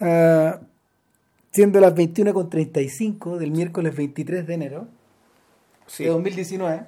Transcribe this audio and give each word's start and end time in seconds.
ah, 0.00 0.60
siendo 1.52 1.80
las 1.80 1.94
21.35 1.94 3.38
del 3.38 3.50
miércoles 3.50 3.96
23 3.96 4.46
de 4.46 4.54
enero 4.54 4.88
Sí, 5.86 6.04
de 6.04 6.10
2019. 6.10 6.84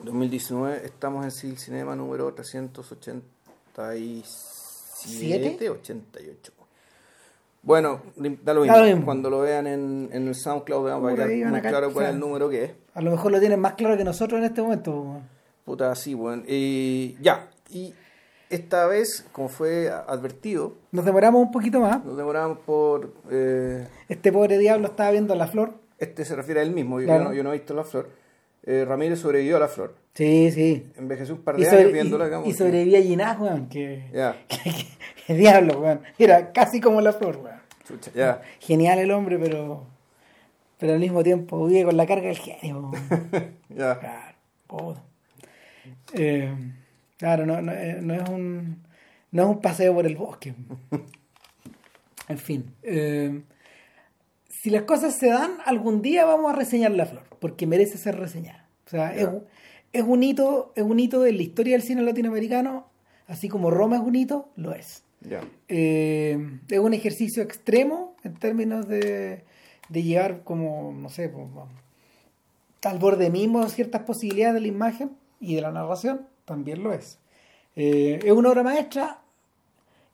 2019 0.00 0.82
estamos 0.84 1.24
en 1.24 1.30
Civil 1.30 1.58
Cinema 1.58 1.94
número 1.94 2.32
387, 2.32 4.24
¿Siete? 4.94 5.68
88. 5.70 6.52
Bueno, 7.62 8.00
da 8.42 8.54
lo 8.54 8.64
Da 8.64 8.72
mismo. 8.72 8.78
lo 8.78 8.84
mismo. 8.86 9.04
Cuando 9.04 9.30
lo 9.30 9.40
vean 9.40 9.66
en, 9.68 10.08
en 10.12 10.26
el 10.28 10.34
SoundCloud, 10.34 10.84
vean 10.84 11.02
para 11.02 11.26
van 11.26 11.50
muy 11.50 11.60
claro 11.60 11.92
cuál 11.92 12.06
es 12.06 12.12
el 12.12 12.18
número 12.20 12.48
que 12.48 12.64
es. 12.64 12.72
A 12.94 13.00
lo 13.02 13.10
mejor 13.12 13.30
lo 13.32 13.38
tienen 13.38 13.60
más 13.60 13.74
claro 13.74 13.96
que 13.96 14.04
nosotros 14.04 14.38
en 14.38 14.44
este 14.46 14.62
momento. 14.62 14.90
weón. 15.00 15.22
Puta, 15.64 15.94
sí, 15.94 16.14
bueno. 16.14 16.42
Ya. 16.46 17.48
Y 17.70 17.94
esta 18.54 18.86
vez, 18.86 19.26
como 19.32 19.48
fue 19.48 19.88
advertido, 19.90 20.74
Nos 20.92 21.04
demoramos 21.04 21.42
un 21.42 21.50
poquito 21.50 21.80
más. 21.80 22.04
nos 22.04 22.16
demoramos 22.16 22.58
por. 22.58 23.12
eh, 23.30 23.86
Este 24.08 24.30
pobre 24.32 24.58
diablo 24.58 24.88
estaba 24.88 25.10
viendo 25.10 25.34
la 25.34 25.46
flor. 25.48 25.74
este 25.98 26.24
se 26.24 26.36
refiere 26.36 26.60
a 26.60 26.62
él 26.62 26.70
mismo, 26.72 27.00
yo, 27.00 27.06
Claro. 27.06 27.22
yo 27.24 27.28
no, 27.30 27.34
yo 27.34 27.42
no 27.44 27.50
he 27.50 27.58
visto 27.58 27.74
la 27.74 27.84
flor. 27.84 28.08
Eh, 28.64 28.84
Ramírez 28.86 29.18
sobrevivió 29.18 29.56
a 29.56 29.60
la 29.60 29.68
flor. 29.68 29.94
Sí, 30.14 30.50
sí. 30.52 30.86
Envejeció 30.96 31.34
un 31.34 31.40
par 31.42 31.56
Y, 31.58 31.62
de 31.64 31.66
sobre- 31.70 31.80
años 31.80 31.92
viéndola, 31.94 32.24
y- 32.24 32.26
digamos. 32.28 32.48
y 32.48 32.52
sobrevivía 32.52 32.98
a 32.98 33.02
Ginás, 33.02 33.40
weón. 33.40 33.68
Que, 33.68 34.08
Ya, 34.12 34.36
que, 34.46 34.56
que- 34.70 34.86
que 35.26 35.34
diablo, 35.34 35.80
weón. 35.80 36.00
Era 36.18 36.52
casi 36.52 36.80
como 36.80 37.00
la 37.00 37.12
flor, 37.12 37.38
weón. 37.42 37.56
chucha, 37.88 38.10
ya. 38.14 38.42
Genial 38.60 38.98
el 39.00 39.10
hombre, 39.10 39.38
pero. 39.38 39.86
Pero 40.78 40.92
al 40.94 40.98
mismo 41.00 41.22
tiempo 41.22 41.64
vive 41.66 41.84
con 41.84 41.96
la 41.96 42.06
carga 42.06 42.26
del 42.28 42.38
genio, 42.38 42.90
weón. 42.90 42.92
Ya. 43.68 43.98
Claro, 43.98 44.36
puta. 44.66 45.02
Eh, 46.14 46.54
claro, 47.22 47.46
no, 47.46 47.62
no, 47.62 47.70
eh, 47.72 47.98
no 48.02 48.14
es 48.14 48.28
un 48.28 48.82
no 49.30 49.42
es 49.44 49.48
un 49.48 49.60
paseo 49.60 49.94
por 49.94 50.06
el 50.06 50.16
bosque. 50.16 50.54
En 52.28 52.38
fin, 52.38 52.72
eh, 52.82 53.42
si 54.48 54.70
las 54.70 54.82
cosas 54.82 55.16
se 55.18 55.26
dan, 55.28 55.50
algún 55.64 56.02
día 56.02 56.24
vamos 56.24 56.52
a 56.52 56.56
reseñar 56.56 56.92
la 56.92 57.04
flor, 57.06 57.24
porque 57.40 57.66
merece 57.66 57.98
ser 57.98 58.16
reseñada. 58.18 58.66
O 58.86 58.90
sea, 58.90 59.14
es, 59.14 59.22
Ya. 59.22 59.28
un- 59.28 59.44
es 59.92 60.02
un 60.02 60.22
hito, 60.22 60.72
es 60.76 60.82
un 60.84 60.98
hito 61.00 61.20
de 61.22 61.32
la 61.32 61.42
historia 61.42 61.72
del 61.74 61.82
cine 61.82 62.02
latinoamericano, 62.02 62.86
así 63.26 63.48
como 63.48 63.70
Roma 63.70 63.96
es 63.96 64.02
un 64.02 64.14
hito, 64.14 64.50
lo 64.56 64.72
es. 64.74 65.02
Eh, 65.68 66.38
es 66.68 66.78
un 66.78 66.94
ejercicio 66.94 67.42
extremo 67.42 68.16
en 68.24 68.34
términos 68.34 68.88
de, 68.88 69.44
de 69.88 70.02
llevar 70.02 70.42
como, 70.44 70.92
no 70.92 71.08
sé, 71.08 71.28
pues, 71.28 71.46
al 72.84 72.98
borde 72.98 73.30
mismo 73.30 73.68
ciertas 73.68 74.02
posibilidades 74.02 74.54
de 74.54 74.60
la 74.60 74.68
imagen 74.68 75.10
y 75.40 75.54
de 75.56 75.60
la 75.60 75.70
narración, 75.72 76.26
también 76.44 76.82
lo 76.82 76.92
es. 76.92 77.18
Eh, 77.76 78.20
es 78.22 78.32
una 78.32 78.50
obra 78.50 78.62
maestra, 78.62 79.20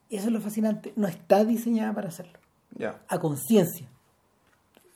y 0.08 0.16
eso 0.16 0.26
es 0.28 0.32
lo 0.32 0.40
fascinante, 0.40 0.92
no 0.96 1.06
está 1.06 1.44
diseñada 1.44 1.92
para 1.92 2.08
hacerlo, 2.08 2.38
a 3.08 3.18
conciencia. 3.18 3.88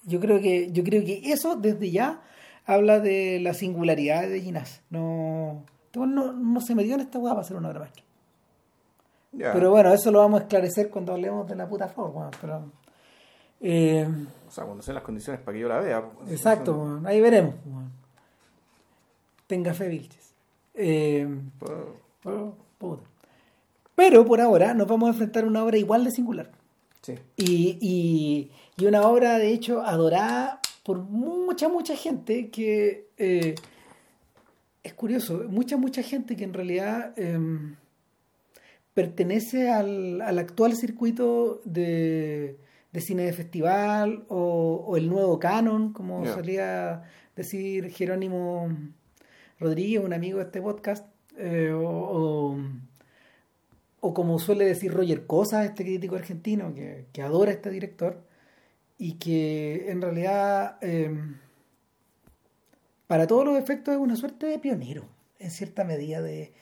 Yo 0.04 0.20
creo 0.20 0.40
que, 0.40 0.70
yo 0.72 0.82
creo 0.82 1.04
que 1.04 1.32
eso 1.32 1.56
desde 1.56 1.90
ya 1.90 2.22
habla 2.66 3.00
de 3.00 3.40
la 3.40 3.54
singularidad 3.54 4.28
de 4.28 4.40
Ginás. 4.40 4.82
No, 4.90 5.64
no, 5.94 6.32
no, 6.32 6.60
se 6.60 6.74
metió 6.74 6.94
en 6.94 7.00
esta 7.00 7.18
hueá 7.18 7.34
para 7.34 7.42
hacer 7.42 7.56
una 7.56 7.68
obra 7.68 7.80
maestra. 7.80 8.04
Pero 9.32 9.70
bueno, 9.70 9.92
eso 9.92 10.10
lo 10.10 10.18
vamos 10.18 10.40
a 10.40 10.42
esclarecer 10.44 10.90
cuando 10.90 11.12
hablemos 11.12 11.48
de 11.48 11.56
la 11.56 11.68
puta 11.68 11.88
forma. 11.88 12.30
Pero, 12.40 12.70
eh, 13.60 14.06
O 14.46 14.50
sea, 14.50 14.64
cuando 14.64 14.82
sean 14.82 14.96
las 14.96 15.04
condiciones 15.04 15.40
para 15.40 15.54
que 15.54 15.60
yo 15.60 15.68
la 15.68 15.78
vea. 15.78 16.02
pues, 16.02 16.30
exacto, 16.30 17.00
ahí 17.04 17.20
veremos. 17.20 17.54
Tenga 19.46 19.72
fe, 19.72 19.88
Vilches. 19.88 20.21
Eh. 20.74 21.28
Pero 23.94 24.24
por 24.24 24.40
ahora 24.40 24.74
nos 24.74 24.86
vamos 24.88 25.08
a 25.08 25.12
enfrentar 25.12 25.44
a 25.44 25.46
una 25.46 25.64
obra 25.64 25.76
igual 25.78 26.04
de 26.04 26.10
singular. 26.10 26.50
Sí. 27.02 27.14
Y, 27.36 27.78
y- 27.80 28.50
y 28.76 28.86
una 28.86 29.02
obra, 29.02 29.38
de 29.38 29.52
hecho, 29.52 29.82
adorada 29.82 30.60
por 30.84 30.98
mucha, 30.98 31.68
mucha 31.68 31.94
gente 31.96 32.48
que... 32.50 33.06
eh, 33.18 33.54
es 34.82 34.94
curioso, 34.94 35.44
mucha, 35.48 35.76
mucha 35.76 36.02
gente 36.02 36.36
que 36.36 36.42
en 36.42 36.52
realidad 36.52 37.16
em, 37.16 37.76
pertenece 38.94 39.70
al, 39.70 40.20
al 40.20 40.38
actual 40.40 40.74
circuito 40.74 41.60
de, 41.64 42.56
de 42.92 43.00
cine 43.00 43.22
de 43.24 43.32
festival 43.32 44.24
o, 44.28 44.84
o 44.84 44.96
el 44.96 45.08
nuevo 45.08 45.38
canon, 45.38 45.92
como 45.92 46.24
Ya. 46.24 46.34
solía 46.34 47.02
decir 47.36 47.90
Jerónimo 47.90 48.70
Rodríguez, 49.62 50.04
un 50.04 50.12
amigo 50.12 50.38
de 50.38 50.44
este 50.44 50.60
podcast, 50.60 51.06
eh, 51.36 51.72
o, 51.74 52.58
como 54.00 54.38
suele 54.38 54.64
decir 54.64 54.92
Roger 54.92 55.26
Cosa, 55.26 55.64
este 55.64 55.84
crítico 55.84 56.16
argentino 56.16 56.74
que, 56.74 57.22
adora 57.22 57.50
a 57.50 57.54
este 57.54 57.70
director 57.70 58.20
y 58.98 59.14
que 59.14 59.90
en 59.90 60.02
realidad 60.02 60.76
eh, 60.80 61.10
para 63.06 63.26
todos 63.26 63.44
los 63.44 63.58
efectos 63.58 63.94
es 63.94 64.00
una 64.00 64.16
suerte 64.16 64.46
de 64.46 64.58
pionero 64.58 65.04
en 65.38 65.50
cierta 65.50 65.84
medida 65.84 66.20
de, 66.20 66.52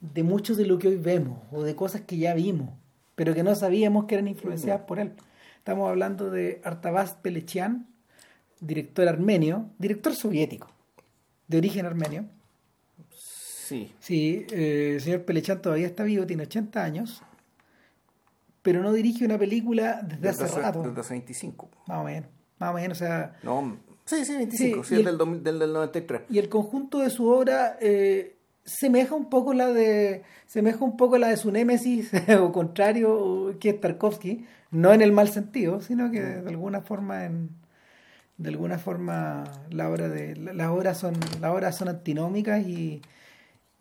de 0.00 0.22
muchos 0.22 0.56
de 0.56 0.66
lo 0.66 0.78
que 0.78 0.88
hoy 0.88 0.96
vemos 0.96 1.40
o 1.52 1.62
de 1.62 1.76
cosas 1.76 2.00
que 2.02 2.16
ya 2.16 2.34
vimos 2.34 2.70
pero 3.18 3.34
que 3.34 3.42
no 3.42 3.52
sabíamos 3.56 4.04
que 4.04 4.14
eran 4.14 4.28
influenciadas 4.28 4.82
por 4.82 5.00
él. 5.00 5.12
Estamos 5.56 5.90
hablando 5.90 6.30
de 6.30 6.60
Artabaz 6.62 7.16
Pelechian, 7.16 7.88
director 8.60 9.08
armenio, 9.08 9.70
director 9.76 10.14
soviético, 10.14 10.68
de 11.48 11.58
origen 11.58 11.84
armenio. 11.84 12.26
Sí. 13.68 13.92
Sí, 14.00 14.46
eh, 14.50 14.92
el 14.94 15.00
señor 15.00 15.22
Pelechan 15.24 15.60
todavía 15.60 15.86
está 15.86 16.02
vivo, 16.04 16.24
tiene 16.26 16.44
80 16.44 16.82
años, 16.82 17.22
pero 18.62 18.82
no 18.82 18.92
dirige 18.92 19.24
una 19.24 19.38
película 19.38 20.00
desde, 20.02 20.28
hace 20.44 20.60
rato, 20.60 20.82
Desde 20.82 21.00
hace 21.00 21.14
25. 21.14 21.68
más 21.86 21.98
o 21.98 22.04
menos. 22.04 22.28
Más 22.58 22.70
o 22.70 22.74
menos, 22.74 22.98
o 22.98 23.04
sea, 23.04 23.36
No, 23.42 23.76
sí, 24.04 24.24
sí, 24.24 24.36
25. 24.36 24.82
Sí, 24.84 24.88
Sí, 24.88 24.94
es 24.94 24.98
el- 25.00 25.04
del, 25.06 25.18
2000 25.18 25.44
del, 25.44 25.58
del 25.58 25.72
93. 25.72 26.22
y 26.28 26.38
el 26.38 26.48
conjunto 26.48 26.98
de 26.98 27.10
su 27.10 27.28
obra 27.28 27.76
eh, 27.80 28.36
semeja 28.64 29.14
un 29.14 29.28
poco 29.30 29.54
la 29.54 29.68
de 29.68 30.22
semeja 30.46 30.84
un 30.84 30.96
poco 30.96 31.18
la 31.18 31.28
de 31.28 31.36
su 31.36 31.50
némesis 31.52 32.10
o 32.40 32.52
contrario 32.52 33.54
que 33.60 33.70
es 33.70 33.80
Tarkovsky, 33.80 34.44
no 34.70 34.92
en 34.92 35.02
el 35.02 35.12
mal 35.12 35.28
sentido, 35.28 35.80
sino 35.80 36.10
que 36.10 36.20
de 36.22 36.48
alguna 36.48 36.80
forma 36.80 37.24
en 37.26 37.50
de 38.38 38.50
alguna 38.50 38.78
forma 38.78 39.44
la 39.70 39.88
obra 39.90 40.08
de 40.08 40.36
la- 40.36 40.52
las 40.52 40.68
obras 40.68 40.98
son 40.98 41.14
las 41.40 41.50
obras 41.52 41.76
son 41.76 41.88
antinómicas 41.88 42.64
y, 42.66 43.02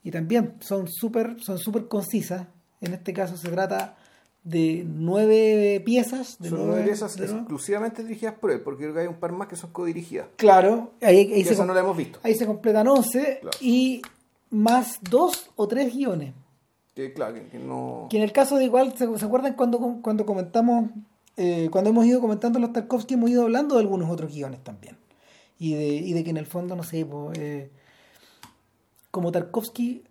y 0.07 0.11
también 0.11 0.53
son 0.61 0.87
súper 0.87 1.35
son 1.41 1.57
súper 1.57 1.87
concisas. 1.87 2.47
En 2.79 2.93
este 2.93 3.11
caso 3.11 3.35
se 3.35 3.49
trata 3.49 3.97
de 4.43 4.85
nueve 4.87 5.81
piezas, 5.85 6.37
de 6.39 6.49
Son 6.49 6.65
nueve- 6.67 6.83
piezas 6.85 7.15
de 7.17 7.25
nueve- 7.25 7.39
exclusivamente 7.41 8.03
dirigidas 8.03 8.35
por 8.35 8.51
él, 8.51 8.61
porque 8.61 8.83
creo 8.83 8.93
que 8.93 9.01
hay 9.01 9.07
un 9.07 9.19
par 9.19 9.33
más 9.33 9.47
que 9.49 9.55
son 9.57 9.71
codirigidas. 9.71 10.27
Claro, 10.37 10.91
ahí, 11.01 11.31
ahí 11.33 11.43
se 11.43 11.65
no 11.65 11.73
la 11.73 11.81
hemos 11.81 11.97
visto. 11.97 12.19
Ahí 12.23 12.35
se 12.35 12.45
completan 12.45 12.87
11 12.87 13.39
Claro. 13.41 13.57
y 13.59 14.01
más 14.49 14.99
dos 15.01 15.49
o 15.57 15.67
tres 15.67 15.93
guiones. 15.93 16.33
Que, 16.95 17.11
claro, 17.13 17.33
que, 17.33 17.47
que 17.49 17.59
no. 17.59 18.07
Que 18.09 18.17
en 18.17 18.23
el 18.23 18.31
caso 18.31 18.55
de 18.57 18.63
igual, 18.63 18.93
¿se, 18.97 19.17
se 19.17 19.25
acuerdan 19.25 19.53
cuando, 19.55 19.99
cuando 20.01 20.25
comentamos, 20.25 20.89
eh, 21.35 21.67
cuando 21.69 21.89
hemos 21.89 22.05
ido 22.05 22.21
comentando 22.21 22.57
los 22.59 22.71
Tarkovsky, 22.71 23.15
hemos 23.15 23.29
ido 23.29 23.43
hablando 23.43 23.75
de 23.75 23.81
algunos 23.81 24.09
otros 24.09 24.33
guiones 24.33 24.63
también? 24.63 24.95
Y 25.59 25.73
de, 25.73 25.87
y 25.87 26.13
de 26.13 26.23
que 26.23 26.29
en 26.29 26.37
el 26.37 26.45
fondo, 26.45 26.75
no 26.75 26.83
sé, 26.83 27.03
po, 27.05 27.31
eh, 27.35 27.69
como 29.17 29.31
Tarkovsky 29.31 30.03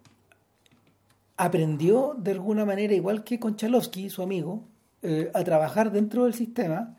aprendió 1.36 2.16
de 2.18 2.32
alguna 2.32 2.64
manera, 2.64 2.92
igual 2.92 3.22
que 3.22 3.38
Konchalovsky, 3.38 4.10
su 4.10 4.20
amigo, 4.20 4.64
eh, 5.00 5.30
a 5.32 5.44
trabajar 5.44 5.92
dentro 5.92 6.24
del 6.24 6.34
sistema, 6.34 6.96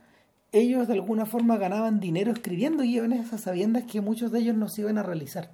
ellos 0.53 0.87
de 0.87 0.93
alguna 0.93 1.25
forma 1.25 1.57
ganaban 1.57 1.99
dinero 1.99 2.31
escribiendo 2.31 2.83
guiones 2.83 3.33
a 3.33 3.37
sabiendas 3.37 3.83
que 3.83 3.99
muchos 3.99 4.31
de 4.31 4.39
ellos 4.39 4.55
no 4.55 4.69
se 4.69 4.83
iban 4.83 4.97
a 4.97 5.03
realizar. 5.03 5.51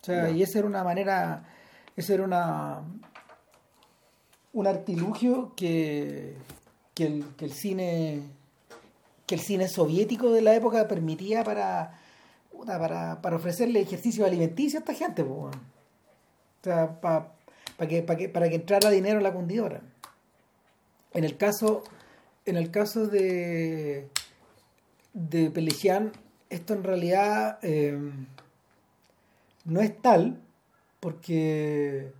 O 0.00 0.06
sea, 0.06 0.30
y 0.30 0.42
esa 0.42 0.60
era 0.60 0.66
una 0.66 0.82
manera, 0.82 1.44
esa 1.94 2.14
era 2.14 2.24
una 2.24 2.84
un 4.54 4.66
artilugio 4.66 5.52
que, 5.54 6.38
que, 6.94 7.04
el, 7.04 7.24
que 7.36 7.44
el 7.44 7.52
cine 7.52 8.22
que 9.26 9.34
el 9.34 9.42
cine 9.42 9.68
soviético 9.68 10.32
de 10.32 10.40
la 10.40 10.54
época 10.54 10.88
permitía 10.88 11.44
para 11.44 12.00
para, 12.66 13.20
para 13.22 13.36
ofrecerle 13.36 13.80
ejercicio 13.80 14.24
alimenticio 14.26 14.78
a 14.78 14.80
esta 14.80 14.94
gente, 14.94 15.24
po, 15.24 15.34
weón. 15.34 15.54
o 15.54 16.64
sea, 16.64 17.00
pa- 17.00 17.32
pa 17.76 17.86
que, 17.86 18.02
pa 18.02 18.16
que, 18.16 18.28
para 18.28 18.48
que 18.48 18.56
entrara 18.56 18.90
dinero 18.90 19.18
a 19.18 19.22
la 19.22 19.32
cundidora. 19.32 19.80
En 21.12 21.24
el 21.24 21.36
caso, 21.36 21.82
en 22.44 22.56
el 22.56 22.70
caso 22.70 23.06
de 23.06 24.08
de 25.14 25.50
Pelechian, 25.50 26.12
esto 26.50 26.74
en 26.74 26.84
realidad 26.84 27.58
eh, 27.62 27.98
no 29.64 29.80
es 29.80 30.00
tal, 30.00 30.40
porque, 31.00 32.12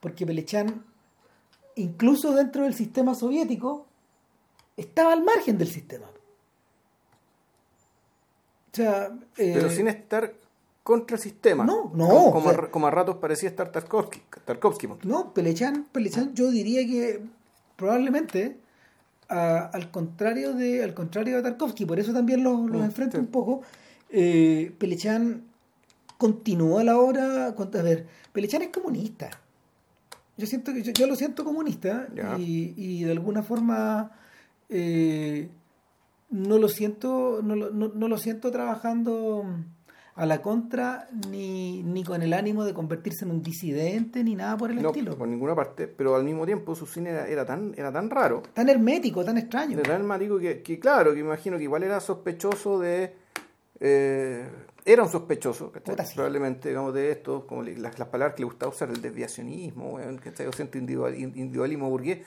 porque 0.00 0.26
Pelechian, 0.26 0.84
incluso 1.76 2.32
dentro 2.34 2.64
del 2.64 2.74
sistema 2.74 3.14
soviético, 3.14 3.86
estaba 4.76 5.12
al 5.12 5.22
margen 5.24 5.58
del 5.58 5.68
sistema. 5.68 6.06
O 8.74 8.76
sea, 8.76 9.06
eh, 9.38 9.52
Pero 9.54 9.70
sin 9.70 9.86
estar 9.86 10.34
contra 10.82 11.16
el 11.16 11.22
sistema. 11.22 11.64
No, 11.64 11.92
no, 11.94 12.08
Como, 12.08 12.32
como 12.32 12.48
o 12.48 12.52
sea- 12.52 12.60
a, 12.64 12.70
como 12.70 12.86
a 12.88 12.90
ratos 12.90 13.16
parecía 13.16 13.48
estar 13.48 13.70
Tarkovsky. 13.70 14.20
Tarkovsky. 14.44 14.88
No, 15.04 15.32
Pelechan, 15.32 15.86
Pelechan, 15.92 16.34
yo 16.34 16.50
diría 16.50 16.84
que 16.86 17.22
probablemente 17.76 18.56
al 19.28 19.90
contrario 19.90 20.52
de 20.54 20.84
al 20.84 20.92
contrario 20.94 21.36
de 21.36 21.42
Tarkovsky, 21.42 21.86
por 21.86 21.98
eso 21.98 22.12
también 22.12 22.42
los, 22.44 22.60
los 22.68 22.80
Mm, 22.82 22.84
enfrento 22.84 23.16
sí. 23.16 23.20
un 23.20 23.28
poco. 23.28 23.62
Eh, 24.10 24.72
Pelechan 24.78 25.44
continuó 26.18 26.82
la 26.82 26.98
obra. 26.98 27.46
A 27.46 27.82
ver, 27.82 28.06
Pelechan 28.32 28.62
es 28.62 28.68
comunista. 28.68 29.30
Yo 30.36 30.46
siento 30.48 30.72
que 30.74 30.82
yo, 30.82 30.92
yo 30.92 31.06
lo 31.06 31.14
siento 31.14 31.44
comunista 31.44 32.08
y, 32.38 32.74
y 32.76 33.04
de 33.04 33.12
alguna 33.12 33.42
forma 33.44 34.10
eh, 34.68 35.48
no 36.34 36.58
lo 36.58 36.68
siento 36.68 37.40
no, 37.42 37.54
lo- 37.56 37.70
no- 37.70 37.92
no 37.94 38.08
lo 38.08 38.18
siento 38.18 38.50
trabajando 38.50 39.44
a 40.16 40.26
la 40.26 40.42
contra 40.42 41.08
ni, 41.30 41.82
ni 41.82 42.04
con 42.04 42.22
el 42.22 42.32
ánimo 42.34 42.64
de 42.64 42.72
convertirse 42.74 43.24
en 43.24 43.30
un 43.32 43.42
disidente 43.42 44.22
ni 44.22 44.34
nada 44.36 44.56
por 44.56 44.70
el 44.70 44.80
No, 44.82 44.88
estilo. 44.90 45.16
por 45.16 45.26
ninguna 45.26 45.54
parte, 45.56 45.88
pero 45.88 46.14
al 46.14 46.22
mismo 46.24 46.44
tiempo 46.46 46.74
su 46.74 46.86
cine 46.86 47.10
era, 47.10 47.26
era 47.28 47.44
tan, 47.44 47.74
era 47.76 47.92
tan 47.92 48.10
raro, 48.10 48.42
Tan 48.52 48.68
hermético, 48.68 49.24
tan 49.24 49.38
extraño. 49.38 49.78
era 49.78 49.82
tan 49.94 50.06
marico 50.06 50.38
que, 50.38 50.62
que 50.62 50.78
claro, 50.78 51.14
que 51.14 51.20
imagino 51.20 51.56
que 51.56 51.64
igual 51.64 51.82
era 51.82 52.00
sospechoso 52.00 52.78
de... 52.78 53.12
eh, 53.80 54.48
era 54.84 55.02
un 55.02 55.08
sospechoso, 55.08 55.72
¿cachai? 55.72 55.94
Puta, 55.94 56.04
sí. 56.04 56.14
probablemente, 56.14 56.68
digamos, 56.68 56.92
de 56.94 57.10
esto, 57.10 57.46
como 57.46 57.62
las, 57.62 57.98
las 57.98 58.08
palabras 58.08 58.34
que 58.36 58.42
le 58.42 58.46
gustaba 58.46 58.70
usar, 58.70 58.90
el 58.90 59.00
desviacionismo, 59.00 59.98
cierto 60.52 60.78
individual- 60.78 61.16
individualismo 61.18 61.88
burgués, 61.90 62.18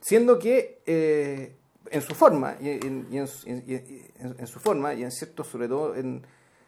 siendo 0.00 0.38
que 0.38 0.82
eh, 0.84 1.54
en 1.90 2.02
su 2.02 2.14
forma, 2.14 2.56
y 2.60 2.70
en, 2.70 3.06
en 3.12 3.26
su- 3.26 3.48
en- 3.48 3.64
en- 3.68 4.36
en 4.38 4.46
forma, 4.60 4.94
y 4.94 5.02
en 5.02 5.10
cierto, 5.10 5.44
sobre 5.44 5.68
todo 5.68 5.94
en, 5.94 6.22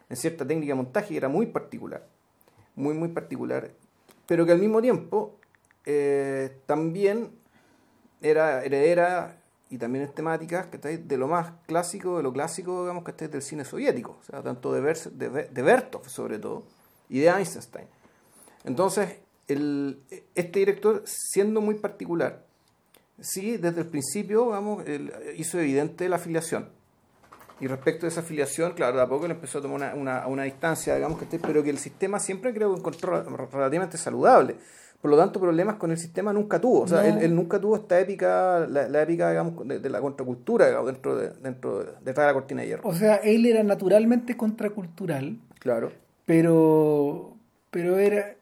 en 0.08 0.16
cierta 0.16 0.46
técnica 0.46 0.72
de 0.72 0.74
montaje, 0.76 1.16
era 1.16 1.28
muy 1.28 1.46
particular, 1.46 2.06
muy, 2.74 2.94
muy 2.94 3.08
particular, 3.08 3.70
pero 4.26 4.44
que 4.46 4.52
al 4.52 4.58
mismo 4.58 4.80
tiempo 4.82 5.38
eh, 5.86 6.56
también 6.66 7.30
era 8.20 8.64
heredera 8.64 9.40
y 9.70 9.78
también 9.78 10.04
es 10.04 10.14
temática 10.14 10.70
que 10.70 10.78
de 10.78 11.16
lo 11.16 11.28
más 11.28 11.52
clásico, 11.66 12.16
de 12.18 12.22
lo 12.22 12.32
clásico, 12.32 12.82
digamos, 12.82 13.04
que 13.04 13.28
del 13.28 13.42
cine 13.42 13.64
soviético, 13.64 14.18
o 14.32 14.42
tanto 14.42 14.72
de, 14.72 14.80
Vers- 14.82 15.10
de, 15.10 15.28
de 15.28 15.62
Bertov 15.62 16.08
sobre 16.08 16.38
todo, 16.38 16.64
y 17.08 17.20
de 17.20 17.28
Eisenstein. 17.28 17.86
Entonces, 18.64 19.18
el, 19.48 20.00
este 20.34 20.58
director, 20.60 21.02
siendo 21.04 21.60
muy 21.60 21.74
particular, 21.74 22.44
sí, 23.20 23.56
desde 23.56 23.80
el 23.82 23.86
principio, 23.86 24.46
vamos, 24.46 24.84
él 24.86 25.12
hizo 25.36 25.58
evidente 25.60 26.08
la 26.08 26.16
afiliación. 26.16 26.68
Y 27.60 27.66
respecto 27.68 28.06
a 28.06 28.08
esa 28.08 28.20
afiliación, 28.20 28.72
claro, 28.72 28.96
de 28.96 29.02
a 29.02 29.06
poco 29.08 29.26
le 29.28 29.34
empezó 29.34 29.58
a 29.58 29.62
tomar 29.62 29.76
una, 29.76 29.94
una, 29.94 30.26
una 30.26 30.42
distancia, 30.42 30.96
digamos 30.96 31.18
que 31.18 31.24
esté, 31.24 31.38
pero 31.38 31.62
que 31.62 31.70
el 31.70 31.78
sistema 31.78 32.18
siempre 32.18 32.52
creo 32.52 32.72
que 32.74 32.80
encontró 32.80 33.22
re- 33.22 33.46
relativamente 33.52 33.96
saludable. 33.96 34.56
Por 35.00 35.10
lo 35.10 35.16
tanto, 35.18 35.38
problemas 35.38 35.76
con 35.76 35.90
el 35.90 35.98
sistema 35.98 36.32
nunca 36.32 36.58
tuvo. 36.60 36.80
O 36.80 36.88
sea, 36.88 37.02
No. 37.02 37.08
él, 37.18 37.18
él 37.24 37.34
nunca 37.36 37.60
tuvo 37.60 37.76
esta 37.76 38.00
épica, 38.00 38.66
la, 38.68 38.88
la 38.88 39.02
épica, 39.02 39.28
digamos, 39.30 39.68
de, 39.68 39.78
de 39.78 39.90
la 39.90 40.00
contracultura, 40.00 40.66
digamos, 40.66 40.86
dentro 40.86 41.14
de, 41.16 41.30
dentro 41.42 41.78
de, 41.84 41.92
detrás 42.02 42.16
de 42.16 42.26
la 42.26 42.32
cortina 42.32 42.62
de 42.62 42.68
hierro. 42.68 42.88
O 42.88 42.94
sea, 42.94 43.16
él 43.16 43.46
era 43.46 43.62
naturalmente 43.62 44.36
contracultural, 44.36 45.38
Claro. 45.60 45.92
pero, 46.24 47.34
pero 47.70 47.98
era, 47.98 48.34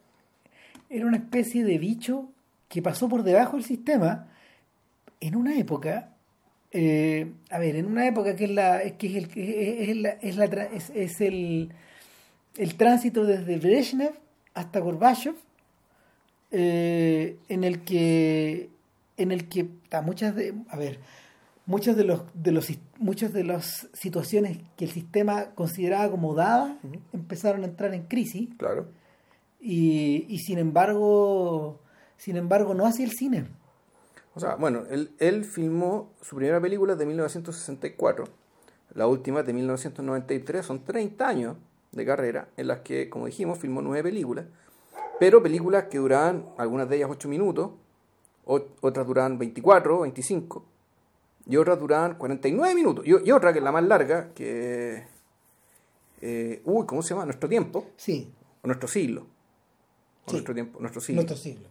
era 0.88 1.06
una 1.06 1.16
especie 1.18 1.64
de 1.64 1.78
bicho 1.78 2.28
que 2.68 2.80
pasó 2.80 3.08
por 3.08 3.22
debajo 3.24 3.56
del 3.56 3.64
sistema 3.64 4.28
en 5.22 5.36
una 5.36 5.56
época, 5.58 6.10
eh, 6.72 7.32
a 7.50 7.58
ver, 7.58 7.76
en 7.76 7.86
una 7.86 8.06
época 8.06 8.34
que 8.36 8.44
es 8.44 8.50
la, 8.50 8.80
que 8.98 9.06
es 9.06 9.14
el, 9.16 9.30
es, 9.38 9.88
es 9.88 9.96
la- 9.96 10.10
es 10.10 10.36
la 10.36 10.44
es- 10.64 10.90
es 10.94 11.20
el, 11.20 11.72
el 12.56 12.74
tránsito 12.76 13.24
desde 13.24 13.56
Brezhnev 13.58 14.12
hasta 14.54 14.80
Gorbachev, 14.80 15.34
eh, 16.50 17.36
en 17.48 17.64
el 17.64 17.80
que, 17.84 18.68
en 19.16 19.32
el 19.32 19.48
que 19.48 19.66
muchas 20.04 20.34
de, 20.34 20.54
a 20.68 20.76
ver, 20.76 20.98
muchos 21.66 21.96
de 21.96 22.04
los 22.04 22.22
de 22.34 22.52
los 22.52 22.68
muchas 22.98 23.32
de 23.32 23.44
las 23.44 23.88
situaciones 23.92 24.58
que 24.76 24.84
el 24.84 24.90
sistema 24.90 25.54
consideraba 25.54 26.10
como 26.10 26.34
dadas 26.34 26.74
empezaron 27.12 27.62
a 27.62 27.66
entrar 27.66 27.94
en 27.94 28.02
crisis. 28.04 28.48
Claro. 28.58 28.88
y, 29.60 30.26
y 30.28 30.38
sin 30.38 30.58
embargo 30.58 31.80
sin 32.16 32.36
embargo 32.36 32.74
no 32.74 32.84
hacia 32.86 33.04
el 33.04 33.12
cine 33.12 33.44
O 34.34 34.40
sea, 34.40 34.54
bueno, 34.56 34.84
él, 34.90 35.10
él 35.18 35.44
filmó 35.44 36.12
su 36.22 36.36
primera 36.36 36.60
película 36.60 36.94
de 36.96 37.04
1964, 37.04 38.24
la 38.94 39.06
última 39.06 39.42
de 39.42 39.52
1993, 39.52 40.64
son 40.64 40.84
30 40.84 41.28
años 41.28 41.56
de 41.92 42.06
carrera 42.06 42.48
en 42.56 42.68
las 42.68 42.80
que, 42.80 43.10
como 43.10 43.26
dijimos, 43.26 43.58
filmó 43.58 43.82
nueve 43.82 44.02
películas, 44.10 44.46
pero 45.20 45.42
películas 45.42 45.84
que 45.84 45.98
duraban, 45.98 46.46
algunas 46.56 46.88
de 46.88 46.96
ellas 46.96 47.10
8 47.10 47.28
minutos, 47.28 47.70
otras 48.44 49.06
duraban 49.06 49.38
24, 49.38 50.00
25, 50.00 50.64
y 51.46 51.56
otras 51.56 51.78
duraban 51.78 52.14
49 52.16 52.74
minutos, 52.74 53.06
y, 53.06 53.10
y 53.28 53.30
otra 53.32 53.52
que 53.52 53.58
es 53.58 53.64
la 53.64 53.72
más 53.72 53.84
larga, 53.84 54.32
que... 54.34 55.04
eh, 56.22 56.62
uy, 56.64 56.86
¿cómo 56.86 57.02
se 57.02 57.10
llama? 57.10 57.24
Nuestro 57.26 57.48
tiempo, 57.48 57.86
sí 57.96 58.32
o 58.62 58.66
nuestro 58.66 58.88
siglo. 58.88 59.26
O 60.24 60.30
Sí. 60.30 60.36
nuestro 60.36 60.54
tiempo, 60.54 60.78
nuestro 60.80 61.00
siglo. 61.00 61.16
nuestro 61.22 61.36
siglo 61.36 61.66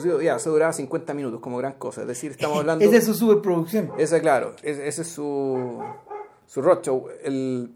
Siglo, 0.00 0.22
ya, 0.22 0.38
se 0.38 0.48
duraba 0.48 0.72
50 0.72 1.12
minutos 1.14 1.40
como 1.40 1.58
gran 1.58 1.74
cosa, 1.74 2.02
es 2.02 2.06
decir, 2.08 2.30
estamos 2.30 2.58
hablando... 2.60 2.84
es 2.84 2.90
de 2.90 3.00
su 3.02 3.12
superproducción 3.14 3.92
Esa, 3.98 4.20
claro, 4.20 4.54
es- 4.62 4.78
ese 4.78 5.02
es 5.02 5.08
su, 5.08 5.82
su 6.46 6.62
roadshow. 6.62 7.08
El, 7.22 7.70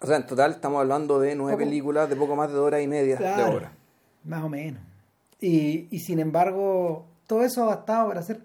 o 0.00 0.06
sea, 0.06 0.16
en 0.16 0.26
total 0.26 0.52
estamos 0.52 0.80
hablando 0.80 1.18
de 1.20 1.34
nueve 1.34 1.56
Poco. 1.56 1.64
películas 1.68 2.08
de 2.10 2.16
poco 2.16 2.36
más 2.36 2.48
de 2.48 2.54
dos 2.54 2.66
horas 2.66 2.82
y 2.82 2.88
media 2.88 3.16
de 3.16 3.42
hora. 3.44 3.72
más 4.24 4.42
o 4.44 4.48
menos 4.48 4.80
y, 5.40 5.88
y 5.90 5.98
sin 6.00 6.18
embargo 6.18 7.04
todo 7.26 7.42
eso 7.42 7.62
ha 7.62 7.66
bastado 7.66 8.08
para 8.08 8.20
hacer 8.20 8.40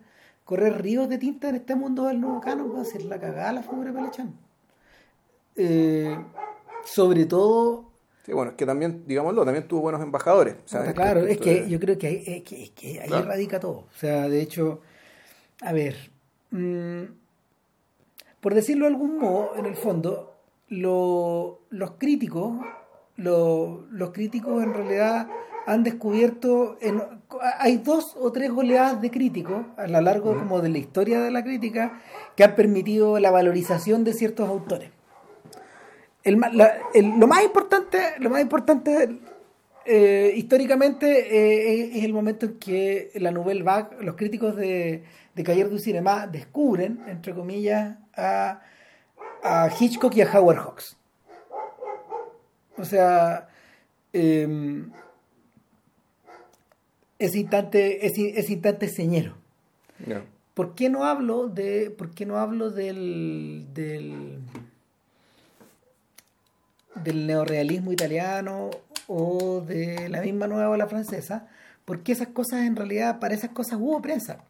correr 0.46 0.82
ríos 0.82 1.08
de 1.10 1.18
tinta 1.18 1.50
en 1.50 1.56
este 1.56 1.76
mundo 1.76 2.06
del 2.06 2.20
nuevo 2.22 2.40
canon 2.42 2.74
va 2.76 2.82
a 2.82 2.86
ser 2.86 3.04
la 3.04 3.20
cagada 3.20 3.52
la 3.54 3.62
figura 3.64 3.92
de 3.92 3.98
Pelechán 3.98 4.34
Eh, 5.56 6.18
sobre 6.86 7.26
todo 7.26 7.89
Sí, 8.30 8.36
bueno, 8.36 8.52
es 8.52 8.58
que 8.58 8.66
también, 8.68 9.06
digámoslo, 9.08 9.44
también 9.44 9.68
tuvo 9.68 9.82
buenos 9.82 10.04
embajadores. 10.04 10.54
o 10.64 10.68
sea, 10.68 10.94
claro, 10.94 11.26
es 11.26 11.40
que 11.40 11.62
de- 11.64 11.70
yo 11.70 11.80
creo 11.80 11.98
que, 11.98 12.06
ahí- 12.06 12.24
es 12.28 12.44
que, 12.44 12.64
es 12.66 12.70
que 12.70 13.02
ahí 13.02 13.08
Claro. 13.08 13.28
radica 13.28 13.60
todo. 13.60 13.78
O 13.78 13.98
sea, 13.98 14.30
de 14.30 14.40
hecho, 14.40 14.82
a 15.62 15.74
ver, 15.74 15.96
mm, 16.52 17.06
por 18.40 18.54
decirlo 18.54 18.86
de 18.86 18.92
algún 18.92 19.18
modo, 19.18 19.56
en 19.58 19.66
el 19.66 19.76
fondo, 19.76 20.36
lo- 20.68 21.62
los 21.72 21.92
críticos, 21.98 22.54
lo- 23.16 23.88
los 23.90 24.12
críticos 24.12 24.64
en 24.64 24.76
realidad 24.76 25.28
han 25.66 25.84
descubierto, 25.84 26.78
en- 26.82 27.02
hay 27.58 27.78
dos 27.78 28.16
o 28.20 28.32
tres 28.32 28.52
oleadas 28.52 29.02
de 29.02 29.10
críticos 29.10 29.66
a 29.76 29.88
lo 29.88 30.02
largo 30.02 30.38
como 30.38 30.62
de 30.62 30.70
la 30.70 30.78
historia 30.78 31.20
de 31.22 31.32
la 31.32 31.44
crítica 31.44 32.00
que 32.36 32.44
han 32.44 32.54
permitido 32.54 33.18
la 33.20 33.32
valorización 33.32 34.04
de 34.04 34.14
ciertos 34.14 34.48
autores 34.48 34.92
el 36.30 36.38
ma- 36.38 36.50
la- 36.50 36.78
el- 36.94 37.20
lo 37.20 37.28
más 37.28 37.44
importante, 37.44 37.98
lo 38.20 38.30
más 38.30 38.42
importante 38.42 39.20
eh, 39.86 40.34
históricamente 40.36 41.08
eh, 41.08 41.98
es, 41.98 42.04
el 42.04 42.14
momento 42.14 42.46
en 42.46 42.60
que 42.60 43.12
la 43.16 43.32
Nouvelle 43.32 43.64
Vague, 43.64 43.98
los 44.02 44.16
críticos 44.16 44.56
de, 44.56 45.04
de 45.36 45.44
Cahiers 45.44 45.70
du 45.72 45.80
Cinema 45.80 46.28
descubren, 46.28 47.00
entre 47.08 47.34
comillas, 47.34 47.98
a, 48.16 48.62
a 49.44 49.70
Hitchcock 49.80 50.16
y 50.16 50.22
a 50.22 50.32
Howard 50.32 50.58
Hawks. 50.60 50.96
O 52.78 52.86
sea, 52.86 53.48
eh, 54.14 54.84
ese 57.18 57.40
instante, 57.40 58.06
ese, 58.06 58.40
ese 58.40 58.54
instante 58.54 58.86
es 58.86 58.94
señero. 58.96 59.34
¿Por 60.54 60.76
qué 60.76 60.90
no 60.90 61.04
hablo 61.06 61.48
de, 61.48 61.90
por 61.90 62.12
qué 62.12 62.26
no 62.26 62.38
hablo 62.38 62.70
del, 62.70 63.66
del, 63.74 64.40
del 66.96 67.28
neorealismo 67.28 67.92
italiano 67.92 68.70
o 69.08 69.62
de 69.62 70.10
la 70.10 70.22
misma 70.22 70.48
nueva 70.48 70.70
ola 70.70 70.88
francesa? 70.88 71.48
Porque 71.86 72.12
esas 72.12 72.28
cosas 72.30 72.62
en 72.62 72.76
realidad, 72.76 73.20
para 73.20 73.34
esas 73.34 73.52
cosas 73.52 73.80
hubo 73.80 74.02
prensa. 74.02 74.44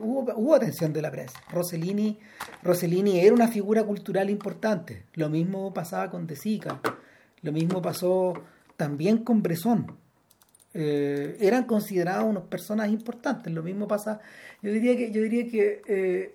Hubo, 0.00 0.32
hubo 0.34 0.54
atención 0.54 0.92
de 0.92 1.02
la 1.02 1.10
prensa. 1.10 1.38
Rossellini, 1.50 2.18
Rossellini 2.62 3.20
era 3.20 3.34
una 3.34 3.48
figura 3.48 3.84
cultural 3.84 4.30
importante. 4.30 5.04
Lo 5.14 5.28
mismo 5.28 5.72
pasaba 5.74 6.10
con 6.10 6.26
De 6.26 6.36
Sica. 6.36 6.80
Lo 7.42 7.52
mismo 7.52 7.82
pasó 7.82 8.34
también 8.76 9.18
con 9.18 9.42
Bresson. 9.42 9.94
Eh, 10.74 11.36
eran 11.40 11.64
considerados 11.64 12.24
unos 12.24 12.44
personas 12.44 12.88
importantes. 12.90 13.52
Lo 13.52 13.62
mismo 13.62 13.86
pasa. 13.86 14.20
Yo 14.62 14.72
diría 14.72 14.96
que, 14.96 15.10
yo 15.10 15.20
diría 15.22 15.46
que 15.50 15.82
eh, 15.86 16.34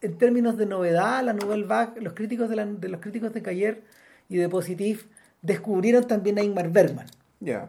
en 0.00 0.18
términos 0.18 0.56
de 0.56 0.66
novedad, 0.66 1.22
la 1.22 1.32
Nouvelle 1.32 1.64
Vague, 1.64 2.00
los 2.00 2.12
críticos 2.14 2.48
de, 2.48 2.56
la- 2.56 2.66
de 2.66 2.88
los 2.88 3.00
críticos 3.00 3.32
de 3.32 3.42
Cayer 3.42 3.82
y 4.28 4.36
de 4.36 4.48
Positif 4.48 5.06
descubrieron 5.42 6.06
también 6.06 6.38
a 6.38 6.42
Ingmar 6.42 6.70
Bergman 6.70 7.06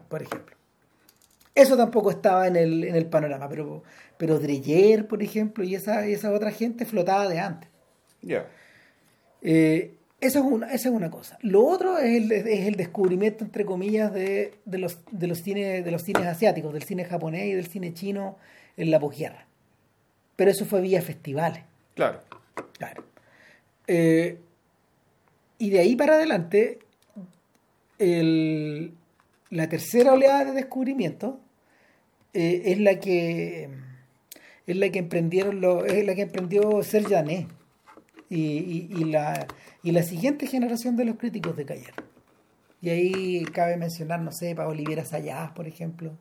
por 0.08 0.22
ejemplo. 0.22 0.56
Eso 1.54 1.76
tampoco 1.76 2.10
estaba 2.10 2.46
en 2.46 2.56
el, 2.56 2.84
en 2.84 2.94
el 2.96 3.06
panorama, 3.06 3.48
pero, 3.48 3.82
pero 4.16 4.38
Dreyer, 4.38 5.06
por 5.06 5.22
ejemplo, 5.22 5.64
y 5.64 5.74
esa, 5.74 6.06
y 6.08 6.12
esa 6.12 6.32
otra 6.32 6.50
gente 6.50 6.86
flotaba 6.86 7.28
de 7.28 7.40
antes. 7.40 7.68
Eh, 9.42 9.94
eso 10.20 10.38
es 10.38 10.44
una, 10.44 10.66
esa 10.72 10.88
es 10.88 10.94
una 10.94 11.10
cosa. 11.10 11.38
Lo 11.42 11.66
otro 11.66 11.98
es 11.98 12.22
el, 12.22 12.32
es 12.32 12.66
el 12.66 12.76
descubrimiento, 12.76 13.44
entre 13.44 13.64
comillas, 13.64 14.12
de, 14.12 14.54
de, 14.64 14.78
los, 14.78 14.98
de, 15.10 15.26
los 15.26 15.38
cines, 15.38 15.84
de 15.84 15.90
los 15.90 16.02
cines 16.02 16.26
asiáticos, 16.26 16.72
del 16.72 16.82
cine 16.84 17.04
japonés 17.04 17.46
y 17.46 17.52
del 17.54 17.66
cine 17.66 17.94
chino 17.94 18.36
en 18.76 18.90
la 18.90 19.00
posguerra. 19.00 19.46
pero 20.36 20.50
eso 20.50 20.64
fue 20.64 20.80
vía 20.80 21.02
festivales. 21.02 21.64
Claro. 21.94 22.20
Claro. 22.78 23.04
Eh, 23.86 24.38
y 25.60 25.70
de 25.70 25.78
ahí 25.78 25.94
para 25.94 26.14
adelante, 26.14 26.80
el- 27.98 28.92
la 29.50 29.68
tercera 29.68 30.12
oleada 30.12 30.46
de 30.46 30.52
descubrimiento 30.52 31.40
eh, 32.32 32.62
es 32.66 32.78
la 32.80 32.98
que 33.00 33.68
es 34.66 34.76
la 34.76 34.90
que 34.90 34.98
emprendieron 35.00 35.60
los, 35.60 35.84
es 35.84 36.04
la 36.06 36.14
que 36.14 36.22
emprendió 36.22 36.82
Serge 36.82 37.46
y, 38.28 38.88
y- 38.90 39.04
la 39.04 39.46
y 39.82 39.90
la 39.92 40.02
siguiente 40.02 40.46
generación 40.46 40.96
de 40.96 41.04
los 41.06 41.16
críticos 41.16 41.56
de 41.56 41.64
Cayer. 41.64 41.94
Y 42.82 42.90
ahí 42.90 43.44
cabe 43.52 43.76
mencionar, 43.76 44.20
no 44.20 44.30
sé, 44.32 44.54
para 44.54 44.68
Olivera 44.68 45.04
Sayas, 45.04 45.50
por 45.52 45.66
ejemplo, 45.66 46.12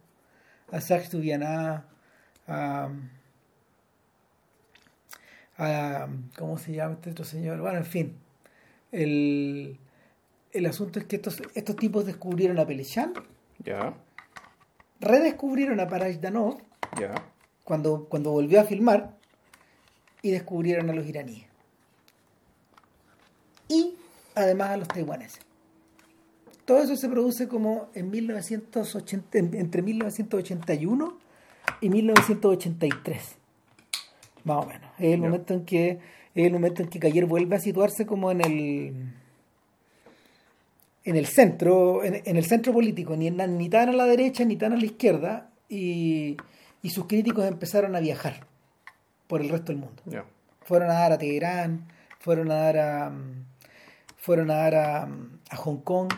a 0.71 0.79
Jacques 0.79 1.11
Duvianá, 1.11 1.85
a, 2.47 2.89
a- 5.57 6.07
¿cómo 6.37 6.57
se 6.57 6.73
llama 6.73 6.95
este 6.95 7.11
otro 7.11 7.25
señor? 7.25 7.59
Bueno, 7.61 7.77
en 7.79 7.85
fin, 7.85 8.15
el, 8.91 9.77
el 10.51 10.65
asunto 10.65 10.99
es 10.99 11.05
que 11.05 11.17
estos, 11.17 11.41
estos 11.55 11.75
tipos 11.75 12.05
descubrieron 12.05 12.59
a 12.59 12.65
Pelechan, 12.65 13.13
Ya, 13.63 13.93
redescubrieron 14.99 15.79
a 15.79 15.85
Danov 15.85 16.57
ya. 16.99 17.13
cuando, 17.63 18.05
cuando 18.09 18.31
volvió 18.31 18.59
a 18.61 18.63
filmar 18.65 19.15
y 20.21 20.31
descubrieron 20.31 20.89
a 20.89 20.93
los 20.93 21.05
iraníes. 21.05 21.45
Y 23.67 23.93
además 24.35 24.69
a 24.71 24.77
los 24.77 24.87
taiwaneses. 24.87 25.41
Todo 26.65 26.79
eso 26.83 26.95
se 26.95 27.09
produce 27.09 27.47
como 27.47 27.89
en 27.93 28.09
1980, 28.11 29.37
en- 29.37 29.53
entre 29.55 29.81
1981 29.81 31.17
y 31.81 31.89
1983. 31.89 33.35
Más 34.43 34.65
o 34.65 34.67
menos. 34.67 34.89
Es 34.97 35.05
el 35.13 35.19
Ya. 35.21 35.25
momento 35.27 35.53
en 35.53 35.65
que 35.65 35.99
es 36.35 36.45
el 36.45 36.53
momento 36.53 36.81
en 36.81 36.89
que 36.89 36.99
Cayer 36.99 37.25
vuelve 37.25 37.55
a 37.55 37.59
situarse 37.59 38.05
como 38.05 38.31
en 38.31 38.41
el 38.41 38.93
en 41.05 41.15
el 41.15 41.25
centro, 41.25 42.03
en, 42.03 42.21
en 42.25 42.37
el 42.37 42.45
centro 42.45 42.73
político, 42.73 43.15
ni, 43.15 43.31
ni 43.31 43.69
tan 43.69 43.89
a 43.89 43.93
la 43.93 44.05
derecha 44.05 44.43
ni 44.45 44.57
tan 44.57 44.73
a 44.73 44.75
la 44.75 44.85
izquierda, 44.85 45.49
y, 45.67 46.37
y 46.81 46.89
sus 46.89 47.07
críticos 47.07 47.45
empezaron 47.45 47.95
a 47.95 47.99
viajar 47.99 48.45
por 49.27 49.41
el 49.41 49.49
resto 49.49 49.71
del 49.71 49.81
mundo. 49.81 50.03
Fueron 50.61 50.89
a 50.89 50.93
dar 50.93 51.13
a 51.13 51.17
Teherán, 51.17 51.87
fueron 52.19 52.51
a 52.51 52.55
dar 52.55 52.77
a 52.77 53.11
fueron 54.17 54.51
a 54.51 54.55
dar 54.55 54.75
a, 54.75 55.09
a 55.49 55.55
Hong 55.55 55.77
Kong 55.77 56.09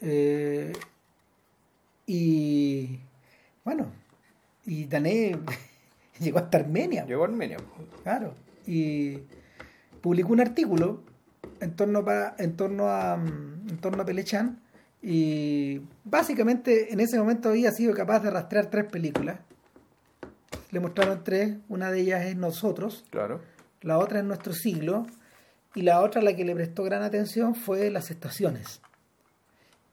eh, 0.00 0.72
y 2.06 2.98
bueno 3.64 3.92
y 4.64 4.86
Dané 4.86 5.38
llegó 6.18 6.38
hasta 6.38 6.58
Armenia 6.58 7.04
Llegó 7.04 7.24
a 7.24 7.26
Armenia. 7.26 7.58
claro 8.02 8.34
y 8.66 9.20
publicó 10.04 10.34
un 10.34 10.40
artículo 10.40 11.00
en 11.60 11.74
torno 11.76 12.04
en 12.36 12.56
torno 12.56 12.90
a 12.90 13.16
mm, 13.16 13.70
en 13.70 13.78
torno 13.78 14.02
a 14.02 14.04
Pelechan 14.04 14.60
y 15.00 15.80
básicamente 16.04 16.92
en 16.92 17.00
ese 17.00 17.18
momento 17.18 17.48
había 17.48 17.70
sido 17.70 17.94
capaz 17.94 18.20
de 18.20 18.28
rastrear 18.28 18.66
tres 18.66 18.84
películas 18.84 19.38
le 20.72 20.80
mostraron 20.80 21.24
tres 21.24 21.56
una 21.70 21.90
de 21.90 22.00
ellas 22.00 22.26
es 22.26 22.36
Nosotros 22.36 23.06
Claro. 23.08 23.40
la 23.80 23.96
otra 23.96 24.18
es 24.18 24.26
Nuestro 24.26 24.52
Siglo, 24.52 25.06
y 25.74 25.80
la 25.80 26.02
otra 26.02 26.20
a 26.20 26.24
la 26.24 26.36
que 26.36 26.44
le 26.44 26.54
prestó 26.54 26.84
gran 26.84 27.02
atención 27.02 27.54
fue 27.54 27.90
Las 27.90 28.10
Estaciones. 28.10 28.80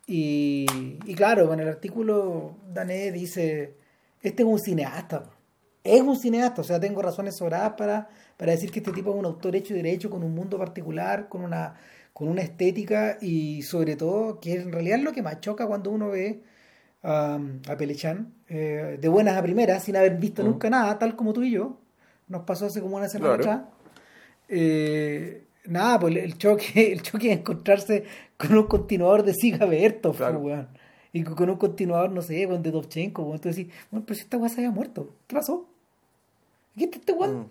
Y, 0.08 0.66
y 1.06 1.16
claro, 1.16 1.54
en 1.54 1.62
el 1.62 1.70
artículo 1.70 2.58
Dané 2.74 3.12
dice, 3.14 3.78
este 4.22 4.44
es 4.44 4.48
un 4.50 4.60
cineasta, 4.60 5.24
es 5.84 6.02
un 6.02 6.16
cineasta, 6.16 6.62
o 6.62 6.64
sea, 6.64 6.80
tengo 6.80 7.02
razones 7.02 7.36
sobradas 7.38 7.74
para, 7.74 8.10
para 8.38 8.52
decir 8.52 8.72
que 8.72 8.80
este 8.80 8.92
tipo 8.92 9.12
es 9.12 9.18
un 9.18 9.26
autor 9.26 9.56
hecho 9.56 9.74
y 9.74 9.78
derecho, 9.78 10.10
con 10.10 10.24
un 10.24 10.34
mundo 10.36 10.58
particular, 10.58 11.28
con 11.30 11.44
una, 11.44 11.76
con 12.14 12.28
una 12.28 12.42
estética 12.42 13.18
y 13.22 13.62
sobre 13.64 13.96
todo, 13.96 14.40
que 14.40 14.54
en 14.56 14.72
realidad 14.72 15.00
es 15.00 15.04
lo 15.04 15.12
que 15.12 15.22
más 15.24 15.40
choca 15.42 15.66
cuando 15.68 15.90
uno 15.92 16.10
ve 16.10 16.42
a, 17.04 17.40
a 17.68 17.78
Pelechan 17.78 18.32
eh, 18.48 18.98
de 19.02 19.08
buenas 19.10 19.38
a 19.38 19.42
primeras, 19.42 19.84
sin 19.84 19.96
haber 19.96 20.18
visto 20.18 20.44
Mm. 20.44 20.46
nunca 20.46 20.70
nada, 20.70 21.00
tal 21.00 21.16
como 21.16 21.34
tú 21.34 21.42
y 21.44 21.52
yo, 21.52 21.78
nos 22.28 22.44
pasó 22.44 22.68
hace 22.68 22.80
como 22.82 22.98
una 22.98 23.10
semana 23.10 23.38
Claro. 23.38 23.52
atrás. 23.52 23.70
Eh, 24.50 25.46
nada, 25.66 26.00
pues 26.00 26.16
el 26.16 26.38
choque, 26.38 26.92
el 26.92 27.02
choque 27.02 27.28
de 27.30 27.34
encontrarse 27.34 28.04
con 28.38 28.56
un 28.56 28.68
continuador 28.68 29.24
de 29.24 29.34
Siga 29.34 29.66
Bertov, 29.66 30.16
Claro. 30.18 30.68
Y 31.14 31.24
con 31.24 31.50
un 31.50 31.58
continuador, 31.58 32.10
no 32.12 32.22
sé, 32.22 32.34
de 32.48 32.72
Dovchenko, 32.72 33.24
weón. 33.24 33.36
Entonces 33.36 33.66
decís, 33.66 33.74
bueno, 33.92 34.06
pero 34.06 34.16
si 34.16 34.22
esta 34.24 34.38
weá 34.38 34.50
se 34.50 34.62
había 34.62 34.72
muerto, 34.72 35.10
¿qué 35.28 35.36
pasó? 35.36 35.66
¿Qué 36.78 36.86
está 36.86 36.98
este 36.98 37.12
weón? 37.12 37.40
Mm. 37.42 37.46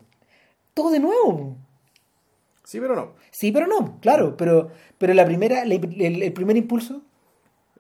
Todo 0.75 0.91
de 0.91 1.01
nuevo. 1.01 1.57
Sí, 2.65 2.81
pero 2.81 2.95
no. 2.97 3.13
Sí, 3.31 3.53
pero 3.53 3.67
no, 3.67 3.99
claro, 4.01 4.37
pero, 4.37 4.71
pero 4.97 5.13
la 5.13 5.25
primera, 5.27 5.65
la- 5.65 5.75
el, 5.75 6.23
el 6.23 6.33
primer 6.33 6.57
impulso, 6.57 7.03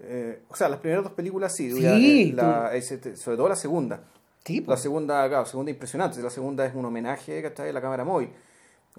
Eh, 0.03 0.43
o 0.49 0.57
sea, 0.57 0.69
las 0.71 0.81
primeras 0.81 1.05
dos 1.05 1.13
películas 1.13 1.55
sí. 1.55 1.71
Sí, 1.73 2.31
eh, 2.31 2.33
la- 2.35 2.71
tú- 3.03 3.17
sobre 3.17 3.37
todo 3.37 3.49
la 3.51 3.57
segunda. 3.57 4.03
sí. 4.45 4.65
La 4.67 4.77
segunda, 4.79 5.29
claro, 5.29 5.45
segunda 5.47 5.71
impresionante. 5.71 6.21
La 6.23 6.31
segunda 6.31 6.65
es 6.65 6.75
un 6.75 6.85
homenaje 6.87 7.43
¿cachai? 7.43 7.69
a 7.69 7.73
la 7.73 7.81
cámara 7.83 8.03
móvil. 8.05 8.31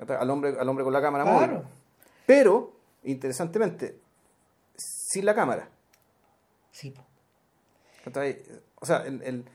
Al 0.08 0.30
hombre, 0.30 0.56
al 0.60 0.70
hombre 0.70 0.84
con 0.84 0.94
la 0.94 1.02
cámara 1.02 1.24
Claro. 1.24 1.54
móvil. 1.54 1.68
Pero, 2.28 2.74
interesantemente, 3.04 3.98
sin 4.78 5.26
la 5.26 5.34
cámara. 5.36 5.70
Sí. 6.72 6.94
O 8.80 8.86
sea, 8.86 9.06
el, 9.06 9.22
el, 9.22 9.46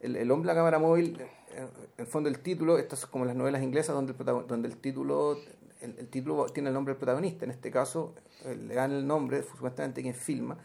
el, 0.00 0.16
el 0.16 0.30
hombre 0.30 0.52
a 0.52 0.54
cámara 0.54 0.78
móvil, 0.78 1.20
en 1.54 1.68
el 1.98 2.06
fondo 2.06 2.28
el 2.28 2.38
título, 2.38 2.78
esto 2.78 2.94
es 2.94 3.06
como 3.06 3.24
las 3.24 3.36
novelas 3.36 3.62
inglesas 3.62 3.94
donde 3.94 4.12
el, 4.12 4.46
donde 4.46 4.68
el 4.68 4.76
título 4.76 5.36
el, 5.80 5.96
el 5.98 6.08
título 6.08 6.46
tiene 6.46 6.68
el 6.68 6.74
nombre 6.74 6.94
del 6.94 6.98
protagonista. 6.98 7.44
En 7.44 7.50
este 7.50 7.70
caso, 7.70 8.14
eh, 8.44 8.54
le 8.54 8.74
dan 8.74 8.92
el 8.92 9.06
nombre, 9.06 9.42
supuestamente, 9.42 10.02
quien 10.02 10.14
filma. 10.14 10.56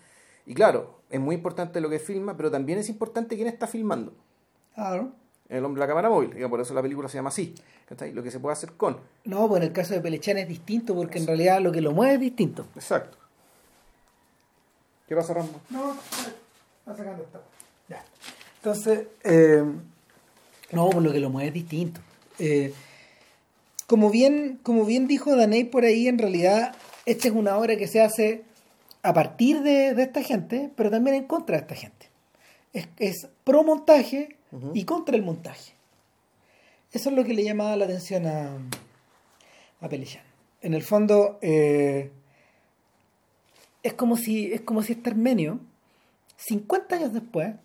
Y 0.45 0.53
claro, 0.53 0.99
es 1.09 1.19
muy 1.19 1.35
importante 1.35 1.81
lo 1.81 1.89
que 1.89 1.99
filma, 1.99 2.37
pero 2.37 2.51
también 2.51 2.79
es 2.79 2.89
importante 2.89 3.35
quién 3.35 3.47
está 3.47 3.67
filmando. 3.67 4.13
Claro. 4.75 5.11
El 5.47 5.63
hombre 5.63 5.79
la 5.79 5.87
cámara 5.87 6.09
móvil, 6.09 6.35
por 6.49 6.59
eso 6.59 6.73
la 6.73 6.81
película 6.81 7.07
se 7.07 7.17
llama 7.17 7.29
así. 7.29 7.53
Lo 8.13 8.23
que 8.23 8.31
se 8.31 8.39
puede 8.39 8.53
hacer 8.53 8.73
con. 8.73 8.97
No, 9.25 9.47
pues 9.47 9.61
en 9.61 9.67
el 9.67 9.73
caso 9.73 9.93
de 9.93 10.01
Pelechan 10.01 10.37
es 10.39 10.47
distinto 10.47 10.95
porque 10.95 11.19
en 11.19 11.27
realidad 11.27 11.61
lo 11.61 11.71
que 11.71 11.81
lo 11.81 11.91
mueve 11.91 12.15
es 12.15 12.19
distinto. 12.19 12.65
Exacto. 12.75 13.17
¿Qué 15.07 15.15
pasa, 15.15 15.33
Rambo? 15.33 15.61
No, 15.69 15.91
está 15.91 16.95
sacando 16.95 17.23
esta. 17.23 17.41
Ya. 17.87 18.03
Entonces, 18.57 19.07
eh, 19.23 19.63
no, 20.71 20.89
pues 20.89 21.03
lo 21.03 21.11
que 21.11 21.19
lo 21.19 21.29
mueve 21.29 21.49
es 21.49 21.53
distinto. 21.53 22.01
Eh, 22.39 22.73
como 23.87 24.09
bien, 24.09 24.59
como 24.63 24.85
bien 24.85 25.07
dijo 25.07 25.35
Daney 25.35 25.65
por 25.65 25.85
ahí, 25.85 26.07
en 26.07 26.17
realidad, 26.17 26.75
esta 27.05 27.27
es 27.27 27.33
una 27.33 27.57
obra 27.57 27.77
que 27.77 27.87
se 27.87 28.01
hace 28.01 28.43
a 29.03 29.13
partir 29.13 29.61
de, 29.61 29.93
de 29.93 30.03
esta 30.03 30.23
gente, 30.23 30.71
pero 30.75 30.89
también 30.89 31.15
en 31.15 31.25
contra 31.25 31.57
de 31.57 31.61
esta 31.61 31.75
gente. 31.75 32.09
Es, 32.73 32.87
es 32.97 33.27
pro 33.43 33.63
montaje 33.63 34.35
y 34.73 34.85
contra 34.85 35.15
el 35.15 35.21
montaje. 35.21 35.73
Eso 36.91 37.09
es 37.09 37.15
lo 37.15 37.23
que 37.23 37.33
le 37.33 37.43
llamaba 37.43 37.75
la 37.75 37.85
atención 37.85 38.25
a, 38.25 38.57
a 39.81 39.89
Pelichan. 39.89 40.23
En 40.61 40.73
el 40.73 40.81
fondo, 40.81 41.37
eh, 41.41 42.09
es 43.85 43.93
como 43.93 44.17
si 44.17 44.51
es 44.51 44.61
como 44.61 44.81
si 44.81 44.93
este 44.93 45.09
armenio 45.11 45.59
50 46.37 46.95
años 46.95 47.13
después 47.13 47.55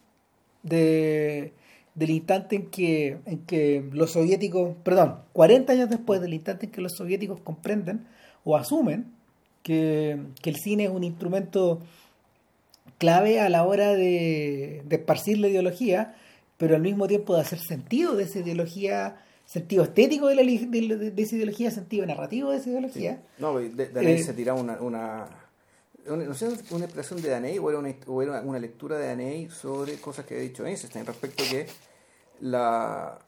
de, 0.62 1.52
del 1.94 2.10
instante 2.10 2.56
en 2.56 2.66
que, 2.70 3.18
en 3.26 3.38
que 3.46 3.82
los 3.92 4.12
soviéticos, 4.12 4.76
perdón, 4.84 5.16
40 5.32 5.72
años 5.72 5.90
después 5.90 6.20
del 6.20 6.34
instante 6.34 6.66
en 6.66 6.72
que 6.72 6.80
los 6.80 6.92
soviéticos 6.96 7.40
comprenden 7.40 8.06
o 8.44 8.56
asumen 8.56 9.06
que, 9.62 10.18
que 10.42 10.50
el 10.50 10.56
cine 10.56 10.84
es 10.84 10.90
un 10.90 11.04
instrumento 11.04 11.80
clave 12.98 13.40
a 13.40 13.48
la 13.48 13.64
hora 13.64 13.94
de, 13.94 14.82
de 14.84 14.96
esparcir 14.96 15.38
la 15.38 15.48
ideología, 15.48 16.14
pero 16.58 16.76
al 16.76 16.82
mismo 16.82 17.08
tiempo 17.08 17.34
de 17.34 17.40
hacer 17.42 17.58
sentido 17.58 18.14
de 18.14 18.24
esa 18.24 18.40
ideología, 18.40 19.16
sentido 19.46 19.84
estético 19.84 20.28
de, 20.28 20.34
la, 20.36 20.42
de, 20.42 21.12
esa 21.22 21.36
ideología, 21.36 21.70
sentido 21.70 22.04
narrativo 22.06 22.50
de 22.50 22.58
esa 22.58 22.68
ideología. 22.70 23.22
No, 23.38 23.58
de, 23.58 23.70
de 23.70 23.88
Daney 23.88 24.14
Eh, 24.14 24.18
se 24.22 24.32
una, 24.32 24.54
una, 24.54 24.80
una- 24.80 25.28
no 26.06 26.34
sé, 26.34 26.48
una 26.70 26.84
expresión 26.84 27.20
de 27.20 27.30
Daney 27.30 27.58
o 27.58 27.70
era 27.70 27.78
una, 27.78 27.94
o 28.06 28.22
era 28.22 28.40
una 28.40 28.58
lectura 28.58 28.98
de 28.98 29.08
Daney 29.08 29.50
sobre 29.50 29.96
cosas 30.00 30.24
que 30.26 30.36
ha 30.36 30.40
dicho 30.40 30.64
Einstein 30.66 31.06
respecto 31.06 31.42
a 31.42 31.46
que 31.46 31.66
la, 32.40 33.18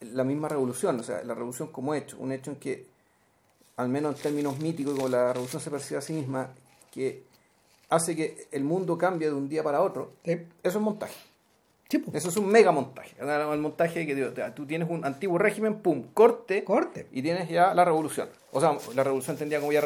la 0.00 0.24
misma 0.24 0.48
revolución, 0.48 0.98
o 1.00 1.02
sea, 1.02 1.22
la 1.22 1.34
revolución 1.34 1.68
como 1.68 1.94
hecho, 1.94 2.16
un 2.18 2.32
hecho 2.32 2.50
en 2.50 2.56
que, 2.56 2.86
al 3.76 3.88
menos 3.88 4.16
en 4.16 4.22
términos 4.22 4.58
míticos, 4.58 4.94
como 4.94 5.08
la 5.08 5.32
revolución 5.32 5.60
se 5.62 5.70
percibe 5.70 5.98
a 5.98 6.02
sí 6.02 6.12
misma, 6.12 6.50
que 6.92 7.24
hace 7.88 8.16
que 8.16 8.48
el 8.52 8.64
mundo 8.64 8.96
cambie 8.98 9.28
de 9.28 9.34
un 9.34 9.48
día 9.48 9.62
para 9.62 9.82
otro, 9.82 10.12
Sí, 10.24 10.32
eso 10.62 10.78
es 10.78 10.84
montaje. 10.84 11.14
Sí, 11.88 11.98
pues. 11.98 12.16
Eso 12.16 12.28
es 12.28 12.36
un 12.36 12.48
mega 12.48 12.72
montaje. 12.72 13.16
El 13.20 13.58
montaje 13.58 14.06
que 14.06 14.14
digo, 14.14 14.28
tú 14.54 14.66
tienes 14.66 14.88
un 14.88 15.04
antiguo 15.04 15.38
régimen, 15.38 15.76
pum, 15.76 16.04
corte, 16.14 16.64
corte. 16.64 17.06
y 17.12 17.22
tienes 17.22 17.48
ya 17.48 17.74
la 17.74 17.84
revolución. 17.84 18.28
O 18.52 18.60
sea, 18.60 18.76
la 18.94 19.04
revolución 19.04 19.34
entendía 19.34 19.60
como 19.60 19.72
ya 19.72 19.82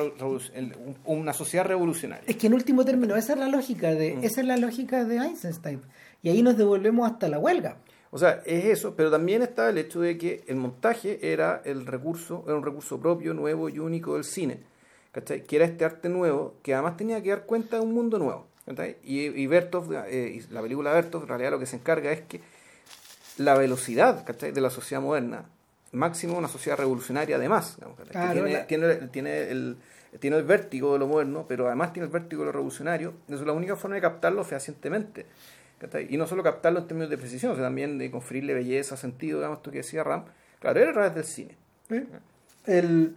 una 1.04 1.32
sociedad 1.32 1.66
revolucionaria. 1.66 2.24
Es 2.26 2.36
que 2.36 2.46
en 2.46 2.54
último 2.54 2.84
término, 2.84 3.16
esa 3.16 3.32
es 3.32 3.38
la 3.38 3.48
lógica 3.48 3.94
de, 3.94 4.18
esa 4.22 4.40
es 4.40 4.46
la 4.46 4.56
lógica 4.56 5.04
de 5.04 5.16
Einstein. 5.16 5.80
Y 6.22 6.30
ahí 6.30 6.42
nos 6.42 6.56
devolvemos 6.56 7.10
hasta 7.10 7.28
la 7.28 7.38
huelga. 7.38 7.78
O 8.12 8.18
sea, 8.18 8.42
es 8.44 8.64
eso, 8.64 8.94
pero 8.96 9.10
también 9.10 9.42
está 9.42 9.70
el 9.70 9.78
hecho 9.78 10.00
de 10.00 10.18
que 10.18 10.42
el 10.48 10.56
montaje 10.56 11.32
era 11.32 11.62
el 11.64 11.86
recurso, 11.86 12.42
era 12.46 12.56
un 12.56 12.64
recurso 12.64 13.00
propio, 13.00 13.34
nuevo 13.34 13.68
y 13.68 13.78
único 13.78 14.14
del 14.14 14.24
cine, 14.24 14.58
¿cachai? 15.12 15.44
Que 15.44 15.56
era 15.56 15.64
este 15.64 15.84
arte 15.84 16.08
nuevo, 16.08 16.54
que 16.62 16.74
además 16.74 16.96
tenía 16.96 17.22
que 17.22 17.30
dar 17.30 17.46
cuenta 17.46 17.76
de 17.76 17.82
un 17.82 17.94
mundo 17.94 18.18
nuevo. 18.18 18.49
Y, 19.04 19.20
y 19.26 19.46
Bertov, 19.46 19.92
eh, 20.06 20.40
y 20.48 20.52
la 20.52 20.62
película 20.62 20.92
Bertov, 20.92 21.22
en 21.22 21.28
realidad 21.28 21.50
lo 21.50 21.58
que 21.58 21.66
se 21.66 21.76
encarga 21.76 22.12
es 22.12 22.20
que 22.22 22.40
la 23.38 23.56
velocidad, 23.56 24.24
¿cachai? 24.24 24.52
De 24.52 24.60
la 24.60 24.70
sociedad 24.70 25.02
moderna, 25.02 25.44
máximo 25.92 26.36
una 26.36 26.48
sociedad 26.48 26.78
revolucionaria 26.78 27.36
además, 27.36 27.78
tiene, 28.34 28.52
la- 28.52 28.66
tiene, 28.66 28.94
tiene 29.08 29.50
el 29.50 29.76
tiene 30.18 30.36
el 30.38 30.42
vértigo 30.44 30.92
de 30.94 30.98
lo 30.98 31.06
moderno, 31.06 31.46
pero 31.48 31.68
además 31.68 31.92
tiene 31.92 32.06
el 32.06 32.12
vértigo 32.12 32.42
de 32.42 32.46
lo 32.46 32.52
revolucionario. 32.52 33.14
Eso 33.28 33.36
es 33.40 33.46
la 33.46 33.52
única 33.52 33.76
forma 33.76 33.94
de 33.94 34.02
captarlo 34.02 34.42
fehacientemente. 34.42 35.24
¿cachai? 35.78 36.08
Y 36.12 36.16
no 36.16 36.26
solo 36.26 36.42
captarlo 36.42 36.80
en 36.80 36.88
términos 36.88 37.10
de 37.10 37.16
precisión, 37.16 37.52
sino 37.52 37.64
también 37.64 37.96
de 37.96 38.10
conferirle 38.10 38.52
belleza, 38.52 38.96
sentido, 38.96 39.38
digamos, 39.38 39.58
esto 39.58 39.70
que 39.70 39.78
decía 39.78 40.02
Ram. 40.02 40.24
Claro, 40.58 40.80
era 40.80 40.90
a 40.90 40.92
través 40.94 41.14
del 41.14 41.24
cine. 41.24 41.56
El, 42.66 43.14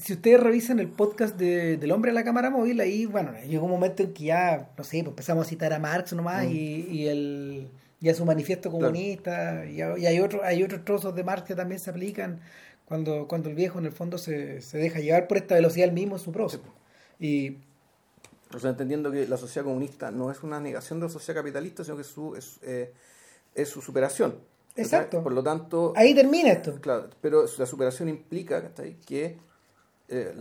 si 0.00 0.14
ustedes 0.14 0.40
revisan 0.40 0.78
el 0.80 0.88
podcast 0.88 1.36
de, 1.36 1.76
del 1.76 1.92
hombre 1.92 2.10
a 2.10 2.14
la 2.14 2.24
cámara 2.24 2.50
móvil, 2.50 2.80
ahí, 2.80 3.06
bueno, 3.06 3.32
llegó 3.46 3.66
un 3.66 3.70
momento 3.72 4.02
en 4.02 4.12
que 4.12 4.24
ya, 4.24 4.70
no 4.76 4.84
sé, 4.84 4.98
pues 4.98 5.08
empezamos 5.08 5.46
a 5.46 5.48
citar 5.48 5.72
a 5.72 5.78
Marx 5.78 6.12
nomás 6.12 6.46
Mm. 6.46 6.50
y, 6.50 6.56
y, 6.90 7.08
el, 7.08 7.68
y 8.00 8.08
a 8.08 8.14
su 8.14 8.24
manifiesto 8.24 8.70
comunista, 8.70 9.66
y, 9.66 9.80
hay, 9.82 10.20
otro, 10.20 10.42
hay 10.42 10.62
otros 10.62 10.84
trozos 10.84 11.14
de 11.14 11.22
Marx 11.24 11.46
que 11.46 11.54
también 11.54 11.78
se 11.80 11.90
aplican 11.90 12.40
cuando, 12.86 13.28
cuando 13.28 13.48
el 13.50 13.54
viejo 13.54 13.78
en 13.78 13.86
el 13.86 13.92
fondo 13.92 14.18
se, 14.18 14.62
se 14.62 14.78
deja 14.78 15.00
llevar 15.00 15.28
por 15.28 15.36
esta 15.36 15.54
velocidad 15.54 15.86
el 15.88 15.94
mismo 15.94 16.16
en 16.16 16.20
su 16.20 16.32
prosa. 16.32 16.58
Y 17.20 17.58
O 18.54 18.58
sea, 18.58 18.70
entendiendo 18.70 19.12
que 19.12 19.28
la 19.28 19.36
sociedad 19.36 19.64
comunista 19.64 20.10
no 20.10 20.30
es 20.30 20.42
una 20.42 20.58
negación 20.60 20.98
de 20.98 21.06
la 21.06 21.12
sociedad 21.12 21.40
capitalista, 21.40 21.84
sino 21.84 21.96
que 21.96 22.04
su, 22.04 22.34
es, 22.34 22.58
eh, 22.62 22.92
es 23.54 23.68
su 23.68 23.80
superación. 23.80 24.34
Exacto. 24.76 25.22
Por 25.22 25.32
lo 25.32 25.42
tanto, 25.42 25.92
ahí 25.94 26.14
termina 26.14 26.50
esto. 26.50 26.80
Claro, 26.80 27.10
pero 27.20 27.44
la 27.58 27.66
superación 27.66 28.08
implica 28.08 28.72
que, 29.06 29.36
eh, 30.10 30.34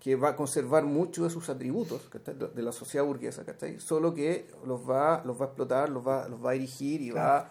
que- 0.00 0.16
va 0.16 0.30
a 0.30 0.36
conservar 0.36 0.84
muchos 0.84 1.24
de 1.24 1.30
sus 1.30 1.48
atributos 1.48 2.08
¿cachai? 2.08 2.34
de 2.54 2.62
la 2.62 2.72
sociedad 2.72 3.04
burguesa, 3.04 3.44
¿cachai? 3.44 3.78
solo 3.80 4.14
que 4.14 4.46
los 4.66 4.80
va, 4.88 5.22
los 5.24 5.38
va 5.40 5.44
a 5.44 5.48
explotar, 5.48 5.88
los 5.90 6.06
va, 6.06 6.28
los 6.28 6.44
va 6.44 6.50
a 6.50 6.52
dirigir 6.54 7.00
y 7.02 7.10
va 7.10 7.50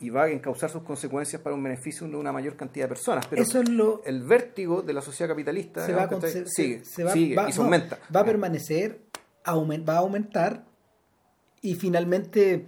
y 0.00 0.10
va 0.10 0.24
a 0.24 0.30
encauzar 0.30 0.68
sus 0.68 0.82
consecuencias 0.82 1.40
para 1.40 1.54
un 1.54 1.62
beneficio 1.62 2.08
de 2.08 2.16
una 2.16 2.32
mayor 2.32 2.56
cantidad 2.56 2.86
de 2.86 2.88
personas. 2.88 3.24
Pero 3.28 3.40
Eso 3.42 3.60
es 3.60 3.68
lo, 3.68 4.02
el 4.04 4.24
vértigo 4.24 4.82
de 4.82 4.92
la 4.94 5.00
sociedad 5.00 5.30
capitalista 5.30 5.86
se 5.86 5.92
va 5.92 6.02
a 6.02 6.20
sigue, 6.48 6.84
se 6.84 7.04
va- 7.04 7.12
sigue 7.12 7.36
va- 7.36 7.48
y 7.48 7.52
se 7.52 7.58
no, 7.58 7.64
aumenta. 7.66 7.98
Va 8.14 8.20
a 8.20 8.24
permanecer, 8.24 8.98
aumen- 9.44 9.88
va 9.88 9.94
a 9.94 9.98
aumentar 9.98 10.64
y 11.60 11.76
finalmente, 11.76 12.66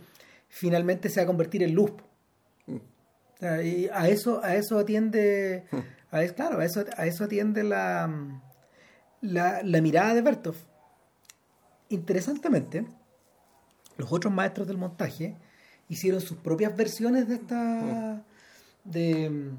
finalmente 0.49 1.09
se 1.09 1.17
va 1.21 1.25
a 1.25 1.27
convertir 1.27 1.65
en 1.65 1.75
luz. 1.75 1.91
Mm. 2.67 2.77
O 2.77 3.37
sea, 3.41 3.63
y 3.65 3.89
a 3.93 4.09
eso, 4.09 4.41
a 4.45 4.55
eso 4.55 4.79
atiende, 4.79 5.65
a 6.18 6.35
claro, 6.35 6.61
a 6.61 6.64
eso, 6.64 6.85
a 6.97 7.06
eso 7.06 7.25
atiende 7.25 7.64
la, 7.64 8.40
la, 9.21 9.62
la 9.62 9.80
mirada 9.80 10.14
de 10.14 10.23
Bertov. 10.23 10.54
Interesantemente, 11.88 12.87
los 13.97 14.12
otros 14.12 14.33
maestros 14.33 14.66
del 14.66 14.78
montaje 14.78 15.37
hicieron 15.88 16.21
sus 16.21 16.38
propias 16.38 16.76
versiones 16.76 17.28
de 17.28 17.35
esta 17.35 18.23
de, 18.85 19.50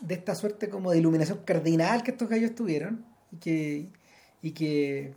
de 0.00 0.14
esta 0.14 0.34
suerte 0.34 0.68
como 0.68 0.90
de 0.90 0.98
iluminación 0.98 1.38
cardinal 1.44 2.02
que 2.02 2.12
estos 2.12 2.28
gallos 2.28 2.54
tuvieron 2.54 3.04
y 3.30 3.36
que 3.36 3.88
y 4.42 4.50
que 4.52 5.14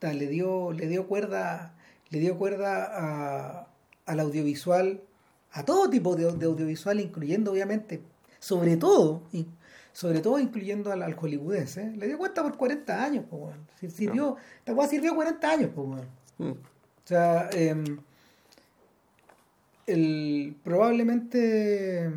le 0.00 0.26
dio 0.26 0.72
le 0.72 0.88
dio 0.88 1.06
cuerda 1.06 1.74
le 2.10 2.18
dio 2.18 2.36
cuerda 2.36 3.68
al 4.04 4.20
audiovisual 4.20 5.00
a 5.52 5.64
todo 5.64 5.88
tipo 5.88 6.16
de, 6.16 6.24
audiovisual 6.26 7.00
incluyendo 7.00 7.52
obviamente 7.52 8.02
sobre 8.38 8.76
todo 8.76 9.22
sobre 9.92 10.20
todo 10.20 10.38
incluyendo 10.38 10.90
al, 10.90 11.02
al 11.02 11.14
hollywoodense 11.14 11.92
le 11.96 12.06
dio 12.06 12.18
cuenta 12.18 12.42
por 12.42 12.56
40 12.56 13.04
años 13.04 13.24
pues, 13.28 13.92
sirvió 13.92 14.36
esta 14.58 14.72
weá 14.72 14.88
sirvió 14.88 15.14
40 15.14 15.50
años 15.50 15.70
pues. 15.74 16.02
Mm. 16.38 16.50
O 17.04 17.08
sea, 17.08 17.50
em, 17.52 17.98
el, 19.86 20.56
probablemente, 20.62 22.10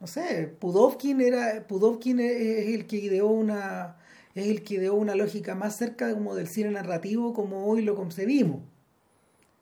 no 0.00 0.06
sé, 0.06 0.54
Pudovkin 0.58 1.20
era, 1.20 1.66
Pudovkin 1.66 2.20
es, 2.20 2.32
es 2.40 2.74
el 2.74 2.86
que 2.86 2.96
ideó 2.96 3.28
una, 3.28 3.96
es 4.34 4.46
el 4.46 4.62
que 4.62 4.74
ideó 4.74 4.94
una 4.94 5.14
lógica 5.14 5.54
más 5.54 5.76
cerca 5.76 6.12
como 6.14 6.34
del 6.34 6.48
cine 6.48 6.70
narrativo 6.70 7.34
como 7.34 7.66
hoy 7.66 7.82
lo 7.82 7.94
concebimos. 7.94 8.60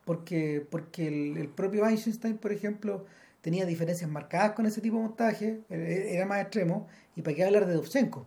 Porque, 0.05 0.66
porque 0.70 1.09
el, 1.09 1.37
el 1.37 1.48
propio 1.48 1.87
Einstein, 1.87 2.38
por 2.38 2.53
ejemplo, 2.53 3.05
tenía 3.40 3.64
diferencias 3.66 4.11
marcadas 4.11 4.53
con 4.53 4.66
ese 4.66 4.81
tipo 4.81 4.96
de 4.96 5.03
montaje, 5.03 5.61
eh, 5.70 6.09
era 6.12 6.27
más 6.27 6.40
extremo, 6.42 6.87
y 7.16 7.22
para 7.22 7.37
qué 7.37 7.44
hablar 7.44 7.66
de 7.66 7.74
Dovchenko. 7.74 8.27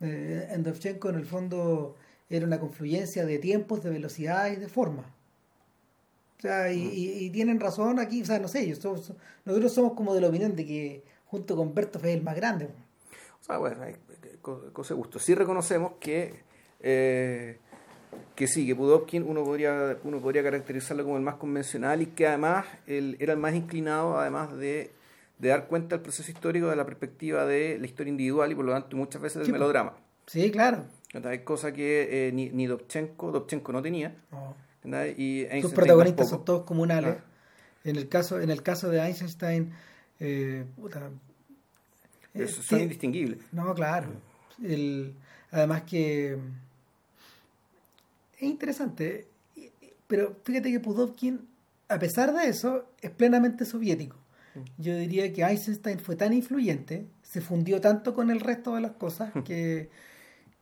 Eh, 0.00 0.48
en 0.50 0.62
Dovchenko, 0.62 1.10
en 1.10 1.16
el 1.16 1.26
fondo, 1.26 1.96
era 2.28 2.46
una 2.46 2.58
confluencia 2.58 3.24
de 3.24 3.38
tiempos, 3.38 3.82
de 3.84 3.90
velocidades 3.90 4.56
y 4.58 4.60
de 4.60 4.68
forma. 4.68 5.02
O 6.38 6.42
sea, 6.42 6.72
y, 6.72 6.80
y- 6.82 7.24
y 7.26 7.30
tienen 7.30 7.60
razón 7.60 8.00
aquí, 8.00 8.22
o 8.22 8.24
sea, 8.24 8.40
no 8.40 8.48
sé, 8.48 8.66
yo 8.66 8.74
so- 8.74 8.96
so- 8.96 9.16
nosotros 9.44 9.72
somos 9.72 9.92
como 9.92 10.12
de 10.14 10.20
la 10.20 10.28
opinión 10.28 10.56
de 10.56 10.66
que 10.66 11.04
junto 11.26 11.54
con 11.56 11.72
Bertov 11.72 12.04
es 12.06 12.14
el 12.16 12.22
más 12.22 12.34
grande. 12.34 12.68
O 13.40 13.44
sea, 13.44 13.58
bueno, 13.58 13.82
hay 13.82 13.94
co- 14.40 14.72
cosa 14.72 14.94
de 14.94 14.98
gusto. 14.98 15.18
Sí 15.20 15.34
reconocemos 15.36 15.92
que, 16.00 16.34
eh, 16.80 17.58
que 18.34 18.46
sí, 18.46 18.66
que 18.66 18.74
Pudovkin 18.74 19.22
uno 19.22 19.44
podría, 19.44 19.96
uno 20.04 20.20
podría 20.20 20.42
caracterizarlo 20.42 21.04
como 21.04 21.16
el 21.16 21.22
más 21.22 21.36
convencional 21.36 22.02
y 22.02 22.06
que 22.06 22.26
además 22.26 22.66
él 22.86 23.16
era 23.20 23.32
el 23.32 23.38
más 23.38 23.54
inclinado, 23.54 24.18
además 24.18 24.56
de, 24.56 24.90
de 25.38 25.48
dar 25.48 25.66
cuenta 25.66 25.96
del 25.96 26.02
proceso 26.02 26.30
histórico 26.30 26.68
de 26.68 26.76
la 26.76 26.84
perspectiva 26.84 27.44
de 27.46 27.78
la 27.78 27.86
historia 27.86 28.10
individual 28.10 28.50
y 28.50 28.54
por 28.54 28.64
lo 28.64 28.72
tanto 28.72 28.96
muchas 28.96 29.20
veces 29.22 29.38
del 29.38 29.46
Sí, 29.46 29.52
melodrama. 29.52 29.94
Sí, 30.26 30.50
claro. 30.50 30.84
Hay 31.24 31.40
cosa 31.40 31.72
que 31.72 32.28
eh, 32.28 32.32
ni, 32.32 32.48
ni 32.50 32.66
Dovchenko, 32.66 33.30
Dovchenko 33.32 33.70
no 33.72 33.82
tenía. 33.82 34.14
Sus 35.60 35.72
protagonistas 35.72 36.28
son 36.30 36.44
todos 36.44 36.64
comunales. 36.64 37.14
Claro. 37.14 37.26
En 37.84 37.96
el 37.96 38.08
caso, 38.08 38.40
en 38.40 38.50
el 38.50 38.62
caso 38.62 38.88
de 38.88 39.00
Einstein, 39.00 39.72
eh, 40.20 40.64
puta, 40.76 41.10
eh, 42.34 42.46
son 42.46 42.78
ti- 42.78 42.82
indistinguibles. 42.84 43.38
No, 43.52 43.74
claro. 43.74 44.08
El, 44.62 45.14
además 45.50 45.82
que 45.82 46.38
es 48.46 48.50
interesante. 48.50 49.26
Pero 50.06 50.36
fíjate 50.44 50.70
que 50.70 50.80
Pudovkin, 50.80 51.40
a 51.88 51.98
pesar 51.98 52.34
de 52.34 52.48
eso, 52.48 52.84
es 53.00 53.10
plenamente 53.10 53.64
soviético. 53.64 54.16
Yo 54.76 54.94
diría 54.96 55.32
que 55.32 55.42
Einstein 55.42 55.98
fue 55.98 56.14
tan 56.14 56.34
influyente, 56.34 57.06
se 57.22 57.40
fundió 57.40 57.80
tanto 57.80 58.12
con 58.14 58.30
el 58.30 58.40
resto 58.40 58.74
de 58.74 58.82
las 58.82 58.92
cosas 58.92 59.32
que, 59.46 59.88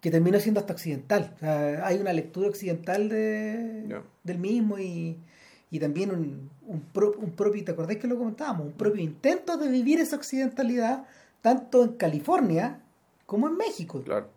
que 0.01 0.11
terminó 0.13 0.39
siendo 0.39 0.61
hasta 0.61 0.75
occidental. 0.75 1.33
O 1.35 1.39
sea, 1.41 1.85
hay 1.85 1.99
una 1.99 2.13
lectura 2.13 2.49
occidental 2.49 3.09
de, 3.09 4.01
del 4.23 4.39
mismo 4.39 4.79
y, 4.79 5.17
y 5.73 5.81
también 5.81 6.13
un, 6.13 6.51
un, 6.69 6.81
pro- 6.93 7.17
un 7.19 7.33
propio, 7.33 7.65
¿te 7.65 7.73
acordás 7.73 7.97
que 7.97 8.07
lo 8.07 8.17
comentábamos? 8.17 8.67
Un 8.67 8.73
propio 8.75 9.03
intento 9.03 9.57
de 9.57 9.69
vivir 9.69 9.99
esa 9.99 10.15
occidentalidad 10.15 11.07
tanto 11.41 11.83
en 11.83 11.95
California 11.95 12.81
como 13.27 13.49
en 13.49 13.57
México. 13.57 14.03
Claro. 14.03 14.29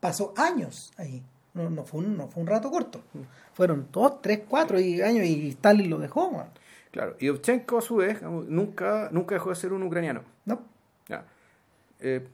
Pasó 0.00 0.34
años 0.36 0.92
ahí. 0.98 1.22
No, 1.54 1.70
no, 1.70 1.84
fue 1.84 2.00
un, 2.00 2.16
no 2.16 2.28
fue 2.28 2.42
un 2.42 2.46
rato 2.48 2.70
corto. 2.70 3.00
Fueron 3.54 3.88
dos, 3.92 4.20
tres, 4.22 4.42
cuatro 4.48 4.78
y- 4.78 5.00
años 5.00 5.24
y 5.26 5.48
Stalin 5.50 5.90
lo 5.90 5.98
dejó. 5.98 6.30
man. 6.30 6.48
Claro. 6.90 7.16
Y 7.18 7.26
Dovchenko, 7.26 7.78
a 7.78 7.82
su 7.82 7.96
vez, 7.96 8.22
nunca, 8.22 9.08
nunca 9.12 9.34
dejó 9.34 9.50
de 9.50 9.56
ser 9.56 9.72
un 9.72 9.82
ucraniano. 9.82 10.22
¿no? 10.44 10.62
Ya. 11.08 11.24
Eh, 12.00 12.26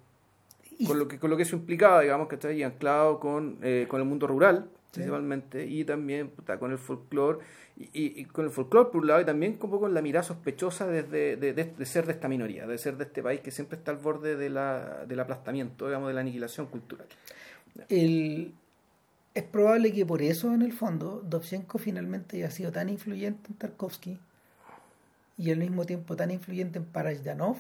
Y- 0.79 0.87
con, 0.87 0.99
lo 0.99 1.07
que, 1.09 1.19
con 1.19 1.31
lo 1.31 1.37
que 1.37 1.45
eso 1.45 1.55
implicaba, 1.57 2.01
digamos, 2.03 2.29
que 2.29 2.35
está 2.35 2.49
ahí 2.49 2.63
anclado 2.63 3.21
con, 3.21 3.59
eh, 3.63 3.87
con 3.89 4.01
el 4.01 4.07
mundo 4.07 4.27
rural, 4.27 4.69
Sí. 4.91 5.01
principalmente, 5.01 5.65
y 5.67 5.85
también 5.85 6.29
puta, 6.31 6.59
con 6.59 6.71
el 6.73 6.79
folclore, 6.79 7.39
y, 7.77 7.85
y- 7.93 8.21
y 8.21 8.25
con 8.27 8.45
el 8.45 8.51
folclore 8.51 8.91
por 8.91 9.01
un 9.03 9.07
lado, 9.09 9.21
y 9.21 9.25
también 9.25 9.53
un 9.53 9.59
poco 9.59 9.79
con 9.81 9.95
la 9.95 10.03
mirada 10.03 10.23
sospechosa 10.25 10.87
desde, 10.87 11.37
de, 11.37 11.53
de- 11.53 11.65
de 11.65 11.87
ser 11.87 12.07
de 12.07 12.13
esta 12.13 12.29
minoría, 12.29 12.67
de 12.67 12.77
ser 12.79 12.97
de 12.97 13.05
este 13.05 13.23
país 13.23 13.41
que 13.41 13.51
siempre 13.53 13.79
está 13.79 13.91
al 13.93 13.99
borde 13.99 14.37
de 14.37 14.51
la, 14.51 15.05
del 15.07 15.19
aplastamiento, 15.21 15.87
digamos, 15.87 16.09
de 16.09 16.15
la 16.15 16.21
aniquilación 16.21 16.67
cultural. 16.67 17.07
el- 17.89 18.53
es 19.35 19.43
probable 19.43 19.93
que 19.93 20.07
por 20.07 20.23
eso, 20.23 20.53
en 20.55 20.63
el 20.63 20.73
fondo, 20.73 21.23
Dovchenko 21.29 21.79
finalmente 21.79 22.37
haya 22.37 22.51
sido 22.51 22.71
tan 22.73 22.89
influyente 22.89 23.49
en 23.51 23.57
Tarkovsky 23.57 24.19
y 25.37 25.51
al 25.51 25.59
mismo 25.59 25.85
tiempo 25.85 26.15
tan 26.17 26.31
influyente 26.31 26.79
en 26.79 26.85
Parajdanov 26.85 27.57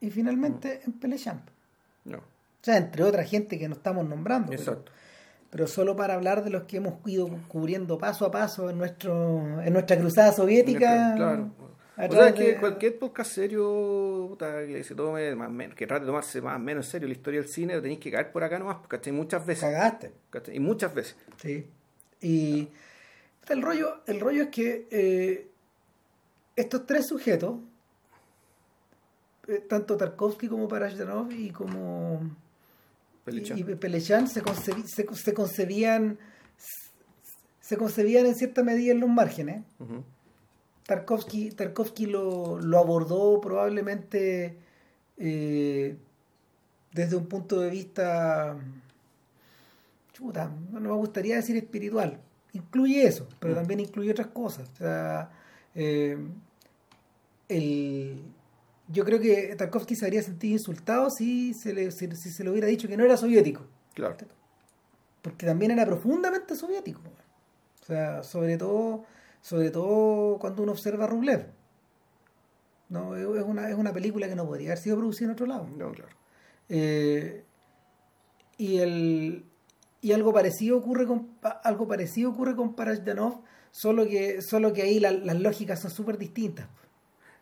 y 0.00 0.10
finalmente 0.10 0.82
en 0.86 0.92
Pelechamp. 0.92 1.42
No. 2.04 2.18
O 2.18 2.22
sea, 2.62 2.76
entre 2.76 3.02
otra 3.02 3.24
gente 3.24 3.58
que 3.58 3.68
no 3.68 3.74
estamos 3.74 4.08
nombrando. 4.08 4.50
pero- 4.50 4.60
Exacto. 4.62 4.92
Pero, 5.50 5.66
solo 5.68 5.96
para 5.96 6.14
hablar 6.14 6.44
de 6.44 6.50
los 6.50 6.64
que 6.64 6.76
hemos 6.78 6.94
ido 7.06 7.28
cubriendo 7.48 7.96
paso 7.98 8.26
a 8.26 8.30
paso 8.30 8.68
en 8.68 8.76
nuestro 8.78 9.62
en 9.62 9.72
nuestra 9.72 9.96
cruzada 9.98 10.32
soviética. 10.32 11.14
Claro. 11.16 11.50
A 11.96 12.06
O 12.06 12.12
sea, 12.12 12.34
que 12.34 12.52
de- 12.52 12.56
cualquier 12.60 12.98
podcast 12.98 13.32
serio 13.32 14.26
puta, 14.30 14.66
que 14.66 14.84
se 14.84 14.94
tome 14.94 15.34
más 15.34 15.50
menos, 15.50 15.74
que 15.76 15.86
trate 15.86 16.02
de 16.02 16.06
tomarse 16.06 16.40
más 16.42 16.56
o 16.56 16.58
menos 16.58 16.84
en 16.86 16.90
serio 16.92 17.08
la 17.08 17.14
historia 17.14 17.40
del 17.40 17.48
cine, 17.48 17.74
lo 17.74 17.82
tenéis 17.82 18.00
que 18.00 18.10
caer 18.10 18.30
por 18.32 18.44
acá 18.44 18.58
nomás, 18.58 18.86
¿cachai? 18.86 19.12
Muchas 19.12 19.44
veces. 19.46 19.62
Cagaste. 19.64 20.12
¿cachai? 20.30 20.56
Y 20.56 20.60
muchas 20.60 20.94
veces. 20.94 21.16
Sí. 21.40 21.66
Y 22.20 22.68
El 23.48 23.62
rollo, 23.62 24.02
el 24.06 24.20
rollo 24.20 24.42
es 24.44 24.48
que 24.48 24.86
eh, 24.90 25.48
estos 26.56 26.84
tres 26.86 27.06
sujetos, 27.06 27.56
eh, 29.48 29.64
tanto 29.68 29.96
Tarkovsky 29.96 30.48
como 30.48 30.66
Parashdanov 30.68 31.30
y 31.32 31.50
como 31.50 32.20
Pelichan. 33.24 33.58
y, 33.58 33.60
y 33.60 33.74
Pelechan 33.76 34.28
se, 34.28 34.42
concebi- 34.42 34.84
se, 34.86 35.06
se 35.14 35.34
concebían 35.34 36.18
se 37.60 37.76
concebían 37.76 38.26
en 38.26 38.34
cierta 38.36 38.62
medida 38.62 38.92
en 38.92 39.00
los 39.00 39.08
márgenes. 39.10 39.64
Ujú. 39.80 40.04
Tarkovsky, 40.86 41.50
Tarkovsky 41.50 42.06
lo, 42.06 42.58
lo 42.60 42.78
abordó 42.78 43.40
probablemente 43.40 44.56
eh, 45.18 45.96
desde 46.92 47.16
un 47.16 47.26
punto 47.26 47.60
de 47.60 47.70
vista, 47.70 48.56
chuta, 50.12 50.50
no 50.70 50.80
me 50.80 50.88
gustaría 50.92 51.36
decir 51.36 51.56
espiritual. 51.56 52.20
Incluye 52.52 53.06
eso, 53.06 53.28
pero 53.40 53.52
Mm. 53.54 53.56
también 53.56 53.80
incluye 53.80 54.10
otras 54.12 54.28
cosas. 54.28 54.68
O 54.74 54.76
sea, 54.76 55.30
eh, 55.74 56.16
el, 57.48 58.22
yo 58.88 59.04
creo 59.04 59.20
que 59.20 59.54
Tarkovsky 59.56 59.94
se 59.96 60.06
habría 60.06 60.22
sentido 60.22 60.52
insultado 60.54 61.10
si 61.10 61.52
se, 61.54 61.72
le, 61.74 61.90
si, 61.90 62.10
si 62.16 62.30
se 62.30 62.44
le 62.44 62.50
hubiera 62.50 62.66
dicho 62.68 62.88
que 62.88 62.96
no 62.96 63.04
era 63.04 63.16
soviético 63.16 63.62
Claro. 63.94 64.16
porque 65.22 65.46
también 65.46 65.72
era 65.72 65.84
profundamente 65.86 66.54
soviético. 66.54 67.00
O 67.82 67.84
sea, 67.84 68.22
sobre 68.22 68.56
todo, 68.56 69.04
sobre 69.40 69.70
todo 69.70 70.38
cuando 70.38 70.62
uno 70.62 70.72
observa 70.72 71.04
a 71.04 71.06
Rublev. 71.06 71.46
No, 72.88 73.16
es 73.16 73.26
una, 73.44 73.68
es 73.68 73.74
una 73.76 73.92
película 73.92 74.28
que 74.28 74.36
no 74.36 74.46
podría 74.46 74.68
haber 74.68 74.78
sido 74.78 74.96
producida 74.96 75.26
en 75.26 75.32
otro 75.32 75.46
lado. 75.46 75.66
No, 75.76 75.90
claro. 75.92 76.14
Eh, 76.68 77.44
y 78.58 78.78
el 78.78 79.44
y 80.00 80.12
algo 80.12 80.32
parecido 80.32 80.76
ocurre 80.78 81.06
con 81.06 81.30
algo 81.64 81.88
parecido 81.88 82.30
ocurre 82.30 82.54
con 82.54 82.74
Parashdanov, 82.74 83.42
solo 83.72 84.06
que 84.06 84.40
solo 84.40 84.72
que 84.72 84.82
ahí 84.82 85.00
la- 85.00 85.10
las 85.12 85.40
lógicas 85.40 85.80
son 85.80 85.90
súper 85.90 86.16
distintas. 86.18 86.68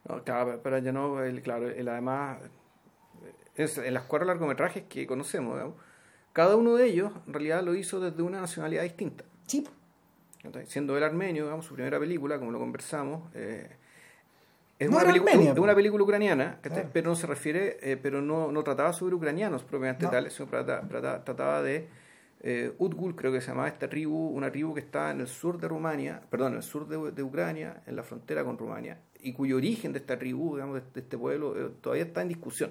No, 0.09 0.23
claro, 0.25 0.61
pero 0.63 0.79
ya 0.79 0.93
no, 0.93 1.23
el- 1.23 1.43
claro, 1.43 1.69
el, 1.69 1.89
además, 1.89 2.39
es, 3.55 3.79
en 3.79 3.95
las 3.95 4.05
cuatro 4.05 4.27
largometrajes 4.27 4.85
que 4.85 5.07
conocemos, 5.07 5.55
digamos, 5.55 5.77
cada 6.33 6.57
uno 6.57 6.75
de 6.75 6.87
ellos 6.87 7.13
en 7.27 7.33
realidad 7.33 7.63
lo 7.63 7.75
hizo 7.75 8.01
desde 8.01 8.23
una 8.23 8.41
nacionalidad 8.41 8.83
distinta. 8.83 9.25
Sí. 9.47 9.67
Siendo 10.67 10.97
el 10.97 11.03
armenio, 11.05 11.45
digamos, 11.45 11.65
su 11.67 11.75
primera 11.75 11.99
película, 11.99 12.39
como 12.39 12.51
lo 12.51 12.59
conversamos, 12.59 13.31
eh, 13.35 13.69
es, 14.79 14.91
No 14.91 14.97
una 14.97 15.07
película, 15.07 15.31
armenia, 15.33 15.51
es 15.53 15.57
po. 15.57 15.63
una 15.63 15.75
película 15.75 16.05
ucraniana, 16.05 16.59
pero 16.93 17.09
no 17.11 17.17
se 17.17 17.27
refiere, 17.27 17.79
eh, 17.81 17.97
pero 17.97 18.21
no, 18.21 18.51
no 18.53 18.63
trataba 18.65 18.93
sobre 18.93 19.15
ucranianos 19.15 19.63
propiamente 19.63 20.05
No. 20.05 20.11
tales, 20.11 20.33
sino 20.35 20.49
trata- 20.49 20.87
trata- 20.89 21.25
trataba 21.25 21.63
de 21.63 21.87
eh, 22.47 22.75
Utgul, 22.79 23.17
creo 23.17 23.33
que 23.33 23.41
se 23.41 23.49
llamaba 23.49 23.69
esta 23.69 23.89
tribu, 23.89 24.29
una 24.29 24.51
tribu 24.53 24.75
que 24.75 24.81
está 24.81 25.11
en 25.13 25.21
el 25.21 25.29
sur 25.29 25.59
de 25.59 25.67
Rumania, 25.67 26.21
perdón, 26.29 26.53
en 26.53 26.57
el 26.59 26.63
sur 26.63 26.87
de, 26.87 27.11
de 27.13 27.23
Ucrania, 27.23 27.83
en 27.87 27.97
la 27.97 28.03
frontera 28.03 28.45
con 28.45 28.59
Rumania, 28.59 28.99
y 29.23 29.33
cuyo 29.33 29.57
origen 29.57 29.95
de 29.95 30.01
esta 30.01 30.19
tribu, 30.19 30.57
digamos, 30.57 30.75
de, 30.75 30.81
de 30.93 31.01
este 31.01 31.17
pueblo, 31.17 31.55
eh, 31.57 31.71
todavía 31.81 32.05
está 32.05 32.21
en 32.21 32.29
discusión. 32.29 32.71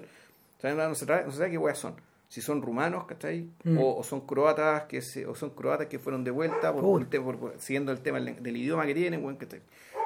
O 0.58 0.60
sea, 0.60 0.72
no 0.74 0.94
se, 0.94 1.06
sabe, 1.06 1.24
no 1.24 1.32
se 1.32 1.38
sabe 1.38 1.50
qué 1.50 1.58
hueas 1.58 1.78
son. 1.78 1.94
Si 2.28 2.40
son 2.40 2.62
rumanos, 2.62 3.04
¿cachai? 3.06 3.48
Mm. 3.64 3.78
O, 3.78 3.96
o 3.98 4.02
son 4.02 4.26
croatas 4.26 4.84
que 4.84 5.00
se, 5.02 5.24
o 5.26 5.34
son 5.34 5.50
croatas 5.50 5.86
que 5.86 5.98
fueron 5.98 6.24
de 6.24 6.30
vuelta 6.32 6.72
por, 6.72 6.84
Uy. 6.84 7.02
por- 7.02 7.10
te- 7.10 7.20
por- 7.20 7.38
por- 7.38 7.60
siguiendo 7.60 7.92
el 7.92 8.00
tema 8.00 8.18
del, 8.20 8.42
del 8.42 8.56
idioma 8.56 8.86
que 8.86 8.94
tienen, 8.94 9.22
weón, 9.24 9.36
¿cachai? 9.36 9.60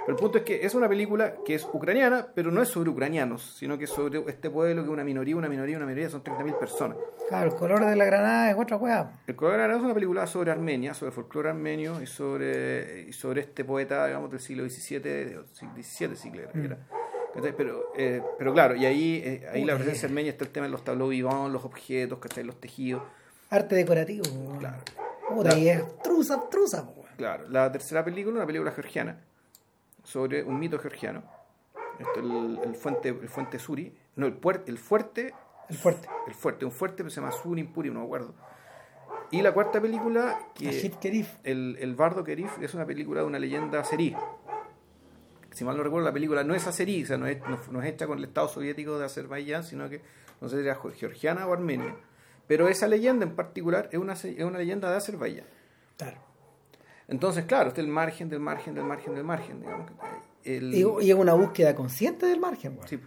Pero 0.05 0.17
el 0.17 0.23
punto 0.23 0.39
es 0.39 0.45
que 0.45 0.65
es 0.65 0.75
una 0.75 0.89
película 0.89 1.35
que 1.45 1.55
es 1.55 1.69
ucraniana, 1.71 2.29
pero 2.35 2.51
no 2.51 2.63
es 2.63 2.69
sobre 2.71 2.89
ucranianos, 2.89 3.57
sino 3.59 3.77
que 3.77 3.85
es 3.85 3.91
sobre 3.91 4.21
este 4.27 4.49
pueblo 4.49 4.83
que 4.83 4.87
es 4.89 4.93
una 4.93 5.05
minoría, 5.05 5.37
una 5.37 5.49
minoría, 5.51 5.77
una 5.77 5.85
minoría, 5.85 6.09
son 6.09 6.23
30.000 6.25 6.59
personas. 6.59 6.97
claro, 7.29 7.51
el 7.51 7.57
color 7.57 7.85
de 7.85 7.95
la 7.95 8.05
granada 8.07 8.51
es 8.51 8.57
otra 8.59 8.79
weá. 8.79 9.21
El 9.27 9.37
color 9.37 9.55
granado 9.55 9.79
es 9.81 9.85
una 9.85 9.93
película 9.95 10.27
sobre 10.27 10.51
Armenia, 10.51 10.95
sobre 10.95 11.13
folclore 11.13 11.51
armenio 11.51 12.01
y 12.03 12.07
sobre, 12.07 13.03
y 13.03 13.13
sobre 13.13 13.43
este 13.43 13.65
poeta, 13.65 14.07
digamos, 14.07 14.31
del 14.31 14.41
siglo 14.41 14.65
XVII, 14.69 15.41
XVII 15.55 16.17
siglo 16.17 16.41
era. 16.43 16.53
era. 16.55 16.79
Pero, 17.57 17.93
eh, 17.97 18.23
pero 18.39 18.53
claro, 18.53 18.75
y 18.77 18.85
ahí, 18.87 19.23
eh, 19.25 19.49
ahí 19.53 19.65
la 19.65 19.75
presencia 19.77 20.09
armenia 20.09 20.31
está 20.33 20.45
el 20.45 20.51
tema 20.51 20.67
de 20.67 20.73
los 20.73 20.85
tableaux 20.85 21.11
vivants, 21.11 21.53
los 21.53 21.65
objetos, 21.65 22.19
¿cachai? 22.19 22.45
los 22.45 22.61
tejidos. 22.61 23.03
Arte 23.51 23.75
decorativo. 23.77 24.25
Claro. 24.59 24.77
Puta, 25.29 25.59
y 25.59 25.69
es 25.69 25.81
abstrusa, 25.83 26.35
abstrusa, 26.35 26.87
po. 26.87 27.05
Claro, 27.17 27.49
la 27.49 27.71
tercera 27.73 28.05
película, 28.05 28.37
una 28.37 28.47
película 28.47 28.71
georgiana, 28.73 29.21
sobre 30.05 30.43
un 30.43 30.59
mito 30.59 30.79
georgiano. 30.79 31.23
Esto, 31.99 32.21
el, 32.21 32.61
el 32.65 32.75
fuente, 32.77 33.09
el 33.09 33.29
fuente 33.29 33.59
Suri, 33.59 33.93
no, 34.17 34.27
el, 34.27 34.41
puer- 34.41 34.63
el 34.67 34.79
fuerte, 34.79 35.35
El 35.69 35.77
fuerte. 35.77 36.09
el 36.29 36.35
fuerte, 36.35 36.65
un 36.65 36.71
fuerte 36.73 37.03
que 37.03 37.11
se 37.11 37.21
llama 37.21 37.33
Suri 37.33 37.61
Impuri, 37.61 37.91
no 37.91 38.01
me 38.01 38.05
acuerdo. 38.07 38.35
Y 39.31 39.43
la 39.43 39.53
cuarta 39.53 39.81
película, 39.81 40.39
que 40.55 40.93
el, 41.45 41.77
el 41.81 41.95
Bardo 41.97 42.25
Kerif 42.25 42.59
es 42.63 42.73
una 42.75 42.87
película 42.87 43.21
de 43.21 43.27
una 43.27 43.39
leyenda 43.39 43.81
azerí. 43.81 44.17
Si 45.59 45.65
mal 45.65 45.77
no 45.77 45.83
recuerdo, 45.83 46.07
la 46.07 46.13
película 46.13 46.45
no 46.45 46.55
es 46.55 46.63
sea, 46.63 47.19
no 47.19 47.27
es, 47.27 47.41
no, 47.41 47.59
no 47.73 47.83
es 47.83 47.89
hecha 47.89 48.07
con 48.07 48.19
el 48.19 48.25
Estado 48.25 48.47
soviético 48.49 48.97
de 48.97 49.07
Azerbaiyán, 49.07 49.65
sino 49.65 49.89
que 49.89 50.01
no 50.41 50.49
sé 50.49 50.57
si 50.61 50.63
era 50.69 50.79
georgiana 50.97 51.47
o 51.49 51.53
armenia. 51.53 51.97
Pero 52.47 52.69
esa 52.69 52.87
leyenda 52.87 53.27
en 53.27 53.35
particular 53.35 53.89
es 53.91 53.99
una, 53.99 54.13
es 54.13 54.45
una 54.45 54.59
leyenda 54.59 54.89
de 54.89 54.97
Azerbaiyán. 54.99 55.47
Claro. 55.97 56.19
Entonces, 57.09 57.45
claro, 57.47 57.71
está 57.71 57.81
el 57.81 57.89
margen 57.89 58.29
del 58.29 58.39
margen 58.39 58.75
del 58.77 58.85
margen 58.85 59.15
del 59.17 59.25
margen, 59.25 59.61
digamos. 59.61 59.91
El- 60.45 60.73
Y, 60.75 61.11
es 61.11 61.17
una 61.17 61.35
búsqueda 61.35 61.75
consciente 61.75 62.27
del 62.27 62.39
margen, 62.39 62.75
weón. 62.77 62.87
sí, 62.87 63.01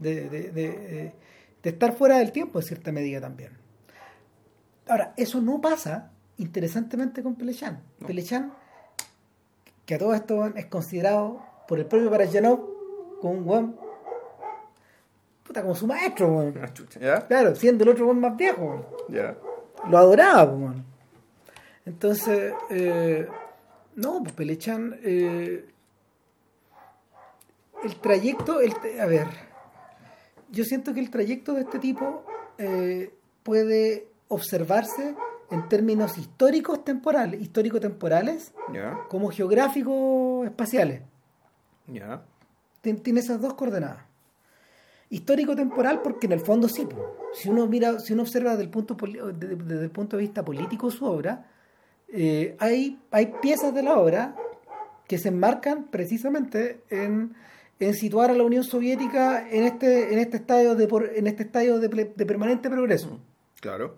de, 0.00 0.28
de- 0.28 0.50
de- 0.50 1.14
de 1.62 1.70
estar 1.70 1.92
fuera 1.92 2.18
del 2.18 2.32
tiempo 2.32 2.58
en 2.58 2.64
cierta 2.66 2.90
medida 2.90 3.20
también. 3.20 3.52
Ahora, 4.88 5.14
eso 5.16 5.40
no 5.40 5.60
pasa 5.60 6.10
interesantemente 6.38 7.22
con 7.22 7.36
Pelechan. 7.36 7.80
No. 8.00 8.06
Pelechan, 8.08 8.52
que 9.86 9.94
a 9.94 9.98
todo 9.98 10.12
esto 10.14 10.46
es 10.56 10.66
considerado 10.66 11.40
por 11.72 11.78
el 11.78 11.86
propio 11.86 12.10
Parashanov 12.10 12.60
como 13.18 13.32
un 13.32 13.48
weón, 13.48 13.76
puta, 15.42 15.62
como 15.62 15.74
su 15.74 15.86
maestro, 15.86 16.28
weón. 16.28 16.54
Ah. 16.62 17.24
Claro, 17.26 17.54
siendo 17.54 17.84
el 17.84 17.88
otro 17.88 18.04
weón 18.04 18.20
más 18.20 18.36
viejo, 18.36 18.60
weón. 18.62 18.86
Ya. 19.08 19.38
Lo 19.88 19.96
adoraba, 19.96 20.44
weón. 20.52 20.84
Entonces, 21.86 22.52
eh, 22.68 23.26
no, 23.96 24.22
pues 24.22 24.34
Pelechan, 24.34 25.00
eh, 25.02 25.64
el 27.84 27.96
trayecto, 28.02 28.60
el, 28.60 28.74
a 29.00 29.06
ver, 29.06 29.28
yo 30.50 30.64
siento 30.64 30.92
que 30.92 31.00
el 31.00 31.08
trayecto 31.08 31.54
de 31.54 31.62
este 31.62 31.78
tipo 31.78 32.22
eh, 32.58 33.14
puede 33.42 34.08
observarse 34.28 35.14
en 35.50 35.66
términos 35.70 36.18
históricos 36.18 36.84
temporales, 36.84 37.40
histórico-temporales, 37.40 38.52
Ya. 38.74 39.06
como 39.08 39.30
geográficos 39.30 40.44
espaciales. 40.44 41.00
Ya. 41.86 42.22
Tien- 42.82 43.02
Tiene 43.02 43.20
esas 43.20 43.40
dos 43.40 43.54
coordenadas. 43.54 44.04
Histórico-temporal 45.10 46.00
porque 46.02 46.26
en 46.26 46.32
el 46.32 46.40
fondo 46.40 46.68
sí. 46.68 46.86
Si 47.34 47.48
uno 47.48 47.66
mira, 47.66 47.98
si 48.00 48.12
uno 48.14 48.22
observa 48.22 48.52
desde 48.52 48.64
el 48.64 48.70
punto, 48.70 48.96
desde, 48.96 49.56
desde 49.56 49.84
el 49.84 49.90
punto 49.90 50.16
de 50.16 50.22
vista 50.22 50.44
político 50.44 50.90
su 50.90 51.04
obra, 51.04 51.50
eh, 52.08 52.56
hay, 52.58 52.98
hay 53.10 53.32
piezas 53.42 53.74
de 53.74 53.82
la 53.82 53.98
obra 53.98 54.34
que 55.06 55.18
se 55.18 55.28
enmarcan 55.28 55.84
precisamente 55.90 56.82
en, 56.88 57.34
en 57.78 57.94
situar 57.94 58.30
a 58.30 58.34
la 58.34 58.44
Unión 58.44 58.64
Soviética 58.64 59.48
en 59.50 59.64
este, 59.64 60.12
en 60.14 60.18
este 60.18 60.38
estadio 60.38 60.74
de, 60.74 60.86
por- 60.88 61.10
en 61.14 61.26
este 61.26 61.42
estadio 61.42 61.78
de, 61.78 61.88
de 61.88 62.26
permanente 62.26 62.70
progreso. 62.70 63.20
Claro. 63.60 63.96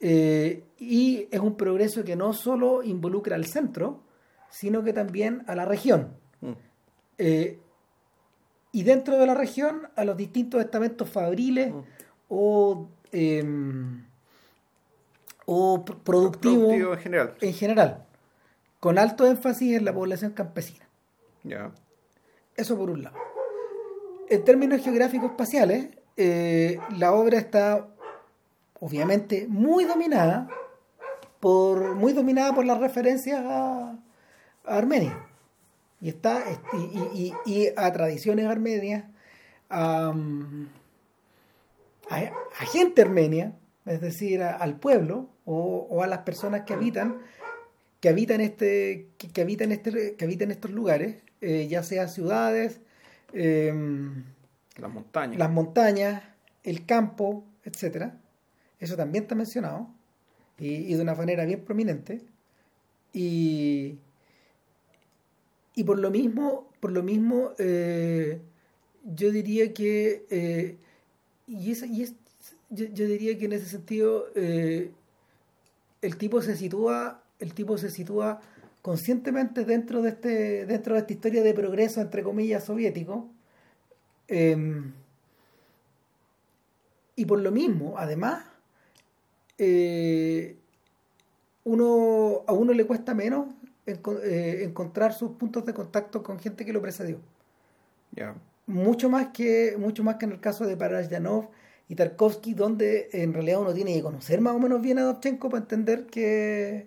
Eh, 0.00 0.64
y 0.78 1.28
es 1.30 1.40
un 1.40 1.56
progreso 1.56 2.04
que 2.04 2.16
no 2.16 2.34
solo 2.34 2.82
involucra 2.82 3.36
al 3.36 3.46
centro, 3.46 4.02
sino 4.50 4.82
que 4.84 4.92
también 4.92 5.42
a 5.46 5.54
la 5.54 5.64
región. 5.64 6.14
Eh, 7.18 7.58
y 8.72 8.82
dentro 8.82 9.16
de 9.18 9.26
la 9.26 9.34
región 9.34 9.88
a 9.96 10.04
los 10.04 10.16
distintos 10.16 10.60
estamentos 10.60 11.08
fabriles 11.08 11.72
Mm. 11.72 11.80
o, 12.28 12.88
em, 13.12 14.04
o 15.46 15.84
pr- 15.84 15.96
productivos 16.02 16.58
Productivo 16.58 16.92
en 16.94 16.98
general. 17.00 17.34
en 17.40 17.54
general, 17.54 18.04
con 18.80 18.98
alto 18.98 19.26
énfasis 19.26 19.76
en 19.76 19.84
la 19.84 19.92
población 19.94 20.32
campesina. 20.32 20.86
Ya. 21.44 21.70
Eso 22.56 22.76
por 22.76 22.90
un 22.90 23.02
lado. 23.04 23.16
En 24.28 24.44
términos 24.44 24.82
geográficos 24.82 25.30
espaciales, 25.30 25.88
eh, 26.16 26.78
la 26.96 27.12
obra 27.12 27.38
está 27.38 27.86
obviamente 28.80 29.46
muy 29.48 29.84
dominada 29.84 30.48
por 31.40 31.94
muy 31.94 32.12
dominada 32.12 32.52
por 32.54 32.64
las 32.64 32.78
referencias 32.80 33.40
a, 33.44 33.90
a 33.92 34.76
Armenia 34.76 35.25
y 36.06 36.10
está 36.10 36.44
y, 36.72 36.76
y- 36.76 37.32
y- 37.46 37.52
y 37.52 37.68
a 37.76 37.92
tradiciones 37.92 38.46
armenias 38.46 39.04
a, 39.68 40.14
a, 42.10 42.16
a 42.16 42.66
gente 42.66 43.02
armenia 43.02 43.52
es 43.86 44.00
decir 44.00 44.42
a- 44.42 44.54
al 44.56 44.78
pueblo 44.78 45.28
o, 45.44 45.86
o 45.90 46.02
a 46.02 46.06
las 46.06 46.20
personas 46.20 46.62
que 46.62 46.74
habitan 46.74 47.16
que 48.00 48.08
habitan 48.08 48.40
este 48.40 49.08
que, 49.18 49.28
que 49.28 49.40
habitan 49.40 49.72
este 49.72 50.14
que 50.14 50.24
habitan 50.24 50.50
estos 50.50 50.70
lugares 50.70 51.16
eh, 51.40 51.66
ya 51.68 51.82
sea 51.82 52.06
ciudades 52.08 52.80
em, 53.32 54.24
Las 54.76 54.90
montañas. 54.92 55.38
las 55.38 55.50
montañas, 55.50 56.22
el 56.62 56.86
campo, 56.86 57.44
etcétera. 57.64 58.16
Eso 58.78 58.96
también 58.96 59.24
está 59.24 59.34
mencionado 59.34 59.88
y, 60.58 60.68
y 60.90 60.94
de 60.94 61.02
una 61.02 61.14
manera 61.14 61.44
bien 61.44 61.64
prominente. 61.64 62.22
Y, 63.12 63.98
y 65.76 65.84
por 65.84 65.98
lo 65.98 66.10
mismo, 66.10 66.66
por 66.80 66.90
lo 66.90 67.02
mismo, 67.02 67.50
eh, 67.58 68.40
yo 69.14 69.30
diría 69.30 69.74
que, 69.74 70.24
eh, 70.30 70.78
y, 71.46 71.70
es, 71.70 71.82
y 71.82 72.02
es, 72.02 72.14
yo, 72.70 73.06
diría 73.06 73.38
que 73.38 73.44
en 73.44 73.52
ese 73.52 73.66
sentido, 73.66 74.26
eh, 74.34 74.90
el 76.00 76.16
tipo 76.16 76.40
se 76.40 76.56
sitúa, 76.56 77.22
el 77.38 77.52
tipo 77.52 77.76
se 77.76 77.90
sitúa 77.90 78.40
conscientemente 78.80 79.66
dentro 79.66 80.00
de 80.00 80.10
este, 80.10 80.64
dentro 80.64 80.94
de 80.94 81.00
esta 81.00 81.12
historia 81.12 81.42
de 81.42 81.52
progreso 81.52 82.00
entre 82.00 82.22
comillas 82.22 82.64
soviético. 82.64 83.28
em, 84.28 84.92
y 87.16 87.24
por 87.26 87.40
lo 87.40 87.50
mismo, 87.50 87.94
además, 87.98 88.44
uno, 91.64 92.44
a 92.46 92.52
uno 92.52 92.72
le 92.72 92.86
cuesta 92.86 93.14
menos 93.14 93.48
eh, 93.86 94.60
encontrar 94.64 95.12
sus 95.12 95.32
puntos 95.32 95.64
de 95.64 95.72
contacto 95.72 96.22
con 96.22 96.38
gente 96.38 96.64
que 96.64 96.72
lo 96.72 96.82
precedió. 96.82 97.18
Ya. 98.12 98.34
Mucho 98.66 99.08
más 99.08 99.28
que, 99.28 99.76
mucho 99.78 100.02
más 100.02 100.16
que 100.16 100.24
en 100.24 100.32
el 100.32 100.40
caso 100.40 100.66
de 100.66 100.76
Parashyanov 100.76 101.48
y 101.88 101.94
Tarkovsky, 101.94 102.54
donde 102.54 103.08
en 103.12 103.32
realidad 103.32 103.60
uno 103.60 103.72
tiene 103.72 103.94
que 103.94 104.02
conocer 104.02 104.40
más 104.40 104.54
o 104.54 104.58
menos 104.58 104.82
bien 104.82 104.98
a 104.98 105.02
Dovchenko 105.04 105.48
para 105.48 105.62
entender 105.62 106.06
que, 106.06 106.86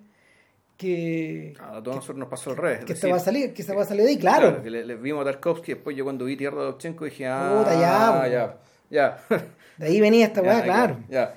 que, 0.76 1.54
A 1.60 1.82
todos 1.82 1.96
nosotros 1.96 2.18
nos 2.18 2.28
pasó 2.28 2.52
al 2.52 2.58
revés. 2.58 2.84
que 2.84 2.96
se 2.96 3.10
va 3.10 3.16
a 3.16 3.22
salir, 3.22 3.54
que 3.54 3.64
se 3.64 3.74
va 3.74 3.84
a 3.84 3.86
salir 3.86 4.04
de 4.04 4.10
ahí, 4.10 4.18
claro. 4.18 4.62
que 4.62 4.70
le, 4.70 4.86
le 4.86 4.96
vimos 4.96 5.22
a 5.22 5.32
Tarkovsky, 5.32 5.76
después 5.76 5.96
yo 5.96 6.04
cuando 6.04 6.26
vi 6.26 6.36
Tierra 6.36 6.60
de 6.60 6.66
Dovchenko 6.66 7.06
dije, 7.06 7.28
ah, 7.28 7.56
Puta, 7.60 7.80
ya, 7.80 8.28
ya, 8.28 8.58
ya. 8.90 9.40
De 9.78 9.86
ahí 9.86 10.02
venía 10.02 10.26
esta 10.26 10.42
weá, 10.42 10.62
claro. 10.62 10.98
Ya, 11.08 11.36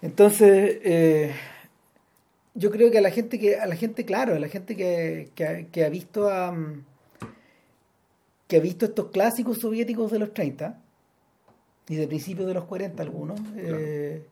Entonces, 0.00 0.78
eh, 0.84 1.34
yo 2.56 2.70
creo 2.70 2.90
que 2.90 2.98
a 2.98 3.00
la 3.00 3.10
gente 3.10 3.38
que, 3.38 3.56
a 3.56 3.66
la 3.66 3.76
gente, 3.76 4.04
claro, 4.04 4.34
a 4.34 4.38
la 4.38 4.48
gente 4.48 4.74
que, 4.76 5.30
que, 5.34 5.46
ha- 5.46 5.64
que 5.68 5.84
ha 5.84 5.88
visto 5.88 6.28
a, 6.28 6.50
mm, 6.52 6.84
que 8.48 8.56
ha 8.56 8.60
visto 8.60 8.84
estos 8.86 9.10
clásicos 9.10 9.58
soviéticos 9.58 10.10
de 10.10 10.18
los 10.18 10.32
30 10.32 10.80
y 11.88 11.96
de 11.96 12.06
principios 12.08 12.46
de 12.48 12.54
los 12.54 12.64
40 12.64 13.02
algunos, 13.02 13.40
eh, 13.56 14.26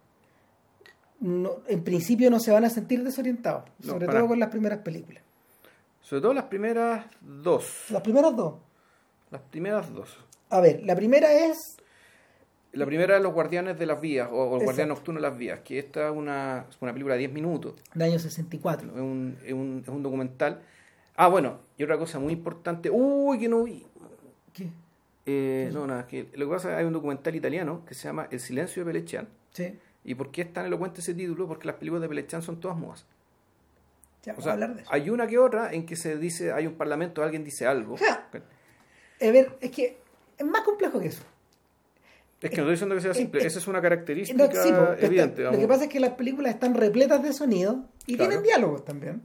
no- 1.21 1.57
en 1.69 1.83
principio 1.85 2.31
no 2.31 2.41
se 2.41 2.51
van 2.53 2.65
a 2.65 2.71
sentir 2.71 3.03
desorientados, 3.03 3.65
No, 3.81 3.93
sobre 3.93 4.07
para. 4.07 4.19
todo 4.21 4.29
con 4.29 4.41
las 4.41 4.51
primeras 4.51 4.79
películas. 4.81 5.23
sobre 6.01 6.21
todo 6.23 6.35
las 6.35 6.45
primeras 6.45 7.07
dos. 7.21 7.87
Las 7.91 8.03
primeras 8.03 8.37
dos. 8.37 8.55
Las 9.31 9.41
primeras 9.43 9.93
dos. 9.93 10.19
A 10.51 10.61
ver, 10.61 10.83
la 10.85 10.95
primera 10.95 11.33
es 11.33 11.77
La 12.75 12.87
primera 12.87 13.17
es 13.17 13.23
Los 13.23 13.33
Guardianes 13.33 13.79
de 13.79 13.87
las 13.87 14.01
Vías, 14.01 14.29
o, 14.31 14.37
o 14.37 14.57
El. 14.59 14.65
Guardián 14.65 14.89
Nocturno 14.89 15.21
de 15.21 15.29
las 15.29 15.37
Vías, 15.39 15.61
que 15.61 15.79
esta 15.79 16.09
es 16.09 16.15
una, 16.17 16.67
es 16.69 16.77
una 16.81 16.93
película 16.93 17.15
de 17.15 17.21
10 17.21 17.33
minutos, 17.33 17.75
del 17.95 18.11
año 18.11 18.19
64. 18.19 18.89
es 18.89 19.01
un, 19.01 19.39
es, 19.45 19.53
un, 19.53 19.81
es 19.83 19.89
un 19.89 20.03
documental. 20.03 20.61
Ah, 21.17 21.29
bueno, 21.29 21.59
y 21.79 21.85
otra 21.85 21.97
cosa 21.99 22.19
muy 22.19 22.33
importante, 22.33 22.91
uy, 22.91 23.39
que 23.39 23.49
no 23.49 23.63
vi. 23.65 23.87
¿Qué? 24.53 24.71
Eh, 25.27 25.71
no, 25.73 25.87
nada, 25.87 26.07
que 26.07 26.29
lo 26.35 26.47
que 26.47 26.53
pasa 26.53 26.69
es 26.71 26.75
que 26.75 26.81
hay 26.81 26.85
un 26.87 26.93
documental 26.93 27.35
italiano 27.35 27.83
que 27.87 27.95
se 27.95 28.05
llama 28.09 28.29
El 28.31 28.41
silencio 28.41 28.85
de 28.85 28.93
Pelechan. 28.93 29.29
Sí, 29.53 29.79
¿Y 30.05 30.15
por 30.17 30.31
qué 30.31 30.43
es 30.43 30.53
tan 30.53 30.67
elocuente 30.67 31.01
ese 31.01 31.15
título? 31.15 31.49
Porque 31.49 31.67
las 31.67 31.77
películas 31.77 32.03
de 32.03 32.09
Pelechan 32.09 32.43
son 32.43 32.61
todas 32.61 32.77
mudas. 32.77 33.07
ya 34.23 34.33
O 34.33 34.35
vamos 34.35 34.45
sea, 34.45 34.53
a 34.53 34.55
hablar 34.55 34.75
de 34.75 34.83
eso. 34.83 34.91
hay 34.93 35.09
una 35.09 35.27
que 35.27 35.39
otra 35.39 35.73
en 35.73 35.87
que 35.87 35.97
se 35.97 36.19
dice, 36.19 36.53
hay 36.53 36.67
un 36.67 36.75
parlamento, 36.75 37.23
alguien 37.23 37.43
dice 37.45 37.67
algo. 37.67 37.97
Ja. 37.97 38.29
A 38.33 39.31
ver, 39.31 39.57
es 39.61 39.71
que 39.71 39.97
es 40.37 40.45
más 40.45 40.63
complejo 40.63 41.01
que 41.01 41.07
eso. 41.07 41.23
Es 42.45 42.51
que 42.51 42.57
no 42.59 42.63
estoy 42.63 42.73
diciendo 42.73 42.95
que 42.95 43.01
sea 43.01 43.15
simple, 43.15 43.47
esa 43.47 43.59
es 43.59 43.67
una 43.67 43.79
No, 43.79 43.83
característica 43.83 44.47
sí, 44.63 44.71
po, 44.73 44.93
está- 44.93 45.07
evidente. 45.07 45.43
lo 45.43 45.53
que 45.53 45.67
pasa 45.69 45.85
es 45.85 45.91
que 45.91 46.01
las 46.01 46.13
películas 46.13 46.55
están 46.55 46.75
repletas 46.75 47.23
de 47.23 47.33
sonido 47.33 47.85
y 48.07 48.17
Claro. 48.17 48.31
tienen 48.31 48.45
diálogos 48.45 48.85
también, 48.85 49.23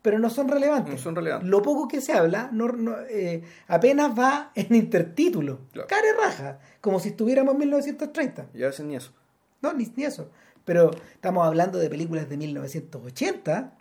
pero 0.00 0.18
no 0.18 0.30
son 0.30 0.48
relevantes. 0.48 0.92
No 0.94 0.98
son 0.98 1.14
relevantes. 1.16 1.48
Lo 1.48 1.62
poco 1.62 1.88
que 1.88 2.00
se 2.00 2.12
habla 2.12 2.50
no, 2.52 2.68
no, 2.68 2.96
eh, 3.10 3.42
apenas 3.68 4.18
va 4.18 4.50
en 4.54 4.74
intertítulo, 4.74 5.60
Claro. 5.72 5.88
cara 5.88 6.06
y 6.08 6.16
raja, 6.20 6.58
como 6.80 6.98
si 7.00 7.10
estuviéramos 7.10 7.52
en 7.54 7.58
1930. 7.60 8.46
Y 8.54 8.62
a 8.62 8.66
veces 8.68 8.84
ni 8.86 8.96
eso. 8.96 9.12
No, 9.60 9.72
ni, 9.72 9.86
ni 9.96 10.04
eso. 10.04 10.30
Pero 10.64 10.90
estamos 11.14 11.44
hablando 11.46 11.78
de 11.78 11.88
películas 11.90 12.28
de 12.28 12.36
1980 12.36 13.72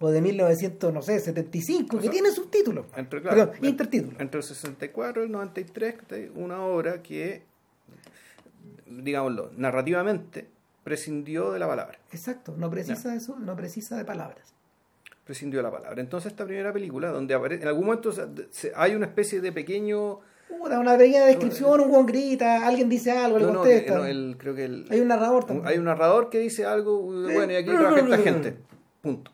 o 0.00 0.10
de 0.10 0.20
1900, 0.20 0.92
no 0.92 1.00
sé, 1.02 1.18
75, 1.20 1.96
O 1.96 1.98
que 1.98 2.04
sea, 2.04 2.12
tienen 2.12 2.32
subtítulos. 2.32 2.86
Entre, 2.96 3.22
claro, 3.22 3.36
Perdón, 3.36 3.54
en- 3.58 3.64
intertítulos. 3.70 4.20
Entre 4.20 4.38
el 4.38 4.44
64 4.44 5.22
y 5.22 5.26
el 5.26 5.32
93, 5.32 5.94
que 6.06 6.30
una 6.34 6.62
obra 6.64 7.02
que, 7.02 7.42
digámoslo, 8.86 9.50
narrativamente 9.56 10.48
prescindió 10.82 11.52
de 11.52 11.58
la 11.58 11.66
palabra. 11.66 11.98
Exacto, 12.12 12.54
no 12.56 12.70
precisa 12.70 13.10
de 13.10 13.16
eso, 13.16 13.36
no 13.38 13.56
precisa 13.56 13.96
de 13.96 14.04
palabras. 14.04 14.52
Prescindió 15.24 15.60
de 15.60 15.62
la 15.62 15.70
palabra. 15.70 16.00
Entonces, 16.00 16.32
esta 16.32 16.44
primera 16.44 16.72
película, 16.72 17.08
donde 17.08 17.32
aparece, 17.34 17.62
en 17.62 17.68
algún 17.68 17.86
momento 17.86 18.12
hay 18.76 18.94
una 18.94 19.06
especie 19.06 19.40
de 19.40 19.52
pequeño. 19.52 20.20
Una 20.60 20.98
pequeña 20.98 21.24
descripción, 21.24 21.80
un 21.80 21.88
guan 21.88 22.04
grita, 22.06 22.66
alguien 22.66 22.88
dice 22.90 23.10
algo, 23.10 23.38
No, 23.38 23.54
contesta. 23.54 24.08
el- 24.08 24.36
creo 24.38 24.54
que 24.54 24.66
el, 24.66 24.86
Hay 24.90 25.00
un 25.00 25.08
narrador 25.08 25.44
también. 25.46 25.66
hay 25.66 25.78
un 25.78 25.84
narrador 25.84 26.28
que 26.28 26.38
dice 26.38 26.66
algo, 26.66 27.00
bueno, 27.00 27.50
y 27.52 27.56
aquí 27.56 27.70
trabaja 27.70 28.00
esta 28.00 28.18
gente. 28.18 28.56
Punto. 29.02 29.30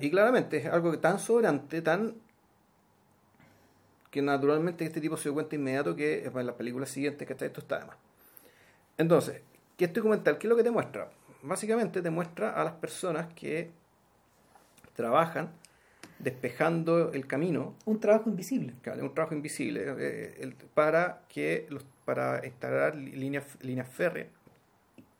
Y 0.00 0.10
claramente 0.10 0.56
es 0.58 0.66
algo 0.66 0.90
que 0.90 0.98
tan 0.98 1.18
sobrante, 1.18 1.82
tan 1.82 2.14
que 4.14 4.22
naturalmente 4.22 4.84
este 4.84 5.00
tipo 5.00 5.16
se 5.16 5.24
dio 5.24 5.34
cuenta 5.34 5.56
inmediato 5.56 5.96
que 5.96 6.24
en 6.24 6.46
las 6.46 6.54
películas 6.54 6.88
siguientes 6.88 7.26
que 7.26 7.32
está 7.32 7.46
esto 7.46 7.60
está 7.60 7.80
de 7.80 7.86
más. 7.86 7.96
Entonces, 8.96 9.40
¿qué 9.76 9.86
este 9.86 9.98
documental? 9.98 10.38
¿Qué 10.38 10.46
es 10.46 10.48
lo 10.50 10.54
que 10.56 10.62
te 10.62 10.70
muestra? 10.70 11.10
Básicamente 11.42 12.00
te 12.00 12.10
muestra 12.10 12.50
a 12.50 12.62
las 12.62 12.74
personas 12.74 13.26
que 13.34 13.72
trabajan 14.94 15.50
despejando 16.20 17.10
el 17.12 17.26
camino, 17.26 17.74
Un 17.86 17.98
trabajo 17.98 18.30
invisible. 18.30 18.74
un 19.02 19.12
trabajo 19.14 19.34
invisible, 19.34 19.84
eh, 19.98 20.36
el- 20.40 20.54
para 20.54 21.22
que 21.28 21.66
los, 21.70 21.84
para 22.04 22.40
instalar 22.46 22.94
líneas, 22.94 23.44
líneas 23.62 23.88
férreas 23.88 24.28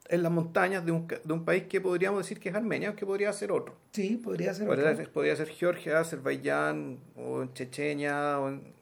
en 0.08 0.22
las 0.22 0.30
montañas 0.30 0.84
de 0.84 0.92
un, 0.92 1.06
de 1.08 1.32
un 1.32 1.44
país 1.44 1.64
que 1.64 1.80
podríamos 1.80 2.18
decir 2.20 2.38
que 2.38 2.50
es 2.50 2.54
Armenia 2.54 2.94
que 2.94 3.06
podría 3.06 3.32
ser 3.32 3.50
otro. 3.50 3.74
Sí, 3.90 4.18
podría 4.22 4.52
ser 4.54 4.66
Podría 4.68 4.90
otro. 4.90 4.96
ser, 4.98 5.10
podría 5.12 5.34
ser 5.34 5.48
Georgia, 5.48 5.98
Azerbaiyán, 6.00 6.98
o 7.16 7.42
en 7.42 7.52
Chechenia, 7.54 8.38
o, 8.38 8.48
en- 8.50 8.73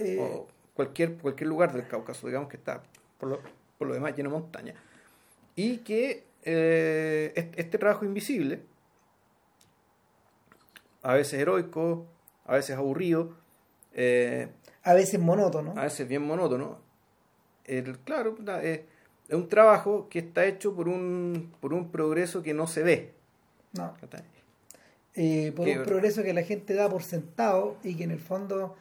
Eh, 0.00 0.18
o 0.20 0.48
cualquier, 0.74 1.14
cualquier 1.18 1.48
lugar 1.48 1.72
del 1.72 1.86
Cáucaso, 1.86 2.26
digamos 2.26 2.48
que 2.48 2.56
está 2.56 2.82
por 3.18 3.28
lo, 3.28 3.40
por 3.78 3.88
lo 3.88 3.94
demás 3.94 4.16
lleno 4.16 4.30
de 4.30 4.36
montaña. 4.38 4.74
Y 5.56 5.78
que 5.78 6.24
eh, 6.44 7.32
est- 7.36 7.58
este 7.58 7.76
trabajo 7.78 8.04
invisible, 8.04 8.60
a 11.02 11.14
veces 11.14 11.40
heroico, 11.40 12.06
a 12.46 12.54
veces 12.54 12.76
aburrido, 12.76 13.34
eh, 13.94 14.48
a 14.82 14.94
veces 14.94 15.18
monótono. 15.20 15.74
a 15.76 15.84
veces 15.84 16.06
bien 16.08 16.22
monótono, 16.22 16.78
el, 17.64 17.98
claro, 18.00 18.36
es 18.62 18.80
un 19.30 19.48
trabajo 19.48 20.08
que 20.10 20.18
está 20.20 20.44
hecho 20.46 20.74
por 20.74 20.88
un, 20.88 21.52
por 21.60 21.72
un 21.72 21.90
progreso 21.90 22.42
que 22.42 22.54
no 22.54 22.66
se 22.66 22.82
ve. 22.82 23.12
No. 23.72 23.94
Eh, 25.14 25.52
por 25.54 25.66
Qué- 25.66 25.78
un 25.78 25.84
progreso 25.84 26.22
que 26.22 26.32
la 26.32 26.42
gente 26.42 26.74
da 26.74 26.88
por 26.88 27.02
sentado 27.02 27.76
y 27.84 27.94
que 27.96 28.04
en 28.04 28.10
el 28.12 28.20
fondo. 28.20 28.76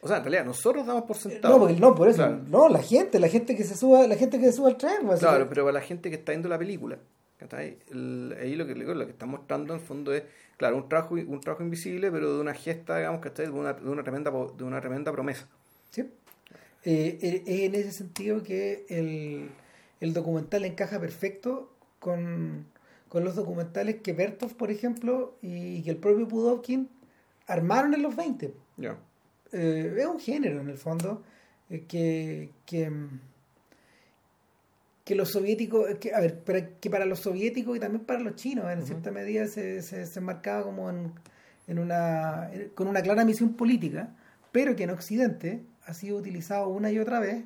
O 0.00 0.08
sea, 0.08 0.18
en 0.18 0.22
realidad 0.24 0.44
nosotros 0.44 0.86
damos 0.86 1.04
por 1.04 1.16
sentado. 1.16 1.54
No, 1.54 1.60
porque, 1.60 1.80
no, 1.80 1.94
por 1.94 2.08
eso. 2.08 2.18
Claro. 2.18 2.40
No, 2.48 2.68
la 2.68 2.82
gente, 2.82 3.18
la 3.18 3.28
gente 3.28 3.56
que 3.56 3.64
se 3.64 3.76
suba, 3.76 4.06
la 4.06 4.16
gente 4.16 4.38
que 4.38 4.46
se 4.46 4.52
suba 4.52 4.68
al 4.68 4.76
tren. 4.76 5.06
pues, 5.06 5.20
Claro, 5.20 5.48
pero 5.48 5.64
para 5.64 5.74
la 5.74 5.84
gente 5.84 6.08
que 6.10 6.16
está 6.16 6.32
viendo 6.32 6.48
la 6.48 6.58
película, 6.58 6.98
ahí 7.52 8.56
lo 8.56 8.66
que, 8.66 8.74
lo 8.74 9.04
que 9.04 9.12
está 9.12 9.26
mostrando 9.26 9.74
en 9.74 9.80
el 9.80 9.86
fondo 9.86 10.12
es, 10.12 10.22
claro, 10.56 10.76
un 10.76 10.88
trabajo, 10.88 11.14
un 11.14 11.40
trabajo 11.40 11.62
invisible, 11.62 12.10
pero 12.10 12.34
de 12.34 12.40
una 12.40 12.54
gesta, 12.54 12.96
digamos, 12.96 13.20
¿cachai? 13.20 13.46
De 13.46 13.52
una, 13.52 13.72
de 13.72 13.88
una, 13.88 14.02
tremenda, 14.02 14.30
de 14.30 14.64
una 14.64 14.80
tremenda 14.80 15.12
promesa. 15.12 15.48
¿sí? 15.90 16.02
Eh, 16.84 17.18
eh, 17.20 17.42
es 17.46 17.60
en 17.60 17.74
ese 17.74 17.92
sentido 17.92 18.42
que 18.42 18.86
el, 18.88 19.50
el 20.00 20.12
documental 20.12 20.64
encaja 20.64 21.00
perfecto 21.00 21.72
con, 21.98 22.66
con 23.08 23.24
los 23.24 23.34
documentales 23.34 23.96
que 23.96 24.12
Bertov, 24.12 24.54
por 24.54 24.70
ejemplo, 24.70 25.34
y 25.42 25.82
que 25.82 25.90
el 25.90 25.96
propio 25.96 26.28
Pudovkin 26.28 26.88
armaron 27.46 27.94
en 27.94 28.02
los 28.02 28.14
20. 28.14 28.54
Ya. 28.76 28.96
Eh, 29.52 29.94
es 29.98 30.06
un 30.06 30.20
género 30.20 30.60
en 30.60 30.68
el 30.68 30.76
fondo 30.78 31.22
eh, 31.70 31.84
que, 31.88 32.50
que, 32.66 32.90
mm, 32.90 33.20
que 35.04 35.14
los 35.14 35.30
soviéticos, 35.30 35.90
eh, 35.90 35.98
que, 35.98 36.12
a 36.14 36.20
ver, 36.20 36.38
para, 36.40 36.66
que 36.78 36.90
para 36.90 37.06
los 37.06 37.20
soviéticos 37.20 37.76
y 37.76 37.80
también 37.80 38.04
para 38.04 38.20
los 38.20 38.34
chinos 38.36 38.70
en 38.70 38.84
cierta 38.84 39.10
medida 39.10 39.46
se, 39.46 39.82
se, 39.82 40.06
se 40.06 40.18
enmarcaba 40.18 40.64
como 40.64 40.90
en, 40.90 41.12
en 41.66 41.78
una, 41.78 42.50
en- 42.52 42.68
con 42.70 42.88
una 42.88 43.00
clara 43.02 43.24
misión 43.24 43.54
política, 43.54 44.10
pero 44.52 44.76
que 44.76 44.84
en 44.84 44.90
Occidente 44.90 45.62
ha 45.86 45.94
sido 45.94 46.18
utilizado 46.18 46.68
una 46.68 46.90
y 46.90 46.98
otra 46.98 47.20
vez, 47.20 47.44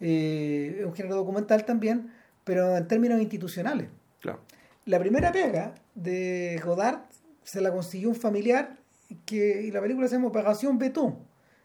eh, 0.00 0.76
es 0.80 0.86
un 0.86 0.94
género 0.94 1.16
documental 1.16 1.64
también, 1.66 2.10
pero 2.44 2.76
en 2.76 2.88
términos 2.88 3.20
institucionales. 3.20 3.88
Claro. 4.20 4.40
La 4.86 4.98
primera 4.98 5.32
pega 5.32 5.74
de 5.94 6.60
Godard 6.64 7.00
se 7.42 7.60
la 7.60 7.70
consiguió 7.72 8.08
un 8.08 8.14
familiar 8.14 8.76
que 9.24 9.62
y 9.62 9.70
la 9.70 9.80
película 9.80 10.08
se 10.08 10.16
llama 10.16 10.28
Operación 10.28 10.78
Betún. 10.78 11.16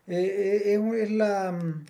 Eh, 0.08 0.76
eh, 0.76 1.02
es, 1.04 1.12
la 1.12 1.52
mm, 1.52 1.86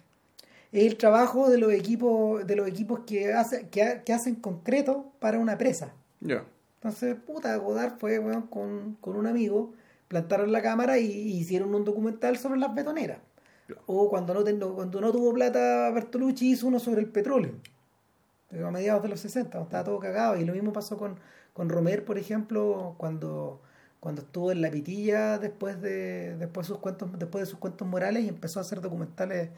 es 0.71 0.83
el 0.85 0.97
trabajo 0.97 1.49
de 1.49 1.57
los 1.57 1.71
equipos 1.73 2.45
de 2.45 2.55
los 2.55 2.67
equipos 2.67 3.01
que 3.05 3.33
hace, 3.33 3.67
que, 3.69 3.83
ha- 3.83 4.03
que 4.03 4.13
hacen 4.13 4.35
concreto 4.35 5.11
para 5.19 5.39
una 5.39 5.57
presa. 5.57 5.93
Ya. 6.19 6.43
Entonces, 6.75 7.15
puta, 7.15 7.55
Godard 7.57 7.97
fue 7.99 8.19
weón, 8.19 8.47
con, 8.47 8.97
con 9.01 9.15
un 9.15 9.27
amigo, 9.27 9.73
plantaron 10.07 10.51
la 10.51 10.61
cámara 10.61 10.97
y, 10.97 11.05
y 11.05 11.37
hicieron 11.37 11.73
un 11.75 11.85
documental 11.85 12.37
sobre 12.37 12.59
las 12.59 12.73
betoneras. 12.73 13.19
O 13.85 14.09
cuando 14.09 14.33
no, 14.33 14.43
ten- 14.43 14.59
cuando 14.59 14.99
no 14.99 15.11
tuvo 15.11 15.33
plata 15.33 15.89
Bertolucci 15.91 16.51
hizo 16.51 16.67
uno 16.67 16.79
sobre 16.79 17.01
el 17.01 17.07
petróleo. 17.07 17.51
Pero 18.49 18.67
a 18.67 18.71
mediados 18.71 19.01
de 19.03 19.07
los 19.09 19.19
60, 19.21 19.49
cuando 19.51 19.67
estaba 19.67 19.83
todo 19.85 19.99
cagado. 19.99 20.35
Y 20.37 20.43
lo 20.43 20.53
mismo 20.53 20.73
pasó 20.73 20.97
con, 20.97 21.15
con 21.53 21.69
Romer, 21.69 22.03
por 22.03 22.17
ejemplo, 22.17 22.95
cuando, 22.97 23.61
cuando 24.01 24.23
estuvo 24.23 24.51
en 24.51 24.61
la 24.61 24.69
pitilla 24.69 25.37
después 25.37 25.79
de, 25.81 26.35
después, 26.35 26.67
sus 26.67 26.79
cuentos, 26.79 27.09
después 27.17 27.43
de 27.43 27.49
sus 27.49 27.59
cuentos 27.59 27.87
morales 27.87 28.23
y 28.25 28.27
empezó 28.27 28.59
a 28.59 28.63
hacer 28.63 28.81
documentales 28.81 29.49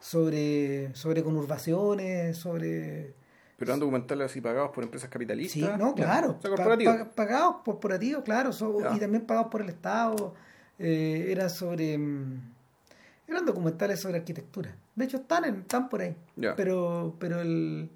sobre, 0.00 0.94
sobre 0.94 1.22
conurbaciones, 1.22 2.36
sobre... 2.36 3.14
Pero 3.56 3.70
eran 3.70 3.80
documentales 3.80 4.30
así 4.30 4.40
pagados 4.40 4.72
por 4.72 4.82
empresas 4.82 5.08
capitalistas. 5.08 5.52
Sí, 5.72 5.78
no, 5.78 5.94
claro. 5.94 6.36
O 6.38 6.42
sea, 6.42 6.50
pa- 6.56 6.76
pa- 6.76 7.10
pagados 7.14 7.54
por 7.64 7.74
corporativos, 7.76 8.24
claro. 8.24 8.52
so- 8.52 8.80
y 8.94 8.98
también 8.98 9.24
pagados 9.24 9.48
por 9.50 9.62
el 9.62 9.68
Estado. 9.68 10.34
Eh, 10.80 11.26
era 11.30 11.48
sobre... 11.48 11.96
mm, 11.96 12.40
eran 13.28 13.46
documentales 13.46 14.00
sobre 14.00 14.18
arquitectura. 14.18 14.74
De 14.96 15.04
hecho, 15.04 15.18
están, 15.18 15.44
en, 15.44 15.54
están 15.60 15.88
por 15.88 16.00
ahí. 16.02 16.16
Ya. 16.34 16.56
Pero, 16.56 17.14
pero 17.20 17.40
el, 17.40 17.88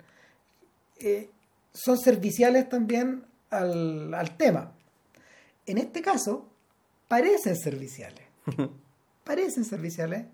eh, 1.01 1.29
son 1.75 1.99
serviciales 1.99 2.69
también 2.69 3.25
al, 3.51 4.15
al 4.15 4.37
tema. 4.37 4.73
En 5.67 5.79
este 5.79 6.01
caso, 6.03 6.49
parecen 7.09 7.57
serviciales. 7.57 8.25
parecen 9.25 9.65
serviciales. 9.65 10.25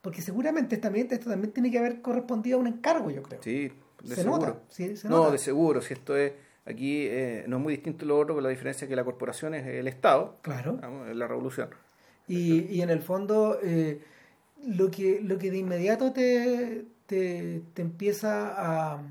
Porque 0.00 0.22
seguramente 0.22 0.76
también, 0.76 1.08
esto 1.10 1.28
también 1.28 1.52
tiene 1.52 1.70
que 1.70 1.78
haber 1.78 2.00
correspondido 2.00 2.56
a 2.58 2.60
un 2.60 2.68
encargo, 2.68 3.10
yo 3.10 3.22
creo. 3.22 3.42
Sí, 3.42 3.72
de 4.02 4.14
Se 4.14 4.22
seguro. 4.22 4.46
nota, 4.46 4.60
sí, 4.68 4.96
se 4.96 5.08
no, 5.08 5.30
de 5.30 5.38
seguro. 5.38 5.82
Si 5.82 5.92
esto 5.94 6.16
es. 6.16 6.32
Aquí 6.64 7.06
eh, 7.08 7.44
no 7.48 7.56
es 7.56 7.62
muy 7.62 7.72
distinto 7.72 8.04
lo 8.04 8.18
otro, 8.18 8.34
con 8.34 8.44
la 8.44 8.50
diferencia 8.50 8.86
que 8.86 8.94
la 8.94 9.02
corporación 9.02 9.54
es 9.54 9.66
el 9.66 9.88
Estado, 9.88 10.36
Claro. 10.42 10.74
digamos, 10.74 11.08
es 11.08 11.16
la 11.16 11.26
revolución. 11.26 11.70
Y, 12.28 12.60
y 12.66 12.82
en 12.82 12.90
el 12.90 13.00
fondo, 13.00 13.58
eh, 13.62 14.02
lo, 14.66 14.90
que, 14.90 15.20
lo 15.22 15.38
que 15.38 15.50
de 15.50 15.56
inmediato 15.58 16.12
te, 16.12 16.84
te, 17.06 17.62
te 17.72 17.82
empieza 17.82 18.52
a. 18.94 19.02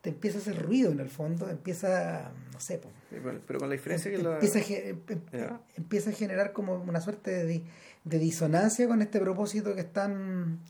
te 0.00 0.10
empieza 0.10 0.38
a 0.38 0.40
hacer 0.42 0.62
ruido 0.62 0.92
en 0.92 1.00
el 1.00 1.08
fondo, 1.10 1.50
empieza, 1.50 2.30
no 2.52 2.60
sé, 2.60 2.78
Sí, 2.78 2.88
Pero, 3.10 3.58
con 3.58 3.68
la 3.68 3.74
diferencia 3.74 4.10
que 4.10 4.18
la. 4.18 4.34
empieza, 4.34 4.58
a, 4.58 4.62
ge- 4.62 4.88
em- 4.90 5.00
em- 5.08 5.20
Ya. 5.32 5.60
empieza 5.76 6.10
a 6.10 6.12
generar 6.12 6.52
como 6.52 6.74
una 6.74 7.00
suerte 7.00 7.30
de, 7.30 7.44
di- 7.46 7.64
de 8.04 8.18
disonancia 8.18 8.86
con 8.88 9.02
este 9.02 9.20
propósito 9.20 9.74
que 9.74 9.80
es 9.82 9.92
tan, 9.92 10.60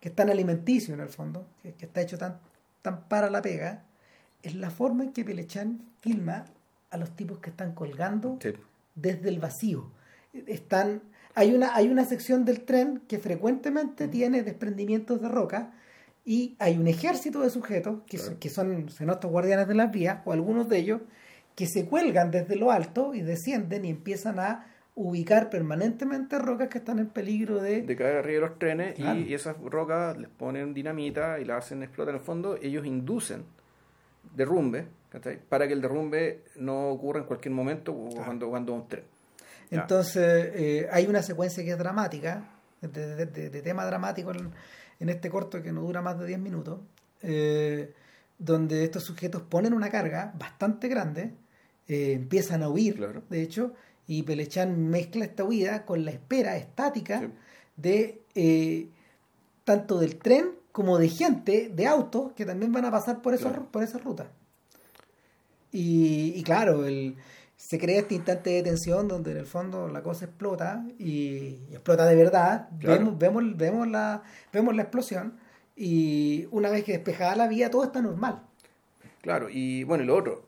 que 0.00 0.08
es 0.08 0.14
tan 0.14 0.30
alimenticio 0.30 0.94
en 0.94 1.00
el 1.00 1.08
fondo, 1.08 1.46
que, 1.62 1.74
que 1.74 1.86
está 1.86 2.00
hecho 2.00 2.18
tan, 2.18 2.38
tan 2.82 3.04
para 3.08 3.30
la 3.30 3.40
pega, 3.42 3.84
es 4.42 4.54
la 4.56 4.70
forma 4.70 5.04
en 5.04 5.12
que 5.12 5.24
Pelechan 5.24 5.80
filma 6.00 6.44
a 6.90 6.96
los 6.96 7.14
tipos 7.16 7.38
que 7.38 7.50
están 7.50 7.72
colgando 7.74 8.38
Sí. 8.42 8.50
desde 8.94 9.28
el 9.28 9.38
vacío. 9.38 9.90
Están, 10.46 11.02
hay, 11.34 11.54
una, 11.54 11.74
hay 11.74 11.88
una 11.88 12.04
sección 12.04 12.44
del 12.44 12.62
tren 12.62 13.02
que 13.06 13.18
frecuentemente 13.18 14.08
tiene 14.08 14.42
desprendimientos 14.42 15.20
de 15.20 15.28
roca 15.28 15.72
y 16.24 16.56
hay 16.58 16.76
un 16.78 16.86
ejército 16.86 17.40
de 17.40 17.50
sujetos 17.50 18.00
que, 18.06 18.18
son, 18.18 18.36
que 18.36 18.48
son, 18.48 18.88
son 18.90 19.10
estos 19.10 19.30
guardianes 19.30 19.68
de 19.68 19.74
las 19.74 19.90
vías, 19.90 20.20
o 20.24 20.32
algunos 20.32 20.68
de 20.68 20.78
ellos, 20.78 21.00
que 21.62 21.68
se 21.68 21.86
cuelgan 21.86 22.32
desde 22.32 22.56
lo 22.56 22.72
alto 22.72 23.14
y 23.14 23.20
descienden 23.22 23.84
y 23.84 23.90
empiezan 23.90 24.40
a 24.40 24.66
ubicar 24.96 25.48
permanentemente 25.48 26.36
rocas 26.40 26.68
que 26.68 26.78
están 26.78 26.98
en 26.98 27.06
peligro 27.06 27.62
de... 27.62 27.82
de 27.82 27.96
caer 27.96 28.16
arriba 28.16 28.42
de 28.42 28.48
los 28.48 28.58
trenes 28.58 28.98
y- 28.98 29.02
Claro. 29.02 29.20
y, 29.20 29.32
esas 29.32 29.56
rocas 29.60 30.16
les 30.18 30.28
ponen 30.28 30.74
dinamita 30.74 31.38
y 31.38 31.44
las 31.44 31.64
hacen 31.64 31.84
explotar 31.84 32.14
en 32.14 32.20
el 32.20 32.26
fondo, 32.26 32.56
ellos 32.60 32.84
inducen 32.84 33.44
derrumbe 34.34 34.86
¿cachai? 35.08 35.38
para 35.48 35.66
que 35.68 35.74
el 35.74 35.80
derrumbe 35.80 36.42
no 36.56 36.88
ocurra 36.88 37.20
en 37.20 37.26
cualquier 37.26 37.54
momento 37.54 37.92
o 37.92 38.08
Claro. 38.08 38.24
cuando, 38.24 38.48
cuando 38.50 38.74
un 38.74 38.88
tren. 38.88 39.04
Entonces, 39.70 40.50
eh, 40.54 40.88
hay 40.90 41.06
una 41.06 41.22
secuencia 41.22 41.62
que 41.64 41.70
es 41.70 41.78
dramática, 41.78 42.42
de, 42.80 42.88
de- 43.16 43.26
de- 43.26 43.50
de 43.50 43.62
tema 43.62 43.86
dramático 43.86 44.32
en, 44.32 44.50
en 45.00 45.08
este 45.08 45.30
corto 45.30 45.62
que 45.62 45.70
no 45.72 45.82
dura 45.82 46.02
más 46.02 46.18
de 46.18 46.26
10 46.26 46.40
minutos, 46.40 46.80
eh, 47.22 47.92
donde 48.36 48.82
estos 48.84 49.04
sujetos 49.04 49.42
ponen 49.42 49.72
una 49.72 49.88
carga 49.90 50.32
bastante 50.36 50.88
grande, 50.88 51.32
eh, 51.92 52.12
empiezan 52.12 52.62
a 52.62 52.68
huir, 52.68 52.96
Claro. 52.96 53.22
de 53.30 53.42
hecho, 53.42 53.72
y 54.06 54.22
Pelechan 54.24 54.88
mezcla 54.90 55.24
esta 55.24 55.44
huida 55.44 55.84
con 55.86 56.04
la 56.04 56.10
espera 56.10 56.56
estática 56.56 57.20
Sí. 57.20 57.26
de 57.76 58.22
eh, 58.34 58.88
tanto 59.64 59.98
del 59.98 60.16
tren 60.16 60.50
como 60.72 60.98
de 60.98 61.08
gente, 61.08 61.70
de 61.74 61.86
autos, 61.86 62.32
que 62.32 62.44
también 62.46 62.72
van 62.72 62.84
a 62.86 62.90
pasar 62.90 63.20
por, 63.22 63.34
esos, 63.34 63.48
Claro. 63.52 63.66
por 63.70 63.82
esa 63.82 63.98
ruta. 63.98 64.30
Y, 65.70 66.32
y 66.36 66.42
claro, 66.42 66.86
el, 66.86 67.16
se 67.56 67.78
crea 67.78 68.00
este 68.00 68.14
instante 68.14 68.50
de 68.50 68.62
tensión 68.62 69.08
donde 69.08 69.30
en 69.32 69.38
el 69.38 69.46
fondo 69.46 69.88
la 69.88 70.02
cosa 70.02 70.24
explota 70.26 70.84
y, 70.98 71.58
y 71.68 71.68
explota 71.72 72.06
de 72.06 72.16
verdad. 72.16 72.68
Claro. 72.78 72.98
Vemos, 72.98 73.18
vemos, 73.18 73.56
vemos, 73.56 73.88
la, 73.88 74.22
vemos 74.52 74.74
la 74.76 74.82
explosión 74.82 75.34
y 75.76 76.46
una 76.50 76.70
vez 76.70 76.84
que 76.84 76.92
despejada 76.92 77.36
la 77.36 77.48
vía 77.48 77.70
todo 77.70 77.84
está 77.84 78.02
normal. 78.02 78.42
Claro, 79.22 79.48
y 79.50 79.84
bueno, 79.84 80.04
y 80.04 80.06
lo 80.06 80.16
otro, 80.16 80.44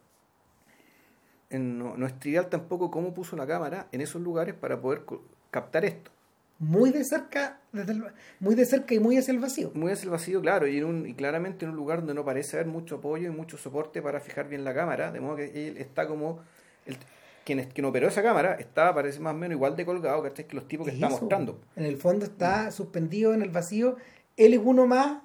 no, 1.59 1.97
no 1.97 2.07
es 2.07 2.19
trivial 2.19 2.49
tampoco 2.49 2.91
cómo 2.91 3.13
puso 3.15 3.37
la 3.37 3.47
cámara 3.47 3.87
en 3.93 4.01
esos 4.01 4.21
lugares 4.23 4.55
para 4.55 4.81
poder 4.81 5.03
captar 5.51 5.85
esto. 5.85 6.11
Muy 6.59 6.91
de 6.91 7.05
cerca, 7.05 7.59
desde 7.73 7.93
el- 7.93 8.05
muy 8.41 8.55
de 8.55 8.65
cerca 8.65 8.95
y 8.95 9.01
muy 9.01 9.19
hacia 9.19 9.33
el 9.33 9.41
vacío. 9.41 9.71
Muy 9.75 9.91
hacia 9.93 10.05
el 10.05 10.11
vacío, 10.11 10.41
claro, 10.41 10.67
y, 10.69 10.79
en 10.79 10.85
un, 10.85 11.07
y 11.07 11.15
claramente 11.15 11.65
en 11.65 11.73
un 11.73 11.77
lugar 11.77 11.99
donde 11.99 12.15
no 12.15 12.25
parece 12.25 12.57
haber 12.57 12.69
mucho 12.69 12.97
apoyo 12.97 13.29
y 13.29 13.33
mucho 13.33 13.59
soporte 13.59 14.01
para 14.01 14.21
fijar 14.21 14.49
bien 14.49 14.63
la 14.65 14.73
cámara, 14.73 15.11
de 15.11 15.21
modo 15.21 15.37
que 15.37 15.69
él 15.69 15.77
está 15.79 16.07
como... 16.07 16.41
El, 16.87 16.97
quien, 17.45 17.59
es- 17.59 17.67
quien 17.67 17.85
operó 17.85 18.09
esa 18.09 18.23
cámara 18.23 18.55
está, 18.55 18.95
parece 18.95 19.19
más 19.21 19.35
o 19.35 19.37
menos 19.37 19.57
igual 19.57 19.77
de 19.77 19.85
colgado 19.85 20.23
¿cachai? 20.23 20.47
que 20.47 20.55
los 20.57 20.67
tipos 20.69 20.87
que 20.87 20.95
está 20.95 21.09
Eso. 21.09 21.19
mostrando. 21.21 21.61
En 21.77 21.85
el 21.85 21.97
fondo 21.99 22.25
está 22.25 22.71
suspendido 22.71 23.35
en 23.35 23.43
el 23.43 23.51
vacío. 23.51 23.97
Él 24.37 24.55
es 24.55 24.61
uno 24.63 24.87
más 24.87 25.19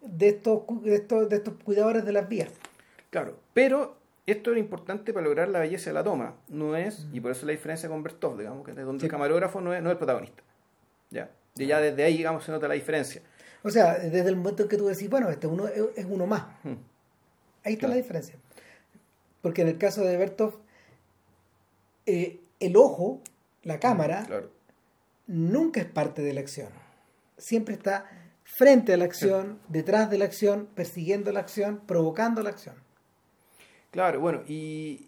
de 0.00 0.28
estos, 0.28 0.62
de 0.82 0.94
estos, 0.94 1.28
de 1.28 1.36
estos 1.36 1.54
cuidadores 1.64 2.04
de 2.04 2.12
las 2.12 2.28
vías. 2.28 2.50
Claro, 3.10 3.38
pero 3.52 3.96
esto 4.26 4.50
era 4.52 4.60
importante 4.60 5.12
para 5.12 5.24
lograr 5.24 5.48
la 5.48 5.58
belleza 5.60 5.90
de 5.90 5.94
la 5.94 6.02
toma. 6.04 6.34
No 6.48 6.76
es, 6.76 7.06
y 7.12 7.20
por 7.20 7.30
eso 7.32 7.44
la 7.46 7.52
diferencia 7.52 7.88
con 7.88 8.02
Bertov, 8.02 8.38
digamos, 8.38 8.64
que 8.64 8.72
de 8.72 8.82
donde 8.82 9.00
Sí. 9.00 9.06
el 9.06 9.10
camarógrafo 9.10 9.60
no 9.60 9.74
es, 9.74 9.82
no 9.82 9.90
es 9.90 9.92
el 9.92 9.98
protagonista. 9.98 10.42
Ya, 11.10 11.30
y 11.56 11.66
ya 11.66 11.80
desde 11.80 12.02
ahí, 12.04 12.16
digamos, 12.16 12.44
se 12.44 12.50
nota 12.52 12.66
la 12.68 12.74
diferencia. 12.74 13.22
O 13.62 13.70
sea, 13.70 13.94
desde 13.98 14.28
el 14.28 14.36
momento 14.36 14.62
en 14.64 14.68
que 14.68 14.76
tú 14.76 14.86
decís, 14.86 15.08
bueno, 15.08 15.28
este 15.30 15.46
uno 15.46 15.66
es, 15.68 16.04
uno 16.08 16.26
más. 16.26 16.44
Hmm. 16.64 16.74
Ahí 17.64 17.74
está 17.74 17.80
Claro. 17.86 17.90
la 17.94 17.96
diferencia. 17.96 18.36
Porque 19.42 19.62
en 19.62 19.68
el 19.68 19.78
caso 19.78 20.02
de 20.02 20.16
Bertov, 20.16 20.54
eh, 22.06 22.40
el 22.60 22.76
ojo, 22.76 23.20
la 23.62 23.78
cámara, 23.80 24.24
Claro. 24.26 24.50
nunca 25.26 25.80
es 25.80 25.86
parte 25.86 26.22
de 26.22 26.32
la 26.34 26.40
acción. 26.40 26.68
Siempre 27.38 27.74
está 27.74 28.06
frente 28.44 28.92
a 28.92 28.96
la 28.96 29.04
acción, 29.06 29.58
detrás 29.68 30.10
de 30.10 30.18
la 30.18 30.24
acción, 30.26 30.68
persiguiendo 30.74 31.32
la 31.32 31.40
acción, 31.40 31.80
provocando 31.86 32.42
la 32.42 32.50
acción. 32.50 32.74
Claro, 33.94 34.18
bueno, 34.18 34.42
y, 34.48 35.06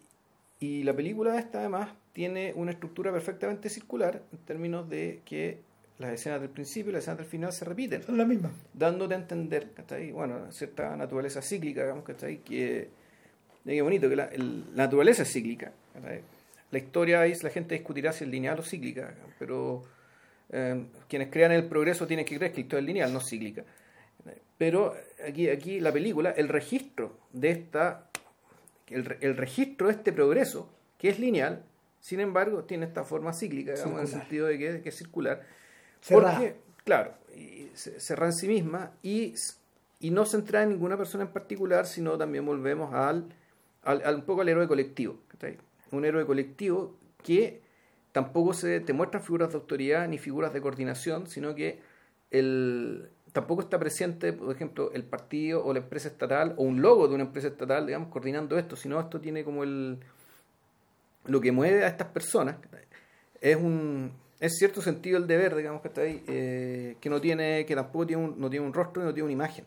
y 0.61 0.83
la 0.83 0.93
película 0.93 1.37
esta 1.37 1.59
además 1.59 1.89
tiene 2.13 2.53
una 2.55 2.71
estructura 2.71 3.11
perfectamente 3.11 3.67
circular 3.69 4.23
en 4.31 4.37
términos 4.39 4.89
de 4.89 5.19
que 5.25 5.59
las 5.99 6.13
escenas 6.13 6.39
del 6.39 6.49
principio 6.51 6.91
y 6.91 6.93
las 6.93 7.01
escenas 7.03 7.17
del 7.17 7.27
final 7.27 7.51
se 7.51 7.65
repiten, 7.65 8.01
Son 8.03 8.17
las 8.17 8.25
mismas. 8.25 8.53
dándote 8.73 9.13
a 9.13 9.17
entender, 9.17 9.71
¿cachai? 9.73 10.13
Bueno, 10.13 10.49
cierta 10.53 10.95
naturaleza 10.95 11.41
cíclica, 11.41 11.81
digamos, 11.81 12.05
¿cachai? 12.05 12.37
Que, 12.37 12.87
qué 13.65 13.81
bonito, 13.81 14.07
que 14.07 14.15
la, 14.15 14.25
el- 14.27 14.61
la 14.73 14.83
naturaleza 14.85 15.23
es 15.23 15.33
cíclica, 15.33 15.73
¿cachai? 15.93 16.21
La 16.71 16.77
historia 16.77 17.19
ahí 17.19 17.33
la 17.41 17.49
gente 17.49 17.75
discutirá 17.75 18.13
si 18.13 18.23
es 18.23 18.29
lineal 18.29 18.57
o 18.57 18.63
cíclica, 18.63 19.13
pero 19.37 19.83
eh, 20.49 20.85
quienes 21.09 21.27
crean 21.29 21.51
el 21.51 21.65
progreso 21.65 22.07
tienen 22.07 22.25
que 22.25 22.37
creer 22.37 22.53
que 22.53 22.59
la 22.59 22.61
historia 22.61 22.79
es 22.83 22.87
lineal, 22.87 23.11
no 23.11 23.19
cíclica. 23.19 23.65
Pero 24.57 24.95
aquí, 25.27 25.49
aquí 25.49 25.81
la 25.81 25.91
película, 25.91 26.31
el 26.31 26.47
registro 26.47 27.17
de 27.33 27.51
esta, 27.51 28.09
el, 28.89 29.17
el 29.21 29.37
registro 29.37 29.87
de 29.87 29.93
este 29.93 30.13
progreso, 30.13 30.69
que 30.97 31.09
es 31.09 31.19
lineal, 31.19 31.63
sin 31.99 32.19
embargo, 32.19 32.63
tiene 32.63 32.85
esta 32.85 33.03
forma 33.03 33.33
cíclica, 33.33 33.73
digamos, 33.73 33.95
en 33.95 34.01
el 34.01 34.07
sentido 34.07 34.47
de 34.47 34.57
que, 34.57 34.81
que 34.81 34.89
es 34.89 34.95
circular. 34.97 35.43
Cerrada. 36.01 36.37
Porque, 36.37 36.55
claro, 36.85 37.13
cerra 37.73 38.27
en 38.27 38.33
sí 38.33 38.47
misma 38.47 38.91
y, 39.03 39.33
y 39.99 40.11
no 40.11 40.25
centrada 40.25 40.63
en 40.63 40.69
ninguna 40.71 40.97
persona 40.97 41.23
en 41.25 41.31
particular, 41.31 41.85
sino 41.85 42.17
también 42.17 42.45
volvemos 42.45 42.93
al, 42.93 43.25
al, 43.83 44.01
al- 44.05 44.15
un 44.15 44.21
poco 44.21 44.41
al 44.41 44.49
héroe 44.49 44.67
colectivo. 44.67 45.17
Un 45.91 46.05
héroe 46.05 46.25
colectivo 46.25 46.95
que 47.23 47.61
tampoco 48.11 48.53
se 48.53 48.79
te 48.79 48.93
muestran 48.93 49.21
figuras 49.23 49.49
de 49.49 49.55
autoridad 49.55 50.07
ni 50.07 50.17
figuras 50.17 50.53
de 50.53 50.61
coordinación, 50.61 51.27
sino 51.27 51.55
que 51.55 51.79
el, 52.31 53.09
tampoco 53.39 53.61
está 53.61 53.77
presente, 53.77 54.33
por 54.33 54.53
ejemplo, 54.55 54.91
el 54.93 55.03
partido 55.03 55.63
o 55.63 55.71
la 55.71 55.79
empresa 55.79 56.07
estatal 56.07 56.55
o 56.57 56.63
un 56.63 56.81
logo 56.81 57.07
de 57.07 57.13
una 57.15 57.23
empresa 57.25 57.47
estatal, 57.49 57.85
digamos, 57.85 58.09
coordinando 58.09 58.57
esto, 58.57 58.75
sino 58.75 58.99
esto 58.99 59.21
tiene 59.21 59.43
como 59.43 59.63
el 59.63 59.99
lo 61.25 61.39
que 61.41 61.51
mueve 61.51 61.83
a 61.83 61.87
estas 61.87 62.07
personas 62.07 62.55
es 63.41 63.55
un 63.55 64.11
es 64.39 64.57
cierto 64.57 64.81
sentido 64.81 65.17
el 65.17 65.27
deber, 65.27 65.55
digamos 65.55 65.81
que 65.81 65.87
está 65.87 66.01
ahí, 66.01 66.23
eh, 66.27 66.95
que 66.99 67.09
no 67.09 67.19
tiene, 67.19 67.65
que 67.65 67.75
tampoco 67.75 68.05
tiene 68.07 68.23
un, 68.23 68.39
no 68.39 68.49
tiene 68.49 68.65
un 68.65 68.73
rostro 68.73 69.01
y 69.01 69.05
no 69.05 69.13
tiene 69.13 69.25
una 69.25 69.33
imagen. 69.33 69.65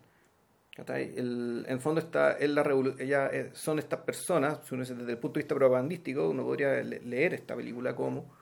El- 0.88 1.64
en 1.66 1.72
el 1.74 1.80
fondo 1.80 2.00
está, 2.00 2.32
es 2.32 2.48
la 2.50 2.62
ella, 2.98 3.28
eh, 3.32 3.50
son 3.52 3.78
estas 3.78 4.00
personas, 4.00 4.60
desde 4.70 5.12
el 5.12 5.18
punto 5.18 5.34
de 5.34 5.42
vista 5.42 5.54
propagandístico, 5.54 6.30
uno 6.30 6.42
podría 6.44 6.82
le- 6.82 7.00
leer 7.00 7.34
esta 7.34 7.54
película 7.54 7.94
como, 7.94 8.32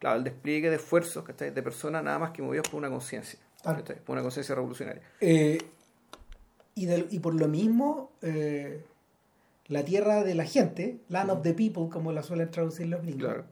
claro, 0.00 0.16
el 0.18 0.24
despliegue 0.24 0.70
de 0.70 0.76
esfuerzos 0.76 1.22
¿cachai? 1.22 1.50
de 1.50 1.62
personas 1.62 2.02
nada 2.02 2.18
más 2.18 2.30
que 2.32 2.42
movidos 2.42 2.68
por 2.68 2.78
una 2.78 2.88
conciencia, 2.90 3.38
¿cachai? 3.64 3.96
por 4.04 4.12
una 4.14 4.22
conciencia 4.22 4.54
revolucionaria. 4.54 5.02
Eh, 5.20 5.58
y, 6.74 6.86
del- 6.86 7.08
y 7.10 7.18
por 7.20 7.34
lo 7.34 7.48
mismo, 7.48 8.10
eh, 8.22 8.82
la 9.68 9.84
tierra 9.84 10.22
de 10.24 10.34
la 10.34 10.44
gente, 10.44 10.98
Land 11.08 11.30
of 11.30 11.42
the 11.42 11.54
People, 11.54 11.88
como 11.90 12.12
la 12.12 12.22
suelen 12.22 12.50
traducir 12.50 12.86
los 12.88 13.02
gringos. 13.02 13.22
Claro. 13.24 13.44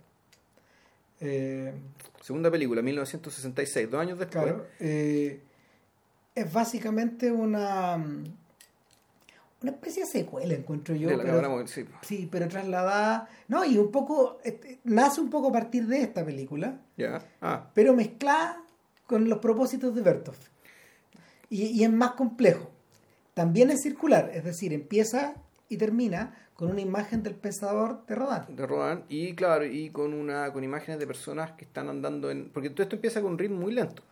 eh, 1.20 1.72
Segunda 2.20 2.50
película, 2.50 2.82
1966, 2.82 3.90
dos 3.90 4.00
años 4.00 4.18
después. 4.18 4.44
claro, 4.44 4.66
eh, 4.80 5.40
es 6.34 6.52
básicamente 6.52 7.30
una 7.32 7.96
una 9.62 9.70
especie 9.70 10.02
de 10.04 10.10
secuela, 10.10 10.54
encuentro 10.54 10.94
yo. 10.96 11.08
de 11.08 11.16
pero- 11.18 11.66
sí. 11.68 11.84
sí, 12.02 12.28
pero 12.30 12.48
trasladada. 12.48 13.28
No, 13.48 13.64
y 13.64 13.78
un 13.78 13.92
poco. 13.92 14.38
este, 14.42 14.80
nace 14.84 15.20
un 15.20 15.30
poco 15.30 15.48
a 15.50 15.52
partir 15.52 15.86
de 15.86 16.02
esta 16.02 16.24
película, 16.24 16.80
Ya. 16.96 17.22
Ah, 17.40 17.70
pero 17.74 17.94
mezclada 17.94 18.61
con 19.12 19.28
los 19.28 19.40
propósitos 19.40 19.94
de 19.94 20.00
Bertov. 20.00 20.36
Y, 21.50 21.84
es 21.84 21.92
más 21.92 22.12
complejo. 22.12 22.70
También 23.34 23.70
es 23.70 23.82
circular, 23.82 24.30
es 24.32 24.42
decir, 24.42 24.72
empieza 24.72 25.34
y 25.68 25.76
termina 25.76 26.34
con 26.54 26.70
una 26.70 26.80
imagen 26.80 27.22
del 27.22 27.34
pensador 27.34 28.06
de 28.06 28.14
Rodin. 28.14 28.56
de 28.56 28.66
Rodan 28.66 29.04
y 29.10 29.34
claro 29.34 29.66
y 29.66 29.90
con 29.90 30.14
una 30.14 30.50
con 30.52 30.64
imágenes 30.64 30.98
de 30.98 31.06
personas 31.06 31.52
que 31.52 31.64
están 31.64 31.88
andando 31.88 32.30
en 32.30 32.50
porque 32.50 32.70
todo 32.70 32.84
esto 32.84 32.96
empieza 32.96 33.20
con 33.20 33.32
un 33.32 33.38
ritmo 33.38 33.58
muy 33.60 33.72
lento 33.72 34.02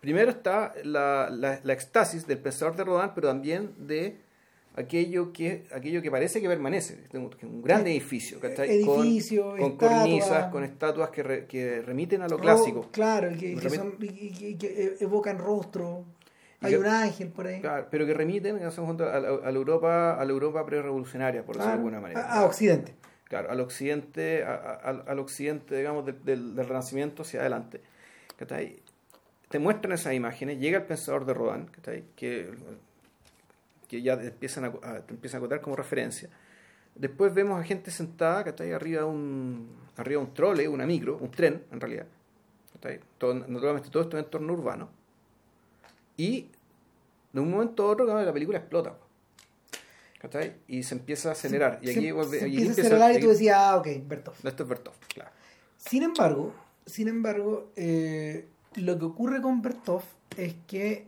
primero 0.00 0.30
está 0.30 0.74
la, 0.84 1.28
la, 1.28 1.60
la 1.62 1.72
éxtasis 1.72 2.26
del 2.26 2.38
pensador 2.38 2.76
de 2.76 2.84
Rodin 2.84 3.10
pero 3.14 3.28
también 3.28 3.74
de 3.86 4.20
aquello 4.76 5.32
que 5.32 5.66
aquello 5.72 6.00
que 6.02 6.10
parece 6.10 6.40
que 6.40 6.48
permanece 6.48 7.04
un, 7.14 7.30
que 7.30 7.46
gran 7.62 7.86
Eh, 7.86 7.90
edificio. 7.96 8.38
Con- 9.58 9.76
cornisas 9.76 10.50
con 10.52 10.64
estatuas 10.64 11.10
que, 11.10 11.22
re- 11.22 11.46
que 11.46 11.82
remiten 11.82 12.22
a 12.22 12.28
lo 12.28 12.36
Ro- 12.36 12.42
clásico 12.42 12.88
Claro, 12.92 13.28
que, 13.38 13.54
que 13.56 13.70
son- 13.70 13.92
que 13.98 14.96
evocan 15.00 15.38
rostro. 15.38 16.04
Hay 16.60 16.72
que- 16.72 16.78
un 16.78 16.86
ángel 16.86 17.28
por 17.28 17.46
ahí. 17.46 17.60
Claro, 17.60 17.86
pero 17.90 18.04
que 18.06 18.14
remiten 18.14 18.56
a, 18.56 18.60
la, 18.60 19.28
a 19.28 19.50
la 19.52 19.58
Europa 19.58 20.14
a 20.20 20.24
la 20.24 20.30
Europa 20.32 20.64
pre-revolucionaria 20.66 21.44
por 21.44 21.56
decirlo 21.56 21.76
de 21.76 21.82
Claro, 21.82 21.96
alguna 21.96 22.00
manera 22.00 22.32
a, 22.32 22.40
a 22.40 22.44
Occidente. 22.44 22.94
claro, 23.24 23.50
al 23.50 23.60
occidente, 23.60 24.42
a- 24.42 24.54
al, 24.82 25.04
al 25.06 25.18
occidente, 25.20 25.76
digamos, 25.76 26.04
del, 26.06 26.24
del, 26.24 26.54
del 26.56 26.66
Renacimiento 26.66 27.22
hacia 27.22 27.40
adelante. 27.40 27.80
¿cachai? 28.36 28.80
Te 29.48 29.58
muestran 29.58 29.92
esas 29.94 30.14
imágenes, 30.14 30.58
llega 30.58 30.78
el 30.78 30.84
pensador 30.84 31.24
de 31.26 31.34
Rodin, 31.34 31.66
¿cachai? 31.66 32.04
que, 32.16 32.50
que 33.88 34.02
ya 34.02 34.18
te 34.18 34.26
empiezan 34.28 34.64
a, 34.66 34.68
a- 34.82 35.00
te 35.00 35.14
empiezan 35.14 35.38
a 35.38 35.40
contar 35.40 35.60
como 35.60 35.74
referencia. 35.76 36.28
Después 36.94 37.32
vemos 37.32 37.58
a 37.60 37.64
gente 37.64 37.90
sentada, 37.90 38.44
¿cachai? 38.44 38.72
Arriba 38.72 39.00
de 39.02 39.06
un, 39.08 39.68
arriba 39.96 40.20
de 40.20 40.26
un 40.28 40.34
trole, 40.34 40.68
una 40.68 40.84
micro, 40.86 41.16
un 41.18 41.30
tren, 41.30 41.64
en 41.72 41.80
realidad. 41.80 42.06
¿cachai? 42.74 43.00
Todo, 43.18 43.34
naturalmente 43.34 43.88
todo 43.90 44.02
esto 44.02 44.18
en 44.18 44.24
entorno 44.24 44.52
urbano. 44.52 44.88
Y 46.16 46.48
de 47.32 47.40
un 47.40 47.50
momento 47.50 47.84
a 47.84 47.86
otro, 47.92 48.04
la 48.22 48.32
película 48.32 48.58
explota. 48.58 48.96
¿cachai? 50.18 50.56
Y 50.66 50.82
se 50.82 50.94
empieza 50.96 51.28
a 51.28 51.32
acelerar. 51.32 51.78
y 51.82 51.90
aquí 51.90 52.00
se, 52.00 52.12
vuelve- 52.14 52.38
se 52.40 52.48
y 52.48 52.58
empieza 52.58 52.80
a 52.82 52.84
acelerar 52.84 53.12
y 53.16 53.20
tú 53.20 53.28
decías, 53.28 53.56
ah, 53.58 53.76
ok, 53.76 53.86
Bertov. 54.06 54.34
esto 54.42 54.62
es 54.64 54.68
Bertov, 54.68 54.94
claro. 55.14 55.30
Sin 55.76 56.02
embargo, 56.02 56.52
sin 56.86 57.06
embargo, 57.06 57.70
eh, 57.76 58.46
lo 58.74 58.98
que 58.98 59.04
ocurre 59.04 59.40
con 59.40 59.62
Bertov 59.62 60.02
es 60.36 60.54
que 60.66 61.06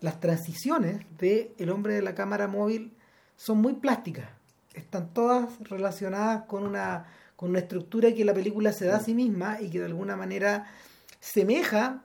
las 0.00 0.20
transiciones 0.20 1.04
de 1.18 1.54
El 1.58 1.70
hombre 1.70 1.94
de 1.94 2.02
la 2.02 2.14
cámara 2.14 2.48
móvil 2.48 2.92
son 3.36 3.58
muy 3.58 3.74
plásticas. 3.74 4.28
Están 4.74 5.12
todas 5.12 5.58
relacionadas 5.68 6.44
con 6.44 6.64
una, 6.64 7.06
con 7.36 7.50
una 7.50 7.60
estructura 7.60 8.12
que 8.14 8.24
la 8.24 8.34
película 8.34 8.72
se 8.72 8.86
da 8.86 8.96
a 8.96 9.00
sí 9.00 9.14
misma 9.14 9.60
y 9.60 9.70
que 9.70 9.80
de 9.80 9.86
alguna 9.86 10.16
manera 10.16 10.66
semeja, 11.20 12.04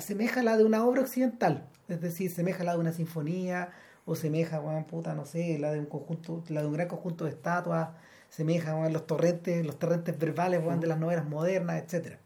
semeja 0.00 0.42
la 0.42 0.56
de 0.56 0.64
una 0.64 0.84
obra 0.84 1.02
occidental. 1.02 1.68
Es 1.88 2.00
decir, 2.00 2.30
semeja 2.30 2.64
la 2.64 2.72
de 2.72 2.78
una 2.78 2.92
sinfonía 2.92 3.70
o 4.04 4.16
semeja, 4.16 4.60
puta, 4.86 5.14
no 5.14 5.26
sé, 5.26 5.58
la 5.58 5.72
de 5.72 5.78
un 5.78 5.86
conjunto, 5.86 6.42
la 6.48 6.62
de 6.62 6.66
un 6.66 6.72
gran 6.72 6.88
conjunto 6.88 7.24
de 7.24 7.30
estatuas, 7.30 7.90
semeja 8.28 8.88
los 8.88 9.06
torrentes, 9.06 9.64
los 9.64 9.78
torrentes 9.78 10.18
verbales 10.18 10.62
de 10.80 10.86
las 10.86 10.98
novelas 10.98 11.28
modernas, 11.28 11.82
etcétera. 11.82 12.18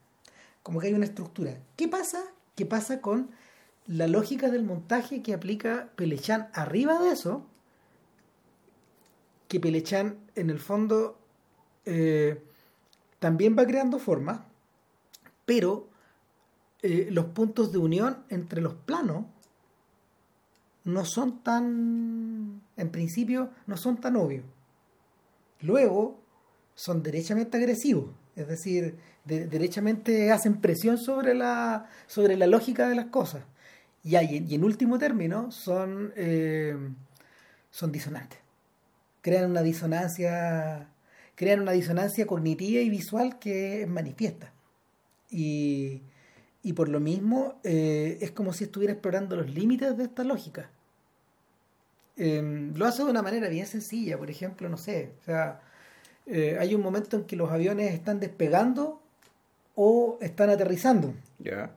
Como 0.63 0.81
que 0.81 0.87
hay 0.87 0.95
una 0.95 1.05
estructura. 1.05 1.59
¿Qué 1.77 1.89
pasa? 1.89 2.23
¿Qué 2.55 2.65
pasa 2.65 3.01
con 3.01 3.31
la 3.87 4.07
lógica 4.07 4.51
del 4.51 4.65
montaje 4.65 5.23
que 5.23 5.35
aplica 5.35 5.91
Pelechan 5.97 6.49
arriba 6.53 6.99
de 6.99 7.11
eso? 7.11 7.47
Que 9.49 9.61
Pelechan 9.61 10.19
en 10.35 10.51
el 10.51 10.59
fondo 10.59 11.19
eh, 11.85 12.43
también 13.19 13.57
va 13.57 13.67
creando 13.67 13.99
formas, 13.99 14.41
pero 15.45 15.89
eh, 16.83 17.09
los 17.11 17.27
puntos 17.27 17.71
de 17.73 17.79
unión 17.79 18.25
entre 18.29 18.61
los 18.61 18.75
planos 18.75 19.27
no 20.85 21.05
son 21.05 21.43
tan, 21.43 22.63
en 22.77 22.91
principio, 22.91 23.51
no 23.67 23.77
son 23.77 23.97
tan 24.01 24.17
obvios. 24.17 24.45
Luego 25.61 26.21
son 26.75 27.03
derechamente 27.03 27.57
agresivos, 27.57 28.11
es 28.37 28.47
decir, 28.49 28.97
de- 29.25 29.47
derechamente 29.47 30.31
hacen 30.31 30.61
presión 30.61 30.99
sobre 30.99 31.35
la, 31.35 31.89
sobre 32.07 32.37
la 32.37 32.47
lógica 32.47 32.89
de 32.89 32.95
las 32.97 33.07
cosas. 33.07 33.45
Y, 34.07 34.17
hay- 34.17 34.47
y 34.49 34.55
en 34.57 34.65
último 34.65 34.99
término 34.99 35.51
son, 35.53 36.13
eh, 36.17 36.77
son 37.71 37.93
disonantes. 37.93 38.39
Crean 39.23 39.51
una 39.51 39.63
disonancia, 39.63 40.89
crean 41.37 41.61
una 41.61 41.73
disonancia 41.73 42.27
cognitiva 42.27 42.81
y 42.83 42.91
visual 42.91 43.39
que 43.41 43.83
es 43.83 43.89
manifiesta. 43.89 44.53
Y, 45.31 46.03
y 46.63 46.73
por 46.75 46.89
lo 46.91 47.01
mismo 47.01 47.61
eh, 47.65 48.19
es 48.23 48.33
como 48.33 48.53
si 48.55 48.65
estuviera 48.65 48.93
explorando 48.95 49.37
los 49.37 49.51
límites 49.51 49.97
de 49.99 50.05
esta 50.05 50.25
lógica. 50.25 50.71
Eh, 52.17 52.71
lo 52.75 52.87
hace 52.87 53.05
de 53.05 53.11
una 53.11 53.23
manera 53.23 53.49
bien 53.49 53.67
sencilla, 53.67 54.17
por 54.19 54.31
ejemplo, 54.31 54.69
no 54.71 54.79
sé, 54.79 55.13
o 55.21 55.25
sea, 55.25 55.61
eh, 56.27 56.57
hay 56.61 56.75
un 56.75 56.83
momento 56.83 57.17
en 57.17 57.25
que 57.25 57.37
los 57.37 57.51
aviones 57.53 57.93
están 57.95 58.21
despegando 58.21 59.03
o 59.77 60.19
están 60.23 60.51
aterrizando 60.51 61.15
Ya. 61.41 61.73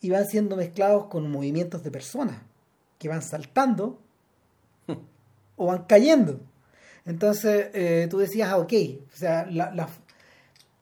Y 0.00 0.10
van 0.10 0.26
siendo 0.26 0.56
mezclados 0.56 1.06
con 1.06 1.30
movimientos 1.30 1.82
de 1.82 1.90
personas 1.90 2.36
que 2.98 3.08
van 3.08 3.22
saltando 3.22 3.98
o 5.56 5.66
van 5.66 5.84
cayendo. 5.84 6.40
Entonces 7.04 7.68
eh, 7.74 8.06
tú 8.10 8.18
decías, 8.18 8.50
ah, 8.50 8.58
ok, 8.58 8.72
o 9.12 9.16
sea, 9.16 9.46
la- 9.50 9.72
la- 9.74 9.88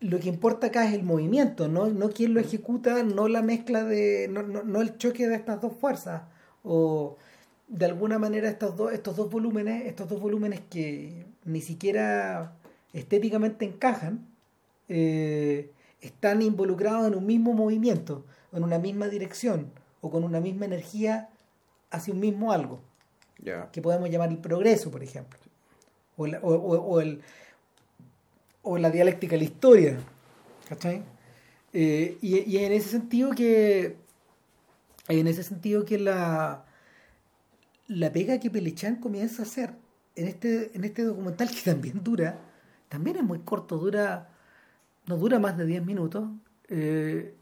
lo 0.01 0.19
que 0.21 0.29
importa 0.29 0.67
acá 0.69 0.87
es 0.87 0.93
el 0.95 1.03
movimiento, 1.03 1.69
no, 1.69 1.87
no 1.89 2.11
quién 2.11 2.35
lo 2.35 2.41
ejecuta, 2.41 3.03
no 3.03 3.29
la 3.29 3.41
mezcla 3.43 3.83
de, 3.85 4.29
no, 4.31 4.43
no, 4.43 4.63
no 4.63 4.83
el 4.83 4.99
choque 4.99 5.27
de 5.27 5.37
estas 5.37 5.61
dos 5.63 5.73
fuerzas, 5.81 6.23
o 6.65 7.17
de 7.69 7.87
alguna 7.87 8.19
manera 8.19 8.49
estos 8.51 8.77
dos, 8.77 8.93
estos 8.93 9.17
dos 9.17 9.31
volúmenes, 9.31 9.87
estos 9.87 10.09
dos 10.09 10.21
volúmenes 10.21 10.61
que 10.71 11.25
ni 11.45 11.63
siquiera 11.63 12.53
estéticamente 12.93 13.65
encajan, 13.65 14.27
eh, 14.89 15.71
están 16.03 16.43
involucrados 16.43 17.07
en 17.09 17.15
un 17.15 17.25
mismo 17.27 17.55
movimiento, 17.55 18.25
en 18.57 18.65
una 18.65 18.79
misma 18.79 19.09
dirección, 19.09 19.71
o 20.01 20.11
con 20.11 20.25
una 20.25 20.41
misma 20.41 20.65
energía 20.67 21.29
hacia 21.91 22.13
un 22.15 22.21
mismo 22.21 22.53
algo. 22.53 22.81
Que 23.73 23.83
podemos 23.83 24.09
llamar 24.11 24.31
el 24.31 24.39
progreso, 24.39 24.91
por 24.91 25.03
ejemplo, 25.03 25.39
o, 26.17 26.27
la- 26.27 26.41
o- 26.41 26.55
o- 26.55 26.81
o 26.83 27.01
el, 27.01 27.21
o 28.63 28.79
la 28.79 28.91
dialéctica 28.91 29.33
de 29.33 29.39
la 29.39 29.45
historia, 29.45 29.99
¿cachai? 30.69 31.03
Eh, 31.73 32.19
y, 32.23 32.39
y 32.51 32.65
en 32.65 32.73
ese 32.73 32.89
sentido 32.89 33.31
que 33.33 33.97
en 35.09 35.27
ese 35.27 35.43
sentido 35.43 35.85
que 35.85 35.99
la 35.99 36.65
la 37.89 38.11
pega 38.13 38.41
que 38.41 38.51
Pelechan 38.51 38.97
comienza 38.97 39.43
a 39.43 39.45
hacer 39.47 39.75
en 40.17 40.27
este 40.27 40.71
en 40.77 40.85
este 40.85 41.03
documental 41.05 41.51
que 41.51 41.61
también 41.63 42.03
dura 42.03 42.39
también 42.89 43.17
es 43.19 43.23
muy 43.23 43.41
corto 43.41 43.77
dura 43.79 44.31
no 45.07 45.17
dura 45.17 45.39
más 45.39 45.57
de 45.59 45.67
10 45.67 45.85
minutos 45.85 46.29
eh, 46.69 47.35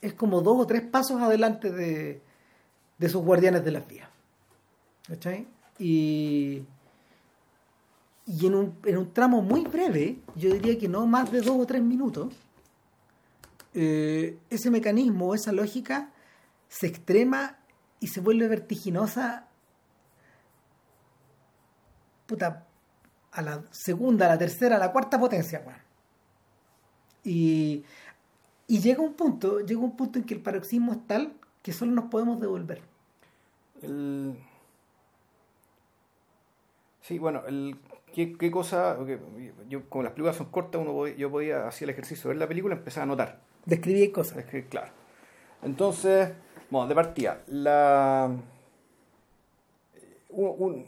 es 0.00 0.14
como 0.14 0.40
dos 0.40 0.58
o 0.58 0.66
tres 0.66 0.82
pasos 0.82 1.20
adelante 1.20 1.70
de, 1.70 2.22
de 2.98 3.08
sus 3.08 3.22
guardianes 3.22 3.64
de 3.64 3.70
las 3.70 3.86
vías 3.86 4.08
¿cachai? 5.06 5.46
Y, 5.78 6.62
y 8.26 8.46
en, 8.46 8.54
un, 8.54 8.78
en 8.84 8.98
un 8.98 9.12
tramo 9.12 9.42
muy 9.42 9.64
breve, 9.64 10.18
yo 10.34 10.52
diría 10.52 10.78
que 10.78 10.88
no 10.88 11.06
más 11.06 11.32
de 11.32 11.40
dos 11.40 11.56
o 11.58 11.66
tres 11.66 11.82
minutos, 11.82 12.34
eh, 13.74 14.38
ese 14.50 14.70
mecanismo, 14.70 15.34
esa 15.34 15.52
lógica, 15.52 16.10
se 16.68 16.86
extrema 16.86 17.58
y 18.00 18.08
se 18.08 18.20
vuelve 18.20 18.48
vertiginosa 18.48 19.48
puta, 22.28 22.66
a 23.32 23.42
la 23.42 23.64
segunda, 23.70 24.26
a 24.26 24.28
la 24.28 24.38
tercera, 24.38 24.76
a 24.76 24.78
la 24.78 24.92
cuarta 24.92 25.18
potencia, 25.18 25.62
weón. 25.66 25.80
Y, 27.24 27.84
y 28.68 28.80
llega 28.80 29.00
un 29.02 29.14
punto, 29.14 29.60
llega 29.60 29.80
un 29.80 29.96
punto 29.96 30.18
en 30.20 30.24
que 30.24 30.34
el 30.34 30.40
paroxismo 30.40 30.92
es 30.92 31.06
tal 31.06 31.32
que 31.62 31.72
solo 31.72 31.90
nos 31.92 32.04
podemos 32.06 32.40
devolver. 32.40 32.80
El- 33.82 34.36
Sí, 37.00 37.18
bueno, 37.18 37.42
el, 37.46 37.76
¿qué, 38.14 38.36
qué 38.36 38.50
cosa? 38.50 38.94
porque 38.98 39.18
yo, 39.68 39.88
como 39.88 40.02
las 40.04 40.12
películas 40.12 40.36
son 40.36 40.46
cortas, 40.50 40.80
uno 40.80 40.92
podía- 40.92 41.16
yo 41.16 41.30
podía 41.30 41.66
hacer 41.66 41.84
el 41.88 41.90
ejercicio 41.94 42.24
de 42.24 42.34
ver 42.34 42.36
la 42.40 42.46
película 42.48 42.74
y 42.74 42.78
empezar 42.78 43.00
a 43.00 43.04
anotar. 43.04 43.40
Describí 43.64 44.10
cosas. 44.10 44.44
Claro. 44.68 44.92
Entonces, 45.62 46.32
bueno, 46.70 46.86
de 46.86 46.94
partida, 46.94 47.42
la, 47.46 48.30
un- 50.28 50.54
un- 50.58 50.84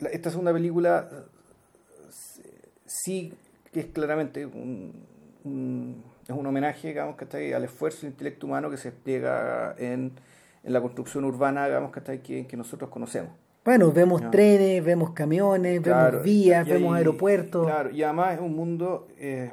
la- 0.00 0.10
esta 0.10 0.30
segunda 0.30 0.52
película 0.52 1.08
eh, 1.10 2.68
sí 2.84 3.32
que 3.72 3.80
es 3.80 3.86
claramente 3.86 4.44
un, 4.44 4.92
un- 5.44 6.04
es 6.28 6.34
un 6.36 6.46
homenaje, 6.46 6.88
digamos, 6.88 7.16
que 7.16 7.24
está 7.24 7.38
al 7.38 7.64
esfuerzo 7.64 8.02
del 8.02 8.10
intelecto 8.10 8.46
humano 8.46 8.70
que 8.70 8.76
se 8.76 8.90
despliega 8.90 9.74
en, 9.78 10.12
en 10.62 10.72
la 10.72 10.80
construcción 10.80 11.24
urbana, 11.24 11.66
digamos, 11.66 11.90
que 11.90 12.00
está 12.00 12.16
que, 12.22 12.46
que 12.46 12.56
nosotros 12.56 12.90
conocemos. 12.90 13.32
Bueno, 13.64 13.92
vemos 13.92 14.30
trenes, 14.30 14.84
vemos 14.84 15.10
camiones, 15.10 15.80
Claro, 15.80 16.10
vemos 16.12 16.24
vías, 16.24 16.66
vemos 16.66 16.94
aeropuertos. 16.94 17.66
Claro, 17.66 17.90
y 17.90 18.02
además 18.02 18.34
es 18.34 18.40
un 18.40 18.54
mundo 18.54 19.08
eh, 19.18 19.52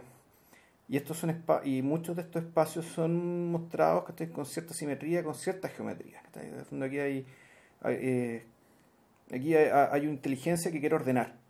y 0.87 0.97
estos 0.97 1.17
son 1.17 1.43
y 1.63 1.81
muchos 1.81 2.15
de 2.15 2.21
estos 2.21 2.43
espacios 2.43 2.85
son 2.85 3.51
mostrados 3.51 4.03
¿cachai? 4.05 4.29
con 4.29 4.45
cierta 4.45 4.73
simetría, 4.73 5.23
con 5.23 5.33
cierta 5.33 5.69
geometría. 5.69 6.21
¿cachai? 6.23 6.49
En 6.49 6.59
el 6.59 6.65
fondo 6.65 6.85
aquí 6.85 6.99
hay, 6.99 7.25
hay, 7.81 7.97
eh, 8.01 8.45
aquí 9.33 9.55
hay, 9.55 9.69
hay 9.91 10.01
una 10.01 10.11
inteligencia 10.11 10.71
que 10.71 10.79
quiere 10.79 10.95
ordenar. 10.95 11.44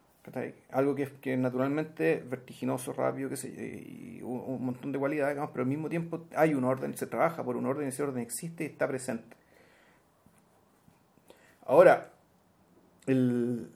Algo 0.71 0.95
que 0.95 1.05
que 1.21 1.37
naturalmente 1.37 2.23
vertiginoso, 2.27 2.93
rápido, 2.93 3.29
que 3.29 3.37
se, 3.37 3.49
y 3.49 4.21
un, 4.23 4.39
un 4.47 4.65
montón 4.65 4.91
de 4.91 4.99
cualidades, 4.99 5.35
digamos, 5.35 5.51
pero 5.51 5.63
al 5.63 5.69
mismo 5.69 5.87
tiempo 5.89 6.25
hay 6.35 6.53
un 6.55 6.63
orden, 6.63 6.97
se 6.97 7.07
trabaja 7.07 7.43
por 7.43 7.57
un 7.57 7.65
orden, 7.67 7.87
ese 7.87 8.03
orden 8.03 8.23
existe 8.23 8.63
y 8.63 8.67
está 8.67 8.87
presente. 8.87 9.35
Ahora, 11.65 12.11
el, 13.07 13.69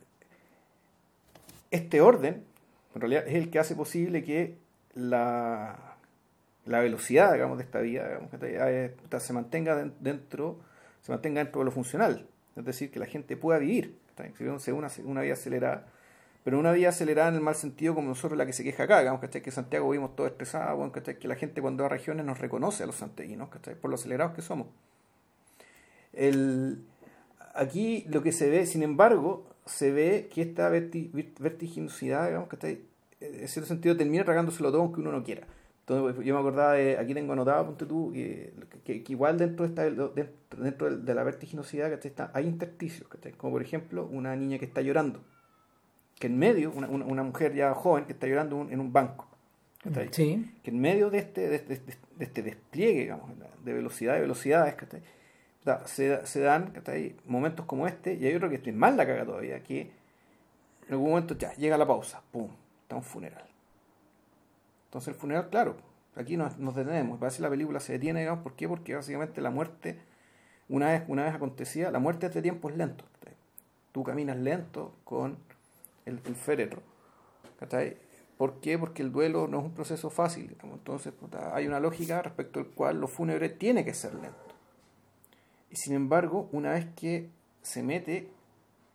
este 1.71 2.01
orden, 2.01 2.43
en 2.95 3.01
realidad, 3.01 3.27
es 3.27 3.35
el 3.35 3.49
que 3.49 3.59
hace 3.59 3.75
posible 3.75 4.23
que 4.23 4.57
la, 4.95 5.95
la 6.65 6.79
velocidad, 6.79 7.33
digamos, 7.33 7.57
de 7.57 7.63
esta 7.63 7.79
vía, 7.81 8.07
digamos, 8.07 8.31
que 8.31 8.37
te- 8.37 8.57
eh, 8.87 8.95
se 9.19 9.33
mantenga 9.33 9.75
den- 9.75 9.93
dentro, 9.99 10.59
se 11.01 11.11
mantenga 11.11 11.43
dentro 11.43 11.61
de 11.61 11.65
lo 11.65 11.71
funcional. 11.71 12.27
Es 12.55 12.65
decir, 12.65 12.91
que 12.91 12.99
la 12.99 13.05
gente 13.05 13.37
pueda 13.37 13.59
vivir. 13.59 13.97
Si 14.37 14.43
bien 14.43 14.59
sea 14.59 14.73
una, 14.73 14.89
una 15.05 15.21
vía 15.21 15.33
acelerada, 15.33 15.87
pero 16.43 16.57
una 16.57 16.71
vía 16.71 16.89
acelerada 16.89 17.29
en 17.29 17.35
el 17.35 17.41
mal 17.41 17.55
sentido 17.55 17.95
como 17.95 18.07
nosotros 18.07 18.37
la 18.37 18.45
que 18.45 18.53
se 18.53 18.63
queja 18.63 18.83
acá, 18.83 18.99
digamos, 18.99 19.21
¿cachai? 19.21 19.41
Que 19.41 19.51
Santiago 19.51 19.89
vivimos 19.89 20.15
todos 20.15 20.31
estresados, 20.31 20.77
bueno, 20.77 20.91
¿cachai? 20.91 21.19
Que 21.19 21.27
la 21.27 21.35
gente 21.35 21.61
cuando 21.61 21.83
va 21.83 21.87
a 21.87 21.89
regiones 21.89 22.25
nos 22.25 22.39
reconoce 22.39 22.83
a 22.83 22.85
los 22.85 22.95
santiaguinos, 22.95 23.49
¿cachai? 23.49 23.75
Por 23.75 23.89
lo 23.89 23.95
acelerados 23.95 24.33
que 24.33 24.41
somos. 24.41 24.67
El, 26.13 26.85
aquí 27.53 28.05
lo 28.09 28.23
que 28.23 28.31
se 28.31 28.49
ve, 28.49 28.65
sin 28.65 28.83
embargo, 28.83 29.45
se 29.65 29.91
ve 29.91 30.29
que 30.33 30.41
esta 30.41 30.69
vertiginosidad, 30.69 32.27
digamos, 32.27 32.49
ahí, 32.63 32.85
en 33.19 33.47
cierto 33.47 33.67
sentido 33.67 33.97
termina 33.97 34.23
tragándoselo 34.23 34.71
todo 34.71 34.81
aunque 34.81 35.01
uno 35.01 35.11
no 35.11 35.23
quiera. 35.23 35.45
Entonces, 35.81 36.23
yo 36.23 36.35
me 36.35 36.39
acordaba 36.39 36.73
de, 36.73 36.97
aquí 36.97 37.13
tengo 37.15 37.33
anotado, 37.33 37.65
ponte 37.65 37.85
tú, 37.85 38.11
que 38.13 39.03
igual 39.07 39.37
dentro 39.39 39.65
de, 39.65 39.69
esta, 39.69 39.83
dentro, 39.83 40.63
dentro 40.63 40.97
de 40.97 41.13
la 41.15 41.23
vertiginosidad 41.23 41.89
¿cachai? 41.89 42.11
Está, 42.11 42.31
hay 42.33 42.45
intersticios, 42.45 43.07
¿cachai? 43.07 43.31
como 43.33 43.53
por 43.53 43.61
ejemplo 43.63 44.05
una 44.05 44.35
niña 44.35 44.59
que 44.59 44.65
está 44.65 44.81
llorando, 44.81 45.21
que 46.19 46.27
en 46.27 46.37
medio, 46.37 46.71
una, 46.71 46.87
una, 46.87 47.05
una 47.05 47.23
mujer 47.23 47.53
ya 47.55 47.73
joven 47.73 48.05
que 48.05 48.13
está 48.13 48.27
llorando 48.27 48.57
un- 48.57 48.71
en 48.71 48.79
un 48.79 48.91
banco, 48.93 49.27
¿cachai? 49.83 50.09
Sí. 50.11 50.53
que 50.63 50.69
en 50.71 50.79
medio 50.79 51.09
de 51.09 51.19
este, 51.19 51.47
de 51.49 51.55
este, 51.55 51.75
de 52.17 52.25
este 52.25 52.41
despliegue, 52.43 52.99
digamos, 53.01 53.29
de 53.63 53.73
velocidad 53.73 54.17
y 54.17 54.21
velocidades, 54.21 54.75
¿cachai? 54.75 54.99
O 55.61 55.63
sea, 55.63 55.87
se, 55.87 56.25
se 56.25 56.39
dan 56.41 56.71
¿cachai? 56.71 57.15
momentos 57.25 57.65
como 57.65 57.87
este, 57.87 58.13
y 58.15 58.25
hay 58.25 58.35
otro 58.35 58.49
que 58.49 58.55
estoy 58.55 58.73
más 58.73 58.95
la 58.95 59.05
caga 59.07 59.25
todavía, 59.25 59.63
que 59.63 59.81
en 60.87 60.93
algún 60.93 61.09
momento 61.09 61.35
ya 61.37 61.53
llega 61.53 61.77
la 61.77 61.85
pausa, 61.87 62.21
¡pum! 62.31 62.49
Está 62.83 62.95
un 62.95 63.03
funeral. 63.03 63.43
Entonces 64.85 65.09
el 65.09 65.15
funeral, 65.15 65.49
claro, 65.49 65.77
aquí 66.15 66.35
nos, 66.37 66.57
nos 66.57 66.75
detenemos, 66.75 67.19
parece 67.19 67.37
que 67.37 67.43
la 67.43 67.49
película 67.49 67.79
se 67.79 67.93
detiene, 67.93 68.21
digamos, 68.21 68.43
¿por 68.43 68.55
qué? 68.55 68.67
Porque 68.67 68.95
básicamente 68.95 69.39
la 69.41 69.51
muerte, 69.51 69.99
una 70.67 70.91
vez, 70.91 71.03
una 71.07 71.23
vez 71.25 71.33
acontecía, 71.35 71.91
la 71.91 71.99
muerte 71.99 72.21
de 72.21 72.27
este 72.27 72.41
tiempo 72.41 72.69
es 72.69 72.75
lento. 72.77 73.05
¿cachai? 73.19 73.35
Tú 73.91 74.03
caminas 74.03 74.37
lento 74.37 74.95
con 75.03 75.37
el, 76.09 76.19
el 76.25 76.35
féretro, 76.35 76.81
¿cachai? 77.59 77.97
¿Por 78.37 78.59
qué? 78.61 78.77
Porque 78.77 79.01
el 79.01 79.11
duelo 79.11 79.47
no 79.47 79.59
es 79.59 79.65
un 79.65 79.73
proceso 79.73 80.09
fácil. 80.09 80.47
digamos. 80.47 80.77
Entonces, 80.77 81.11
puta, 81.13 81.53
hay 81.55 81.67
una 81.67 81.79
lógica 81.79 82.21
respecto 82.21 82.59
al 82.59 82.67
cual 82.67 82.99
lo 83.01 83.07
fúnebre 83.07 83.49
tiene 83.49 83.83
que 83.83 83.93
ser 83.93 84.13
lento. 84.13 84.37
Y 85.69 85.75
sin 85.75 85.93
embargo, 85.93 86.49
una 86.51 86.71
vez 86.71 86.87
que 86.95 87.29
se 87.61 87.83
mete 87.83 88.29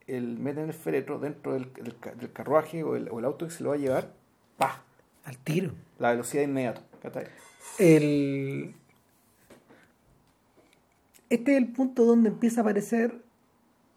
el 0.06 0.38
meten 0.38 0.64
el 0.64 0.72
féretro 0.74 1.18
dentro 1.18 1.52
del, 1.54 1.72
del 1.74 1.98
ca- 1.98 2.14
del 2.14 2.32
carruaje 2.32 2.82
o 2.82 2.96
el, 2.96 3.08
o 3.10 3.18
el 3.18 3.24
auto 3.24 3.46
que 3.46 3.52
se 3.52 3.62
lo 3.62 3.70
va 3.70 3.76
a 3.76 3.78
llevar, 3.78 4.12
¡pah! 4.58 4.82
Al 5.24 5.38
tiro. 5.38 5.72
La 5.98 6.10
velocidad 6.10 6.42
inmediata. 6.42 6.82
¿cachai? 7.02 7.26
El... 7.78 8.74
Este 11.30 11.52
es 11.52 11.58
el 11.58 11.68
punto 11.72 12.04
donde 12.04 12.28
empieza 12.30 12.60
a 12.60 12.62
aparecer 12.62 13.14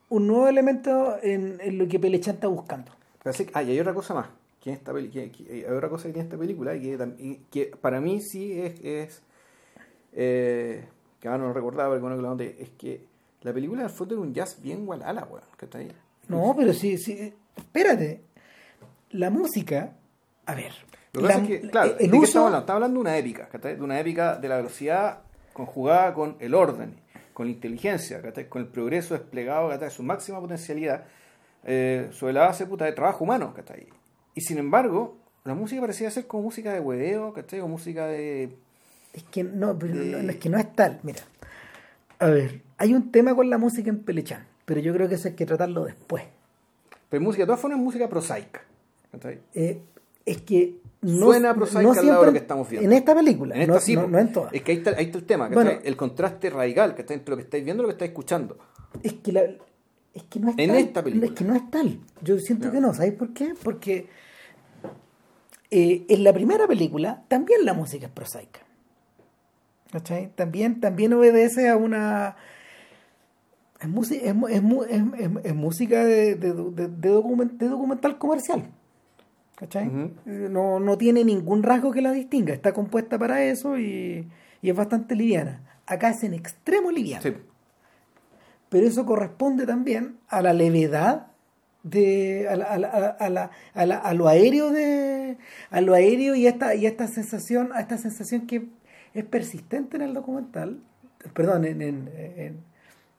un 0.09 0.27
nuevo 0.27 0.47
elemento 0.47 1.17
en, 1.21 1.59
en 1.61 1.77
lo 1.77 1.87
que 1.87 1.99
Pelechan 1.99 2.35
está 2.35 2.47
buscando. 2.47 2.91
Que- 3.35 3.49
ah, 3.53 3.63
y 3.63 3.71
hay 3.71 3.79
otra 3.79 3.93
cosa 3.93 4.13
más. 4.13 4.27
Que 4.61 4.71
esta 4.73 4.91
peli- 4.93 5.09
que- 5.09 5.31
que- 5.31 5.51
hay 5.53 5.63
otra 5.65 5.89
cosa 5.89 6.05
que 6.07 6.13
tiene 6.13 6.25
esta 6.25 6.37
película 6.37 6.75
y 6.75 6.81
que, 6.81 7.13
y 7.19 7.35
que 7.51 7.65
para 7.79 7.99
mí 8.01 8.21
sí 8.21 8.59
es, 8.59 8.79
es 8.83 9.21
eh, 10.13 10.85
que 11.19 11.27
ahora 11.27 11.39
no 11.39 11.47
lo 11.47 11.53
recordaba, 11.53 11.89
pero 11.89 12.01
bueno, 12.01 12.15
que 12.15 12.21
lo 12.21 12.29
noté, 12.29 12.55
es 12.61 12.69
que 12.71 13.05
la 13.41 13.53
película 13.53 13.81
del 13.83 13.91
fondo 13.91 14.15
era 14.15 14.21
un 14.23 14.33
jazz 14.33 14.61
bien 14.61 14.85
gualala, 14.85 15.25
weón. 15.25 15.43
¿cachai? 15.55 15.91
No, 16.27 16.53
pero 16.57 16.73
sí, 16.73 16.97
sí. 16.97 17.33
Espérate. 17.55 18.21
La 19.11 19.29
música. 19.29 19.93
A 20.45 20.55
ver. 20.55 20.71
Lo 21.13 21.21
que 21.21 21.27
pasa 21.27 21.39
la- 21.39 21.43
es 21.43 21.47
que, 21.61 21.69
claro, 21.69 21.91
el 21.91 21.97
¿de 21.97 22.11
qué 22.11 22.15
uso- 22.17 22.23
estamos 22.25 22.45
hablando? 22.47 22.59
Estamos 22.59 22.75
hablando 22.77 22.95
de 22.97 23.01
una 23.01 23.17
épica, 23.17 23.47
¿cachai? 23.49 23.75
De 23.75 23.83
una 23.83 23.99
épica 23.99 24.35
de 24.37 24.47
la 24.49 24.57
velocidad 24.57 25.19
conjugada 25.53 26.13
con 26.13 26.35
el 26.39 26.53
orden, 26.53 26.95
con 27.33 27.45
la 27.47 27.51
inteligencia, 27.53 28.21
¿cachai? 28.21 28.49
Con 28.49 28.63
el 28.63 28.67
progreso 28.67 29.13
desplegado, 29.13 29.69
¿cachai? 29.69 29.89
Su 29.91 30.03
máxima 30.03 30.39
potencialidad 30.41 31.05
eh, 31.63 32.09
sobre 32.11 32.33
la 32.33 32.41
base 32.47 32.65
puta 32.65 32.85
de 32.85 32.91
trabajo 32.93 33.23
humano, 33.23 33.53
¿cachai? 33.53 33.87
Y 34.35 34.41
sin 34.41 34.57
embargo, 34.57 35.17
la 35.43 35.53
música 35.53 35.81
parecía 35.81 36.09
ser 36.11 36.27
como 36.27 36.43
música 36.43 36.73
de 36.73 36.79
hueveo, 36.79 37.33
¿cachai? 37.33 37.59
O 37.61 37.67
música 37.67 38.05
de... 38.07 38.55
Es 39.13 39.23
que 39.23 39.43
no, 39.43 39.77
pero 39.77 39.95
de- 39.95 40.05
no, 40.05 40.23
no, 40.23 40.29
es 40.29 40.37
que 40.37 40.49
no 40.49 40.57
es 40.57 40.73
tal. 40.75 40.99
Mira. 41.03 41.21
A 42.19 42.27
ver. 42.27 42.61
Hay 42.77 42.93
un 42.93 43.11
tema 43.11 43.33
con 43.35 43.49
la 43.49 43.57
música 43.57 43.89
en 43.89 43.99
Pelechan. 44.03 44.45
Pero 44.65 44.79
yo 44.81 44.93
creo 44.93 45.07
que 45.09 45.15
eso 45.15 45.29
hay 45.29 45.33
que 45.33 45.45
tratarlo 45.45 45.85
después. 45.85 46.23
Pero 47.09 47.23
música, 47.23 47.43
de 47.43 47.47
todas 47.47 47.61
formas, 47.61 47.79
es 47.79 47.85
música 47.85 48.09
prosaica, 48.09 48.61
¿cachai? 49.11 49.39
Eh, 49.53 49.81
es 50.25 50.41
que 50.41 50.75
no, 51.01 51.27
Suena 51.27 51.55
prosaica 51.55 51.91
al 51.99 52.05
lado 52.05 52.19
de 52.21 52.25
lo 52.27 52.31
que 52.33 52.37
estamos 52.39 52.69
viendo. 52.69 52.85
En 52.89 52.93
esta 52.97 53.15
película, 53.15 53.55
En 53.55 53.61
esta 53.61 53.73
no, 53.75 53.79
sí, 53.79 53.95
no- 53.95 54.07
no 54.07 54.19
en 54.19 54.33
todas. 54.33 54.53
Es 54.53 54.61
que 54.61 54.71
ahí 54.73 54.77
está, 54.79 54.91
ahí 54.91 55.05
está 55.05 55.17
el 55.19 55.23
tema, 55.23 55.47
¿cachai? 55.49 55.63
Bueno. 55.63 55.79
el 55.83 55.95
contraste 55.95 56.49
radical, 56.49 56.95
¿cachai? 56.95 57.17
Entre 57.17 57.29
lo 57.31 57.37
que 57.37 57.43
estáis 57.43 57.63
viendo 57.63 57.81
y 57.81 57.85
lo 57.85 57.87
que 57.87 57.93
estáis 57.93 58.09
escuchando. 58.11 58.57
Es 59.01 59.13
que, 59.13 59.31
la- 59.31 59.43
es 60.17 60.23
que 60.23 60.39
no 60.39 60.49
es 60.49 60.55
En 60.57 60.69
tal. 60.69 60.77
esta 60.77 61.03
película. 61.03 61.25
Es 61.27 61.31
que 61.37 61.43
no 61.45 61.55
es 61.55 61.69
tal. 61.69 61.99
Yo 62.21 62.37
siento 62.39 62.71
que 62.71 62.81
no. 62.81 62.93
¿Sabes 62.93 63.13
por 63.13 63.33
qué? 63.33 63.53
Porque 63.63 64.07
eh, 65.71 66.05
en 66.09 66.23
la 66.23 66.33
primera 66.33 66.67
película 66.67 67.23
también 67.27 67.65
la 67.65 67.73
música 67.73 68.05
es 68.07 68.11
prosaica. 68.11 68.61
¿Cachai? 69.91 70.31
También, 70.35 70.79
también 70.81 71.13
obedece 71.13 71.69
a 71.69 71.77
una... 71.77 72.35
Es, 73.79 73.87
música 73.87 74.25
es, 74.25 74.35
es, 74.49 75.29
es, 75.43 75.55
música 75.55 76.03
de, 76.03 76.35
de, 76.35 76.53
de- 76.53 76.87
de 76.87 77.11
document- 77.13 77.57
de 77.57 77.67
documental 77.69 78.17
comercial. 78.17 78.63
¿Cachai? 79.55 79.87
Eh, 80.25 80.47
no, 80.51 80.79
no 80.79 80.97
tiene 80.97 81.23
ningún 81.23 81.63
rasgo 81.63 81.91
que 81.91 82.01
la 82.01 82.11
distinga. 82.11 82.53
Está 82.53 82.73
compuesta 82.73 83.17
para 83.17 83.43
eso 83.43 83.77
y, 83.77 84.27
y 84.61 84.69
es 84.69 84.75
bastante 84.75 85.15
liviana. 85.15 85.61
Acá 85.85 86.09
es 86.09 86.23
en 86.23 86.33
extremo 86.33 86.91
liviana 86.91 87.21
Sí. 87.21 87.33
Pero 88.69 88.87
eso 88.87 89.05
corresponde 89.05 89.65
también 89.65 90.17
a 90.27 90.41
la 90.41 90.53
levedad 90.53 91.27
de 91.83 92.47
a, 92.49 92.55
la- 92.55 92.65
a, 92.65 92.77
la- 92.77 92.87
a, 92.89 93.29
la- 93.29 93.51
a 93.73 93.85
la- 93.85 93.97
a 93.99 94.13
lo 94.13 94.27
aéreo 94.27 94.71
de 94.71 95.37
a 95.69 95.81
lo 95.81 95.93
aéreo 95.93 96.35
y 96.35 96.47
esta 96.47 96.75
y 96.75 96.85
esta 96.85 97.07
sensación 97.07 97.71
a 97.73 97.79
esta 97.81 97.97
sensación 97.97 98.45
que 98.47 98.67
es 99.13 99.23
persistente 99.25 99.95
en 99.97 100.03
el 100.03 100.13
documental 100.13 100.79
perdón 101.33 101.65
en 101.65 101.81
en, 101.81 102.09
en, 102.15 102.57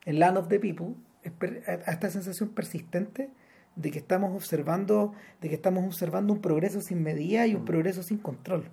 en 0.04 0.18
Land 0.18 0.36
of 0.38 0.48
the 0.48 0.58
People 0.60 0.94
es 1.22 1.32
per- 1.32 1.62
a 1.86 1.90
esta 1.92 2.10
sensación 2.10 2.50
persistente 2.50 3.30
de 3.76 3.90
que 3.90 3.98
estamos 3.98 4.34
observando 4.34 5.14
de 5.40 5.48
que 5.48 5.54
estamos 5.54 5.84
observando 5.84 6.32
un 6.32 6.40
progreso 6.40 6.80
sin 6.80 7.02
medida 7.02 7.46
y 7.46 7.54
un 7.54 7.64
progreso 7.64 8.02
sin 8.02 8.18
control 8.18 8.64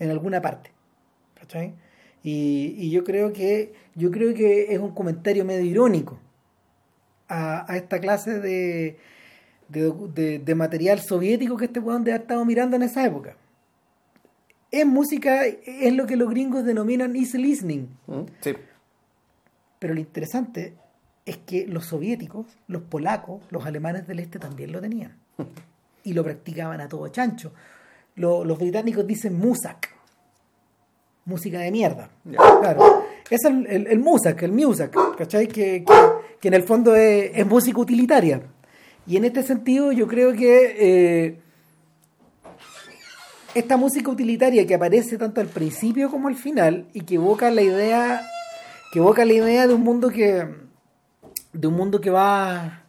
en 0.00 0.10
alguna 0.10 0.40
parte 0.40 0.70
¿cachai? 1.38 1.74
Y, 2.24 2.74
y 2.78 2.90
yo 2.90 3.02
creo 3.04 3.32
que 3.32 3.74
yo 3.94 4.10
creo 4.10 4.32
que 4.34 4.72
es 4.72 4.78
un 4.78 4.92
comentario 4.92 5.44
medio 5.44 5.64
irónico 5.64 6.18
a, 7.28 7.70
a 7.70 7.76
esta 7.76 7.98
clase 7.98 8.38
de, 8.38 8.96
de, 9.68 9.88
docu- 9.90 10.12
de- 10.12 10.38
de 10.38 10.54
material 10.54 11.00
soviético 11.00 11.56
que 11.56 11.64
este 11.66 11.80
weón 11.80 12.02
haber 12.02 12.20
estado 12.22 12.44
mirando 12.44 12.76
en 12.76 12.82
esa 12.82 13.04
época. 13.04 13.36
Es 14.70 14.86
música, 14.86 15.44
es 15.46 15.92
lo 15.94 16.06
que 16.06 16.16
los 16.16 16.30
gringos 16.30 16.64
denominan 16.64 17.14
easy 17.16 17.38
listening. 17.38 17.88
Mm, 18.06 18.22
Sí. 18.40 18.54
Pero 19.78 19.94
lo 19.94 20.00
interesante 20.00 20.74
es 21.26 21.38
que 21.38 21.66
los 21.66 21.86
soviéticos, 21.86 22.46
los 22.68 22.82
polacos, 22.82 23.42
los 23.50 23.66
alemanes 23.66 24.06
del 24.06 24.20
este 24.20 24.38
también 24.38 24.72
lo 24.72 24.80
tenían. 24.80 25.16
Y 26.04 26.14
lo 26.14 26.24
practicaban 26.24 26.80
a 26.80 26.88
todo 26.88 27.06
chancho. 27.08 27.52
Lo- 28.16 28.44
los 28.44 28.58
británicos 28.58 29.06
dicen 29.06 29.38
musak. 29.38 29.90
Música 31.24 31.60
de 31.60 31.70
mierda. 31.70 32.10
Claro. 32.24 33.04
Es 33.30 33.44
el, 33.44 33.66
el, 33.66 33.86
el 33.86 33.98
musak, 34.00 34.42
el 34.42 34.52
musak, 34.52 35.16
¿cachai? 35.16 35.46
Que, 35.46 35.84
que, 35.84 35.94
que 36.40 36.48
en 36.48 36.54
el 36.54 36.64
fondo 36.64 36.94
es, 36.96 37.30
es 37.34 37.46
música 37.46 37.78
utilitaria. 37.80 38.42
Y 39.06 39.16
en 39.16 39.24
este 39.24 39.42
sentido 39.42 39.92
yo 39.92 40.06
creo 40.06 40.32
que 40.32 40.76
eh, 40.78 41.40
esta 43.54 43.76
música 43.76 44.10
utilitaria 44.10 44.66
que 44.66 44.74
aparece 44.74 45.18
tanto 45.18 45.40
al 45.40 45.48
principio 45.48 46.10
como 46.10 46.28
al 46.28 46.36
final 46.36 46.86
y 46.92 47.02
que 47.02 47.16
evoca 47.16 47.50
la 47.50 47.62
idea 47.62 48.22
que 48.92 48.98
evoca 48.98 49.24
la 49.24 49.32
idea 49.32 49.66
de 49.66 49.74
un 49.74 49.82
mundo 49.82 50.10
que 50.10 50.46
de 51.52 51.66
un 51.66 51.74
mundo 51.74 52.00
que 52.00 52.10
va 52.10 52.82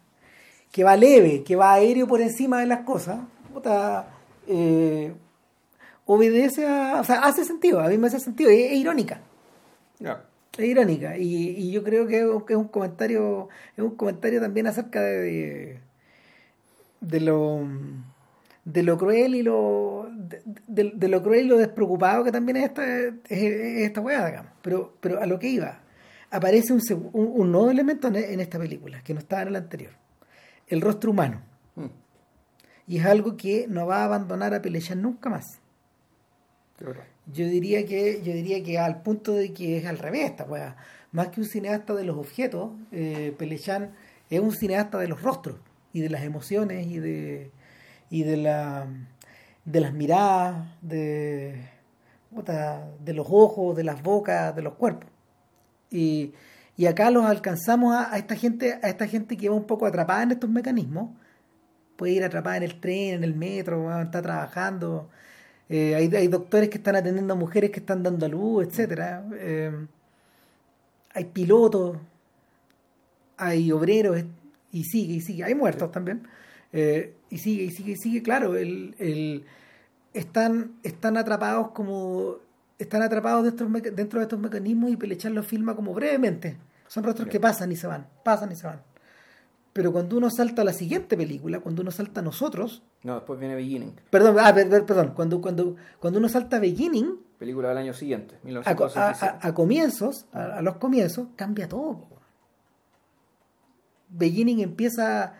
que 0.70 0.82
va 0.82 0.96
leve, 0.96 1.44
que 1.44 1.54
va 1.54 1.74
aéreo 1.74 2.06
por 2.08 2.20
encima 2.20 2.58
de 2.58 2.66
las 2.66 2.80
cosas, 2.80 3.20
puta, 3.52 4.08
eh, 4.48 5.14
obedece 6.06 6.66
a, 6.66 7.00
o 7.00 7.04
sea, 7.04 7.20
hace 7.24 7.44
sentido, 7.44 7.80
a 7.80 7.88
mí 7.88 7.98
me 7.98 8.06
hace 8.08 8.20
sentido, 8.20 8.50
es, 8.50 8.72
es 8.72 8.78
irónica, 8.78 9.20
es 10.58 10.64
irónica 10.66 11.16
y, 11.16 11.48
y 11.50 11.72
yo 11.72 11.82
creo 11.82 12.06
que 12.06 12.18
es, 12.20 12.56
un- 12.56 12.68
comentario, 12.68 13.48
es 13.76 13.82
un 13.84 13.96
comentario 13.96 14.40
también 14.40 14.66
acerca 14.66 15.00
de, 15.02 15.80
de 17.00 17.20
lo 17.20 17.66
de 18.64 18.82
lo 18.82 18.96
cruel 18.96 19.34
y 19.34 19.42
lo 19.42 20.08
de, 20.14 20.40
de- 20.66 20.92
de 20.94 21.08
lo 21.08 21.22
cruel 21.22 21.44
y 21.44 21.48
lo 21.48 21.58
despreocupado 21.58 22.24
que 22.24 22.32
también 22.32 22.56
es 22.56 22.64
esta, 22.64 22.98
es, 22.98 23.12
es 23.28 23.82
esta 23.82 24.00
weá, 24.00 24.24
digamos. 24.26 24.52
Pero, 24.62 24.94
pero 25.00 25.20
a 25.20 25.26
lo 25.26 25.38
que 25.38 25.48
iba, 25.48 25.80
aparece 26.30 26.72
un, 26.72 26.80
un, 27.12 27.30
un 27.42 27.52
nuevo 27.52 27.70
elemento 27.70 28.08
en, 28.08 28.16
en 28.16 28.40
esta 28.40 28.58
película, 28.58 29.02
que 29.02 29.12
no 29.12 29.20
estaba 29.20 29.42
en 29.42 29.48
el 29.48 29.56
anterior. 29.56 29.92
El 30.66 30.80
rostro 30.80 31.10
humano. 31.10 31.42
Mm. 31.76 31.86
Y 32.86 32.98
es 32.98 33.04
algo 33.04 33.36
que 33.36 33.66
no 33.68 33.86
va 33.86 33.98
a 33.98 34.04
abandonar 34.04 34.54
a 34.54 34.62
Pelechán 34.62 35.02
nunca 35.02 35.28
más. 35.28 35.44
Yo 37.26 37.46
diría 37.46 37.86
que, 37.86 38.22
yo 38.22 38.32
diría 38.32 38.62
que 38.62 38.78
al 38.78 39.02
punto 39.02 39.32
de 39.32 39.52
que 39.52 39.78
es 39.78 39.86
al 39.86 39.98
revés 39.98 40.30
esta 40.30 40.44
weá. 40.44 40.76
Más 41.12 41.28
que 41.28 41.40
un 41.40 41.46
cineasta 41.46 41.94
de 41.94 42.04
los 42.04 42.16
objetos, 42.16 42.72
eh, 42.90 43.34
Pelechán 43.38 43.92
es 44.30 44.40
un 44.40 44.52
cineasta 44.52 44.98
de 44.98 45.08
los 45.08 45.22
rostros 45.22 45.56
y 45.92 46.00
de 46.00 46.10
las 46.10 46.24
emociones 46.24 46.86
y 46.88 46.98
de 46.98 47.50
y 48.10 48.24
de 48.24 48.36
la 48.36 48.86
de 49.64 49.80
las 49.80 49.92
miradas, 49.92 50.66
de 50.82 51.74
de 53.04 53.14
los 53.14 53.26
ojos, 53.30 53.76
de 53.76 53.84
las 53.84 54.02
bocas, 54.02 54.54
de 54.56 54.62
los 54.62 54.74
cuerpos. 54.74 55.08
Y, 55.90 56.34
y 56.76 56.86
acá 56.86 57.10
los 57.10 57.24
alcanzamos 57.24 57.94
a, 57.94 58.12
a 58.12 58.18
esta 58.18 58.34
gente, 58.34 58.78
a 58.82 58.88
esta 58.88 59.06
gente 59.06 59.36
que 59.36 59.48
va 59.48 59.54
un 59.54 59.66
poco 59.66 59.86
atrapada 59.86 60.24
en 60.24 60.32
estos 60.32 60.50
mecanismos. 60.50 61.10
Puede 61.96 62.12
ir 62.14 62.24
atrapada 62.24 62.56
en 62.56 62.64
el 62.64 62.80
tren, 62.80 63.14
en 63.14 63.24
el 63.24 63.34
metro, 63.36 64.00
está 64.02 64.20
trabajando. 64.20 65.10
Eh, 65.68 65.94
hay, 65.94 66.14
hay 66.14 66.28
doctores 66.28 66.68
que 66.68 66.76
están 66.78 66.96
atendiendo 66.96 67.34
a 67.34 67.36
mujeres 67.36 67.70
que 67.70 67.80
están 67.80 68.02
dando 68.02 68.26
a 68.26 68.28
luz, 68.28 68.66
etcétera. 68.66 69.24
Eh, 69.34 69.86
hay 71.14 71.24
pilotos, 71.26 71.96
hay 73.36 73.72
obreros, 73.72 74.22
y 74.72 74.84
sigue, 74.84 75.14
y 75.14 75.20
sigue. 75.20 75.44
Hay 75.44 75.54
muertos 75.54 75.90
también. 75.90 76.26
Eh, 76.72 77.14
y 77.30 77.38
sigue, 77.38 77.64
y 77.64 77.70
sigue, 77.70 77.92
y 77.92 77.96
sigue. 77.96 78.22
Claro, 78.22 78.56
el, 78.56 78.94
el- 78.98 79.44
están, 80.12 80.72
están 80.82 81.16
atrapados 81.16 81.70
como. 81.70 82.36
Están 82.78 83.02
atrapados 83.02 83.44
dentro, 83.44 83.66
de 83.66 83.78
estos 83.78 83.82
meca- 83.84 83.94
dentro 83.96 84.18
de 84.18 84.24
estos 84.24 84.38
mecanismos 84.38 84.90
y 84.90 84.96
Pelechán 84.96 85.34
los 85.34 85.46
filma 85.46 85.76
como 85.76 85.94
brevemente. 85.94 86.56
Son 86.88 87.04
rostros 87.04 87.28
que 87.28 87.38
pasan 87.40 87.70
y 87.72 87.76
se 87.76 87.86
van, 87.86 88.06
pasan 88.24 88.50
y 88.52 88.56
se 88.56 88.66
van. 88.66 88.80
Pero 89.74 89.92
cuando 89.92 90.16
uno 90.16 90.30
salta 90.30 90.62
a 90.62 90.64
la 90.64 90.72
siguiente 90.72 91.16
película, 91.16 91.58
cuando 91.60 91.82
uno 91.82 91.90
salta 91.90 92.20
a 92.20 92.22
nosotros, 92.22 92.82
No, 93.02 93.16
después 93.16 93.38
viene 93.38 93.54
Beginning, 93.56 93.92
perdón, 94.08 94.36
ah, 94.40 94.54
per- 94.54 94.70
per- 94.70 94.86
perdón, 94.86 95.12
cuando, 95.14 95.40
cuando, 95.42 95.76
cuando 96.00 96.18
uno 96.20 96.28
salta 96.28 96.56
a 96.56 96.60
Beginning, 96.60 97.18
película 97.38 97.68
del 97.70 97.78
año 97.78 97.92
siguiente, 97.92 98.36
a, 98.36 98.38
co- 98.76 98.84
a- 98.84 98.88
1966. 98.88 99.22
a- 99.44 99.46
a 99.48 99.54
comienzos, 99.54 100.26
a, 100.32 100.44
a 100.58 100.62
los 100.62 100.76
comienzos, 100.76 101.26
cambia 101.36 101.68
todo. 101.68 102.06
Beginning 104.08 104.60
empieza, 104.60 105.34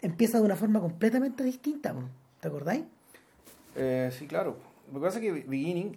empieza 0.00 0.38
de 0.38 0.44
una 0.44 0.56
forma 0.56 0.80
completamente 0.80 1.44
distinta. 1.44 1.94
¿te 2.40 2.48
acordáis? 2.48 2.84
Eh, 3.76 4.10
sí, 4.18 4.26
claro. 4.26 4.56
Lo 4.92 4.98
que 4.98 5.06
pasa 5.06 5.18
es 5.18 5.22
que 5.24 5.32
Beginning, 5.48 5.96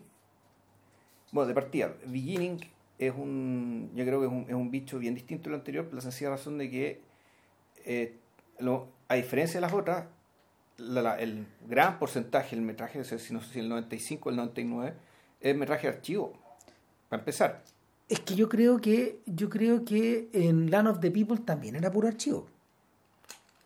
bueno, 1.32 1.48
de 1.48 1.54
partida, 1.56 1.92
Beginning 2.06 2.60
es 3.00 3.14
un, 3.18 3.90
yo 3.96 4.06
creo 4.06 4.20
que 4.20 4.28
es 4.28 4.32
un, 4.32 4.46
es 4.48 4.54
un 4.54 4.70
bicho 4.70 5.00
bien 5.00 5.16
distinto 5.16 5.50
a 5.50 5.52
lo 5.52 5.58
anterior, 5.58 5.86
por 5.86 5.96
la 5.96 6.02
sencilla 6.02 6.30
razón 6.30 6.60
de 6.60 6.70
que, 6.70 7.02
eh, 7.86 8.18
lo, 8.60 8.88
a 9.08 9.16
diferencia 9.16 9.56
de 9.60 9.62
las 9.62 9.74
otras, 9.74 10.06
la- 10.78 11.02
la- 11.02 11.20
el 11.20 11.46
gran 11.68 12.00
porcentaje 12.00 12.56
del 12.56 12.64
metraje, 12.66 13.04
si 13.04 13.34
no 13.34 13.42
sé 13.42 13.54
si 13.54 13.60
el 13.60 13.70
95 13.70 14.30
o 14.30 14.32
el 14.32 14.36
99, 14.38 14.94
es 15.42 15.56
metraje 15.56 15.88
de 15.88 15.94
archivo, 15.96 16.34
para 17.10 17.22
empezar. 17.22 17.64
Es 18.10 18.20
que 18.20 18.36
yo 18.36 18.50
creo 18.50 18.80
que, 18.82 19.20
yo 19.26 19.50
creo 19.50 19.86
que 19.86 20.30
en 20.34 20.70
Land 20.72 20.88
of 20.88 21.00
the 21.00 21.12
People 21.12 21.38
también 21.40 21.76
era 21.76 21.92
puro 21.92 22.08
archivo. 22.08 22.48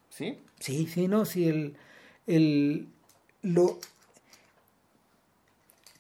¿Sí? 0.09 0.39
Sí, 0.59 0.88
sí, 0.88 1.07
no, 1.07 1.26
sí, 1.26 1.47
el, 1.47 1.76
el, 2.28 2.88
lo, 3.43 3.80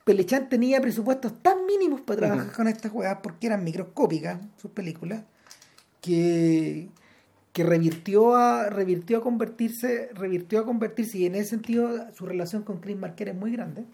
Pelechán 0.03 0.47
tenía 0.47 0.79
presupuestos 0.79 1.41
tan 1.41 1.65
mínimos 1.65 1.99
para 2.01 2.17
trabajar 2.17 2.53
con 2.53 2.67
estas 2.69 2.91
juegas 2.91 3.19
porque 3.21 3.47
eran 3.47 3.63
microscópicas 3.63 4.39
sus 4.61 4.71
películas 4.71 5.23
que, 6.01 6.87
que 7.53 7.63
revirtió 7.63 8.35
a 8.35 8.69
revirtió 8.69 9.17
a 9.17 9.21
convertirse 9.21 10.09
revirtió 10.13 10.59
a 10.59 10.65
convertirse 10.65 11.17
y 11.17 11.25
en 11.25 11.35
ese 11.35 11.51
sentido 11.51 12.11
su 12.13 12.25
relación 12.25 12.63
con 12.63 12.79
Chris 12.79 12.97
Marker 12.97 13.29
es 13.29 13.35
muy 13.35 13.51
grande 13.51 13.85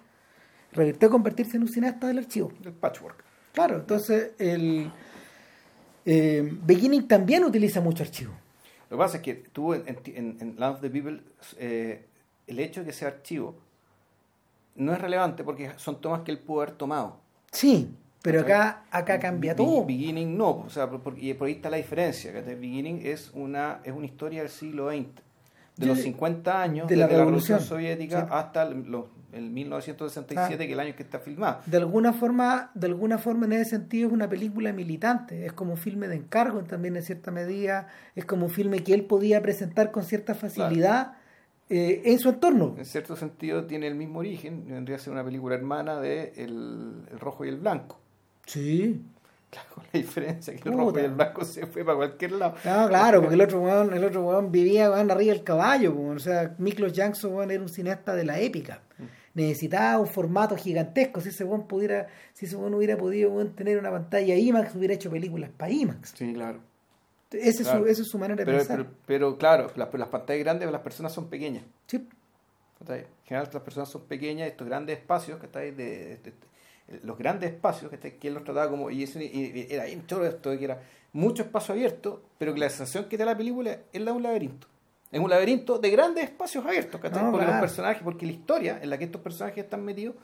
revirtió 0.71 1.07
a 1.07 1.11
convertirse 1.11 1.57
en 1.57 1.63
un 1.63 1.69
cineasta 1.69 2.07
del 2.07 2.19
archivo 2.19 2.51
El 2.63 2.73
patchwork. 2.73 3.23
claro 3.53 3.77
entonces 3.77 4.31
el 4.37 4.91
eh, 6.05 6.57
Beginning 6.63 7.07
también 7.07 7.43
utiliza 7.43 7.79
mucho 7.79 8.03
archivo 8.03 8.33
Lo 8.89 8.97
que 8.97 8.99
pasa 8.99 9.17
es 9.17 9.23
que 9.23 9.43
en, 9.55 9.97
en, 10.05 10.37
en 10.39 10.55
Land 10.59 10.75
of 10.75 10.81
the 10.81 10.89
People, 10.89 11.21
eh, 11.57 12.05
el 12.47 12.59
hecho 12.59 12.81
de 12.81 12.87
que 12.87 12.93
sea 12.93 13.07
archivo 13.07 13.55
no 14.75 14.91
es 14.93 14.99
relevante 14.99 15.43
porque 15.43 15.71
son 15.77 16.01
tomas 16.01 16.21
que 16.21 16.31
él 16.31 16.39
pudo 16.39 16.63
haber 16.63 16.75
tomado. 16.75 17.19
sí 17.51 17.95
pero 18.23 18.41
acá 18.41 18.83
acá 18.89 19.19
cambia 19.19 19.55
todo 19.55 19.85
Beginning 19.85 20.35
no, 20.35 20.49
o 20.65 20.69
sea, 20.71 20.89
por, 20.89 21.13
y 21.19 21.33
por 21.35 21.47
ahí 21.47 21.53
está 21.53 21.69
la 21.69 21.77
diferencia. 21.77 22.33
¿cachai? 22.33 22.55
Beginning 22.55 23.01
es 23.03 23.29
una, 23.35 23.81
es 23.83 23.93
una 23.93 24.05
historia 24.07 24.39
del 24.41 24.49
siglo 24.49 24.89
XX, 24.89 25.05
de 25.77 25.85
Yo- 25.85 25.87
los 25.87 25.99
50 25.99 26.61
años, 26.61 26.87
de 26.87 26.95
la 26.95 27.05
Revolución, 27.07 27.59
Revolución, 27.59 27.59
Soviética 27.61 28.21
sí. 28.21 28.27
hasta 28.31 28.63
el, 28.63 28.89
los- 28.89 29.05
el 29.33 29.49
1967, 29.49 30.53
Ah. 30.53 30.57
que 30.57 30.63
es 30.65 30.71
el 30.71 30.79
año 30.79 30.95
que 30.95 31.01
está 31.03 31.17
filmado. 31.19 31.59
de 31.65 31.77
alguna 31.77 32.13
forma 32.13 32.69
de 32.75 32.85
alguna 32.87 33.17
forma 33.17 33.45
en 33.47 33.53
ese 33.53 33.65
sentido 33.71 34.07
es 34.09 34.13
una 34.13 34.29
película 34.29 34.71
militante 34.73 35.45
es 35.47 35.53
como 35.53 35.71
un 35.71 35.77
filme 35.77 36.07
de 36.07 36.15
encargo 36.17 36.63
también 36.63 36.95
en 36.97 37.01
cierta 37.01 37.31
medida 37.31 37.87
es 38.15 38.25
como 38.25 38.45
un 38.45 38.51
filme 38.51 38.83
que 38.83 38.93
él 38.93 39.05
podía 39.05 39.41
presentar 39.41 39.89
con 39.91 40.03
cierta 40.03 40.35
facilidad 40.35 41.13
eh, 41.69 42.03
en 42.05 42.19
su 42.19 42.29
entorno 42.29 42.75
En 42.77 42.85
cierto 42.85 43.15
sentido 43.15 43.65
tiene 43.65 43.87
el 43.87 43.95
mismo 43.95 44.19
origen, 44.19 44.65
vendría 44.67 44.97
a 44.97 44.99
ser 44.99 45.11
una 45.13 45.23
película 45.23 45.55
hermana 45.55 45.99
de 45.99 46.33
El, 46.37 47.01
el 47.11 47.19
Rojo 47.19 47.43
y 47.43 47.49
el 47.49 47.57
Blanco. 47.57 47.97
Sí 48.45 49.01
Claro, 49.49 49.69
con 49.75 49.83
la 49.93 49.99
diferencia 49.99 50.55
que 50.55 50.67
el. 50.67 50.75
Rojo 50.75 50.97
y 50.99 51.03
el 51.03 51.11
Blanco 51.11 51.45
se 51.45 51.67
fue 51.67 51.85
para 51.85 51.95
cualquier 51.97 52.31
lado. 52.31 52.55
No, 52.65 52.87
claro, 52.87 53.21
porque 53.21 53.35
el 53.35 53.41
otro 53.47 53.61
weón, 53.61 53.93
el 53.93 54.03
otro 54.03 54.23
weón 54.25 54.51
vivía 54.51 54.89
weón, 54.89 55.11
arriba 55.11 55.31
del 55.33 55.43
caballo, 55.43 55.91
weón. 55.93 56.17
o 56.17 56.19
sea, 56.19 56.55
Miklos 56.57 56.91
Jackson 56.93 57.35
weón, 57.35 57.51
era 57.51 57.61
un 57.61 57.69
cineasta 57.69 58.15
de 58.15 58.25
la 58.25 58.39
épica. 58.39 58.81
Necesitaba 59.35 59.99
un 59.99 60.07
formato 60.07 60.55
gigantesco. 60.57 61.21
Si 61.21 61.29
ese 61.29 61.43
weón 61.43 61.67
pudiera, 61.67 62.07
si 62.33 62.47
ese 62.47 62.55
weón 62.55 62.73
hubiera 62.73 62.97
podido 62.97 63.29
weón, 63.29 63.53
tener 63.55 63.77
una 63.77 63.91
pantalla 63.91 64.35
IMAX, 64.35 64.73
hubiera 64.75 64.95
hecho 64.95 65.11
películas 65.11 65.51
para 65.55 65.71
IMAX. 65.71 66.13
Sí, 66.15 66.33
claro. 66.33 66.59
Esa 67.29 67.61
es, 67.61 67.67
Claro. 67.67 67.83
su, 67.83 67.89
esa 67.91 68.01
es 68.01 68.07
su 68.07 68.17
manera 68.17 68.35
de 68.37 68.45
Pero, 68.45 68.57
pensar. 68.57 68.77
pero, 68.77 68.89
pero 69.05 69.37
claro, 69.37 69.71
las, 69.75 69.93
las 69.93 70.07
pantallas 70.09 70.43
grandes 70.43 70.71
las 70.71 70.81
personas 70.81 71.13
son 71.13 71.29
pequeñas. 71.29 71.63
Sí. 71.85 71.97
En 72.89 73.05
general 73.23 73.49
las 73.53 73.61
personas 73.63 73.89
son 73.89 74.01
pequeñas, 74.05 74.47
estos 74.49 74.67
grandes 74.67 74.97
espacios, 74.97 75.39
que 75.39 75.47
de, 75.47 75.71
de- 75.71 76.17
de- 76.17 76.33
los 77.03 77.17
grandes 77.17 77.51
espacios, 77.51 77.91
que 77.91 78.17
que 78.17 78.27
él 78.27 78.33
los 78.33 78.43
trataba 78.43 78.69
como, 78.69 78.89
y, 78.91 79.03
eso, 79.03 79.19
y- 79.19 79.67
era 79.69 79.85
choro 80.05 80.25
esto, 80.25 80.57
que 80.57 80.65
era 80.65 80.81
mucho 81.13 81.43
espacio 81.43 81.73
abierto, 81.73 82.23
pero 82.37 82.53
que 82.53 82.59
la 82.59 82.69
sensación 82.69 83.05
que 83.05 83.17
te 83.17 83.23
da 83.23 83.31
la 83.31 83.37
película 83.37 83.77
es 83.91 84.01
la 84.01 84.11
de 84.11 84.17
un 84.17 84.23
laberinto. 84.23 84.67
Es 85.11 85.19
un 85.19 85.29
laberinto 85.29 85.77
de 85.77 85.89
grandes 85.91 86.23
espacios 86.25 86.65
abiertos, 86.65 86.99
¿cachai? 86.99 87.23
No, 87.23 87.31
porque 87.31 87.45
claro. 87.45 87.61
los 87.61 87.69
personajes, 87.69 88.01
porque 88.03 88.25
la 88.25 88.31
historia 88.31 88.79
en 88.81 88.89
la 88.89 88.97
que 88.97 89.05
estos 89.05 89.21
personajes 89.21 89.63
están 89.63 89.85
metidos, 89.85 90.15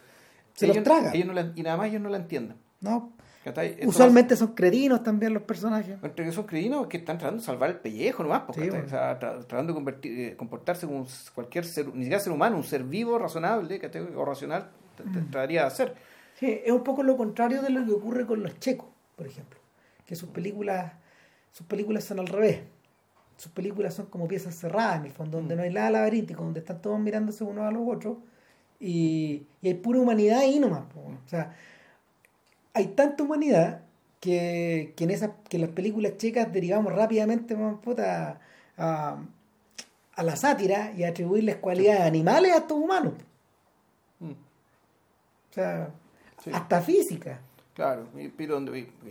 Se 0.53 0.65
los 0.67 0.75
ellos, 0.75 0.83
traga. 0.83 1.11
ellos 1.13 1.27
no 1.27 1.33
la- 1.33 1.51
y 1.55 1.61
nada 1.61 1.77
más 1.77 1.87
ellos 1.89 2.01
no 2.01 2.09
la 2.09 2.17
entienden. 2.17 2.57
No. 2.81 3.13
Usualmente 3.85 4.35
son 4.35 4.49
cretinos 4.53 5.01
también 5.03 5.33
los 5.33 5.43
personajes. 5.43 5.97
entre 6.03 6.25
que 6.25 6.31
son 6.31 6.45
cretinos 6.45 6.87
que 6.87 6.97
están 6.97 7.17
tratando 7.17 7.39
de 7.41 7.45
salvar 7.45 7.69
el 7.69 7.77
pellejo 7.77 8.21
nomás, 8.23 8.41
porque 8.41 8.61
Sí, 8.61 8.67
¿cachai? 8.67 8.81
bueno. 8.81 8.87
o 8.87 8.89
sea, 8.89 9.19
tra- 9.19 9.45
tratando 9.47 9.73
de 9.73 9.75
convertir, 9.75 10.19
eh, 10.19 10.35
comportarse 10.35 10.85
como 10.85 10.99
un- 10.99 11.07
cualquier 11.33 11.65
ser, 11.65 11.87
ni 11.87 12.03
siquiera 12.03 12.19
ser 12.19 12.33
humano, 12.33 12.57
un 12.57 12.63
ser 12.63 12.83
vivo, 12.83 13.17
razonable 13.17 13.79
¿cachai? 13.79 14.01
o 14.15 14.25
racional, 14.25 14.69
Mm. 15.03 15.29
trataría 15.31 15.61
de 15.61 15.67
hacer. 15.67 15.95
Sí, 16.39 16.61
es 16.63 16.71
un 16.71 16.83
poco 16.83 17.03
lo 17.03 17.17
contrario 17.17 17.61
de 17.61 17.69
lo 17.69 17.85
que 17.85 17.91
ocurre 17.91 18.25
con 18.25 18.41
los 18.41 18.59
checos, 18.59 18.87
por 19.15 19.27
ejemplo. 19.27 19.59
Que 20.05 20.15
sus 20.15 20.29
películas 20.29 20.93
sus 21.51 21.65
películas 21.65 22.03
son 22.03 22.19
al 22.19 22.27
revés. 22.27 22.61
Sus 23.37 23.51
películas 23.51 23.93
son 23.93 24.07
como 24.07 24.27
piezas 24.27 24.55
cerradas, 24.55 24.99
en 24.99 25.05
el 25.05 25.11
fondo, 25.11 25.37
donde 25.37 25.55
no 25.55 25.63
hay 25.63 25.73
nada 25.73 25.89
laberíntico, 25.91 26.43
donde 26.43 26.59
están 26.59 26.81
todos 26.81 26.99
mirándose 26.99 27.43
unos 27.43 27.65
a 27.65 27.71
los 27.71 27.87
otros 27.87 28.17
y, 28.79 29.45
y 29.61 29.67
hay 29.67 29.73
pura 29.75 29.99
humanidad 29.99 30.39
ahí 30.39 30.59
nomás. 30.59 30.85
po. 30.93 31.01
O 31.01 31.27
sea, 31.27 31.55
hay 32.73 32.87
tanta 32.87 33.23
humanidad 33.23 33.81
que, 34.19 34.93
que 34.95 35.03
en 35.05 35.11
esas 35.11 35.31
que 35.49 35.57
en 35.57 35.61
las 35.61 35.71
películas 35.71 36.17
checas 36.17 36.51
derivamos 36.51 36.93
rápidamente 36.93 37.55
man, 37.55 37.79
puta, 37.79 38.39
a, 38.77 39.17
a 40.15 40.23
la 40.23 40.35
sátira 40.35 40.93
y 40.97 41.03
a 41.03 41.09
atribuirles 41.09 41.57
cualidades 41.57 42.01
animales 42.01 42.53
a 42.53 42.57
estos 42.57 42.77
humanos. 42.77 43.13
Mm. 44.19 44.31
O 44.31 45.53
sea, 45.53 45.91
Sí. 46.43 46.51
hasta 46.53 46.81
física. 46.81 47.41
Claro, 47.73 48.07
pero 48.37 48.63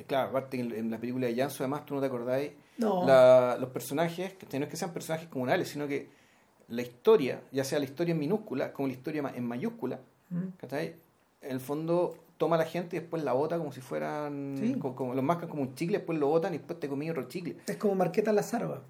claro, 0.06 0.28
aparte 0.30 0.60
en, 0.60 0.72
en 0.72 0.90
la 0.90 0.98
película 0.98 1.26
de 1.26 1.34
Janso, 1.36 1.62
además, 1.64 1.86
tú 1.86 1.94
no 1.94 2.00
te 2.00 2.06
acordáis, 2.06 2.52
No. 2.76 3.06
la- 3.06 3.56
los 3.58 3.70
personajes, 3.70 4.34
que 4.34 4.58
no 4.58 4.64
es 4.66 4.70
que 4.70 4.76
sean 4.76 4.92
personajes 4.92 5.28
comunales, 5.28 5.68
sino 5.68 5.86
que 5.88 6.08
la 6.68 6.82
historia, 6.82 7.40
ya 7.50 7.64
sea 7.64 7.78
la 7.78 7.86
historia 7.86 8.12
en 8.12 8.18
minúscula 8.18 8.72
como 8.72 8.88
la 8.88 8.94
historia 8.94 9.32
en 9.34 9.44
mayúscula, 9.46 10.00
Mm. 10.30 10.48
¿cachai? 10.60 10.96
En 11.40 11.52
el 11.52 11.60
fondo 11.60 12.16
toma 12.36 12.56
a 12.56 12.58
la 12.58 12.66
gente 12.66 12.96
y 12.96 13.00
después 13.00 13.22
la 13.24 13.32
bota 13.32 13.56
como 13.56 13.72
si 13.72 13.80
fueran, 13.80 14.56
Sí. 14.60 14.74
como, 14.78 14.94
como- 14.94 15.14
los 15.14 15.24
mascan 15.24 15.48
como 15.48 15.62
un 15.62 15.74
chicle, 15.74 15.98
después 15.98 16.18
lo 16.18 16.26
botan 16.28 16.52
y 16.54 16.58
después 16.58 16.78
te 16.78 16.88
comí 16.88 17.08
otro 17.10 17.22
chicle. 17.26 17.56
Es 17.66 17.76
como 17.78 17.94
Marqueta 17.94 18.32
Lazarova. 18.32 18.82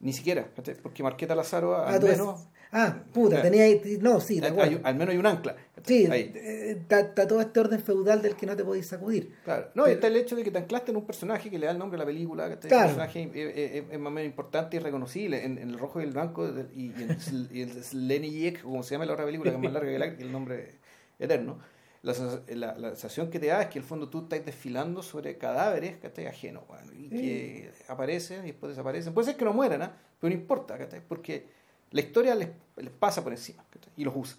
Ni 0.00 0.12
siquiera, 0.12 0.48
porque 0.82 1.02
Marqueta 1.04 1.34
Lázaro 1.36 1.76
Ah, 1.76 1.90
al 1.90 2.02
menos, 2.02 2.40
ah, 2.72 3.02
puta, 3.12 3.36
Claro. 3.36 3.42
tenía 3.50 3.64
ahí. 3.64 3.98
No, 4.00 4.20
sí, 4.20 4.40
hay- 4.42 4.52
hay- 4.58 4.80
al 4.82 4.94
menos 4.94 5.12
hay 5.12 5.18
un 5.18 5.26
ancla. 5.26 5.56
Sí, 5.84 6.06
eh, 6.12 6.76
está, 6.80 7.00
está 7.00 7.26
todo 7.26 7.40
este 7.40 7.58
orden 7.58 7.80
feudal 7.80 8.22
del 8.22 8.36
que 8.36 8.46
no 8.46 8.54
te 8.56 8.64
podéis 8.64 8.86
sacudir. 8.86 9.34
Claro. 9.44 9.68
No, 9.74 9.82
Pero- 9.84 9.94
está 9.94 10.06
el 10.06 10.16
hecho 10.16 10.36
de 10.36 10.44
que 10.44 10.50
te 10.52 10.58
anclaste 10.58 10.92
en 10.92 10.96
un 10.96 11.04
personaje 11.06 11.50
que 11.50 11.58
le 11.58 11.66
da 11.66 11.72
el 11.72 11.78
nombre 11.78 11.96
a 11.96 12.00
la 12.00 12.06
película, 12.06 12.48
que 12.48 12.68
Claro. 12.68 12.90
el 12.90 12.96
personaje 12.96 13.30
es, 13.34 13.56
es- 13.56 13.84
es 13.90 13.98
más 13.98 14.08
o 14.08 14.14
menos 14.14 14.30
importante 14.30 14.76
y 14.76 14.80
reconocible 14.80 15.44
en, 15.44 15.58
en 15.58 15.70
el 15.70 15.78
rojo 15.78 16.00
y 16.00 16.04
el 16.04 16.12
blanco 16.12 16.48
y, 16.74 16.82
y 16.82 16.94
en, 17.02 17.18
y 17.52 17.62
el 17.62 17.82
Sleniek, 17.82 18.62
como 18.62 18.82
se 18.84 18.94
llama 18.94 19.06
la 19.06 19.14
otra 19.14 19.24
película, 19.24 19.50
que 19.50 19.56
es 19.56 19.62
más 19.62 19.72
larga 19.72 19.90
que, 19.90 19.98
la- 19.98 20.16
que 20.16 20.22
el 20.22 20.30
nombre 20.32 20.70
eterno. 21.18 21.58
La, 22.02 22.14
la, 22.48 22.76
la 22.78 22.88
sensación 22.90 23.30
que 23.30 23.38
te 23.38 23.46
da 23.46 23.62
es 23.62 23.68
que 23.68 23.78
en 23.78 23.84
el 23.84 23.88
fondo 23.88 24.08
tú 24.08 24.22
estás 24.22 24.44
desfilando 24.44 25.02
sobre 25.04 25.38
cadáveres 25.38 25.98
que 25.98 26.08
estás 26.08 26.24
bueno, 26.66 26.92
y 26.98 27.08
que 27.08 27.70
aparecen 27.86 28.42
y 28.44 28.48
después 28.48 28.70
desaparecen. 28.70 29.14
Puede 29.14 29.26
ser 29.26 29.36
que 29.36 29.44
no 29.44 29.52
mueran, 29.52 29.82
¿ah? 29.82 29.96
pero 30.20 30.32
no 30.34 30.40
importa, 30.40 30.76
¿cachai? 30.78 31.00
porque 31.06 31.46
la 31.92 32.00
historia 32.00 32.34
les, 32.34 32.48
les 32.76 32.90
pasa 32.90 33.22
por 33.22 33.32
encima 33.32 33.64
y 33.96 34.04
los 34.04 34.14
usa. 34.16 34.36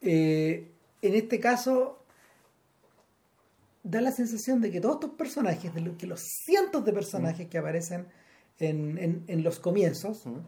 Eh, 0.00 0.70
en 1.02 1.14
este 1.14 1.38
caso, 1.40 1.98
da 3.82 4.00
la 4.00 4.12
sensación 4.12 4.60
de 4.60 4.70
que 4.70 4.80
todos 4.80 4.96
estos 4.96 5.10
personajes, 5.10 5.74
de 5.74 5.80
lo, 5.80 5.96
que 5.98 6.06
los 6.06 6.20
cientos 6.20 6.84
de 6.84 6.92
personajes 6.92 7.48
que 7.48 7.58
aparecen 7.58 8.06
en, 8.58 8.98
en- 8.98 9.24
en 9.26 9.42
los 9.42 9.58
comienzos, 9.58 10.24
¿Mm? 10.26 10.38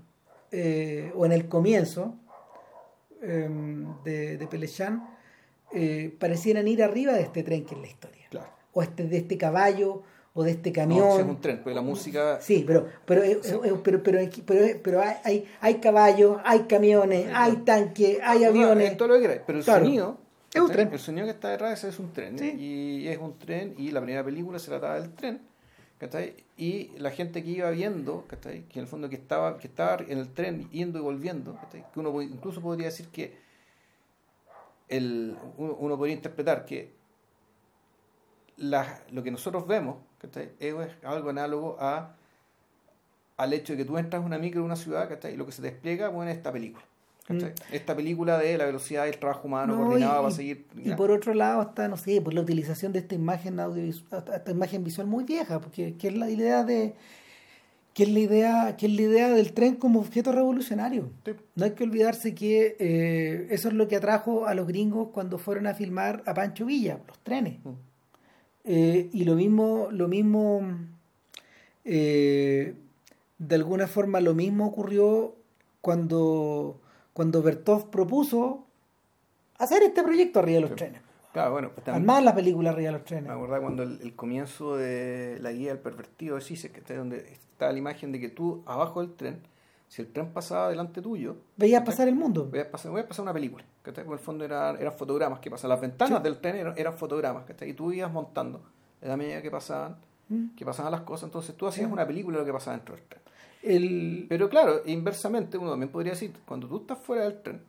eh, 0.52 1.12
o 1.14 1.26
en 1.26 1.32
el 1.32 1.48
comienzo 1.48 2.14
eh, 3.22 3.48
de, 4.04 4.36
de 4.38 4.46
Pelechan, 4.46 5.08
eh, 5.72 6.14
parecieran 6.18 6.68
ir 6.68 6.82
arriba 6.82 7.12
de 7.12 7.22
este 7.22 7.42
tren 7.42 7.64
que 7.64 7.74
es 7.74 7.80
la 7.80 7.86
historia. 7.88 8.26
Claro. 8.30 8.50
O 8.72 8.82
este, 8.82 9.04
de 9.08 9.16
este 9.18 9.36
caballo, 9.36 10.02
o 10.38 10.44
de 10.44 10.50
este 10.52 10.70
No, 10.70 10.74
camión. 10.74 11.12
si 11.16 11.18
es 11.22 11.26
un 11.26 11.40
tren, 11.40 11.56
porque 11.62 11.74
la 11.74 11.80
música 11.82 12.40
Sí, 12.40 12.62
pero 12.66 12.86
pero 13.04 13.22
pero 13.42 14.02
pero, 14.02 14.18
pero, 14.46 14.78
pero 14.82 15.00
hay, 15.00 15.16
hay, 15.24 15.44
hay 15.60 15.74
caballos, 15.80 16.38
hay 16.44 16.60
camiones, 16.68 17.26
hay 17.34 17.56
tanques, 17.64 18.18
hay 18.22 18.44
aviones. 18.44 18.92
Es 18.92 18.96
todo 18.96 19.08
lo 19.08 19.14
que 19.14 19.20
queráis, 19.22 19.40
pero 19.46 19.58
el 19.58 19.64
Claro. 19.64 19.84
sonido. 19.84 20.18
Es 20.54 20.60
un 20.60 20.70
tren. 20.70 20.88
El 20.92 20.98
sonido 20.98 21.26
que 21.26 21.32
está 21.32 21.50
detrás 21.50 21.82
es 21.84 21.98
un 21.98 22.12
tren. 22.12 22.38
Sí. 22.38 22.50
Y 22.58 23.08
es 23.08 23.18
un 23.18 23.38
tren, 23.38 23.74
y 23.78 23.90
la 23.90 24.00
primera 24.00 24.22
película 24.24 24.58
se 24.58 24.68
trataba 24.68 25.00
del 25.00 25.10
tren. 25.14 25.40
¿cachai? 25.98 26.34
Y 26.58 26.90
la 26.98 27.10
gente 27.10 27.42
que 27.42 27.48
iba 27.50 27.70
viendo, 27.70 28.26
¿cachai? 28.28 28.64
que 28.68 28.78
en 28.78 28.82
el 28.84 28.86
fondo 28.86 29.08
que 29.08 29.16
estaba, 29.16 29.56
que 29.56 29.66
estaba 29.66 29.96
en 30.06 30.18
el 30.18 30.28
tren 30.28 30.68
yendo 30.70 30.98
y 30.98 31.02
volviendo, 31.02 31.54
¿cachai? 31.56 31.84
que 31.92 32.00
uno 32.00 32.20
incluso 32.20 32.60
podría 32.60 32.86
decir 32.88 33.08
que 33.08 33.32
el, 34.88 35.36
uno, 35.56 35.74
uno 35.80 35.96
podría 35.96 36.14
interpretar 36.14 36.66
que 36.66 36.92
la- 38.58 39.00
lo 39.10 39.22
que 39.22 39.30
nosotros 39.30 39.66
vemos 39.66 39.96
¿cachai? 40.26 40.50
es 40.60 40.74
algo 41.04 41.30
análogo 41.30 41.76
a 41.80 42.14
al 43.36 43.52
hecho 43.52 43.74
de 43.74 43.78
que 43.78 43.84
tú 43.84 43.98
entras 43.98 44.22
a 44.22 44.26
una 44.26 44.38
micro 44.38 44.60
de 44.60 44.66
una 44.66 44.76
ciudad 44.76 45.08
¿cachai? 45.08 45.34
y 45.34 45.36
lo 45.36 45.44
que 45.46 45.52
se 45.52 45.60
despliega 45.62 46.08
bueno, 46.08 46.30
es 46.30 46.36
esta 46.38 46.52
película. 46.52 46.84
¿cachai? 47.26 47.52
Esta 47.72 47.94
película 47.94 48.38
de 48.38 48.56
la 48.56 48.64
velocidad 48.66 49.04
del 49.04 49.18
trabajo 49.18 49.46
humano 49.48 49.74
Mm. 49.74 49.78
No, 49.78 49.84
coordinado 49.86 50.28
y- 50.28 50.32
seguir. 50.32 50.66
Y 50.76 50.92
por 50.94 51.10
otro 51.10 51.34
lado 51.34 51.60
está, 51.62 51.88
no 51.88 51.96
sé, 51.96 52.20
por 52.22 52.32
la 52.34 52.40
utilización 52.40 52.92
de 52.92 53.00
esta 53.00 53.14
imagen 53.14 53.60
audiovisual, 53.60 54.24
esta 54.34 54.50
imagen 54.50 54.84
visual 54.84 55.06
muy 55.06 55.24
vieja, 55.24 55.60
porque 55.60 55.94
que 55.96 56.08
es 56.08 56.14
la 56.16 56.30
idea 56.30 56.62
de 56.64 56.94
que 57.92 58.02
es 58.02 58.10
la 58.10 58.18
idea, 58.20 58.76
que 58.76 58.84
es 58.86 58.92
la 58.92 59.00
idea 59.02 59.30
del 59.30 59.54
tren 59.54 59.74
como 59.76 60.00
objeto 60.00 60.30
revolucionario. 60.30 61.08
Sí. 61.24 61.32
No 61.54 61.64
hay 61.64 61.70
que 61.70 61.82
olvidarse 61.84 62.34
que 62.34 62.76
eh, 62.78 63.46
eso 63.50 63.68
es 63.68 63.74
lo 63.74 63.88
que 63.88 63.96
atrajo 63.96 64.46
a 64.46 64.54
los 64.54 64.66
gringos 64.66 65.08
cuando 65.14 65.38
fueron 65.38 65.66
a 65.66 65.72
filmar 65.72 66.22
a 66.26 66.34
Pancho 66.34 66.66
Villa, 66.66 67.00
los 67.08 67.18
trenes. 67.20 67.58
Mm. 67.64 67.70
Eh, 68.66 69.08
y 69.12 69.24
lo 69.24 69.34
mismo, 69.36 69.88
lo 69.92 70.08
mismo, 70.08 70.60
eh, 71.84 72.74
de 73.38 73.54
alguna 73.54 73.86
forma 73.86 74.20
lo 74.20 74.34
mismo 74.34 74.66
ocurrió 74.66 75.34
cuando, 75.80 76.80
cuando 77.12 77.42
Bertov 77.42 77.90
propuso 77.90 78.64
hacer 79.58 79.82
este 79.82 80.02
proyecto 80.02 80.40
arriba 80.40 80.56
de 80.56 80.60
los 80.62 80.70
Sí. 80.70 80.76
trenes. 80.76 81.00
Claro, 81.32 81.52
bueno, 81.52 81.70
pues 81.74 81.84
también- 81.84 82.02
Armar 82.08 82.22
la 82.22 82.34
película 82.34 82.70
arriba 82.70 82.86
de 82.92 82.98
los 82.98 83.04
trenes. 83.04 83.26
Me 83.28 83.34
acuerdo 83.34 83.60
cuando 83.60 83.82
el, 83.82 84.00
el 84.02 84.14
comienzo 84.14 84.76
de 84.76 85.38
la 85.40 85.52
guía 85.52 85.68
del 85.68 85.78
pervertido 85.78 86.36
de 86.36 86.40
Zizek, 86.42 86.72
que 86.72 86.80
está 86.80 86.96
donde 86.96 87.18
está 87.18 87.70
la 87.70 87.78
imagen 87.78 88.10
de 88.10 88.20
que 88.20 88.30
tú 88.30 88.62
abajo 88.66 89.00
del 89.02 89.14
tren, 89.14 89.38
si 89.88 90.02
el 90.02 90.08
tren 90.08 90.30
pasaba 90.32 90.70
delante 90.70 91.02
tuyo, 91.02 91.36
Veías 91.56 91.82
pasar 91.84 92.08
el 92.08 92.14
mundo. 92.16 92.50
a 92.58 92.70
pasar, 92.70 92.90
voy 92.90 93.02
a 93.02 93.06
pasar 93.08 93.22
una 93.22 93.34
película. 93.34 93.64
Que 93.94 94.00
En 94.00 94.10
el 94.12 94.18
fondo 94.18 94.44
eran, 94.44 94.76
eran 94.80 94.92
fotogramas 94.92 95.38
que 95.40 95.50
pasaban. 95.50 95.70
Las 95.76 95.80
ventanas 95.80 96.18
Sí. 96.18 96.22
del 96.24 96.38
tren 96.40 96.56
eran, 96.56 96.74
eran 96.76 96.94
fotogramas. 96.96 97.44
¿cachai? 97.44 97.70
Y 97.70 97.74
tú 97.74 97.92
ibas 97.92 98.12
montando 98.12 98.60
a 99.02 99.06
la 99.06 99.16
medida 99.16 99.40
que 99.42 99.50
pasaban, 99.50 99.96
Mm. 100.28 100.54
que 100.56 100.64
pasaban 100.64 100.90
las 100.92 101.02
cosas. 101.02 101.28
Entonces 101.28 101.54
tú 101.56 101.66
hacías 101.66 101.90
una 101.90 102.06
película 102.06 102.36
de 102.38 102.42
lo 102.42 102.46
que 102.46 102.52
pasaba 102.52 102.76
dentro 102.76 102.94
del 102.96 103.04
tren. 103.04 103.22
El, 103.62 104.26
Pero 104.28 104.48
claro, 104.48 104.82
inversamente 104.86 105.56
uno 105.58 105.70
también 105.70 105.90
podría 105.90 106.12
decir, 106.12 106.32
cuando 106.46 106.66
tú 106.68 106.78
estás 106.78 106.98
fuera 106.98 107.24
del 107.24 107.40
tren, 107.42 107.60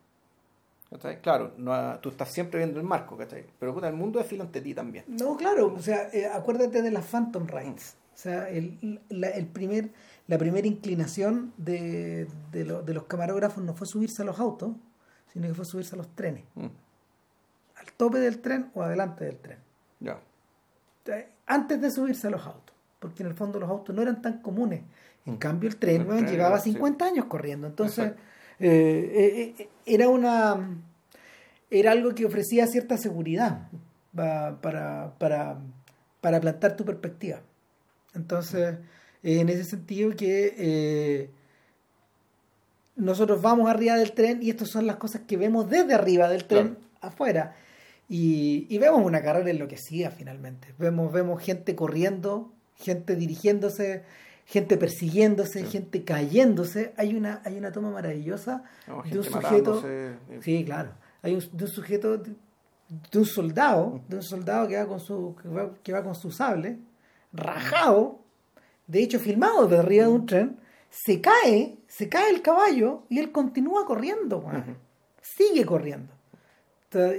¿cachai? 0.89 1.21
claro, 1.21 1.51
no, 1.57 1.99
tú 1.99 2.09
estás 2.09 2.29
siempre 2.31 2.59
viendo 2.59 2.79
el 2.79 2.85
marco, 2.85 3.17
¿cachai? 3.17 3.45
pero 3.59 3.73
puta, 3.73 3.87
el 3.87 3.95
mundo 3.95 4.19
desfila 4.19 4.43
ante 4.43 4.61
ti 4.61 4.73
también. 4.73 5.05
No, 5.07 5.35
claro, 5.37 5.73
o 5.75 5.79
sea, 5.81 6.09
eh, 6.13 6.25
acuérdate 6.27 6.81
de 6.81 6.91
las 6.91 7.05
Phantom 7.05 7.47
Rides. 7.47 7.95
O 8.13 8.17
sea, 8.19 8.49
el, 8.49 8.99
la, 9.09 9.29
el 9.29 9.45
primer, 9.45 9.89
la 10.27 10.37
primera 10.39 10.65
inclinación 10.67 11.53
de, 11.57 12.27
de, 12.51 12.65
lo- 12.65 12.81
de 12.81 12.93
los 12.95 13.03
camarógrafos 13.03 13.63
no 13.63 13.73
fue 13.75 13.85
subirse 13.85 14.23
a 14.23 14.25
los 14.25 14.39
autos, 14.39 14.71
sino 15.37 15.47
que 15.49 15.53
fue 15.53 15.65
subirse 15.65 15.93
a 15.95 15.97
los 15.97 16.07
trenes. 16.15 16.43
Mm, 16.55 16.65
Al 17.75 17.91
tope 17.95 18.19
del 18.19 18.39
tren 18.39 18.71
o 18.73 18.81
adelante 18.81 19.25
del 19.25 19.37
tren. 19.37 19.59
ya. 19.99 20.19
Sea, 21.05 21.29
Antes 21.45 21.79
de 21.79 21.91
subirse 21.91 22.27
a 22.27 22.31
los 22.31 22.45
autos. 22.45 22.75
Porque 22.99 23.21
en 23.23 23.29
el 23.29 23.35
fondo 23.35 23.59
los 23.59 23.69
autos 23.69 23.95
no 23.95 24.01
eran 24.01 24.21
tan 24.21 24.41
comunes. 24.41 24.81
En 25.25 25.35
Mm. 25.35 25.37
cambio, 25.37 25.69
el 25.69 25.77
tren, 25.77 26.01
El 26.01 26.07
weón, 26.07 26.19
tren 26.25 26.31
llevaba 26.31 26.55
era- 26.55 26.63
sí. 26.63 26.71
50 26.71 27.05
años 27.05 27.25
corriendo. 27.25 27.67
Entonces, 27.67 28.13
eh, 28.59 29.11
eh, 29.15 29.55
eh, 29.59 29.69
era 29.85 30.09
una. 30.09 30.57
Era 31.69 31.91
algo 31.91 32.15
que 32.15 32.25
ofrecía 32.25 32.65
cierta 32.67 32.97
seguridad 32.97 33.69
pa- 34.15 34.57
para, 34.61 35.13
para, 35.19 35.57
para 36.21 36.41
plantar 36.41 36.75
tu 36.75 36.83
perspectiva. 36.83 37.41
Entonces, 38.15 38.77
eh, 39.23 39.39
en 39.41 39.49
ese 39.49 39.63
sentido 39.65 40.15
que 40.15 40.53
eh, 40.57 41.29
nosotros 42.97 43.41
vamos 43.41 43.69
arriba 43.69 43.95
del 43.95 44.11
tren 44.11 44.39
y 44.41 44.49
estas 44.49 44.69
son 44.69 44.85
las 44.87 44.97
cosas 44.97 45.21
que 45.27 45.37
vemos 45.37 45.69
desde 45.69 45.93
arriba 45.93 46.27
del 46.29 46.45
tren 46.45 46.75
Claro. 46.75 46.81
afuera. 47.01 47.55
Y, 48.09 48.65
y 48.69 48.77
vemos 48.77 49.01
una 49.05 49.21
carrera 49.21 49.49
enloquecida 49.49 50.11
finalmente. 50.11 50.73
Vemos, 50.77 51.11
vemos 51.11 51.41
gente 51.41 51.75
corriendo, 51.75 52.53
gente 52.75 53.15
dirigiéndose, 53.15 54.03
gente 54.45 54.77
persiguiéndose, 54.77 55.59
Sí. 55.65 55.71
gente 55.71 56.03
cayéndose. 56.03 56.93
Hay 56.97 57.15
una, 57.15 57.41
hay 57.45 57.57
una 57.57 57.71
toma 57.71 57.91
maravillosa 57.91 58.63
No, 58.87 59.03
de 59.03 59.17
un 59.19 59.23
sujeto. 59.25 59.83
Sí, 60.41 60.63
claro. 60.65 60.91
Hay 61.21 61.33
un, 61.35 61.43
de 61.51 61.63
un 61.65 61.69
sujeto, 61.69 62.17
de, 62.17 62.31
de 63.11 63.19
un 63.19 63.25
soldado, 63.25 64.01
de 64.07 64.15
un 64.17 64.23
soldado 64.23 64.67
que 64.67 64.77
va 64.77 64.87
con 64.87 64.99
su, 65.01 65.35
que 65.41 65.49
va, 65.49 65.73
que 65.83 65.91
va 65.91 66.01
con 66.03 66.15
su 66.15 66.31
sable, 66.31 66.77
rajado, 67.33 68.19
de 68.87 69.03
hecho 69.03 69.19
filmado 69.19 69.63
desde 69.67 69.79
arriba 69.83 70.05
de 70.05 70.11
un 70.11 70.25
tren, 70.25 70.57
se 70.89 71.21
cae, 71.21 71.77
se 71.87 72.09
cae 72.09 72.29
el 72.31 72.41
caballo 72.41 73.03
y 73.09 73.19
él 73.19 73.31
continúa 73.31 73.85
corriendo. 73.85 74.37
Ujú. 74.37 74.75
sigue 75.21 75.65
corriendo. 75.65 76.13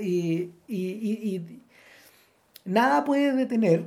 Y, 0.01 0.51
y, 0.67 0.87
y- 0.87 1.37
y 1.37 1.63
nada 2.65 3.05
puede 3.05 3.33
detener, 3.35 3.85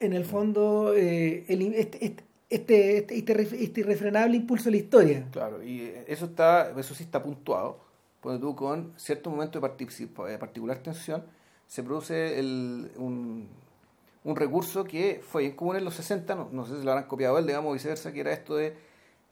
en 0.00 0.12
el 0.12 0.24
fondo, 0.24 0.94
eh, 0.94 1.44
el, 1.48 1.74
este, 1.74 2.04
este, 2.04 2.24
este, 2.50 2.98
este, 2.98 3.18
este 3.18 3.64
este 3.64 3.80
irrefrenable 3.80 4.36
impulso 4.36 4.64
de 4.66 4.70
la 4.72 4.76
historia. 4.76 5.28
Claro, 5.32 5.62
y 5.62 5.92
eso 6.06 6.26
está, 6.26 6.72
eso 6.78 6.94
sí 6.94 7.04
está 7.04 7.22
puntuado, 7.22 7.78
cuando 8.20 8.40
tú 8.48 8.54
con 8.56 8.92
cierto 8.96 9.30
momento 9.30 9.60
de, 9.60 9.68
de 10.30 10.38
particular 10.38 10.78
tensión 10.78 11.24
se 11.66 11.82
produce 11.82 12.38
el, 12.38 12.90
un, 12.96 13.48
un 14.24 14.36
recurso 14.36 14.84
que 14.84 15.20
fue 15.26 15.54
común 15.56 15.76
en 15.76 15.84
los 15.84 15.94
60, 15.94 16.34
no, 16.34 16.48
no 16.52 16.64
sé 16.66 16.78
si 16.78 16.84
lo 16.84 16.92
habrán 16.92 17.08
copiado 17.08 17.38
él, 17.38 17.46
digamos, 17.46 17.72
viceversa, 17.72 18.12
que 18.12 18.20
era 18.20 18.32
esto 18.32 18.56
de 18.56 18.74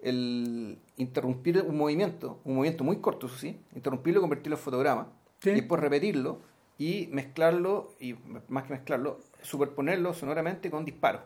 el 0.03 0.79
interrumpir 0.97 1.63
un 1.63 1.77
movimiento, 1.77 2.41
un 2.45 2.57
movimiento 2.57 2.85
muy 2.85 2.97
corto, 3.01 3.27
eso 3.27 3.37
sí, 3.37 3.61
interrumpirlo 3.75 4.21
y 4.21 4.23
convertirlo 4.23 4.57
en 4.57 4.63
fotograma, 4.63 5.09
Sí. 5.41 5.51
y 5.51 5.55
después 5.55 5.81
repetirlo 5.81 6.39
y 6.79 7.09
mezclarlo, 7.13 7.93
y 8.01 8.15
más 8.49 8.65
que 8.65 8.73
mezclarlo, 8.73 9.21
superponerlo 9.43 10.15
sonoramente 10.15 10.71
con 10.71 10.85
disparos. 10.85 11.23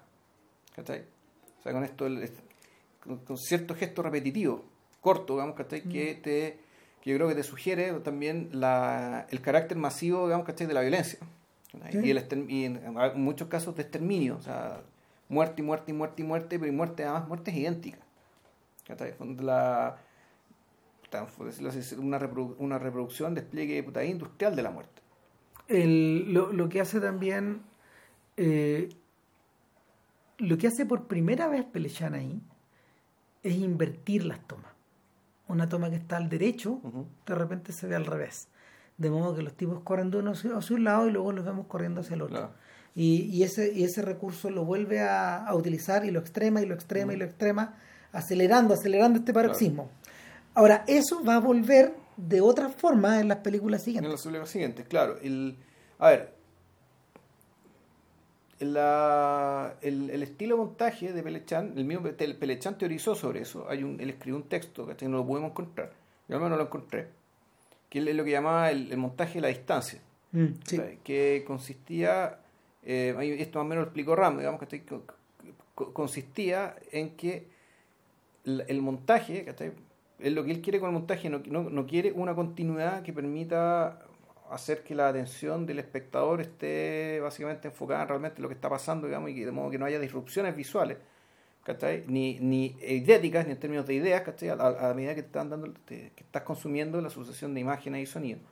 ¿Cachai? 0.74 1.04
O 1.60 1.62
sea, 1.62 1.72
con 1.72 1.84
esto, 1.84 2.06
el- 2.06 2.28
con, 3.02 3.18
con 3.18 3.38
cierto 3.38 3.74
gesto 3.76 4.02
repetitivo, 4.02 4.64
corto, 5.00 5.34
digamos, 5.34 5.54
¿cachai? 5.54 5.82
Que, 5.82 6.14
te, 6.16 6.58
que 7.00 7.10
yo 7.10 7.16
creo 7.16 7.28
que 7.28 7.34
te 7.36 7.42
sugiere 7.44 7.92
también 8.00 8.48
la, 8.52 9.26
el 9.30 9.40
carácter 9.40 9.76
masivo, 9.78 10.24
digamos, 10.24 10.46
¿cachai? 10.46 10.66
De 10.66 10.74
la 10.74 10.80
violencia. 10.80 11.18
Y, 12.04 12.10
el 12.10 12.50
y 12.50 12.64
en, 12.64 12.80
muchos 13.16 13.48
casos 13.48 13.74
de 13.76 13.82
exterminio, 13.82 14.36
o 14.36 14.40
sea, 14.42 14.80
muerte 15.28 15.62
y 15.62 15.64
muerte 15.64 15.90
y 15.90 15.94
muerte 15.94 16.22
y 16.22 16.24
muerte, 16.26 16.58
pero 16.58 16.70
y 16.72 16.74
muerte, 16.74 17.04
además 17.04 17.28
muertes 17.28 17.54
idénticas. 17.54 18.00
¿cachai? 18.86 19.16
Cuando 19.16 19.42
la, 19.42 19.96
una, 21.98 22.18
reprodu- 22.18 22.54
una 22.58 22.78
reproducción, 22.78 23.34
despliegue 23.34 23.82
puta, 23.82 24.04
industrial 24.04 24.54
de 24.56 24.62
la 24.62 24.70
muerte. 24.70 25.02
El- 25.68 26.32
lo, 26.32 26.52
lo 26.52 26.68
que 26.68 26.80
hace 26.80 27.00
también 27.00 27.62
eh, 28.36 28.88
lo 30.38 30.58
que 30.58 30.66
hace 30.66 30.84
por 30.84 31.06
primera 31.06 31.46
vez 31.48 31.64
Pelechan 31.64 32.14
ahí 32.14 32.40
es 33.42 33.54
invertir 33.54 34.24
las 34.26 34.40
tomas 34.46 34.72
una 35.46 35.68
toma 35.68 35.88
que 35.90 35.96
está 35.96 36.16
al 36.16 36.28
derecho 36.28 36.80
de 37.26 37.34
repente 37.34 37.72
se 37.72 37.86
ve 37.86 37.94
al 37.94 38.04
revés 38.06 38.48
de 38.98 39.10
modo 39.10 39.34
que 39.34 39.42
los 39.42 39.54
tipos 39.54 39.80
corren 39.80 40.10
de 40.10 40.18
uno 40.18 40.32
hacia 40.32 40.76
un 40.76 40.84
lado 40.84 41.08
y 41.08 41.10
luego 41.10 41.32
los 41.32 41.44
vemos 41.44 41.66
corriendo 41.66 42.00
hacia 42.00 42.14
el 42.14 42.22
otro 42.22 42.36
Claro. 42.36 42.52
y, 42.94 43.22
y 43.24 43.42
ese 43.42 43.72
y 43.72 43.82
ese 43.84 44.02
recurso 44.02 44.50
lo 44.50 44.64
vuelve 44.64 45.00
a, 45.00 45.44
a 45.44 45.54
utilizar 45.54 46.04
y 46.04 46.10
lo 46.10 46.20
extrema 46.20 46.62
y 46.62 46.66
lo 46.66 46.74
extrema 46.74 47.12
y 47.12 47.16
lo 47.16 47.24
extrema 47.24 47.74
acelerando 48.12 48.72
acelerando 48.74 49.18
este 49.18 49.32
paroxismo 49.32 49.90
ahora 50.54 50.84
eso 50.86 51.24
va 51.24 51.34
a 51.36 51.40
volver 51.40 51.94
de 52.16 52.40
otra 52.40 52.68
forma 52.68 53.20
en 53.20 53.26
las 53.26 53.38
películas 53.38 53.80
En 53.80 53.84
siguientes 53.86 54.12
las 54.12 54.22
películas 54.22 54.48
siguientes, 54.50 54.86
claro. 54.86 55.16
El, 55.20 55.56
a 55.98 56.08
ver, 56.10 56.32
la- 58.60 59.74
el, 59.82 60.10
el 60.10 60.22
estilo 60.22 60.56
de 60.56 60.62
montaje 60.64 61.12
de 61.12 61.22
Pelechan, 61.22 61.72
el 61.76 61.84
mismo 61.84 62.04
Pe- 62.04 62.34
Pelechan 62.34 62.78
teorizó 62.78 63.14
sobre 63.14 63.40
eso. 63.40 63.66
Hay 63.68 63.82
un, 63.82 64.00
él 64.00 64.10
escribió 64.10 64.36
un 64.36 64.44
texto 64.48 64.86
que 64.86 65.08
no 65.08 65.16
lo 65.18 65.26
pudimos 65.26 65.50
encontrar. 65.50 65.92
Yo 66.28 66.36
al 66.36 66.40
menos 66.42 66.50
no 66.52 66.56
lo 66.58 66.62
encontré. 66.64 67.08
Que 67.94 68.00
él 68.00 68.08
es 68.08 68.16
lo 68.16 68.24
que 68.24 68.32
llamaba 68.32 68.72
el, 68.72 68.90
el 68.90 68.98
montaje 68.98 69.34
de 69.34 69.42
la 69.42 69.46
distancia. 69.46 70.00
Mm. 70.32 70.48
Que 71.04 71.44
consistía, 71.46 72.40
eh, 72.82 73.36
esto 73.38 73.60
más 73.60 73.66
o 73.66 73.68
menos 73.68 73.82
lo 73.82 73.86
explicó 73.88 74.16
Ram, 74.16 74.38
digamos, 74.38 74.60
que 74.66 74.82
consistía 75.76 76.74
en 76.90 77.10
que 77.10 77.46
el, 78.44 78.64
el 78.66 78.82
montaje, 78.82 79.44
¿cachai? 79.44 79.74
es 80.18 80.32
lo 80.32 80.42
que 80.42 80.50
él 80.50 80.60
quiere 80.60 80.80
con 80.80 80.88
el 80.88 80.94
montaje, 80.94 81.30
no, 81.30 81.40
no, 81.46 81.70
no 81.70 81.86
quiere 81.86 82.10
una 82.10 82.34
continuidad 82.34 83.04
que 83.04 83.12
permita 83.12 84.00
hacer 84.50 84.82
que 84.82 84.96
la 84.96 85.06
atención 85.06 85.64
del 85.64 85.78
espectador 85.78 86.40
esté 86.40 87.20
básicamente 87.20 87.68
enfocada 87.68 88.02
en 88.02 88.08
realmente 88.08 88.42
lo 88.42 88.48
que 88.48 88.54
está 88.54 88.68
pasando, 88.68 89.06
digamos, 89.06 89.30
y 89.30 89.36
que 89.36 89.46
de 89.46 89.52
modo 89.52 89.70
que 89.70 89.78
no 89.78 89.86
haya 89.86 90.00
disrupciones 90.00 90.56
visuales, 90.56 90.98
¿cachai? 91.64 92.04
Ni, 92.06 92.38
ni 92.40 92.76
idéticas, 92.86 93.46
ni 93.46 93.52
en 93.52 93.58
términos 93.58 93.86
de 93.86 93.94
ideas, 93.94 94.22
¿cachai? 94.22 94.50
A, 94.50 94.54
a- 94.54 94.94
medida 94.94 95.14
que, 95.14 95.22
te 95.22 95.28
están 95.28 95.50
dando, 95.50 95.72
que 95.86 96.12
estás 96.16 96.42
consumiendo 96.42 97.00
la 97.00 97.10
sucesión 97.10 97.54
de 97.54 97.60
imágenes 97.60 98.02
y 98.02 98.06
sonidos. 98.06 98.42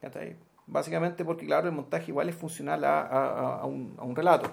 ¿cachai? 0.00 0.36
Básicamente 0.66 1.24
porque, 1.24 1.46
claro, 1.46 1.68
el 1.68 1.74
montaje 1.74 2.10
igual 2.10 2.28
es 2.28 2.34
funcional 2.34 2.84
a, 2.84 3.00
a- 3.60 3.64
un, 3.66 3.96
un 4.00 4.16
relato. 4.16 4.50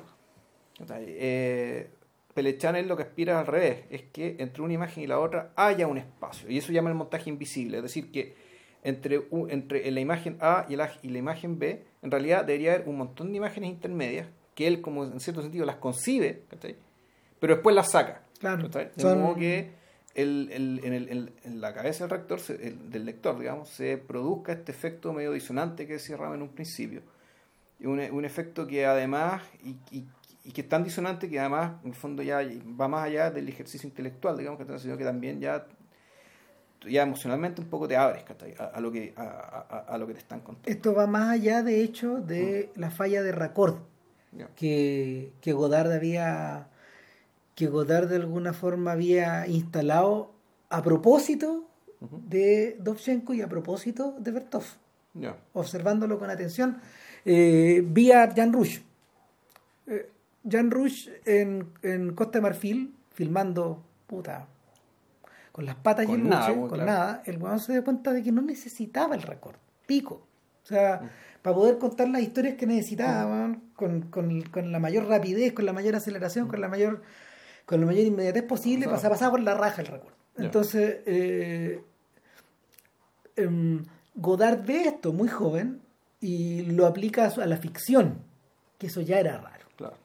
¿cachai? 0.77 1.05
Eh, 1.07 1.89
Pelechan 2.33 2.75
es 2.75 2.87
lo 2.87 2.97
que 2.97 3.03
aspira 3.03 3.39
al 3.39 3.45
revés, 3.47 3.85
es 3.91 4.03
que 4.03 4.35
entre 4.39 4.63
una 4.63 4.73
imagen 4.73 5.03
y 5.03 5.07
la 5.07 5.19
otra 5.19 5.51
haya 5.55 5.85
un 5.87 5.99
espacio, 5.99 6.49
y 6.49 6.57
eso 6.57 6.71
llama 6.71 6.89
el 6.89 6.95
montaje 6.95 7.29
invisible, 7.29 7.77
es 7.77 7.83
decir, 7.83 8.11
que 8.11 8.33
entre, 8.83 9.21
entre 9.49 9.89
la 9.91 9.99
imagen 9.99 10.37
A 10.41 10.65
y 10.67 10.75
la, 10.75 10.91
y 11.03 11.09
la 11.09 11.19
imagen 11.19 11.59
B, 11.59 11.83
en 12.01 12.09
realidad 12.09 12.43
debería 12.43 12.73
haber 12.73 12.89
un 12.89 12.97
montón 12.97 13.31
de 13.31 13.37
imágenes 13.37 13.69
intermedias, 13.69 14.27
que 14.55 14.65
él, 14.65 14.81
como 14.81 15.03
en 15.03 15.19
cierto 15.19 15.43
sentido, 15.43 15.63
las 15.65 15.75
concibe, 15.75 16.41
¿cachai? 16.49 16.75
Pero 17.43 17.55
después 17.55 17.75
las 17.75 17.91
saca. 17.91 18.21
Claro. 18.39 18.69
De 18.69 18.89
Son- 18.95 19.19
modo 19.21 19.35
que 19.35 19.71
el, 20.15 20.49
el- 20.53 20.79
en, 20.85 20.93
el- 20.93 21.33
en- 21.43 21.59
la 21.59 21.73
cabeza 21.73 22.05
del 22.05 22.11
rector, 22.11 22.39
del 22.41 23.03
lector, 23.05 23.37
digamos, 23.37 23.67
se 23.67 23.97
produzca 23.97 24.53
este 24.53 24.71
efecto 24.71 25.11
medio 25.11 25.33
disonante 25.33 25.85
que 25.85 25.93
decía 25.93 26.15
Ram 26.15 26.35
en 26.35 26.41
un 26.43 26.49
principio. 26.49 27.01
Y 27.81 27.85
un, 27.87 27.99
un 27.99 28.23
efecto 28.23 28.65
que 28.65 28.85
además, 28.85 29.41
y, 29.61 29.71
y- 29.91 30.07
y 30.45 30.51
que 30.53 30.61
es 30.61 30.69
tan 30.69 30.85
disonante 30.85 31.29
que 31.29 31.37
además, 31.37 31.73
en 31.83 31.89
el 31.89 31.95
fondo, 31.95 32.23
ya 32.23 32.39
va 32.79 32.87
más 32.87 33.03
allá 33.05 33.29
del 33.29 33.49
ejercicio 33.49 33.87
intelectual, 33.89 34.37
digamos, 34.37 34.57
que 34.65 34.79
sino 34.79 34.95
que 34.97 35.03
también 35.03 35.41
ya, 35.41 35.65
ya 36.87 37.03
emocionalmente 37.03 37.61
un 37.61 37.67
poco 37.67 37.87
te 37.87 37.95
abres 37.97 38.23
a, 38.59 38.63
a 38.65 38.79
lo 38.79 38.89
que, 38.91 39.13
a, 39.17 39.23
a- 39.23 39.85
a 39.93 39.97
lo 39.97 40.07
que 40.07 40.13
te 40.13 40.19
están 40.19 40.39
contando. 40.41 40.69
Esto 40.69 40.93
va 40.93 41.07
más 41.07 41.29
allá, 41.29 41.61
de 41.63 41.81
hecho, 41.81 42.15
de 42.21 42.69
la 42.75 42.89
falla 42.91 43.21
de 43.23 43.31
Raccord 43.31 43.77
Ya. 44.33 44.47
que, 44.55 45.31
que 45.41 45.53
Godard 45.53 45.91
había 45.91 46.67
que 47.55 47.67
Godard 47.67 48.09
de 48.09 48.17
alguna 48.17 48.53
forma 48.53 48.91
había 48.91 49.47
instalado 49.47 50.31
a 50.69 50.81
propósito 50.81 51.67
de 52.27 52.77
Dovchenko 52.79 53.33
y 53.33 53.41
a 53.41 53.47
propósito 53.47 54.15
de 54.19 54.31
Bertov, 54.31 54.63
observándolo 55.53 56.19
con 56.19 56.29
atención, 56.29 56.81
eh, 57.25 57.83
vía 57.85 58.31
Jan 58.35 58.51
Rush. 58.51 58.79
Eh, 59.87 60.09
Jan 60.49 60.71
Rush 60.71 61.09
en, 61.25 61.69
en 61.81 62.13
Costa 62.13 62.39
de 62.39 62.41
Marfil, 62.41 62.95
filmando, 63.11 63.83
puta, 64.07 64.47
con 65.51 65.65
las 65.65 65.75
patas 65.75 66.09
y 66.09 66.13
el 66.13 66.27
nada, 66.27 66.49
buche, 66.49 66.59
con 66.59 66.79
claro. 66.79 66.85
nada, 66.85 67.23
el 67.25 67.37
weón 67.37 67.59
se 67.59 67.73
dio 67.73 67.83
cuenta 67.83 68.11
de 68.11 68.23
que 68.23 68.31
no 68.31 68.41
necesitaba 68.41 69.15
el 69.15 69.21
récord, 69.21 69.55
pico. 69.85 70.25
O 70.63 70.65
sea, 70.65 71.01
para 71.41 71.55
poder 71.55 71.77
contar 71.77 72.09
las 72.09 72.21
historias 72.21 72.55
que 72.55 72.65
necesitaba, 72.65 73.27
weón, 73.27 73.61
con, 73.75 74.01
con, 74.03 74.41
con 74.41 74.71
la 74.71 74.79
mayor 74.79 75.07
rapidez, 75.07 75.53
con 75.53 75.65
la 75.65 75.73
mayor 75.73 75.95
aceleración, 75.95 76.47
con 76.47 76.59
la 76.59 76.67
mayor 76.67 77.03
con 77.65 77.79
la 77.81 77.85
mayor 77.87 78.05
inmediatez 78.05 78.43
posible, 78.43 78.85
Ajá. 78.85 78.95
pasaba, 78.95 79.15
pasaba 79.15 79.31
por 79.31 79.39
la 79.41 79.55
raja 79.55 79.83
el. 79.83 80.07
Ya. 80.37 80.45
Entonces, 80.45 80.97
eh, 81.05 81.81
em, 83.35 83.83
Godard 84.15 84.65
ve 84.65 84.83
esto 84.83 85.11
muy 85.13 85.27
joven 85.27 85.81
y 86.19 86.61
lo 86.63 86.85
aplica 86.85 87.27
a, 87.27 87.45
la 87.45 87.57
ficción, 87.57 88.19
que 88.77 88.87
eso 88.87 89.01
ya 89.01 89.19
era 89.19 89.37
raro 89.37 89.65
Claro. 89.75 89.95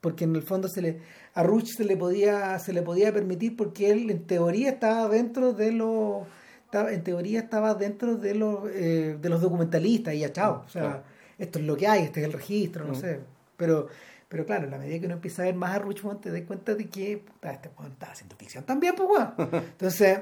porque 0.00 0.24
en 0.24 0.34
el 0.36 0.42
fondo 0.42 0.68
se 0.68 0.80
le 0.82 1.00
a 1.34 1.42
Ruch 1.42 1.66
se 1.76 1.84
le 1.84 1.96
podía 1.96 2.58
se 2.58 2.72
le 2.72 2.82
podía 2.82 3.12
permitir 3.12 3.56
porque 3.56 3.90
él 3.90 4.10
en 4.10 4.26
teoría 4.26 4.70
estaba 4.70 5.08
dentro 5.08 5.52
de 5.52 5.72
los 5.72 6.26
en 6.72 7.02
teoría 7.04 7.40
estaba 7.40 7.74
dentro 7.74 8.16
de 8.16 8.34
los 8.34 8.68
eh, 8.70 9.16
de 9.20 9.28
los 9.28 9.40
documentalistas 9.42 10.14
y 10.14 10.20
ya 10.20 10.32
chao 10.32 10.62
o 10.66 10.68
sea 10.68 10.82
Claro. 10.82 11.02
esto 11.38 11.58
es 11.58 11.64
lo 11.66 11.76
que 11.76 11.86
hay 11.86 12.04
este 12.04 12.20
es 12.20 12.26
el 12.26 12.32
registro 12.32 12.84
no 12.86 12.92
Mm. 12.92 12.96
sé 13.00 13.20
pero 13.56 13.88
pero 14.32 14.46
claro, 14.46 14.66
a 14.66 14.70
la 14.70 14.78
medida 14.78 14.98
que 14.98 15.04
uno 15.04 15.16
empieza 15.16 15.42
a 15.42 15.44
ver 15.44 15.54
más 15.54 15.76
a 15.76 15.78
Ruchmond, 15.78 16.22
te 16.22 16.30
das 16.30 16.40
cuenta 16.46 16.74
de 16.74 16.88
que 16.88 17.18
puta, 17.18 17.52
este 17.52 17.68
weón 17.78 17.92
estaba 17.92 18.12
haciendo 18.12 18.34
ficción 18.34 18.64
también, 18.64 18.94
pues 18.96 19.06
weón. 19.06 19.34
Entonces, 19.52 20.20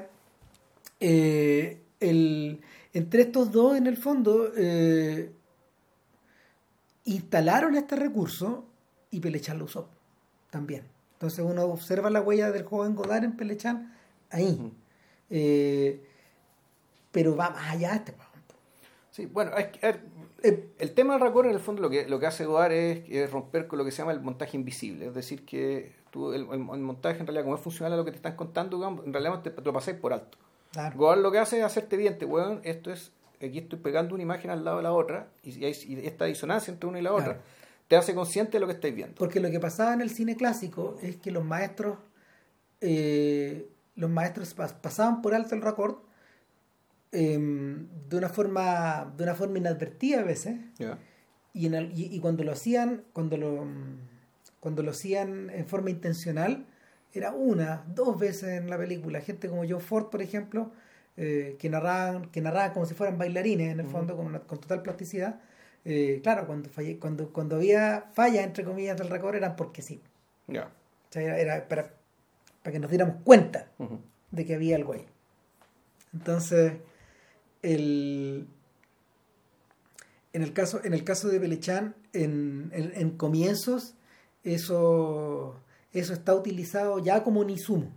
eh, 0.99 1.81
el, 1.97 2.59
entre 2.91 3.21
estos 3.21 3.53
dos, 3.53 3.77
en 3.77 3.87
el 3.87 3.95
fondo, 3.95 4.51
eh, 4.57 5.31
instalaron 7.05 7.77
este 7.77 7.95
recurso 7.95 8.65
y 9.11 9.21
Pelechan 9.21 9.57
lo 9.57 9.63
usó 9.63 9.87
también. 10.49 10.83
Entonces 11.13 11.45
uno 11.47 11.63
observa 11.63 12.09
la 12.09 12.19
huella 12.19 12.51
del 12.51 12.65
joven 12.65 12.95
Godard 12.95 13.23
en 13.23 13.37
Pelechan 13.37 13.95
ahí. 14.29 14.73
Eh, 15.29 16.05
pero 17.13 17.37
va 17.37 17.51
más 17.51 17.71
allá 17.71 17.91
de 17.91 17.95
este. 17.95 18.13
Sí, 19.11 19.25
bueno, 19.25 19.55
es 19.55 19.67
que, 19.67 20.01
el 20.43 20.91
tema 20.93 21.13
del 21.13 21.21
raccord 21.21 21.45
en 21.47 21.53
el 21.53 21.59
fondo 21.59 21.81
lo 21.81 21.89
que, 21.89 22.07
lo 22.07 22.19
que 22.19 22.25
hace 22.25 22.45
Godard 22.45 22.71
es, 22.71 23.03
es 23.09 23.31
romper 23.31 23.67
con 23.67 23.77
lo 23.79 23.85
que 23.85 23.91
se 23.91 23.99
llama 23.99 24.11
el 24.11 24.21
montaje 24.21 24.57
invisible, 24.57 25.07
es 25.07 25.13
decir, 25.13 25.45
que 25.45 25.93
tú, 26.09 26.33
el, 26.33 26.45
montaje 26.45 27.19
en 27.19 27.27
realidad 27.27 27.43
como 27.43 27.55
es 27.55 27.61
funcional 27.61 27.93
a 27.93 27.97
lo 27.97 28.05
que 28.05 28.11
te 28.11 28.17
están 28.17 28.35
contando, 28.35 29.01
en 29.05 29.13
realidad 29.13 29.41
te, 29.41 29.51
te 29.51 29.61
lo 29.61 29.71
pasáis 29.73 29.97
por 29.97 30.13
alto. 30.13 30.37
claro. 30.71 30.97
Godard 30.97 31.21
lo 31.21 31.31
que 31.31 31.37
hace 31.39 31.59
es 31.59 31.63
hacerte 31.63 31.95
evidente, 31.95 32.25
weón, 32.25 32.59
esto 32.63 32.91
es, 32.91 33.11
aquí 33.41 33.59
estoy 33.59 33.79
pegando 33.79 34.13
una 34.15 34.23
imagen 34.23 34.49
al 34.51 34.63
lado 34.65 34.77
de 34.77 34.83
la 34.83 34.93
otra, 34.93 35.27
y, 35.43 35.63
hay- 35.63 35.75
y 35.87 36.05
esta 36.07 36.25
disonancia 36.25 36.71
entre 36.73 36.89
una 36.89 36.99
y 36.99 37.03
la 37.03 37.13
otra, 37.13 37.39
te 37.87 37.95
hace 37.97 38.15
consciente 38.15 38.53
de 38.53 38.59
lo 38.61 38.67
que 38.67 38.73
estáis 38.73 38.95
viendo. 38.95 39.15
Porque 39.15 39.39
lo 39.39 39.49
que 39.51 39.59
pasaba 39.59 39.93
en 39.93 40.01
el 40.01 40.09
cine 40.09 40.35
clásico 40.37 40.97
es 41.01 41.17
que 41.17 41.29
los 41.31 41.43
maestros 41.43 41.97
eh, 42.81 43.67
los 43.95 44.09
maestros 44.09 44.55
pas- 44.55 44.73
pasaban 44.79 45.21
por 45.21 45.33
alto 45.35 45.53
el 45.55 45.61
récord 45.61 45.97
eh, 47.11 47.37
de 48.09 48.17
una 48.17 48.29
forma 48.29 49.13
de 49.17 49.23
una 49.23 49.35
forma 49.35 49.57
inadvertida 49.57 50.21
a 50.21 50.23
veces 50.23 50.55
Ya. 50.77 50.97
y, 51.53 51.65
en 51.67 51.73
el- 51.73 51.91
y, 51.97 52.05
y 52.15 52.19
cuando 52.19 52.43
lo 52.43 52.51
hacían 52.51 53.03
cuando 53.13 53.37
lo 53.37 53.65
cuando 54.59 54.83
lo 54.83 54.91
hacían 54.91 55.49
en 55.49 55.65
forma 55.67 55.89
intencional 55.89 56.65
era 57.13 57.31
una 57.33 57.83
dos 57.87 58.17
veces 58.19 58.49
en 58.59 58.69
la 58.69 58.77
película 58.77 59.19
gente 59.21 59.49
como 59.49 59.67
Joe 59.67 59.79
Ford 59.81 60.05
por 60.09 60.21
ejemplo 60.21 60.71
eh, 61.17 61.57
que 61.59 61.69
narraban 61.69 62.29
que 62.31 62.39
narraban 62.41 62.71
como 62.73 62.85
si 62.85 62.93
fueran 62.93 63.17
bailarines 63.17 63.71
en 63.73 63.79
el 63.81 63.85
fondo 63.87 64.15
con, 64.15 64.27
una- 64.27 64.39
con 64.39 64.59
total 64.59 64.81
plasticidad 64.81 65.41
eh, 65.83 66.19
claro, 66.23 66.45
cuando, 66.45 66.69
falle, 66.69 66.99
cuando, 66.99 67.33
cuando 67.33 67.55
había 67.55 68.05
fallas, 68.13 68.45
entre 68.45 68.63
comillas, 68.63 68.95
del 68.97 69.09
récord 69.09 69.33
eran 69.33 69.55
porque 69.55 69.81
sí. 69.81 69.99
Ya. 70.47 70.65
O 70.65 70.69
sea, 71.11 71.23
era, 71.23 71.39
era 71.39 71.67
para, 71.67 71.91
para 72.61 72.71
que 72.71 72.77
nos 72.79 72.91
diéramos 72.91 73.15
cuenta 73.23 73.67
Ujú. 73.79 73.99
de 74.29 74.45
que 74.45 74.53
había 74.53 74.75
algo 74.75 74.93
ahí. 74.93 75.03
Entonces, 76.13 76.73
el, 77.61 78.47
en, 80.33 80.41
el 80.41 80.53
caso, 80.53 80.81
en 80.83 80.93
el 80.93 81.03
caso 81.03 81.27
de 81.29 81.39
Belechan, 81.39 81.95
en, 82.13 82.69
en, 82.73 82.91
en 82.95 83.11
comienzos, 83.11 83.95
eso, 84.43 85.55
eso 85.93 86.13
está 86.13 86.35
utilizado 86.35 86.99
ya 86.99 87.23
como 87.23 87.39
un 87.39 87.49
insumo. 87.49 87.91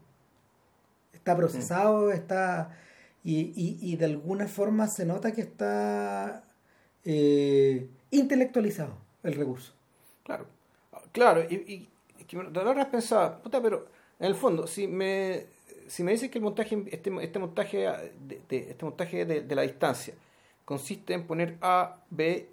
Está 1.12 1.36
procesado, 1.36 2.12
está... 2.12 2.78
Y, 3.26 3.52
y, 3.56 3.78
y 3.80 3.96
de 3.96 4.04
alguna 4.04 4.46
forma 4.46 4.86
se 4.86 5.06
nota 5.06 5.32
que 5.32 5.40
está 5.40 6.44
eh, 7.04 7.88
intelectualizado 8.10 8.98
el 9.22 9.34
recurso. 9.34 9.72
Claro, 10.24 10.46
claro, 11.12 11.42
y, 11.48 11.54
y, 11.54 12.24
que 12.26 12.36
verdad 12.36 12.90
pensaba, 12.90 13.42
puta, 13.42 13.62
pero 13.62 13.86
en 14.18 14.26
el 14.26 14.34
fondo, 14.34 14.66
si 14.66 14.86
me, 14.86 15.46
si 15.89 16.03
me 16.03 16.12
dices 16.12 16.30
que 16.30 16.39
el 16.39 16.45
montaje, 16.45 16.82
este, 16.91 17.11
este 17.22 17.39
montaje, 17.39 17.78
de, 17.78 18.41
de- 18.49 18.70
este 18.70 18.85
montaje 18.85 19.24
de, 19.24 19.41
de 19.43 19.55
la 19.55 19.62
distancia 19.62 20.14
consiste 20.64 21.12
en 21.14 21.26
poner 21.26 21.57
A, 21.61 21.97
B, 22.11 22.49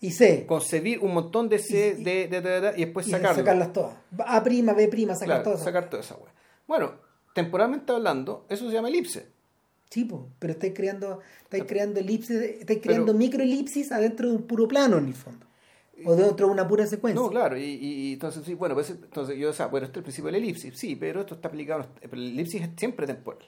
Y 0.00 0.10
C. 0.12 0.44
concebir 0.46 0.98
un 1.00 1.12
montón 1.14 1.48
de 1.48 1.58
C, 1.58 1.96
Y- 1.98 2.02
D, 2.04 2.28
D, 2.28 2.40
D, 2.40 2.60
D, 2.60 2.72
y 2.76 2.84
después 2.84 3.06
y 3.06 3.10
sacarlo. 3.10 3.36
sacarlas 3.36 3.72
todas. 3.72 3.96
A 4.26 4.42
prima, 4.42 4.72
B 4.72 4.88
prima, 4.88 5.14
sacar 5.14 5.26
Claro, 5.26 5.42
todas. 5.44 5.62
sacar 5.62 5.90
toda 5.90 6.02
esa 6.02 6.14
wea. 6.16 6.32
Bueno, 6.66 6.92
temporalmente 7.34 7.92
hablando, 7.92 8.44
eso 8.48 8.66
se 8.68 8.72
llama 8.74 8.88
elipse. 8.88 9.26
Sí, 9.90 10.04
po, 10.04 10.28
pero 10.38 10.52
estáis 10.52 10.72
creando, 10.74 11.20
estáis 11.42 11.64
creando 11.64 11.98
elipsis, 12.00 12.36
estáis 12.40 12.80
creando 12.80 13.12
microelipsis 13.12 13.90
adentro 13.90 14.28
de 14.30 14.36
un 14.36 14.42
puro 14.44 14.68
plano 14.68 14.98
en 14.98 15.06
el 15.08 15.14
fondo. 15.14 15.46
O 16.04 16.16
de 16.16 16.44
una 16.44 16.66
pura 16.68 16.86
secuencia. 16.86 17.20
No, 17.22 17.28
claro, 17.30 17.56
y, 17.56 17.62
y- 17.64 18.12
entonces 18.14 18.44
sí, 18.44 18.54
bueno, 18.54 18.74
pues, 18.74 18.90
entonces 18.90 19.36
yo, 19.38 19.50
o 19.50 19.52
sea, 19.52 19.66
bueno, 19.66 19.86
este 19.86 19.98
es 19.98 20.00
el 20.00 20.04
principio 20.04 20.26
del 20.32 20.42
elipsis, 20.42 20.78
sí, 20.78 20.96
pero 20.96 21.20
esto 21.20 21.34
está 21.34 21.48
aplicado, 21.48 21.86
pero 22.00 22.14
el 22.14 22.32
elipsis 22.32 22.62
es 22.62 22.70
siempre 22.76 23.06
temporal. 23.06 23.42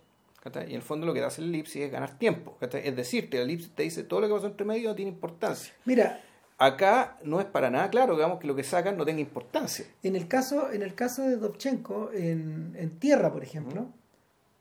Y 0.45 0.59
en 0.71 0.75
el 0.77 0.83
fondo 0.83 1.07
lo 1.07 1.15
que 1.15 1.23
hace 1.23 1.41
el 1.41 1.49
elipsis 1.51 1.83
es 1.83 1.93
ganar 1.93 2.19
tiempo. 2.19 2.57
¿cachai? 2.59 2.87
Es 2.89 2.97
decirte, 2.97 3.37
el 3.37 3.45
elipsis 3.45 3.71
te 3.75 3.85
dice 3.85 4.03
todo 4.03 4.21
lo 4.21 4.27
que 4.29 4.35
pasó 4.35 4.47
entre 4.49 4.67
medio 4.67 4.89
no 4.89 4.95
tiene 4.97 5.11
importancia. 5.13 5.73
Mira, 5.85 6.21
Acá 6.59 7.19
no 7.25 7.41
es 7.41 7.47
para 7.47 7.71
nada 7.71 7.91
claro, 7.91 8.15
digamos, 8.15 8.39
que 8.39 8.47
lo 8.47 8.55
que 8.55 8.63
sacan 8.63 8.97
no 8.97 9.05
tenga 9.05 9.21
importancia. 9.21 9.85
en 10.05 10.15
el 10.15 10.29
caso, 10.29 10.71
en 10.73 10.83
el 10.83 10.95
caso 10.95 11.23
de 11.23 11.37
Dovchenko, 11.37 12.11
en, 12.13 12.75
en 12.79 12.91
Tierra, 13.01 13.33
por 13.33 13.43
ejemplo, 13.43 13.89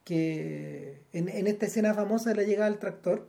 que 0.04 1.02
en, 1.14 1.30
en 1.30 1.48
esta 1.48 1.66
escena 1.68 1.94
famosa 1.94 2.30
de 2.32 2.38
la 2.38 2.44
llegada 2.44 2.70
del 2.70 2.80
tractor, 2.80 3.28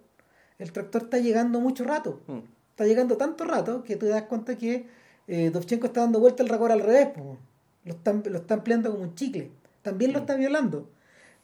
el 0.58 0.72
tractor 0.72 1.02
está 1.02 1.18
llegando 1.18 1.60
mucho 1.60 1.84
rato. 1.84 2.20
Mm. 2.26 2.38
Está 2.72 2.86
llegando 2.86 3.18
tanto 3.18 3.44
rato 3.44 3.84
que 3.84 3.96
tú 3.96 4.06
te 4.06 4.12
das 4.12 4.22
cuenta 4.22 4.56
que 4.56 4.86
eh, 5.28 5.50
Dovchenko 5.50 5.86
está 5.86 6.00
dando 6.00 6.20
vuelta 6.20 6.42
el 6.42 6.48
racor 6.48 6.72
al 6.72 6.80
revés. 6.80 7.08
po. 7.08 7.38
Lo 7.84 7.92
están, 7.92 8.22
lo 8.26 8.38
está 8.38 8.54
empleando 8.54 8.90
como 8.90 9.04
un 9.04 9.14
chicle. 9.14 9.50
También 9.82 10.12
lo 10.12 10.20
está 10.20 10.36
violando. 10.36 10.88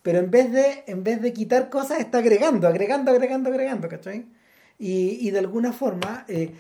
Pero 0.03 0.20
en 0.20 0.31
vez 0.31 0.51
de, 0.51 0.85
en 0.87 1.05
vez 1.05 1.20
de 1.20 1.35
quitar 1.35 1.68
cosas, 1.68 2.01
está 2.01 2.18
agregando, 2.18 2.66
agregando, 2.66 3.11
agregando, 3.11 3.51
agregando, 3.51 3.89
¿cachai? 3.89 4.26
Y, 4.79 5.18
y 5.20 5.31
de 5.33 5.41
alguna 5.41 5.72
forma 5.72 6.24
eh, 6.29 6.55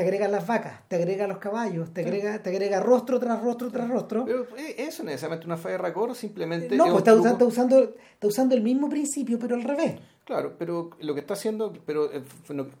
te 0.00 0.06
agrega 0.06 0.28
las 0.28 0.46
vacas, 0.46 0.80
te 0.88 0.96
agrega 0.96 1.26
los 1.26 1.36
caballos, 1.36 1.92
te 1.92 2.00
agrega, 2.00 2.42
te 2.42 2.48
agrega 2.48 2.80
rostro 2.80 3.20
tras 3.20 3.38
rostro 3.42 3.70
tras 3.70 3.86
rostro. 3.86 4.24
Pero 4.24 4.46
eh, 4.56 4.76
eso 4.78 5.04
necesariamente 5.04 5.44
una 5.44 5.58
falla 5.58 5.72
de 5.72 5.78
racor, 5.82 6.14
simplemente. 6.14 6.74
no, 6.74 6.86
es 6.86 6.90
pues 6.92 7.00
está 7.02 7.12
truco- 7.12 7.20
usando, 7.20 7.34
está, 7.36 7.44
usando, 7.44 7.94
está 8.14 8.26
usando 8.26 8.54
el 8.54 8.62
mismo 8.62 8.88
principio, 8.88 9.38
pero 9.38 9.56
al 9.56 9.62
revés. 9.62 10.00
Claro, 10.24 10.54
pero 10.58 10.88
lo 11.00 11.12
que 11.12 11.20
está 11.20 11.34
haciendo, 11.34 11.70
pero, 11.84 12.10
eh, 12.14 12.22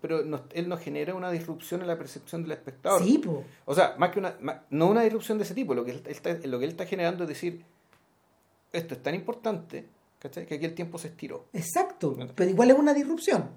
pero 0.00 0.24
no- 0.24 0.44
él 0.54 0.66
no 0.66 0.78
genera 0.78 1.14
una 1.14 1.30
disrupción 1.30 1.82
en 1.82 1.88
la 1.88 1.98
percepción 1.98 2.42
del 2.42 2.52
espectador. 2.52 3.02
Sí, 3.04 3.18
pues. 3.22 3.44
O 3.66 3.74
sea, 3.74 3.96
más 3.98 4.10
que 4.12 4.18
una, 4.20 4.36
más- 4.40 4.56
no 4.70 4.88
una 4.88 5.02
disrupción 5.02 5.36
de 5.36 5.44
ese 5.44 5.52
tipo, 5.54 5.74
lo 5.74 5.84
que 5.84 5.90
él, 5.90 6.02
está, 6.06 6.32
lo 6.44 6.58
que 6.58 6.64
él 6.64 6.70
está 6.70 6.86
generando 6.86 7.24
es 7.24 7.28
decir, 7.28 7.62
esto 8.72 8.94
es 8.94 9.02
tan 9.02 9.14
importante, 9.14 9.86
¿cachai? 10.20 10.46
Que 10.46 10.54
aquí 10.54 10.64
el 10.64 10.74
tiempo 10.74 10.96
se 10.96 11.08
estiró. 11.08 11.44
Exacto. 11.52 12.16
Pero 12.34 12.50
igual 12.50 12.70
es 12.70 12.78
una 12.78 12.94
disrupción. 12.94 13.50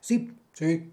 Sí, 0.00 0.32
sí. 0.52 0.90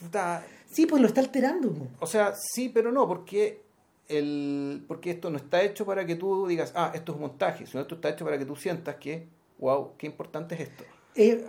Puta, 0.00 0.44
Sí, 0.70 0.84
pues 0.86 1.00
lo 1.00 1.08
está 1.08 1.20
alterando. 1.20 1.72
po. 1.72 1.86
O 2.00 2.06
sea, 2.06 2.34
sí, 2.34 2.68
pero 2.68 2.90
no, 2.92 3.06
porque 3.08 3.62
el, 4.08 4.84
porque 4.86 5.12
esto 5.12 5.30
no 5.30 5.36
está 5.38 5.62
hecho 5.62 5.86
para 5.86 6.04
que 6.04 6.16
tú 6.16 6.46
digas, 6.46 6.72
ah, 6.74 6.92
esto 6.94 7.12
es 7.12 7.16
un 7.16 7.22
montaje, 7.22 7.66
sino 7.66 7.80
esto 7.80 7.94
está 7.94 8.10
hecho 8.10 8.24
para 8.24 8.36
que 8.38 8.44
tú 8.44 8.56
sientas 8.56 8.96
que, 8.96 9.26
wow, 9.58 9.92
qué 9.96 10.06
importante 10.06 10.54
es 10.56 10.62
esto. 10.62 10.84
Eh, 11.14 11.44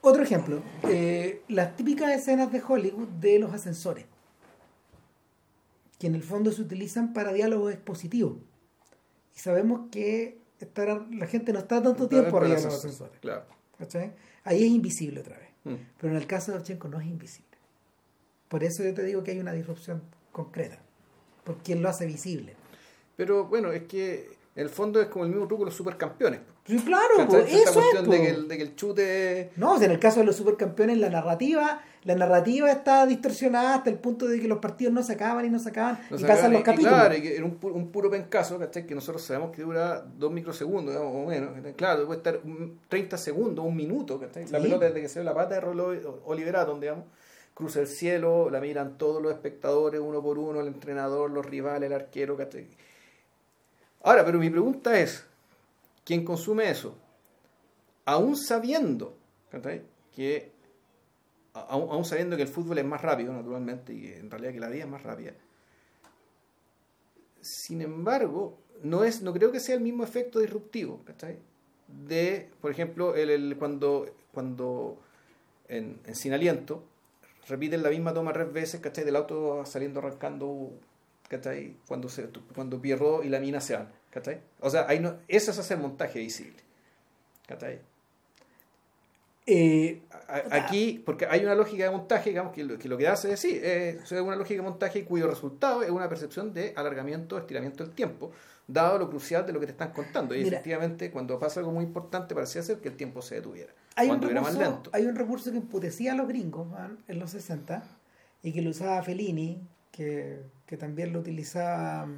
otro 0.00 0.22
ejemplo, 0.22 0.62
eh, 0.88 1.42
las 1.48 1.76
típicas 1.76 2.10
escenas 2.12 2.50
de 2.50 2.60
Hollywood 2.66 3.08
de 3.20 3.38
los 3.38 3.52
ascensores, 3.52 4.06
que 5.98 6.06
en 6.08 6.14
el 6.14 6.22
fondo 6.22 6.50
se 6.52 6.62
utilizan 6.62 7.12
para 7.12 7.32
diálogos 7.32 7.72
expositivos. 7.72 8.38
Y 9.36 9.38
sabemos 9.38 9.88
que 9.90 10.38
estar- 10.60 11.06
la 11.14 11.26
gente 11.26 11.52
no 11.52 11.60
está 11.60 11.82
tanto 11.82 12.08
tiempo 12.08 12.36
arriba 12.38 12.54
los 12.54 12.64
ascensores. 12.66 13.18
Claro. 13.20 13.44
Ahí 14.44 14.64
es 14.64 14.70
invisible 14.70 15.20
otra 15.20 15.38
vez. 15.38 15.48
Mm. 15.64 15.74
Pero 16.00 16.12
en 16.12 16.18
el 16.18 16.26
caso 16.26 16.52
de 16.52 16.58
Ovchenko 16.58 16.88
no 16.88 17.00
es 17.00 17.06
invisible. 17.06 17.58
Por 18.48 18.62
eso 18.62 18.84
yo 18.84 18.94
te 18.94 19.02
digo 19.02 19.24
que 19.24 19.32
hay 19.32 19.40
una 19.40 19.52
disrupción 19.52 20.02
concreta. 20.32 20.78
Porque 21.44 21.72
él 21.72 21.82
lo 21.82 21.88
hace 21.88 22.06
visible. 22.06 22.54
Pero 23.16 23.46
bueno, 23.46 23.72
es 23.72 23.84
que 23.84 24.28
en 24.56 24.62
el 24.62 24.68
fondo 24.68 25.00
es 25.00 25.08
como 25.08 25.24
el 25.24 25.30
mismo 25.30 25.46
truco 25.48 25.62
de 25.64 25.66
los 25.70 25.74
supercampeones. 25.74 26.40
Sí, 26.66 26.78
claro, 26.78 27.18
Esta 27.18 27.38
eso 27.40 27.56
es. 27.58 27.70
cuestión 27.72 28.08
de 28.08 28.16
po. 28.16 28.22
que, 28.22 28.30
el, 28.30 28.48
de 28.48 28.56
que 28.56 28.62
el 28.62 28.74
chute... 28.76 29.50
No, 29.56 29.72
o 29.72 29.76
sea, 29.78 29.86
en 29.86 29.92
el 29.92 29.98
caso 29.98 30.20
de 30.20 30.26
los 30.26 30.36
supercampeones, 30.36 30.96
la 30.98 31.10
narrativa, 31.10 31.82
la 32.04 32.14
narrativa 32.14 32.70
está 32.70 33.04
distorsionada 33.04 33.74
hasta 33.74 33.90
el 33.90 33.98
punto 33.98 34.26
de 34.28 34.40
que 34.40 34.48
los 34.48 34.58
partidos 34.60 34.94
no 34.94 35.02
se 35.02 35.12
acaban 35.14 35.44
y 35.44 35.50
no 35.50 35.58
se 35.58 35.70
acaban 35.70 35.98
no 36.08 36.16
y 36.16 36.20
se 36.20 36.26
pasan 36.26 36.46
acaban, 36.46 36.52
los 36.52 36.60
y- 36.60 36.62
y 36.62 36.64
capítulos. 36.64 36.94
claro, 36.94 37.14
y 37.16 37.22
que 37.22 37.36
era 37.36 37.44
un, 37.44 37.58
un 37.62 37.90
puro 37.90 38.08
pencazo, 38.10 38.58
¿cachai? 38.58 38.86
Que 38.86 38.94
nosotros 38.94 39.22
sabemos 39.22 39.50
que 39.54 39.62
dura 39.62 40.06
dos 40.16 40.32
microsegundos, 40.32 40.94
digamos, 40.94 41.14
o 41.14 41.28
menos. 41.28 41.50
Claro, 41.76 42.06
puede 42.06 42.18
estar 42.18 42.40
un- 42.44 42.78
30 42.88 43.18
segundos, 43.18 43.64
un 43.64 43.76
minuto, 43.76 44.18
¿cachai? 44.20 44.46
La 44.48 44.58
Sí. 44.58 44.64
pelota 44.64 44.86
desde 44.86 45.02
que 45.02 45.08
se 45.08 45.18
ve 45.18 45.24
la 45.24 45.34
pata 45.34 45.56
de 45.56 45.60
Rolo- 45.60 46.20
Oliver 46.24 46.56
Atom, 46.56 46.80
digamos, 46.80 47.04
cruza 47.52 47.80
el 47.80 47.86
cielo, 47.88 48.48
la 48.50 48.60
miran 48.60 48.96
todos 48.96 49.20
los 49.22 49.32
espectadores, 49.32 50.00
uno 50.00 50.22
por 50.22 50.38
uno, 50.38 50.60
el 50.60 50.66
entrenador, 50.68 51.30
los 51.30 51.44
rivales, 51.44 51.88
el 51.88 51.92
arquero, 51.94 52.36
¿cachai? 52.36 52.68
Ahora, 54.04 54.24
pero 54.24 54.38
mi 54.38 54.50
pregunta 54.50 54.98
es, 55.00 55.26
¿quién 56.04 56.24
consume 56.24 56.70
eso? 56.70 56.96
Aún 58.04 58.36
sabiendo. 58.36 59.16
Que 60.14 60.52
aún, 61.54 62.04
sabiendo 62.04 62.36
que 62.36 62.42
el 62.42 62.48
fútbol 62.48 62.78
es 62.78 62.84
más 62.84 63.00
rápido, 63.02 63.32
naturalmente, 63.32 63.92
y 63.94 64.06
en 64.12 64.30
realidad 64.30 64.52
que 64.52 64.60
la 64.60 64.68
vida 64.68 64.84
es 64.84 64.90
más 64.90 65.02
rápida. 65.02 65.32
Sin 67.40 67.80
embargo, 67.82 68.58
no 68.82 69.04
es, 69.04 69.22
no 69.22 69.32
creo 69.32 69.52
que 69.52 69.60
sea 69.60 69.74
el 69.74 69.80
mismo 69.80 70.02
efecto 70.04 70.38
disruptivo, 70.38 71.02
¿cachai? 71.04 71.38
De, 71.88 72.50
por 72.60 72.70
ejemplo, 72.70 73.14
el- 73.14 73.56
cuando, 73.58 74.06
cuando 74.32 74.98
en, 75.68 76.00
en 76.06 76.14
Sin 76.14 76.32
Aliento 76.32 76.82
repiten 77.48 77.82
la 77.82 77.90
misma 77.90 78.14
toma 78.14 78.32
tres 78.32 78.52
veces, 78.52 78.80
¿cachai? 78.80 79.04
Del 79.04 79.16
auto 79.16 79.64
saliendo 79.66 80.00
arrancando, 80.00 80.70
¿cachai? 81.34 81.76
Cuando, 81.88 82.08
se, 82.08 82.28
cuando 82.54 82.80
Pierrot 82.80 83.24
y 83.24 83.28
la 83.28 83.40
mina 83.40 83.60
se 83.60 83.74
van, 83.74 83.88
¿cachai? 84.10 84.40
O 84.60 84.70
sea, 84.70 84.86
ahí 84.88 85.00
no, 85.00 85.16
eso 85.28 85.50
es 85.50 85.58
hacer 85.58 85.78
montaje 85.78 86.18
visible, 86.20 86.56
¿cachai? 87.48 87.80
Eh, 89.46 90.00
A- 90.28 90.56
Aquí, 90.56 91.02
porque 91.04 91.26
hay 91.26 91.44
una 91.44 91.54
lógica 91.54 91.84
de 91.84 91.90
montaje, 91.90 92.30
digamos, 92.30 92.52
que 92.54 92.64
lo 92.64 92.78
que, 92.78 92.88
lo 92.88 92.96
que 92.96 93.08
hace 93.08 93.32
es 93.32 93.40
sí, 93.40 93.60
es 93.62 94.10
una 94.12 94.36
lógica 94.36 94.62
de 94.62 94.68
montaje 94.68 95.04
cuyo 95.04 95.26
resultado 95.28 95.82
es 95.82 95.90
una 95.90 96.08
percepción 96.08 96.54
de 96.54 96.72
alargamiento, 96.76 97.36
estiramiento 97.36 97.84
del 97.84 97.92
tiempo, 97.94 98.30
dado 98.66 98.98
lo 98.98 99.10
crucial 99.10 99.44
de 99.44 99.52
lo 99.52 99.60
que 99.60 99.66
te 99.66 99.72
están 99.72 99.92
contando. 99.92 100.34
Y 100.34 100.38
Mira. 100.44 100.56
efectivamente, 100.56 101.10
cuando 101.10 101.38
pasa 101.38 101.60
algo 101.60 101.72
muy 101.72 101.84
importante, 101.84 102.34
parecía 102.34 102.62
ser 102.62 102.78
que 102.78 102.88
el 102.88 102.96
tiempo 102.96 103.20
se 103.20 103.34
detuviera. 103.34 103.72
hay, 103.96 104.06
un 104.06 104.12
cuando 104.18 104.30
era 104.30 104.40
más 104.40 104.52
recurso, 104.54 104.72
lento. 104.72 104.90
hay 104.94 105.04
un 105.04 105.14
recurso 105.16 105.50
que 105.50 105.58
emputecía 105.58 106.12
a 106.12 106.14
los 106.14 106.26
gringos 106.26 106.66
man, 106.68 106.96
en 107.06 107.18
los 107.18 107.30
60 107.32 107.82
y 108.42 108.52
que 108.52 108.62
lo 108.62 108.70
usaba 108.70 109.02
Fellini, 109.02 109.60
que, 109.94 110.42
que 110.66 110.76
también 110.76 111.12
lo 111.12 111.20
utilizaba. 111.20 112.08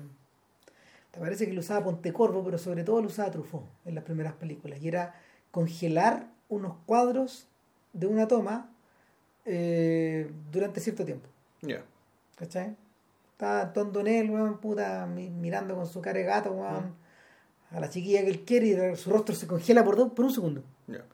Te 1.10 1.20
parece 1.20 1.46
que 1.46 1.52
lo 1.52 1.60
usaba 1.60 1.84
Pontecorvo, 1.84 2.42
pero 2.44 2.56
sobre 2.58 2.84
todo 2.84 3.00
lo 3.02 3.08
usaba 3.08 3.30
Truffaut 3.30 3.66
en 3.84 3.94
las 3.94 4.04
primeras 4.04 4.32
películas. 4.34 4.80
Y 4.82 4.88
era 4.88 5.14
congelar 5.50 6.28
unos 6.48 6.74
cuadros 6.86 7.48
de 7.92 8.06
una 8.06 8.26
toma 8.28 8.70
eh, 9.44 10.30
durante 10.50 10.80
cierto 10.80 11.04
tiempo. 11.04 11.28
Ya. 11.62 11.82
¿Cachai? 12.36 12.76
Está 13.32 13.72
Tondonel, 13.72 14.30
weón, 14.30 14.58
puta, 14.58 15.06
mi- 15.06 15.30
mirando 15.30 15.74
con 15.76 15.86
su 15.86 16.00
cara 16.00 16.18
de 16.18 16.24
gato, 16.24 16.52
weón, 16.52 16.94
a 17.70 17.80
la 17.80 17.88
chiquilla 17.90 18.22
que 18.22 18.28
él 18.30 18.44
quiere 18.44 18.92
y 18.92 18.96
su 18.96 19.10
rostro 19.10 19.34
se 19.34 19.46
congela 19.46 19.84
por, 19.84 19.96
dos- 19.96 20.12
por 20.12 20.24
un 20.24 20.32
segundo. 20.32 20.62
Ya. 20.86 21.04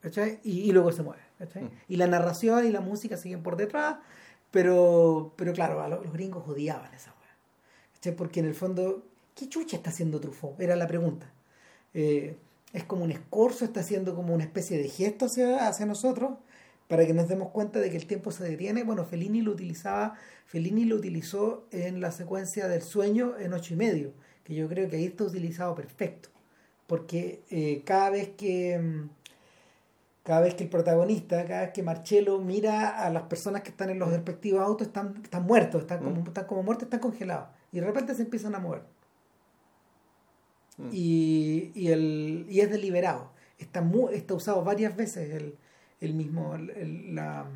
¿cachai? 0.00 0.40
Y, 0.42 0.60
y 0.68 0.72
luego 0.72 0.90
se 0.92 1.02
mueve. 1.02 1.22
¿cachai? 1.38 1.64
Mm. 1.64 1.70
Y 1.88 1.96
la 1.96 2.06
narración 2.06 2.66
y 2.66 2.70
la 2.70 2.80
música 2.80 3.16
siguen 3.16 3.42
por 3.42 3.56
detrás, 3.56 3.96
pero, 4.50 5.32
pero 5.36 5.52
claro, 5.52 5.82
a 5.82 5.88
los, 5.88 6.12
gringos 6.12 6.46
odiaban 6.48 6.92
esa 6.94 7.12
weá. 7.12 8.16
Porque 8.16 8.40
en 8.40 8.46
el 8.46 8.54
fondo, 8.54 9.04
¿qué 9.34 9.48
chucha 9.48 9.76
está 9.76 9.90
haciendo 9.90 10.20
Truffaut? 10.20 10.58
Era 10.60 10.76
la 10.76 10.86
pregunta. 10.86 11.30
Eh, 11.94 12.36
es 12.72 12.84
como 12.84 13.04
un 13.04 13.10
escorzo, 13.10 13.64
está 13.64 13.80
haciendo 13.80 14.14
como 14.14 14.34
una 14.34 14.44
especie 14.44 14.78
de 14.78 14.88
gesto 14.88 15.26
hacia, 15.26 15.68
hacia 15.68 15.86
nosotros, 15.86 16.32
para 16.86 17.06
que 17.06 17.12
nos 17.14 17.28
demos 17.28 17.50
cuenta 17.50 17.80
de 17.80 17.90
que 17.90 17.96
el 17.96 18.06
tiempo 18.06 18.30
se 18.30 18.44
detiene. 18.44 18.82
Bueno, 18.84 19.04
Fellini 19.04 19.42
lo 19.42 19.52
utilizaba, 19.52 20.14
Fellini 20.46 20.84
lo 20.84 20.96
utilizó 20.96 21.66
en 21.70 22.00
la 22.00 22.12
secuencia 22.12 22.68
del 22.68 22.82
sueño 22.82 23.38
en 23.38 23.52
ocho 23.52 23.74
y 23.74 23.76
medio, 23.76 24.12
que 24.44 24.54
yo 24.54 24.68
creo 24.68 24.88
que 24.88 24.96
ahí 24.96 25.06
está 25.06 25.24
utilizado 25.24 25.74
perfecto, 25.74 26.30
porque 26.86 27.42
eh, 27.50 27.82
cada 27.84 28.10
vez 28.10 28.30
que 28.30 28.78
mm, 28.78 29.10
cada 30.28 30.42
vez 30.42 30.54
que 30.54 30.64
el 30.64 30.68
protagonista, 30.68 31.42
cada 31.46 31.62
vez 31.62 31.70
que 31.72 31.82
Marcello 31.82 32.38
mira 32.38 33.02
a 33.02 33.08
las 33.08 33.22
personas 33.22 33.62
que 33.62 33.70
están 33.70 33.88
en 33.88 33.98
los 33.98 34.10
respectivos 34.10 34.60
autos, 34.60 34.88
están, 34.88 35.18
están 35.24 35.44
muertos, 35.44 35.80
están 35.80 36.00
como, 36.04 36.22
están 36.22 36.44
como 36.44 36.62
muertos, 36.62 36.84
están 36.84 37.00
congelados, 37.00 37.48
y 37.72 37.80
de 37.80 37.86
repente 37.86 38.14
se 38.14 38.24
empiezan 38.24 38.54
a 38.54 38.58
mover. 38.58 38.82
Y, 40.92 41.72
y, 41.74 41.88
el, 41.88 42.44
y 42.50 42.60
es 42.60 42.70
deliberado. 42.70 43.30
Está, 43.58 43.80
muy, 43.80 44.12
está 44.14 44.34
usado 44.34 44.62
varias 44.62 44.94
veces 44.94 45.32
el, 45.32 45.56
el 46.02 46.12
mismo, 46.12 46.56
el, 46.56 47.14
la, 47.14 47.46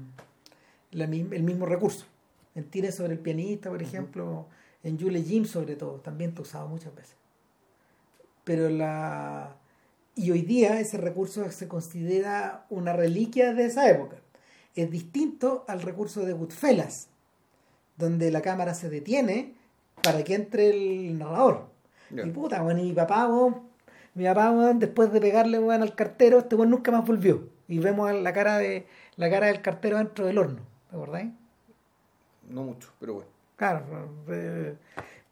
la, 0.92 1.04
el 1.04 1.42
mismo 1.42 1.66
recurso. 1.66 2.06
En 2.54 2.64
Tire 2.64 2.90
sobre 2.90 3.12
el 3.12 3.18
pianista, 3.18 3.68
por 3.68 3.82
ejemplo, 3.82 4.46
en 4.82 4.98
Julie 4.98 5.22
Jim 5.22 5.44
sobre 5.44 5.76
todo, 5.76 6.00
también 6.00 6.30
está 6.30 6.40
usado 6.40 6.68
muchas 6.68 6.94
veces. 6.94 7.16
Pero 8.44 8.70
la... 8.70 9.56
Y 10.14 10.30
hoy 10.30 10.42
día 10.42 10.78
ese 10.80 10.98
recurso 10.98 11.50
se 11.50 11.68
considera 11.68 12.66
una 12.70 12.92
reliquia 12.92 13.54
de 13.54 13.66
esa 13.66 13.88
época. 13.88 14.16
Es 14.74 14.90
distinto 14.90 15.64
al 15.68 15.82
recurso 15.82 16.24
de 16.24 16.32
Goodfellas, 16.32 17.08
donde 17.96 18.30
la 18.30 18.42
cámara 18.42 18.74
se 18.74 18.90
detiene 18.90 19.54
para 20.02 20.22
que 20.24 20.34
entre 20.34 20.70
el 20.70 21.18
narrador. 21.18 21.70
Y 22.10 22.28
puta, 22.30 22.60
bueno, 22.62 22.80
y 22.80 22.84
mi 22.84 22.92
papá, 22.92 23.28
mi 24.14 24.24
papá, 24.24 24.74
después 24.74 25.12
de 25.12 25.20
pegarle 25.20 25.56
al 25.56 25.94
cartero, 25.94 26.38
este 26.40 26.56
bueno 26.56 26.72
nunca 26.72 26.90
más 26.90 27.06
volvió 27.06 27.48
y 27.68 27.78
vemos 27.78 28.12
la 28.12 28.32
cara 28.34 28.58
de 28.58 28.86
la 29.16 29.30
cara 29.30 29.46
del 29.46 29.62
cartero 29.62 29.96
dentro 29.96 30.26
del 30.26 30.36
horno, 30.36 30.60
¿te 30.90 30.96
acordáis? 30.96 31.30
No 32.50 32.64
mucho, 32.64 32.90
pero 33.00 33.14
bueno. 33.14 33.30
Claro, 33.56 33.84
eh, 34.28 34.74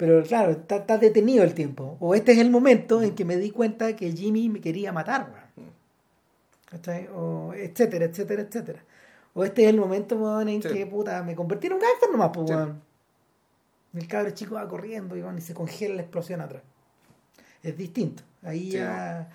pero 0.01 0.23
claro, 0.23 0.53
está, 0.53 0.97
detenido 0.97 1.45
el 1.45 1.53
tiempo. 1.53 1.99
O 2.01 2.15
este 2.15 2.33
es 2.33 2.39
el 2.39 2.49
momento 2.49 3.03
en 3.03 3.15
que 3.15 3.27
me 3.27 3.37
di 3.37 3.51
cuenta 3.51 3.95
que 3.97 4.11
Jimmy 4.13 4.49
me 4.49 4.63
quería 4.63 4.93
matar, 4.93 5.51
O 7.13 7.53
etcétera, 7.55 8.07
etcétera, 8.07 8.41
etcétera. 8.41 8.83
O 9.35 9.45
este 9.45 9.65
es 9.65 9.69
el 9.69 9.77
momento 9.77 10.41
en 10.41 10.63
que 10.63 10.87
puta, 10.87 11.23
me 11.23 11.37
convertí 11.37 11.67
en 11.67 11.75
un 11.75 11.81
gángster 11.81 12.11
nomás, 12.11 12.31
pues, 12.33 12.51
El 13.93 14.09
cabro 14.09 14.31
chico 14.31 14.55
va 14.55 14.67
corriendo 14.67 15.19
y, 15.19 15.21
y 15.37 15.41
se 15.43 15.53
congela 15.53 15.97
la 15.97 16.01
explosión 16.01 16.41
atrás. 16.41 16.63
Es 17.63 17.77
distinto. 17.77 18.23
Ahí 18.43 18.71
ya 18.71 19.29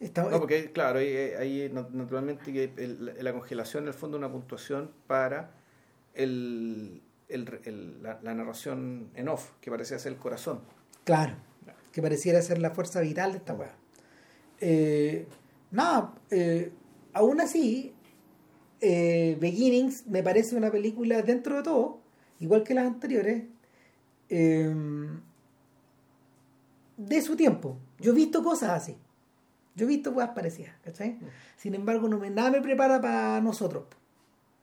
no, 0.00 0.38
porque 0.38 0.70
claro, 0.70 0.98
ahí, 0.98 1.70
naturalmente 1.72 2.52
que 2.52 2.70
la 3.18 3.32
congelación 3.32 3.84
en 3.84 3.88
el 3.88 3.94
fondo 3.94 4.18
es 4.18 4.20
una 4.20 4.30
puntuación 4.30 4.90
para 5.06 5.50
el, 6.12 7.00
la, 7.30 8.34
narración 8.34 9.10
en 9.14 9.28
off, 9.28 9.52
que 9.60 9.70
parecía 9.70 9.98
ser 9.98 10.12
el 10.12 10.18
corazón. 10.18 10.60
Claro, 11.04 11.34
que 11.92 12.02
pareciera 12.02 12.42
ser 12.42 12.58
la 12.58 12.70
fuerza 12.70 13.00
vital 13.00 13.32
de 13.32 13.38
esta 13.38 13.54
weá. 13.54 13.74
Eh, 14.60 15.26
nada, 15.70 16.14
eh, 16.30 16.72
aún 17.12 17.40
así, 17.40 17.94
eh, 18.80 19.36
Beginnings 19.40 20.06
me 20.06 20.22
parece 20.22 20.56
una 20.56 20.70
película 20.70 21.22
dentro 21.22 21.56
de 21.56 21.62
todo, 21.62 22.00
igual 22.38 22.62
que 22.62 22.74
las 22.74 22.86
anteriores, 22.86 23.44
de 24.28 25.16
su 27.22 27.34
tiempo. 27.34 27.78
Yo 27.98 28.12
he 28.12 28.14
visto 28.14 28.44
cosas 28.44 28.70
así. 28.70 28.96
Yo 29.74 29.86
he 29.86 29.88
visto 29.88 30.14
cosas 30.14 30.30
parecidas, 30.30 30.74
¿cachai? 30.84 31.18
Sin 31.56 31.74
embargo, 31.74 32.08
no 32.08 32.18
me, 32.18 32.30
nada 32.30 32.50
me 32.50 32.60
prepara 32.60 33.00
para 33.00 33.40
nosotros. 33.40 33.84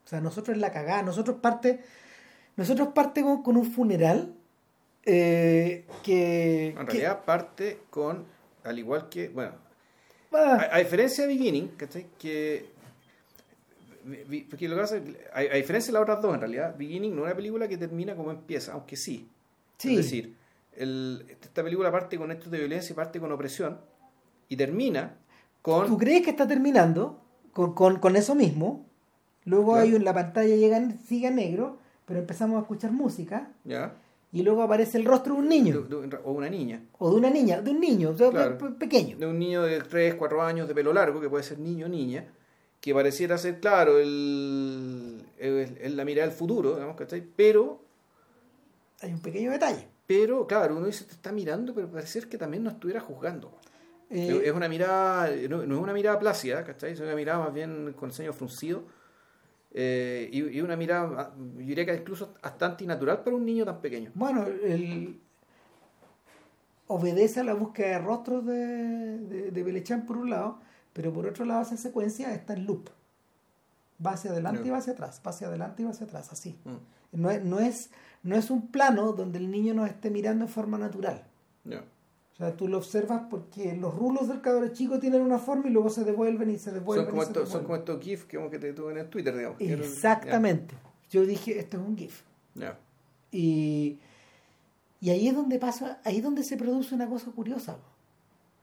O 0.05 0.09
sea, 0.09 0.22
nosotros 0.22 0.55
es 0.55 0.61
la 0.61 0.72
cagada. 0.72 1.03
Nosotros 1.03 1.38
parte, 1.41 1.82
nosotros 2.58 2.89
parte 2.89 3.22
con, 3.22 3.55
un 3.55 3.66
funeral 3.66 4.34
eh, 5.05 5.86
que... 6.03 6.70
En 6.70 6.88
realidad 6.88 7.24
parte 7.24 7.80
con, 7.89 8.26
al 8.64 8.78
igual 8.78 9.08
que, 9.10 9.30
bueno, 9.30 9.53
ah. 10.34 10.68
a, 10.72 10.80
diferencia 10.80 11.26
de 11.26 11.34
Beginning, 11.34 11.70
¿cachai? 11.78 12.08
Que... 12.20 12.76
Porque 14.49 14.68
lo 14.68 14.76
que 14.76 14.82
pasa, 14.82 15.01
a, 15.34 15.39
a, 15.39 15.55
diferencia 15.55 15.91
de 15.91 15.93
las 15.93 16.01
otras 16.01 16.22
dos, 16.22 16.34
en 16.34 16.39
realidad, 16.39 16.76
Beginning 16.78 17.16
no 17.16 17.22
es 17.22 17.26
una 17.28 17.36
película 17.36 17.68
que 17.68 17.78
termina 17.78 18.16
como 18.16 18.32
empieza, 18.32 18.74
aunque 18.74 18.95
sí. 18.95 19.30
sí. 19.78 19.91
Es 19.91 19.97
decir, 19.97 20.36
el, 20.78 21.26
esta 21.30 21.64
película 21.64 21.91
parte 21.91 22.18
con 22.18 22.32
hechos 22.32 22.51
de 22.51 22.60
violencia 22.60 22.93
y 22.93 22.95
parte 22.95 23.20
con 23.20 23.32
opresión 23.32 23.80
y 24.49 24.55
termina 24.55 25.18
con... 25.62 25.88
¿Tú 25.88 25.97
crees 25.97 26.24
que 26.24 26.30
está 26.30 26.47
terminando 26.47 27.22
con, 27.51 28.16
eso 28.16 28.36
mismo? 28.36 28.86
Luego 29.43 29.76
hay 29.76 29.95
en 29.95 30.03
la 30.03 30.14
pantalla 30.14 30.55
llega, 30.55 30.82
sigue 31.08 31.32
negro, 31.32 31.80
pero 32.08 32.22
empezamos 32.22 32.58
a 32.58 32.62
escuchar 32.62 32.91
música. 32.91 33.51
Ya. 33.66 33.93
Y 34.32 34.41
luego 34.41 34.64
aparece 34.64 34.97
el 34.97 35.05
rostro 35.05 35.34
de 35.34 35.41
un 35.41 35.49
niño. 35.49 35.86
o 36.24 36.32
una 36.32 36.49
niña. 36.49 36.82
O 36.99 37.12
de 37.12 37.18
una 37.18 37.30
niña, 37.30 37.62
de 37.62 37.72
un 37.72 37.82
niño, 37.82 38.16
pequeño. 38.80 39.18
De 39.18 39.26
un 39.26 39.38
niño 39.38 39.64
de 39.64 39.82
3, 39.82 40.16
4 40.16 40.41
años 40.41 40.68
de 40.68 40.74
pelo 40.74 40.93
largo, 40.93 41.20
que 41.20 41.30
puede 41.30 41.43
ser 41.43 41.60
niño 41.60 41.86
o 41.86 41.89
niña, 41.89 42.26
que 42.80 42.93
pareciera 42.93 43.38
ser, 43.38 43.60
claro, 43.60 43.99
el, 43.99 45.22
la 45.38 46.05
mirada 46.05 46.28
del 46.28 46.36
futuro, 46.36 46.76
digamos, 46.76 46.95
¿cachai? 46.95 47.22
Pero... 47.36 47.82
Hay 49.01 49.12
un 49.12 49.22
pequeño 49.22 49.51
detalle. 49.51 49.88
Pero, 50.08 50.47
claro, 50.47 50.78
uno 50.78 50.88
dice, 50.88 51.03
te 51.03 51.12
está 51.12 51.34
mirando, 51.34 51.74
pero 51.74 51.91
parece 51.91 52.22
que 52.22 52.38
también 52.38 52.64
no 52.64 52.70
estuviera 52.70 53.01
juzgando. 53.01 53.51
Eh, 54.10 54.43
es 54.45 54.53
una 54.53 54.70
mirada, 54.70 55.30
no, 55.49 55.62
es 55.62 55.70
una 55.70 55.93
mirada 55.93 56.18
plácida, 56.18 56.64
¿cachai? 56.64 56.93
Es 56.93 56.99
una 57.01 57.16
mirada 57.16 57.39
más 57.39 57.53
bien 57.53 57.93
con 57.93 58.10
el 58.10 58.16
ceño 58.16 58.32
fruncido. 58.32 58.84
Eh, 59.80 60.28
y, 60.34 60.59
una 60.61 60.75
mirada, 60.75 61.36
yo 61.38 61.59
diría 61.59 61.86
que 61.86 61.93
incluso 61.93 62.34
bastante 62.41 62.84
natural 62.84 63.23
para 63.23 63.36
un 63.36 63.45
niño 63.45 63.63
tan 63.63 63.80
pequeño. 63.80 64.09
Bueno, 64.15 64.43
el, 64.43 65.19
obedece 66.88 67.41
a 67.41 67.43
la 67.43 67.53
búsqueda 67.53 67.89
de 67.89 67.99
rostros 67.99 68.43
de, 68.43 68.55
de, 68.55 69.51
de 69.51 69.63
Belechán 69.63 70.07
por 70.07 70.17
un 70.17 70.32
lado, 70.32 70.57
pero 70.93 71.13
por 71.13 71.28
otro 71.28 71.45
lado 71.45 71.61
esa 71.61 71.78
secuencia 71.78 72.34
está 72.34 72.53
en 72.53 72.65
loop. 72.65 72.89
Va 74.03 74.13
hacia 74.13 74.32
adelante 74.32 74.67
y 74.67 74.71
va 74.71 74.80
hacia 74.80 74.93
atrás, 74.93 75.21
va 75.23 75.30
hacia 75.30 75.45
adelante 75.45 75.84
y 75.84 75.86
va 75.86 75.91
hacia 75.91 76.07
atrás, 76.07 76.32
así. 76.32 76.57
Mm. 76.65 77.21
No, 77.21 77.30
es, 77.30 77.43
no, 77.43 77.59
es, 77.59 77.91
no 78.23 78.36
es 78.36 78.49
un 78.49 78.69
plano 78.69 79.13
donde 79.13 79.38
el 79.38 79.51
niño 79.51 79.75
nos 79.75 79.88
esté 79.89 80.09
mirando 80.09 80.45
en 80.45 80.49
forma 80.49 80.80
natural. 80.80 81.23
O 82.38 82.39
sea, 82.39 82.55
tú 82.55 82.67
lo 82.67 82.77
observas 82.77 83.23
porque 83.31 83.75
los 83.75 83.95
rulos 83.95 84.27
del 84.27 84.41
cabrón 84.41 84.71
chico 84.71 84.99
tienen 84.99 85.21
una 85.21 85.39
forma 85.39 85.69
y 85.69 85.71
luego 85.71 85.89
se 85.89 86.03
devuelven 86.03 86.51
y 86.51 86.59
se 86.59 86.71
devuelven. 86.71 87.05
Son 87.05 87.11
como, 87.11 87.23
estos, 87.23 87.49
son 87.49 87.63
como 87.63 87.75
estos 87.77 87.99
GIFs 87.99 88.25
que, 88.25 88.38
te 88.59 88.73
tuve 88.73 88.99
en 88.99 89.09
Twitter, 89.09 89.35
digamos. 89.35 89.59
Exactamente. 89.59 90.75
Yo 91.09 91.25
dije, 91.25 91.57
esto 91.57 91.77
es 91.77 91.83
un 91.83 91.97
GIF. 91.97 92.21
Y, 93.31 93.97
y 95.01 95.09
ahí 95.09 95.27
es 95.27 95.33
donde 95.33 95.57
pasa, 95.57 95.99
ahí 96.03 96.17
es 96.17 96.23
donde 96.23 96.43
se 96.43 96.57
produce 96.57 96.93
una 96.93 97.07
cosa 97.07 97.31
curiosa. 97.31 97.77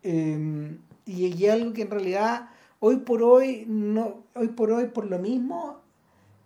Em, 0.05 0.79
y, 1.05 1.27
y 1.27 1.49
algo 1.49 1.73
que 1.73 1.83
en 1.83 1.91
realidad 1.91 2.51
hoy 2.79 2.99
por 2.99 3.25
hoy, 3.25 3.65
no, 3.67 4.23
hoy 4.37 4.49
por 4.49 4.71
hoy 4.71 4.87
por 4.87 5.07
lo 5.07 5.19
mismo, 5.19 5.81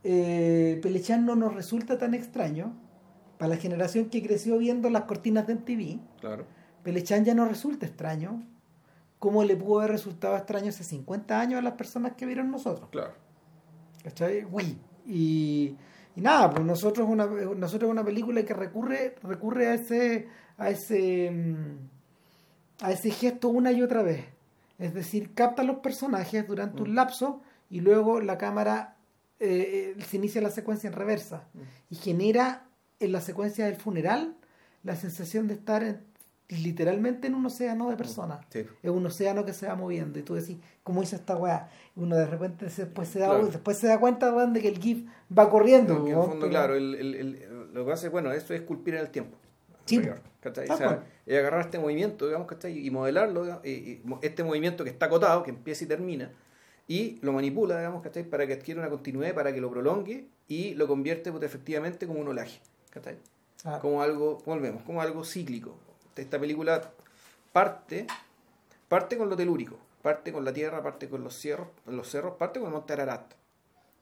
eh, 0.03 0.81
Pelechán 0.83 1.27
no 1.27 1.37
nos 1.37 1.55
resulta 1.55 1.99
tan 1.99 2.15
extraño 2.15 2.73
para 3.37 3.51
la 3.51 3.57
generación 3.59 4.09
que 4.09 4.23
creció 4.23 4.57
viendo 4.57 4.89
las 4.89 5.03
cortinas 5.03 5.47
de 5.47 5.57
MTV. 5.57 5.99
Claro 6.21 6.58
Pelechan 6.83 7.25
ya 7.25 7.35
no 7.35 7.45
resulta 7.45 7.87
extraño, 7.87 8.43
como 9.19 9.45
le 9.45 9.57
pudo 9.57 9.81
haber 9.81 9.93
resultado 9.93 10.37
extraño 10.37 10.69
hace 10.69 10.85
50 10.85 11.41
años 11.41 11.59
a 11.59 11.63
las 11.63 11.75
personas 11.75 12.13
que 12.13 12.27
vieron 12.27 12.51
nosotros. 12.51 12.89
Claro. 12.91 13.13
¿Cachai? 14.03 14.47
Uy. 14.51 14.79
Y, 15.07 15.77
y, 16.15 16.21
nada, 16.21 16.51
pues 16.51 16.65
nosotros 16.65 17.09
una, 17.09 17.27
nosotros 17.27 17.91
una 17.91 18.05
película 18.05 18.43
que 18.45 18.55
recurre, 18.55 19.17
recurre 19.23 19.69
a 19.69 19.75
ese, 19.75 20.29
a 20.57 20.71
ese, 20.71 21.31
mm, 21.31 22.85
a 22.85 22.93
ese 22.93 23.11
gesto 23.11 23.49
una 23.49 23.73
y 23.73 23.83
otra 23.83 24.03
vez. 24.03 24.25
Es 24.79 24.95
decir, 24.95 25.35
capta 25.35 25.65
los 25.65 25.79
personajes 25.79 26.47
durante 26.47 26.83
un 26.83 26.93
mm. 26.93 26.95
lapso 26.95 27.43
y 27.71 27.81
luego 27.81 28.21
la 28.21 28.39
cámara 28.39 28.97
eh, 29.41 29.95
eh, 29.97 30.03
se 30.05 30.17
inicia 30.17 30.41
la 30.41 30.51
secuencia 30.51 30.89
en 30.89 30.95
reversa 30.95 31.49
mm. 31.55 31.59
y 31.91 31.97
genera 31.97 32.69
en 33.01 33.13
la 33.13 33.21
secuencia 33.21 33.67
del 33.67 33.77
funeral 33.77 34.37
la 34.85 34.97
sensación 34.97 35.49
de 35.49 35.55
estar 35.55 35.83
en, 35.83 36.08
literalmente 36.49 37.27
en 37.27 37.35
un 37.35 37.47
océano 37.47 37.91
de 37.91 37.97
personas. 37.97 38.41
Es 38.53 38.91
un 38.91 39.05
océano 39.05 39.45
que 39.45 39.53
se 39.53 39.67
va 39.67 39.75
moviendo. 39.75 40.19
Y 40.19 40.23
tú 40.23 40.35
decís, 40.35 40.57
¿cómo 40.83 41.03
hizo 41.03 41.17
esta 41.17 41.37
weá? 41.37 41.69
Uno 41.97 42.17
de 42.17 42.27
repente 42.27 42.67
después 42.67 43.09
se 43.09 43.19
da, 43.19 43.37
después 43.39 43.77
se 43.77 43.87
da 43.87 43.99
cuenta 44.01 44.31
de 44.47 44.61
que 44.61 44.69
el 44.69 44.79
GIF 44.79 45.07
va 45.37 45.51
corriendo. 45.51 46.07
en 46.07 46.09
el 46.09 46.15
fondo, 46.15 46.49
claro, 46.49 46.75
el, 46.75 46.95
el, 46.95 47.69
lo 47.73 47.85
que 47.85 47.93
hace, 47.93 48.09
bueno, 48.09 48.33
esto 48.33 48.55
es 48.55 48.61
esculpir 48.61 48.95
en 48.95 49.01
el 49.01 49.11
tiempo. 49.11 49.37
Sí. 49.85 49.99
O 49.99 50.77
sea, 50.77 51.05
agarrar 51.27 51.61
este 51.61 51.79
movimiento, 51.79 52.27
digamos, 52.27 52.47
¿cachai? 52.47 52.87
Y 52.87 52.91
modelarlo, 52.91 53.61
y, 53.65 54.03
este 54.23 54.45
movimiento 54.45 54.85
que 54.85 54.91
está 54.91 55.07
acotado, 55.07 55.43
que 55.43 55.51
empieza 55.51 55.85
y 55.85 55.87
termina, 55.87 56.31
y 56.87 57.19
lo 57.23 57.33
manipula, 57.33 57.77
digamos, 57.79 58.03
¿cachai? 58.03 58.25
Para 58.25 58.47
que 58.47 58.55
adquiera 58.55 58.81
una 58.81 58.91
continuidad, 58.91 59.35
para 59.35 59.53
que 59.53 59.61
lo 59.61 59.71
prolongue 59.71 60.29
y 60.47 60.75
lo 60.75 60.87
convierte 60.87 61.31
pues, 61.31 61.43
efectivamente 61.43 62.07
como 62.07 62.21
un 62.21 62.29
olaje, 62.29 62.61
¿cachai? 62.91 63.17
Como 63.81 64.03
algo, 64.03 64.39
volvemos, 64.47 64.83
como 64.85 65.03
algo 65.03 65.25
cíclico, 65.25 65.77
esta 66.23 66.39
película 66.39 66.93
parte, 67.53 68.07
parte 68.89 69.17
con 69.17 69.29
lo 69.29 69.37
telúrico, 69.37 69.79
parte 70.03 70.33
con 70.33 70.45
la 70.45 70.53
tierra, 70.53 70.83
parte 70.83 71.09
con 71.09 71.25
los 71.25 71.35
cerros, 71.35 71.69
los 71.87 72.09
cerros 72.09 72.37
parte 72.37 72.61
con 72.61 72.69
el 72.69 72.75
monte 72.75 72.93
Ararat. 72.93 73.35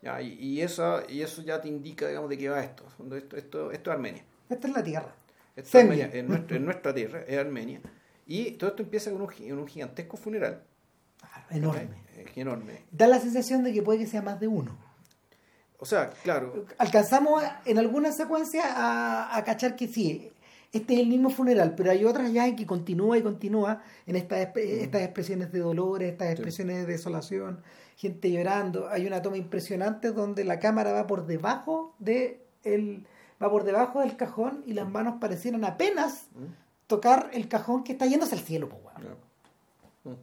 Ya, 0.03 0.21
y, 0.21 0.35
y, 0.35 0.61
eso, 0.61 1.03
y 1.09 1.23
eso 1.23 1.43
ya 1.43 1.61
te 1.61 1.69
indica, 1.69 2.07
digamos, 2.07 2.29
de 2.31 2.39
qué 2.39 2.49
va 2.49 2.63
esto. 2.63 2.85
Esto, 3.17 3.37
esto, 3.37 3.71
esto 3.73 3.91
es 3.91 3.95
Armenia. 3.95 4.25
Esta 4.49 4.69
es 4.69 4.75
la 4.75 4.85
tierra. 4.85 5.15
Esto 5.57 5.79
es 5.79 5.85
Armenia, 5.85 6.11
en, 6.13 6.29
nuestro, 6.29 6.57
en 6.57 6.65
nuestra 6.65 6.95
tierra, 6.95 7.23
es 7.27 7.39
Armenia. 7.39 7.81
Y 8.27 8.53
todo 8.53 8.71
esto 8.71 8.83
empieza 8.83 9.11
con 9.11 9.23
un, 9.23 9.53
un 9.53 9.67
gigantesco 9.67 10.17
funeral. 10.17 10.63
Claro, 11.19 11.47
enorme. 11.51 12.05
Eh, 12.15 12.27
enorme. 12.37 12.85
Da 12.91 13.07
la 13.07 13.19
sensación 13.21 13.65
de 13.65 13.73
que 13.73 13.83
puede 13.83 14.01
que 14.01 14.07
sea 14.07 14.23
más 14.23 14.39
de 14.39 14.49
uno. 14.49 14.77
O 15.79 15.87
sea, 15.87 16.11
claro, 16.23 16.67
Alcanzamos 16.79 17.43
en 17.65 17.79
alguna 17.79 18.13
secuencia 18.13 18.63
a, 18.67 19.37
a 19.37 19.45
cachar 19.45 19.77
que 19.77 19.89
sí, 19.89 20.33
este 20.77 20.95
es 20.95 21.01
el 21.01 21.09
mismo 21.09 21.31
funeral, 21.31 21.75
pero 21.77 21.91
hay 21.91 22.05
otras 22.05 22.33
ya 22.33 22.47
en 22.47 22.57
que 22.57 22.67
continúa 22.67 23.19
y 23.19 23.23
continúa 23.23 23.83
en 24.07 24.17
estas, 24.17 24.39
espe- 24.49 24.83
estas 24.83 25.03
expresiones 25.03 25.51
de 25.53 25.59
dolor, 25.61 26.03
estas 26.03 26.31
expresiones 26.31 26.87
de 26.87 26.93
desolación, 26.93 27.61
gente 27.97 28.31
llorando. 28.31 28.89
Hay 28.89 29.07
una 29.07 29.23
toma 29.23 29.37
impresionante 29.37 30.13
donde 30.13 30.45
la 30.45 30.59
cámara 30.59 30.93
va 30.93 31.07
por 31.07 31.27
debajo 31.27 31.95
de 31.99 32.41
el, 32.65 33.07
va 33.43 33.51
por 33.51 33.65
debajo 33.65 34.01
del 34.01 34.17
cajón 34.17 34.63
y 34.67 34.73
las 34.75 34.89
manos 34.89 35.17
parecieran 35.21 35.65
apenas 35.65 36.27
tocar 36.87 37.31
el 37.33 37.49
cajón 37.49 37.83
que 37.85 37.93
está 37.93 38.07
yéndose 38.07 38.35
al 38.35 38.41
cielo, 38.43 38.69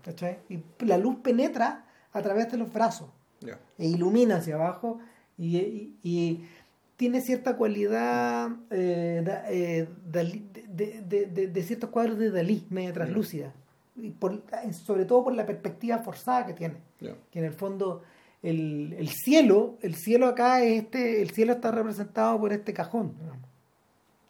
¿Cachai? 0.04 0.40
Y 0.50 0.60
la 0.86 0.98
luz 0.98 1.18
penetra 1.22 1.86
a 2.14 2.22
través 2.22 2.50
de 2.52 2.58
los 2.58 2.72
brazos 2.72 3.10
ya. 3.42 3.60
e 3.78 3.86
ilumina 3.88 4.38
hacia 4.38 4.56
abajo 4.56 5.00
y, 5.38 5.58
y- 5.58 5.96
y 6.04 6.46
tiene 7.04 7.20
cierta 7.20 7.58
cualidad 7.58 8.50
eh, 8.70 9.22
da- 9.26 9.44
eh, 9.50 9.90
Dalí- 10.10 10.48
de, 10.70 11.02
de- 11.02 11.26
de- 11.26 11.48
de 11.48 11.64
ciertos 11.64 11.90
cuadros 11.90 12.18
de 12.18 12.32
Dalí, 12.32 12.66
media 12.70 12.94
translúcida, 12.94 13.54
y 13.98 14.12
por- 14.12 14.42
sobre 14.72 15.04
todo 15.04 15.26
por 15.26 15.34
la 15.34 15.46
perspectiva 15.46 15.98
forzada 15.98 16.46
que 16.46 16.54
tiene, 16.54 16.78
que 17.30 17.40
en 17.40 17.46
el 17.46 17.52
fondo 17.54 18.04
el, 18.42 18.96
el 18.98 19.10
cielo, 19.10 19.78
el 19.82 19.96
cielo 19.96 20.28
acá 20.28 20.64
es 20.64 20.84
este, 20.84 21.22
el 21.22 21.32
cielo 21.32 21.52
está 21.52 21.72
representado 21.72 22.40
por 22.40 22.54
este 22.54 22.74
cajón, 22.74 23.16
digamos. 23.20 23.50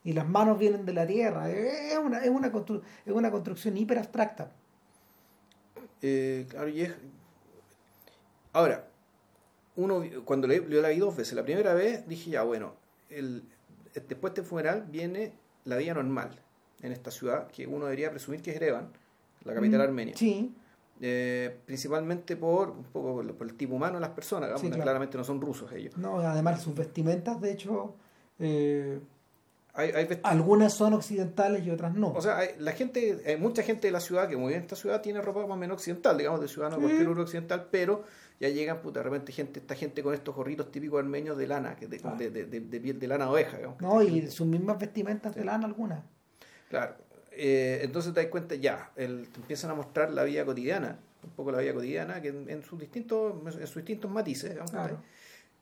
y 0.04 0.14
las 0.14 0.28
manos 0.28 0.58
vienen 0.58 0.84
de 0.84 0.94
la 0.94 1.06
tierra, 1.06 1.52
es 1.52 1.95
una, 2.00 2.18
es 2.24 2.30
una, 2.32 2.52
constru- 2.52 2.82
es 3.06 3.14
una 3.14 3.30
construcción 3.30 3.78
hiper 3.78 4.00
abstracta. 4.00 4.52
Eh, 6.02 6.48
claro, 6.50 6.70
y 6.70 6.82
es... 6.82 6.94
Ahora, 8.52 8.88
uno 9.76 10.04
cuando 10.26 10.48
le, 10.48 10.66
yo 10.70 10.82
la 10.82 10.90
vi 10.90 11.00
dos 11.00 11.16
veces, 11.16 11.34
la 11.34 11.44
primera 11.44 11.74
vez 11.74 12.08
dije 12.08 12.32
ya, 12.32 12.44
bueno, 12.44 12.74
el, 13.10 13.44
después 14.08 14.34
del 14.34 14.45
funeral 14.45 14.86
viene 14.90 15.34
la 15.66 15.78
vida 15.78 15.94
normal 15.94 16.30
en 16.82 16.91
esta 16.91 17.12
ciudad, 17.12 17.48
que 17.48 17.66
uno 17.68 17.86
debería 17.86 18.12
presumir 18.12 18.41
que 18.41 18.52
es 18.52 18.58
Erevan, 18.58 18.90
la 19.45 19.54
capital 19.54 19.80
Mm, 19.80 19.84
armenia. 19.84 20.18
Sí, 20.18 20.54
Eh, 21.02 21.58
principalmente 21.66 22.38
por 22.38 22.70
un 22.70 22.84
poco 22.84 23.16
por, 23.16 23.36
por 23.36 23.48
el 23.48 23.56
tipo 23.56 23.76
humano 23.76 23.95
de 23.95 24.02
las 24.02 24.12
personas, 24.12 24.48
digamos, 24.50 24.62
Sí, 24.62 24.68
claro. 24.68 24.84
claramente 24.84 25.18
no 25.18 25.24
son 25.24 25.41
rusos 25.41 25.72
ellos. 25.74 25.98
no, 25.98 26.20
además 26.20 26.62
sus 26.62 26.76
vestimentas, 26.76 27.41
de 27.41 27.52
hecho, 27.52 27.95
eh, 28.40 29.00
Hay, 29.76 29.90
hay 29.91 30.06
vest- 30.06 30.20
algunas 30.24 30.74
son 30.74 30.94
occidentales 30.94 31.66
y 31.66 31.72
otras 31.72 31.95
no. 31.95 32.12
O 32.14 32.22
sea, 32.22 32.38
hay- 32.38 32.50
la 32.60 32.74
gente, 32.74 33.22
hay 33.26 33.38
mucha 33.38 33.64
gente 33.64 33.88
de 33.88 33.91
la 33.91 34.00
ciudad 34.00 34.28
que 34.30 34.38
muy 34.38 34.50
bien 34.50 34.60
en 34.60 34.64
esta 34.66 34.76
ciudad 34.76 35.02
tiene 35.02 35.20
ropa 35.22 35.41
más 35.41 35.52
o 35.52 35.58
menos 35.58 35.76
occidental, 35.78 36.16
digamos, 36.18 36.41
de 36.41 36.48
ciudadano 36.48 36.76
de 36.78 36.84
cualquier 36.84 37.08
lugar 37.08 37.22
occidental, 37.24 37.68
pero 37.72 38.04
ya 38.40 38.50
llegan, 38.50 38.82
puta, 38.82 39.00
de 39.00 39.04
repente 39.06 39.32
gente, 39.32 39.60
esta 39.62 39.74
gente 39.76 40.04
con 40.04 40.14
estos 40.14 40.36
gorritos 40.36 40.72
típicos 40.72 41.00
armenios 41.00 41.38
de 41.38 41.48
lana, 41.48 41.76
que 41.76 41.88
de, 41.88 42.00
Ah. 42.04 42.14
de, 42.18 42.30
de- 42.30 42.45
de- 42.45 42.60
de 42.60 42.80
piel 42.80 43.00
de 43.00 43.08
lana 43.08 43.30
oveja, 43.32 43.58
digamos. 43.58 43.82
no, 43.82 44.02
y 44.04 44.28
sus 44.30 44.45
mismas 44.45 44.78
vestimentas 44.78 45.34
de 45.34 45.44
lana 45.44 45.66
algunas. 45.66 46.04
Claro. 46.70 46.95
Eh, 47.32 47.80
entonces 47.84 48.14
te 48.14 48.22
das 48.22 48.30
cuenta, 48.30 48.54
ya, 48.56 48.91
el- 48.95 49.28
te 49.30 49.40
empiezan 49.40 49.72
a 49.72 49.74
mostrar 49.74 50.12
la 50.12 50.24
vida 50.24 50.45
cotidiana, 50.45 51.00
un 51.24 51.32
poco 51.32 51.52
la 51.52 51.60
vida 51.60 51.74
cotidiana, 51.74 52.22
que 52.22 52.28
en, 52.28 52.48
en 52.48 52.62
sus 52.64 52.80
distintos, 52.80 53.34
en 53.56 53.66
sus 53.66 53.78
distintos 53.78 54.12
matices, 54.12 54.52
digamos, 54.52 54.70
Claro. 54.70 55.02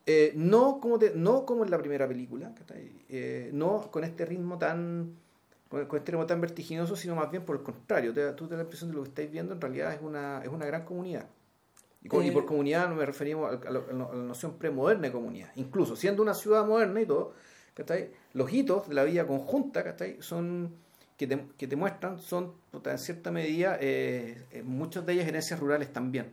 Eh, 0.06 0.34
no, 0.36 0.80
como 0.82 0.98
te- 1.00 1.14
no 1.16 1.46
como 1.46 1.64
en 1.64 1.72
la 1.72 1.78
primera 1.78 2.08
película. 2.08 2.54
Eh, 3.10 3.50
no 3.54 3.90
con 3.92 4.04
este 4.04 4.26
ritmo 4.26 4.58
tan 4.58 5.16
con, 5.70 5.86
con 5.86 6.00
este 6.00 6.12
ritmo 6.12 6.26
tan 6.26 6.42
vertiginoso, 6.42 6.96
sino 6.96 7.16
más 7.16 7.30
bien 7.32 7.44
por 7.46 7.56
el 7.58 7.64
contrario. 7.64 8.14
Te, 8.14 8.32
tú 8.34 8.46
te 8.48 8.52
da 8.52 8.58
la 8.58 8.64
impresión 8.64 8.90
de 8.90 8.98
lo 8.98 9.04
que 9.04 9.10
estáis 9.10 9.32
viendo 9.32 9.54
en 9.54 9.62
realidad 9.62 9.94
es 9.94 10.02
una, 10.02 10.42
es 10.44 10.50
una 10.50 10.66
gran 10.66 10.84
comunidad. 10.86 11.28
Y, 12.04 12.08
con- 12.10 12.26
y 12.26 12.30
Eh, 12.30 12.32
por 12.32 12.46
comunidad 12.46 12.90
no 12.90 12.96
me 12.96 13.06
referimos 13.06 13.52
a, 13.52 13.68
a 13.68 13.72
lo- 13.72 13.86
a 13.90 13.94
la 14.16 14.24
noción 14.24 14.58
premoderna 14.58 15.04
de 15.08 15.12
comunidad. 15.12 15.50
Incluso 15.56 15.96
siendo 15.96 16.24
una 16.24 16.34
ciudad 16.34 16.66
moderna 16.66 17.00
y 17.02 17.06
todo, 17.06 17.34
¿cachai? 17.76 18.10
los 18.34 18.52
hitos 18.52 18.90
de 18.90 18.96
la 18.96 19.04
vida 19.04 19.26
conjunta 19.28 19.96
son 20.20 20.74
que 21.18 21.28
te, 21.28 21.46
que 21.58 21.68
te 21.68 21.76
muestran 21.76 22.18
son 22.20 22.54
en 22.84 22.98
cierta 22.98 23.30
medida 23.32 23.78
eh, 23.80 24.44
eh, 24.52 24.64
muchas 24.64 25.06
de 25.06 25.14
ellas 25.14 25.28
herencias 25.28 25.60
rurales 25.60 25.94
también. 25.94 26.32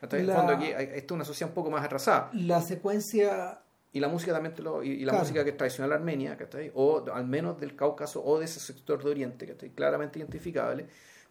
¿Cachai? 0.00 0.20
En 0.20 0.26
el 0.26 0.32
La- 0.32 0.36
fondo 0.36 0.52
aquí 0.52 0.66
esto 0.66 1.14
es 1.14 1.16
una 1.16 1.24
sociedad 1.24 1.50
un 1.50 1.54
poco 1.54 1.70
más 1.70 1.84
atrasada. 1.84 2.30
La 2.32 2.60
secuencia, 2.60 3.60
Y 3.92 4.00
la 4.00 4.08
música 4.08 4.32
también 4.32 4.54
te 4.54 4.62
lo, 4.62 4.82
y, 4.82 4.90
y 4.90 5.04
la 5.04 5.12
Claro. 5.12 5.18
música 5.24 5.44
que 5.44 5.50
es 5.50 5.56
tradicional 5.56 5.92
armenia, 5.92 6.36
¿cachai? 6.36 6.72
o 6.74 7.04
al 7.12 7.26
menos 7.26 7.60
del 7.60 7.76
Cáucaso 7.76 8.24
o 8.24 8.38
de 8.38 8.46
ese 8.46 8.58
sector 8.60 9.02
de 9.04 9.10
Oriente, 9.10 9.46
¿cachai? 9.46 9.70
claramente 9.70 10.18
identificable, 10.18 10.86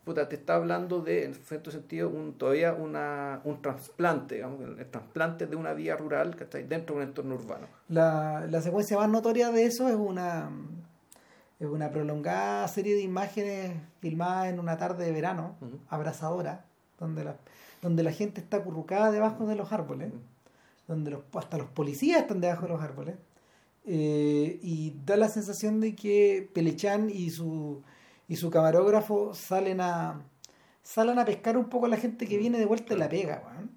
puta, 0.05 0.27
te 0.29 0.35
está 0.35 0.55
hablando 0.55 1.01
de, 1.01 1.25
en 1.25 1.35
cierto 1.35 1.71
sentido, 1.71 2.09
un, 2.09 2.37
todavía 2.37 2.73
una, 2.73 3.41
un 3.43 3.61
trasplante, 3.61 4.35
digamos, 4.35 4.61
el, 4.61 4.85
trasplante 4.89 5.45
de 5.47 5.55
una 5.57 5.73
vía 5.73 5.95
rural 5.97 6.35
¿cachai? 6.37 6.63
dentro 6.63 6.95
de 6.95 7.01
un 7.03 7.07
entorno 7.09 7.35
urbano. 7.35 7.67
la, 7.89 8.45
la 8.49 8.61
secuencia 8.61 8.97
más 8.97 9.09
notoria 9.09 9.51
de 9.51 9.65
eso 9.65 9.89
es 9.89 9.95
una 9.95 10.49
es 11.59 11.67
una 11.67 11.89
prolongada 11.91 12.67
serie 12.67 12.95
de 12.95 13.01
imágenes 13.01 13.71
filmadas 14.01 14.47
en 14.51 14.59
una 14.59 14.77
tarde 14.77 15.05
de 15.05 15.11
verano, 15.11 15.55
Ujú. 15.61 15.79
abrazadora, 15.89 16.65
donde 16.99 17.23
la, 17.23 17.35
donde 17.83 18.01
la 18.01 18.11
gente 18.11 18.41
está 18.41 18.57
acurrucada 18.57 19.11
debajo 19.11 19.45
de 19.45 19.55
los 19.55 19.71
árboles, 19.71 20.11
donde 20.87 21.11
los, 21.11 21.21
hasta 21.33 21.57
los 21.59 21.69
policías 21.69 22.21
están 22.21 22.41
debajo 22.41 22.63
de 22.63 22.73
los 22.73 22.81
árboles, 22.81 23.15
eh, 23.85 24.59
y 24.63 24.95
da 25.05 25.17
la 25.17 25.27
sensación 25.29 25.79
de 25.81 25.93
que 25.95 26.49
Pelechan 26.53 27.09
y 27.09 27.29
su, 27.29 27.83
y 28.27 28.37
su 28.37 28.49
camarógrafo 28.49 29.33
salen 29.35 29.81
a, 29.81 30.21
salen 30.81 31.19
a 31.19 31.25
pescar 31.25 31.57
un 31.57 31.65
poco 31.69 31.85
a 31.85 31.89
la 31.89 31.97
gente 31.97 32.25
que 32.25 32.37
viene 32.37 32.57
de 32.57 32.65
vuelta 32.65 32.93
de 32.93 32.99
la 32.99 33.09
pega, 33.09 33.43
weón. 33.45 33.71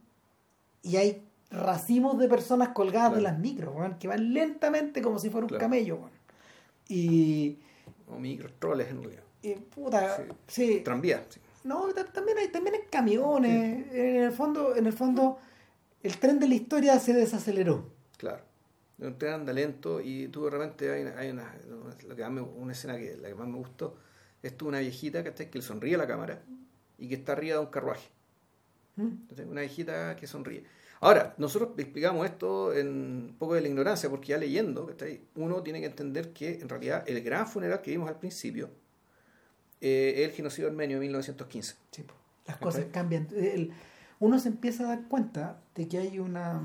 Y 0.83 0.97
hay 0.97 1.23
racimos 1.51 2.19
de 2.19 2.29
personas 2.29 2.69
colgadas 2.71 3.17
de 3.17 3.23
las 3.23 3.39
micros, 3.39 3.75
weón, 3.75 3.99
que 3.99 4.07
van 4.09 4.33
lentamente 4.33 5.03
como 5.03 5.19
si 5.19 5.29
fuera 5.31 5.45
un 5.45 5.49
Claro. 5.49 5.61
camello, 5.63 5.97
weón. 5.97 6.11
Y, 6.89 7.59
O 8.09 8.19
micros, 8.21 8.53
troles 8.61 8.89
en 8.89 9.03
realidad. 9.03 9.25
y, 9.43 9.55
puta, 9.55 10.17
Sí. 10.17 10.23
sí. 10.47 10.81
Tranvías. 10.85 11.23
sí. 11.29 11.41
No, 11.67 11.93
ta- 11.93 12.05
también 12.05 12.39
hay, 12.39 12.49
también 12.49 12.77
hay 12.77 12.83
camiones. 12.91 13.93
En 13.93 14.23
el 14.23 14.33
fondo, 14.33 14.77
en 14.77 14.87
el 14.87 14.93
fondo, 14.93 15.39
el 16.03 16.17
tren 16.19 16.39
de 16.39 16.49
la 16.49 16.55
historia 16.55 16.99
se 16.99 17.13
desaceleró. 17.13 17.91
Claro. 18.17 18.43
Un 18.99 19.19
tren 19.19 19.35
anda 19.35 19.53
lento 19.53 20.01
y 20.01 20.29
tú 20.29 20.45
de 20.45 20.51
repente 20.51 20.91
hay, 20.91 21.03
una, 21.03 21.19
hay 21.19 21.31
una, 21.31 21.55
lo 22.09 22.17
que 22.17 22.23
más 22.23 22.31
me- 22.33 22.41
una 22.41 22.73
escena 22.73 22.97
que 22.97 23.17
la 23.17 23.29
que 23.29 23.35
más 23.35 23.47
me 23.49 23.59
gustó 23.59 23.97
es 24.43 24.57
tú 24.57 24.69
una 24.69 24.79
viejita 24.79 25.23
¿cachai? 25.25 25.51
que 25.51 25.59
le 25.59 25.63
sonríe 25.65 25.97
a 25.97 25.99
la 25.99 26.07
cámara 26.07 26.43
y 26.99 27.09
que 27.09 27.15
está 27.17 27.33
arriba 27.33 27.55
de 27.57 27.61
un 27.61 27.67
carruaje. 27.71 28.09
¿Mm? 28.97 29.11
Una 29.51 29.61
viejita 29.61 30.17
que 30.17 30.27
sonríe. 30.27 30.65
Ahora, 31.01 31.35
nosotros 31.37 31.73
explicamos 31.77 32.25
esto 32.25 32.73
en 32.73 32.87
un 32.89 33.37
poco 33.39 33.55
de 33.55 33.61
la 33.61 33.69
ignorancia, 33.69 34.09
porque 34.09 34.29
ya 34.29 34.39
leyendo, 34.39 34.87
¿cachai? 34.87 35.21
uno 35.35 35.63
tiene 35.63 35.81
que 35.81 35.87
entender 35.87 36.33
que 36.33 36.55
en 36.61 36.69
realidad 36.71 37.05
el 37.07 37.21
gran 37.23 37.47
funeral 37.47 37.83
que 37.83 37.91
vimos 37.91 38.09
al 38.09 38.19
principio 38.19 38.71
eh, 39.81 40.25
el 40.25 40.31
genocidio 40.33 40.69
armenio 40.69 40.97
de 40.97 41.01
1915. 41.03 41.75
Sí, 41.91 42.03
po. 42.03 42.15
Las 42.47 42.57
cosas 42.59 42.87
cambian. 42.93 43.29
El- 43.37 43.73
uno 44.21 44.39
se 44.39 44.49
empieza 44.49 44.85
a 44.85 44.87
dar 44.89 45.03
cuenta 45.09 45.59
de 45.75 45.89
que 45.89 45.99
hay 45.99 46.19
una 46.19 46.61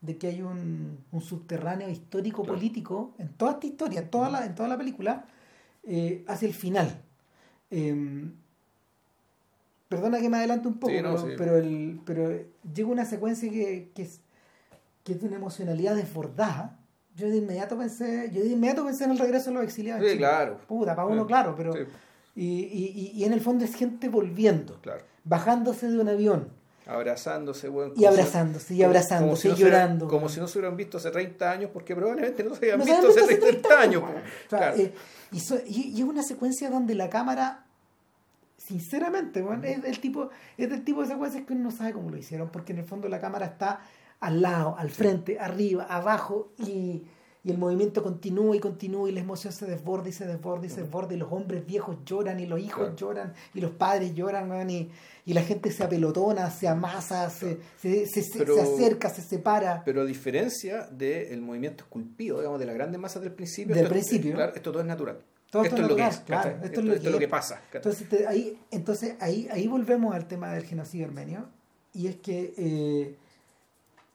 de 0.00 0.16
que 0.18 0.26
hay 0.26 0.42
un, 0.42 0.98
un 1.12 1.20
subterráneo 1.20 1.88
histórico 1.88 2.42
Claro. 2.42 2.56
político 2.58 3.14
en 3.18 3.28
toda 3.34 3.52
esta 3.52 3.66
historia, 3.68 4.00
en 4.00 4.10
toda 4.10 4.28
la, 4.30 4.44
en 4.44 4.54
toda 4.56 4.68
la 4.68 4.76
película, 4.76 5.26
eh, 5.84 6.24
hacia 6.26 6.48
el 6.48 6.54
final. 6.54 7.00
Em, 7.70 8.32
perdona 9.88 10.18
que 10.20 10.28
me 10.28 10.38
adelante 10.38 10.66
un 10.66 10.74
poco, 10.80 10.92
Sí, 10.92 11.00
no, 11.02 11.14
pero, 11.14 11.18
sí. 11.28 11.34
pero, 11.38 11.56
el, 11.58 12.00
pero 12.04 12.44
llega 12.74 12.88
una 12.88 13.04
secuencia 13.04 13.48
que, 13.48 13.90
que 13.94 14.02
es, 14.02 14.20
que 15.04 15.12
es 15.12 15.20
de 15.20 15.28
una 15.28 15.36
emocionalidad 15.36 15.94
desbordada. 15.94 16.78
Yo 17.14 17.28
de 17.28 17.36
inmediato 17.36 17.76
pensé, 17.76 18.30
yo 18.32 18.40
de 18.42 18.48
inmediato 18.48 18.84
pensé 18.84 19.04
en 19.04 19.10
el 19.12 19.18
regreso 19.18 19.50
de 19.50 19.54
los 19.56 19.64
exiliados. 19.64 20.08
Sí, 20.10 20.16
claro. 20.16 20.58
Puta, 20.66 20.94
para 20.96 21.06
uno, 21.06 21.22
Sí, 21.22 21.28
claro, 21.28 21.54
pero. 21.56 21.72
sí. 21.74 21.80
Y, 22.34 22.46
y, 22.46 23.12
y- 23.16 23.24
en 23.24 23.34
el 23.34 23.40
fondo 23.42 23.64
es 23.64 23.74
gente 23.74 24.08
volviendo, 24.08 24.80
Claro. 24.80 25.02
bajándose 25.24 25.88
de 25.90 25.98
un 26.00 26.08
avión 26.08 26.48
Abrazándose, 26.86 27.68
weón, 27.68 27.92
y 27.94 28.06
abrazándose 28.06 28.74
y 28.74 28.82
abrazándose 28.82 29.24
como 29.24 29.36
si 29.36 29.48
no 29.48 29.54
y 29.54 29.56
se 29.58 29.62
hubieran- 29.64 29.82
llorando. 29.82 30.08
como 30.08 30.28
si 30.28 30.40
no 30.40 30.48
se 30.48 30.58
hubieran 30.58 30.76
visto 30.76 30.96
hace 30.96 31.10
30 31.12 31.50
años, 31.50 31.70
porque 31.72 31.94
probablemente 31.94 32.42
no 32.42 32.54
se 32.56 32.72
habían 32.72 32.78
No 32.80 32.84
visto 32.86 33.08
hace 33.22 33.36
30 33.36 33.80
años. 33.80 34.02
O 34.02 34.06
sea, 34.50 34.58
Claro. 34.58 34.76
eh, 34.78 34.92
y, 35.30 35.38
so- 35.40 35.56
es 35.64 36.00
una 36.02 36.22
secuencia 36.24 36.70
donde 36.70 36.94
la 36.96 37.08
cámara, 37.08 37.66
sinceramente, 38.56 39.42
weón, 39.42 39.64
es, 39.64 39.82
del 39.82 40.00
tipo, 40.00 40.30
es 40.56 40.70
del 40.70 40.82
tipo 40.84 41.02
de 41.02 41.08
secuencias 41.08 41.44
que 41.44 41.52
uno 41.52 41.64
no 41.64 41.70
sabe 41.70 41.92
cómo 41.92 42.10
lo 42.10 42.16
hicieron, 42.16 42.48
porque 42.50 42.72
en 42.72 42.78
el 42.78 42.84
fondo 42.84 43.08
la 43.08 43.20
cámara 43.20 43.46
está 43.46 43.80
al 44.22 44.40
lado, 44.40 44.74
al 44.78 44.88
frente, 44.90 45.38
arriba, 45.38 45.84
abajo, 45.84 46.52
y, 46.58 47.02
y 47.44 47.50
el 47.50 47.58
movimiento 47.58 48.02
continúa 48.04 48.54
y 48.56 48.60
continúa 48.60 49.08
y 49.08 49.12
la 49.12 49.20
emoción 49.20 49.52
se 49.52 49.66
desborda 49.66 50.08
y 50.08 50.12
se 50.12 50.26
desborda 50.26 50.64
y 50.66 50.70
se 50.70 50.80
desborda 50.82 51.12
y 51.14 51.16
los 51.16 51.30
hombres 51.32 51.66
viejos 51.66 51.96
lloran 52.06 52.38
y 52.38 52.46
los 52.46 52.60
hijos 52.60 52.82
Claro. 52.90 52.96
lloran 52.96 53.34
y 53.52 53.60
los 53.60 53.72
padres 53.72 54.14
lloran 54.14 54.48
weón, 54.50 54.70
y, 54.70 54.90
y 55.26 55.32
la 55.34 55.42
gente 55.42 55.72
se 55.72 55.82
apelotona, 55.82 56.50
se 56.50 56.68
amasa, 56.68 57.28
se, 57.30 57.58
se, 57.80 58.06
se- 58.06 58.22
se- 58.22 58.38
Pero- 58.38 58.54
se 58.54 58.62
acerca, 58.62 59.08
se 59.10 59.22
separa. 59.22 59.82
Pero 59.84 60.02
a 60.02 60.04
diferencia 60.04 60.86
del 60.86 61.40
movimiento 61.42 61.82
esculpido, 61.84 62.38
digamos, 62.38 62.60
de 62.60 62.66
las 62.66 62.74
grandes 62.76 63.00
masas 63.00 63.22
del 63.22 63.32
principio, 63.32 63.74
Del 63.74 63.84
esto, 63.86 63.92
principio. 63.94 64.34
claro, 64.36 64.52
esto 64.54 64.70
todo 64.70 64.80
es 64.82 64.86
natural. 64.86 65.18
Todo 65.50 65.64
esto 65.64 65.74
esto 65.76 65.84
es 65.84 65.90
lo 65.90 65.96
que 65.96 66.02
natural, 66.02 66.20
es, 66.20 66.26
claro, 66.26 66.50
¿cachai? 66.52 66.64
esto 66.68 66.80
es 66.80 66.86
lo 66.86 66.92
esto 66.94 67.06
es 67.08 67.12
lo 67.12 67.18
que 67.18 67.18
que 67.18 67.24
es. 67.24 67.30
pasa. 67.30 67.60
Entonces, 67.74 68.08
te- 68.08 68.26
ahí, 68.26 68.58
entonces 68.70 69.14
ahí, 69.20 69.48
ahí 69.50 69.66
volvemos 69.66 70.14
al 70.14 70.26
tema 70.28 70.52
del 70.52 70.64
genocidio 70.64 71.06
armenio. 71.06 71.48
Y 71.92 72.06
es 72.06 72.16
que 72.16 72.54
eh, 72.56 73.16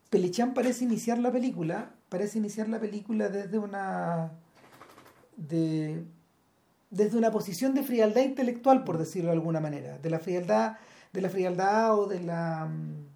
Pelichán 0.09 0.53
parece 0.53 0.85
iniciar 0.85 1.17
la 1.19 1.31
película, 1.31 1.91
parece 2.09 2.37
iniciar 2.37 2.69
la 2.69 2.79
película 2.79 3.29
desde 3.29 3.57
una 3.57 4.31
de 5.35 6.03
desde 6.89 7.17
una 7.17 7.31
posición 7.31 7.73
de 7.73 7.83
frialdad 7.83 8.21
intelectual, 8.21 8.83
por 8.85 8.97
decirlo 8.97 9.29
de 9.29 9.35
alguna 9.35 9.59
manera, 9.59 9.97
de 9.97 10.09
la 10.09 10.19
frialdad, 10.19 10.77
de 11.11 11.21
la 11.21 11.29
frialdad 11.29 11.99
o 11.99 12.07
de 12.07 12.21
la 12.21 12.65
mm, 12.65 13.07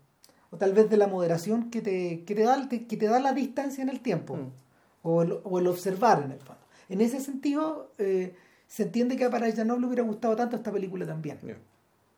o 0.51 0.57
tal 0.57 0.73
vez 0.73 0.89
de 0.89 0.97
la 0.97 1.07
moderación 1.07 1.69
que 1.69 1.81
te, 1.81 2.23
que 2.25 2.35
te 2.35 2.43
da 2.43 2.67
que 2.67 2.97
te 2.97 3.05
da 3.05 3.19
la 3.19 3.33
distancia 3.33 3.81
en 3.81 3.89
el 3.89 4.01
tiempo 4.01 4.35
Mm. 4.35 4.51
o, 5.03 5.21
el, 5.23 5.39
o 5.43 5.59
el 5.59 5.67
observar 5.67 6.21
en 6.23 6.31
el 6.31 6.39
fondo. 6.39 6.61
En 6.89 7.01
ese 7.01 7.21
sentido, 7.21 7.91
eh, 7.97 8.35
se 8.67 8.83
entiende 8.83 9.15
que 9.15 9.25
a 9.25 9.29
Parajanov 9.29 9.79
le 9.79 9.87
hubiera 9.87 10.03
gustado 10.03 10.35
tanto 10.35 10.57
esta 10.57 10.71
película 10.71 11.05
también. 11.05 11.39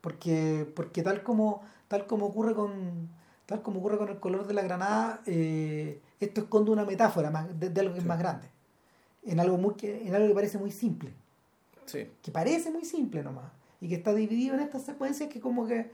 Porque, 0.00 0.66
porque 0.74 1.02
tal 1.02 1.22
como, 1.22 1.62
tal 1.88 2.06
como 2.06 2.26
ocurre 2.26 2.54
con 2.54 3.08
tal 3.46 3.62
como 3.62 3.80
ocurre 3.80 3.98
con 3.98 4.08
el 4.08 4.18
color 4.20 4.46
de 4.46 4.54
la 4.54 4.62
granada, 4.62 5.20
eh, 5.26 6.00
esto 6.20 6.42
esconde 6.42 6.70
una 6.70 6.84
metáfora 6.84 7.30
más, 7.30 7.58
de, 7.58 7.68
de 7.70 7.80
algo 7.80 7.94
que 7.94 8.00
es 8.00 8.06
más 8.06 8.18
grande. 8.18 8.48
En 9.24 9.40
algo 9.40 9.56
muy 9.58 9.74
que, 9.74 10.06
en 10.06 10.14
algo 10.14 10.28
que 10.28 10.34
parece 10.34 10.58
muy 10.58 10.70
simple. 10.70 11.12
Sí. 11.86 12.10
Que 12.22 12.30
parece 12.30 12.70
muy 12.70 12.84
simple 12.84 13.22
nomás. 13.22 13.50
Y 13.80 13.88
que 13.88 13.96
está 13.96 14.14
dividido 14.14 14.54
en 14.54 14.60
estas 14.60 14.82
secuencias 14.84 15.28
que 15.28 15.40
como 15.40 15.66
que. 15.66 15.90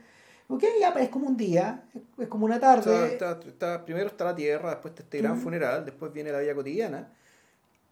Ok, 0.47 0.63
ya 0.79 0.89
es 0.89 1.09
como 1.09 1.27
un 1.27 1.37
día, 1.37 1.85
es, 2.17 2.27
como 2.27 2.45
una 2.45 2.59
tarde. 2.59 3.13
está- 3.13 3.39
está- 3.45 3.85
primero 3.85 4.07
está 4.07 4.25
la 4.25 4.35
tierra, 4.35 4.71
después 4.71 4.91
está 4.91 5.03
este 5.03 5.17
gran 5.19 5.37
funeral, 5.37 5.85
después 5.85 6.11
viene 6.11 6.31
la 6.31 6.39
vida 6.39 6.53
cotidiana, 6.53 7.09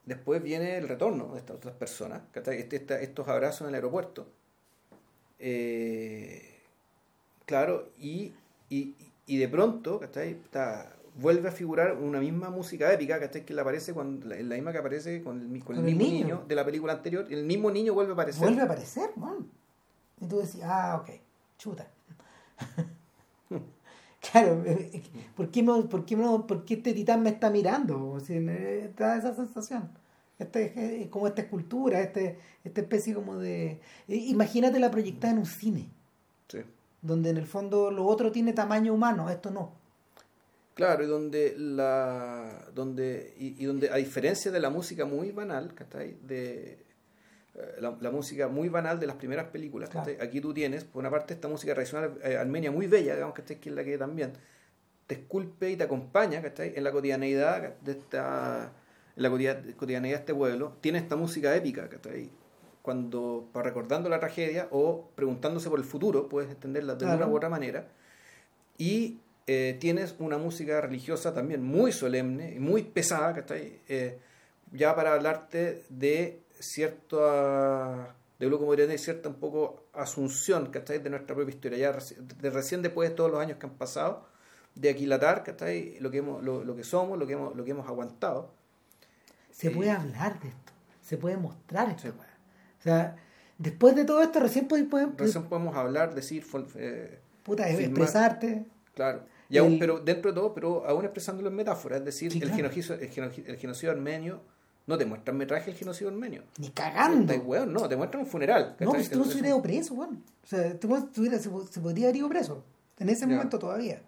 después 0.05 0.43
viene 0.43 0.77
el 0.77 0.87
retorno 0.89 1.33
de 1.33 1.39
estas 1.39 1.55
otras 1.55 1.73
personas. 1.75 2.21
Este- 2.33 3.03
estos 3.03 3.27
abrazos 3.29 3.61
en 3.61 3.67
el 3.69 3.75
aeropuerto. 3.75 4.27
Eh, 5.39 6.59
claro, 7.45 7.89
y, 7.97 8.33
y, 8.69 8.93
y 9.33 9.37
de 9.37 9.47
pronto, 9.47 9.99
¿cachai? 9.99 10.31
Está- 10.31 10.93
vuelve 11.15 11.49
a 11.49 11.51
figurar 11.51 11.97
una 11.97 12.19
misma 12.19 12.49
música 12.49 12.93
épica, 12.93 13.19
¿cachai? 13.19 13.45
Que 13.45 13.53
le 13.53 13.61
aparece 13.61 13.93
cuando, 13.93 14.27
la, 14.27 14.35
la 14.37 14.55
misma 14.55 14.71
que 14.71 14.77
aparece 14.77 15.21
con 15.21 15.39
el, 15.41 15.47
mi- 15.47 15.59
con 15.59 15.75
el 15.75 15.81
Con 15.81 15.89
el 15.89 15.95
mismo 15.95 16.11
niño. 16.13 16.25
niño. 16.25 16.43
de 16.47 16.55
la 16.55 16.63
película 16.65 16.93
anterior, 16.93 17.25
el 17.29 17.43
mismo 17.45 17.69
niño 17.71 17.93
vuelve 17.93 18.11
a 18.11 18.13
aparecer. 18.13 18.41
Vuelve 18.41 18.61
a 18.61 18.65
aparecer, 18.65 19.09
man. 19.17 19.47
Y 20.21 20.25
tú 20.27 20.37
decís, 20.39 20.61
ah, 20.63 20.99
ok, 21.01 21.09
chuta. 21.57 21.87
claro, 24.31 24.63
eh, 24.65 24.89
eh, 24.93 25.03
¿por 25.35 25.49
qué, 25.49 25.63
no, 25.63 25.87
por, 25.89 26.05
qué 26.05 26.15
no, 26.15 26.45
¿por 26.47 26.65
qué 26.65 26.75
este 26.75 26.93
titán 26.93 27.23
me 27.23 27.29
está 27.29 27.49
mirando? 27.49 28.11
O 28.11 28.19
sea, 28.19 28.37
eh, 28.37 28.91
te 28.95 29.03
da 29.03 29.17
esa 29.17 29.33
sensación. 29.33 29.89
Este, 30.37 31.01
es 31.03 31.07
como 31.09 31.27
esta 31.27 31.41
escultura, 31.41 31.99
este, 31.99 32.37
esta 32.63 32.79
especie 32.81 33.13
como 33.13 33.37
de... 33.37 33.71
eh, 34.07 34.15
Imagínate 34.15 34.79
la 34.79 34.89
proyectada 34.91 35.33
en 35.33 35.39
un 35.39 35.45
cine, 35.45 35.89
Sí. 36.47 36.59
Donde 37.01 37.29
en 37.29 37.37
el 37.37 37.45
fondo 37.45 37.91
lo 37.91 38.05
otro 38.05 38.31
tiene 38.31 38.53
tamaño 38.53 38.93
humano, 38.93 39.29
esto 39.29 39.51
no. 39.51 39.73
Claro, 40.73 41.03
y 41.03 41.07
donde 41.07 41.55
la 41.57 42.67
donde 42.73 43.33
y, 43.37 43.61
y 43.61 43.65
donde 43.65 43.89
a 43.89 43.95
diferencia 43.95 44.49
de 44.51 44.59
la 44.59 44.69
música 44.69 45.05
muy 45.05 45.31
banal, 45.31 45.73
¿cachai? 45.73 46.15
De 46.21 46.77
eh, 47.55 47.75
la, 47.81 47.97
la 47.99 48.11
música 48.11 48.47
muy 48.47 48.69
banal 48.69 48.99
de 48.99 49.07
las 49.07 49.17
primeras 49.17 49.47
películas, 49.47 49.89
Claro. 49.89 50.11
Aquí 50.21 50.39
tú 50.39 50.53
tienes, 50.53 50.85
por 50.85 51.01
una 51.01 51.09
parte, 51.09 51.33
esta 51.33 51.47
música 51.49 51.73
tradicional 51.73 52.17
eh, 52.23 52.37
armenia 52.37 52.71
muy 52.71 52.87
bella, 52.87 53.13
digamos 53.15 53.35
que 53.35 53.43
que 53.43 53.69
es 53.69 53.75
la 53.75 53.83
que 53.83 53.97
también 53.97 54.31
te 55.07 55.15
esculpe 55.15 55.69
y 55.71 55.75
te 55.75 55.83
acompaña, 55.83 56.41
¿cachai? 56.41 56.73
En 56.75 56.83
la 56.83 56.91
cotidianeidad 56.91 57.73
de 57.81 57.91
esta 57.91 58.71
en 59.17 59.23
la 59.23 59.29
cotidia- 59.29 59.61
cotidianeidad 59.75 60.17
de 60.17 60.21
este 60.21 60.33
pueblo, 60.33 60.77
tiene 60.79 60.99
esta 60.99 61.17
música 61.17 61.53
épica, 61.55 61.89
¿cachai? 61.89 62.29
Cuando, 62.89 63.47
para 63.53 63.65
recordando 63.69 64.09
la 64.09 64.19
tragedia 64.19 64.67
o 64.71 65.09
preguntándose 65.13 65.69
por 65.69 65.77
el 65.77 65.85
futuro, 65.85 66.27
puedes 66.27 66.49
entenderla 66.49 66.95
de 66.95 67.05
Claro. 67.05 67.17
una 67.17 67.27
u 67.27 67.35
otra 67.37 67.47
manera. 67.47 67.85
Y 68.79 69.19
eh, 69.45 69.77
tienes 69.79 70.15
una 70.17 70.39
música 70.39 70.81
religiosa 70.81 71.31
también 71.31 71.61
muy 71.63 71.91
solemne 71.91 72.51
y 72.55 72.59
muy 72.59 72.81
pesada, 72.81 73.31
¿cachai? 73.35 73.79
Eh, 73.87 74.17
ya 74.71 74.95
para 74.95 75.13
hablarte 75.13 75.83
de 75.89 76.41
cierta, 76.59 78.15
de 78.39 78.49
lo 78.49 78.57
como 78.57 78.75
decir, 78.75 78.97
cierta 78.97 79.29
un 79.29 79.35
poco 79.35 79.83
asunción, 79.93 80.71
¿cachai? 80.71 80.97
De 80.97 81.11
nuestra 81.11 81.35
propia 81.35 81.53
historia, 81.53 81.77
ya 81.77 81.93
reci- 81.95 82.15
de 82.17 82.49
recién 82.49 82.81
después 82.81 83.07
de 83.09 83.15
todos 83.15 83.29
los 83.29 83.39
años 83.39 83.59
que 83.59 83.67
han 83.67 83.73
pasado, 83.73 84.25
de 84.73 84.89
aquilatar, 84.89 85.43
¿cachai? 85.43 85.99
Lo 85.99 86.09
que, 86.09 86.17
hemos, 86.17 86.43
lo, 86.43 86.63
lo 86.63 86.75
que 86.75 86.83
somos, 86.83 87.19
lo 87.19 87.27
que 87.27 87.33
hemos, 87.33 87.55
lo 87.55 87.63
que 87.63 87.69
hemos 87.71 87.87
aguantado. 87.87 88.49
Se 89.51 89.67
Eh, 89.67 89.71
puede 89.71 89.91
hablar 89.91 90.39
de 90.39 90.47
esto, 90.49 90.71
se 91.01 91.17
puede 91.17 91.37
mostrar 91.37 91.89
esto. 91.89 92.03
Sí. 92.09 92.13
O 92.79 92.81
sea, 92.81 93.15
después 93.57 93.95
de 93.95 94.05
todo 94.05 94.21
esto, 94.21 94.39
recién 94.39 94.67
puedes- 94.67 94.87
Recién 95.17 95.43
podemos 95.45 95.75
hablar, 95.75 96.15
decir, 96.15 96.45
eh, 96.75 97.19
puta, 97.43 97.63
filmar. 97.65 97.81
expresarte. 97.83 98.65
Claro. 98.95 99.21
Y 99.49 99.57
aún, 99.57 99.73
El- 99.73 99.79
pero 99.79 99.99
dentro 99.99 100.31
de 100.31 100.35
todo, 100.35 100.53
pero 100.53 100.85
aún 100.87 101.03
expresándolo 101.05 101.49
en 101.49 101.55
metáforas, 101.55 101.99
es 101.99 102.05
decir, 102.05 102.31
el, 102.33 102.39
claro. 102.39 102.55
genocidio, 102.55 102.95
el, 102.95 103.09
genocidio, 103.09 103.49
el 103.51 103.57
genocidio 103.57 103.91
armenio 103.91 104.41
no 104.85 104.97
te 104.97 105.05
muestra 105.05 105.31
en 105.31 105.37
metraje 105.37 105.71
el 105.71 105.77
genocidio 105.77 106.09
armenio. 106.09 106.43
Ni 106.57 106.69
cagando. 106.69 107.33
Weón, 107.35 107.73
no, 107.73 107.87
te 107.89 107.95
muestran 107.95 108.23
un 108.23 108.29
funeral. 108.29 108.75
No, 108.79 108.85
pues 108.85 108.87
¿cachai? 108.89 109.01
este 109.03 109.15
weón 109.15 109.25
se 109.25 109.29
Eso- 109.31 109.39
hubiera 109.39 109.49
ido 109.55 109.61
preso, 109.61 109.93
weón. 109.95 110.23
O 110.43 110.47
sea, 110.47 110.65
este 110.67 110.87
weón 110.87 111.03
estuviera- 111.05 111.37
se, 111.39 111.49
se 111.71 111.79
podría 111.79 112.05
haber 112.05 112.15
ido 112.17 112.29
preso. 112.29 112.63
En 112.97 113.09
ese 113.09 113.25
momento 113.27 113.57
todavía. 113.59 114.01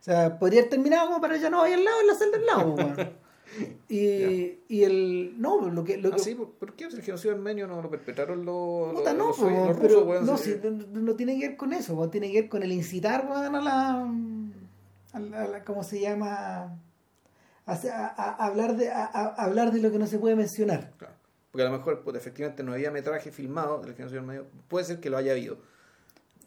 O 0.00 0.04
sea, 0.06 0.38
podría 0.38 0.60
haber 0.60 0.70
terminado 0.70 1.08
como 1.08 1.20
para 1.20 1.36
ya 1.36 1.50
no 1.50 1.62
ahí 1.62 1.72
al 1.72 1.84
lado, 1.84 2.00
en 2.00 2.06
la 2.06 2.14
celda 2.14 2.38
del 2.38 2.46
lado, 2.46 2.74
weón. 2.74 3.25
Y, 3.88 4.58
y 4.68 4.82
el. 4.82 5.34
No, 5.40 5.68
lo 5.70 5.84
que. 5.84 5.96
Lo 5.96 6.08
Ah, 6.08 6.12
que 6.16 6.18
sí, 6.18 6.34
¿por, 6.34 6.50
por 6.52 6.74
qué 6.74 6.84
el 6.84 7.02
genocidio 7.02 7.34
armenio 7.34 7.66
no 7.68 7.80
lo 7.80 7.88
perpetraron 7.90 8.44
los, 8.44 8.94
puta, 8.94 9.12
no, 9.14 9.28
los, 9.28 9.36
po, 9.36 9.44
los 9.48 9.68
rusos, 9.68 9.80
pero 9.80 10.04
weón? 10.04 10.26
no, 10.26 10.36
Sí. 10.36 10.56
no, 10.92 11.14
tiene 11.14 11.38
que 11.38 11.48
ver 11.48 11.56
con 11.56 11.72
eso, 11.72 11.94
weón, 11.94 12.10
tiene 12.10 12.32
que 12.32 12.40
ver 12.42 12.50
con 12.50 12.62
el 12.62 12.72
incitar, 12.72 13.26
a 13.30 13.48
la. 13.50 14.10
A 15.12 15.20
la, 15.20 15.42
a 15.44 15.48
la- 15.48 15.64
¿Cómo 15.64 15.82
se 15.84 16.00
llama? 16.00 16.78
A, 17.66 17.72
a- 17.72 18.46
hablar 18.46 18.76
de, 18.76 18.90
hablar 18.92 19.72
de 19.72 19.80
lo 19.80 19.90
que 19.90 19.98
no 19.98 20.06
se 20.06 20.18
puede 20.18 20.36
mencionar. 20.36 20.92
Claro. 20.98 21.14
Porque 21.50 21.62
a 21.66 21.70
lo 21.70 21.76
mejor, 21.78 22.02
pues, 22.02 22.16
efectivamente, 22.16 22.62
no 22.62 22.72
había 22.72 22.90
metraje 22.90 23.30
filmado 23.32 23.80
del 23.80 23.94
genocidio 23.94 24.20
armenio. 24.20 24.46
Puede 24.68 24.84
ser 24.84 25.00
que 25.00 25.08
lo 25.10 25.16
haya 25.16 25.32
habido. 25.32 25.56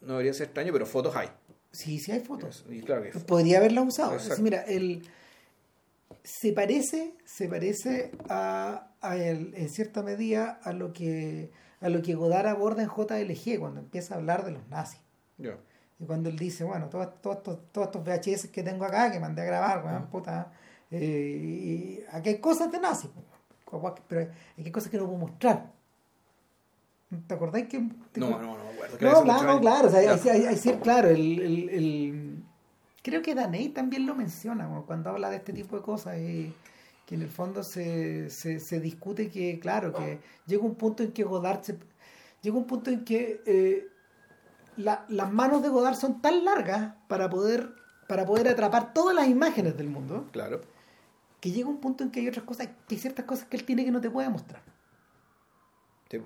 No 0.02 0.14
debería 0.14 0.34
ser 0.34 0.46
extraño, 0.48 0.72
pero 0.72 0.86
fotos 0.86 1.16
hay. 1.16 1.30
Sí, 1.72 2.00
sí 2.00 2.12
hay 2.12 2.20
fotos. 2.20 2.66
Y 2.70 2.82
claro 2.82 3.02
que 3.04 3.18
Podría 3.20 3.58
haberla 3.58 3.82
usado. 3.82 4.12
Así, 4.12 4.42
mira, 4.42 4.62
el, 4.64 5.02
se 6.38 6.54
parece, 6.54 7.14
se 7.26 7.48
parece 7.48 8.12
a, 8.30 8.88
a 9.02 9.16
el- 9.18 9.54
en 9.56 9.70
cierta 9.70 10.04
medida 10.04 10.60
a 10.64 10.74
lo 10.74 10.94
que 10.94 11.52
a 11.82 11.88
lo 11.90 12.02
que 12.02 12.14
Godard 12.14 12.48
aborda 12.48 12.84
en 12.84 12.90
JLG 12.90 13.58
cuando 13.60 13.80
empieza 13.80 14.14
a 14.14 14.18
hablar 14.18 14.44
de 14.46 14.52
los 14.52 14.68
nazis. 14.68 15.00
Y 16.00 16.06
cuando 16.06 16.30
él 16.30 16.38
dice, 16.38 16.64
bueno, 16.66 16.88
todos 16.90 17.22
todos 17.22 17.60
estos 17.74 18.04
VHS 18.04 18.50
que 18.52 18.64
tengo 18.64 18.86
acá, 18.86 19.12
que 19.12 19.20
mandé 19.20 19.42
a 19.42 19.46
grabar, 19.46 19.86
weón, 19.86 20.08
puta, 20.08 20.52
eh, 20.92 21.00
y 21.42 22.00
aquí 22.12 22.30
hay 22.30 22.38
cosas 22.40 22.72
de 22.72 22.80
nazis, 22.80 23.10
pero 24.08 24.30
hay 24.58 24.72
cosas 24.72 24.90
que 24.92 24.98
no 24.98 25.06
puedo 25.06 25.18
mostrar. 25.20 25.72
¿Te 27.28 27.34
acordáis 27.34 27.68
que.? 27.68 27.80
te- 28.12 28.20
No, 28.20 28.30
no, 28.32 28.58
no 28.58 28.64
me 28.66 28.70
acuerdo. 28.72 28.98
que 28.98 29.06
no, 29.06 29.12
hace 29.12 29.24
claro, 29.24 29.54
no, 29.54 29.60
claro, 29.62 29.88
o 29.88 29.92
sea, 29.92 30.02
Ya. 30.04 30.14
hay, 30.32 30.46
hay- 30.46 30.56
hay 30.70 30.78
claro, 30.80 31.10
el, 31.10 31.40
el- 31.42 31.70
el- 31.70 32.39
creo 33.04 33.22
que 33.22 33.36
Daney 33.36 33.70
también 33.70 34.06
lo 34.06 34.16
menciona 34.16 34.68
cuando 34.86 35.10
habla 35.10 35.30
de 35.30 35.38
este 35.38 35.54
tipo 35.54 35.76
de 35.78 35.82
cosas 35.82 36.18
y 36.18 36.54
que 37.06 37.16
en 37.16 37.22
el 37.24 37.30
fondo 37.30 37.64
se, 37.64 38.30
se, 38.30 38.60
se 38.60 38.80
discute 38.80 39.30
que, 39.30 39.60
claro, 39.60 39.94
que 39.94 40.20
llega 40.46 40.64
un 40.64 40.76
punto 40.76 41.04
en 41.04 41.12
que 41.12 41.24
Godard 41.24 41.64
se, 41.64 41.78
llega 42.42 42.56
un 42.58 42.66
punto 42.68 42.92
en 42.92 43.04
que 43.04 43.42
eh, 43.46 43.88
la- 44.78 45.06
las 45.10 45.32
manos 45.32 45.62
de 45.64 45.70
Godard 45.70 45.96
son 45.96 46.22
tan 46.22 46.44
largas 46.46 46.94
para 47.08 47.30
poder 47.30 47.74
para 48.08 48.26
poder 48.26 48.48
atrapar 48.48 48.92
todas 48.92 49.16
las 49.16 49.28
imágenes 49.28 49.78
del 49.78 49.88
mundo 49.88 50.28
Claro. 50.32 50.62
que 51.40 51.52
llega 51.52 51.70
un 51.70 51.80
punto 51.80 52.04
en 52.04 52.10
que 52.10 52.22
hay 52.22 52.28
otras 52.28 52.44
cosas, 52.44 52.68
que 52.88 52.96
hay 52.96 52.98
ciertas 53.00 53.24
cosas 53.26 53.46
que 53.48 53.56
él 53.56 53.64
tiene 53.66 53.86
que 53.86 53.92
no 53.92 54.02
te 54.02 54.10
puede 54.10 54.30
mostrar. 54.30 54.64
Sí. 56.10 56.20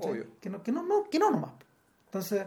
Obvio. 0.00 0.26
Que 0.40 0.50
no, 0.50 0.62
que 0.64 0.72
no, 0.72 0.82
no, 0.82 1.04
que 1.08 1.18
no 1.20 1.30
nomás. 1.30 1.52
Entonces, 2.06 2.46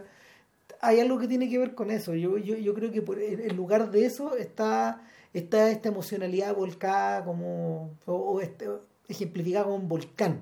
hay 0.80 1.00
algo 1.00 1.18
que 1.18 1.28
tiene 1.28 1.48
que 1.48 1.58
ver 1.58 1.74
con 1.74 1.90
eso. 1.90 2.14
Yo, 2.14 2.38
yo, 2.38 2.56
yo 2.56 2.74
creo 2.74 2.90
que 2.90 3.02
por, 3.02 3.20
en, 3.20 3.56
lugar 3.56 3.90
de 3.90 4.06
eso 4.06 4.36
está, 4.36 5.02
está 5.32 5.70
esta 5.70 5.88
emocionalidad 5.88 6.54
volcada 6.54 7.24
como, 7.24 7.96
o, 8.06 8.14
o 8.14 8.40
este- 8.40 8.68
ejemplificada 9.08 9.64
como 9.64 9.76
un 9.76 9.88
volcán. 9.88 10.40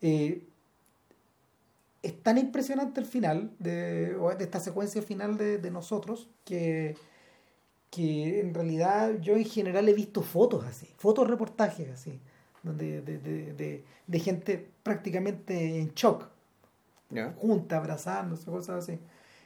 Eh, 0.00 0.42
es 2.02 2.22
tan 2.22 2.38
impresionante 2.38 3.00
el 3.00 3.06
final 3.06 3.52
de, 3.58 4.14
de 4.16 4.44
esta 4.44 4.60
secuencia 4.60 5.02
final 5.02 5.36
de, 5.36 5.58
de 5.58 5.70
nosotros 5.70 6.28
que, 6.44 6.96
que 7.90 8.40
en 8.40 8.54
realidad 8.54 9.20
yo 9.20 9.36
en 9.36 9.44
general 9.44 9.88
he 9.88 9.94
visto 9.94 10.22
fotos 10.22 10.64
así, 10.64 10.88
fotos 10.96 11.28
reportajes 11.28 11.90
así, 11.90 12.20
donde 12.62 13.02
de, 13.02 13.84
de, 14.06 14.18
gente 14.18 14.68
prácticamente 14.82 15.78
en 15.78 15.92
shock, 15.94 16.28
¿Ya? 17.10 17.34
junta, 17.36 17.76
abrazándose, 17.76 18.46
cosas 18.46 18.88
así. 18.88 18.98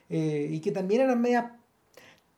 Eh, 0.08 0.48
y 0.50 0.60
que 0.60 0.72
también 0.72 1.02
eran 1.02 1.20
media 1.20 1.56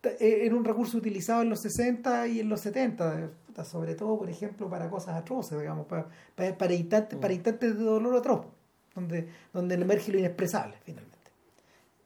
eh, 0.02 0.42
era 0.44 0.54
un 0.54 0.64
recurso 0.64 0.96
utilizado 0.96 1.42
en 1.42 1.50
los 1.50 1.60
60 1.60 2.28
y 2.28 2.40
en 2.40 2.48
los 2.48 2.60
70, 2.60 3.30
puta, 3.46 3.64
sobre 3.64 3.94
todo, 3.96 4.16
por 4.16 4.30
ejemplo, 4.30 4.70
para 4.70 4.88
cosas 4.88 5.16
atroces, 5.16 5.58
digamos, 5.58 5.86
para, 5.86 6.08
para, 6.36 6.56
para 6.56 6.74
instantes, 6.74 7.18
para 7.18 7.34
instantes 7.34 7.76
de 7.76 7.84
dolor 7.84 8.16
atroz, 8.16 8.46
donde, 8.94 9.28
donde 9.52 9.74
emerge 9.74 10.12
lo 10.12 10.18
inexpresable, 10.18 10.76
finalmente. 10.84 11.18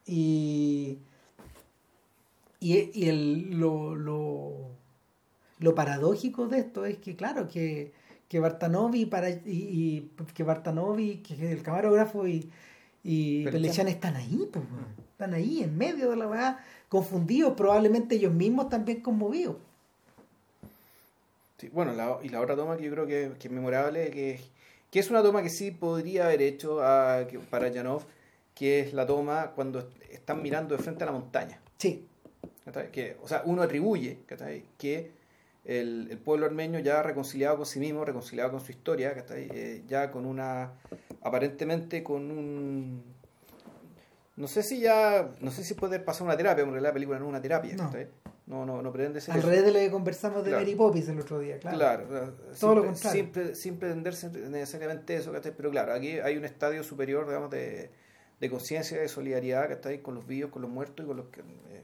Y, 0.07 0.99
y, 2.61 2.91
y 2.95 3.09
el, 3.09 3.51
lo, 3.59 3.95
lo, 3.95 4.71
lo 5.59 5.75
paradójico 5.75 6.49
de 6.49 6.61
esto 6.61 6.87
es 6.87 6.97
que, 6.97 7.15
claro, 7.15 7.47
que, 7.47 7.93
que 8.27 8.41
Bartanovi 8.41 9.05
para, 9.05 9.29
y, 9.29 9.41
y 9.47 10.11
que 10.35 10.45
Bartanovi, 10.45 11.19
que 11.19 11.53
el 11.53 11.63
camarógrafo 11.63 12.27
y, 12.27 12.51
y 13.05 13.45
Pelechán. 13.45 13.63
Pelechán 13.63 13.89
están 13.89 14.17
ahí, 14.17 14.49
pues, 14.53 14.65
weón. 14.71 14.87
están 15.13 15.35
ahí 15.35 15.63
en 15.63 15.77
medio 15.77 16.11
de 16.11 16.17
la 16.17 16.27
verdad, 16.27 16.59
confundidos, 16.89 17.55
probablemente 17.57 18.15
ellos 18.17 18.33
mismos 18.33 18.69
también 18.69 19.01
conmovidos. 19.01 19.57
Sí, 21.59 21.69
bueno, 21.73 21.93
la- 21.93 22.19
y 22.23 22.29
la 22.29 22.41
otra 22.41 22.57
toma 22.57 22.77
que 22.77 22.85
yo 22.85 22.91
creo 22.91 23.07
que, 23.07 23.33
que 23.39 23.49
es 23.49 23.53
memorable, 23.53 24.11
que, 24.11 24.41
que 24.91 24.99
es 24.99 25.11
una 25.11 25.23
toma 25.23 25.43
que 25.43 25.49
sí 25.51 25.71
podría 25.71 26.27
haber 26.27 26.43
hecho 26.43 26.83
a- 26.83 27.27
que- 27.29 27.39
para 27.39 27.73
Janov, 27.73 28.03
que 28.55 28.81
es 28.81 28.93
la 28.93 29.07
toma 29.07 29.53
cuando 29.55 29.79
est- 29.79 30.11
están 30.11 30.43
mirando 30.43 30.77
de 30.77 30.83
frente 30.83 31.05
a 31.05 31.07
la 31.07 31.13
montaña. 31.13 31.61
Sí. 31.79 32.07
Que, 32.93 33.17
o 33.23 33.29
sea, 33.29 33.43
uno 33.45 33.63
atribuye 33.63 34.19
que 34.79 35.11
el, 35.65 36.09
el 36.11 36.19
pueblo 36.19 36.47
armenio 36.47 36.79
ya 36.81 37.03
reconciliado 37.03 37.57
con 37.57 37.67
sí 37.67 37.79
mismo, 37.81 38.05
reconciliado 38.05 38.51
con 38.53 38.61
su 38.61 38.71
historia. 38.73 39.15
Eh, 39.31 39.83
ya 39.89 40.11
con 40.11 40.27
una, 40.27 40.73
aparentemente 41.23 42.03
con 42.03 42.31
un, 42.31 43.03
no 44.37 44.47
sé 44.49 44.63
si 44.63 44.81
ya, 44.81 45.31
no 45.41 45.51
sé 45.51 45.63
si 45.65 45.75
puede 45.75 46.01
pasar 46.01 46.27
una 46.27 46.37
terapia, 46.37 46.65
porque 46.65 46.81
la 46.81 46.93
película 46.93 47.19
no 47.19 47.27
es 47.27 47.29
una 47.31 47.43
terapia, 47.43 47.75
No. 47.77 47.91
no, 48.47 48.67
no, 48.67 48.83
no 48.83 48.93
pretende 48.93 49.21
ser 49.21 49.35
al 49.35 49.43
revés 49.43 49.65
de 49.65 49.73
lo 49.73 49.79
que 49.79 49.91
conversamos 49.91 50.43
de 50.45 50.51
Claro. 50.51 50.63
Mary 50.65 50.75
Poppins 50.75 51.09
el 51.09 51.21
otro 51.21 51.39
día, 51.39 51.59
claro. 51.59 51.77
Claro, 51.79 52.09
claro, 52.09 52.33
Todo 52.59 52.75
lo 52.75 52.83
sin, 52.83 52.93
contrario. 52.93 53.23
sin 53.23 53.33
pre- 53.33 53.55
sin 53.55 53.77
pretenderse 53.79 54.31
necesariamente 54.31 55.15
eso, 55.17 55.33
pero 55.57 55.71
claro, 55.71 55.93
aquí 55.95 56.19
hay 56.19 56.37
un 56.37 56.45
estadio 56.45 56.83
superior, 56.83 57.27
digamos, 57.27 57.51
de, 57.51 57.91
de 58.41 58.51
conciencia, 58.51 58.99
de 59.01 59.09
solidaridad, 59.09 59.69
¿cachai? 59.69 60.03
con 60.03 60.15
los 60.15 60.27
vivos, 60.27 60.51
con 60.51 60.63
los 60.63 60.71
muertos 60.71 61.05
y 61.05 61.07
con 61.07 61.17
los 61.19 61.27
que, 61.27 61.41
eh, 61.41 61.83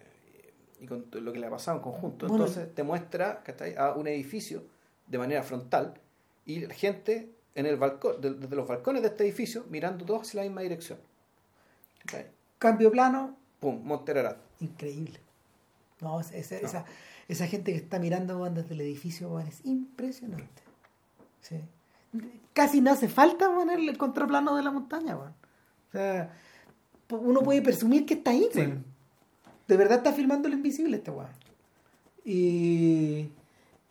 y 0.81 0.87
con 0.87 1.07
lo 1.13 1.33
que 1.33 1.39
le 1.39 1.47
ha 1.47 1.51
pasado 1.51 1.77
en 1.77 1.83
conjunto. 1.83 2.27
Bueno. 2.27 2.47
Entonces 2.47 2.75
te 2.75 2.83
muestra 2.83 3.43
¿cachai? 3.45 3.75
a 3.77 3.93
un 3.93 4.09
edificio 4.09 4.65
de 5.07 5.19
manera 5.19 5.43
frontal 5.43 5.95
y 6.45 6.67
la 6.67 6.75
gente 6.75 7.31
en 7.59 7.67
el 7.67 7.77
balcón, 7.77 8.21
de- 8.21 8.35
desde 8.35 8.57
los 8.57 8.67
balcones 8.69 9.03
de 9.03 9.09
este 9.09 9.25
edificio, 9.25 9.65
mirando 9.69 10.05
todos 10.05 10.23
hacia 10.23 10.43
la 10.43 10.49
misma 10.49 10.63
dirección. 10.63 10.99
Cambio 12.59 12.91
plano, 12.91 13.37
Pum, 13.61 13.81
Monterarat. 13.85 14.39
increíble. 14.61 15.21
No, 16.01 16.21
esa, 16.21 16.37
esa, 16.37 16.57
esa, 16.59 16.85
esa 17.29 17.47
gente 17.47 17.73
que 17.73 17.79
está 17.79 17.99
mirando 17.99 18.45
desde 18.51 18.75
el 18.75 18.81
edificio 18.81 19.39
es 19.41 19.61
impresionante. 19.65 20.63
Sí. 21.41 21.57
Casi 22.53 22.81
no 22.81 22.93
hace 22.93 23.09
falta 23.09 23.53
poner 23.55 23.79
el 23.81 23.99
contraplano 23.99 24.57
de 24.57 24.63
la 24.63 24.71
montaña. 24.71 25.17
weón. 25.17 25.33
O 25.89 25.93
sea, 25.93 26.33
uno 27.11 27.41
puede 27.43 27.63
presumir 27.63 28.07
que 28.07 28.15
está 28.15 28.31
ahí. 28.31 28.49
Sí. 28.53 28.63
De 29.67 29.77
verdad 29.77 29.99
está 29.99 30.13
filmando 30.13 30.49
lo 30.49 30.55
invisible 30.55 30.97
este 30.97 31.11
weón. 31.11 31.29
Y, 32.25 33.31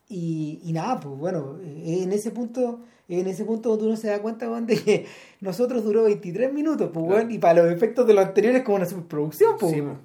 y, 0.09 0.59
y 0.63 0.73
nada, 0.73 0.99
pues 0.99 1.17
bueno, 1.17 1.57
eh, 1.61 2.03
en 2.03 2.11
ese 2.13 2.31
punto, 2.31 2.81
en 3.09 3.27
ese 3.27 3.45
punto 3.45 3.69
donde 3.69 3.85
uno 3.85 3.95
se 3.95 4.07
da 4.09 4.21
cuenta 4.21 4.49
weón, 4.49 4.65
de 4.67 4.75
que 4.83 5.05
nosotros 5.41 5.83
duró 5.83 6.03
23 6.03 6.51
minutos, 6.53 6.89
pues, 6.93 7.05
weón, 7.05 7.19
Claro. 7.21 7.33
y 7.33 7.37
para 7.39 7.63
los 7.63 7.71
efectos 7.71 8.05
de 8.07 8.13
los 8.13 8.25
anteriores 8.25 8.63
como 8.63 8.77
una 8.77 8.85
superproducción, 8.85 9.55
pues. 9.57 9.73
Sí, 9.73 9.81
weón. 9.81 9.99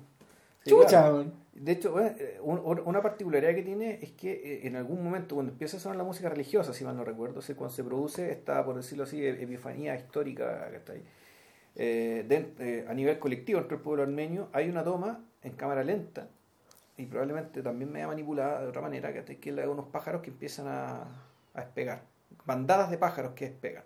Sí, 0.64 0.70
Chucha, 0.70 0.88
claro. 0.88 1.14
weón. 1.16 1.42
De 1.54 1.72
hecho, 1.72 1.92
bueno, 1.92 2.10
eh, 2.18 2.38
un- 2.42 2.60
un- 2.64 2.80
una 2.86 3.02
particularidad 3.02 3.54
que 3.54 3.62
tiene 3.62 3.98
es 4.02 4.10
que 4.12 4.32
eh, 4.32 4.66
en 4.66 4.74
algún 4.76 5.02
momento, 5.04 5.34
cuando 5.36 5.52
empieza 5.52 5.76
a 5.76 5.80
sonar 5.80 5.96
la 5.96 6.02
música 6.04 6.28
religiosa, 6.28 6.72
si 6.72 6.84
mal 6.84 6.96
no 6.96 7.04
recuerdo, 7.04 7.40
es 7.40 7.46
cuando 7.54 7.74
se 7.74 7.84
produce 7.84 8.30
esta, 8.32 8.64
por 8.64 8.74
decirlo 8.76 9.04
así, 9.04 9.22
e- 9.24 9.42
epifanía 9.42 9.94
histórica 9.94 10.68
que 10.70 10.76
está 10.76 10.92
ahí, 10.94 11.02
eh, 11.76 12.24
de- 12.28 12.52
eh, 12.58 12.84
a 12.88 12.94
nivel 12.94 13.18
colectivo 13.18 13.60
entre 13.60 13.76
el 13.76 13.82
pueblo 13.82 14.02
armenio, 14.02 14.48
hay 14.52 14.68
una 14.68 14.82
toma 14.84 15.20
en 15.42 15.52
cámara 15.52 15.84
lenta 15.84 16.28
y 16.96 17.06
probablemente 17.06 17.62
también 17.62 17.92
media 17.92 18.06
manipulada 18.08 18.62
de 18.62 18.68
otra 18.68 18.80
manera, 18.82 19.12
que, 19.12 19.36
que 19.38 19.50
es 19.50 19.56
la 19.56 19.62
de 19.62 19.68
unos 19.68 19.86
pájaros 19.86 20.20
que 20.22 20.30
empiezan 20.30 20.66
a, 20.68 21.02
a 21.54 21.60
despegar, 21.60 22.02
bandadas 22.44 22.90
de 22.90 22.98
pájaros 22.98 23.32
que 23.34 23.46
despegan 23.50 23.84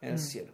en 0.00 0.10
el 0.10 0.14
Mm. 0.16 0.18
cielo. 0.18 0.52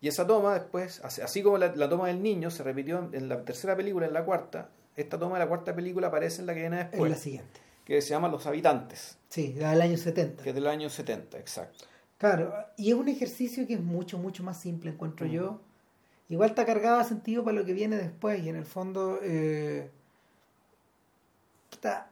Y 0.00 0.08
esa 0.08 0.26
toma 0.26 0.54
después, 0.54 1.00
así, 1.02 1.42
como 1.42 1.58
la, 1.58 1.74
la 1.74 1.88
toma 1.88 2.08
del 2.08 2.22
niño 2.22 2.50
se 2.50 2.62
repitió 2.62 2.98
en, 2.98 3.14
en 3.14 3.28
la 3.28 3.44
tercera 3.44 3.74
película, 3.76 4.06
en 4.06 4.12
la 4.12 4.24
cuarta, 4.24 4.68
esta 4.94 5.18
toma 5.18 5.34
de 5.38 5.44
la 5.44 5.48
cuarta 5.48 5.74
película 5.74 6.08
aparece 6.08 6.40
en 6.40 6.46
la 6.46 6.54
que 6.54 6.60
viene 6.60 6.80
Es 6.82 6.90
después, 6.90 7.10
la 7.10 7.16
siguiente. 7.16 7.60
que 7.84 8.00
se 8.02 8.10
llama 8.10 8.28
Los 8.28 8.46
Habitantes, 8.46 9.18
Sí, 9.28 9.52
del 9.52 9.80
año 9.80 9.96
70. 9.96 10.42
que 10.42 10.50
es 10.50 10.54
del 10.54 10.66
año 10.66 10.88
70, 10.90 11.38
exacto. 11.38 11.84
Claro, 12.18 12.54
y 12.76 12.90
es 12.90 12.94
un 12.94 13.08
ejercicio 13.08 13.66
que 13.66 13.74
es 13.74 13.80
mucho, 13.80 14.18
mucho 14.18 14.42
más 14.42 14.58
simple, 14.60 14.90
encuentro 14.90 15.26
Mm. 15.26 15.30
yo. 15.30 15.60
Igual 16.28 16.50
está 16.50 16.64
cargado 16.66 16.98
de 16.98 17.04
sentido 17.04 17.44
para 17.44 17.56
lo 17.56 17.64
que 17.64 17.72
viene 17.72 17.96
después, 17.96 18.42
y 18.42 18.48
en 18.48 18.56
el 18.56 18.66
fondo, 18.66 19.18
eh, 19.22 19.90
está, 21.70 22.10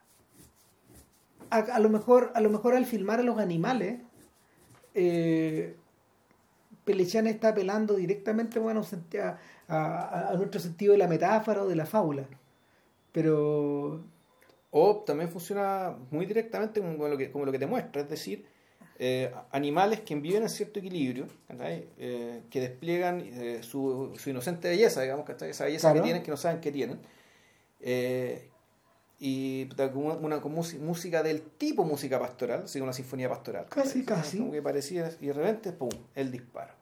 a, 1.50 1.56
a 1.58 1.78
lo 1.78 1.88
mejor, 1.90 2.32
a 2.34 2.40
lo 2.40 2.50
mejor 2.50 2.74
al 2.74 2.86
filmar 2.86 3.20
a 3.20 3.22
los 3.22 3.38
animales, 3.38 4.00
eh, 4.94 5.76
está 7.30 7.48
apelando 7.48 7.94
directamente 7.94 8.58
bueno, 8.58 8.82
a, 9.20 9.38
a- 9.68 10.28
a 10.30 10.34
nuestro 10.34 10.60
sentido 10.60 10.92
de 10.92 10.98
la 10.98 11.08
metáfora 11.08 11.62
o 11.62 11.68
de 11.68 11.76
la 11.76 11.86
fábula. 11.86 12.26
Pero 13.12 14.02
O 14.70 15.04
también 15.06 15.30
funciona 15.30 15.96
muy 16.10 16.26
directamente 16.26 16.80
como 16.80 17.06
lo 17.08 17.16
que, 17.16 17.30
como 17.30 17.44
lo 17.44 17.52
que 17.52 17.60
te 17.60 17.66
muestra, 17.66 18.02
es 18.02 18.08
decir, 18.08 18.44
eh, 18.98 19.32
animales 19.52 20.00
que 20.00 20.16
viven 20.16 20.42
en 20.42 20.48
cierto 20.48 20.80
equilibrio. 20.80 21.26
Eh, 21.98 22.42
que 22.50 22.60
despliegan 22.60 23.20
eh, 23.20 23.60
su, 23.62 24.12
su 24.16 24.30
inocente 24.30 24.68
belleza, 24.68 25.00
digamos, 25.02 25.24
¿cachai? 25.26 25.50
esa 25.50 25.64
belleza 25.64 25.88
Claro. 25.90 26.02
que 26.02 26.04
tienen 26.08 26.22
que 26.24 26.30
no 26.32 26.36
saben 26.36 26.60
que 26.60 26.72
tienen. 26.72 26.98
Y 29.20 29.68
una, 29.94 30.38
música, 30.38 30.82
música 30.84 31.22
del 31.22 31.40
tipo 31.42 31.84
música 31.84 32.18
pastoral, 32.18 32.62
así 32.64 32.78
como 32.78 32.86
una 32.86 32.92
sinfonía 32.92 33.28
pastoral. 33.28 33.66
Casi, 33.68 34.04
casi. 34.04 34.38
Como 34.38 34.52
que 34.52 34.60
parecía, 34.60 35.10
y 35.20 35.26
de 35.26 35.32
repente, 35.32 35.72
¡pum!, 35.72 35.88
el 36.14 36.30
disparo. 36.32 36.72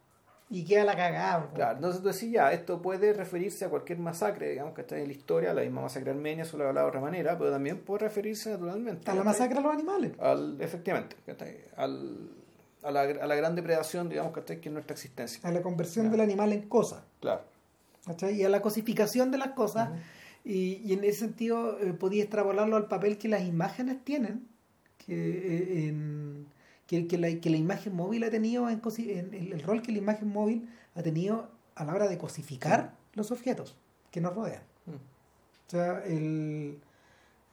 y 0.51 0.65
queda 0.65 0.85
la 0.85 0.97
cagada. 0.97 1.51
Claro, 1.55 1.77
entonces 1.77 2.03
tú 2.03 2.09
decís, 2.09 2.31
ya, 2.33 2.53
esto 2.53 2.83
puede 2.83 3.13
referirse 3.13 3.65
a 3.65 3.69
cualquier 3.69 3.99
masacre, 3.99 4.51
digamos, 4.51 4.75
que 4.75 4.81
está 4.83 4.99
en 4.99 5.07
la 5.07 5.13
historia, 5.13 5.55
la 5.55 5.63
misma 5.63 5.83
masacre 5.83 6.11
armenia, 6.11 6.45
solo 6.45 6.67
hablado 6.69 6.87
de 6.87 6.91
otra 6.91 7.01
manera, 7.01 7.39
pero 7.39 7.51
también 7.51 7.79
puede 7.81 8.01
referirse 8.05 8.51
naturalmente. 8.51 9.11
a 9.11 9.15
la 9.15 9.25
masacre 9.25 9.59
a 9.59 9.61
los 9.63 9.73
animales. 9.73 10.13
Al, 10.19 10.57
efectivamente. 10.61 11.17
Al, 11.77 12.29
a, 12.83 12.91
la, 12.91 13.01
a 13.03 13.27
la 13.27 13.35
gran 13.35 13.55
depredación, 13.55 14.09
digamos, 14.09 14.33
que 14.33 14.53
es 14.55 14.73
nuestra 14.73 14.95
existencia. 14.95 15.41
a 15.49 15.53
la 15.53 15.63
conversión 15.63 16.07
Claro. 16.07 16.17
del 16.19 16.21
animal 16.31 16.53
en 16.53 16.69
cosa. 16.69 17.05
Claro. 17.21 17.43
¿cachai? 18.07 18.35
y 18.35 18.45
a 18.45 18.49
la 18.49 18.61
cosificación 18.61 19.31
de 19.31 19.39
las 19.39 19.53
cosas. 19.53 19.91
Y, 20.45 20.81
y 20.85 20.93
en 20.93 21.05
ese 21.05 21.21
sentido 21.21 21.79
eh, 21.81 21.93
podía 21.93 22.23
extrapolarlo 22.23 22.77
al 22.77 22.89
papel 22.89 23.19
que 23.19 23.29
las 23.29 23.43
imágenes 23.43 24.05
tienen, 24.05 24.47
que, 24.99 25.15
eh, 25.15 25.89
en- 25.89 26.47
que, 26.87 27.07
que 27.07 27.17
la, 27.19 27.29
que 27.41 27.49
la 27.51 27.57
imagen 27.57 27.95
móvil 27.95 28.25
ha 28.25 28.31
tenido, 28.31 28.69
en, 28.69 28.81
en 28.97 29.35
el, 29.35 29.53
el 29.53 29.63
rol 29.63 29.83
que 29.83 29.93
la 29.93 29.99
imagen 29.99 30.29
móvil 30.29 30.69
ha 30.95 31.03
tenido 31.03 31.49
a 31.75 31.85
la 31.85 31.95
hora 31.95 32.09
de 32.09 32.19
cosificar 32.19 32.95
los 33.15 33.31
objetos 33.31 33.77
que 34.11 34.21
nos 34.21 34.35
rodean. 34.35 34.63
Mm. 34.87 34.91
O 34.95 35.71
sea, 35.71 36.05
el, 36.05 36.79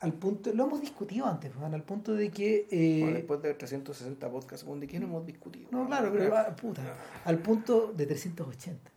al 0.01 0.13
punto, 0.13 0.51
lo 0.53 0.65
hemos 0.65 0.81
discutido 0.81 1.25
antes, 1.25 1.53
Juan, 1.55 1.73
al 1.73 1.83
punto 1.83 2.13
de 2.15 2.31
que... 2.31 2.67
eh, 2.69 2.99
Bueno, 3.01 3.15
después 3.17 3.41
de 3.41 3.53
360 3.53 4.29
podcasts, 4.29 4.65
¿de 4.79 4.87
qué 4.87 4.99
no 4.99 5.05
hemos 5.05 5.25
discutido? 5.25 5.69
no, 5.71 5.85
claro, 5.87 6.11
pero 6.11 6.35
ah, 6.35 6.53
puta, 6.55 6.81
al 7.23 7.37
punto 7.39 7.93
de 7.95 8.05
380. 8.07 8.91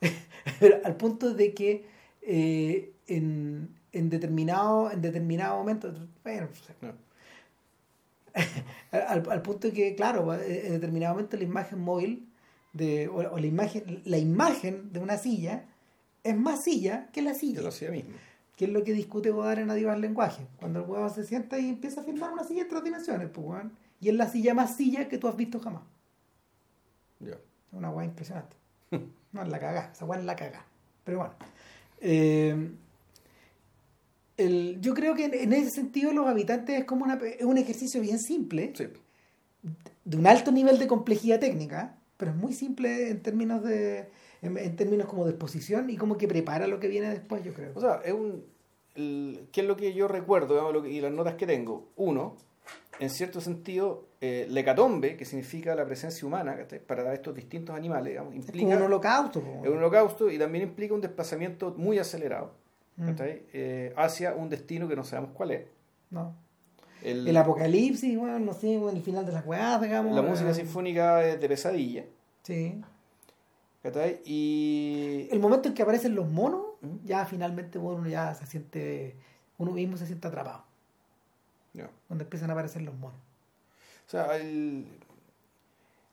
Pero 0.60 0.80
al 0.84 0.96
punto 0.96 1.32
de 1.32 1.54
que 1.54 1.84
eh, 2.22 2.92
en, 3.06 3.74
en, 3.92 4.10
determinado, 4.10 4.90
en 4.90 5.02
determinado 5.02 5.58
momento, 5.58 5.92
bueno, 6.24 6.48
No. 6.80 6.92
al, 8.92 9.30
al 9.30 9.42
punto 9.42 9.68
de 9.68 9.74
que, 9.74 9.94
claro, 9.94 10.32
eh, 10.34 10.66
en 10.66 10.72
determinado 10.72 11.14
momento 11.14 11.36
la 11.36 11.42
imagen 11.44 11.80
móvil 11.80 12.28
de, 12.72 13.08
o, 13.08 13.16
o 13.16 13.38
la 13.38 13.46
imagen 13.46 14.00
la 14.06 14.16
imagen 14.18 14.90
de 14.92 15.00
una 15.00 15.18
silla 15.18 15.64
es 16.24 16.36
más 16.36 16.62
silla 16.64 17.08
que 17.12 17.20
la 17.20 17.34
silla, 17.34 17.56
Yo 17.56 17.62
lo 17.62 17.68
hacía 17.68 17.90
mismo. 17.90 18.12
que 18.56 18.64
es 18.66 18.70
lo 18.70 18.84
que 18.84 18.92
discute 18.94 19.30
Godard 19.30 19.58
en 19.58 19.70
Adivar 19.70 19.98
Lenguaje. 19.98 20.46
Cuando 20.56 20.80
el 20.80 20.86
huevo 20.88 21.08
se 21.10 21.24
sienta 21.24 21.58
y 21.58 21.68
empieza 21.68 22.00
a 22.00 22.04
filmar 22.04 22.32
una 22.32 22.44
silla 22.44 22.62
en 22.62 22.68
tres 22.68 22.84
dimensiones, 22.84 23.28
pues, 23.28 23.46
weón. 23.46 23.72
y 24.00 24.08
es 24.08 24.14
la 24.14 24.28
silla 24.28 24.54
más 24.54 24.76
silla 24.76 25.08
que 25.08 25.18
tú 25.18 25.28
has 25.28 25.36
visto 25.36 25.60
jamás. 25.60 25.82
Ya. 27.20 27.36
Una 27.72 27.90
weá 27.90 28.06
impresionante. 28.06 28.56
No 29.32 29.42
es 29.42 29.48
la 29.48 29.58
cagá, 29.58 29.90
esa 29.92 30.04
weá 30.04 30.18
es 30.20 30.26
la 30.26 30.36
cagá. 30.36 30.64
Pero 31.04 31.18
bueno. 31.18 31.34
Eh, 32.02 32.70
El, 34.36 34.80
yo 34.80 34.94
creo 34.94 35.14
que 35.14 35.26
en, 35.26 35.34
en 35.34 35.52
ese 35.52 35.70
sentido 35.70 36.12
los 36.12 36.26
habitantes 36.26 36.78
es 36.80 36.84
como 36.84 37.04
una, 37.04 37.14
es 37.14 37.44
un 37.44 37.58
ejercicio 37.58 38.00
bien 38.00 38.18
simple, 38.18 38.72
Sí. 38.74 38.86
de 40.04 40.16
un 40.16 40.26
alto 40.26 40.50
nivel 40.50 40.78
de 40.78 40.86
complejidad 40.86 41.38
técnica, 41.38 41.96
pero 42.16 42.30
es 42.32 42.36
muy 42.36 42.52
simple 42.52 43.10
en 43.10 43.20
términos 43.22 43.62
de 43.62 44.08
en, 44.40 44.56
en 44.58 44.74
términos 44.74 45.06
como 45.06 45.24
de 45.24 45.30
exposición 45.30 45.88
y 45.90 45.96
como 45.96 46.16
que 46.18 46.26
prepara 46.26 46.66
lo 46.66 46.80
que 46.80 46.88
viene 46.88 47.08
después, 47.10 47.44
yo 47.44 47.52
creo. 47.54 47.70
O 47.74 47.80
sea, 47.80 48.00
es 48.04 48.12
un. 48.12 48.42
el- 48.96 49.46
¿Qué 49.52 49.60
es 49.60 49.66
lo 49.66 49.76
que 49.76 49.92
yo 49.94 50.08
recuerdo 50.08 50.54
digamos, 50.54 50.72
lo 50.72 50.82
que- 50.82 50.90
y 50.90 51.00
las 51.00 51.12
notas 51.12 51.34
que 51.36 51.46
tengo? 51.46 51.88
Uno, 51.96 52.36
en 53.00 53.10
cierto 53.10 53.40
sentido, 53.40 54.06
eh, 54.20 54.46
la 54.50 54.60
hecatombe, 54.60 55.16
que 55.16 55.24
significa 55.24 55.74
la 55.74 55.84
presencia 55.84 56.26
humana 56.26 56.56
para 56.86 57.12
estos 57.14 57.34
distintos 57.34 57.74
animales, 57.76 58.12
digamos, 58.12 58.34
es 58.34 58.40
implica. 58.46 58.76
un 58.76 58.82
holocausto. 58.82 59.40
un 59.40 59.66
holocausto 59.78 60.30
y 60.30 60.38
también 60.38 60.64
implica 60.68 60.94
un 60.94 61.00
desplazamiento 61.00 61.74
muy 61.76 61.98
acelerado 61.98 62.60
Mm. 62.94 63.08
Eh, 63.18 63.92
hacia 63.96 64.34
un 64.34 64.50
destino 64.50 64.86
que 64.86 64.94
no 64.94 65.02
sabemos 65.02 65.30
cuál 65.32 65.50
es. 65.52 65.62
No. 66.10 66.34
El- 67.02 67.26
El 67.26 67.36
apocalipsis, 67.38 68.16
bueno, 68.18 68.38
no 68.38 68.52
sé, 68.52 68.76
bueno, 68.76 68.98
el 68.98 69.02
final 69.02 69.24
de 69.24 69.32
las 69.32 69.46
weas, 69.46 69.80
digamos. 69.80 70.14
la 70.14 70.20
música 70.22 70.52
sinfónica 70.52 71.26
es 71.26 71.40
de 71.40 71.48
pesadilla. 71.48 72.04
Sí. 72.42 72.80
Y. 74.24 75.28
El 75.30 75.40
momento 75.40 75.68
en 75.68 75.74
que 75.74 75.82
aparecen 75.82 76.14
los 76.14 76.28
monos, 76.28 76.62
¿Mm? 76.82 77.04
ya 77.04 77.24
finalmente 77.24 77.78
bueno, 77.78 78.00
uno 78.00 78.08
ya 78.08 78.34
se 78.34 78.46
siente, 78.46 79.16
uno 79.58 79.72
mismo 79.72 79.96
se 79.96 80.06
siente 80.06 80.28
atrapado, 80.28 80.64
Ya. 81.74 81.88
cuando 82.08 82.24
empiezan 82.24 82.50
a 82.50 82.52
aparecer 82.52 82.82
los 82.82 82.94
monos. 82.94 83.18
O 84.06 84.10
sea, 84.10 84.36
el- 84.36 84.86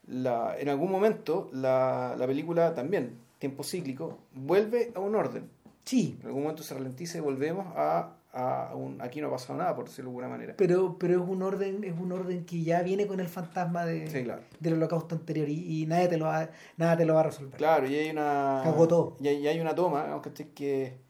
la- 0.08 0.56
en 0.60 0.70
algún 0.70 0.92
momento 0.92 1.50
la, 1.54 2.16
la 2.18 2.26
película 2.28 2.74
también, 2.74 3.18
tiempo 3.40 3.64
cíclico, 3.64 4.18
vuelve 4.34 4.92
a 4.96 5.00
un 5.00 5.16
orden. 5.16 5.50
Sí, 5.86 6.18
En 6.22 6.28
algún 6.28 6.44
momento 6.44 6.64
se 6.64 6.74
ralentiza 6.74 7.18
y 7.18 7.22
volvemos 7.22 7.66
a, 7.76 8.12
a 8.32 8.76
un 8.76 9.02
aquí 9.02 9.22
no 9.22 9.28
ha 9.28 9.32
pasado 9.32 9.58
nada, 9.58 9.76
por 9.76 9.86
decirlo 9.86 10.10
de 10.12 10.18
alguna 10.18 10.28
manera. 10.30 10.54
pero, 10.58 10.98
pero 11.00 11.22
es 11.24 11.28
un 11.30 11.42
orden, 11.42 11.84
es 11.84 11.94
un 12.00 12.12
orden 12.12 12.46
que 12.46 12.62
ya 12.64 12.82
viene 12.84 13.08
con 13.08 13.20
el 13.20 13.28
fantasma 13.28 13.86
de, 13.86 14.08
Sí, 14.08 14.24
claro. 14.24 14.44
del 14.60 14.74
holocausto 14.74 15.16
anterior 15.16 15.50
y, 15.50 15.82
y 15.82 15.86
nadie 15.88 16.08
te 16.08 16.18
lo 16.18 16.26
va, 16.26 16.50
nada 16.78 16.96
te 16.96 17.06
lo 17.06 17.16
va 17.16 17.22
a 17.22 17.24
resolver. 17.24 17.58
Claro, 17.58 17.88
y 17.88 17.96
hay 17.96 18.10
una. 18.12 18.62
Cagó 18.64 18.88
todo. 18.88 19.18
Y 19.20 19.28
hay, 19.30 19.38
y 19.38 19.48
hay 19.48 19.60
una 19.60 19.74
toma, 19.76 20.04
digamos, 20.04 20.24
¿cachai? 20.24 20.48
que. 20.54 21.09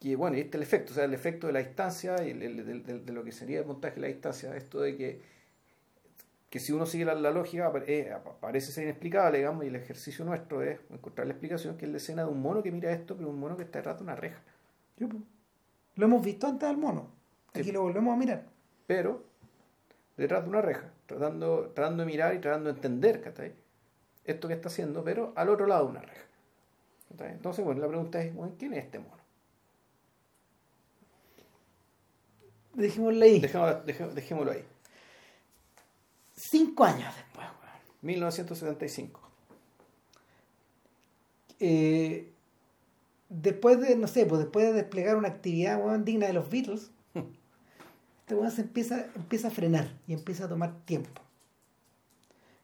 Que 0.00 0.16
bueno, 0.16 0.36
y 0.36 0.40
este 0.40 0.50
es 0.50 0.54
el 0.56 0.62
efecto, 0.62 0.92
o 0.92 0.94
sea, 0.94 1.04
el 1.04 1.14
efecto 1.14 1.46
de 1.46 1.52
la 1.52 1.58
distancia 1.60 2.16
y 2.26 2.30
el- 2.30 2.42
el- 2.42 3.04
de, 3.06 3.12
lo 3.12 3.22
que 3.22 3.30
sería 3.32 3.60
el 3.60 3.66
montaje 3.66 3.96
de 3.96 4.00
la 4.00 4.06
distancia, 4.08 4.56
esto 4.56 4.80
de 4.80 4.96
que, 4.96 5.20
que 6.48 6.58
si 6.58 6.72
uno 6.72 6.86
sigue 6.86 7.04
la, 7.04 7.14
la 7.14 7.30
lógica 7.30 7.70
eh, 7.86 8.12
parece 8.40 8.72
ser 8.72 8.84
inexplicable, 8.84 9.38
digamos, 9.38 9.62
y 9.64 9.68
el 9.68 9.76
ejercicio 9.76 10.24
nuestro 10.24 10.62
es 10.62 10.80
encontrar 10.90 11.26
la 11.26 11.34
explicación, 11.34 11.76
que 11.76 11.84
es 11.84 11.90
la 11.92 11.98
escena 11.98 12.24
de 12.24 12.30
un 12.30 12.40
mono 12.40 12.62
que 12.62 12.72
mira 12.72 12.90
esto, 12.90 13.14
pero 13.16 13.28
un 13.28 13.38
mono 13.38 13.56
que 13.56 13.62
está 13.64 13.78
detrás 13.78 13.98
de 13.98 14.02
una 14.04 14.16
reja. 14.16 14.40
Lo 15.96 16.04
hemos 16.06 16.24
visto 16.24 16.46
antes 16.46 16.68
del 16.68 16.78
mono. 16.78 17.08
Aquí 17.50 17.64
Sí. 17.64 17.72
lo 17.72 17.82
volvemos 17.82 18.14
a 18.14 18.16
mirar. 18.16 18.44
pero 18.86 19.22
detrás 20.16 20.42
de 20.42 20.48
una 20.50 20.60
reja, 20.62 20.90
tratando, 21.06 21.70
tratando 21.74 22.02
de 22.02 22.06
mirar 22.06 22.34
y 22.34 22.38
tratando 22.40 22.70
de 22.70 22.74
entender 22.76 23.20
¿cachai? 23.22 23.52
esto 24.24 24.48
que 24.48 24.54
está 24.54 24.68
haciendo, 24.68 25.04
pero 25.04 25.32
al 25.36 25.48
otro 25.48 25.66
lado 25.66 25.84
de 25.84 25.90
una 25.92 26.00
reja. 26.02 26.24
Entonces, 27.32 27.64
bueno, 27.64 27.80
la 27.80 27.86
pregunta 27.88 28.20
es, 28.22 28.34
bueno, 28.34 28.54
¿quién 28.58 28.72
es 28.74 28.84
este 28.84 28.98
mono? 28.98 29.19
Dejémoslo 32.74 33.24
ahí. 33.24 33.40
Dejémoslo, 33.40 33.84
dejé- 33.84 34.10
dejémoslo 34.14 34.52
ahí. 34.52 34.64
Cinco 36.36 36.84
años 36.84 37.14
después, 37.16 37.46
weón. 37.46 37.80
1975. 38.02 39.20
Eh, 41.58 42.32
después 43.28 43.80
de, 43.80 43.96
no 43.96 44.06
sé, 44.06 44.24
pues 44.26 44.40
después 44.40 44.66
de 44.66 44.72
desplegar 44.72 45.16
una 45.16 45.28
actividad 45.28 45.78
weón, 45.84 46.04
digna 46.04 46.26
de 46.26 46.32
los 46.32 46.48
Beatles, 46.50 46.90
este 48.20 48.34
weón 48.34 48.50
se 48.50 48.62
empieza, 48.62 49.06
empieza 49.14 49.48
a 49.48 49.50
frenar 49.50 49.92
y 50.06 50.14
empieza 50.14 50.44
a 50.46 50.48
tomar 50.48 50.74
tiempo. 50.84 51.20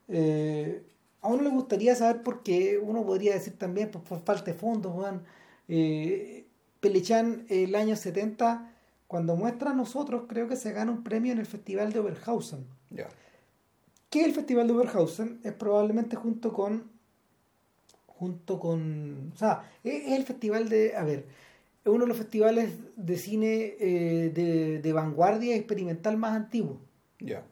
Eh, 0.08 0.82
a 1.20 1.28
uno 1.28 1.42
le 1.42 1.50
gustaría 1.50 1.94
saber 1.96 2.22
por 2.22 2.42
qué, 2.42 2.78
uno 2.78 3.04
podría 3.04 3.34
decir 3.34 3.58
también 3.58 3.90
pues, 3.90 4.04
por 4.04 4.22
falta 4.22 4.44
de 4.52 4.54
fondos, 4.54 4.94
weón. 4.94 5.22
Eh, 5.68 6.44
Pelechan 6.80 7.44
el 7.48 7.74
año 7.74 7.96
70, 7.96 8.70
cuando 9.06 9.36
muestra 9.36 9.70
a 9.70 9.74
nosotros, 9.74 10.24
creo 10.28 10.48
que 10.48 10.56
se 10.56 10.72
gana 10.72 10.90
un 10.92 11.02
premio 11.04 11.32
en 11.32 11.38
el 11.38 11.46
Festival 11.46 11.92
de 11.92 12.00
Oberhausen. 12.00 12.66
Ya. 12.90 13.08
que 14.10 14.24
el 14.24 14.32
Festival 14.32 14.66
de 14.68 14.72
Oberhausen 14.74 15.40
es 15.44 15.52
probablemente 15.52 16.16
junto 16.16 16.52
con 16.52 16.90
junto 18.06 18.58
con 18.58 19.30
o 19.34 19.36
sea 19.36 19.70
es 19.84 20.12
el 20.12 20.24
festival 20.24 20.68
de 20.70 20.96
a 20.96 21.02
ver 21.04 21.26
es 21.84 21.92
uno 21.92 22.04
de 22.04 22.08
los 22.08 22.16
festivales 22.16 22.70
de 22.96 23.16
cine 23.18 23.74
eh, 23.78 24.30
de, 24.34 24.80
de 24.80 24.92
vanguardia 24.94 25.54
experimental 25.54 26.16
más 26.16 26.32
antiguo 26.34 26.80
Ya. 27.20 27.42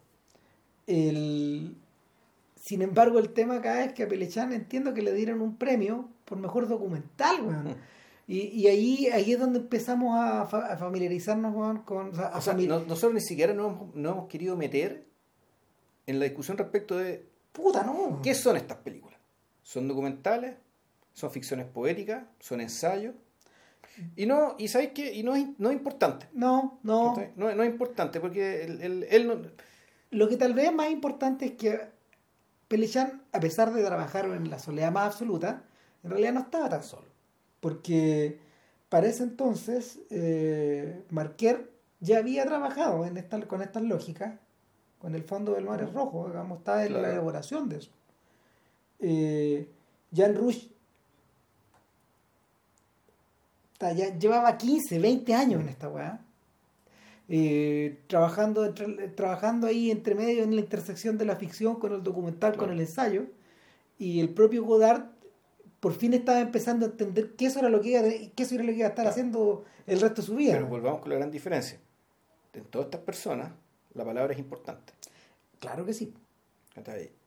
el 0.86 1.76
sin 2.56 2.80
embargo 2.80 3.18
el 3.18 3.30
tema 3.30 3.56
acá 3.56 3.84
es 3.84 3.92
que 3.92 4.04
a 4.04 4.08
Pelechan 4.08 4.52
entiendo 4.54 4.94
que 4.94 5.02
le 5.02 5.12
dieron 5.12 5.42
un 5.42 5.56
premio 5.56 6.08
por 6.24 6.38
mejor 6.38 6.66
documental 6.66 7.42
weón. 7.42 7.76
Y, 8.26 8.40
y 8.40 8.66
ahí 8.68 9.06
ahí 9.08 9.32
es 9.32 9.38
donde 9.38 9.58
empezamos 9.58 10.18
a, 10.18 10.46
fa- 10.46 10.66
a 10.72 10.76
familiarizarnos 10.78 11.54
con 11.84 12.08
o 12.10 12.14
sea, 12.14 12.26
a 12.28 12.38
O 12.38 12.40
sea, 12.40 12.54
famili- 12.54 12.68
no- 12.68 12.80
nosotros 12.80 13.14
ni 13.14 13.20
siquiera 13.20 13.52
nos, 13.52 13.72
hemos- 13.72 13.94
nos 13.94 14.12
hemos 14.12 14.28
querido 14.28 14.56
meter 14.56 15.06
en 16.06 16.18
la 16.18 16.24
discusión 16.24 16.56
respecto 16.56 16.96
de 16.96 17.26
puta 17.52 17.82
no 17.84 18.20
qué 18.22 18.34
son 18.34 18.56
estas 18.56 18.78
películas. 18.78 19.18
¿Son 19.62 19.86
documentales? 19.88 20.56
¿Son 21.12 21.30
ficciones 21.30 21.66
poéticas? 21.66 22.24
¿Son 22.40 22.60
ensayos? 22.60 23.14
Y 24.16 24.26
no, 24.26 24.56
y 24.58 24.68
sabéis 24.68 24.90
qué, 24.94 25.12
y 25.14 25.22
no 25.22 25.36
es, 25.36 25.46
no 25.58 25.70
es 25.70 25.76
importante. 25.76 26.26
no 26.32 26.80
no. 26.82 27.14
No, 27.36 27.54
no 27.54 27.62
es 27.62 27.70
importante 27.70 28.20
porque 28.20 28.64
él, 28.64 28.80
él- 28.82 29.06
él 29.10 29.26
no, 29.28 29.36
Lo 30.10 30.28
que 30.28 30.36
tal 30.36 30.52
vez 30.54 30.66
es 30.66 30.74
más 30.74 30.90
importante 30.90 31.44
es 31.46 31.52
que 31.52 31.80
Pelechan, 32.68 33.22
a 33.32 33.40
pesar 33.40 33.72
de 33.72 33.84
trabajar 33.84 34.24
en 34.26 34.50
la 34.50 34.58
soledad 34.58 34.90
más 34.90 35.06
absoluta, 35.06 35.62
en 36.02 36.10
realidad 36.10 36.32
no 36.32 36.40
estaba 36.40 36.68
tan 36.68 36.82
solo. 36.82 37.06
Porque 37.64 38.36
para 38.90 39.06
ese 39.06 39.22
entonces, 39.22 39.98
eh, 40.10 41.02
Marquer 41.08 41.70
ya 41.98 42.18
había 42.18 42.44
trabajado 42.44 43.06
en 43.06 43.16
esta, 43.16 43.40
con 43.48 43.62
estas 43.62 43.82
lógicas, 43.84 44.38
con 44.98 45.14
el 45.14 45.22
fondo 45.22 45.54
del 45.54 45.64
mar 45.64 45.80
es 45.80 45.90
rojo, 45.90 46.26
digamos, 46.28 46.58
está 46.58 46.84
en 46.84 46.92
la 46.92 47.10
elaboración 47.10 47.70
de 47.70 47.78
eso. 47.78 47.90
Eh, 49.00 49.66
Jan 50.14 50.34
Rush 50.34 50.66
ya 53.80 54.14
llevaba 54.18 54.58
15, 54.58 54.98
20 54.98 55.34
años 55.34 55.62
en 55.62 55.70
esta 55.70 55.88
weá. 55.88 56.20
Eh, 57.30 57.98
trabajando, 58.08 58.74
trabajando 59.14 59.68
ahí 59.68 59.90
entre 59.90 60.14
medio 60.14 60.42
en 60.42 60.54
la 60.54 60.60
intersección 60.60 61.16
de 61.16 61.24
la 61.24 61.36
ficción 61.36 61.76
con 61.76 61.94
el 61.94 62.02
documental, 62.02 62.58
con 62.58 62.70
el 62.70 62.80
ensayo. 62.80 63.24
Y 63.98 64.20
el 64.20 64.28
propio 64.28 64.64
Godard 64.64 65.13
por 65.84 65.92
fin 65.92 66.14
estaba 66.14 66.40
empezando 66.40 66.86
a 66.86 66.88
entender 66.88 67.32
que 67.36 67.44
eso 67.44 67.58
era 67.58 67.68
lo 67.68 67.82
que 67.82 67.90
iba, 67.90 68.00
a- 68.00 68.34
que 68.34 68.42
eso 68.42 68.54
era 68.54 68.64
lo 68.64 68.70
que 68.72 68.78
iba 68.78 68.86
a 68.86 68.88
estar 68.88 69.02
Claro. 69.04 69.10
haciendo 69.10 69.64
el 69.86 70.00
resto 70.00 70.22
de 70.22 70.26
su 70.26 70.34
vida. 70.34 70.52
Pero 70.54 70.66
volvamos 70.66 71.00
con 71.02 71.10
la 71.10 71.16
gran 71.16 71.30
diferencia. 71.30 71.78
En 72.54 72.64
todas 72.64 72.86
estas 72.86 73.02
personas, 73.02 73.52
la 73.92 74.02
palabra 74.04 74.32
es 74.32 74.38
importante. 74.38 74.94
Claro 75.60 75.84
que 75.84 75.92
sí. 75.92 76.14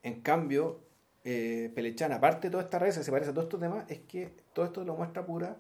En 0.02 0.22
cambio, 0.22 0.80
eh, 1.24 1.72
Pelechán, 1.76 2.12
aparte 2.14 2.48
de 2.48 2.52
toda 2.52 2.64
esta 2.64 2.80
red, 2.80 2.92
se 2.92 3.12
parece 3.12 3.30
a 3.30 3.34
todos 3.34 3.46
estos 3.46 3.60
temas, 3.60 3.86
es 3.90 4.00
que 4.08 4.32
todo 4.54 4.66
esto 4.66 4.84
lo 4.84 4.96
muestra 4.96 5.24
pura, 5.26 5.56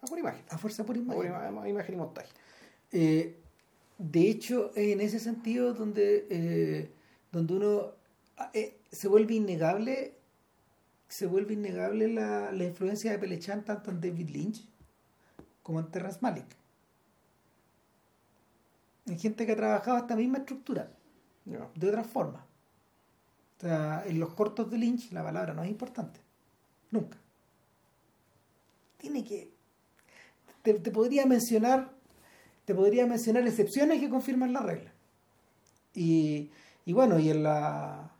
a 0.00 0.06
pura 0.06 0.20
imagen. 0.20 0.44
A 0.50 0.58
fuerza 0.58 0.84
por 0.84 0.96
A 0.96 0.98
imagen. 0.98 1.22
pura 1.22 1.48
ima- 1.50 1.68
imagen 1.68 1.94
y 1.94 1.98
montaje. 1.98 2.28
Eh, 2.90 3.36
de 3.98 4.20
hecho, 4.28 4.72
en 4.74 5.00
ese 5.00 5.20
sentido, 5.20 5.74
donde, 5.74 6.26
eh, 6.28 6.90
donde 7.30 7.54
uno 7.54 7.92
ah, 8.38 8.50
eh, 8.54 8.78
se 8.90 9.06
vuelve 9.08 9.34
innegable, 9.34 10.14
se 11.12 11.26
vuelve 11.26 11.52
innegable 11.52 12.08
la, 12.08 12.52
la 12.52 12.64
influencia 12.64 13.10
de 13.10 13.18
Pelechan 13.18 13.66
tanto 13.66 13.90
en 13.90 14.00
David 14.00 14.30
Lynch 14.30 14.64
como 15.62 15.78
en 15.78 15.90
Terrence 15.90 16.20
Malick. 16.22 16.46
En 19.04 19.18
gente 19.18 19.44
que 19.44 19.52
ha 19.52 19.56
trabajado 19.56 19.98
esta 19.98 20.16
misma 20.16 20.38
estructura, 20.38 20.90
de 21.44 21.88
otra 21.88 22.02
forma. 22.02 22.46
O 23.58 23.60
sea, 23.60 24.04
en 24.06 24.18
los 24.18 24.32
cortos 24.32 24.70
de 24.70 24.78
Lynch 24.78 25.12
la 25.12 25.22
palabra 25.22 25.52
no 25.52 25.62
es 25.62 25.70
importante. 25.70 26.18
Nunca. 26.90 27.18
Tiene 28.96 29.22
que. 29.22 29.52
Te, 30.62 30.74
te 30.74 30.90
podría 30.90 31.26
mencionar. 31.26 31.92
Te 32.64 32.74
podría 32.74 33.06
mencionar 33.06 33.46
excepciones 33.46 34.00
que 34.00 34.08
confirman 34.08 34.54
la 34.54 34.62
regla. 34.62 34.92
Y, 35.94 36.50
y 36.86 36.92
bueno, 36.94 37.18
y 37.18 37.28
en 37.28 37.42
la. 37.42 38.11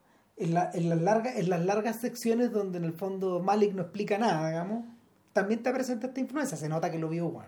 En, 0.43 0.55
la- 0.55 0.71
en 0.75 0.89
las 0.89 1.01
largas, 1.01 1.37
en 1.37 1.49
las 1.51 1.65
largas 1.65 1.97
secciones 2.01 2.53
donde 2.53 2.79
en 2.79 2.85
el 2.85 2.93
fondo 2.95 3.41
Malik 3.41 3.73
no 3.75 3.83
explica 3.83 4.19
nada, 4.19 4.49
digamos, 4.49 4.85
también 5.33 5.63
te 5.63 5.73
presenta 5.73 6.09
esta 6.09 6.21
influencia. 6.21 6.57
Se 6.57 6.69
nota 6.69 6.91
que 6.91 6.99
lo 6.99 7.09
vio 7.09 7.29
Juan. 7.31 7.47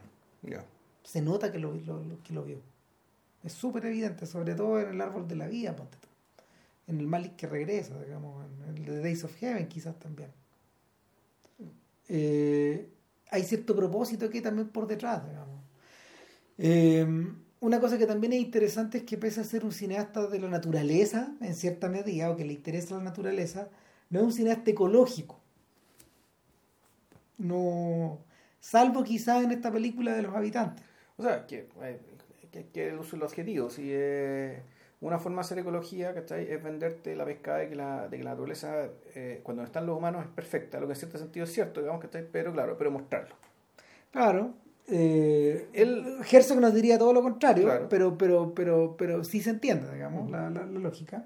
Se 1.02 1.20
nota 1.20 1.50
que 1.52 1.58
lo, 1.58 1.74
lo- 1.74 2.02
lo- 2.04 2.22
que 2.22 2.32
lo 2.32 2.44
vio. 2.44 2.58
Es 3.42 3.52
súper 3.52 3.86
evidente, 3.86 4.26
sobre 4.26 4.54
todo 4.54 4.80
en 4.80 4.88
el 4.90 5.00
árbol 5.00 5.26
de 5.28 5.36
la 5.36 5.48
vida, 5.48 5.74
ponte 5.76 5.96
tú. 6.00 6.08
En 6.86 7.00
el 7.00 7.06
Malik 7.06 7.36
que 7.36 7.46
regresa, 7.46 8.00
digamos, 8.02 8.44
en 8.68 8.76
el 8.76 8.84
de 8.86 9.00
Days 9.00 9.24
of 9.24 9.34
Heaven 9.36 9.68
quizás 9.68 9.98
también. 9.98 10.30
Eh, 12.08 12.88
hay 13.30 13.42
cierto 13.44 13.74
propósito 13.74 14.26
aquí 14.26 14.40
también 14.40 14.68
por 14.68 14.86
detrás, 14.86 15.26
digamos. 15.26 15.60
Eh, 16.58 17.06
una 17.64 17.80
cosa 17.80 17.96
que 17.96 18.06
también 18.06 18.34
es 18.34 18.40
interesante 18.40 18.98
es 18.98 19.04
que 19.04 19.16
pese 19.16 19.40
a 19.40 19.44
ser 19.44 19.64
un 19.64 19.72
cineasta 19.72 20.26
de 20.26 20.38
la 20.38 20.50
naturaleza, 20.50 21.32
en 21.40 21.54
cierta 21.54 21.88
medida, 21.88 22.30
o 22.30 22.36
que 22.36 22.44
le 22.44 22.52
interesa 22.52 22.96
la 22.96 23.02
naturaleza, 23.02 23.70
no 24.10 24.20
es 24.20 24.24
un 24.26 24.32
cineasta 24.32 24.70
ecológico. 24.70 25.40
No, 27.38 28.18
salvo 28.60 29.02
quizás 29.02 29.44
en 29.44 29.50
esta 29.50 29.72
película 29.72 30.14
de 30.14 30.20
los 30.20 30.34
habitantes. 30.36 30.84
O 31.16 31.22
sea, 31.22 31.46
que, 31.46 31.66
eh, 31.82 32.00
que, 32.52 32.66
que 32.66 32.88
el 32.88 32.98
uso 32.98 33.16
del 33.16 33.22
objetivo, 33.22 33.70
si 33.70 33.84
eh, 33.86 34.62
una 35.00 35.18
forma 35.18 35.36
de 35.36 35.40
hacer 35.46 35.58
ecología, 35.60 36.12
¿cachai? 36.12 36.50
Es 36.52 36.62
venderte 36.62 37.16
la 37.16 37.24
pescada 37.24 37.60
de 37.60 37.70
que 37.70 37.76
la, 37.76 38.08
de 38.08 38.18
que 38.18 38.24
la 38.24 38.30
naturaleza, 38.30 38.90
eh, 39.14 39.40
cuando 39.42 39.62
están 39.62 39.86
los 39.86 39.96
humanos, 39.96 40.22
es 40.26 40.30
perfecta, 40.30 40.80
lo 40.80 40.86
que 40.86 40.92
en 40.92 40.98
cierto 40.98 41.16
sentido 41.16 41.44
es 41.44 41.52
cierto, 41.52 41.80
digamos, 41.80 42.02
¿cachai? 42.02 42.28
Pero 42.30 42.52
claro, 42.52 42.76
pero 42.76 42.90
mostrarlo. 42.90 43.36
Claro, 44.12 44.52
eh, 44.88 45.68
el 45.72 46.18
Herzog 46.30 46.60
nos 46.60 46.74
diría 46.74 46.98
todo 46.98 47.12
lo 47.12 47.22
contrario, 47.22 47.64
Claro. 47.64 47.88
pero, 47.88 48.18
pero, 48.18 48.54
pero, 48.54 48.96
pero 48.98 49.24
sí 49.24 49.40
se 49.40 49.50
entiende, 49.50 49.92
digamos, 49.92 50.30
la, 50.30 50.50
la- 50.50 50.66
la 50.66 50.80
lógica. 50.80 51.24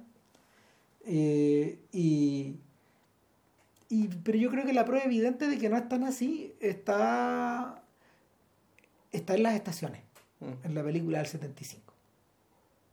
Eh, 1.06 1.78
y, 1.92 2.56
y- 3.88 4.08
pero 4.22 4.38
yo 4.38 4.50
creo 4.50 4.64
que 4.66 4.72
la 4.72 4.84
prueba 4.84 5.04
evidente 5.04 5.46
de 5.48 5.58
que 5.58 5.68
no 5.68 5.76
es 5.76 5.88
tan 5.88 6.04
así 6.04 6.54
está, 6.60 7.82
está 9.12 9.34
en 9.34 9.42
las 9.42 9.54
estaciones, 9.54 10.02
Mm. 10.40 10.52
en 10.66 10.74
la 10.74 10.84
película 10.84 11.18
del 11.18 11.26
75. 11.26 11.92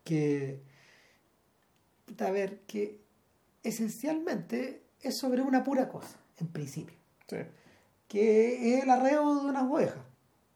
Que, 0.04 0.60
a 2.20 2.32
ver, 2.32 2.60
que 2.68 3.00
esencialmente 3.64 4.82
es 5.02 5.18
sobre 5.18 5.42
una 5.42 5.64
pura 5.64 5.90
cosa, 5.90 6.18
en 6.40 6.48
principio 6.48 6.96
Sí. 7.28 7.38
que 8.08 8.78
es 8.78 8.84
el 8.84 8.90
arreo 8.90 9.42
de 9.44 9.50
unas 9.50 9.64
ovejas. 9.64 9.98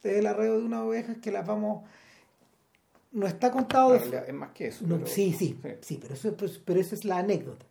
Es 0.03 0.17
el 0.17 0.27
arreo 0.27 0.59
de 0.59 0.65
unas 0.65 0.81
ovejas 0.81 1.17
que 1.17 1.31
las 1.31 1.45
vamos. 1.45 1.83
No 3.11 3.25
está 3.27 3.51
contado. 3.51 3.93
De- 3.93 4.23
es 4.27 4.33
más 4.33 4.51
que 4.51 4.67
eso. 4.67 4.85
no, 4.87 4.95
pero- 4.97 5.07
sí, 5.07 5.33
sí, 5.33 5.57
sí. 5.61 5.69
sí, 5.81 5.99
pero 6.01 6.13
eso, 6.13 6.35
pues, 6.37 6.59
pero 6.63 6.79
eso 6.79 6.95
es 6.95 7.05
la 7.05 7.17
anécdota. 7.17 7.65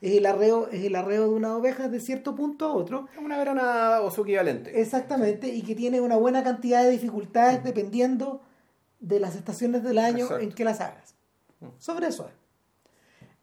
Es 0.00 0.12
el 0.12 0.26
arreo, 0.26 0.68
es 0.70 0.84
el 0.84 0.94
arreo 0.96 1.22
de 1.28 1.34
unas 1.34 1.52
ovejas 1.52 1.90
de 1.90 1.98
cierto 1.98 2.34
punto 2.34 2.66
a 2.66 2.72
otro. 2.74 3.08
Es 3.16 3.18
una 3.22 3.38
veranada 3.38 4.02
o 4.02 4.10
su 4.10 4.22
equivalente. 4.22 4.80
Exactamente, 4.80 5.48
y 5.48 5.62
que 5.62 5.74
tiene 5.74 6.00
una 6.00 6.16
buena 6.16 6.42
cantidad 6.44 6.82
de 6.84 6.90
dificultades 6.90 7.64
dependiendo 7.64 8.42
de 9.00 9.18
las 9.20 9.34
estaciones 9.34 9.82
del 9.82 9.98
año 9.98 10.24
Exacto. 10.24 10.44
en 10.44 10.52
que 10.52 10.64
las 10.64 10.80
hagas. 10.80 11.14
Sobre 11.78 12.08
eso 12.08 12.28
es. 12.28 12.34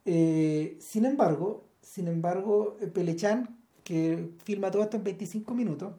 Eh, 0.06 0.78
sin 0.80 1.06
embargo, 1.06 1.66
sin 1.82 2.08
embargo, 2.08 2.78
eh, 2.80 2.88
Pelechan, 2.88 3.58
que 3.84 4.30
filma 4.44 4.70
todo 4.72 4.84
esto 4.84 4.98
en 4.98 5.04
25 5.04 5.54
minutos 5.54 5.94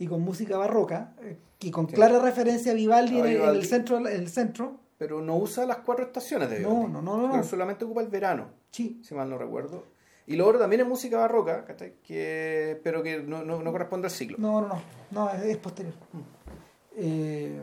y 0.00 0.06
con 0.08 0.22
música 0.22 0.56
barroca, 0.56 1.12
eh, 1.22 1.36
y 1.60 1.70
con 1.70 1.86
Sí. 1.88 1.94
clara 1.94 2.18
referencia 2.18 2.72
a 2.72 2.74
Vivaldi, 2.74 3.18
en, 3.18 3.24
el- 3.24 3.30
en 3.32 3.36
Vivaldi. 3.38 3.58
el 3.60 3.66
centro, 3.66 3.98
en 3.98 4.06
el 4.08 4.28
centro, 4.28 4.80
Pero 4.98 5.20
no 5.22 5.36
usa 5.36 5.64
las 5.66 5.78
cuatro 5.78 6.04
estaciones 6.04 6.50
de 6.50 6.58
Vivaldi. 6.58 6.78
no, 6.80 6.88
no, 6.88 7.02
no, 7.02 7.26
no. 7.26 7.32
Pero 7.32 7.44
solamente 7.44 7.84
ocupa 7.84 8.00
el 8.02 8.08
verano, 8.08 8.48
sí, 8.72 9.00
si 9.04 9.14
mal 9.14 9.30
no 9.30 9.38
recuerdo. 9.38 9.84
Y 10.26 10.36
lo 10.36 10.46
otro 10.46 10.58
también 10.60 10.82
es 10.82 10.86
música 10.88 11.18
barroca, 11.18 11.64
que, 12.06 12.80
pero 12.84 13.02
que 13.02 13.22
no, 13.22 13.42
no, 13.44 13.62
no 13.62 13.72
corresponde 13.72 14.06
al 14.08 14.10
siglo. 14.12 14.36
no, 14.38 14.60
no, 14.60 14.68
no, 14.68 14.80
no, 15.10 15.30
es, 15.30 15.42
es 15.42 15.56
posterior. 15.58 15.94
Eh, 16.96 17.60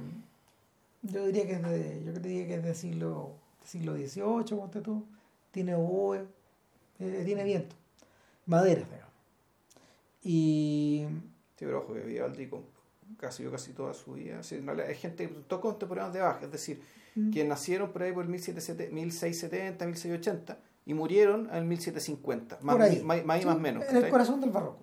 yo 1.03 1.25
diría 1.27 1.45
que 1.45 1.53
es 1.53 1.61
de, 1.63 2.03
yo 2.05 2.11
diría 2.13 2.47
que 2.47 2.55
es 2.55 2.63
del 2.63 2.75
siglo, 2.75 3.31
siglo 3.63 3.93
XVIII, 3.95 4.57
ponte 4.57 4.81
tú. 4.81 5.05
Tiene 5.51 5.75
oboe, 5.75 6.25
eh, 6.99 7.21
tiene 7.25 7.43
viento, 7.43 7.75
madera. 8.45 8.83
Y 10.23 11.05
Sí, 11.57 11.65
pero 11.65 11.79
ojo, 11.79 11.93
que 11.93 11.99
Vivaldi 12.01 12.47
con- 12.47 12.65
casi 13.19 13.43
yo 13.43 13.51
casi 13.51 13.73
toda 13.73 13.93
su 13.93 14.13
vida. 14.13 14.43
sí, 14.43 14.55
en 14.55 14.65
realidad 14.65 14.89
hay 14.89 14.95
gente, 14.95 15.27
todos 15.47 15.61
contemporáneos 15.61 16.13
de 16.13 16.21
Bach, 16.21 16.41
es 16.43 16.51
decir, 16.51 16.81
Mm. 17.15 17.31
que 17.31 17.43
nacieron 17.45 17.91
por 17.91 18.03
ahí 18.03 18.11
por 18.11 18.23
el 18.23 18.29
1770, 18.29 18.93
1670, 18.93 19.85
1680 19.85 20.59
y 20.85 20.93
murieron 20.93 21.49
en 21.49 21.55
el 21.55 21.65
1750, 21.65 22.59
más, 22.61 22.79
ahí, 22.79 23.01
más, 23.03 23.25
más 23.25 23.39
Sí, 23.39 23.45
más 23.47 23.59
menos. 23.59 23.83
En 23.89 23.97
el 23.97 24.09
corazón 24.09 24.39
del 24.39 24.51
barroco. 24.51 24.79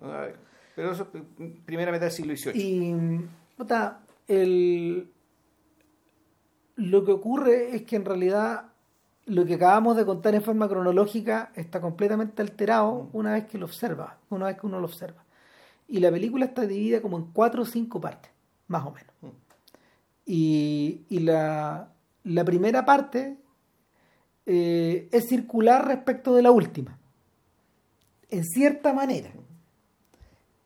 Pero 0.75 0.91
eso 0.91 1.07
es 1.15 1.23
primera 1.65 1.93
mitad 1.93 2.07
del 2.07 2.11
siglo 2.11 2.35
XVIII. 2.37 2.53
Y 2.61 3.29
puta, 3.57 4.01
el, 4.27 5.09
lo 6.77 7.05
que 7.05 7.13
ocurre 7.13 7.77
es 7.77 7.83
que 7.83 7.97
en 7.97 8.05
realidad 8.05 8.73
lo 9.27 9.47
que 9.47 9.55
acabamos 9.55 9.97
de 9.97 10.05
contar 10.05 10.35
en 10.35 10.43
forma 10.43 10.69
cronológica 10.69 11.53
está 11.55 11.81
completamente 11.81 12.43
alterado 12.43 13.09
una 13.13 13.35
vez 13.35 13.47
que 13.47 13.59
lo 13.59 13.67
observa, 13.67 14.19
una 14.29 14.47
vez 14.47 14.59
que 14.59 14.67
uno 14.67 14.81
lo 14.81 14.87
observa. 14.87 15.24
Y 15.89 16.01
la 16.01 16.11
película 16.11 16.47
está 16.47 16.67
dividida 16.67 17.03
como 17.03 17.19
en 17.19 17.27
cuatro 17.33 17.63
o 17.63 17.67
cinco 17.67 18.01
partes, 18.01 18.31
más 18.69 18.85
o 18.87 18.91
menos. 18.91 19.13
Mm. 19.21 19.29
Y, 20.27 21.03
y 21.09 21.19
la, 21.21 21.93
la 22.25 22.45
primera 22.45 22.85
parte 22.85 23.37
eh, 24.47 25.09
es 25.13 25.29
circular 25.29 25.87
respecto 25.87 26.35
de 26.35 26.43
la 26.43 26.51
última, 26.51 26.99
en 28.31 28.45
cierta 28.45 28.93
manera. 28.93 29.31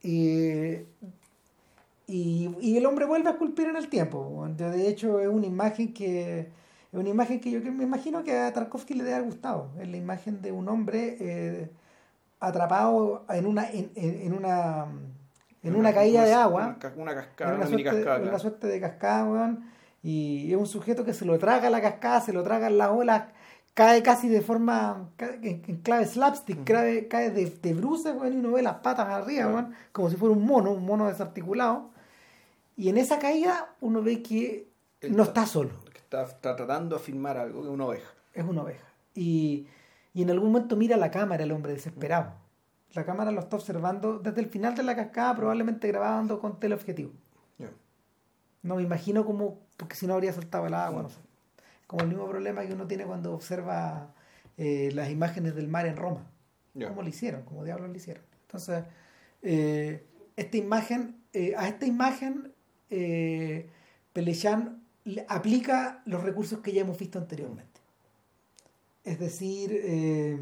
Eh, 0.03 0.86
y, 2.07 2.51
y 2.61 2.77
el 2.77 2.86
hombre 2.86 3.05
vuelve 3.05 3.28
a 3.28 3.32
esculpir 3.32 3.66
en 3.66 3.77
el 3.77 3.89
tiempo. 3.89 4.47
De 4.57 4.89
hecho, 4.89 5.20
es 5.20 5.28
una 5.28 5.47
imagen 5.47 5.93
que 5.93 6.49
es 6.90 6.99
una 6.99 7.11
imagen 7.11 7.39
que 7.39 7.51
yo 7.51 7.61
me 7.61 7.85
imagino 7.85 8.24
que 8.24 8.35
a 8.35 8.53
Tarkovsky 8.53 8.95
le 8.95 9.05
debe 9.05 9.16
haber 9.16 9.27
gustado. 9.28 9.70
Es 9.78 9.89
la 9.89 9.97
imagen 9.99 10.40
de 10.40 10.53
un 10.53 10.69
hombre 10.69 11.16
eh, 11.20 11.70
atrapado 12.40 13.24
en 13.31 13.47
una 13.47 13.70
en, 13.70 13.90
en- 13.94 14.32
una 14.32 14.86
en 15.62 15.74
una 15.77 15.93
caída 15.93 16.24
de 16.24 16.35
agua. 16.35 16.66
Una, 16.66 16.78
ca- 16.78 16.93
una 16.97 17.15
cascada, 17.15 17.51
en 17.51 17.56
una, 17.59 17.66
suerte, 17.66 17.85
cascada. 17.85 18.16
en 18.23 18.28
una 18.28 18.39
suerte 18.39 18.66
de 18.69 18.81
cascada, 18.81 19.24
weón, 19.24 19.70
y 20.02 20.52
es 20.52 20.56
un 20.59 20.66
sujeto 20.66 21.05
que 21.05 21.12
se 21.12 21.24
lo 21.24 21.36
traga 21.39 21.69
la 21.69 21.81
cascada, 21.82 22.20
se 22.20 22.32
lo 22.32 22.43
tragan 22.44 22.78
las 22.78 22.90
olas, 22.90 23.24
cae 23.74 24.02
casi 24.02 24.28
de 24.28 24.40
forma, 24.40 25.10
en, 25.19 25.60
clave 25.82 26.06
slapstick, 26.06 26.62
cae, 26.65 27.09
cae 27.09 27.31
de, 27.31 27.47
de 27.51 27.74
bruces, 27.74 28.15
weón, 28.15 28.35
y 28.35 28.36
uno 28.36 28.52
ve 28.52 28.62
las 28.62 28.77
patas 28.77 29.09
arriba, 29.09 29.48
weón, 29.48 29.74
como 29.93 30.09
si 30.09 30.16
fuera 30.16 30.32
un 30.35 30.47
mono, 30.47 30.70
un 30.70 30.85
mono 30.86 31.09
desarticulado. 31.09 31.90
Y 32.77 32.89
en 32.89 32.97
esa 32.98 33.19
caída 33.19 33.70
uno 33.81 34.01
ve 34.02 34.23
que 34.23 34.69
no 35.02 35.24
está- 35.24 35.43
está 35.43 35.47
solo, 35.47 35.70
Que 35.93 35.98
está, 35.98 36.23
está 36.23 36.55
tratando 36.55 36.97
de 36.97 37.02
filmar 37.02 37.36
algo, 37.36 37.62
que 37.62 37.66
es 37.69 37.74
una 37.74 37.85
oveja. 37.86 38.10
es 38.32 38.44
una 38.44 38.62
oveja. 38.62 38.85
Y, 39.16 39.66
y 40.19 40.23
en 40.23 40.31
algún 40.31 40.51
momento 40.51 40.74
mira 40.74 40.97
la 40.97 41.12
cámara 41.12 41.45
el 41.45 41.53
hombre 41.53 41.73
desesperado. 41.73 42.32
La 42.93 43.05
cámara 43.05 43.31
lo 43.31 43.39
está 43.39 43.55
observando 43.55 44.19
desde 44.19 44.40
el 44.40 44.49
final 44.49 44.74
de 44.74 44.82
la 44.82 44.97
cascada, 44.97 45.36
probablemente 45.36 45.86
grabando 45.86 46.40
con 46.40 46.59
teleobjetivo. 46.59 47.12
No 48.62 48.74
me 48.74 48.82
imagino 48.82 49.24
cómo, 49.24 49.61
porque 49.77 49.95
si 49.95 50.09
no 50.09 50.15
habría 50.15 50.32
saltado 50.32 50.66
el 50.66 50.74
agua, 50.74 51.05
no 51.05 51.09
sé. 51.09 51.20
Como 51.86 52.03
el 52.03 52.09
mismo 52.09 52.28
problema 52.28 52.66
que 52.66 52.73
uno 52.73 52.89
tiene 52.89 53.05
cuando 53.05 53.32
observa 53.32 54.12
eh, 54.57 54.90
las 54.93 55.09
imágenes 55.09 55.55
del 55.55 55.69
mar 55.69 55.86
en 55.86 55.97
Roma. 55.97 56.27
Ya. 56.74 56.89
¿Cómo 56.89 57.03
lo 57.03 57.09
hicieron? 57.09 57.43
¿Cómo 57.43 57.62
diablos 57.62 57.89
lo 57.89 57.97
hicieron? 57.97 58.24
Entonces, 58.43 58.82
eh, 59.43 60.05
esta 60.35 60.57
imagen, 60.57 61.23
eh, 61.32 61.55
a 61.57 61.69
esta 61.69 61.86
imagen, 61.86 62.53
eh, 62.90 63.70
aplica 65.28 66.03
los 66.07 66.24
recursos 66.24 66.59
que 66.59 66.73
ya 66.73 66.81
hemos 66.81 66.99
visto 66.99 67.20
anteriormente. 67.20 67.68
Es 69.09 69.18
decir, 69.18 69.70
eh, 69.72 70.36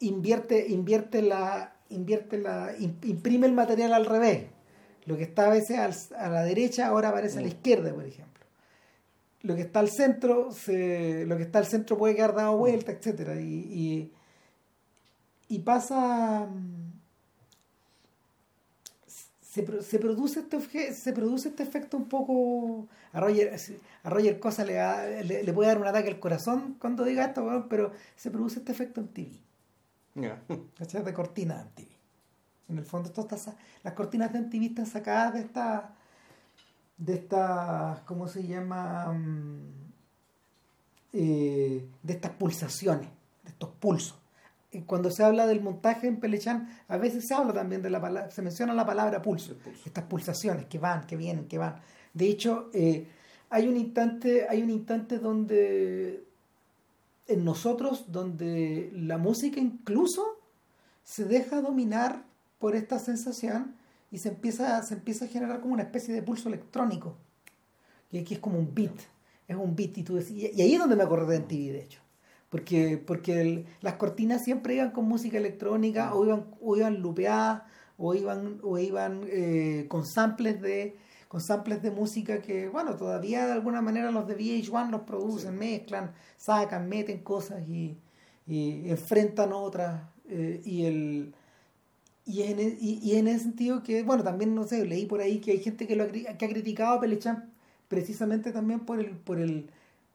invierte, 0.00 0.66
invierte 0.68 1.22
la, 1.22 1.74
invierte 1.90 2.38
la, 2.38 2.76
im- 2.78 3.04
imprime 3.04 3.46
el 3.46 3.52
material 3.52 3.92
al 3.92 4.06
revés. 4.06 4.46
Lo 5.06 5.16
que 5.16 5.22
está 5.24 5.46
a 5.46 5.50
veces 5.50 6.12
a 6.12 6.28
la 6.28 6.42
derecha 6.42 6.86
ahora 6.86 7.08
aparece 7.10 7.38
a 7.38 7.42
la 7.42 7.46
Mm. 7.46 7.50
izquierda, 7.50 7.94
por 7.94 8.04
ejemplo. 8.04 8.44
Lo 9.42 9.54
que 9.56 9.62
está 9.62 9.80
al 9.80 9.88
centro, 9.88 10.52
se, 10.52 11.24
lo 11.26 11.36
que 11.36 11.44
está 11.44 11.58
al 11.60 11.66
centro 11.66 11.96
puede 11.96 12.14
quedar 12.14 12.34
dado 12.34 12.56
vuelta, 12.56 12.92
etcétera. 12.92 13.40
Y, 13.40 13.46
y, 13.54 14.12
y 15.48 15.58
pasa. 15.60 16.46
Se, 19.50 19.82
se 19.82 19.98
produce 19.98 20.40
este 20.40 20.60
se 20.94 21.12
produce 21.12 21.48
este 21.48 21.64
efecto 21.64 21.96
un 21.96 22.08
poco 22.08 22.86
a 23.12 23.18
Roger 23.18 23.56
a 24.04 24.08
Roger 24.10 24.38
Cosa 24.38 24.64
le, 24.64 24.74
da- 24.74 25.04
le, 25.22 25.42
le 25.42 25.52
puede 25.52 25.68
dar 25.70 25.78
un 25.78 25.88
ataque 25.88 26.08
al 26.08 26.20
corazón 26.20 26.76
cuando 26.80 27.02
diga 27.04 27.24
esto 27.24 27.66
pero 27.68 27.90
se 28.14 28.30
produce 28.30 28.60
este 28.60 28.70
efecto 28.70 29.00
en 29.00 29.08
TV 29.08 29.30
Ya. 30.14 30.40
¿cachai? 30.78 31.02
de 31.02 31.12
cortina 31.12 31.56
de 31.56 31.64
MTV. 31.64 31.88
En 32.68 32.78
el 32.78 32.84
fondo, 32.84 33.08
esto 33.08 33.22
está 33.22 33.56
las 33.82 33.94
cortinas 33.94 34.32
de 34.32 34.38
MTV 34.40 34.62
están 34.66 34.86
sacadas 34.86 35.34
de 35.34 35.40
esta, 35.40 35.94
de 36.96 37.14
estas, 37.14 38.00
¿cómo 38.02 38.28
se 38.28 38.46
llama? 38.46 39.12
Mm, 39.12 39.90
eh, 41.12 41.88
de 42.04 42.12
estas 42.12 42.30
pulsaciones, 42.32 43.08
de 43.42 43.50
estos 43.50 43.70
pulsos 43.80 44.16
cuando 44.86 45.10
se 45.10 45.24
habla 45.24 45.46
del 45.46 45.60
montaje 45.60 46.06
en 46.06 46.20
Pelechan, 46.20 46.68
a 46.86 46.96
veces 46.96 47.26
se 47.26 47.34
habla 47.34 47.52
también 47.52 47.82
de 47.82 47.90
la 47.90 48.00
palabra, 48.00 48.30
se 48.30 48.40
menciona 48.40 48.72
la 48.72 48.86
palabra 48.86 49.20
pulso, 49.20 49.56
estas 49.84 50.04
pulsaciones 50.04 50.66
que 50.66 50.78
van, 50.78 51.06
que 51.06 51.16
vienen, 51.16 51.48
que 51.48 51.58
van. 51.58 51.80
De 52.14 52.26
hecho, 52.26 52.70
eh, 52.72 53.08
hay 53.50 53.66
un 53.66 53.76
instante, 53.76 54.46
hay 54.48 54.62
un 54.62 54.70
instante 54.70 55.18
donde 55.18 56.24
en 57.26 57.44
nosotros, 57.44 58.12
donde 58.12 58.90
la 58.94 59.18
música 59.18 59.60
incluso 59.60 60.38
se 61.02 61.24
deja 61.24 61.60
dominar 61.60 62.24
por 62.60 62.76
esta 62.76 63.00
sensación 63.00 63.74
y 64.12 64.18
se 64.18 64.28
empieza, 64.28 64.82
se 64.82 64.94
empieza 64.94 65.24
a 65.24 65.28
generar 65.28 65.60
como 65.60 65.74
una 65.74 65.82
especie 65.82 66.14
de 66.14 66.22
pulso 66.22 66.48
electrónico. 66.48 67.16
Y 68.12 68.18
aquí 68.18 68.34
es 68.34 68.40
como 68.40 68.58
un 68.58 68.72
beat, 68.72 68.94
es 69.48 69.56
un 69.56 69.74
beat 69.74 69.98
y 69.98 70.02
tú 70.04 70.14
decís, 70.16 70.52
y 70.54 70.60
ahí 70.60 70.74
es 70.74 70.78
donde 70.78 70.96
me 70.96 71.02
acordé 71.02 71.38
de 71.38 71.44
ah. 71.44 71.48
ti, 71.48 71.68
de 71.70 71.82
hecho 71.82 71.99
porque, 72.50 72.98
porque 72.98 73.64
las 73.80 73.94
cortinas 73.94 74.44
siempre 74.44 74.74
iban 74.74 74.90
con 74.90 75.06
música 75.06 75.38
electrónica 75.38 76.08
ah. 76.08 76.14
o 76.14 76.26
iban, 76.26 76.46
o 76.60 76.76
iban 76.76 77.00
lupeadas 77.00 77.62
o 77.96 78.14
iban, 78.14 78.58
o 78.62 78.78
iban 78.78 79.22
eh, 79.28 79.86
con 79.88 80.04
samples 80.04 80.60
de 80.60 80.96
con 81.30 81.40
samples 81.40 81.80
de 81.80 81.92
música 81.92 82.42
que, 82.42 82.68
bueno, 82.68 82.96
todavía 82.96 83.46
de 83.46 83.52
alguna 83.52 83.80
manera 83.80 84.10
los 84.10 84.26
de 84.26 84.36
VH1 84.36 84.90
los 84.90 85.02
producen, 85.02 85.56
mezclan, 85.56 86.10
sacan, 86.36 86.88
meten 86.88 87.20
cosas 87.20 87.62
y, 87.68 87.96
enfrentan 88.48 89.52
otras. 89.52 90.02
Eh, 90.28 90.60
y, 90.64 90.86
el, 90.86 91.32
y, 92.26 92.42
en, 92.42 92.58
e, 92.58 92.76
y, 92.80 93.14
en 93.14 93.28
ese 93.28 93.44
sentido 93.44 93.84
que, 93.84 94.02
bueno, 94.02 94.24
también, 94.24 94.56
no 94.56 94.64
sé, 94.64 94.84
leí 94.84 95.06
por 95.06 95.20
ahí 95.20 95.38
que 95.38 95.52
hay 95.52 95.60
gente 95.60 95.86
que, 95.86 95.94
lo 95.94 96.02
ha, 96.02 96.08
que 96.08 96.44
ha 96.44 96.48
criticado 96.48 96.96
a 96.96 97.00
Pelechamp 97.00 97.44
precisamente 97.86 98.50
también 98.50 98.80
por 98.80 98.98
el, 98.98 99.10
por 99.10 99.38
el 99.38 99.70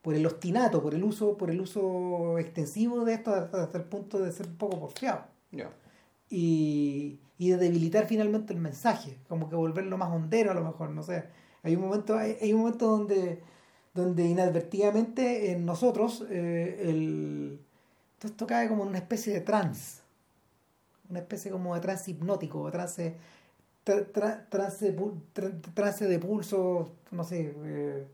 por 0.05 0.13
el 0.13 0.23
ostinato, 0.23 0.83
por 0.83 0.93
el 0.93 1.03
uso, 1.03 1.35
por 1.35 1.49
el 1.49 1.59
uso 1.59 2.37
extensivo 2.37 3.03
de 3.05 3.15
esto 3.15 3.33
hasta, 3.33 3.75
el 3.75 3.85
punto 3.85 4.19
de 4.19 4.31
ser 4.31 4.45
un 4.45 4.55
poco 4.55 4.79
porfiado. 4.79 5.23
Y, 6.29 7.17
y, 7.39 7.49
de 7.49 7.57
debilitar 7.57 8.05
finalmente 8.05 8.53
el 8.53 8.59
mensaje, 8.59 9.17
como 9.27 9.49
que 9.49 9.55
volverlo 9.55 9.97
más 9.97 10.11
hondero 10.11 10.51
a 10.51 10.53
lo 10.53 10.63
mejor, 10.63 10.91
no 10.91 11.01
sé. 11.01 11.23
Hay 11.63 11.75
un 11.75 11.81
momento, 11.81 12.19
hay, 12.19 12.53
un 12.53 12.59
momento 12.59 12.85
donde, 12.85 13.41
donde 13.95 14.25
inadvertidamente 14.27 15.51
en 15.51 15.65
nosotros 15.65 16.23
eh, 16.29 17.57
todo 18.19 18.31
esto 18.31 18.45
cae 18.45 18.67
como 18.67 18.83
en 18.83 18.89
una 18.89 18.99
especie 18.99 19.33
de 19.33 19.41
trance, 19.41 20.01
una 21.09 21.17
especie 21.17 21.49
como 21.49 21.73
de 21.73 21.81
trance 21.81 22.11
hipnótico, 22.11 22.69
trance, 22.69 23.15
trance, 23.83 24.91
de 26.07 26.19
pulso, 26.19 26.91
no 27.09 27.23
sé, 27.23 27.55
eh, 27.57 28.07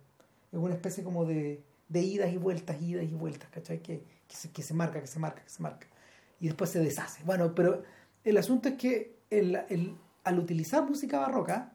es 0.53 0.57
una 0.57 0.75
especie 0.75 1.03
como 1.03 1.25
de 1.25 1.69
de 1.91 2.01
idas 2.01 2.31
y 2.31 2.37
vueltas, 2.37 2.81
idas 2.81 3.03
y 3.03 3.13
vueltas, 3.13 3.49
¿cachai? 3.49 3.81
Que, 3.81 4.03
se, 4.29 4.49
que 4.49 4.63
se 4.63 4.73
marca, 4.73 5.01
que 5.01 5.07
se 5.07 5.19
marca, 5.19 5.43
que 5.43 5.49
se 5.49 5.61
marca. 5.61 5.87
Y 6.39 6.47
después 6.47 6.69
se 6.69 6.79
deshace. 6.79 7.21
Bueno, 7.25 7.53
pero 7.53 7.83
el 8.23 8.37
asunto 8.37 8.69
es 8.69 8.75
que 8.75 9.17
al 10.23 10.39
utilizar 10.39 10.87
música 10.87 11.19
barroca, 11.19 11.73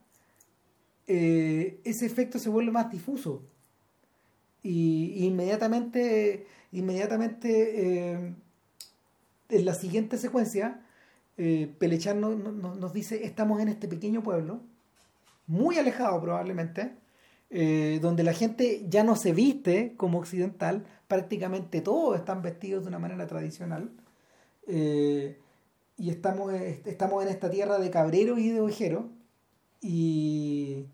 eh, 1.06 1.80
ese 1.84 2.06
efecto 2.06 2.38
se 2.38 2.48
vuelve 2.48 2.72
más 2.72 2.90
difuso. 2.90 3.42
Y, 4.62 5.26
inmediatamente, 5.26 6.46
inmediatamente 6.72 8.12
eh, 8.12 8.34
en 9.50 9.64
la 9.64 9.74
siguiente 9.74 10.16
secuencia, 10.16 10.80
eh, 11.36 11.70
Pelechar 11.78 12.16
nos 12.16 12.92
dice, 12.94 13.26
estamos 13.26 13.60
en 13.60 13.68
este 13.68 13.86
pequeño 13.86 14.22
pueblo, 14.22 14.62
muy 15.46 15.76
alejado 15.78 16.20
probablemente, 16.22 16.96
eh, 17.50 18.00
donde 18.02 18.24
la 18.24 18.32
gente 18.32 18.84
ya 18.88 19.04
no 19.04 19.14
se 19.14 19.32
viste 19.32 19.94
como 19.96 20.18
occidental, 20.18 20.84
prácticamente 21.06 21.80
todos 21.80 22.18
están 22.18 22.42
vestidos 22.42 22.82
de 22.82 22.88
una 22.88 22.98
manera 22.98 23.26
tradicional. 23.26 23.90
Eh, 24.66 25.38
y 25.96 26.10
estamos, 26.10 26.52
estamos 26.52 27.22
en 27.22 27.30
esta 27.30 27.48
tierra 27.50 27.78
de 27.78 27.90
cabreros 27.90 28.38
y 28.38 28.50
de 28.50 28.60
ojeros. 28.60 29.04
Y, 29.80 30.86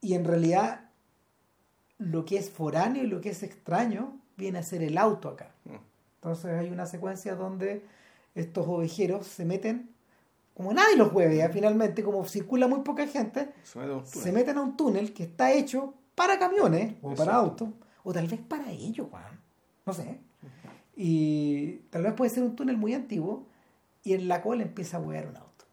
y 0.00 0.14
en 0.14 0.24
realidad 0.24 0.90
lo 1.98 2.24
que 2.24 2.38
es 2.38 2.50
foráneo 2.50 3.04
y 3.04 3.06
lo 3.06 3.20
que 3.20 3.30
es 3.30 3.42
extraño 3.42 4.18
viene 4.36 4.58
a 4.58 4.62
ser 4.62 4.82
el 4.82 4.98
auto 4.98 5.28
acá. 5.28 5.50
Mm. 5.64 5.76
Entonces 6.16 6.52
hay 6.52 6.70
una 6.70 6.86
secuencia 6.86 7.34
donde 7.34 7.84
estos 8.34 8.66
ovejeros 8.66 9.26
se 9.26 9.44
meten 9.44 9.90
como 10.54 10.72
nadie 10.72 10.96
los 10.96 11.12
hueve, 11.12 11.48
finalmente, 11.50 12.02
como 12.02 12.24
circula 12.26 12.68
muy 12.68 12.80
poca 12.80 13.06
gente, 13.06 13.52
se, 13.62 14.32
meten 14.32 14.58
a 14.58 14.62
un 14.62 14.76
túnel 14.76 15.12
que 15.14 15.24
está 15.24 15.52
hecho 15.52 15.94
para 16.14 16.38
camiones 16.38 16.94
o 17.00 17.14
para 17.14 17.34
autos, 17.34 17.70
o 18.04 18.12
tal 18.12 18.26
vez 18.26 18.40
para 18.40 18.70
ellos, 18.70 19.08
Juan. 19.10 19.40
no 19.86 19.92
sé. 19.94 20.20
Y 20.94 21.76
tal 21.90 22.02
vez 22.02 22.12
puede 22.12 22.30
ser 22.30 22.42
un 22.42 22.54
túnel 22.54 22.76
muy 22.76 22.92
antiguo 22.92 23.46
y 24.04 24.12
en 24.12 24.28
la 24.28 24.42
cola 24.42 24.62
empieza 24.62 24.98
a 24.98 25.00
huear 25.00 25.26
un 25.26 25.36
auto. 25.36 25.64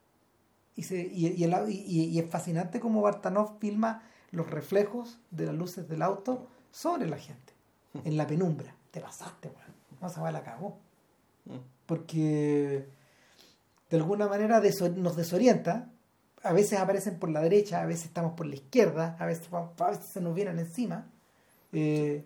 Y, 0.75 0.83
se, 0.83 1.07
y, 1.07 1.43
el, 1.43 1.53
y, 1.69 2.17
es 2.17 2.29
fascinante 2.29 2.79
como 2.79 3.01
Bartanov 3.01 3.59
filma 3.59 4.03
los 4.31 4.49
reflejos 4.49 5.19
de 5.29 5.47
las 5.47 5.55
luces 5.55 5.89
del 5.89 6.01
auto 6.01 6.47
sobre 6.71 7.09
la 7.09 7.17
gente, 7.17 7.53
en 8.05 8.15
la 8.15 8.27
penumbra. 8.27 8.73
Te 8.91 9.01
pasaste, 9.01 9.49
weón. 9.49 9.75
No 10.01 10.07
se 10.07 10.21
va, 10.21 10.31
la 10.31 10.43
cagó. 10.43 10.77
Porque 11.85 12.87
de 13.89 13.97
alguna 13.97 14.27
manera 14.27 14.61
nos 14.95 15.15
desorienta. 15.15 15.91
A 16.41 16.53
veces 16.53 16.79
aparecen 16.79 17.19
por 17.19 17.29
la 17.29 17.41
derecha, 17.41 17.81
a 17.81 17.85
veces 17.85 18.05
estamos 18.05 18.33
por 18.33 18.45
la 18.45 18.55
izquierda, 18.55 19.17
a 19.19 19.25
veces, 19.25 19.49
a 19.51 19.89
veces 19.89 20.05
se 20.05 20.21
nos 20.21 20.33
vienen 20.33 20.57
encima. 20.59 21.07
Eh, 21.73 22.25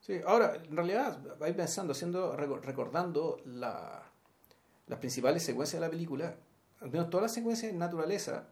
sí, 0.00 0.20
ahora, 0.24 0.54
en 0.54 0.76
realidad, 0.76 1.18
vais 1.38 1.54
pensando, 1.54 1.92
haciendo, 1.92 2.36
recordando 2.36 3.40
la, 3.44 4.02
las 4.86 4.98
principales 5.00 5.42
secuencias 5.42 5.80
de 5.80 5.86
la 5.86 5.90
película, 5.90 6.36
al 6.80 6.90
menos 6.90 7.10
todas 7.10 7.22
las 7.22 7.32
secuencias 7.32 7.72
de 7.72 7.78
naturaleza, 7.78 8.46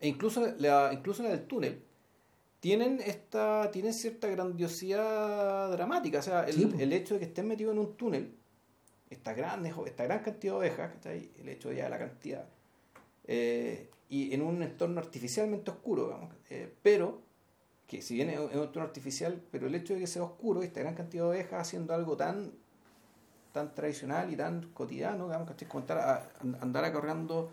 e 0.00 0.08
incluso 0.08 0.46
la, 0.58 0.90
incluso 0.92 1.22
la 1.22 1.30
del 1.30 1.46
túnel, 1.46 1.82
tienen 2.60 3.00
esta 3.04 3.70
tienen 3.70 3.92
cierta 3.92 4.26
grandiosidad 4.28 5.70
dramática. 5.70 6.20
O 6.20 6.22
sea, 6.22 6.44
el, 6.44 6.80
el 6.80 6.92
hecho 6.92 7.14
de 7.14 7.20
que 7.20 7.26
estén 7.26 7.46
metidos 7.46 7.72
en 7.72 7.80
un 7.80 7.96
túnel 7.96 8.34
esta 9.10 9.32
gran, 9.34 9.64
esta 9.66 10.04
gran 10.04 10.20
cantidad 10.20 10.54
de 10.54 10.58
ovejas, 10.58 10.92
¿cachai? 10.94 11.30
El 11.38 11.48
hecho 11.48 11.72
ya 11.72 11.84
de 11.84 11.90
la 11.90 11.98
cantidad. 11.98 12.46
Eh, 13.24 13.90
y 14.08 14.34
en 14.34 14.42
un 14.42 14.62
entorno 14.62 15.00
artificialmente 15.00 15.70
oscuro, 15.70 16.06
digamos, 16.06 16.34
eh, 16.50 16.72
pero 16.82 17.20
que 17.86 18.02
si 18.02 18.14
bien 18.14 18.30
es 18.30 18.38
un 18.38 18.50
entorno 18.52 18.82
artificial, 18.82 19.42
pero 19.50 19.66
el 19.66 19.74
hecho 19.74 19.94
de 19.94 20.00
que 20.00 20.06
sea 20.06 20.22
oscuro, 20.22 20.62
esta 20.62 20.80
gran 20.80 20.94
cantidad 20.94 21.24
de 21.24 21.30
ovejas 21.30 21.60
haciendo 21.60 21.94
algo 21.94 22.16
tan 22.16 22.52
tan 23.52 23.74
tradicional 23.74 24.32
y 24.32 24.36
tan 24.36 24.70
cotidiano, 24.72 25.26
digamos, 25.26 25.48
¿cachai? 25.48 25.68
Como 25.68 25.80
estar 25.80 25.98
a, 25.98 26.30
andar 26.60 26.84
acarreando, 26.84 27.50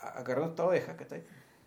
acarreando 0.00 0.50
estas 0.50 0.66
ovejas, 0.66 0.96
¿cachai? 0.96 1.22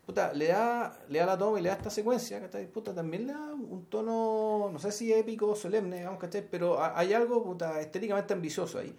Puta, 0.06 0.32
le 0.34 0.48
da, 0.48 0.98
le 1.10 1.20
da 1.20 1.26
la 1.26 1.38
toma 1.38 1.60
y 1.60 1.64
le 1.64 1.70
da 1.70 1.76
esta 1.76 1.90
secuencia, 1.90 2.40
¿cachai? 2.40 2.68
Puta, 2.68 2.94
también 2.94 3.28
le 3.28 3.34
da 3.34 3.54
un 3.54 3.86
tono, 3.90 4.70
no 4.72 4.80
sé 4.80 4.92
si 4.92 5.12
épico, 5.12 5.50
o 5.50 5.56
solemne, 5.56 5.98
digamos, 5.98 6.20
¿cachai? 6.20 6.48
Pero 6.50 6.82
hay 6.82 7.14
algo, 7.14 7.44
puta, 7.44 7.82
estéticamente 7.82 8.34
ambicioso 8.34 8.80
ahí. 8.80 8.98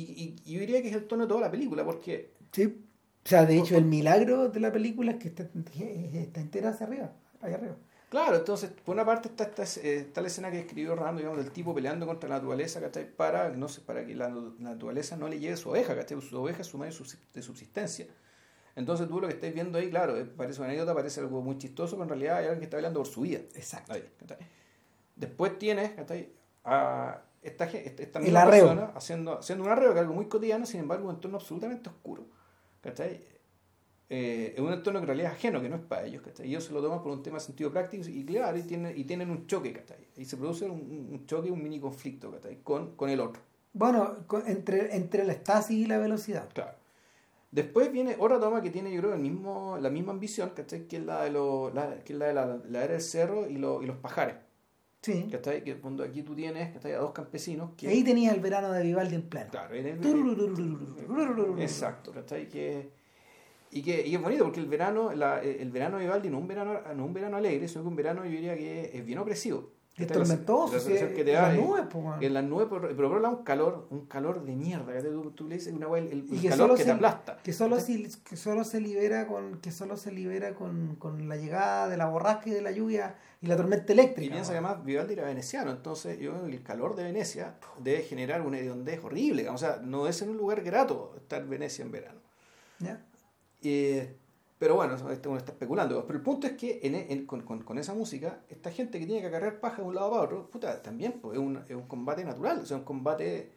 Y, 0.00 0.36
y, 0.44 0.52
yo 0.52 0.60
diría 0.60 0.82
que 0.82 0.88
es 0.88 0.94
el 0.94 1.06
tono 1.06 1.22
de 1.24 1.28
toda 1.28 1.40
la 1.40 1.50
película, 1.50 1.84
porque... 1.84 2.32
Sí, 2.52 2.66
o 2.66 3.28
sea, 3.28 3.44
de 3.44 3.58
hecho 3.58 3.76
el 3.76 3.86
milagro 3.86 4.48
de 4.50 4.60
la 4.60 4.70
película 4.70 5.12
es 5.12 5.18
que 5.18 5.28
está, 5.28 5.42
está 5.42 6.40
entera 6.40 6.70
hacia 6.70 6.86
arriba, 6.86 7.12
allá 7.40 7.56
arriba. 7.56 7.76
Claro, 8.08 8.36
entonces, 8.36 8.70
por 8.84 8.94
una 8.94 9.04
parte 9.04 9.28
está, 9.28 9.44
está, 9.44 9.64
eh, 9.80 9.96
está, 9.96 10.20
la 10.20 10.28
escena 10.28 10.50
que 10.50 10.60
escribió 10.60 10.94
Rando, 10.94 11.18
digamos, 11.18 11.42
del 11.42 11.50
tipo 11.50 11.74
peleando 11.74 12.06
contra 12.06 12.28
la 12.28 12.36
naturaleza, 12.36 12.80
¿cachai? 12.80 13.10
Para, 13.10 13.50
no 13.50 13.68
sé, 13.68 13.80
para 13.80 14.06
que 14.06 14.14
la, 14.14 14.28
naturaleza 14.58 15.16
no 15.16 15.28
le 15.28 15.40
llegue 15.40 15.56
su 15.56 15.70
oveja, 15.70 15.96
¿cachai? 15.96 16.20
Su 16.20 16.40
oveja 16.40 16.60
es 16.60 16.68
su 16.68 16.78
medio 16.78 16.94
de 17.34 17.42
subsistencia. 17.42 18.06
Entonces 18.76 19.08
tú 19.08 19.20
lo 19.20 19.26
que 19.26 19.34
estáis 19.34 19.54
viendo 19.54 19.78
ahí, 19.78 19.90
claro, 19.90 20.16
eh, 20.16 20.24
parece 20.24 20.60
una 20.60 20.68
anécdota, 20.68 20.94
parece 20.94 21.20
algo 21.20 21.42
muy 21.42 21.58
chistoso, 21.58 21.96
pero 21.96 22.04
en 22.04 22.08
realidad 22.10 22.36
hay 22.36 22.44
alguien 22.44 22.60
que 22.60 22.64
está 22.66 22.76
peleando 22.76 23.00
por 23.00 23.08
su 23.08 23.22
vida. 23.22 23.40
Exacto. 23.54 23.92
Ahí, 23.92 24.04
Después 25.16 25.58
tienes, 25.58 25.90
¿cachai? 25.92 26.30
esta, 27.46 27.64
esta, 27.64 28.02
esta 28.02 28.20
misma 28.20 28.50
persona 28.50 28.92
haciendo, 28.94 29.38
haciendo 29.38 29.64
un 29.64 29.70
arreo, 29.70 29.92
que 29.92 29.98
es 29.98 30.02
algo 30.02 30.14
muy 30.14 30.26
cotidiano, 30.26 30.66
sin 30.66 30.80
embargo, 30.80 31.08
un 31.08 31.14
entorno 31.14 31.38
absolutamente 31.38 31.88
oscuro. 31.88 32.26
¿Cachai? 32.80 33.24
Eh, 34.08 34.54
es 34.54 34.60
un 34.60 34.72
entorno 34.72 35.00
que 35.00 35.04
en 35.04 35.08
realidad 35.08 35.32
es 35.32 35.38
ajeno, 35.38 35.60
que 35.60 35.68
no 35.68 35.76
es 35.76 35.82
para 35.82 36.04
ellos, 36.04 36.22
¿cachai? 36.22 36.46
Ellos 36.46 36.64
se 36.64 36.72
lo 36.72 36.80
toman 36.80 37.02
por 37.02 37.10
un 37.10 37.22
tema 37.22 37.38
de 37.38 37.44
sentido 37.44 37.72
práctico 37.72 38.08
y 38.08 38.24
claro, 38.24 38.56
y 38.56 38.62
tienen, 38.62 38.96
y 38.96 39.04
tienen 39.04 39.30
un 39.30 39.46
choque, 39.46 39.72
¿cachai? 39.72 40.06
Y 40.16 40.24
se 40.24 40.36
produce 40.36 40.64
un, 40.64 41.24
choque, 41.26 41.50
un 41.50 41.62
mini 41.62 41.80
conflicto, 41.80 42.30
¿cachai? 42.30 42.58
Con, 42.62 42.94
con 42.94 43.10
el 43.10 43.20
otro. 43.20 43.42
Bueno, 43.72 44.16
entre, 44.46 44.96
entre 44.96 45.24
la 45.24 45.32
estasis 45.32 45.76
y 45.76 45.86
la 45.86 45.98
velocidad. 45.98 46.48
Después 47.50 47.92
viene 47.92 48.16
otra 48.18 48.38
toma 48.38 48.62
que 48.62 48.70
tiene, 48.70 48.92
yo 48.92 49.00
creo, 49.00 49.14
el 49.14 49.20
mismo, 49.20 49.76
la 49.80 49.90
misma 49.90 50.12
ambición. 50.12 50.50
Que 50.50 50.62
es 50.62 51.04
la 51.04 51.24
de, 51.24 51.30
lo, 51.30 51.70
la, 51.74 52.02
que 52.04 52.12
es 52.12 52.18
la, 52.18 52.26
de 52.26 52.34
la, 52.34 52.60
la, 52.68 52.84
era 52.84 52.92
del 52.92 53.02
cerro 53.02 53.48
y, 53.48 53.56
lo, 53.56 53.82
y 53.82 53.86
los 53.86 53.96
pajares. 53.96 54.36
Sí. 55.06 55.28
¿Cachai? 55.30 55.62
Que 55.62 55.76
cuando 55.76 56.02
aquí 56.02 56.22
tú 56.22 56.34
tienes 56.34 56.72
¿cachai? 56.72 56.94
a 56.94 56.98
dos 56.98 57.12
campesinos 57.12 57.70
que... 57.76 57.86
Ahí 57.86 58.02
tenías 58.02 58.34
el 58.34 58.40
verano 58.40 58.72
de 58.72 58.82
Vivaldi 58.82 59.14
en 59.14 59.22
plano. 59.22 59.50
Claro, 59.52 59.72
ahí 59.72 59.84
tenías... 59.84 61.60
Exacto, 61.60 62.10
¿cachai? 62.10 62.48
Que, 62.48 62.90
y, 63.70 63.82
que, 63.82 64.04
y 64.04 64.16
es 64.16 64.20
bonito 64.20 64.42
porque 64.42 64.58
el 64.58 64.66
verano, 64.66 65.12
la, 65.12 65.40
el 65.40 65.70
verano 65.70 65.98
de 65.98 66.06
Vivaldi 66.06 66.28
no 66.28 66.38
un 66.38 66.48
verano, 66.48 66.80
no 66.96 67.04
un 67.04 67.14
verano 67.14 67.36
alegre, 67.36 67.68
sino 67.68 67.82
que 67.82 67.88
un 67.88 67.94
verano 67.94 68.24
yo 68.24 68.32
diría 68.32 68.56
que 68.56 68.90
es 68.98 69.06
bien 69.06 69.20
opresivo. 69.20 69.76
Es 69.96 70.08
tormentoso. 70.08 70.74
La, 70.74 70.94
la 70.94 71.14
que 71.14 71.24
te 71.24 71.32
en 71.32 71.36
las 71.36 71.56
nubes. 71.56 71.84
En 72.20 72.34
las 72.34 72.44
nubes, 72.44 72.66
pero 72.68 72.96
por 72.96 73.24
un 73.24 73.44
calor, 73.44 73.86
un 73.90 74.06
calor 74.06 74.44
de 74.44 74.54
mierda. 74.54 74.92
Tú, 75.00 75.30
tú 75.30 75.48
le 75.48 75.54
dices 75.54 75.72
una 75.72 75.86
el, 75.96 76.08
el, 76.08 76.40
que 76.40 76.48
calor 76.48 76.72
que 76.72 76.78
se, 76.78 76.84
te 76.84 76.90
aplasta. 76.90 77.38
Que 77.42 77.52
solo, 77.52 77.80
si, 77.80 78.06
que 78.28 78.36
solo 78.36 78.64
se 78.64 78.80
libera 78.80 79.26
con, 79.26 79.58
que 79.60 79.70
solo 79.70 79.96
se 79.96 80.12
libera 80.12 80.54
con, 80.54 80.96
con 80.96 81.28
la 81.28 81.36
llegada 81.36 81.88
de 81.88 81.96
la 81.96 82.08
borrasca 82.08 82.50
y 82.50 82.52
de 82.52 82.60
la 82.60 82.72
lluvia 82.72 83.14
y 83.46 83.48
la 83.48 83.56
tormenta 83.56 83.92
Y 83.92 83.98
eléctrica 83.98 84.32
piensa 84.34 84.52
que 84.52 84.58
además 84.58 84.84
Vivaldi 84.84 85.12
era 85.14 85.24
veneciano, 85.24 85.70
entonces 85.70 86.18
yo 86.18 86.44
el 86.46 86.62
calor 86.62 86.96
de 86.96 87.04
Venecia 87.04 87.56
debe 87.78 88.02
generar 88.02 88.42
una 88.42 88.58
hediondez 88.58 89.02
horrible. 89.04 89.48
O 89.48 89.56
sea, 89.56 89.78
no 89.82 90.06
es 90.08 90.20
en 90.22 90.30
un 90.30 90.36
lugar 90.36 90.62
grato 90.62 91.14
estar 91.16 91.40
en 91.42 91.48
Venecia 91.50 91.84
en 91.84 91.92
verano. 91.92 92.20
¿Ya? 92.80 93.06
Eh, 93.62 94.16
Pero 94.58 94.74
bueno, 94.74 94.96
uno 95.00 95.36
está 95.36 95.52
especulando. 95.52 96.06
Pero 96.06 96.18
el 96.18 96.24
punto 96.24 96.46
es 96.46 96.54
que 96.54 96.80
en, 96.82 96.94
en- 96.94 97.26
con, 97.26 97.42
con- 97.42 97.62
con 97.62 97.78
esa 97.78 97.94
música, 97.94 98.40
esta 98.48 98.70
gente 98.70 98.98
que 98.98 99.06
tiene 99.06 99.20
que 99.20 99.26
agarrar 99.28 99.60
paja 99.60 99.82
de 99.82 99.88
un 99.88 99.94
lado 99.94 100.10
para 100.10 100.22
otro, 100.22 100.50
puta, 100.50 100.82
también 100.82 101.20
pues, 101.20 101.34
es, 101.38 101.42
un, 101.44 101.58
es 101.58 101.74
un 101.76 101.86
combate 101.86 102.24
natural. 102.24 102.60
O 102.60 102.66
sea, 102.66 102.76
un 102.78 102.84
combate. 102.84 103.52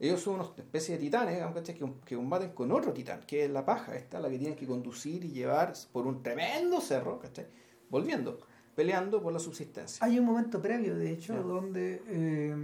Ellos 0.00 0.20
son 0.20 0.34
una 0.36 0.44
especie 0.56 0.94
de 0.96 1.00
titanes 1.00 1.40
que, 1.64 1.92
que 2.04 2.16
combaten 2.16 2.50
con 2.50 2.70
otro 2.72 2.92
titán, 2.92 3.20
que 3.26 3.44
es 3.44 3.50
la 3.50 3.64
paja, 3.64 3.94
esta, 3.96 4.18
la 4.20 4.28
que 4.28 4.38
tienen 4.38 4.56
que 4.56 4.66
conducir 4.66 5.24
y 5.24 5.30
llevar 5.30 5.72
por 5.92 6.06
un 6.06 6.22
tremendo 6.22 6.80
cerro, 6.80 7.18
¿cachai? 7.20 7.46
volviendo, 7.90 8.40
peleando 8.74 9.22
por 9.22 9.32
la 9.32 9.38
subsistencia. 9.38 10.04
Hay 10.04 10.18
un 10.18 10.24
momento 10.24 10.60
previo, 10.60 10.96
de 10.96 11.10
hecho, 11.12 11.34
Ya. 11.34 11.40
donde, 11.40 12.02
eh, 12.06 12.54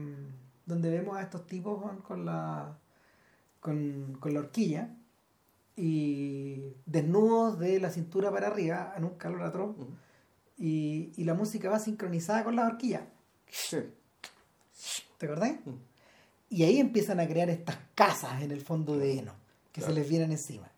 donde 0.66 0.91
vemos 0.91 1.16
a 1.16 1.23
estos 1.23 1.47
tipos 1.47 1.81
con 2.03 2.24
la 2.24 2.77
con, 3.61 4.16
con 4.20 4.32
la 4.35 4.41
horquilla 4.41 4.89
y 5.77 6.74
desnudos 6.87 7.59
de 7.59 7.78
la 7.81 7.91
cintura 7.91 8.31
para 8.31 8.49
arriba 8.49 8.95
en 8.97 9.05
un 9.05 9.11
calor 9.16 9.43
atroz 9.43 9.77
y, 10.59 11.12
y 11.16 11.24
la 11.24 11.35
música 11.35 11.70
va 11.70 11.78
sincronizada 11.78 12.45
con 12.45 12.57
la 12.57 12.66
horquilla. 12.66 13.07
Sí. 13.49 13.78
¿Te 15.19 15.27
acordás? 15.27 15.53
Y 16.49 16.65
ahí 16.65 16.78
empiezan 16.78 17.20
a 17.20 17.27
crear 17.28 17.49
estas 17.51 17.77
casas 17.95 18.43
en 18.43 18.51
el 18.51 18.61
fondo 18.62 18.97
de 18.99 19.19
heno 19.19 19.32
que 19.73 19.81
Claro. 19.81 19.95
se 19.95 20.01
les 20.01 20.09
vienen 20.09 20.32
encima. 20.32 20.69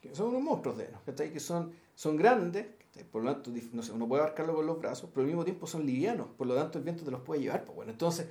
que 0.00 0.14
son 0.14 0.28
unos 0.28 0.42
monstruos 0.42 0.78
de 0.78 0.84
heno, 0.86 0.98
que 1.04 1.40
son, 1.40 1.72
son 1.94 2.16
grandes. 2.16 2.66
Por 3.10 3.22
lo 3.22 3.32
tanto 3.32 3.50
no 3.72 3.82
sé, 3.82 3.92
uno 3.92 4.06
puede 4.08 4.22
abarcarlo 4.22 4.54
con 4.54 4.66
los 4.66 4.78
brazos, 4.78 5.08
pero 5.12 5.22
al 5.22 5.26
mismo 5.28 5.44
tiempo 5.44 5.66
son 5.66 5.86
livianos, 5.86 6.28
por 6.36 6.46
lo 6.46 6.54
tanto 6.54 6.78
el 6.78 6.84
viento 6.84 7.04
te 7.04 7.10
los 7.10 7.20
puede 7.22 7.40
llevar. 7.42 7.64
Pues 7.64 7.76
bueno, 7.76 7.92
entonces 7.92 8.28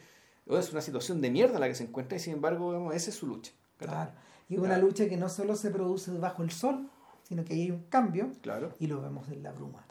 es 0.48 0.72
una 0.72 0.81
situación 0.81 1.22
de 1.22 1.31
mierda 1.31 1.60
la 1.60 1.68
que 1.68 1.76
se 1.76 1.84
encuentra 1.84 2.18
y 2.18 2.19
sin 2.19 2.34
embargo 2.34 2.69
vemos, 2.72 2.94
esa 2.95 3.10
es 3.10 3.15
su 3.15 3.27
lucha. 3.27 3.52
Claro. 3.77 4.11
Y 4.49 4.56
es 4.56 4.60
una 4.61 4.77
lucha 4.77 5.07
que 5.07 5.15
no 5.18 5.30
solo 5.30 5.56
se 5.56 5.69
produce 5.72 6.11
bajo 6.18 6.44
el 6.44 6.52
sol, 6.52 6.90
sino 7.23 7.45
que 7.45 7.53
hay 7.53 7.72
un 7.72 7.84
cambio 7.90 8.31
Claro, 8.41 8.73
y 8.80 8.88
lo 8.88 9.02
vemos 9.02 9.30
en 9.30 9.44
la 9.44 9.52
bruma. 9.52 9.86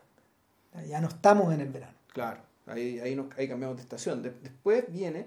Ya 0.86 1.00
no 1.00 1.08
estamos 1.08 1.52
en 1.54 1.60
el 1.60 1.68
verano. 1.70 1.94
claro. 2.12 2.40
Ahí, 2.66 2.98
ahí, 3.00 3.16
nos- 3.16 3.28
ahí 3.38 3.48
cambiamos 3.48 3.76
de 3.78 3.82
estación. 3.82 4.22
De- 4.22 4.30
después 4.42 4.84
viene, 4.92 5.26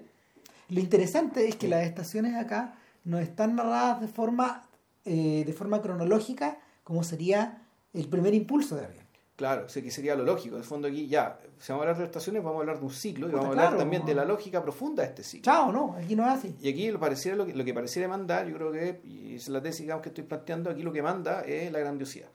Lo 0.68 0.78
interesante 0.80 1.48
es 1.48 1.56
que 1.56 1.66
Sí. 1.66 1.70
las 1.70 1.84
estaciones 1.84 2.34
acá 2.36 2.76
no 3.04 3.18
están 3.18 3.56
narradas 3.56 4.00
de 4.00 4.06
forma, 4.08 4.66
eh, 5.04 5.42
de 5.44 5.52
forma 5.52 5.82
cronológica, 5.82 6.58
como 6.84 7.02
sería 7.04 7.66
el 7.92 8.08
primer 8.08 8.32
impulso 8.32 8.76
de 8.76 8.86
avión. 8.86 9.01
Claro, 9.42 9.68
sé 9.68 9.82
que 9.82 9.90
sería 9.90 10.14
lo 10.14 10.24
lógico. 10.24 10.56
De 10.56 10.62
fondo 10.62 10.86
aquí 10.88 11.06
ya, 11.08 11.38
si 11.58 11.72
vamos 11.72 11.84
a 11.86 11.90
hablar 11.90 11.98
de 11.98 12.04
estaciones, 12.04 12.42
vamos 12.42 12.58
a 12.58 12.60
hablar 12.60 12.78
de 12.78 12.84
un 12.84 12.92
ciclo 12.92 13.28
y 13.28 13.32
vamos 13.32 13.46
a 13.46 13.48
hablar 13.50 13.64
claro, 13.66 13.78
también 13.78 14.04
de 14.06 14.14
la 14.14 14.24
lógica 14.24 14.62
profunda 14.62 15.02
de 15.02 15.08
este 15.08 15.22
ciclo. 15.24 15.44
Chao, 15.52 15.72
no, 15.72 15.94
aquí 15.98 16.14
no 16.14 16.22
es 16.24 16.30
así. 16.38 16.54
Y 16.60 16.68
aquí 16.70 16.90
lo, 16.90 17.00
pareciera, 17.00 17.36
lo, 17.36 17.44
que, 17.46 17.54
lo 17.54 17.64
que 17.64 17.74
pareciera 17.74 18.06
mandar, 18.08 18.46
yo 18.46 18.54
creo 18.56 18.70
que, 18.72 19.00
y 19.04 19.34
es 19.34 19.48
la 19.48 19.60
tesis 19.60 19.80
digamos, 19.80 20.02
que 20.02 20.10
estoy 20.10 20.24
planteando, 20.24 20.70
aquí 20.70 20.82
lo 20.82 20.92
que 20.92 21.02
manda 21.02 21.40
es 21.42 21.70
la 21.72 21.80
grandiosidad. 21.80 22.28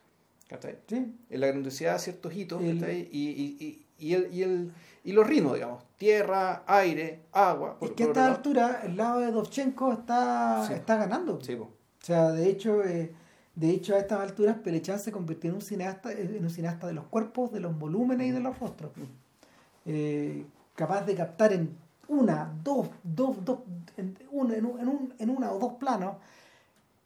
¿cachai? 0.50 0.78
¿sí? 0.88 1.14
en 1.30 1.40
la 1.42 1.48
grandiosidad 1.48 1.94
de 1.94 2.00
ciertos 2.00 2.34
hitos 2.34 2.62
El- 2.62 2.80
¿cachai? 2.80 3.10
y, 3.12 3.30
y, 3.30 3.58
y, 3.66 3.86
y 4.08 4.14
el, 4.14 4.34
y, 4.34 4.44
el, 4.44 4.72
y 5.04 5.12
los 5.14 5.26
ritmos, 5.28 5.54
digamos, 5.56 5.84
tierra, 5.98 6.64
aire, 6.68 7.22
agua. 7.32 7.72
Es 7.82 7.88
por- 7.88 7.96
que 7.96 8.04
a 8.04 8.08
esta 8.08 8.28
altura 8.28 8.82
el 8.84 8.96
lado 8.98 9.20
de 9.22 9.32
Dovchenko 9.32 9.94
está, 9.94 10.66
Sí. 10.68 10.74
está 10.74 10.96
ganando. 10.98 11.40
Sí, 11.42 11.56
po. 11.56 11.64
O 11.64 12.06
sea, 12.06 12.32
de 12.32 12.50
hecho, 12.50 12.84
eh, 12.84 13.12
de 13.58 13.72
hecho 13.72 13.96
a 13.96 13.98
estas 13.98 14.20
alturas 14.20 14.56
Pelechan 14.60 15.00
se 15.00 15.12
convirtió 15.12 15.50
en 15.50 15.56
un 15.56 15.62
cineasta, 15.62 16.12
en 16.12 16.44
un 16.44 16.50
cineasta 16.52 16.86
de 16.86 16.94
los 16.94 17.06
cuerpos, 17.08 17.52
de 17.52 17.60
los 17.60 17.78
volúmenes 17.78 18.28
y 18.28 18.32
de 18.32 18.40
los 18.40 18.58
rostros. 18.60 18.92
Eh, 19.86 20.46
capaz 20.76 21.02
de 21.06 21.16
captar 21.16 21.54
en 21.54 21.76
una, 22.08 22.54
dos, 22.64 22.90
dos, 23.04 23.44
dos, 23.44 23.60
en, 23.98 24.16
un- 24.32 24.54
en 24.54 24.66
un- 24.66 24.80
en 24.80 24.88
un- 24.88 25.14
en 25.18 25.30
una 25.30 25.52
o 25.52 25.60
dos 25.60 25.74
planos 25.74 26.16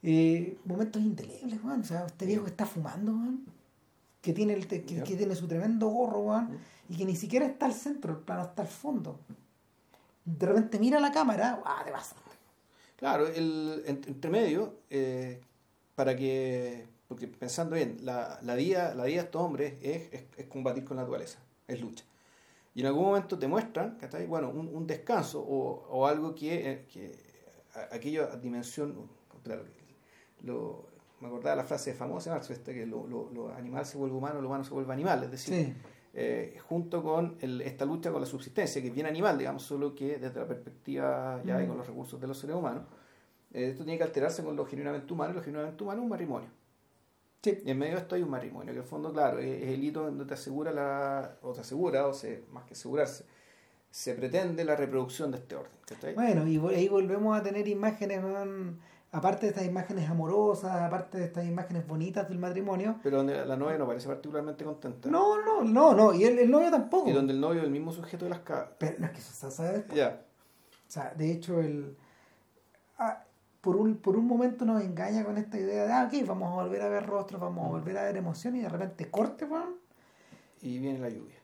eh, 0.03 0.57
momentos 0.65 1.01
indelebles, 1.01 1.63
weón. 1.63 1.81
O 1.81 1.83
sea, 1.83 2.05
este 2.05 2.25
viejo 2.25 2.43
que 2.43 2.49
está 2.49 2.65
fumando, 2.65 3.11
weón, 3.13 3.45
que 4.21 4.33
tiene 4.33 4.53
el 4.53 4.67
te- 4.67 4.83
que, 4.83 4.95
Ya. 4.95 5.03
que 5.03 5.15
tiene 5.15 5.35
su 5.35 5.47
tremendo 5.47 5.87
gorro, 5.89 6.19
weón, 6.19 6.49
y 6.89 6.97
que 6.97 7.05
ni 7.05 7.15
siquiera 7.15 7.45
está 7.45 7.65
al 7.67 7.73
centro, 7.73 8.11
el 8.13 8.19
plano 8.19 8.43
está 8.43 8.63
al 8.63 8.67
fondo. 8.67 9.19
De 10.25 10.45
repente 10.45 10.79
mira 10.79 10.99
la 10.99 11.11
cámara, 11.11 11.61
ah, 11.65 11.81
te 11.85 11.91
pasa. 11.91 12.15
Claro, 12.97 13.27
el 13.27 13.83
en- 13.85 14.01
entre 14.07 14.29
medio, 14.29 14.75
eh, 14.89 15.39
para 16.01 16.15
que, 16.15 16.87
porque 17.07 17.27
pensando 17.27 17.75
bien, 17.75 17.99
la, 18.01 18.39
la 18.41 18.55
vida, 18.55 18.95
la 18.95 19.03
vida 19.05 19.17
de 19.21 19.25
estos 19.27 19.39
hombres 19.39 19.75
es, 19.83 20.11
es, 20.11 20.23
es 20.35 20.45
combatir 20.47 20.83
con 20.83 20.97
la 20.97 21.03
naturaleza, 21.03 21.37
es 21.67 21.79
lucha. 21.79 22.03
Y 22.73 22.81
en 22.81 22.87
algún 22.87 23.03
momento 23.03 23.37
te 23.37 23.47
muestran, 23.47 23.97
¿cachai? 23.99 24.25
Bueno, 24.25 24.49
un, 24.49 24.67
un 24.73 24.87
descanso 24.87 25.41
o, 25.47 25.85
o 25.91 26.07
algo 26.07 26.33
que, 26.33 26.71
eh, 26.71 26.85
que 26.91 27.11
a- 27.75 27.93
aquello 27.95 28.23
a 28.31 28.35
dimensión, 28.37 28.95
claro, 29.43 29.63
lo, 30.43 30.85
me 31.19 31.27
acordaba 31.27 31.55
la 31.57 31.65
frase 31.65 31.93
famosa 31.93 32.39
de 32.39 32.73
que 32.73 32.87
lo, 32.87 33.05
lo, 33.05 33.29
lo 33.31 33.53
animal 33.53 33.85
se 33.85 33.99
vuelve 33.99 34.15
humano, 34.17 34.41
lo 34.41 34.47
humano 34.47 34.63
se 34.63 34.73
vuelve 34.73 34.91
animal, 34.91 35.23
es 35.25 35.29
decir, 35.29 35.53
Sí. 35.53 35.73
eh, 36.15 36.57
junto 36.67 37.03
con 37.03 37.37
el- 37.41 37.61
esta 37.61 37.85
lucha 37.85 38.11
con 38.11 38.21
la 38.21 38.27
subsistencia, 38.27 38.81
que 38.81 38.87
es 38.87 38.93
bien 38.95 39.05
animal, 39.05 39.37
digamos, 39.37 39.61
solo 39.61 39.93
que 39.93 40.17
desde 40.17 40.39
la 40.39 40.47
perspectiva 40.47 41.39
ya 41.45 41.61
y 41.61 41.65
Mm. 41.65 41.67
con 41.67 41.77
los 41.77 41.85
recursos 41.85 42.19
de 42.19 42.25
los 42.25 42.39
seres 42.39 42.55
humanos, 42.55 42.85
esto 43.53 43.83
tiene 43.83 43.97
que 43.97 44.03
alterarse 44.03 44.43
con 44.43 44.55
lo 44.55 44.65
genuinamente 44.65 45.11
humano, 45.13 45.33
y 45.33 45.35
lo 45.35 45.43
genuinamente 45.43 45.83
humano 45.83 46.01
es 46.01 46.03
un 46.03 46.09
matrimonio. 46.09 46.49
Sí. 47.41 47.59
Y 47.65 47.71
en 47.71 47.79
medio 47.79 47.95
de 47.95 48.01
esto 48.01 48.15
hay 48.15 48.21
un 48.21 48.29
matrimonio, 48.29 48.71
que 48.71 48.77
en 48.77 48.83
el 48.83 48.87
fondo, 48.87 49.11
claro, 49.11 49.39
es, 49.39 49.63
el 49.63 49.83
hito 49.83 50.03
donde 50.03 50.25
te 50.25 50.35
asegura 50.35 50.71
la, 50.71 51.37
o 51.41 51.53
te 51.53 51.61
asegura, 51.61 52.07
o 52.07 52.13
se, 52.13 52.43
más 52.51 52.65
que 52.65 52.73
asegurarse, 52.73 53.25
se 53.89 54.13
pretende 54.13 54.63
la 54.63 54.75
reproducción 54.75 55.31
de 55.31 55.37
este 55.37 55.55
orden. 55.55 56.15
Bueno, 56.15 56.47
y 56.47 56.57
ahí 56.73 56.87
volvemos 56.87 57.37
a 57.37 57.43
tener 57.43 57.67
imágenes, 57.67 58.21
aparte 59.11 59.47
de 59.47 59.49
estas 59.49 59.65
imágenes 59.65 60.09
amorosas, 60.09 60.71
aparte 60.81 61.17
de 61.17 61.25
estas 61.25 61.45
imágenes 61.45 61.85
bonitas 61.85 62.29
del 62.29 62.39
matrimonio. 62.39 62.99
Pero 63.03 63.17
donde 63.17 63.45
la 63.45 63.57
novia 63.57 63.77
no 63.77 63.87
parece 63.87 64.07
particularmente 64.07 64.63
contenta. 64.63 65.09
No, 65.09 65.43
no, 65.43 65.63
no, 65.63 65.93
no, 65.93 66.13
y 66.13 66.23
el, 66.23 66.39
el 66.39 66.49
novio 66.49 66.71
tampoco. 66.71 67.09
Y 67.09 67.11
donde 67.11 67.33
el 67.33 67.41
novio 67.41 67.59
es 67.59 67.65
el 67.65 67.71
mismo 67.71 67.91
sujeto 67.91 68.25
de 68.25 68.29
las 68.29 68.39
cabras. 68.39 68.69
Pero 68.77 68.95
no 68.99 69.07
es 69.07 69.11
que 69.11 69.19
eso 69.19 69.33
se 69.33 69.51
sabe. 69.51 69.85
Ya, 69.93 70.21
O 70.87 70.91
sea, 70.91 71.13
de 71.13 71.31
hecho, 71.31 71.59
el, 71.59 71.97
ah, 72.97 73.25
por, 73.61 73.75
un, 73.75 73.95
por 73.97 74.15
un 74.17 74.25
momento 74.25 74.65
nos 74.65 74.81
engaña 74.83 75.23
con 75.23 75.37
esta 75.37 75.57
idea 75.57 75.85
de, 75.85 75.91
ah, 75.93 76.09
ok, 76.11 76.27
vamos 76.27 76.51
a 76.51 76.63
volver 76.63 76.81
a 76.81 76.89
ver 76.89 77.05
rostros, 77.05 77.39
vamos 77.39 77.65
a 77.65 77.69
volver 77.69 77.97
a 77.97 78.03
ver 78.03 78.17
emoción, 78.17 78.55
y 78.55 78.61
de 78.61 78.69
repente 78.69 79.09
corte, 79.09 79.45
weón. 79.45 79.75
y 80.61 80.77
viene 80.79 80.99
la 80.99 81.09
lluvia. 81.09 81.35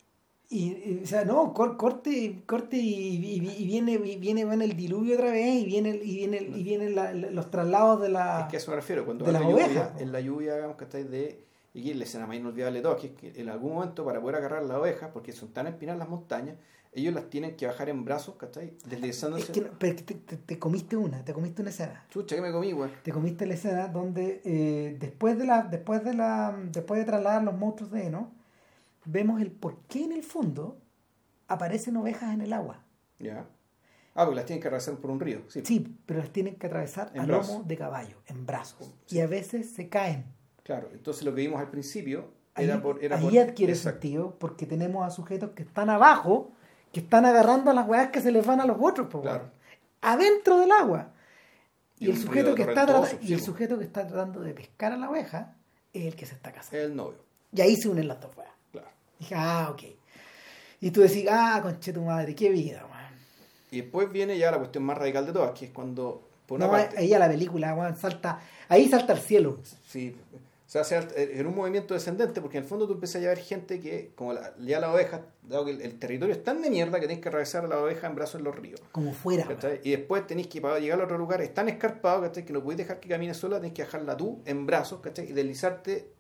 Y, 0.50 0.70
y, 0.70 1.02
o 1.04 1.08
sea, 1.08 1.26
no, 1.26 1.54
cor- 1.54 1.76
corte, 1.76 2.42
corte 2.46 2.78
y, 2.78 3.18
y- 3.18 3.56
y 3.58 3.66
viene, 3.66 3.94
y 3.94 4.16
viene 4.18 4.46
bueno, 4.46 4.64
el 4.64 4.76
diluvio 4.78 5.16
otra 5.16 5.32
vez 5.32 5.62
y 5.62 5.66
viene, 5.66 5.90
y 6.02 6.16
viene, 6.16 6.38
y 6.38 6.64
vienen 6.64 6.96
la- 6.96 7.14
la- 7.14 7.32
los 7.32 7.52
traslados 7.52 8.02
de 8.02 8.10
la... 8.10 8.42
Es 8.42 8.48
que 8.48 8.56
a 8.56 8.60
eso 8.60 8.72
me 8.72 8.78
refiero, 8.78 9.04
cuando 9.06 9.26
de 9.26 9.32
la 9.34 9.40
las 9.42 9.50
lluvia, 9.50 9.94
en 10.00 10.12
la 10.14 10.22
lluvia, 10.22 10.56
digamos 10.56 10.78
que 10.78 10.84
estáis 10.86 11.10
de. 11.12 11.44
Y 11.74 11.94
la 11.94 12.06
escena 12.06 12.26
más 12.26 12.38
inolvidable 12.38 12.80
de 12.80 12.82
todas, 12.84 13.00
que 13.00 13.08
es 13.08 13.14
que 13.14 13.40
en 13.42 13.50
algún 13.50 13.74
momento 13.74 14.04
para 14.06 14.20
poder 14.22 14.38
agarrar 14.38 14.64
las 14.64 14.78
ovejas, 14.78 15.12
porque 15.14 15.32
son 15.32 15.50
tan 15.50 15.68
empinadas 15.68 16.00
las 16.00 16.10
montañas, 16.10 16.56
ellos 17.02 17.14
las 17.14 17.30
tienen 17.30 17.56
que 17.56 17.66
bajar 17.68 17.90
en 17.90 18.04
brazos, 18.06 18.36
¿cachai? 18.36 18.74
Deslizándose. 18.90 19.44
Es 19.44 19.50
que 19.52 19.62
no, 19.62 19.70
pero 19.78 19.94
es 19.96 20.02
que 20.02 20.14
te, 20.14 20.20
te- 20.20 20.38
te 20.38 20.60
comiste 20.60 20.96
una, 20.98 21.24
te 21.24 21.34
comiste 21.34 21.62
una 21.62 21.70
escena. 21.72 22.06
Chucha, 22.10 22.36
que 22.36 22.42
me 22.42 22.52
comí, 22.52 22.72
güey. 22.72 22.92
Te 23.04 23.12
comiste 23.12 23.46
la 23.46 23.54
escena 23.56 23.88
donde 23.88 24.42
eh, 24.46 24.98
después 25.00 25.38
de 25.38 25.46
la, 25.46 25.64
después 25.64 26.04
de 26.04 26.14
la, 26.14 26.58
después 26.72 27.00
de 27.00 27.06
trasladar 27.06 27.44
los 27.44 27.56
monstruos 27.58 27.92
de 27.92 28.06
heno, 28.08 28.32
vemos 29.06 29.42
el 29.42 29.52
por 29.52 29.78
qué 29.88 30.04
en 30.04 30.12
el 30.12 30.24
fondo 30.24 30.78
aparecen 31.48 31.96
ovejas 31.98 32.34
en 32.34 32.42
el 32.42 32.54
agua. 32.54 32.84
Ya. 33.20 33.46
Ah, 34.16 34.26
porque 34.26 34.36
las 34.38 34.46
tienen 34.46 34.62
que 34.62 34.68
atravesar 34.68 34.96
por 34.96 35.12
un 35.12 35.20
río, 35.20 35.42
sí. 35.48 35.62
Sí, 35.64 35.96
pero 36.06 36.20
las 36.22 36.32
tienen 36.32 36.56
que 36.56 36.66
atravesar 36.68 37.12
En 37.14 37.22
a 37.22 37.26
brazos. 37.26 37.54
lomo 37.56 37.64
de 37.68 37.78
caballo, 37.78 38.18
en 38.26 38.46
brazos. 38.46 38.96
Sí. 39.06 39.18
Y 39.18 39.20
a 39.22 39.28
veces 39.28 39.70
se 39.72 39.90
caen. 39.90 40.26
Claro, 40.64 40.90
entonces 40.92 41.24
lo 41.24 41.34
que 41.36 41.42
vimos 41.42 41.60
al 41.60 41.70
principio 41.70 42.26
Ahí, 42.56 42.66
era 42.66 42.82
por. 42.82 43.04
Era 43.04 43.18
ahí 43.18 43.30
por- 43.30 43.38
adquiere 43.38 43.74
Exacto. 43.74 44.02
sentido 44.02 44.36
porque 44.40 44.66
tenemos 44.66 45.06
a 45.06 45.12
sujetos 45.12 45.52
que 45.52 45.62
están 45.64 45.90
abajo, 45.92 46.52
que 46.98 47.04
están 47.04 47.26
agarrando 47.28 47.70
a 47.70 47.74
las 47.76 47.88
weas 47.88 48.10
que 48.10 48.22
se 48.22 48.32
les 48.32 48.44
van 48.44 48.60
a 48.60 48.66
los 48.66 48.78
otros, 48.80 49.08
po, 49.08 49.22
Claro. 49.22 49.52
adentro 50.02 50.58
del 50.60 50.72
agua. 50.72 51.10
Y 52.00 52.08
Y, 52.08 52.12
el 52.12 52.18
sujeto 52.18 52.56
que 52.56 52.64
está 52.64 52.86
torrentoso, 52.88 53.12
trata- 53.18 53.26
y 53.28 53.34
el 53.34 53.42
sujeto 53.42 53.78
que 53.78 53.84
está 53.86 54.08
tratando 54.08 54.40
de 54.42 54.54
pescar 54.54 54.94
a 54.94 54.98
la 54.98 55.08
oveja 55.10 55.54
es 55.94 56.06
el 56.08 56.16
que 56.16 56.26
se 56.26 56.34
está 56.34 56.52
casando. 56.52 56.84
El 56.84 56.96
novio, 56.96 57.20
Y 57.54 57.62
ahí 57.62 57.76
se 57.76 57.88
unen 57.90 58.08
las 58.08 58.20
dos 58.20 58.36
weas. 58.36 58.50
claro. 58.72 58.88
Dije, 59.20 59.36
ah, 59.38 59.70
ok. 59.72 59.84
Y 60.82 60.90
tú 60.92 61.02
decís, 61.02 61.26
ah, 61.30 61.60
conche 61.62 61.94
tu 61.94 62.02
madre, 62.02 62.34
qué 62.34 62.50
vida, 62.50 62.84
weón. 62.86 62.98
Y 63.70 63.82
después 63.82 64.12
viene 64.12 64.38
ya 64.40 64.50
la 64.50 64.58
cuestión 64.58 64.84
más 64.84 64.98
radical 64.98 65.26
de 65.28 65.34
todas, 65.34 65.52
que 65.58 65.66
es 65.66 65.72
cuando. 65.72 66.24
Por 66.48 66.58
una 66.58 66.66
No, 66.68 66.72
parte. 66.72 66.98
ahí 66.98 67.14
a 67.14 67.20
la 67.20 67.28
película, 67.28 67.74
weón, 67.76 67.96
salta, 67.96 68.40
ahí 68.70 68.88
salta 68.90 69.14
al 69.14 69.20
cielo. 69.20 69.60
Sí, 69.88 70.16
o 70.68 70.70
sea, 70.70 70.84
sea 70.84 71.08
en 71.16 71.48
un 71.48 71.56
movimiento 71.56 71.94
descendente, 71.94 72.42
porque 72.42 72.58
en 72.58 72.64
el 72.66 72.70
fondo 72.70 72.86
tú 72.88 72.94
empiezas 72.96 73.24
a 73.24 73.28
ver 73.30 73.38
gente 73.38 73.80
que, 73.80 74.12
como 74.16 74.34
la, 74.34 74.54
ya 74.60 74.82
la 74.82 74.92
oveja, 74.92 75.22
dado 75.42 75.64
que 75.64 75.72
el, 75.72 75.82
el 75.82 75.98
territorio 75.98 76.36
es 76.36 76.44
tan 76.44 76.62
de 76.62 76.70
mierda 76.70 77.00
que 77.00 77.08
tenés 77.08 77.22
que 77.22 77.30
atravesar 77.30 77.64
a 77.64 77.68
la 77.70 77.80
oveja 77.80 78.06
en 78.06 78.16
brazos 78.16 78.40
en 78.40 78.44
los 78.44 78.54
ríos. 78.54 78.82
Como 78.92 79.14
fuera. 79.14 79.48
Y 79.82 79.92
después 79.92 80.28
tenés 80.28 80.48
que, 80.48 80.60
para 80.60 80.78
llegar 80.80 81.00
a 81.00 81.06
otro 81.06 81.18
lugar, 81.18 81.42
es 81.42 81.54
tan 81.54 81.70
escarpado 81.70 82.22
¿cachai? 82.22 82.44
que 82.44 82.52
no 82.52 82.62
podés 82.62 82.80
dejar 82.80 83.00
que 83.00 83.08
camine 83.08 83.34
sola, 83.34 83.62
tenés 83.62 83.74
que 83.74 83.84
dejarla 83.84 84.18
tú 84.18 84.42
en 84.46 84.66
brazos 84.66 85.00
¿cachai? 85.00 85.30
y 85.30 85.32
deslizarte 85.34 86.12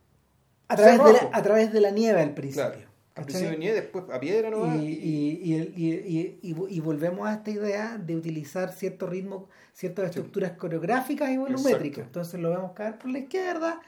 A 0.70 0.78
través, 0.78 1.04
de 1.04 1.12
la, 1.12 1.30
a 1.34 1.44
través 1.44 1.74
de 1.74 1.82
la 1.82 1.92
nieve 1.92 2.22
al 2.22 2.34
principio. 2.34 2.70
Claro. 2.72 2.88
al 3.16 3.24
principio 3.26 3.50
de 3.52 3.58
nieve, 3.58 3.82
después 3.82 4.06
a 4.14 4.20
piedra 4.22 4.50
no 4.50 4.76
y, 4.82 4.86
y, 4.86 5.42
y, 5.44 5.56
y- 5.76 5.94
y- 5.94 6.40
y- 6.42 6.56
y 6.70 6.80
volvemos 6.80 7.28
a 7.28 7.34
esta 7.34 7.52
idea 7.52 7.98
de 7.98 8.16
utilizar 8.16 8.72
cierto 8.72 9.08
ritmo, 9.08 9.50
ciertas 9.74 10.06
estructuras 10.06 10.54
coreográficas 10.54 11.30
y 11.32 11.38
volumétricas. 11.38 11.84
Exacto. 11.86 12.02
Entonces 12.04 12.40
lo 12.40 12.50
vemos 12.52 12.72
caer 12.72 12.98
por 12.98 13.10
la 13.12 13.20
izquierda, 13.20 13.82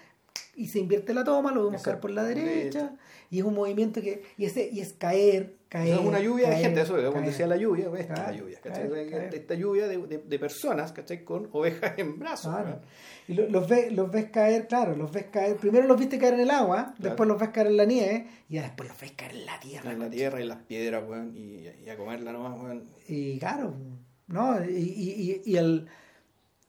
y 0.55 0.67
se 0.67 0.79
invierte 0.79 1.13
la 1.13 1.23
toma, 1.23 1.51
lo 1.51 1.65
vemos 1.65 1.81
caer 1.81 1.99
por 1.99 2.11
la 2.11 2.23
derecha, 2.23 2.49
Derecha. 2.53 2.93
y 3.29 3.39
es 3.39 3.43
un 3.45 3.53
movimiento 3.53 4.01
que, 4.01 4.23
y, 4.37 4.45
ese, 4.45 4.69
y 4.71 4.79
es 4.81 4.93
caer, 4.93 5.55
caer. 5.69 5.95
es 5.95 5.99
una 5.99 6.19
lluvia 6.19 6.45
de 6.47 6.53
caer, 6.53 6.65
gente, 6.65 6.81
eso 6.81 6.95
como 6.95 7.11
caer. 7.13 7.25
decía 7.25 7.47
la 7.47 7.57
lluvia, 7.57 7.85
esta 7.97 7.99
es 7.99 8.09
la 8.09 8.15
Caer, 8.25 8.39
lluvia, 8.39 8.59
¿cachai? 8.61 8.89
Esta 9.33 9.53
lluvia 9.55 9.87
de, 9.87 9.97
de- 10.07 10.17
de 10.17 10.39
personas, 10.39 10.91
¿cachai? 10.91 11.23
Con 11.23 11.49
ovejas 11.51 11.93
en 11.97 12.17
brazos. 12.19 12.53
Claro. 12.53 12.79
Y 13.27 13.33
lo- 13.35 13.47
los, 13.49 13.67
ves, 13.69 13.91
los 13.93 14.11
ves 14.11 14.29
caer, 14.31 14.67
claro, 14.67 14.95
los 14.95 15.11
ves 15.11 15.25
caer. 15.31 15.55
Primero 15.57 15.87
los 15.87 15.99
viste 15.99 16.17
caer 16.17 16.33
en 16.35 16.39
el 16.41 16.51
agua, 16.51 16.93
después 16.97 17.27
los 17.29 17.39
ves 17.39 17.49
caer 17.49 17.67
en 17.67 17.77
la 17.77 17.85
nieve 17.85 18.27
y 18.49 18.55
ya 18.55 18.63
después 18.63 18.89
los 18.89 18.99
ves 18.99 19.11
caer 19.11 19.31
en 19.35 19.45
la 19.45 19.59
tierra. 19.59 19.91
En 19.91 19.99
la 19.99 20.09
tierra 20.09 20.41
y 20.41 20.45
las 20.45 20.57
piedras, 20.63 21.03
weón, 21.07 21.35
y, 21.35 21.67
y 21.85 21.89
a 21.89 21.95
comerla 21.97 22.31
nomás, 22.31 22.59
weón. 22.61 22.83
Y 23.07 23.37
claro, 23.39 23.73
¿no? 24.27 24.63
Y, 24.65 24.71
y- 24.77 25.41
y- 25.45 25.51
y 25.53 25.57
el, 25.57 25.87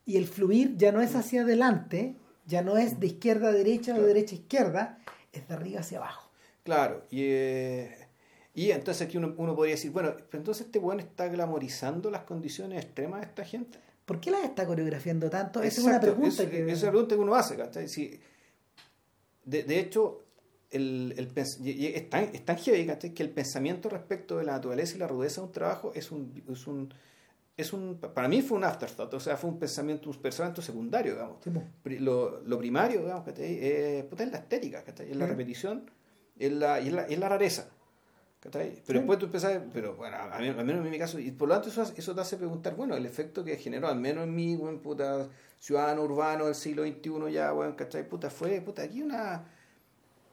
y 0.06 0.16
el 0.16 0.26
fluir 0.26 0.76
ya 0.76 0.92
no 0.92 1.00
es 1.00 1.14
hacia 1.14 1.42
adelante, 1.42 2.16
ya 2.50 2.62
no 2.62 2.76
es 2.76 2.98
de 3.00 3.06
izquierda 3.06 3.48
a 3.48 3.52
derecha 3.52 3.94
o 3.94 4.00
de 4.00 4.06
derecha 4.08 4.34
a 4.34 4.38
izquierda, 4.38 4.98
es 5.32 5.46
de 5.48 5.54
arriba 5.54 5.80
hacia 5.80 5.98
abajo. 5.98 6.30
Claro, 6.64 7.04
y, 7.10 7.22
eh, 7.24 8.08
y 8.54 8.70
entonces 8.72 9.06
aquí 9.06 9.16
uno, 9.16 9.34
uno 9.38 9.54
podría 9.56 9.76
decir, 9.76 9.90
bueno, 9.92 10.14
pero 10.16 10.38
entonces 10.42 10.66
este 10.66 10.78
weón 10.78 11.00
está 11.00 11.28
glamorizando 11.28 12.10
las 12.10 12.22
condiciones 12.24 12.84
extremas 12.84 13.20
de 13.20 13.26
esta 13.26 13.44
gente. 13.44 13.78
¿Por 14.04 14.20
qué 14.20 14.30
las 14.32 14.42
está 14.44 14.66
coreografiando 14.66 15.30
tanto? 15.30 15.62
Esa 15.62 15.80
es 15.80 15.86
una 15.86 16.00
pregunta 16.00 16.42
es- 16.42 16.50
que... 16.50 16.62
Esa 16.64 16.72
es 16.72 16.82
la 16.82 16.90
pregunta 16.90 17.14
que 17.14 17.20
uno 17.20 17.34
hace, 17.34 17.56
¿cachai? 17.56 17.88
Si- 17.88 18.20
de, 19.44 19.62
de 19.62 19.78
hecho, 19.78 20.24
el, 20.70 21.14
el 21.16 21.28
tan, 22.08 22.24
es 22.32 22.44
tan 22.44 22.56
heavy, 22.58 22.86
¿cachai? 22.86 23.14
Que 23.14 23.22
el 23.22 23.30
pensamiento 23.30 23.88
respecto 23.88 24.36
de 24.38 24.44
la 24.44 24.52
naturaleza 24.52 24.96
y 24.96 24.98
la 24.98 25.06
rudeza 25.06 25.40
de 25.40 25.46
un 25.46 25.52
trabajo 25.52 25.92
es 25.94 26.10
un... 26.10 26.42
Es 26.50 26.66
un 26.66 26.92
es 27.60 27.72
un, 27.72 27.98
para 27.98 28.28
mí 28.28 28.42
fue 28.42 28.58
un 28.58 28.64
afterthought, 28.64 29.12
o 29.14 29.20
sea, 29.20 29.36
fue 29.36 29.50
un 29.50 29.58
pensamiento, 29.58 30.10
un 30.10 30.16
pensamiento 30.16 30.60
secundario, 30.62 31.12
digamos. 31.12 31.36
Sí, 31.44 31.98
Lo, 31.98 32.40
lo 32.42 32.58
primario, 32.58 33.00
digamos, 33.00 33.24
¿cachai? 33.24 33.58
Eh, 33.60 34.06
puta, 34.08 34.24
es 34.24 34.32
la 34.32 34.38
estética, 34.38 34.82
¿cachai? 34.84 35.10
Es 35.10 35.16
la 35.16 35.26
Sí. 35.26 35.30
repetición, 35.30 35.90
es 36.38 36.52
la, 36.52 36.78
es 36.78 36.92
la, 36.92 37.02
es 37.02 37.18
la 37.18 37.28
rareza. 37.28 37.68
Pero 38.42 38.54
Sí. 38.62 38.82
después 38.94 39.18
tú 39.18 39.26
empezás, 39.26 39.60
pero 39.72 39.96
bueno, 39.96 40.16
mí, 40.38 40.48
al 40.48 40.64
menos 40.64 40.84
en 40.84 40.90
mi 40.90 40.98
caso, 40.98 41.18
y 41.18 41.30
por 41.30 41.46
lo 41.48 41.54
tanto 41.54 41.68
eso, 41.68 41.82
eso 41.94 42.14
te 42.14 42.20
hace 42.22 42.38
preguntar, 42.38 42.74
bueno, 42.74 42.96
el 42.96 43.04
efecto 43.04 43.44
que 43.44 43.56
generó, 43.56 43.88
al 43.88 43.98
menos 44.00 44.24
en 44.24 44.34
mi, 44.34 44.56
buen 44.56 44.78
puta, 44.80 45.28
ciudadano 45.58 46.02
urbano 46.04 46.46
del 46.46 46.54
siglo 46.54 46.84
XXI 46.84 47.30
ya, 47.32 47.52
weón, 47.52 47.74
¿cachai? 47.74 48.08
Puta, 48.08 48.30
fue, 48.30 48.62
puta, 48.62 48.80
aquí 48.82 49.02
una, 49.02 49.44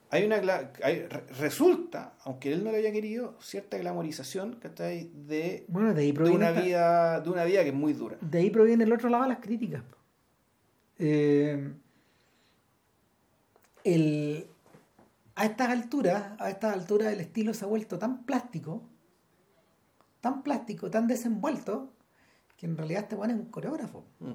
hay 0.09 0.23
una, 0.25 0.37
hay- 0.83 1.05
re- 1.07 1.25
resulta, 1.39 2.13
aunque 2.23 2.53
él 2.53 2.63
no 2.63 2.71
lo 2.71 2.77
haya 2.77 2.91
querido, 2.91 3.35
cierta 3.41 3.77
glamorización. 3.77 4.59
De, 4.61 5.65
Bueno, 5.67 5.93
de 5.93 6.01
ahí 6.01 6.07
de 6.07 6.13
proviene, 6.13 6.37
una 6.37 6.49
esta- 6.49 6.61
vida, 6.61 7.19
de 7.21 7.29
una 7.29 7.43
vida 7.43 7.63
que 7.63 7.69
es 7.69 7.75
muy 7.75 7.93
dura. 7.93 8.17
de 8.21 8.37
ahí 8.39 8.49
proviene 8.49 8.83
el 8.85 8.93
otro 8.93 9.09
lado 9.09 9.23
de 9.23 9.29
las 9.29 9.39
críticas. 9.39 9.83
Eh, 10.99 11.73
el, 13.83 14.47
a 15.35 15.45
estas 15.45 15.69
alturas, 15.69 16.33
a 16.39 16.49
estas 16.49 16.73
alturas 16.73 17.13
el 17.13 17.19
estilo 17.21 17.53
se 17.53 17.65
ha 17.65 17.67
vuelto 17.67 17.97
tan 17.99 18.25
plástico, 18.25 18.83
tan 20.21 20.41
plástico, 20.43 20.89
tan 20.89 21.07
desenvuelto, 21.07 21.93
que 22.57 22.65
en 22.65 22.75
realidad 22.77 23.03
este 23.03 23.15
bueno 23.15 23.33
es 23.35 23.39
un 23.39 23.45
coreógrafo. 23.51 24.03
Mm. 24.19 24.31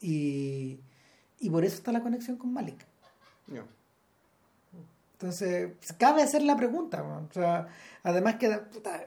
Y, 0.00 0.80
y 1.38 1.50
por 1.50 1.64
eso 1.64 1.76
está 1.76 1.92
la 1.92 2.02
conexión 2.02 2.36
con 2.36 2.52
Malik. 2.52 2.84
Entonces, 5.20 5.72
cabe 5.98 6.22
hacer 6.22 6.40
la 6.40 6.56
pregunta. 6.56 7.02
O 7.02 7.30
sea, 7.30 7.68
además 8.02 8.36
que 8.36 8.58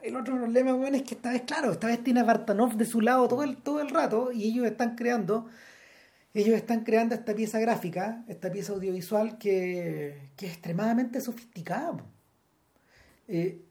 el 0.04 0.14
otro 0.14 0.36
problema 0.36 0.72
weón, 0.72 0.94
es 0.94 1.02
que 1.02 1.16
esta 1.16 1.32
vez, 1.32 1.42
claro, 1.42 1.72
esta 1.72 1.88
vez 1.88 2.04
tiene 2.04 2.20
a 2.20 2.24
Bartanov 2.24 2.76
de 2.76 2.84
su 2.84 3.00
lado 3.00 3.26
todo 3.26 3.42
el, 3.42 3.56
todo 3.56 3.80
el 3.80 3.90
rato 3.90 4.30
y 4.30 4.44
ellos 4.44 4.64
están 4.64 4.94
creando, 4.94 5.46
ellos 6.32 6.54
están 6.54 6.84
creando 6.84 7.16
esta 7.16 7.34
pieza 7.34 7.58
gráfica, 7.58 8.24
esta 8.28 8.52
pieza 8.52 8.74
audiovisual 8.74 9.38
que, 9.38 10.30
que 10.36 10.46
es 10.46 10.52
extremadamente 10.52 11.20
sofisticada. 11.20 11.96
Eh, 13.26 13.64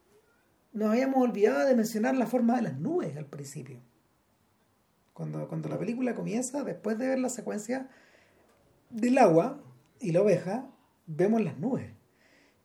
nos 0.74 0.90
habíamos 0.91 1.24
olvidado 1.24 1.65
de 1.65 1.76
mencionar 1.76 2.18
la 2.18 2.28
forma 2.28 2.57
de 2.57 2.64
las 2.64 2.78
nubes 2.78 3.15
al 3.15 3.26
principio. 3.26 3.80
Cuando, 5.14 5.48
cuando 5.48 5.70
la 5.70 5.80
película 5.80 6.14
comienza, 6.14 6.65
después 6.65 6.98
de 6.98 7.07
ver 7.07 7.20
la 7.20 7.30
secuencia 7.30 7.88
del 8.90 9.18
agua 9.18 9.64
y 10.02 10.11
la 10.11 10.24
oveja, 10.24 10.65
vemos 11.07 11.41
las 11.41 11.57
nubes. 11.57 12.03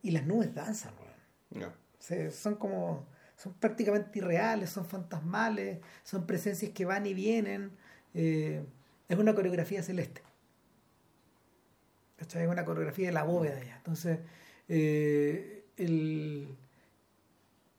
Y 0.03 0.11
las 0.13 0.27
nubes 0.27 0.55
danzan, 0.55 0.93
weón. 1.01 1.63
Se- 1.99 2.31
son 2.31 2.55
como, 2.57 3.07
son 3.37 3.55
prácticamente 3.55 4.19
irreales, 4.19 4.71
son 4.71 4.85
fantasmales, 4.87 5.79
son 6.05 6.27
presencias 6.27 6.73
que 6.73 6.85
van 6.85 7.07
y 7.07 7.15
vienen. 7.15 7.73
eh, 8.15 8.65
es 9.09 9.19
una 9.19 9.35
coreografía 9.35 9.83
celeste. 9.83 10.23
¿Cachai? 12.17 12.43
Es 12.45 12.49
una 12.49 12.65
coreografía 12.65 13.07
de 13.09 13.13
la 13.13 13.23
bóveda 13.25 13.63
ya. 13.65 13.77
Entonces, 13.77 14.19
eh, 14.69 15.65
el, 15.77 16.49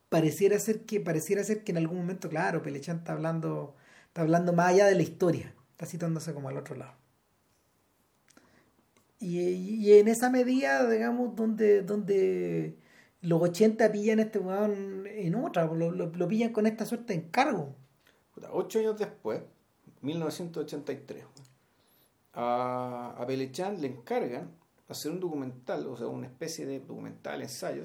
pareciera 0.09 0.57
ser 0.59 0.81
que 0.85 0.99
pareciera 1.01 1.43
ser 1.43 1.63
que 1.63 1.71
en 1.71 1.77
algún 1.77 1.97
momento, 1.97 2.29
claro, 2.29 2.61
Pelechán 2.63 2.97
está 2.99 3.13
hablando, 3.13 3.75
está 4.07 4.21
hablando 4.21 4.53
más 4.53 4.69
allá 4.69 4.87
de 4.87 4.95
la 4.95 5.03
historia, 5.03 5.53
está 5.71 5.85
citándose 5.85 6.33
como 6.33 6.49
al 6.49 6.57
otro 6.57 6.75
lado. 6.75 6.93
Y, 9.19 9.39
y 9.39 9.93
en 9.99 10.07
esa 10.07 10.29
medida, 10.29 10.89
digamos, 10.89 11.35
donde, 11.35 11.81
donde 11.81 12.77
los 13.21 13.41
80 13.41 13.91
pillan 13.91 14.19
a 14.19 14.23
este 14.23 14.39
weón 14.39 15.05
en 15.07 15.35
otra, 15.35 15.65
lo, 15.65 15.91
lo- 15.91 16.07
lo 16.07 16.27
pillan 16.27 16.53
con 16.53 16.65
esta 16.67 16.85
suerte 16.85 17.13
de 17.13 17.19
encargo. 17.19 17.75
Ocho 18.51 18.79
años 18.79 18.97
después, 18.97 19.41
1983, 20.01 21.25
a, 22.33 23.15
a 23.17 23.27
Pelechán 23.27 23.81
le 23.81 23.87
encargan 23.87 24.51
hacer 24.87 25.11
un 25.11 25.19
documental, 25.19 25.85
o 25.87 25.97
sea, 25.97 26.07
una 26.07 26.27
especie 26.27 26.65
de 26.65 26.79
documental, 26.79 27.41
ensayo, 27.41 27.83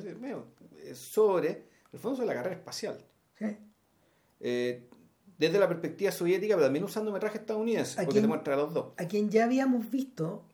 sobre, 0.95 1.65
el 1.93 1.99
fondo 1.99 2.17
sobre 2.17 2.29
la 2.29 2.35
carrera 2.35 2.55
espacial. 2.57 2.99
¿sí? 3.39 3.47
Eh, 4.41 4.89
desde 5.37 5.59
la 5.59 5.67
perspectiva 5.69 6.13
soviética, 6.13 6.55
pero 6.55 6.67
también 6.67 6.85
usando 6.85 7.11
metraje 7.13 7.39
estadounidense, 7.39 8.01
¿A 8.01 8.05
porque 8.05 8.21
te 8.21 8.27
muestra 8.29 8.55
a 8.55 8.57
los 8.59 8.73
dos. 8.73 8.93
A 8.97 9.07
quien 9.07 9.29
ya 9.31 9.45
habíamos 9.45 9.91
visto, 9.91 10.45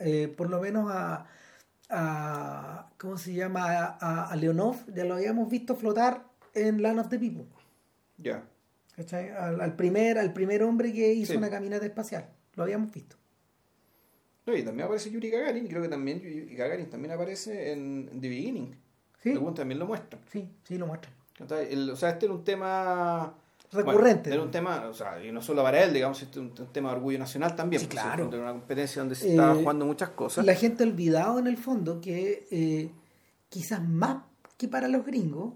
eh, 0.00 0.28
por 0.36 0.50
lo 0.50 0.60
menos 0.60 0.90
a, 0.92 1.26
a 1.88 2.90
¿cómo 2.98 3.16
se 3.18 3.32
llama? 3.34 3.64
A, 3.78 3.98
a- 4.00 4.24
a 4.32 4.36
Leonov, 4.36 4.76
ya 4.94 5.04
lo 5.04 5.14
habíamos 5.14 5.48
visto 5.50 5.76
flotar 5.76 6.24
en 6.54 6.82
Land 6.82 6.98
of 7.00 7.08
the 7.08 7.18
People. 7.18 7.46
Ya. 8.18 8.42
Al, 9.38 9.60
al 9.60 9.76
primer, 9.76 10.18
al 10.18 10.32
primer 10.32 10.62
hombre 10.62 10.92
que 10.92 11.12
hizo 11.14 11.32
Sí. 11.32 11.38
una 11.38 11.48
caminata 11.48 11.86
espacial. 11.86 12.28
Lo 12.54 12.64
habíamos 12.64 12.92
visto. 12.92 13.16
No, 14.46 14.54
y 14.56 14.62
también 14.62 14.84
aparece 14.86 15.10
Yuri 15.10 15.30
Gagarin, 15.30 15.66
creo 15.68 15.80
que 15.82 15.88
también 15.88 16.20
Yuri 16.20 16.54
Gagarin 16.56 16.90
también 16.90 17.12
aparece 17.14 17.72
en, 17.72 18.20
The 18.20 18.28
Beginning. 18.28 18.76
Sí, 19.22 19.30
Algunos 19.32 19.54
también 19.54 19.78
lo 19.78 19.86
muestran. 19.86 20.20
sí, 20.30 20.50
sí, 20.64 20.76
lo 20.78 20.86
muestran. 20.86 21.14
O 21.40 21.96
sea, 21.96 22.10
este 22.10 22.26
era 22.26 22.34
un 22.34 22.44
tema 22.44 23.34
Recurrente. 23.72 24.30
Bueno, 24.30 24.34
era 24.34 24.42
un 24.42 24.50
tema, 24.50 24.88
o 24.88 24.94
sea, 24.94 25.24
y 25.24 25.30
no 25.30 25.40
solo 25.40 25.62
para 25.62 25.82
él, 25.84 25.92
digamos, 25.92 26.20
este 26.20 26.40
es 26.40 26.44
un, 26.44 26.52
un 26.58 26.72
tema 26.72 26.90
de 26.90 26.96
orgullo 26.96 27.18
nacional 27.18 27.54
también. 27.54 27.80
Sí, 27.80 27.88
claro. 27.88 28.28
Era 28.28 28.42
una 28.42 28.52
competencia 28.52 29.00
donde 29.00 29.14
se 29.14 29.34
Eh, 29.34 29.38
jugando 29.38 29.86
muchas 29.86 30.10
cosas. 30.10 30.44
La 30.44 30.54
gente 30.54 30.82
ha 30.82 30.86
olvidado 30.86 31.38
en 31.38 31.46
el 31.46 31.56
fondo 31.56 32.00
que 32.00 32.48
eh, 32.50 32.90
quizás 33.48 33.80
más 33.82 34.24
que 34.56 34.66
para 34.66 34.88
los 34.88 35.06
gringos, 35.06 35.54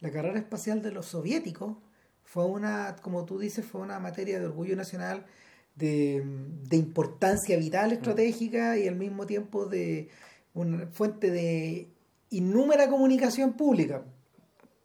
la 0.00 0.10
carrera 0.10 0.38
espacial 0.38 0.80
de 0.80 0.92
los 0.92 1.06
soviéticos 1.06 1.76
fue 2.22 2.44
una, 2.44 2.96
como 3.02 3.24
tú 3.24 3.38
dices, 3.38 3.64
fue 3.64 3.80
una 3.80 3.98
materia 3.98 4.38
de 4.38 4.46
orgullo 4.46 4.76
nacional, 4.76 5.26
de, 5.74 6.22
de 6.68 6.76
importancia 6.76 7.56
vital 7.56 7.92
estratégica 7.92 8.78
y 8.78 8.88
al 8.88 8.96
mismo 8.96 9.26
tiempo 9.26 9.66
de 9.66 10.08
una 10.54 10.86
fuente 10.86 11.30
de 11.30 11.88
innúmera 12.30 12.88
comunicación 12.88 13.54
pública. 13.54 14.02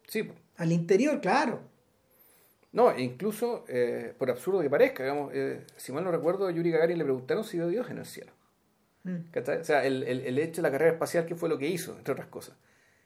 Sí. 0.06 0.28
Al 0.56 0.72
interior, 0.72 1.20
claro. 1.20 1.71
No, 2.72 2.90
e 2.90 3.02
incluso, 3.02 3.64
eh, 3.68 4.14
por 4.18 4.30
absurdo 4.30 4.60
que 4.60 4.70
parezca, 4.70 5.02
digamos, 5.02 5.30
eh, 5.34 5.64
si 5.76 5.92
mal 5.92 6.04
no 6.04 6.10
recuerdo, 6.10 6.46
a 6.46 6.50
Yuri 6.50 6.70
Gagarin 6.70 6.98
le 6.98 7.04
preguntaron 7.04 7.44
si 7.44 7.58
vio 7.58 7.68
Dios 7.68 7.90
en 7.90 7.98
el 7.98 8.06
cielo. 8.06 8.32
Mm. 9.04 9.30
¿Cachai? 9.30 9.58
O 9.58 9.64
sea, 9.64 9.84
el, 9.84 10.02
el, 10.04 10.20
el 10.20 10.38
hecho 10.38 10.62
de 10.62 10.68
la 10.68 10.72
carrera 10.72 10.92
espacial, 10.92 11.26
¿qué 11.26 11.34
fue 11.34 11.48
lo 11.48 11.58
que 11.58 11.68
hizo, 11.68 11.96
entre 11.96 12.12
otras 12.12 12.28
cosas? 12.28 12.56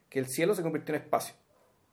Que 0.09 0.19
el 0.19 0.27
cielo 0.27 0.55
se 0.55 0.63
convirtió 0.63 0.95
en 0.95 1.03
espacio. 1.03 1.35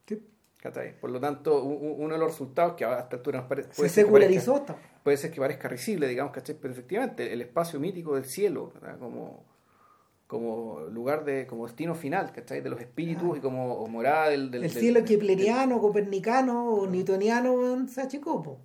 Sí. 0.06 0.22
¿cachai? 0.58 0.98
Por 0.98 1.10
lo 1.10 1.20
tanto, 1.20 1.62
uno 1.62 2.14
de 2.14 2.18
los 2.18 2.30
resultados 2.30 2.74
que 2.74 2.84
a 2.86 3.00
esta 3.00 3.16
altura 3.16 3.40
nos 3.40 3.48
parece... 3.48 3.68
Se 3.72 3.88
secularizó. 3.88 4.54
hasta- 4.56 4.76
puede 5.02 5.16
ser 5.18 5.30
que 5.30 5.38
parezca 5.40 5.68
risible, 5.68 6.06
digamos, 6.08 6.32
¿cachai? 6.32 6.56
Pero 6.58 6.72
efectivamente, 6.72 7.32
el 7.32 7.42
espacio 7.42 7.78
mítico 7.80 8.14
del 8.14 8.24
cielo, 8.24 8.72
¿verdad? 8.72 8.98
como, 8.98 9.44
como 10.26 10.80
lugar 10.90 11.24
de, 11.24 11.46
como 11.46 11.66
destino 11.66 11.94
final, 11.94 12.32
¿cachai? 12.32 12.60
De 12.60 12.70
los 12.70 12.80
espíritus 12.80 13.36
y 13.38 13.40
como 13.40 13.86
morada 13.88 14.30
del, 14.30 14.50
del- 14.50 14.64
El 14.64 14.70
del- 14.72 14.80
cielo 14.80 15.00
del- 15.00 15.08
kepleriano, 15.08 15.80
copernicano 15.80 16.66
o 16.74 16.86
newtoniano 16.86 17.86
se 17.88 18.00
achicó. 18.00 18.58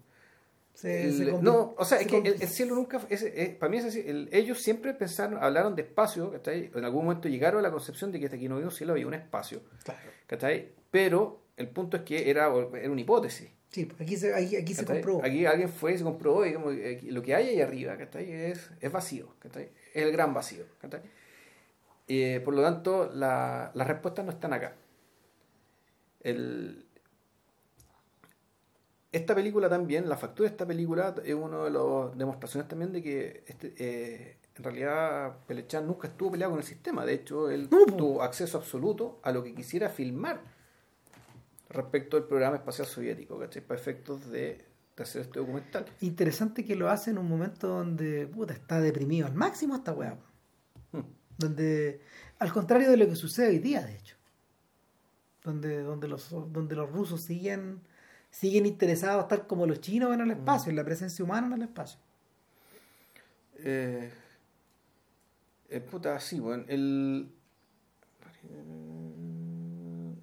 Se- 0.73 1.03
el- 1.03 1.13
se 1.17 1.31
no, 1.41 1.75
o 1.77 1.83
sea, 1.83 1.97
es 1.97 2.05
se 2.05 2.09
que 2.09 2.17
convi- 2.23 2.27
el, 2.35 2.41
el 2.41 2.47
cielo 2.47 2.75
nunca, 2.75 3.01
es, 3.09 3.21
es- 3.23 3.49
para 3.55 3.69
mí 3.69 3.77
es 3.79 3.85
así, 3.85 4.01
el- 4.05 4.29
ellos 4.31 4.61
siempre 4.61 4.93
pensaron, 4.93 5.37
hablaron 5.43 5.75
de 5.75 5.81
espacio, 5.81 6.31
¿cachai? 6.31 6.71
En 6.73 6.85
algún 6.85 7.03
momento 7.05 7.27
llegaron 7.27 7.59
a 7.59 7.63
la 7.63 7.71
concepción 7.71 8.11
de 8.13 8.19
que 8.19 8.25
hasta 8.25 8.37
aquí 8.37 8.47
no 8.47 8.55
había 8.55 8.67
un 8.67 8.71
cielo, 8.73 8.93
había 8.93 9.05
un 9.07 9.13
espacio, 9.13 9.61
Claro. 9.83 9.99
¿cachai? 10.27 10.69
Pero 10.89 11.41
el 11.57 11.67
punto 11.67 11.97
es 11.97 12.03
que 12.03 12.29
era, 12.29 12.47
era 12.73 12.89
una 12.91 13.01
hipótesis. 13.01 13.49
Sí, 13.69 13.85
pues, 13.85 13.99
aquí 14.01 14.15
se, 14.15 14.33
aquí, 14.33 14.55
aquí 14.55 14.73
se 14.73 14.85
comprobó. 14.85 15.21
Aquí 15.23 15.45
alguien 15.45 15.67
fue 15.69 15.93
y 15.93 15.97
se 15.97 16.03
comprobó 16.05 16.45
y 16.45 16.53
como, 16.53 16.71
eh, 16.71 17.01
lo 17.03 17.21
que 17.21 17.35
hay 17.35 17.49
ahí 17.49 17.61
arriba 17.61 17.95
es, 18.17 18.71
es 18.79 18.91
vacío, 18.91 19.35
es 19.53 19.67
el 19.93 20.11
gran 20.13 20.33
vacío. 20.33 20.63
Eh, 22.09 22.41
por 22.43 22.55
lo 22.55 22.63
tanto, 22.63 23.09
la, 23.13 23.71
las 23.73 23.87
respuestas 23.87 24.25
no 24.25 24.31
están 24.31 24.51
acá. 24.51 24.75
El, 26.21 26.85
esta 29.11 29.33
película 29.33 29.69
también, 29.69 30.09
la 30.09 30.17
factura 30.17 30.49
de 30.49 30.53
esta 30.53 30.65
película 30.65 31.15
es 31.23 31.33
una 31.33 31.63
de 31.63 31.71
las 31.71 32.17
demostraciones 32.17 32.67
también 32.67 32.91
de 32.91 33.01
que 33.01 33.43
este, 33.47 33.73
eh, 33.77 34.37
en 34.55 34.63
realidad 34.63 35.37
Pelechan 35.47 35.87
nunca 35.87 36.07
estuvo 36.07 36.31
peleado 36.31 36.51
con 36.51 36.59
el 36.59 36.65
sistema. 36.65 37.05
De 37.05 37.13
hecho, 37.13 37.49
él 37.49 37.69
tuvo 37.69 38.21
acceso 38.23 38.57
absoluto 38.57 39.19
a 39.23 39.31
lo 39.31 39.43
que 39.43 39.55
quisiera 39.55 39.89
filmar 39.89 40.41
respecto 41.69 42.17
al 42.17 42.25
programa 42.25 42.57
espacial 42.57 42.87
soviético, 42.87 43.39
¿cachai? 43.39 43.61
Para 43.61 43.79
efectos 43.79 44.29
de, 44.29 44.65
hacer 44.97 45.21
este 45.21 45.39
documental. 45.39 45.85
Interesante 46.01 46.65
que 46.65 46.75
lo 46.75 46.89
hace 46.89 47.11
en 47.11 47.19
un 47.19 47.29
momento 47.29 47.67
donde 47.67 48.27
puta, 48.27 48.53
está 48.53 48.81
deprimido 48.81 49.27
al 49.27 49.33
máximo 49.33 49.75
esta 49.75 49.93
weá. 49.93 50.17
Donde, 51.39 52.01
al 52.37 52.53
contrario 52.53 52.91
de 52.91 52.97
lo 52.97 53.07
que 53.07 53.15
sucede 53.15 53.47
hoy 53.47 53.57
día, 53.59 53.81
de 53.81 53.95
hecho. 53.95 54.15
Donde, 55.43 55.81
donde, 55.81 56.07
los, 56.07 56.29
donde 56.29 56.75
los 56.75 56.91
rusos 56.91 57.21
siguen, 57.21 57.81
siguen 58.29 58.67
interesados, 58.67 59.27
tal 59.27 59.47
como 59.47 59.65
los 59.65 59.81
chinos 59.81 60.13
en 60.13 60.21
el 60.21 60.31
espacio, 60.31 60.67
hmm. 60.67 60.69
en 60.69 60.75
la 60.75 60.83
presencia 60.83 61.25
humana 61.25 61.47
en 61.47 61.53
el 61.53 61.61
espacio. 61.63 61.99
Eh, 63.57 64.11
eh 65.69 65.79
puta, 65.79 66.19
sí, 66.19 66.39
bueno, 66.39 66.65
el... 66.67 67.31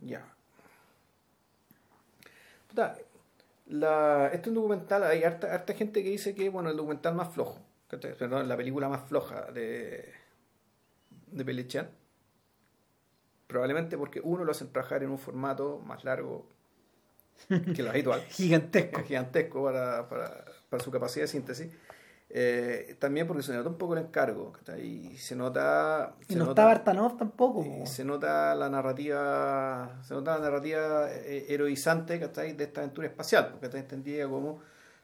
Ya 0.03 0.25
la, 3.69 4.27
este 4.27 4.43
es 4.43 4.47
un 4.49 4.55
documental, 4.55 5.03
hay 5.05 5.25
harta, 5.25 5.53
harta, 5.53 5.75
gente 5.75 6.03
que 6.03 6.11
dice 6.11 6.35
que 6.35 6.49
bueno, 6.49 6.71
el 6.71 6.77
documental 6.77 7.15
más 7.15 7.33
flojo, 7.33 7.59
perdón, 7.89 8.49
la 8.49 8.57
película 8.57 8.89
más 8.89 9.09
floja 9.09 9.51
de, 9.53 10.13
de 11.37 11.45
Pelechan. 11.45 11.91
Probablemente 13.47 13.97
porque 13.97 14.21
uno 14.21 14.45
lo 14.45 14.51
hacen 14.51 14.73
trabajar 14.73 15.03
en 15.03 15.11
un 15.11 15.19
formato 15.19 15.79
más 15.79 16.05
largo 16.05 16.49
que 17.49 17.83
lo 17.83 17.91
habitual. 17.91 18.21
gigantesco. 18.29 19.03
Gigantesco 19.03 19.63
para, 19.63 20.09
para, 20.09 20.45
para 20.69 20.83
su 20.83 20.91
capacidad 20.91 21.25
de 21.25 21.29
síntesis. 21.29 21.69
Eh, 22.29 22.97
también 22.99 23.25
porque 23.29 23.45
se 23.45 23.55
nota 23.55 23.69
un 23.69 23.79
poco 23.79 23.95
el 23.95 24.05
encargo 24.05 24.53
y 24.83 25.17
se 25.17 25.37
nota 25.37 26.17
y 26.29 26.35
no 26.35 26.49
está 26.49 26.65
Bartanov 26.65 27.17
tampoco 27.17 27.65
se 27.87 28.05
nota 28.05 28.53
la 28.57 28.69
narrativa 28.69 30.01
se 30.03 30.13
nota 30.13 30.37
la 30.37 30.47
narrativa 30.47 31.09
eh, 31.09 31.47
heroizante 31.49 32.19
de 32.19 32.65
esta 32.65 32.81
aventura 32.81 33.07
espacial 33.07 33.51
porque 33.53 33.67
está 33.67 33.79
entendida 33.79 34.27
como 34.27 34.61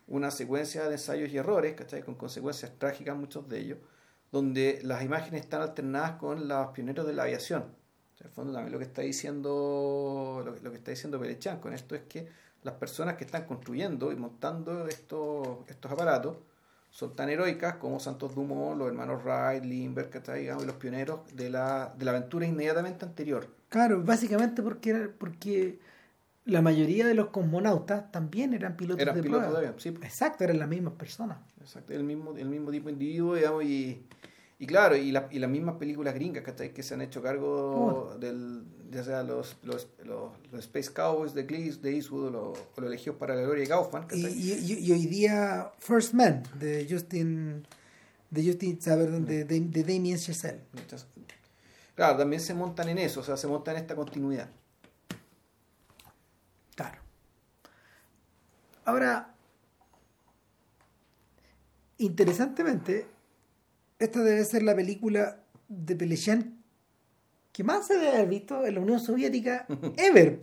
una 0.08 0.32
secuencia 0.32 0.88
de 0.88 0.94
ensayos 0.94 1.30
y 1.30 1.38
errores 1.38 1.76
con 2.04 2.16
consecuencias 2.16 2.72
trágicas 2.76 3.16
muchos 3.16 3.48
de 3.48 3.60
ellos 3.60 3.78
donde 4.32 4.80
las 4.82 5.04
imágenes 5.04 5.42
están 5.42 5.62
alternadas 5.62 6.12
con 6.12 6.48
los 6.48 6.68
pioneros 6.68 7.06
de 7.06 7.12
la 7.12 7.22
aviación 7.22 7.64
en 8.18 8.26
el 8.26 8.32
fondo 8.32 8.52
también 8.52 8.72
lo 8.72 8.78
que 8.78 8.84
está 8.84 9.02
diciendo 9.02 10.42
lo, 10.44 10.70
que 10.70 10.76
está 10.76 10.90
diciendo 10.90 11.20
Pelechan 11.20 11.60
con 11.60 11.72
esto 11.72 11.94
es 11.94 12.02
que 12.02 12.28
las 12.64 12.74
personas 12.74 13.16
que 13.16 13.24
están 13.24 13.44
construyendo 13.46 14.10
y 14.10 14.16
montando 14.16 14.88
estos 14.88 15.58
estos 15.68 15.92
aparatos 15.92 16.36
son 16.92 17.16
tan 17.16 17.30
heroicas 17.30 17.76
como 17.76 17.98
Santos 17.98 18.34
Dumont, 18.34 18.78
los 18.78 18.88
hermanos 18.88 19.24
Wright, 19.24 19.64
Lindbergh, 19.64 20.12
digamos, 20.34 20.66
los 20.66 20.76
pioneros 20.76 21.20
de 21.34 21.48
la, 21.48 21.92
de 21.96 22.04
la 22.04 22.10
aventura 22.10 22.46
inmediatamente 22.46 23.06
anterior. 23.06 23.48
Claro, 23.70 24.02
básicamente 24.02 24.62
porque, 24.62 25.08
porque 25.08 25.78
la 26.44 26.60
mayoría 26.60 27.06
de 27.06 27.14
los 27.14 27.28
cosmonautas 27.28 28.12
también 28.12 28.52
eran 28.52 28.76
pilotos 28.76 29.00
eran 29.00 29.14
de 29.14 29.22
pilotos 29.22 29.58
De 29.58 29.72
sí. 29.78 29.88
Exacto, 29.88 30.44
eran 30.44 30.58
las 30.58 30.68
mismas 30.68 30.92
personas. 30.92 31.38
Exacto, 31.62 31.94
el 31.94 32.04
mismo, 32.04 32.36
el 32.36 32.48
mismo 32.50 32.70
tipo 32.70 32.88
de 32.88 32.92
individuo, 32.92 33.36
digamos, 33.36 33.64
y, 33.64 34.04
y 34.62 34.66
claro, 34.68 34.94
y, 34.94 35.10
la, 35.10 35.26
y 35.32 35.40
las 35.40 35.50
mismas 35.50 35.74
películas 35.74 36.14
gringas 36.14 36.44
que 36.44 36.82
se 36.84 36.94
han 36.94 37.02
hecho 37.02 37.20
cargo 37.20 38.16
del, 38.20 38.62
ya 38.92 39.02
sea 39.02 39.24
los, 39.24 39.56
los, 39.64 39.88
los, 40.04 40.30
Space 40.52 40.92
Cowboys 40.92 41.34
de 41.34 41.46
Cleese, 41.46 41.80
de 41.80 41.96
Eastwood 41.96 42.26
o 42.26 42.30
los, 42.76 42.86
elegidos 42.86 43.18
para 43.18 43.34
la 43.34 43.42
gloria 43.42 43.64
de 43.64 43.68
Kaufman. 43.68 44.06
Y, 44.12 44.52
y, 44.52 44.92
hoy 44.92 45.06
día 45.06 45.72
First 45.80 46.14
Man 46.14 46.44
de 46.60 46.86
Justin, 46.88 47.66
de 48.30 48.46
Justin, 48.46 48.78
de, 49.26 49.44
de, 49.44 49.60
de 49.62 49.82
Damien 49.82 50.16
Chazelle. 50.16 50.60
Claro, 51.96 52.18
también 52.18 52.40
se 52.40 52.54
montan 52.54 52.88
en 52.88 52.98
eso, 52.98 53.18
o 53.18 53.24
sea, 53.24 53.36
se 53.36 53.48
montan 53.48 53.74
en 53.74 53.82
esta 53.82 53.96
continuidad. 53.96 54.48
Claro. 56.76 57.00
Ahora, 58.84 59.34
interesantemente, 61.98 63.11
esta 64.04 64.22
debe 64.22 64.44
ser 64.44 64.62
la 64.62 64.74
película 64.74 65.42
de 65.68 65.96
Pelechan 65.96 66.62
que 67.52 67.64
más 67.64 67.86
se 67.86 67.94
debe 67.94 68.08
haber 68.08 68.28
visto 68.28 68.64
en 68.66 68.74
la 68.74 68.80
Unión 68.80 69.00
Soviética 69.00 69.66
ever. 69.96 70.40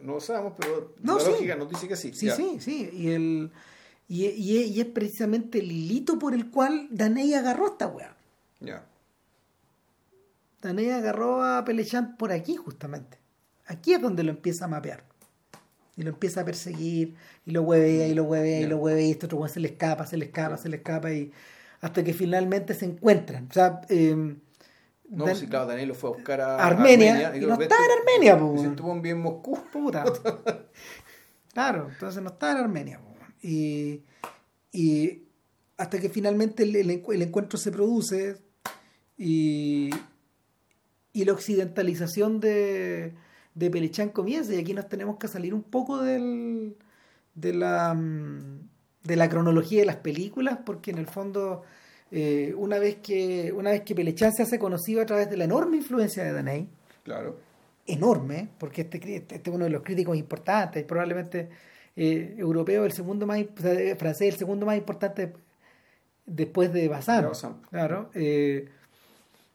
No 0.00 0.14
lo 0.14 0.20
sabemos, 0.20 0.52
pero 0.58 0.94
la 1.02 1.14
lógica 1.14 1.56
nos 1.56 1.70
dice 1.70 1.88
que 1.88 1.96
sí. 1.96 2.12
Sí, 2.12 2.30
sí, 2.30 2.58
sí. 2.60 2.90
Y, 2.92 3.10
el, 3.10 3.50
y, 4.06 4.78
es 4.78 4.86
precisamente 4.86 5.60
el 5.60 5.72
hilito 5.72 6.18
por 6.18 6.34
el 6.34 6.50
cual 6.50 6.88
Daney 6.90 7.32
agarró 7.32 7.68
esta 7.68 7.86
weá. 7.86 8.14
Ya. 8.60 8.84
Daney 10.60 10.90
agarró 10.90 11.42
a 11.42 11.64
Pelechan 11.64 12.18
por 12.18 12.32
aquí, 12.32 12.54
justamente. 12.54 13.16
Aquí 13.64 13.94
es 13.94 14.02
donde 14.02 14.22
lo 14.24 14.30
empieza 14.30 14.66
a 14.66 14.68
mapear. 14.68 15.04
Y 15.96 16.02
lo 16.02 16.10
empieza 16.10 16.42
a 16.42 16.44
perseguir, 16.44 17.14
y 17.46 17.52
lo 17.52 17.62
huevea, 17.62 18.06
y 18.06 18.12
lo 18.12 18.24
huevea, 18.24 18.60
y 18.60 18.66
lo 18.66 18.76
huevea, 18.76 19.06
y 19.06 19.12
este 19.12 19.24
otro 19.24 19.48
se 19.48 19.60
le 19.60 19.68
escapa, 19.68 20.06
se 20.06 20.18
le 20.18 20.26
escapa, 20.26 20.58
se 20.58 20.68
le 20.68 20.76
escapa, 20.76 21.12
y 21.12 21.32
hasta 21.84 22.02
que 22.02 22.14
finalmente 22.14 22.72
se 22.72 22.86
encuentran. 22.86 23.46
O 23.50 23.52
sea, 23.52 23.82
eh, 23.90 24.16
no, 25.10 25.26
Dan... 25.26 25.36
sí, 25.36 25.46
claro, 25.46 25.66
Danilo 25.66 25.94
fue 25.94 26.08
a 26.08 26.12
buscar 26.14 26.40
a 26.40 26.56
Armenia, 26.56 27.36
y, 27.36 27.40
no 27.40 27.60
está 27.60 27.76
en 27.76 27.90
Armenia, 28.00 28.38
pues. 28.38 28.62
Se 28.62 28.68
estuvo 28.68 28.90
en 28.94 29.20
Moscú. 29.20 29.58
Puta. 29.70 30.02
claro, 31.52 31.90
entonces 31.92 32.22
no 32.22 32.30
está 32.30 32.52
en 32.52 32.56
Armenia, 32.56 33.00
y, 33.42 34.02
y 34.72 35.24
hasta 35.76 36.00
que 36.00 36.08
finalmente 36.08 36.62
el, 36.62 36.74
el, 36.74 37.22
encuentro 37.22 37.58
se 37.58 37.70
produce 37.70 38.38
y, 39.18 39.90
y 41.12 41.24
la 41.26 41.34
occidentalización 41.34 42.40
de, 42.40 43.12
de 43.54 44.10
comienza 44.14 44.54
y 44.54 44.58
aquí 44.58 44.72
nos 44.72 44.88
tenemos 44.88 45.18
que 45.18 45.28
salir 45.28 45.52
un 45.52 45.64
poco 45.64 45.98
del, 45.98 46.78
de 47.34 47.52
la 47.52 47.92
mm, 47.92 48.73
de 49.04 49.16
la 49.16 49.28
cronología 49.28 49.80
de 49.80 49.86
las 49.86 49.96
películas, 49.96 50.58
porque 50.64 50.90
en 50.90 50.98
el 50.98 51.06
fondo, 51.06 51.62
eh, 52.10 52.54
una 52.56 52.78
vez 52.78 52.96
que 52.96 53.52
una 53.52 53.70
vez 53.70 53.82
que 53.82 53.94
Pelechan 53.94 54.32
se 54.32 54.42
hace 54.42 54.58
conocido 54.58 55.02
a 55.02 55.06
través 55.06 55.30
de 55.30 55.36
la 55.36 55.44
enorme 55.44 55.76
influencia 55.76 56.24
de 56.24 56.32
Daney, 56.32 56.68
claro. 57.04 57.36
enorme, 57.86 58.48
porque 58.58 58.82
este, 58.82 58.96
este, 58.98 59.36
este 59.36 59.50
es 59.50 59.54
uno 59.54 59.64
de 59.64 59.70
los 59.70 59.82
críticos 59.82 60.16
importantes, 60.16 60.84
probablemente 60.84 61.50
eh, 61.96 62.34
europeo, 62.38 62.84
el 62.86 62.92
segundo 62.92 63.26
más, 63.26 63.44
francés, 63.98 64.32
el 64.32 64.38
segundo 64.38 64.64
más 64.66 64.76
importante 64.76 65.34
después 66.24 66.72
de 66.72 66.88
Bazán. 66.88 67.28
Claro. 67.70 68.10
Eh, 68.14 68.68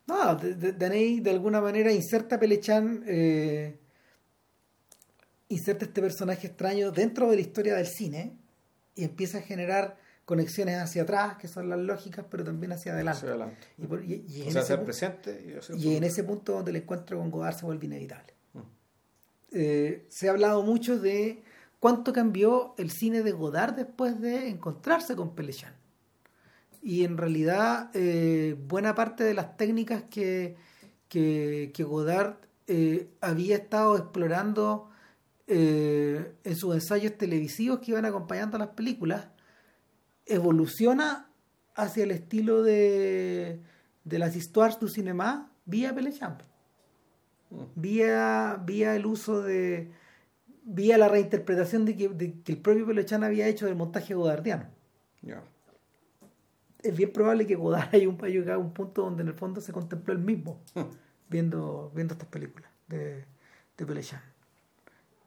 no, 0.08 0.36
Daney 0.36 1.20
de 1.22 1.30
alguna 1.32 1.60
manera 1.60 1.92
inserta 1.92 2.36
a 2.36 2.40
Pelechan, 2.40 3.04
eh, 3.08 3.78
inserta 5.50 5.86
este 5.86 6.02
personaje 6.02 6.48
extraño 6.48 6.92
dentro 6.92 7.30
de 7.30 7.36
la 7.36 7.42
historia 7.42 7.76
del 7.76 7.88
cine 7.88 8.34
y 9.00 9.06
empieza 9.06 9.38
a 9.38 9.42
generar 9.42 9.98
conexiones 10.26 10.78
hacia 10.78 11.04
atrás, 11.04 11.38
que 11.38 11.48
son 11.48 11.70
las 11.70 11.80
lógicas, 11.80 12.26
pero 12.30 12.44
también 12.44 12.74
hacia 12.74 12.92
adelante. 12.92 13.56
Y, 14.06 14.44
en 14.44 14.58
ese 14.58 14.78
presente. 14.78 15.60
Y, 15.76 15.96
en 15.96 16.04
ese 16.04 16.26
punto 16.26 16.54
donde 16.54 16.72
el 16.72 16.78
encuentro 16.78 17.18
con 17.18 17.32
Godard 17.32 17.56
se 17.56 17.66
vuelve 17.66 17.86
inevitable. 17.86 18.34
Mm. 18.54 18.60
Eh, 19.54 20.06
se 20.10 20.28
ha 20.28 20.32
hablado 20.32 20.64
mucho 20.64 21.00
de 21.00 21.42
cuánto 21.80 22.12
cambió 22.12 22.76
el 22.78 22.92
cine 22.92 23.24
de 23.24 23.32
Godard 23.32 23.76
después 23.76 24.20
de 24.20 24.50
encontrarse 24.50 25.16
con 25.16 25.34
Pelechan. 25.34 25.74
Y 26.82 27.06
en 27.06 27.18
realidad, 27.18 27.90
eh, 27.94 28.58
buena 28.68 28.96
parte 28.96 29.24
de 29.24 29.34
las 29.34 29.56
técnicas 29.56 30.04
que, 30.10 30.58
que, 31.08 31.72
Godard 31.88 32.36
eh, 32.68 33.08
había 33.22 33.56
estado 33.56 33.98
explorando 33.98 34.89
eh, 35.52 36.36
en 36.44 36.56
sus 36.56 36.76
ensayos 36.76 37.18
televisivos 37.18 37.80
que 37.80 37.90
iban 37.92 38.06
acompañando 38.06 38.56
a 38.56 38.60
las 38.60 38.70
películas, 38.70 39.30
evoluciona 40.28 41.32
hacia 41.76 42.04
el 42.04 42.12
estilo 42.12 42.62
de, 42.62 43.60
de 44.04 44.20
las 44.20 44.36
histoires 44.36 44.80
du 44.80 44.88
cinéma 44.88 45.52
vía 45.66 45.94
Pelechamp. 45.96 46.42
Mm. 47.50 47.64
Vía, 47.76 48.62
vía 48.64 48.96
el 48.96 49.08
uso 49.08 49.42
de. 49.42 49.92
vía 50.64 51.00
la 51.00 51.08
reinterpretación 51.08 51.84
de 51.84 51.98
que, 51.98 52.06
el 52.46 52.58
propio 52.58 52.86
Pelechan 52.86 53.24
había 53.24 53.48
hecho 53.48 53.66
del 53.66 53.76
montaje 53.76 54.14
godardiano. 54.14 54.68
Es 56.84 56.96
bien 56.96 57.12
probable 57.12 57.48
que 57.48 57.56
Godard 57.56 57.90
haya, 57.94 58.08
un, 58.08 58.24
haya 58.24 58.54
a 58.54 58.58
un 58.60 58.72
punto 58.72 59.02
donde 59.02 59.24
en 59.24 59.30
el 59.30 59.34
fondo 59.34 59.62
se 59.62 59.74
contempló 59.74 60.14
el 60.14 60.20
mismo 60.20 60.62
mm. 60.76 60.82
viendo, 61.28 61.92
viendo 61.96 62.14
estas 62.14 62.30
películas 62.30 62.70
de, 62.88 63.26
de 63.78 63.86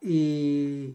Y, 0.03 0.95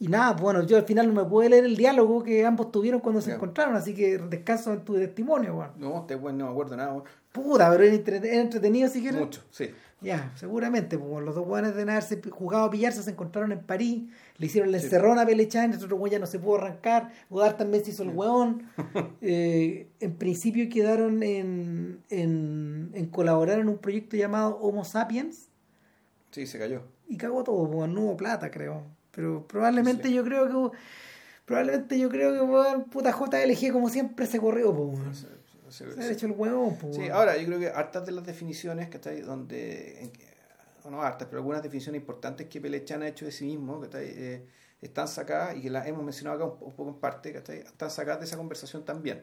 y 0.00 0.08
nada, 0.08 0.32
bueno, 0.32 0.64
yo 0.64 0.76
al 0.76 0.84
final 0.84 1.12
no 1.12 1.22
me 1.22 1.28
pude 1.28 1.48
leer 1.48 1.64
el 1.64 1.76
diálogo 1.76 2.22
que 2.22 2.44
ambos 2.44 2.70
tuvieron 2.72 3.00
cuando 3.00 3.20
se 3.20 3.32
encontraron, 3.34 3.74
así 3.76 3.94
que 3.94 4.18
descanso 4.18 4.72
en 4.72 4.84
tu 4.84 4.94
testimonio, 4.94 5.56
weón. 5.56 5.70
No, 5.78 6.00
este 6.00 6.14
weón 6.16 6.38
no 6.38 6.46
me 6.46 6.50
acuerdo 6.52 6.76
nada. 6.76 6.92
weón. 6.92 7.04
Puta, 7.32 7.70
pero 7.70 7.84
era, 7.84 7.94
entre- 7.94 8.16
era 8.16 8.40
entretenido 8.40 8.88
siquiera. 8.88 9.18
Mucho, 9.18 9.42
sí. 9.50 9.70
Ya, 10.00 10.32
seguramente, 10.36 10.96
pues 10.96 11.24
los 11.24 11.34
dos 11.34 11.44
weones 11.46 11.74
de 11.74 11.82
haberse 11.82 12.20
jugado 12.30 12.66
a 12.66 12.70
pillarse, 12.70 13.02
se 13.02 13.10
encontraron 13.10 13.50
en 13.50 13.58
París, 13.60 14.04
le 14.36 14.46
hicieron 14.46 14.70
la 14.70 14.78
encerrona 14.78 15.22
a 15.22 15.26
Pelechan, 15.26 15.72
el 15.72 15.82
otro 15.82 15.96
weón 15.96 16.10
ya 16.12 16.18
no 16.20 16.26
se 16.26 16.38
pudo 16.38 16.56
arrancar, 16.56 17.10
Godard 17.28 17.56
también 17.56 17.84
se 17.84 17.90
hizo 17.90 18.02
el 18.04 18.10
weón. 18.10 18.62
Eh, 19.20 19.88
en 19.98 20.14
principio 20.14 20.68
quedaron 20.72 21.22
en, 21.24 21.98
en, 22.10 22.90
en 22.94 23.06
colaborar 23.06 23.58
en 23.58 23.68
un 23.68 23.78
proyecto 23.78 24.16
llamado 24.16 24.56
Homo 24.58 24.84
Sapiens 24.84 25.48
Sí, 26.30 26.46
se 26.46 26.58
cayó. 26.58 26.82
Y 27.08 27.16
cagó 27.16 27.42
todo, 27.44 27.70
pues 27.70 27.90
no 27.90 28.00
hubo 28.02 28.16
plata, 28.16 28.50
creo. 28.50 28.82
Pero 29.10 29.46
probablemente 29.46 30.08
Sí. 30.08 30.14
yo 30.14 30.22
creo 30.24 30.70
que 30.70 30.76
probablemente 31.44 31.98
yo 31.98 32.08
creo 32.08 32.32
que 32.34 32.40
weón, 32.40 32.84
puta 32.84 33.10
JLG 33.12 33.72
como 33.72 33.88
siempre 33.88 34.26
se 34.26 34.38
corrió, 34.38 34.74
pues 34.74 34.98
weón. 35.00 35.14
Se- 35.14 35.84
ha 35.84 36.10
hecho 36.10 36.24
el 36.26 36.32
huevón, 36.32 36.76
pues. 36.78 36.96
Sí, 36.96 37.08
ahora 37.10 37.36
yo 37.36 37.46
creo 37.46 37.58
que 37.58 37.68
hartas 37.68 38.06
de 38.06 38.12
las 38.12 38.24
definiciones 38.24 38.88
que 38.88 38.96
está 38.96 39.10
ahí 39.10 39.20
donde, 39.20 40.00
en 40.02 40.90
no 40.90 41.02
hartas, 41.02 41.28
pero 41.28 41.40
algunas 41.40 41.62
definiciones 41.62 42.00
importantes 42.00 42.46
que 42.46 42.60
Pelechan 42.62 43.02
ha 43.02 43.08
hecho 43.08 43.26
de 43.26 43.32
sí 43.32 43.44
mismo, 43.44 43.78
que 43.78 43.84
está 43.86 43.98
ahí, 43.98 44.10
eh, 44.16 44.46
están 44.80 45.06
sacadas 45.08 45.54
y 45.56 45.60
que 45.60 45.68
las 45.68 45.86
hemos 45.86 46.02
mencionado 46.02 46.36
acá 46.42 46.44
un, 46.46 46.68
un 46.68 46.72
poco 46.72 46.88
en 46.88 46.96
parte, 46.96 47.32
que 47.32 47.38
está 47.38 47.52
ahí, 47.52 47.58
están 47.58 47.90
sacadas 47.90 48.20
de 48.20 48.26
esa 48.26 48.38
conversación 48.38 48.84
también. 48.86 49.22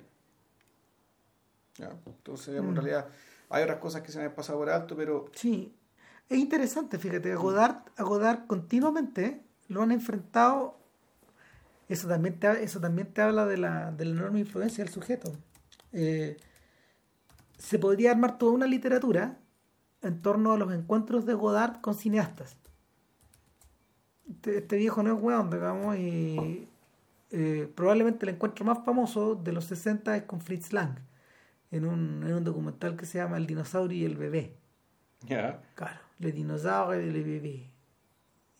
¿Ya? 1.78 1.90
Entonces, 2.06 2.50
en 2.56 2.70
Mm. 2.72 2.76
realidad, 2.76 3.08
hay 3.50 3.64
otras 3.64 3.80
cosas 3.80 4.02
que 4.04 4.12
se 4.12 4.20
me 4.20 4.26
han 4.26 4.36
pasado 4.36 4.60
por 4.60 4.70
alto, 4.70 4.96
pero 4.96 5.26
Sí, 5.34 5.74
es 6.30 6.40
interesante, 6.40 6.98
fíjate, 6.98 7.32
a 7.32 7.36
Godard, 7.36 7.78
a 7.98 8.04
Godard 8.04 8.48
continuamente 8.48 9.42
lo 9.68 9.82
han 9.82 9.92
enfrentado, 9.92 10.78
eso 11.88 12.08
también 12.08 12.40
te, 12.40 12.64
eso 12.64 12.80
también 12.80 13.14
te 13.14 13.22
habla 13.22 13.46
de 13.46 13.58
la, 13.58 13.92
de 13.92 14.06
la 14.06 14.12
enorme 14.12 14.40
influencia 14.40 14.84
del 14.84 14.94
sujeto. 14.94 15.32
Eh, 15.94 16.38
se 17.58 17.80
podría 17.80 18.12
armar 18.12 18.38
toda 18.38 18.52
una 18.52 18.68
literatura 18.68 19.38
en 20.02 20.22
torno 20.22 20.54
a 20.54 20.58
los 20.58 20.74
encuentros 20.74 21.26
de 21.26 21.34
Godard 21.34 21.82
con 21.82 21.96
cineastas. 21.96 22.58
Este, 24.30 24.58
este 24.58 24.78
viejo 24.78 25.04
no 25.04 25.16
es 25.16 25.22
weón, 25.22 25.50
digamos, 25.50 25.96
y 25.98 26.68
eh, 27.32 27.72
probablemente 27.76 28.26
el 28.26 28.36
encuentro 28.36 28.66
más 28.66 28.84
famoso 28.84 29.36
de 29.36 29.52
los 29.52 29.66
60 29.66 30.18
es 30.18 30.24
con 30.24 30.42
Fritz 30.42 30.74
Lang, 30.74 30.98
en 31.72 31.86
un, 31.86 32.24
en 32.26 32.34
un 32.34 32.44
documental 32.44 32.96
que 32.96 33.06
se 33.06 33.20
llama 33.20 33.38
El 33.38 33.48
dinosaurio 33.48 33.98
y 33.98 34.06
el 34.06 34.18
bebé. 34.18 34.58
ya, 35.22 35.62
Claro, 35.76 36.00
le 36.20 36.32
dinosaures 36.32 36.94
et 36.94 37.12
le 37.12 37.24
bébé. 37.24 37.70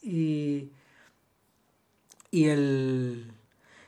Y, 0.02 0.72
y 2.32 2.46
el. 2.46 3.32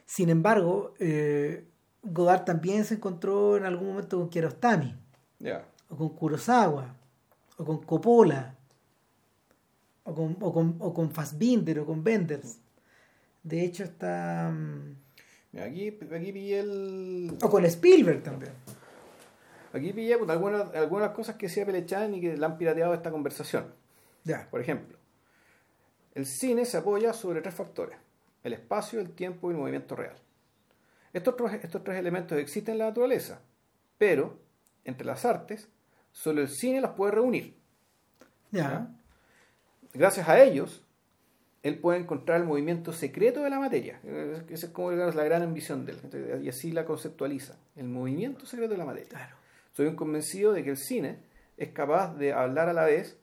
Sin 0.06 0.30
embargo, 0.30 0.94
eh, 1.00 1.66
Godard 2.02 2.46
también 2.46 2.86
se 2.86 2.96
encontró 2.96 3.58
en 3.58 3.66
algún 3.66 3.90
momento 3.90 4.18
con 4.18 4.30
Kiarostami, 4.30 4.96
ya. 5.40 5.66
o 5.90 5.98
con 5.98 6.10
Kurosawa, 6.10 6.96
o 7.58 7.66
con 7.66 7.84
Coppola, 7.84 8.56
o 10.04 10.16
con, 10.16 10.38
o 10.40 10.54
con, 10.54 10.76
o 10.80 10.94
con 10.94 11.12
Fassbinder, 11.12 11.80
o 11.80 11.86
con 11.86 12.04
Benders. 12.04 12.58
De 13.44 13.64
hecho, 13.64 13.84
está. 13.84 14.50
mm, 14.52 15.60
aquí, 15.60 15.88
aquí 15.90 16.32
pillé 16.32 16.60
el. 16.60 17.38
O 17.42 17.50
con 17.50 17.66
Spielberg 17.66 18.24
también. 18.24 18.54
Aquí 19.78 19.94
pillé 19.94 20.18
puta, 20.18 20.34
algunas, 20.34 20.74
algunas 20.76 21.12
cosas 21.12 21.36
que 21.36 21.48
decía 21.48 21.66
Pelechan 21.66 22.14
y 22.16 22.22
que 22.22 22.36
le 22.36 22.46
han 22.46 22.58
pirateado 22.58 22.94
esta 22.94 23.12
conversación. 23.12 23.74
Ya. 24.24 24.50
Por 24.50 24.60
ejemplo, 24.60 24.98
el 26.16 26.26
cine 26.26 26.66
se 26.66 26.78
apoya 26.78 27.14
sobre 27.14 27.42
tres 27.42 27.56
factores: 27.56 27.98
el 28.44 28.54
espacio, 28.54 29.00
el 29.00 29.12
tiempo 29.12 29.50
y 29.50 29.54
el 29.54 29.60
movimiento 29.60 29.96
real. 29.96 30.16
Estos 31.14 31.38
tres, 31.38 31.64
estos 31.64 31.84
tres 31.84 31.98
elementos 31.98 32.38
existen 32.38 32.74
en 32.74 32.80
la 32.80 32.86
naturaleza, 32.86 33.42
pero 33.98 34.38
entre 34.84 35.06
las 35.06 35.26
artes, 35.26 35.70
solo 36.12 36.42
el 36.42 36.50
cine 36.50 36.82
las 36.82 36.92
puede 36.92 37.14
reunir. 37.14 37.56
Ya. 38.52 38.90
Gracias 39.94 40.28
a 40.28 40.42
ellos, 40.42 40.84
él 41.64 41.80
puede 41.80 42.00
encontrar 42.00 42.42
el 42.42 42.48
movimiento 42.48 42.94
secreto 42.94 43.42
de 43.42 43.50
la 43.50 43.60
materia. 43.60 44.00
Esa 44.50 44.68
es 44.68 44.72
como 44.72 44.92
digamos, 44.92 45.16
la 45.16 45.24
gran 45.24 45.42
ambición 45.42 45.86
de 45.86 45.94
él, 45.94 46.42
y 46.44 46.50
así 46.50 46.72
la 46.72 46.86
conceptualiza: 46.86 47.58
el 47.76 47.88
movimiento 47.88 48.46
secreto 48.46 48.74
de 48.74 48.78
la 48.78 48.86
materia. 48.86 49.10
Claro. 49.10 49.37
Soy 49.78 49.86
un 49.86 49.96
convencido 49.96 50.54
de 50.54 50.64
que 50.64 50.72
el 50.72 50.78
cine 50.78 51.20
es 51.56 51.70
capaz 51.70 52.16
de 52.16 52.34
hablar 52.34 52.68
a 52.68 52.74
la 52.74 52.84
vez 52.84 53.20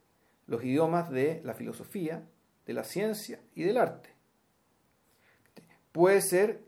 los 0.47 0.63
idiomas 0.63 1.11
de 1.11 1.41
la 1.43 1.55
filosofía, 1.55 2.29
de 2.65 2.73
la 2.73 2.85
ciencia 2.85 3.41
y 3.57 3.65
del 3.65 3.77
arte. 3.77 4.11
Puede 5.91 6.21
ser 6.21 6.61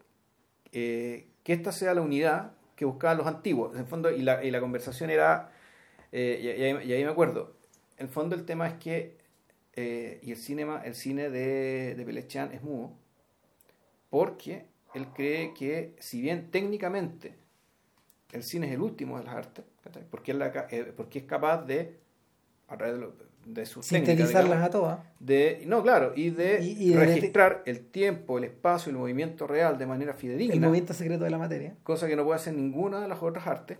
eh, 0.72 1.28
que 1.44 1.52
esta 1.52 1.70
sea 1.70 1.94
la 1.94 2.00
unidad 2.00 2.50
que 2.74 2.84
buscaban 2.84 3.16
los 3.16 3.28
antiguos. 3.28 3.74
En 3.74 3.82
el 3.82 3.86
fondo, 3.86 4.10
y 4.10 4.22
la, 4.22 4.60
conversación 4.60 5.08
era, 5.08 5.52
eh, 6.10 6.82
y, 6.84 6.92
ahí, 6.92 7.04
me 7.04 7.10
acuerdo, 7.12 7.54
en 7.96 8.06
el 8.06 8.12
fondo 8.12 8.34
el 8.34 8.44
tema 8.44 8.66
es 8.66 8.74
que, 8.78 9.18
eh, 9.76 10.18
y 10.20 10.32
el, 10.32 10.38
cinema, 10.38 10.82
el 10.84 10.96
cine 10.96 11.30
de, 11.30 11.94
de 11.94 12.04
Pelechan 12.04 12.52
es 12.52 12.60
mudo, 12.60 12.92
porque 14.10 14.66
él 14.94 15.06
cree 15.14 15.54
que 15.54 15.94
si 16.00 16.20
bien 16.20 16.50
técnicamente 16.50 17.36
el 18.32 18.42
cine 18.42 18.66
es 18.66 18.72
el 18.72 18.80
último 18.80 19.18
de 19.18 19.24
las 19.26 19.34
artes. 19.36 19.64
Porque 20.10 20.32
es, 20.32 20.38
la 20.38 20.52
ca- 20.52 20.66
eh, 20.70 20.92
porque 20.96 21.20
es 21.20 21.24
capaz 21.24 21.64
de, 21.66 21.96
a 22.68 22.76
través 22.76 22.94
de, 22.96 23.00
lo- 23.00 23.12
de 23.46 23.64
sus 23.64 23.86
técnicas, 23.86 24.08
Sintetizarlas 24.16 24.44
digamos, 24.58 24.66
a 24.68 24.70
todas. 24.70 24.98
de, 25.20 25.62
no, 25.66 25.82
claro, 25.82 26.12
y 26.16 26.30
de 26.30 26.60
Y- 26.62 26.90
y 26.90 26.94
de- 26.94 26.98
registrar 27.06 27.62
el 27.66 27.86
tiempo, 27.86 28.38
el 28.38 28.44
espacio, 28.44 28.90
el 28.90 28.96
movimiento 28.98 29.46
real 29.46 29.78
de 29.78 29.86
manera 29.86 30.12
El 30.12 30.18
fidedigna, 30.18 30.66
movimiento 30.66 30.92
secreto 30.94 31.22
de 31.24 31.30
la 31.30 31.38
materia. 31.38 31.74
cosa 31.84 32.08
que 32.08 32.16
no 32.16 32.24
puede 32.24 32.36
hacer 32.36 32.54
ninguna 32.54 33.00
de 33.00 33.06
las 33.08 33.22
otras 33.22 33.46
artes. 33.46 33.78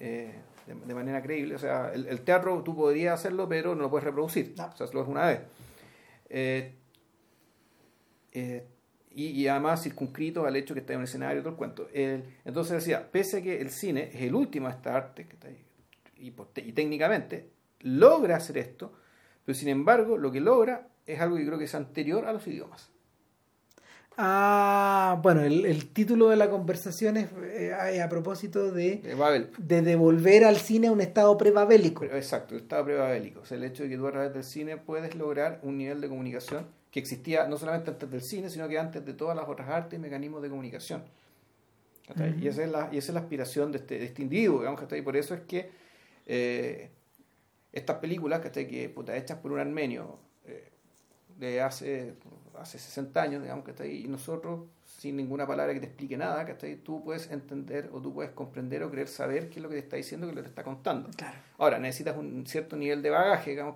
Eh, 0.00 0.32
de, 0.66 0.74
de 0.86 0.94
manera 0.94 1.22
creíble. 1.22 1.54
O 1.54 1.58
sea, 1.58 1.92
el, 1.94 2.06
el 2.06 2.20
teatro 2.20 2.62
tú 2.62 2.76
podrías 2.76 3.14
hacerlo, 3.18 3.48
pero 3.48 3.74
no 3.74 3.82
lo 3.82 3.90
puedes 3.90 4.04
reproducir. 4.04 4.54
No. 4.56 4.66
O 4.66 4.76
sea, 4.76 4.86
solo 4.86 5.02
es 5.02 5.08
una 5.08 5.26
vez. 5.26 5.40
Eh, 6.28 6.72
y, 9.10 9.26
y 9.26 9.48
además 9.48 9.82
circunscrito 9.82 10.46
al 10.46 10.56
hecho 10.56 10.74
que 10.74 10.80
está 10.80 10.92
en 10.92 11.00
un 11.00 11.04
escenario, 11.04 11.42
todo 11.42 11.50
el 11.52 11.56
cuento. 11.56 11.88
El- 11.92 12.24
entonces 12.44 12.74
decía, 12.74 13.10
pese 13.10 13.38
a 13.38 13.42
que 13.42 13.60
el 13.60 13.70
cine 13.70 14.10
es 14.12 14.22
el 14.22 14.34
último 14.34 14.68
de 14.68 14.74
estas 14.74 14.94
artes, 14.94 15.26
que 15.26 15.34
está 15.34 15.48
ahí, 15.48 15.64
y, 16.16 16.32
y 16.68 16.72
técnicamente 16.72 17.50
logra 17.80 18.36
hacer 18.36 18.58
esto, 18.58 18.92
pero 19.44 19.56
sin 19.56 19.68
embargo 19.68 20.16
lo 20.16 20.30
que 20.30 20.40
logra 20.40 20.88
es 21.06 21.20
algo 21.20 21.36
que 21.36 21.46
creo 21.46 21.58
que 21.58 21.64
es 21.64 21.74
anterior 21.74 22.26
a 22.26 22.32
los 22.32 22.46
idiomas. 22.46 22.90
Ah, 24.22 25.18
bueno, 25.22 25.42
el, 25.42 25.64
el 25.64 25.88
título 25.92 26.28
de 26.28 26.36
la 26.36 26.50
conversación 26.50 27.16
es 27.16 27.28
eh, 27.42 28.02
a, 28.02 28.08
propósito 28.08 28.70
de, 28.70 29.00
de 29.56 29.82
devolver 29.82 30.44
al 30.44 30.56
cine 30.56 30.90
un 30.90 31.00
estado 31.00 31.38
prebabélico. 31.38 32.04
Exacto, 32.04 32.54
el 32.54 32.62
estado 32.62 32.84
prebabélico. 32.84 33.40
O 33.40 33.44
sea, 33.46 33.56
el 33.56 33.64
hecho 33.64 33.84
de 33.84 33.88
que 33.88 33.96
tú 33.96 34.06
a 34.06 34.12
través 34.12 34.34
del 34.34 34.44
cine 34.44 34.76
puedes 34.76 35.14
lograr 35.14 35.60
un 35.62 35.78
nivel 35.78 36.02
de 36.02 36.08
comunicación 36.08 36.66
que 36.90 36.98
existía 37.00 37.46
no 37.46 37.56
solamente 37.56 37.90
antes 37.90 38.10
del 38.10 38.22
cine, 38.22 38.50
sino 38.50 38.68
que 38.68 38.78
antes 38.78 39.04
de 39.04 39.14
todas 39.14 39.36
las 39.36 39.48
otras 39.48 39.68
artes 39.68 39.98
y 39.98 40.02
mecanismos 40.02 40.42
de 40.42 40.48
comunicación. 40.48 41.04
Y, 42.40 42.48
esa 42.48 42.64
es 42.64 42.70
la, 42.70 42.88
y 42.92 42.98
esa 42.98 43.12
es 43.12 43.14
la 43.14 43.20
aspiración 43.20 43.70
de 43.70 43.78
este, 43.78 43.98
de 43.98 44.04
este 44.04 44.22
individuo, 44.22 44.60
digamos. 44.60 44.82
Y 44.92 45.02
por 45.02 45.16
eso 45.16 45.34
es 45.34 45.42
que 45.42 45.70
eh, 46.26 46.90
estas 47.72 47.98
películas, 47.98 48.40
¿cachai? 48.40 48.66
Que 48.66 48.88
puta, 48.88 49.16
hechas 49.16 49.38
por 49.38 49.52
un 49.52 49.60
armenio 49.60 50.18
eh, 50.44 50.70
de 51.38 51.60
hace, 51.60 52.14
hace 52.58 52.78
60 52.78 53.22
años, 53.22 53.42
digamos, 53.42 53.64
¿cachai? 53.64 54.04
Y 54.04 54.08
nosotros, 54.08 54.66
sin 55.00 55.16
ninguna 55.16 55.46
palabra 55.46 55.72
que 55.72 55.80
te 55.80 55.86
explique 55.86 56.14
nada, 56.18 56.44
¿cachai? 56.44 56.76
Tú 56.76 57.02
puedes 57.02 57.30
entender 57.30 57.88
o 57.90 58.02
tú 58.02 58.12
puedes 58.12 58.32
comprender 58.32 58.82
o 58.82 58.90
querer 58.90 59.08
saber 59.08 59.48
qué 59.48 59.58
es 59.58 59.62
lo 59.62 59.70
que 59.70 59.76
te 59.76 59.80
está 59.80 59.96
diciendo, 59.96 60.26
qué 60.26 60.32
es 60.32 60.36
lo 60.36 60.42
que 60.42 60.48
te 60.48 60.50
está 60.50 60.62
contando. 60.62 61.08
Claro. 61.16 61.38
Ahora, 61.56 61.78
necesitas 61.78 62.18
un 62.18 62.46
cierto 62.46 62.76
nivel 62.76 63.00
de 63.00 63.08
bagaje, 63.08 63.52
digamos, 63.52 63.74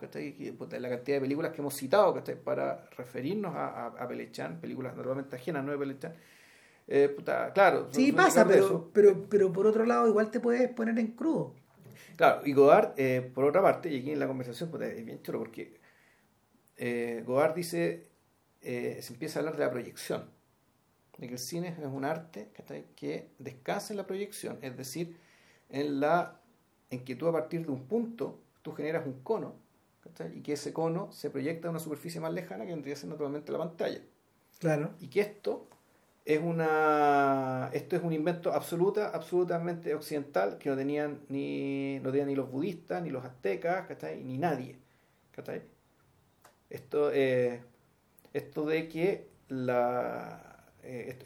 puta, 0.58 0.78
la 0.78 0.90
cantidad 0.90 1.16
de 1.16 1.20
películas 1.22 1.52
que 1.52 1.62
hemos 1.62 1.72
citado, 1.72 2.14
ahí, 2.14 2.34
para 2.44 2.84
referirnos 2.98 3.56
a, 3.56 3.68
a, 3.68 3.86
a 3.86 4.06
Pelechan, 4.06 4.60
películas 4.60 4.94
normalmente 4.94 5.34
ajenas, 5.36 5.64
no 5.64 5.72
de 5.72 5.78
Pelechan. 5.78 6.12
Eh, 6.86 7.08
puta, 7.08 7.54
claro. 7.54 7.88
Sí, 7.90 8.12
pasa, 8.12 8.46
pero, 8.46 8.66
eso. 8.66 8.90
pero, 8.92 9.26
pero 9.30 9.50
por 9.50 9.66
otro 9.66 9.86
lado 9.86 10.06
igual 10.06 10.30
te 10.30 10.40
puedes 10.40 10.68
poner 10.74 10.98
en 10.98 11.12
crudo. 11.12 11.54
Claro, 12.16 12.42
y 12.44 12.52
Godard, 12.52 12.92
eh, 12.98 13.30
por 13.34 13.44
otra 13.46 13.62
parte, 13.62 13.90
y 13.90 14.00
aquí 14.00 14.10
en 14.10 14.18
la 14.18 14.26
conversación, 14.26 14.70
puta, 14.70 14.84
es 14.88 15.02
bien 15.02 15.22
chulo, 15.22 15.38
porque 15.38 15.80
eh, 16.76 17.22
Godard 17.26 17.54
dice, 17.54 18.10
eh, 18.60 18.98
se 19.00 19.14
empieza 19.14 19.38
a 19.38 19.40
hablar 19.40 19.56
de 19.56 19.64
la 19.64 19.70
proyección, 19.70 20.33
de 21.18 21.26
que 21.28 21.34
el 21.34 21.38
cine 21.38 21.68
es 21.68 21.86
un 21.86 22.04
arte 22.04 22.50
que 22.96 23.30
descansa 23.38 23.92
en 23.92 23.98
la 23.98 24.06
proyección, 24.06 24.58
es 24.62 24.76
decir, 24.76 25.16
en 25.70 26.00
la 26.00 26.40
en 26.90 27.04
que 27.04 27.16
tú 27.16 27.28
a 27.28 27.32
partir 27.32 27.64
de 27.64 27.72
un 27.72 27.86
punto, 27.86 28.40
tú 28.62 28.72
generas 28.72 29.06
un 29.06 29.20
cono, 29.22 29.56
y 30.34 30.42
que 30.42 30.52
ese 30.52 30.72
cono 30.72 31.10
se 31.12 31.30
proyecta 31.30 31.68
a 31.68 31.70
una 31.70 31.80
superficie 31.80 32.20
más 32.20 32.32
lejana 32.32 32.66
que 32.66 32.72
vendría 32.72 32.94
a 32.94 32.96
ser 32.96 33.08
naturalmente 33.08 33.52
la 33.52 33.58
pantalla. 33.58 34.00
Claro. 34.58 34.92
Y 35.00 35.08
que 35.08 35.20
esto 35.20 35.66
es 36.24 36.40
una 36.42 37.70
esto 37.72 37.96
es 37.96 38.02
un 38.02 38.12
invento 38.12 38.52
absoluta, 38.52 39.08
absolutamente 39.08 39.94
occidental, 39.94 40.58
que 40.58 40.68
no 40.68 40.76
tenían 40.76 41.20
ni, 41.28 41.98
no 42.00 42.10
tenían 42.10 42.28
ni 42.28 42.34
los 42.34 42.50
budistas, 42.50 43.02
ni 43.02 43.10
los 43.10 43.24
aztecas, 43.24 43.86
¿cachai? 43.86 44.22
ni 44.22 44.38
nadie. 44.38 44.78
¿cachai? 45.32 45.62
Esto, 46.70 47.10
eh, 47.12 47.62
esto 48.32 48.66
de 48.66 48.88
que 48.88 49.28
la, 49.48 50.53
eh, 50.84 51.18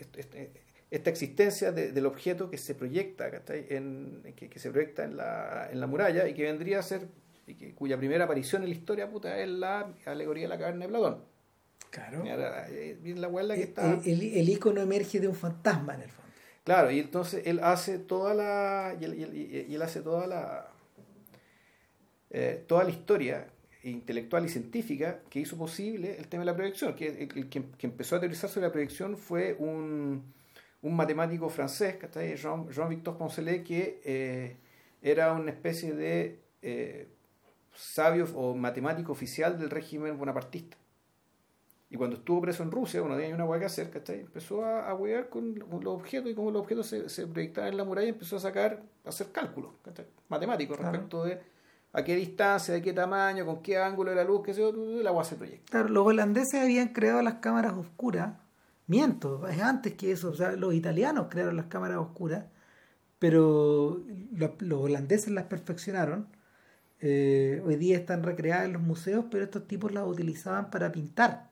esta 0.90 1.10
existencia 1.10 1.70
del 1.72 2.06
objeto 2.06 2.50
que 2.50 2.56
se 2.56 2.74
proyecta, 2.74 3.30
en, 3.48 4.22
que, 4.36 4.48
que, 4.48 4.58
se 4.58 4.70
proyecta 4.70 5.04
en 5.04 5.16
la, 5.16 5.68
en 5.70 5.80
la 5.80 5.86
muralla 5.86 6.26
y 6.26 6.34
que 6.34 6.44
vendría 6.44 6.78
a 6.78 6.82
ser, 6.82 7.08
y 7.46 7.54
que, 7.54 7.74
cuya 7.74 7.98
primera 7.98 8.24
aparición 8.24 8.62
en 8.62 8.70
la 8.70 8.74
historia 8.74 9.10
puta, 9.10 9.38
es 9.38 9.48
la 9.48 9.92
alegoría 10.06 10.44
de 10.44 10.48
la 10.48 10.58
caverna 10.58 10.86
de 10.86 10.88
Platón. 10.88 11.24
Claro. 11.90 12.22
Eh, 12.24 12.98
la 13.16 13.54
que 13.54 13.62
está... 13.62 14.00
el, 14.04 14.22
el, 14.22 14.48
icono 14.48 14.80
emerge 14.80 15.20
de 15.20 15.28
un 15.28 15.34
fantasma 15.34 15.94
en 15.94 16.02
el 16.02 16.10
fondo. 16.10 16.32
Claro, 16.64 16.90
y 16.90 17.00
entonces 17.00 17.46
él 17.46 17.60
hace 17.62 17.98
toda 17.98 18.34
la. 18.34 18.94
Y 19.00 19.04
él, 19.74 19.82
hace 19.82 20.02
toda 20.02 20.26
la. 20.26 20.68
Eh, 22.28 22.62
toda 22.66 22.84
la 22.84 22.90
historia 22.90 23.46
intelectual 23.90 24.44
y 24.44 24.48
científica 24.48 25.20
que 25.28 25.40
hizo 25.40 25.56
posible 25.56 26.16
el 26.18 26.28
tema 26.28 26.42
de 26.42 26.46
la 26.46 26.56
proyección. 26.56 26.94
Que, 26.94 27.28
el, 27.34 27.48
que, 27.48 27.64
empezó 27.82 28.16
a 28.16 28.20
teorizar 28.20 28.50
sobre 28.50 28.66
la 28.66 28.72
proyección 28.72 29.16
fue 29.16 29.56
un, 29.58 30.32
un 30.82 30.96
matemático 30.96 31.48
francés, 31.48 31.96
Jean, 32.40 32.68
Jean-Victor 32.70 33.16
Poncelet, 33.16 33.64
que 33.64 34.00
eh, 34.04 34.56
era 35.02 35.32
una 35.32 35.50
especie 35.50 35.92
de 35.94 36.40
eh, 36.62 37.08
sabio 37.74 38.26
o 38.34 38.54
matemático 38.54 39.12
oficial 39.12 39.58
del 39.58 39.70
régimen 39.70 40.18
bonapartista. 40.18 40.76
Y 41.90 41.96
cuando 41.96 42.16
estuvo 42.16 42.42
preso 42.42 42.62
en 42.62 42.70
Rusia, 42.70 43.00
cuando 43.00 43.16
tenía 43.16 43.34
una 43.34 43.46
hueá 43.46 43.60
que 43.60 43.66
hacer, 43.66 43.90
Empezó 44.08 44.62
a, 44.62 44.90
a 44.90 45.30
con, 45.30 45.54
los 45.54 45.86
objetos 45.86 46.30
y 46.30 46.34
como 46.34 46.50
los 46.50 46.60
objetos 46.60 46.86
se, 46.86 47.08
se, 47.08 47.26
proyectaban 47.26 47.70
en 47.70 47.78
la 47.78 47.84
muralla, 47.84 48.08
empezó 48.08 48.36
a 48.36 48.40
sacar, 48.40 48.82
a 49.04 49.08
hacer 49.08 49.32
cálculos 49.32 49.72
matemáticos 50.28 50.78
respecto 50.78 51.24
de 51.24 51.40
a 51.98 52.04
qué 52.04 52.16
distancia, 52.16 52.74
de 52.74 52.82
qué 52.82 52.92
tamaño, 52.92 53.44
con 53.44 53.62
qué 53.62 53.78
ángulo 53.78 54.10
de 54.10 54.16
la 54.16 54.24
luz, 54.24 54.42
qué 54.44 54.54
sé 54.54 54.60
yo, 54.60 54.72
la 54.72 55.10
agua 55.10 55.24
se 55.24 55.36
proyecta. 55.36 55.70
Claro, 55.70 55.88
los 55.88 56.06
holandeses 56.06 56.60
habían 56.60 56.88
creado 56.88 57.22
las 57.22 57.34
cámaras 57.34 57.74
oscuras, 57.74 58.34
miento, 58.86 59.46
es 59.48 59.60
antes 59.60 59.94
que 59.94 60.12
eso, 60.12 60.30
o 60.30 60.34
sea, 60.34 60.52
los 60.52 60.74
italianos 60.74 61.26
crearon 61.28 61.56
las 61.56 61.66
cámaras 61.66 61.98
oscuras, 61.98 62.44
pero 63.18 64.02
los, 64.32 64.80
holandeses 64.80 65.30
las 65.30 65.44
perfeccionaron. 65.44 66.28
Eh, 67.00 67.62
hoy 67.64 67.76
día 67.76 67.96
están 67.96 68.22
recreadas 68.22 68.64
en 68.66 68.72
los 68.72 68.82
museos, 68.82 69.24
pero 69.30 69.44
estos 69.44 69.66
tipos 69.66 69.92
las 69.92 70.06
utilizaban 70.06 70.70
para 70.70 70.90
pintar 70.90 71.48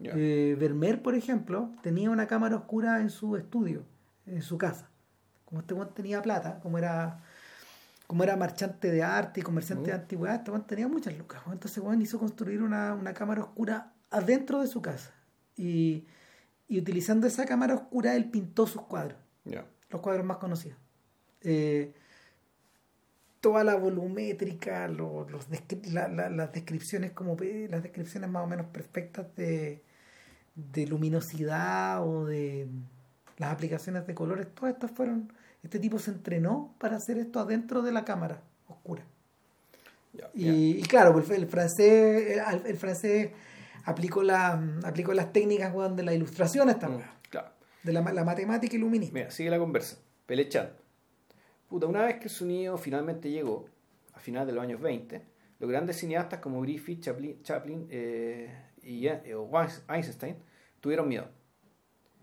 eh, 0.00 0.56
Vermeer, 0.58 1.02
por 1.02 1.14
ejemplo, 1.14 1.70
tenía 1.82 2.10
una 2.10 2.26
cámara 2.26 2.56
oscura 2.56 3.00
en 3.00 3.10
su 3.10 3.36
estudio, 3.36 3.84
en 4.26 4.42
su 4.42 4.58
casa. 4.58 4.90
Como 5.44 5.60
este 5.60 5.74
tenía 5.94 6.22
plata, 6.22 6.60
como 6.60 6.78
era 6.78 7.22
como 8.14 8.22
era 8.22 8.36
marchante 8.36 8.92
de 8.92 9.02
arte 9.02 9.40
y 9.40 9.42
comerciante 9.42 9.90
de 9.90 9.96
antigüedad, 9.96 10.36
este 10.36 10.52
tenía 10.68 10.86
muchas 10.86 11.18
lucas. 11.18 11.42
Entonces 11.50 11.82
bueno, 11.82 12.00
hizo 12.00 12.16
construir 12.20 12.62
una, 12.62 13.12
cámara 13.12 13.42
oscura 13.42 13.92
adentro 14.08 14.60
de 14.60 14.68
su 14.68 14.80
casa. 14.80 15.12
Y, 15.56 16.06
utilizando 16.70 17.26
esa 17.26 17.44
cámara 17.44 17.74
oscura, 17.74 18.14
él 18.14 18.30
pintó 18.30 18.68
sus 18.68 18.82
cuadros. 18.82 19.18
Los 19.90 20.00
cuadros 20.00 20.24
más 20.24 20.36
conocidos. 20.36 20.78
Eh, 21.40 21.92
toda 23.40 23.64
la 23.64 23.74
volumétrica, 23.74 24.86
los, 24.86 25.26
las 25.90 26.52
descripciones 26.52 27.10
como 27.10 27.36
las 27.68 27.82
descripciones 27.82 28.30
más 28.30 28.44
o 28.44 28.46
menos 28.46 28.66
perfectas 28.66 29.26
de, 29.34 29.82
luminosidad 30.86 32.06
o 32.06 32.26
de 32.26 32.68
las 33.38 33.52
aplicaciones 33.52 34.06
de 34.06 34.14
colores, 34.14 34.54
todas 34.54 34.74
estas 34.74 34.92
fueron, 34.92 35.32
este 35.64 35.78
tipo 35.78 35.98
se 35.98 36.10
entrenó 36.12 36.74
para 36.78 36.96
hacer 36.96 37.18
esto 37.18 37.40
adentro 37.40 37.82
de 37.82 37.92
la 37.92 38.04
cámara 38.04 38.42
oscura. 38.68 39.02
Y, 40.32 40.80
claro, 40.82 41.12
pues 41.12 41.28
el, 41.30 41.48
francés, 41.48 42.40
el, 42.64 42.76
francés 42.76 43.32
aplicó, 43.84 44.22
la, 44.22 44.62
aplicó 44.84 45.12
las 45.12 45.32
técnicas 45.32 45.74
de 45.96 46.02
la 46.04 46.14
ilustración 46.14 46.70
esta 46.70 46.88
mm, 46.88 47.00
de 47.82 47.92
la, 47.92 48.00
la 48.00 48.24
matemática 48.24 48.76
iluminista. 48.76 49.12
Mira, 49.12 49.30
sigue 49.32 49.50
la 49.50 49.58
conversa. 49.58 49.96
Pelechan 50.26 50.70
una 51.82 52.04
vez 52.04 52.16
que 52.16 52.24
el 52.24 52.30
sonido 52.30 52.78
finalmente 52.78 53.30
llegó, 53.30 53.66
a 54.12 54.20
finales 54.20 54.48
de 54.48 54.52
los 54.52 54.62
años 54.62 54.80
20, 54.80 55.22
los 55.58 55.70
grandes 55.70 55.96
cineastas 55.96 56.40
como 56.40 56.60
Griffith, 56.60 57.02
Chaplin, 57.42 57.88
eh, 57.90 58.54
y 58.82 59.06
eh, 59.08 59.36
Einstein 59.88 60.36
tuvieron 60.80 61.08
miedo. 61.08 61.26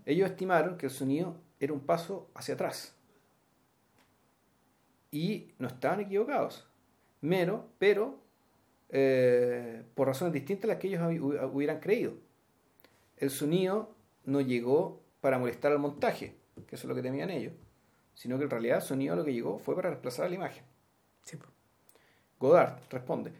Ellos 0.05 0.29
estimaron 0.29 0.77
que 0.77 0.85
el 0.85 0.91
sonido 0.91 1.37
era 1.59 1.73
un 1.73 1.81
paso 1.81 2.29
hacia 2.33 2.53
atrás. 2.53 2.95
Y 5.11 5.51
no 5.59 5.67
estaban 5.67 5.99
equivocados. 5.99 6.67
Menos, 7.21 7.61
pero 7.77 8.19
eh, 8.89 9.83
por 9.93 10.07
razones 10.07 10.33
distintas 10.33 10.65
a 10.65 10.73
las 10.73 10.77
que 10.77 10.87
ellos 10.87 11.01
hubieran 11.53 11.79
creído. 11.79 12.13
El 13.17 13.29
sonido 13.29 13.93
no 14.25 14.41
llegó 14.41 15.01
para 15.19 15.37
molestar 15.37 15.71
al 15.71 15.79
montaje, 15.79 16.35
que 16.67 16.75
eso 16.75 16.85
es 16.85 16.89
lo 16.89 16.95
que 16.95 17.03
temían 17.03 17.29
ellos 17.29 17.53
sino 18.21 18.37
que 18.37 18.43
en 18.43 18.49
realidad 18.49 18.77
el 18.77 18.83
sonido 18.83 19.15
lo 19.15 19.25
que 19.25 19.33
llegó 19.33 19.57
fue 19.57 19.75
para 19.75 19.89
desplazar 19.89 20.29
la 20.29 20.35
imagen. 20.35 20.63
Godard 22.39 22.79
responde. 22.89 23.31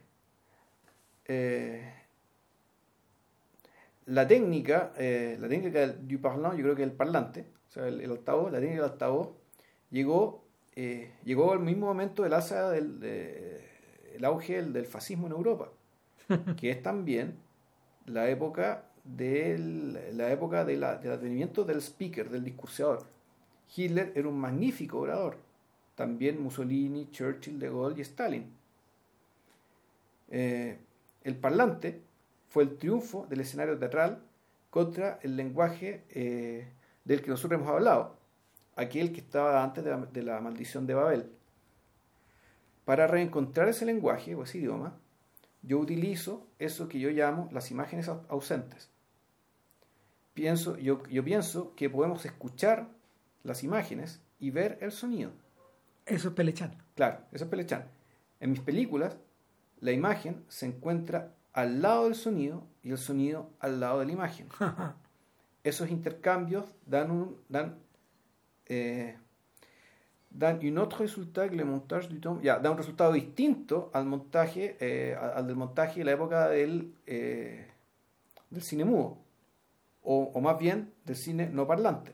Eh, 1.25 1.93
la 4.05 4.27
técnica, 4.27 4.93
eh, 4.97 5.37
la 5.39 5.47
técnica 5.47 5.87
du 5.87 6.19
parlant, 6.19 6.55
yo 6.55 6.63
creo 6.63 6.75
que 6.75 6.83
el 6.83 6.91
parlante, 6.91 7.45
o 7.69 7.71
sea, 7.71 7.87
el, 7.87 8.09
altavoz, 8.09 8.51
la 8.51 8.59
técnica 8.59 8.83
del 8.83 8.91
altavoz, 8.91 9.29
llegó, 9.89 10.45
eh, 10.75 11.11
llegó 11.23 11.51
al 11.51 11.59
mismo 11.59 11.87
momento 11.87 12.23
del 12.23 12.33
asa 12.33 12.69
del 12.69 12.99
el 14.15 14.25
auge 14.25 14.61
del, 14.61 14.85
fascismo 14.85 15.27
en 15.27 15.33
Europa, 15.33 15.69
que 16.57 16.71
es 16.71 16.83
también 16.83 17.35
la 18.05 18.29
época 18.29 18.85
del, 19.03 20.17
la 20.17 20.31
época 20.31 20.65
del 20.65 20.83
advenimiento 20.83 21.63
del 21.63 21.81
speaker, 21.81 22.29
del 22.29 22.43
discursador. 22.43 23.03
Hitler 23.75 24.11
era 24.15 24.27
un 24.27 24.39
magnífico 24.39 24.99
orador, 24.99 25.37
también 25.95 26.41
Mussolini, 26.41 27.09
Churchill, 27.11 27.57
De 27.57 27.69
Gaulle 27.69 27.99
y 27.99 28.01
Stalin. 28.01 28.51
Eh, 30.29 30.77
el 31.23 31.35
parlante 31.35 32.01
fue 32.49 32.63
el 32.63 32.77
triunfo 32.77 33.25
del 33.29 33.41
escenario 33.41 33.77
teatral 33.77 34.21
contra 34.69 35.19
el 35.23 35.35
lenguaje 35.35 36.03
eh, 36.09 36.67
del 37.05 37.21
que 37.21 37.29
nosotros 37.29 37.59
hemos 37.59 37.71
hablado, 37.71 38.15
aquel 38.75 39.11
que 39.11 39.21
estaba 39.21 39.63
antes 39.63 39.83
de 39.83 40.23
la, 40.23 40.39
maldición 40.41 40.87
de 40.87 40.93
Babel. 40.93 41.31
Para 42.85 43.07
reencontrar 43.07 43.69
ese 43.69 43.85
lenguaje 43.85 44.35
o 44.35 44.43
ese 44.43 44.57
idioma, 44.57 44.97
yo 45.61 45.79
utilizo 45.79 46.47
eso 46.59 46.87
que 46.87 46.99
yo 46.99 47.09
llamo 47.09 47.49
las 47.51 47.71
imágenes 47.71 48.09
ausentes. 48.29 48.89
Pienso, 50.33 50.77
yo, 50.77 51.03
yo 51.07 51.23
pienso 51.23 51.75
que 51.75 51.89
podemos 51.89 52.25
escuchar 52.25 52.87
las 53.43 53.63
imágenes 53.63 54.21
y 54.39 54.49
ver 54.49 54.77
el 54.81 54.91
sonido. 54.91 55.31
Eso 56.05 56.29
es 56.29 56.33
Pelechan. 56.33 56.75
Claro, 56.95 57.19
eso 57.31 57.45
es 57.45 57.49
Pelechan. 57.49 57.85
En 58.39 58.51
mis 58.51 58.61
películas, 58.61 59.17
la 59.79 59.91
imagen 59.91 60.43
se 60.47 60.65
encuentra 60.65 61.33
al 61.53 61.81
lado 61.81 62.05
del 62.05 62.15
sonido 62.15 62.63
y 62.81 62.91
el 62.91 62.97
sonido 62.97 63.49
al 63.59 63.79
lado 63.79 63.99
de 63.99 64.05
la 64.05 64.11
imagen. 64.13 64.47
Esos 65.63 65.91
intercambios 65.91 66.65
dan 66.87 67.11
un 67.11 67.37
dan 67.49 67.77
eh, 68.71 69.17
dan 70.29 70.59
un 70.65 70.77
otro 70.77 70.99
resultado 70.99 71.49
que 71.49 71.57
le 71.57 71.65
montaje 71.65 72.07
du 72.07 72.41
ya, 72.41 72.57
da 72.59 72.71
un 72.71 72.77
resultado 72.77 73.11
distinto 73.11 73.91
al 73.93 74.05
montaje 74.05 74.77
eh, 74.79 75.13
al 75.15 75.45
del 75.45 75.57
montaje 75.57 75.99
de 75.99 76.05
la 76.05 76.13
época 76.13 76.49
del 76.49 76.93
eh, 77.05 77.67
del 78.49 78.61
cine 78.61 78.85
mudo 78.85 79.17
o, 80.03 80.31
o 80.33 80.41
más 80.41 80.57
bien 80.57 80.93
del 81.05 81.17
cine 81.17 81.49
no 81.49 81.67
parlante. 81.67 82.13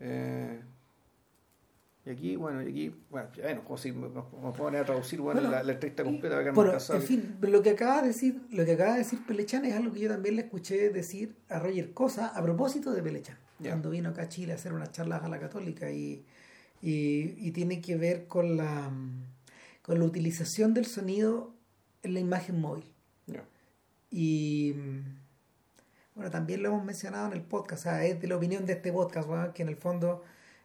Eh, 0.00 0.60
y 2.04 2.10
aquí, 2.10 2.36
bueno, 2.36 2.62
y 2.62 2.68
aquí, 2.68 2.94
bueno, 3.10 3.28
bueno 3.42 3.64
como 3.64 3.78
si 3.78 3.90
nos, 3.90 4.12
nos 4.12 4.56
poner 4.56 4.82
a 4.82 4.84
traducir 4.84 5.20
bueno, 5.20 5.40
la, 5.40 5.62
la 5.62 5.72
entrevista 5.72 6.04
completa 6.04 6.36
para 6.36 6.52
bueno, 6.52 6.72
En 6.90 7.02
fin, 7.02 7.36
lo 7.40 7.62
que 7.62 7.70
acaba 7.70 8.02
de 8.02 8.08
decir, 8.08 8.46
lo 8.50 8.64
que 8.64 8.72
acaba 8.72 8.92
de 8.92 8.98
decir 8.98 9.26
Pelechan 9.26 9.64
es 9.64 9.74
algo 9.74 9.92
que 9.92 10.00
yo 10.00 10.10
también 10.10 10.36
le 10.36 10.42
escuché 10.42 10.90
decir 10.90 11.34
a 11.48 11.58
Roger 11.58 11.94
Cosa 11.94 12.28
a 12.28 12.42
propósito 12.42 12.92
de 12.92 13.02
Cuando 13.58 13.90
vino 13.90 14.10
acá 14.10 14.22
a 14.22 14.28
Chile 14.28 14.52
a 14.52 14.56
hacer 14.56 14.72
unas 14.72 14.92
charlas 14.92 15.22
a 15.22 15.28
la 15.28 15.40
católica 15.40 15.90
y, 15.90 16.24
y, 16.82 17.34
y, 17.38 17.52
tiene 17.52 17.80
que 17.80 17.96
ver 17.96 18.26
con 18.26 18.56
la 18.56 18.90
con 19.86 20.00
la 20.00 20.04
utilización 20.04 20.74
del 20.74 20.84
sonido 20.84 21.54
en 22.02 22.14
la 22.14 22.20
imagen 22.20 22.60
móvil. 22.60 22.84
Y 24.10 24.72
bueno, 26.14 26.30
también 26.30 26.62
lo 26.62 26.70
hemos 26.70 26.84
mencionado 26.84 27.26
en 27.26 27.34
el 27.34 27.42
podcast, 27.42 27.80
o 27.80 27.90
sea, 27.90 28.04
es 28.04 28.20
de 28.20 28.28
la 28.28 28.36
opinión 28.36 28.64
de 28.64 28.74
este 28.74 28.92
podcast, 28.92 29.28
que 29.52 29.62
en 29.62 29.68
el 29.68 29.76
fondo 29.76 30.22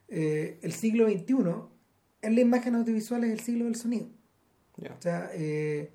eh, 0.08 0.60
el 0.62 0.72
siglo 0.74 1.08
XXI 1.08 1.34
en 2.22 2.36
la 2.36 2.42
imagen 2.42 2.76
audiovisual 2.76 3.24
es 3.26 3.32
el 3.32 3.40
siglo 3.42 3.66
del 3.66 3.76
sonido. 3.76 4.08
O 4.78 5.02
sea, 5.02 5.30
eh, 5.34 5.92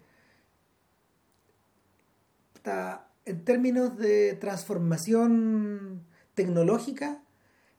está, 2.55 3.09
en 3.25 3.45
términos 3.45 3.97
de 3.97 4.35
transformación 4.35 6.03
tecnológica, 6.37 7.25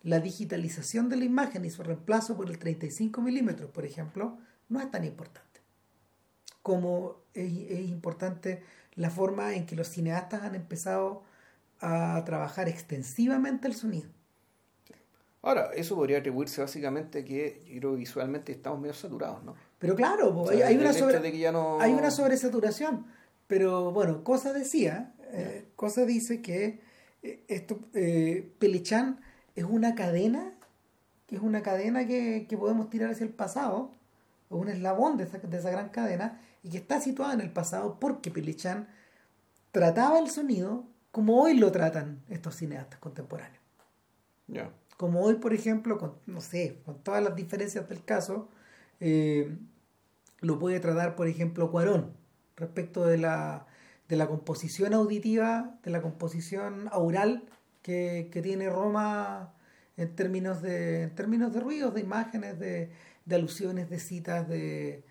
la 0.03 0.19
digitalización 0.19 1.07
de 1.07 1.15
la 1.15 1.23
imagen 1.23 1.63
y 1.63 1.69
su 1.69 1.83
reemplazo 1.83 2.35
por 2.35 2.49
el 2.49 2.59
35 2.59 3.21
milímetros, 3.21 3.71
por 3.71 3.85
ejemplo, 3.85 4.37
no 4.67 4.81
es 4.81 4.91
tan 4.91 5.05
importante 5.05 5.47
como 6.67 7.21
es, 7.33 7.49
importante 7.87 8.61
la 8.95 9.09
forma 9.09 9.53
en 9.53 9.65
que 9.65 9.77
los 9.77 9.87
cineastas 9.87 10.43
han 10.43 10.53
empezado 10.53 11.23
a 11.79 12.21
trabajar 12.25 12.67
extensivamente 12.67 13.69
el 13.69 13.73
sonido. 13.73 14.09
Ahora, 15.41 15.71
eso 15.75 15.95
podría 15.95 16.17
atribuirse 16.17 16.59
básicamente 16.59 17.19
a 17.19 17.23
que 17.23 17.63
yo 17.67 17.79
creo 17.79 17.95
visualmente 17.95 18.51
estamos 18.51 18.81
medio 18.81 18.93
saturados, 18.93 19.45
¿no? 19.45 19.55
Pero 19.79 19.95
claro, 19.95 20.49
hay, 20.49 20.75
una 20.75 20.89
hay 21.79 21.93
una 21.93 22.11
sobresaturación. 22.11 23.05
Pero 23.47 23.93
bueno, 23.93 24.25
Cosa 24.25 24.51
decía, 24.51 25.13
eh, 25.31 25.69
Cosa 25.77 26.05
dice 26.05 26.41
que 26.41 26.81
esto 27.47 27.79
eh, 27.93 28.51
Pelechan 28.59 29.19
es 29.55 29.63
una 29.63 29.95
cadena, 29.95 30.53
que 31.27 31.35
es 31.35 31.41
una 31.41 31.61
cadena 31.61 32.05
que, 32.07 32.47
podemos 32.57 32.89
tirar 32.89 33.11
hacia 33.11 33.25
el 33.25 33.33
pasado, 33.33 33.91
o 34.49 34.57
un 34.57 34.69
eslabón 34.69 35.17
de 35.17 35.25
esa, 35.25 35.39
de 35.39 35.57
esa 35.57 35.69
gran 35.71 35.89
cadena, 35.89 36.39
y 36.63 36.69
que 36.69 36.77
está 36.77 37.01
situada 37.01 37.33
en 37.33 37.41
el 37.41 37.51
pasado 37.51 37.99
porque 37.99 38.31
Pelechan 38.31 38.87
trataba 39.71 40.19
el 40.19 40.29
sonido 40.29 40.85
como 41.11 41.41
hoy 41.41 41.55
lo 41.55 41.71
tratan 41.71 42.21
estos 42.29 42.55
cineastas 42.55 42.99
contemporáneos. 42.99 43.63
Como 44.97 45.21
hoy, 45.21 45.35
por 45.35 45.53
ejemplo, 45.53 45.97
con, 45.97 46.13
no 46.25 46.41
sé, 46.41 46.79
con 46.85 47.01
todas 47.03 47.23
las 47.23 47.35
diferencias 47.35 47.89
del 47.89 48.03
caso, 48.03 48.49
eh, 48.99 49.57
lo 50.41 50.59
puede 50.59 50.79
tratar, 50.79 51.15
por 51.15 51.27
ejemplo, 51.27 51.71
Cuarón, 51.71 52.13
respecto 52.55 53.03
de 53.05 53.17
la, 53.17 53.65
de 54.07 54.15
la 54.15 54.27
composición 54.27 54.93
auditiva, 54.93 55.79
de 55.83 55.91
la 55.91 56.01
composición 56.01 56.87
aural 56.91 57.43
que, 57.81 58.29
tiene 58.43 58.69
Roma 58.69 59.53
en 59.97 60.15
términos 60.15 60.61
de, 60.61 61.03
en 61.03 61.15
términos 61.15 61.53
de 61.53 61.59
ruidos, 61.59 61.93
de 61.93 62.01
imágenes, 62.01 62.59
de, 62.59 62.91
alusiones, 63.29 63.89
de 63.89 63.99
citas, 63.99 64.47
de, 64.47 65.03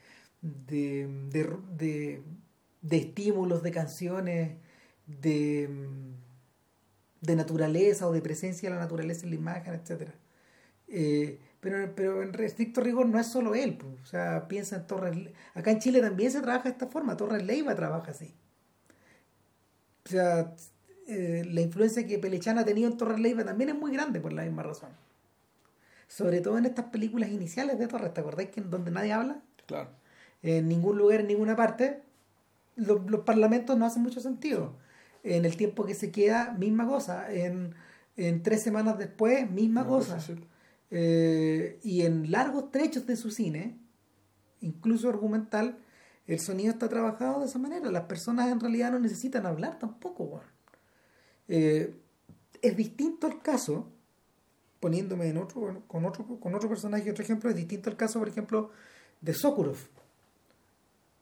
de, 0.42 2.22
estímulos, 2.90 3.62
de 3.62 3.70
canciones, 3.70 4.56
de, 5.06 5.88
de 7.20 7.36
naturaleza 7.36 8.08
o 8.08 8.12
de 8.12 8.20
presencia 8.22 8.68
de 8.68 8.74
la 8.74 8.80
naturaleza 8.80 9.24
en 9.24 9.30
la 9.30 9.36
imagen, 9.36 9.74
etc. 9.74 10.10
Eh, 10.88 11.40
pero, 11.60 11.94
pero 11.94 12.22
en 12.22 12.34
estricto 12.40 12.80
rigor 12.80 13.06
no 13.06 13.18
es 13.18 13.26
solo 13.26 13.54
él. 13.54 13.76
Pues. 13.76 14.00
O 14.02 14.06
sea, 14.06 14.46
piensa 14.48 14.76
en 14.76 14.86
Torres. 14.86 15.16
Acá 15.54 15.70
en 15.70 15.80
Chile 15.80 16.00
también 16.00 16.30
se 16.30 16.40
trabaja 16.40 16.64
de 16.64 16.70
esta 16.70 16.86
forma. 16.86 17.16
Torres 17.16 17.44
Leiva 17.44 17.74
trabaja 17.74 18.10
así. 18.12 18.34
O 20.06 20.08
sea, 20.08 20.54
eh, 21.08 21.44
la 21.50 21.60
influencia 21.60 22.06
que 22.06 22.18
Pelechana 22.20 22.60
ha 22.60 22.64
tenido 22.64 22.88
en 22.88 22.96
Torres 22.96 23.18
Leiva 23.18 23.44
también 23.44 23.70
es 23.70 23.76
muy 23.76 23.90
grande 23.90 24.20
por 24.20 24.32
la 24.32 24.44
misma 24.44 24.62
razón. 24.62 24.90
Sobre 26.06 26.40
todo 26.40 26.58
en 26.58 26.66
estas 26.66 26.86
películas 26.86 27.30
iniciales 27.30 27.76
de 27.80 27.88
Torres. 27.88 28.14
¿Te 28.14 28.20
acordáis 28.20 28.50
que 28.50 28.60
en 28.60 28.70
donde 28.70 28.92
nadie 28.92 29.12
habla? 29.12 29.42
Claro. 29.66 29.90
En 30.44 30.68
ningún 30.68 30.96
lugar, 30.96 31.20
en 31.20 31.26
ninguna 31.26 31.56
parte, 31.56 32.02
los, 32.76 33.00
parlamentos 33.24 33.76
no 33.76 33.84
hacen 33.84 34.02
mucho 34.02 34.20
sentido. 34.20 34.74
En 35.24 35.44
el 35.44 35.56
tiempo 35.56 35.84
que 35.84 35.94
se 35.96 36.12
queda, 36.12 36.52
misma 36.52 36.86
cosa. 36.86 37.26
En, 37.32 37.74
tres 38.44 38.62
semanas 38.62 38.96
después, 38.96 39.50
misma 39.50 39.84
cosa. 39.84 40.18
Eh, 40.92 41.80
y 41.82 42.02
en 42.02 42.30
largos 42.30 42.70
trechos 42.70 43.06
de 43.08 43.16
su 43.16 43.32
cine, 43.32 43.76
incluso 44.60 45.08
argumental, 45.08 45.78
el 46.26 46.40
sonido 46.40 46.72
está 46.72 46.88
trabajado 46.88 47.40
de 47.40 47.46
esa 47.46 47.58
manera. 47.58 47.90
Las 47.90 48.04
personas 48.04 48.50
en 48.50 48.60
realidad 48.60 48.90
no 48.90 48.98
necesitan 48.98 49.46
hablar 49.46 49.78
tampoco. 49.78 50.40
Eh, 51.48 51.94
es 52.62 52.76
distinto 52.76 53.26
el 53.26 53.40
caso, 53.40 53.88
poniéndome 54.80 55.28
en 55.28 55.38
otro, 55.38 55.82
con 55.86 56.04
otro, 56.04 56.40
con 56.40 56.54
otro 56.54 56.68
personaje, 56.68 57.10
otro 57.10 57.22
ejemplo, 57.22 57.50
es 57.50 57.56
distinto 57.56 57.90
el 57.90 57.96
caso, 57.96 58.18
por 58.18 58.28
ejemplo, 58.28 58.70
de 59.20 59.34
Sokurov. 59.34 59.78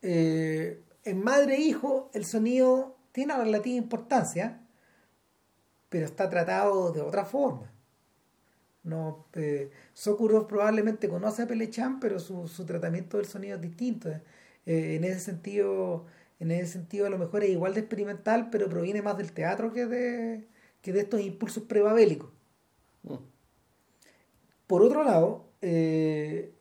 Eh, 0.02 0.82
en 1.04 1.22
Madre 1.22 1.56
e 1.56 1.60
Hijo 1.60 2.10
el 2.14 2.24
sonido 2.24 2.96
tiene 3.12 3.36
relativa 3.36 3.76
importancia, 3.76 4.60
pero 5.88 6.06
está 6.06 6.28
tratado 6.30 6.92
de 6.92 7.02
otra 7.02 7.24
forma. 7.24 7.70
No, 8.82 9.26
eh, 9.34 9.70
Sokurov 9.94 10.46
probablemente 10.46 11.08
conoce 11.08 11.42
a 11.42 11.46
Pelechan, 11.46 12.00
pero 12.00 12.18
su, 12.18 12.48
su, 12.48 12.66
tratamiento 12.66 13.16
del 13.16 13.26
sonido 13.26 13.56
es 13.56 13.62
distinto. 13.62 14.10
Eh, 14.66 14.96
en 14.96 15.04
ese 15.04 15.20
sentido, 15.20 16.06
en 16.40 16.50
ese 16.50 16.72
sentido 16.72 17.06
a 17.06 17.10
lo 17.10 17.18
mejor 17.18 17.44
es 17.44 17.50
igual 17.50 17.74
de 17.74 17.80
experimental, 17.80 18.50
pero 18.50 18.68
proviene 18.68 19.02
más 19.02 19.16
del 19.16 19.32
teatro 19.32 19.72
que 19.72 19.86
de, 19.86 20.48
que 20.82 20.92
de 20.92 21.00
estos 21.00 21.20
impulsos 21.20 21.64
prebabélicos. 21.64 22.30
Mm. 23.02 23.16
Por 24.66 24.82
otro 24.82 25.04
lado, 25.04 25.50
eh, 25.60 26.54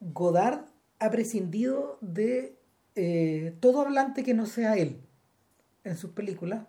Godard 0.00 0.66
ha 0.98 1.10
prescindido 1.10 1.98
de 2.00 2.58
eh, 2.94 3.54
todo 3.60 3.80
hablante 3.82 4.22
que 4.22 4.34
no 4.34 4.46
sea 4.46 4.76
él 4.76 5.00
en 5.84 5.96
sus 5.96 6.10
películas, 6.10 6.66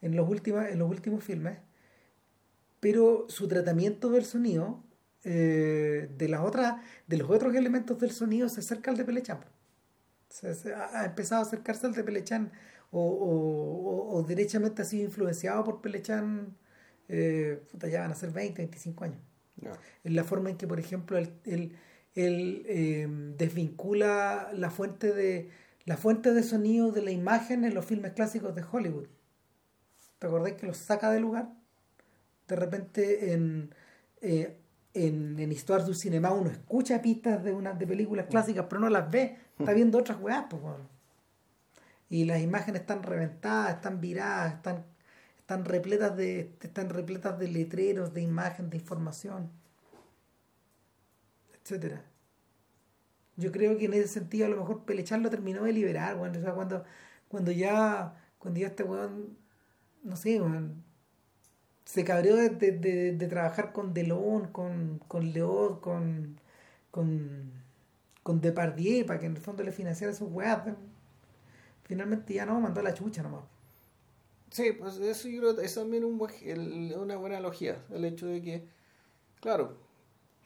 en 0.00 0.16
los 0.16 0.28
últimos, 0.28 0.66
en 0.66 0.78
los 0.78 0.90
últimos 0.90 1.24
filmes 1.24 1.58
pero 2.82 3.26
su 3.28 3.46
tratamiento 3.46 4.10
del 4.10 4.24
sonido, 4.24 4.82
eh, 5.22 6.10
de, 6.18 6.28
las 6.28 6.40
otras, 6.40 6.82
de 7.06 7.16
los 7.16 7.30
otros 7.30 7.54
elementos 7.54 7.96
del 8.00 8.10
sonido, 8.10 8.48
se 8.48 8.58
acerca 8.58 8.90
al 8.90 8.96
de 8.96 9.04
Pelechan. 9.04 9.38
Se, 10.32 10.74
ha 10.74 11.04
empezado 11.04 11.42
a 11.42 11.44
acercarse 11.44 11.86
al 11.86 11.92
de 11.92 12.02
Pelechan 12.02 12.52
o, 12.90 14.10
o, 14.12 14.22
derechamente 14.22 14.82
ha 14.82 14.84
sido 14.84 15.04
influenciado 15.04 15.64
por 15.64 15.80
Pelechan, 15.80 16.56
eh, 17.08 17.62
ya 17.90 18.00
van 18.00 18.12
a 18.12 18.14
ser 18.14 18.30
20, 18.30 18.62
25 18.62 19.04
años. 19.04 19.20
En 20.04 20.16
la 20.16 20.24
forma 20.24 20.50
en 20.50 20.56
que, 20.56 20.66
por 20.66 20.80
ejemplo, 20.80 21.16
él, 21.18 21.32
él, 21.44 21.76
eh, 22.66 23.06
desvincula 23.36 24.50
la 24.54 24.70
fuente 24.70 25.12
de 25.12 25.50
la 25.84 25.96
fuente 25.96 26.32
de 26.32 26.42
sonido 26.42 26.92
de 26.92 27.02
la 27.02 27.10
imagen 27.10 27.64
en 27.64 27.74
los 27.74 27.84
filmes 27.84 28.12
clásicos 28.12 28.54
de 28.54 28.64
Hollywood. 28.70 29.06
¿Te 30.18 30.26
acordás 30.26 30.52
que 30.52 30.66
los 30.66 30.76
saca 30.76 31.10
de 31.10 31.20
lugar? 31.20 31.50
de 32.48 32.56
repente 32.56 33.32
en, 33.32 33.74
eh, 34.20 34.56
en, 34.94 35.38
en 35.38 35.52
Histoire 35.52 35.84
du 35.84 35.94
Cinema 35.94 36.32
uno 36.32 36.50
escucha 36.50 37.00
pistas 37.00 37.42
de, 37.42 37.52
una, 37.52 37.72
de 37.72 37.86
películas 37.86 38.26
clásicas, 38.26 38.66
pero 38.68 38.80
no 38.80 38.88
las 38.88 39.10
ve, 39.10 39.38
está 39.58 39.72
viendo 39.72 39.98
otras 39.98 40.20
weas, 40.20 40.44
pues, 40.50 40.62
Y 42.10 42.24
las 42.24 42.40
imágenes 42.40 42.82
están 42.82 43.02
reventadas, 43.02 43.76
están 43.76 44.00
viradas, 44.00 44.54
están, 44.54 44.84
están 45.38 45.64
repletas 45.64 46.16
de, 46.16 46.56
están 46.60 46.90
repletas 46.90 47.38
de 47.38 47.48
letreros, 47.48 48.12
de 48.12 48.22
imagen, 48.22 48.70
de 48.70 48.76
información, 48.76 49.50
etcétera. 51.62 52.04
Yo 53.36 53.50
creo 53.50 53.78
que 53.78 53.86
en 53.86 53.94
ese 53.94 54.08
sentido 54.08 54.46
a 54.46 54.50
lo 54.50 54.58
mejor 54.58 54.84
Pelechar 54.84 55.20
lo 55.20 55.30
terminó 55.30 55.64
de 55.64 55.72
liberar, 55.72 56.16
bueno, 56.16 56.38
o 56.38 56.42
sea, 56.42 56.52
cuando, 56.52 56.84
cuando 57.28 57.50
ya, 57.50 58.14
cuando 58.38 58.60
ya 58.60 58.66
este 58.66 58.82
weón, 58.82 59.38
no 60.02 60.16
sé, 60.16 60.38
se 61.84 62.04
cabreó 62.04 62.36
de, 62.36 62.50
de, 62.50 63.12
de, 63.12 63.28
trabajar 63.28 63.72
con 63.72 63.92
Delon, 63.94 64.48
con, 64.48 65.00
con 65.08 65.32
León, 65.32 65.80
con, 65.80 66.40
con, 66.90 67.52
con 68.22 68.40
Depardieu, 68.40 69.04
para 69.06 69.20
que 69.20 69.26
en 69.26 69.36
el 69.36 69.42
fondo 69.42 69.62
le 69.62 69.72
financiara 69.72 70.14
sus 70.14 70.30
weas. 70.30 70.62
Finalmente 71.84 72.34
ya 72.34 72.46
no, 72.46 72.60
mandó 72.60 72.82
la 72.82 72.94
chucha 72.94 73.22
nomás. 73.22 73.44
Sí, 74.50 74.72
pues 74.72 74.96
eso 74.98 75.28
yo 75.28 75.40
creo 75.40 75.60
es 75.60 75.74
también 75.74 76.04
un 76.04 76.20
una 76.20 77.16
buena 77.16 77.36
analogía, 77.38 77.82
el 77.90 78.04
hecho 78.04 78.26
de 78.26 78.42
que, 78.42 78.68
claro, 79.40 79.76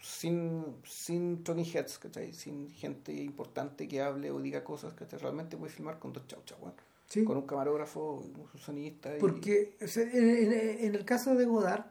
sin, 0.01 0.65
sin 0.85 1.43
Tony 1.43 1.65
Heads, 1.65 2.01
sin 2.33 2.71
gente 2.71 3.13
importante 3.13 3.89
que 3.89 4.01
hable 4.01 4.31
o 4.31 4.41
diga 4.41 4.63
cosas, 4.65 4.95
que 4.95 5.05
realmente 5.05 5.57
puede 5.57 5.73
filmar 5.73 5.99
con 5.99 6.13
dos 6.13 6.27
chauchas, 6.29 6.59
bueno 6.61 6.77
con 7.25 7.37
un 7.37 7.47
camarógrafo, 7.47 8.25
un 8.53 8.59
sonista. 8.59 9.11
Porque 9.19 9.77
en, 9.81 10.95
el 10.95 11.05
caso 11.05 11.35
de 11.35 11.45
Godard, 11.45 11.85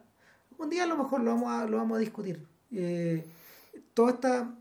un 0.58 0.70
día 0.70 0.84
a 0.84 0.86
lo 0.86 0.96
mejor 0.96 1.20
lo 1.20 1.32
vamos 1.32 1.50
a, 1.50 1.66
lo 1.66 1.78
vamos 1.78 1.96
a 1.96 2.00
discutir. 2.00 2.46
Eh, 2.70 3.24
toda 3.94 4.12
esta. 4.12 4.54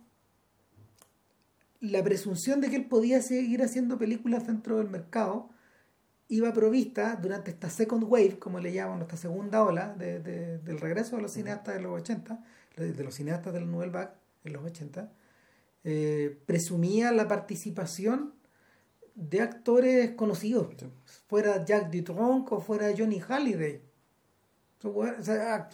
La 1.81 2.03
presunción 2.03 2.61
de 2.61 2.69
que 2.69 2.77
él 2.77 2.85
podía 2.85 3.21
seguir 3.21 3.61
haciendo 3.61 3.99
películas 3.99 4.47
dentro 4.47 4.77
del 4.77 4.89
mercado 4.89 5.49
iba 6.29 6.51
provista 6.53 7.15
durante 7.15 7.51
esta 7.51 7.69
second 7.69 8.05
wave, 8.05 8.39
como 8.39 8.59
le 8.59 8.73
llaman, 8.73 9.01
esta 9.01 9.17
segunda 9.17 9.63
ola 9.63 9.93
de, 9.93 10.19
del 10.19 10.79
regreso 10.79 11.17
de 11.17 11.21
los 11.21 11.31
cineastas 11.33 11.75
de 11.75 11.81
los 11.81 12.01
80, 12.01 12.43
de 12.77 13.03
los 13.03 13.13
cineastas 13.13 13.53
del 13.53 13.69
Nouvelle 13.69 13.91
Vague 13.91 14.11
en 14.45 14.53
los 14.53 14.63
80, 14.63 15.11
eh, 15.83 16.39
presumía 16.47 17.11
la 17.11 17.27
participación 17.27 18.33
de 19.15 19.41
actores 19.41 20.11
conocidos, 20.11 20.67
fuera 21.27 21.63
Jack 21.63 21.89
Dutronc 21.89 22.51
o 22.51 22.59
fuera 22.59 22.93
Johnny 22.95 23.19
Halliday. 23.19 23.81
O 24.83 25.03
sea, 25.23 25.67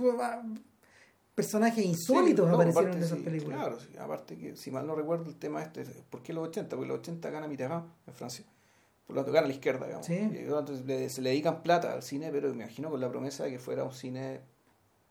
personajes 1.35 1.83
insólitos 1.83 2.49
aparecieron 2.49 2.93
en 2.93 3.03
esas 3.03 3.19
películas. 3.19 3.59
Claro, 3.59 3.77
aparte 3.99 4.37
que 4.37 4.55
si 4.55 4.71
mal 4.71 4.85
no 4.87 4.95
recuerdo 4.95 5.29
el 5.29 5.35
tema 5.35 5.61
este, 5.61 5.83
¿por 6.09 6.21
qué 6.21 6.33
los 6.33 6.47
80? 6.47 6.75
Porque 6.75 6.87
los 6.87 6.99
80 6.99 7.29
gana 7.29 7.47
Mitterrand 7.47 7.89
en 8.07 8.13
Francia. 8.13 8.45
Por 9.07 9.15
lo 9.15 9.23
tanto 9.23 9.33
gana 9.33 9.47
la 9.47 9.53
izquierda, 9.53 9.85
digamos. 9.87 10.09
Entonces 10.09 11.11
se 11.11 11.21
le 11.21 11.31
dedican 11.31 11.63
plata 11.63 11.93
al 11.93 12.03
cine, 12.03 12.29
pero 12.31 12.49
me 12.49 12.63
imagino 12.63 12.89
con 12.89 13.01
la 13.01 13.09
promesa 13.09 13.43
de 13.43 13.51
que 13.51 13.59
fuera 13.59 13.83
un 13.83 13.93
cine 13.93 14.39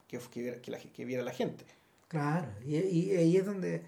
que, 0.06 0.18
que, 0.18 0.40
viera, 0.40 0.62
que, 0.62 0.70
la, 0.70 0.78
que 0.78 1.04
viera 1.04 1.22
la 1.22 1.32
gente. 1.32 1.64
Claro, 2.08 2.48
y, 2.64 2.76
y 2.76 3.16
ahí 3.16 3.36
es 3.36 3.44
donde 3.44 3.82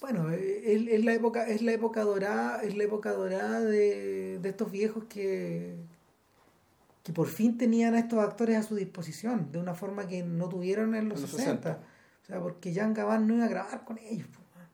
Bueno, 0.00 0.30
eh, 0.30 0.62
es, 0.74 0.86
es 0.88 1.04
la 1.04 1.14
época, 1.14 1.46
es 1.48 1.62
la 1.62 1.72
época 1.72 2.02
dorada, 2.02 2.62
es 2.62 2.76
la 2.76 2.84
época 2.84 3.12
dorada 3.12 3.60
de, 3.60 4.38
de 4.38 4.48
estos 4.48 4.70
viejos 4.70 5.04
que, 5.04 5.74
que 7.02 7.12
por 7.12 7.28
fin 7.28 7.56
tenían 7.56 7.94
a 7.94 8.00
estos 8.00 8.18
actores 8.18 8.56
a 8.56 8.62
su 8.62 8.74
disposición, 8.76 9.50
de 9.52 9.58
una 9.58 9.74
forma 9.74 10.06
que 10.06 10.22
no 10.22 10.48
tuvieron 10.48 10.94
en 10.94 11.08
los, 11.08 11.18
En 11.18 11.22
los 11.22 11.30
60. 11.30 11.62
60. 11.62 11.78
O 12.22 12.26
sea, 12.26 12.40
porque 12.40 12.74
Jan 12.74 12.92
Gavin 12.92 13.26
no 13.26 13.34
iba 13.36 13.44
a 13.46 13.48
grabar 13.48 13.84
con 13.84 13.98
ellos. 13.98 14.26
po, 14.28 14.40
man. 14.58 14.68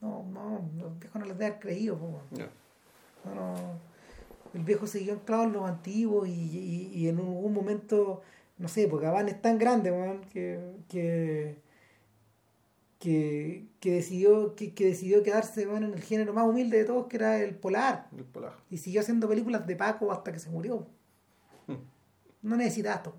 No, 0.00 0.24
no, 0.32 0.70
los 0.82 0.98
viejos 0.98 1.20
no 1.20 1.26
les 1.26 1.38
deben 1.38 1.58
creído. 1.60 1.96
po, 1.98 2.08
man. 2.10 2.48
No, 3.24 3.34
no. 3.34 3.54
El 4.54 4.64
viejo 4.64 4.86
siguió 4.86 5.14
anclado 5.14 5.44
en 5.44 5.52
los 5.52 5.68
antiguos 5.68 6.28
y, 6.28 6.32
y- 6.32 6.90
y 6.94 7.08
en 7.08 7.18
algún 7.18 7.52
momento, 7.54 8.22
no 8.58 8.68
sé, 8.68 8.88
porque 8.88 9.06
Gaván 9.06 9.28
es 9.28 9.40
tan 9.40 9.56
grande, 9.58 9.90
weón, 9.92 10.22
que, 10.32 10.58
que, 10.88 11.56
que, 13.02 13.66
que 13.80 13.94
decidió, 13.94 14.54
que, 14.54 14.74
que 14.74 14.86
decidió 14.86 15.24
quedarse 15.24 15.66
weón, 15.66 15.82
en 15.82 15.94
el 15.94 16.02
género 16.02 16.32
más 16.32 16.46
humilde 16.46 16.78
de 16.78 16.84
todos, 16.84 17.08
que 17.08 17.16
era 17.16 17.40
el 17.40 17.56
polar. 17.56 18.08
El. 18.16 18.24
Y 18.70 18.76
siguió 18.78 19.00
haciendo 19.00 19.28
películas 19.28 19.66
de 19.66 19.74
Paco 19.74 20.12
hasta 20.12 20.32
que 20.32 20.38
se 20.38 20.50
murió. 20.50 20.86
No 22.42 22.56
necesitaba 22.56 22.96
esto. 22.96 23.14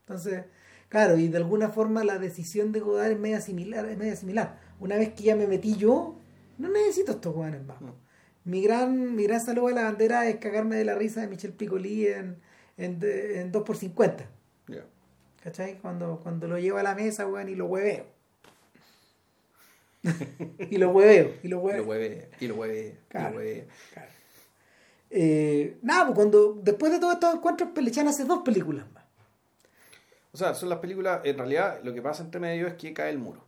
Entonces, 0.00 0.44
claro, 0.88 1.16
y 1.16 1.28
de 1.28 1.36
alguna 1.36 1.68
forma 1.68 2.02
la 2.02 2.18
decisión 2.18 2.72
de 2.72 2.80
Godard 2.80 3.12
es 3.12 3.18
media 3.18 3.40
similar, 3.40 3.86
es 3.86 3.96
media 3.96 4.16
similar. 4.16 4.60
Una 4.80 4.96
vez 4.96 5.14
que 5.14 5.22
ya 5.22 5.36
me 5.36 5.46
metí 5.46 5.76
yo, 5.76 6.16
no 6.58 6.68
necesito 6.68 7.12
estos 7.12 7.34
weones 7.34 7.64
más. 7.64 7.80
No. 7.80 7.94
Mi 8.44 8.62
gran, 8.62 9.14
mi 9.14 9.24
gran 9.24 9.40
saludo 9.40 9.68
a 9.68 9.72
la 9.72 9.84
bandera 9.84 10.28
es 10.28 10.36
cagarme 10.36 10.74
de 10.74 10.84
la 10.84 10.96
risa 10.96 11.20
de 11.20 11.28
Michel 11.28 11.52
Piccoli 11.52 12.06
en, 12.06 12.40
en, 12.76 12.98
en 13.02 13.52
2x50. 13.52 14.26
Ya. 14.68 14.84
¿Cachai? 15.42 15.78
Cuando, 15.78 16.20
cuando 16.20 16.48
lo 16.48 16.58
llevo 16.58 16.78
a 16.78 16.82
la 16.82 16.94
mesa, 16.96 17.26
weón, 17.26 17.48
y 17.48 17.54
lo 17.54 17.66
hueveo. 17.66 18.13
Y 20.70 20.76
lo 20.78 20.90
hueveo, 20.90 21.34
y 21.42 21.48
lo 21.48 21.56
Y 21.58 21.60
hueveo. 21.60 21.84
lo 21.84 21.84
y 21.84 21.84
lo 21.84 21.86
hueve, 21.86 22.28
y 22.40 22.46
lo 22.48 22.54
hueve. 22.56 22.98
Claro. 23.08 23.40
Eh, 25.10 25.78
nada, 25.82 26.06
pues 26.06 26.16
cuando, 26.16 26.58
después 26.62 26.90
de 26.92 26.98
todos 26.98 27.14
estos 27.14 27.34
encuentros, 27.34 27.70
Pelechan 27.74 28.08
hace 28.08 28.24
dos 28.24 28.42
películas 28.44 28.90
más. 28.92 29.04
O 30.32 30.36
sea, 30.36 30.54
son 30.54 30.68
las 30.68 30.80
películas, 30.80 31.20
en 31.24 31.38
realidad 31.38 31.80
lo 31.84 31.94
que 31.94 32.02
pasa 32.02 32.22
entre 32.24 32.40
medio 32.40 32.66
es 32.66 32.74
que 32.74 32.92
cae 32.92 33.10
el 33.10 33.18
muro. 33.18 33.44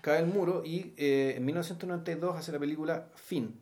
Cae 0.00 0.20
el 0.20 0.26
muro 0.26 0.62
y 0.64 0.94
eh, 0.96 1.34
en 1.36 1.44
1992 1.44 2.36
hace 2.36 2.52
la 2.52 2.58
película 2.58 3.08
Fin, 3.14 3.60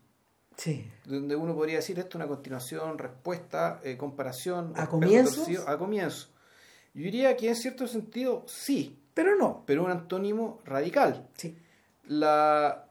Sí. 0.56 0.86
donde 1.05 1.35
uno 1.35 1.55
podría 1.55 1.77
decir 1.77 1.98
esto 1.98 2.10
es 2.10 2.14
una 2.16 2.28
continuación, 2.28 2.98
respuesta, 2.98 3.81
eh, 3.82 3.97
comparación. 3.97 4.73
¿A 4.77 4.86
torcido, 4.89 5.69
a 5.69 5.78
comienzo. 5.78 6.28
Yo 6.94 7.02
diría 7.05 7.36
que 7.36 7.48
en 7.48 7.56
cierto 7.56 7.86
sentido 7.89 8.44
sí, 8.47 8.98
Pero 9.14 9.35
no. 9.36 9.64
pero 9.66 9.85
un 9.85 9.90
antónimo 9.90 10.60
radical. 10.64 11.28
Sí. 11.35 11.56
La... 12.19 12.87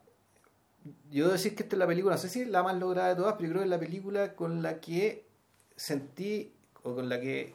Yo 1.12 1.26
debo 1.26 1.34
decir 1.34 1.56
que 1.56 1.64
esta 1.64 1.76
es 1.76 1.80
la 1.80 1.86
película, 1.88 2.16
no 2.16 2.22
sé 2.22 2.30
si 2.30 2.42
es 2.42 2.48
la 2.48 2.64
más 2.64 2.76
lograda 2.78 3.10
de 3.10 3.16
todas, 3.16 3.34
pero 3.34 3.46
yo 3.48 3.50
creo 3.52 3.62
que 3.62 3.66
es 3.66 3.70
la 3.70 3.80
película 3.80 4.34
con 4.36 4.64
la 4.64 4.80
que 4.80 5.26
sentí, 5.76 6.54
o 6.84 6.96
con 6.96 7.08
la 7.10 7.20
que 7.20 7.54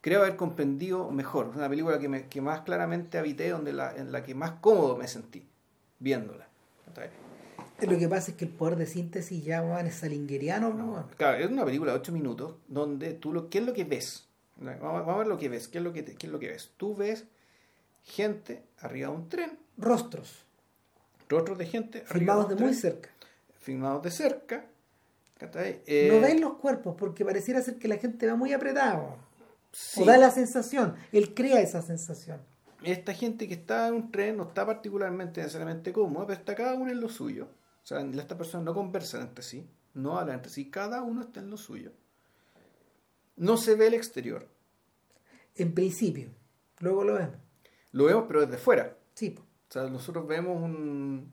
creo 0.00 0.20
haber 0.20 0.36
comprendido 0.36 1.10
mejor. 1.10 1.48
Es 1.50 1.56
una 1.56 1.68
película 1.68 1.98
que, 1.98 2.08
me- 2.08 2.28
que 2.28 2.40
más 2.40 2.60
claramente 2.60 3.18
habité, 3.18 3.48
donde 3.50 3.72
la, 3.72 3.96
en 3.96 4.12
la 4.12 4.22
que 4.22 4.34
más 4.34 4.52
cómodo 4.60 4.96
me 4.96 5.08
sentí 5.08 5.44
viéndola. 5.98 6.46
Lo 7.80 7.96
que 7.98 8.08
pasa 8.08 8.32
es 8.32 8.36
que 8.36 8.44
el 8.44 8.50
poder 8.50 8.76
de 8.76 8.86
síntesis 8.86 9.44
ya, 9.44 9.62
es 9.80 9.94
salingueriano, 9.94 10.72
No. 10.74 11.08
Claro, 11.16 11.38
es 11.38 11.50
una 11.50 11.64
película 11.64 11.92
de 11.92 11.98
8 11.98 12.12
minutos 12.12 12.56
donde 12.68 13.14
tú 13.14 13.32
lo, 13.32 13.48
¿qué 13.50 13.58
es 13.58 13.66
lo 13.66 13.72
que 13.72 13.84
ves? 13.84 14.26
Vamos 14.56 14.80
a 14.82 14.86
vamos 14.86 15.14
a 15.14 15.18
ver 15.18 15.26
lo 15.28 15.38
que 15.38 15.48
ves, 15.48 15.68
¿qué 15.68 15.78
es 15.78 15.84
lo 15.84 15.92
que, 15.92 16.02
te- 16.02 16.14
qué 16.16 16.26
es 16.26 16.32
lo 16.32 16.38
que 16.40 16.48
ves? 16.48 16.72
Tú 16.76 16.94
ves 16.96 17.24
gente 18.04 18.64
arriba 18.80 19.08
de 19.10 19.14
un 19.16 19.28
tren, 19.28 19.58
Rostros, 19.76 20.44
rostros 21.28 21.58
de 21.58 21.66
gente 21.66 22.00
filmados 22.06 22.48
de 22.48 22.56
muy 22.56 22.74
cerca. 22.74 23.10
filmados 23.60 24.02
de 24.02 24.10
cerca. 24.10 24.66
Eh, 25.40 26.08
no 26.10 26.20
ven 26.20 26.40
los 26.40 26.54
cuerpos 26.54 26.96
porque 26.98 27.24
pareciera 27.24 27.62
ser 27.62 27.78
que 27.78 27.86
la 27.86 27.96
gente 27.96 28.26
va 28.26 28.34
muy 28.34 28.52
sí. 29.72 30.02
O 30.02 30.04
da 30.04 30.18
la 30.18 30.30
sensación, 30.30 30.96
él 31.12 31.34
crea 31.34 31.60
esa 31.60 31.80
sensación. 31.82 32.40
Esta 32.82 33.12
gente 33.12 33.46
que 33.46 33.54
está 33.54 33.88
en 33.88 33.94
un 33.94 34.10
tren 34.10 34.36
no 34.36 34.44
está 34.44 34.66
particularmente 34.66 35.40
necesariamente 35.40 35.92
cómoda, 35.92 36.26
pero 36.26 36.38
está 36.40 36.54
cada 36.54 36.74
uno 36.74 36.90
en 36.90 37.00
lo 37.00 37.08
suyo. 37.08 37.48
O 37.82 37.86
sea, 37.86 38.00
estas 38.00 38.36
personas 38.38 38.64
no 38.64 38.74
conversan 38.74 39.22
entre 39.22 39.44
sí, 39.44 39.68
no 39.94 40.18
hablan 40.18 40.36
entre 40.36 40.50
sí, 40.50 40.70
cada 40.70 41.02
uno 41.02 41.22
está 41.22 41.40
en 41.40 41.50
lo 41.50 41.56
suyo. 41.56 41.92
No 43.36 43.56
se 43.56 43.74
ve 43.76 43.86
el 43.86 43.94
exterior. 43.94 44.48
En 45.54 45.72
principio, 45.74 46.30
luego 46.80 47.04
lo 47.04 47.14
vemos. 47.14 47.36
Lo 47.92 48.04
vemos, 48.04 48.24
pero 48.26 48.40
desde 48.40 48.58
fuera. 48.58 48.96
Sí. 49.14 49.36
O 49.68 49.72
sea, 49.72 49.84
nosotros 49.88 50.26
vemos 50.26 50.60
un. 50.62 51.32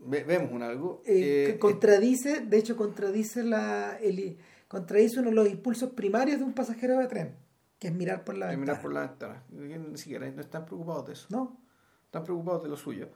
ve- 0.00 0.24
vemos 0.24 0.50
un 0.52 0.62
algo. 0.62 1.02
Eh, 1.04 1.44
eh, 1.48 1.52
que 1.52 1.58
contradice, 1.58 2.40
de 2.40 2.58
hecho, 2.58 2.76
contradice 2.76 3.42
la, 3.42 3.98
el, 3.98 4.38
contradice 4.68 5.20
uno 5.20 5.28
de 5.30 5.34
los 5.36 5.48
impulsos 5.48 5.90
primarios 5.90 6.38
de 6.38 6.44
un 6.44 6.54
pasajero 6.54 6.98
de 6.98 7.06
tren, 7.06 7.36
que 7.78 7.88
es 7.88 7.94
mirar 7.94 8.24
por 8.24 8.36
la 8.36 8.46
eh, 8.46 8.56
ventana. 8.56 8.60
mirar 8.72 8.82
por 8.82 8.92
la 8.94 9.00
ventana. 9.00 9.42
Ni 9.50 9.98
siquiera 9.98 10.30
no 10.30 10.40
están 10.40 10.64
preocupados 10.64 11.06
de 11.06 11.12
eso. 11.12 11.26
¿No? 11.30 11.60
Están 12.06 12.24
preocupados 12.24 12.62
de 12.62 12.68
lo 12.70 12.76
suyo. 12.76 13.08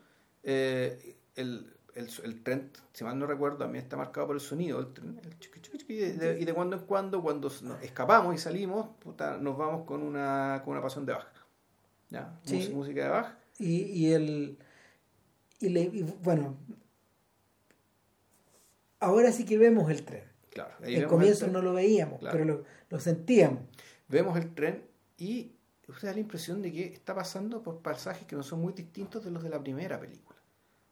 Eh, 0.42 1.16
el, 1.36 1.72
el, 1.94 2.08
el 2.22 2.42
tren, 2.42 2.70
si 2.92 3.02
mal 3.02 3.18
no 3.18 3.26
recuerdo, 3.26 3.58
también 3.58 3.82
está 3.82 3.96
marcado 3.96 4.26
por 4.26 4.36
el 4.36 4.40
sonido 4.42 4.82
del 4.82 4.92
tren. 4.92 5.18
El 5.24 5.38
chiqui, 5.38 5.60
chiqui, 5.60 5.78
chiqui, 5.78 5.94
y, 5.94 5.98
de, 6.12 6.38
y 6.40 6.44
de 6.44 6.52
cuando 6.52 6.76
en 6.76 6.82
cuando, 6.84 7.22
cuando 7.22 7.48
nos 7.62 7.82
escapamos 7.82 8.34
y 8.34 8.38
salimos, 8.38 8.88
puta, 8.98 9.38
nos 9.38 9.56
vamos 9.56 9.84
con 9.86 10.02
una, 10.02 10.60
con 10.64 10.72
una 10.74 10.82
pasión 10.82 11.06
de 11.06 11.12
Bach. 11.14 11.26
¿Ya? 12.10 12.38
Sí. 12.44 12.70
Música 12.74 13.04
de 13.04 13.08
Bach. 13.08 13.34
Y, 13.58 13.82
y 13.82 14.12
el. 14.12 14.58
Y, 15.60 15.68
le- 15.68 15.90
y 15.92 16.02
bueno. 16.22 16.56
Ahora 19.00 19.32
sí 19.32 19.44
que 19.44 19.58
vemos 19.58 19.90
el 19.90 20.04
tren. 20.04 20.24
Claro. 20.50 20.74
El 20.82 20.94
vemos 20.96 21.10
comienzo 21.10 21.44
el 21.46 21.50
tren. 21.50 21.52
no 21.52 21.62
lo 21.62 21.74
veíamos, 21.74 22.20
Claro. 22.20 22.32
pero 22.32 22.44
lo, 22.44 22.64
lo 22.88 23.00
sentíamos. 23.00 23.60
Vemos 24.08 24.36
el 24.38 24.54
tren 24.54 24.84
y 25.18 25.52
usted 25.88 26.08
da 26.08 26.14
la 26.14 26.20
impresión 26.20 26.62
de 26.62 26.72
que 26.72 26.84
está 26.86 27.14
pasando 27.14 27.62
por 27.62 27.80
pasajes 27.80 28.26
que 28.26 28.36
no 28.36 28.42
son 28.42 28.60
muy 28.60 28.72
distintos 28.72 29.24
de 29.24 29.30
los 29.30 29.42
de 29.42 29.50
la 29.50 29.60
primera 29.62 29.98
película. 30.00 30.38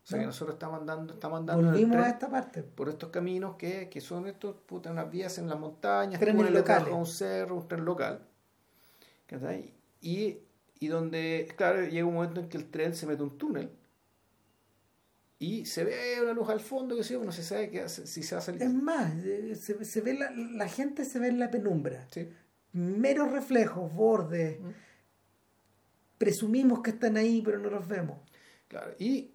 O 0.05 0.06
sea, 0.06 0.18
No. 0.18 0.22
que 0.22 0.26
nosotros 0.26 0.55
estamos 0.56 0.80
andando, 0.80 1.14
estamos 1.14 1.40
andando 1.40 1.70
Volvimos 1.70 1.97
a 1.98 2.09
esta 2.10 2.28
parte. 2.28 2.62
por 2.62 2.89
estos 2.89 3.10
caminos 3.10 3.55
que, 3.56 3.89
que 3.89 4.01
son 4.01 4.26
estos, 4.26 4.56
puta, 4.66 4.90
unas 4.90 5.09
vías 5.10 5.39
en 5.39 5.48
las 5.48 5.59
montañas, 5.59 6.18
Trenes 6.20 6.51
locales. 6.51 6.93
un 6.93 7.06
cerro, 7.06 7.56
un 7.56 7.68
tren 7.68 7.84
local. 7.84 8.26
¿cachai? 9.26 9.72
Y, 10.02 10.39
y 10.82 10.88
donde, 10.88 11.46
claro, 11.56 11.84
llega 11.86 12.04
un 12.06 12.14
momento 12.14 12.40
en 12.40 12.48
que 12.48 12.56
el 12.56 12.70
tren 12.70 12.94
se 12.94 13.06
mete 13.06 13.22
un 13.22 13.38
túnel 13.38 13.70
y 15.38 15.64
se 15.66 15.84
ve 15.84 16.20
una 16.22 16.32
luz 16.32 16.48
al 16.48 16.60
fondo, 16.60 16.96
que 16.96 17.04
sí, 17.04 17.16
no 17.22 17.30
se 17.32 17.42
sabe 17.42 17.70
qué 17.70 17.82
hace- 17.82 18.06
si 18.06 18.22
se 18.22 18.34
va 18.34 18.40
a 18.40 18.44
salir. 18.44 18.62
Es 18.62 18.72
más, 18.72 19.12
eh, 19.24 19.54
se, 19.54 19.84
se 19.84 20.00
ve 20.00 20.14
la, 20.14 20.30
la 20.30 20.68
gente 20.68 21.04
se 21.04 21.18
ve 21.18 21.28
en 21.28 21.38
la 21.38 21.50
penumbra. 21.50 22.06
Sí. 22.10 22.28
Meros 22.72 23.30
reflejos, 23.32 23.92
bordes. 23.92 24.60
Mm. 24.60 24.70
Presumimos 26.18 26.80
que 26.82 26.90
están 26.90 27.16
ahí, 27.16 27.42
pero 27.44 27.59
no 27.59 27.70
los 27.70 27.86
vemos. 27.88 28.18
Claro, 28.68 28.92
y 28.98 29.34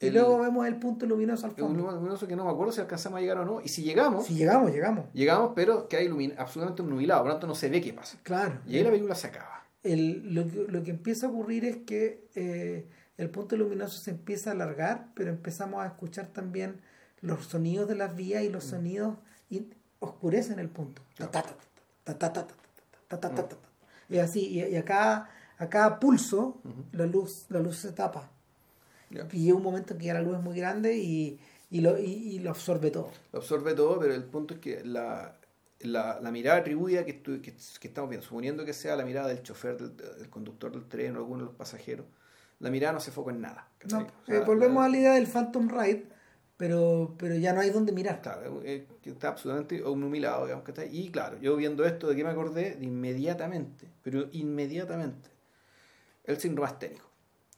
Y 0.00 0.06
el- 0.08 0.14
luego 0.14 0.38
vemos 0.40 0.66
el 0.66 0.76
punto 0.78 1.06
luminoso 1.06 1.46
al 1.46 1.52
fondo. 1.52 1.78
número 1.78 1.96
luminoso 1.96 2.26
que 2.26 2.36
no 2.36 2.44
me 2.44 2.50
acuerdo 2.50 2.72
si 2.72 2.80
alcanzamos 2.80 3.18
a 3.18 3.20
llegar 3.20 3.38
o 3.38 3.44
no, 3.44 3.60
y 3.60 3.68
si 3.68 3.82
llegamos, 3.82 4.26
Si 4.26 4.34
llegamos, 4.34 4.70
llegamos. 4.72 5.06
llegamos, 5.12 5.52
pero 5.54 5.88
que 5.88 5.96
hay 5.96 6.08
ilumi- 6.08 6.34
absolutamente 6.36 6.82
nubilado, 6.82 7.22
por 7.22 7.28
lo 7.28 7.34
tanto 7.34 7.46
no 7.46 7.54
se 7.54 7.68
ve 7.70 7.80
qué 7.80 7.92
pasa. 7.92 8.18
Claro. 8.22 8.60
Y 8.66 8.76
ahí 8.76 8.82
la 8.84 8.90
película 8.90 9.14
se 9.14 9.28
acaba 9.28 9.64
el, 9.82 10.34
lo, 10.34 10.44
lo, 10.44 10.82
que 10.82 10.90
empieza 10.90 11.26
a 11.26 11.30
ocurrir 11.30 11.64
es 11.64 11.76
que 11.78 12.28
eh, 12.34 12.86
el 13.16 13.30
punto 13.30 13.56
luminoso 13.56 13.98
se 14.00 14.10
empieza 14.10 14.50
a 14.50 14.52
alargar, 14.54 15.08
pero 15.14 15.30
empezamos 15.30 15.82
a 15.82 15.86
escuchar 15.86 16.28
también 16.28 16.80
los 17.20 17.46
sonidos 17.46 17.88
de 17.88 17.96
las 17.96 18.14
vías 18.14 18.42
y 18.42 18.48
los 18.48 18.66
mm. 18.66 18.70
sonidos 18.70 19.18
y 19.50 19.66
oscurecen 20.00 20.58
el 20.58 20.68
punto. 20.68 21.02
Y 24.08 24.18
así, 24.18 24.40
y, 24.46 24.64
y 24.64 24.76
a, 24.76 24.84
cada, 24.84 25.30
a, 25.58 25.68
cada, 25.68 25.98
pulso 25.98 26.60
uh 26.64 26.68
-huh. 26.68 26.84
la, 26.92 27.06
luz, 27.06 27.46
la 27.48 27.60
luz 27.60 27.78
se 27.78 27.92
tapa. 27.92 28.30
Yeah. 29.10 29.28
Y 29.32 29.44
llega 29.44 29.56
un 29.56 29.62
momento 29.62 29.96
que 29.96 30.06
ya 30.06 30.14
la 30.14 30.22
luz 30.22 30.36
es 30.36 30.42
muy 30.42 30.56
grande 30.56 30.96
y, 30.96 31.40
y, 31.70 31.80
lo, 31.80 31.98
y, 31.98 32.04
y 32.04 32.38
lo 32.38 32.50
absorbe 32.50 32.90
todo. 32.90 33.10
Lo 33.32 33.38
absorbe 33.38 33.74
todo, 33.74 33.98
pero 33.98 34.14
el 34.14 34.24
punto 34.24 34.54
es 34.54 34.60
que 34.60 34.84
la, 34.84 35.37
la, 35.80 36.20
la 36.20 36.30
mirada 36.30 36.58
atribuida 36.58 37.04
que, 37.04 37.22
que, 37.22 37.40
que 37.40 37.88
estamos 37.88 38.10
viendo, 38.10 38.26
suponiendo 38.26 38.64
que 38.64 38.72
sea 38.72 38.96
la 38.96 39.04
mirada 39.04 39.28
del 39.28 39.42
chofer, 39.42 39.76
del, 39.76 39.96
del 39.96 40.28
conductor 40.30 40.72
del 40.72 40.86
tren 40.86 41.14
o 41.16 41.18
alguno 41.18 41.44
de 41.44 41.46
los 41.46 41.54
pasajeros, 41.54 42.06
la 42.60 42.70
mirada 42.70 42.94
no 42.94 43.00
se 43.00 43.10
foca 43.12 43.30
en 43.30 43.40
nada. 43.40 43.68
¿cachai? 43.78 44.00
No, 44.00 44.06
O 44.06 44.26
sea, 44.26 44.36
eh, 44.36 44.42
volvemos 44.44 44.80
la- 44.80 44.84
a 44.86 44.88
la 44.88 44.96
idea 44.98 45.14
del 45.14 45.26
Phantom 45.26 45.68
Ride, 45.68 46.06
pero, 46.56 47.14
pero 47.18 47.36
ya 47.36 47.52
no 47.52 47.60
hay 47.60 47.70
donde 47.70 47.92
mirar. 47.92 48.20
Claro, 48.20 48.60
eh, 48.64 48.86
que 49.00 49.10
está 49.10 49.28
absolutamente 49.28 49.82
obnubilado, 49.84 50.44
digamos, 50.46 50.64
que 50.64 50.72
está 50.72 50.84
Y 50.84 51.10
claro, 51.10 51.38
yo 51.38 51.54
viendo 51.56 51.84
esto, 51.84 52.08
¿de 52.08 52.16
qué 52.16 52.24
me 52.24 52.30
acordé? 52.30 52.74
De 52.74 52.84
inmediatamente, 52.84 53.86
pero 54.02 54.28
inmediatamente, 54.32 55.30
el 56.24 56.38
síndrome 56.38 56.68
asténico. 56.68 57.04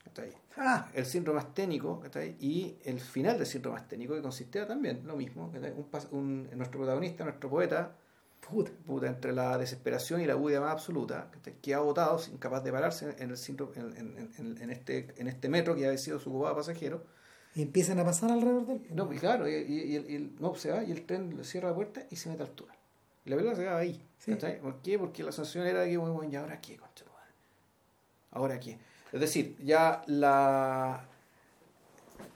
¿está 0.05 0.23
ahí? 0.23 0.33
Ah, 0.57 0.89
El 0.95 1.07
síndrome 1.07 1.39
asténico, 1.41 2.03
¿está 2.05 2.19
ahí? 2.19 2.37
Y 2.41 2.77
el 2.85 3.01
final 3.01 3.39
del 3.39 3.47
síndrome 3.47 3.79
asténico, 3.79 4.15
que 4.15 4.21
consistía 4.23 4.67
también 4.67 5.03
lo 5.07 5.17
mismo. 5.17 5.51
Un, 5.51 5.89
un- 6.11 6.51
nuestro 6.59 6.81
protagonista, 6.81 7.25
nuestro 7.25 7.49
poeta, 7.49 7.97
puta. 8.51 8.71
puta, 8.87 9.07
entre 9.07 9.33
la 9.33 9.57
desesperación 9.59 10.21
y 10.21 10.27
la 10.27 10.35
bulla 10.35 10.61
más 10.61 10.73
absoluta, 10.73 11.31
que 11.63 11.75
ha 11.75 11.79
agotado, 11.79 12.21
incapaz 12.33 12.63
de 12.65 12.73
pararse 12.73 13.05
en, 13.19 13.31
el 13.31 13.37
en, 13.77 13.97
en- 13.97 14.31
en- 14.39 14.63
en 14.63 14.71
este, 14.71 15.15
en 15.17 15.29
este 15.29 15.49
metro 15.49 15.75
que 15.75 15.87
había 15.87 15.99
sido 15.99 16.19
su 16.19 16.31
ocupado 16.31 16.57
pasajero, 16.57 17.05
Y 17.55 17.63
empiezan 17.63 17.99
a 17.99 18.05
pasar 18.05 18.31
alrededor 18.31 18.67
del 18.67 18.95
No, 18.95 19.07
pues 19.07 19.21
claro, 19.21 19.49
y, 19.49 19.55
y- 19.55 19.83
y 19.93 19.97
el, 19.97 20.11
y 20.11 20.15
el- 20.17 20.37
no, 20.41 20.55
se 20.55 20.71
va 20.71 20.85
y 20.85 20.93
el 20.93 21.05
tren 21.07 21.37
le 21.37 21.45
cierra 21.45 21.71
la 21.71 21.75
puerta 21.75 22.07
y 22.11 22.17
se 22.17 22.29
mete 22.29 22.43
a 22.43 22.47
altura. 22.47 22.75
Y 23.25 23.31
la 23.31 23.37
película 23.37 23.57
se 23.57 23.63
acaba 23.63 23.81
ahí. 23.81 24.01
Sí. 24.19 24.35
¿Por 24.63 24.81
qué? 24.83 24.99
Porque 24.99 25.23
la 25.23 25.33
sensación 25.33 25.67
era 25.67 25.85
que, 25.85 25.97
bueno, 25.97 26.23
¿y 26.25 26.37
ahora 26.37 26.61
qué, 26.61 26.77
concha? 26.77 27.05
¿Ahora 28.33 28.61
qué? 28.61 28.79
Es 29.13 29.21
decir, 29.21 29.57
ya 29.65 30.03
la... 30.07 31.05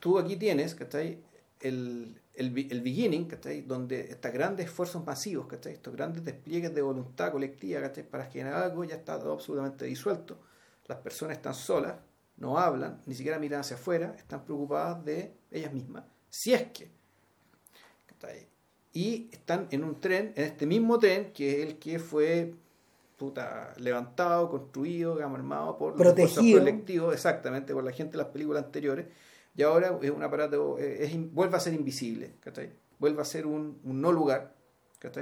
Tú 0.00 0.18
aquí 0.18 0.36
tienes, 0.36 0.74
¿cachai? 0.74 1.18
El, 1.60 2.20
el, 2.34 2.66
el 2.70 2.80
beginning, 2.80 3.26
¿cachai? 3.26 3.62
Donde 3.62 4.00
estos 4.10 4.32
grandes 4.32 4.66
esfuerzos 4.66 5.04
masivos, 5.04 5.46
¿cachai? 5.46 5.74
Estos 5.74 5.94
grandes 5.94 6.24
despliegues 6.24 6.74
de 6.74 6.82
voluntad 6.82 7.32
colectiva, 7.32 7.80
¿cachai? 7.80 8.08
Para 8.08 8.26
generar 8.26 8.62
algo 8.62 8.84
ya 8.84 8.96
está 8.96 9.18
todo 9.18 9.32
absolutamente 9.32 9.84
disuelto. 9.84 10.38
Las 10.86 10.98
personas 10.98 11.36
están 11.36 11.54
solas, 11.54 11.94
no 12.36 12.58
hablan, 12.58 13.02
ni 13.06 13.14
siquiera 13.14 13.38
miran 13.38 13.60
hacia 13.60 13.76
afuera, 13.76 14.14
están 14.18 14.44
preocupadas 14.44 15.04
de 15.04 15.34
ellas 15.50 15.72
mismas. 15.72 16.04
Si 16.28 16.52
es 16.52 16.64
que. 16.72 16.90
¿cachai? 18.06 18.48
Y 18.92 19.28
están 19.32 19.68
en 19.70 19.84
un 19.84 20.00
tren, 20.00 20.32
en 20.36 20.44
este 20.44 20.66
mismo 20.66 20.98
tren, 20.98 21.32
que 21.32 21.62
es 21.62 21.68
el 21.68 21.78
que 21.78 21.98
fue 21.98 22.54
puta, 23.16 23.72
levantado, 23.78 24.50
construido, 24.50 25.14
digamos, 25.14 25.38
armado 25.38 25.78
por 25.78 25.98
los 25.98 26.34
colectivos, 26.34 27.14
exactamente, 27.14 27.72
por 27.72 27.84
la 27.84 27.92
gente 27.92 28.12
de 28.12 28.18
las 28.18 28.28
películas 28.28 28.64
anteriores. 28.64 29.06
Y 29.56 29.62
ahora 29.62 29.98
es 30.02 30.10
un 30.10 30.22
aparato, 30.22 30.76
eh, 30.78 31.28
vuelve 31.32 31.56
a 31.56 31.60
ser 31.60 31.74
invisible. 31.74 32.34
Vuelve 32.98 33.22
a 33.22 33.24
ser 33.24 33.46
un, 33.46 33.80
no 33.84 34.12
lugar. 34.12 34.54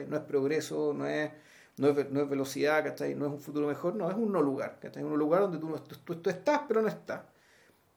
No 0.09 0.17
es 0.17 0.23
progreso, 0.23 0.95
no 0.95 1.07
es, 1.07 1.31
no 1.77 1.89
es, 1.89 2.11
no 2.11 2.21
es 2.23 2.29
velocidad. 2.29 2.85
No 3.17 3.27
es 3.27 3.33
un 3.33 3.41
futuro 3.41 3.67
mejor, 3.67 3.95
no, 3.97 4.09
es 4.11 4.17
un 4.17 4.33
no 4.33 4.41
lugar, 4.41 4.79
¿cachai? 4.81 5.03
Un 5.03 5.19
lugar 5.19 5.43
donde 5.43 5.59
tú, 5.59 5.69
tú, 6.05 6.17
tú- 6.17 6.31
estás, 6.31 6.63
pero 6.69 6.83
no 6.83 6.89
estás. 6.89 7.23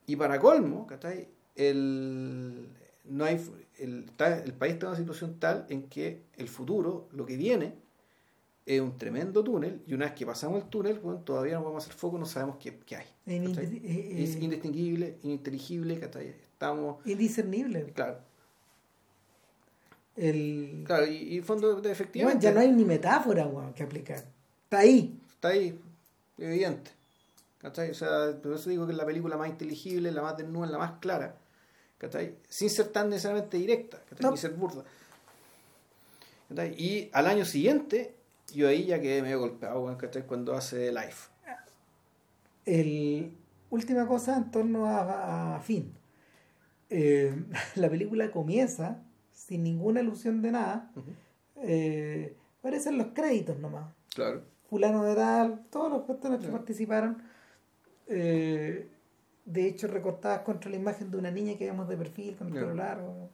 Y 0.07 0.15
para 0.15 0.39
colmo, 0.39 0.87
¿cachai? 0.87 1.27
El, 1.55 2.69
no 3.05 3.25
hay, 3.25 3.35
el, 3.77 4.05
el 4.19 4.53
país 4.53 4.73
está 4.73 4.87
en 4.87 4.89
una 4.91 4.97
situación 4.97 5.39
tal 5.39 5.65
en 5.69 5.89
que 5.89 6.25
el 6.37 6.47
futuro, 6.49 7.07
lo 7.11 7.25
que 7.25 7.37
viene, 7.37 7.75
es 8.65 8.81
un 8.81 8.97
tremendo 8.97 9.43
túnel, 9.43 9.81
y 9.85 9.93
una 9.93 10.05
vez 10.05 10.15
que 10.15 10.25
pasamos 10.25 10.63
el 10.63 10.69
túnel, 10.69 10.99
bueno, 10.99 11.19
todavía 11.19 11.55
no 11.55 11.63
vamos 11.63 11.83
a 11.83 11.87
hacer 11.87 11.97
foco, 11.97 12.17
no 12.17 12.25
sabemos 12.25 12.57
qué, 12.59 12.79
qué 12.85 12.95
hay. 12.95 13.05
Es 13.25 13.57
eh, 13.57 13.81
es 14.23 14.35
eh, 14.35 14.39
indistinguible, 14.41 15.17
ininteligible. 15.23 15.99
Estamos, 16.51 17.05
indiscernible. 17.05 17.91
claro, 17.93 18.19
El... 20.15 20.83
claro, 20.85 21.05
y, 21.05 21.37
y 21.37 21.41
fondo, 21.41 21.73
Bueno, 21.73 21.89
efectivamente, 21.89 22.43
ya 22.43 22.53
no 22.53 22.59
hay 22.59 22.71
ni 22.71 22.85
metáfora 22.85 23.45
weón, 23.45 23.73
que 23.73 23.83
aplicar. 23.83 24.23
Está 24.63 24.79
ahí. 24.79 25.19
está 25.35 25.49
ahí, 25.49 25.79
evidente. 26.37 26.95
¿cachai? 27.65 27.91
O 27.91 27.93
sea, 27.95 28.35
por 28.41 28.53
eso 28.53 28.69
digo 28.69 28.85
que 28.85 28.91
es 28.91 28.97
la 28.97 29.05
película 29.05 29.37
más 29.37 29.49
inteligible, 29.49 30.11
la 30.11 30.21
más 30.21 30.37
desnuda, 30.37 30.67
la 30.67 30.77
más 30.77 30.99
clara, 30.99 31.35
¿cachai? 31.97 32.35
Sin 32.47 32.69
ser 32.69 32.87
tan 32.89 33.09
necesariamente 33.09 33.57
directa, 33.57 34.01
¿cachai? 34.09 34.23
No. 34.23 34.31
Ni 34.31 34.37
ser 34.37 34.51
burda. 34.51 34.83
¿cachai? 36.49 36.75
Y 36.77 37.09
al 37.11 37.25
año 37.25 37.43
siguiente, 37.43 38.13
yo 38.55 38.67
ahí 38.67 38.85
ya 38.85 38.99
quedé 39.01 39.21
medio 39.21 39.39
golpeado. 39.39 39.97
Cuando 40.27 40.53
hace 40.55 40.91
Life. 40.91 41.29
El... 42.65 43.31
Última 43.69 44.07
cosa 44.07 44.37
en 44.37 44.51
torno 44.51 44.85
a, 44.85 45.55
a 45.55 45.59
Finn. 45.59 45.91
Eh, 46.89 47.35
la 47.75 47.89
película 47.89 48.31
comienza 48.31 49.03
sin 49.31 49.63
ninguna 49.63 49.99
alusión 49.99 50.41
de 50.41 50.51
nada. 50.51 50.91
Eh, 51.57 52.35
aparecen 52.59 52.97
los 52.97 53.07
créditos 53.07 53.59
nomás. 53.59 53.93
Claro. 54.13 54.43
fulano 54.69 55.03
de 55.03 55.13
tal, 55.13 55.65
todos 55.69 55.91
los 55.91 56.03
personas 56.03 56.39
que 56.39 56.47
participaron, 56.47 57.21
eh, 58.07 58.87
de 59.43 59.67
hecho 59.67 59.87
recortadas 59.87 60.39
contra 60.39 60.71
la 60.71 60.77
imagen 60.77 61.11
de 61.11 61.17
una 61.17 61.31
niña 61.31 61.57
que 61.57 61.65
vemos 61.65 61.89
de 61.89 61.97
perfil 61.97 62.37
con 62.37 62.47
el 62.47 62.53
pelo 62.53 62.73
largo. 62.73 63.29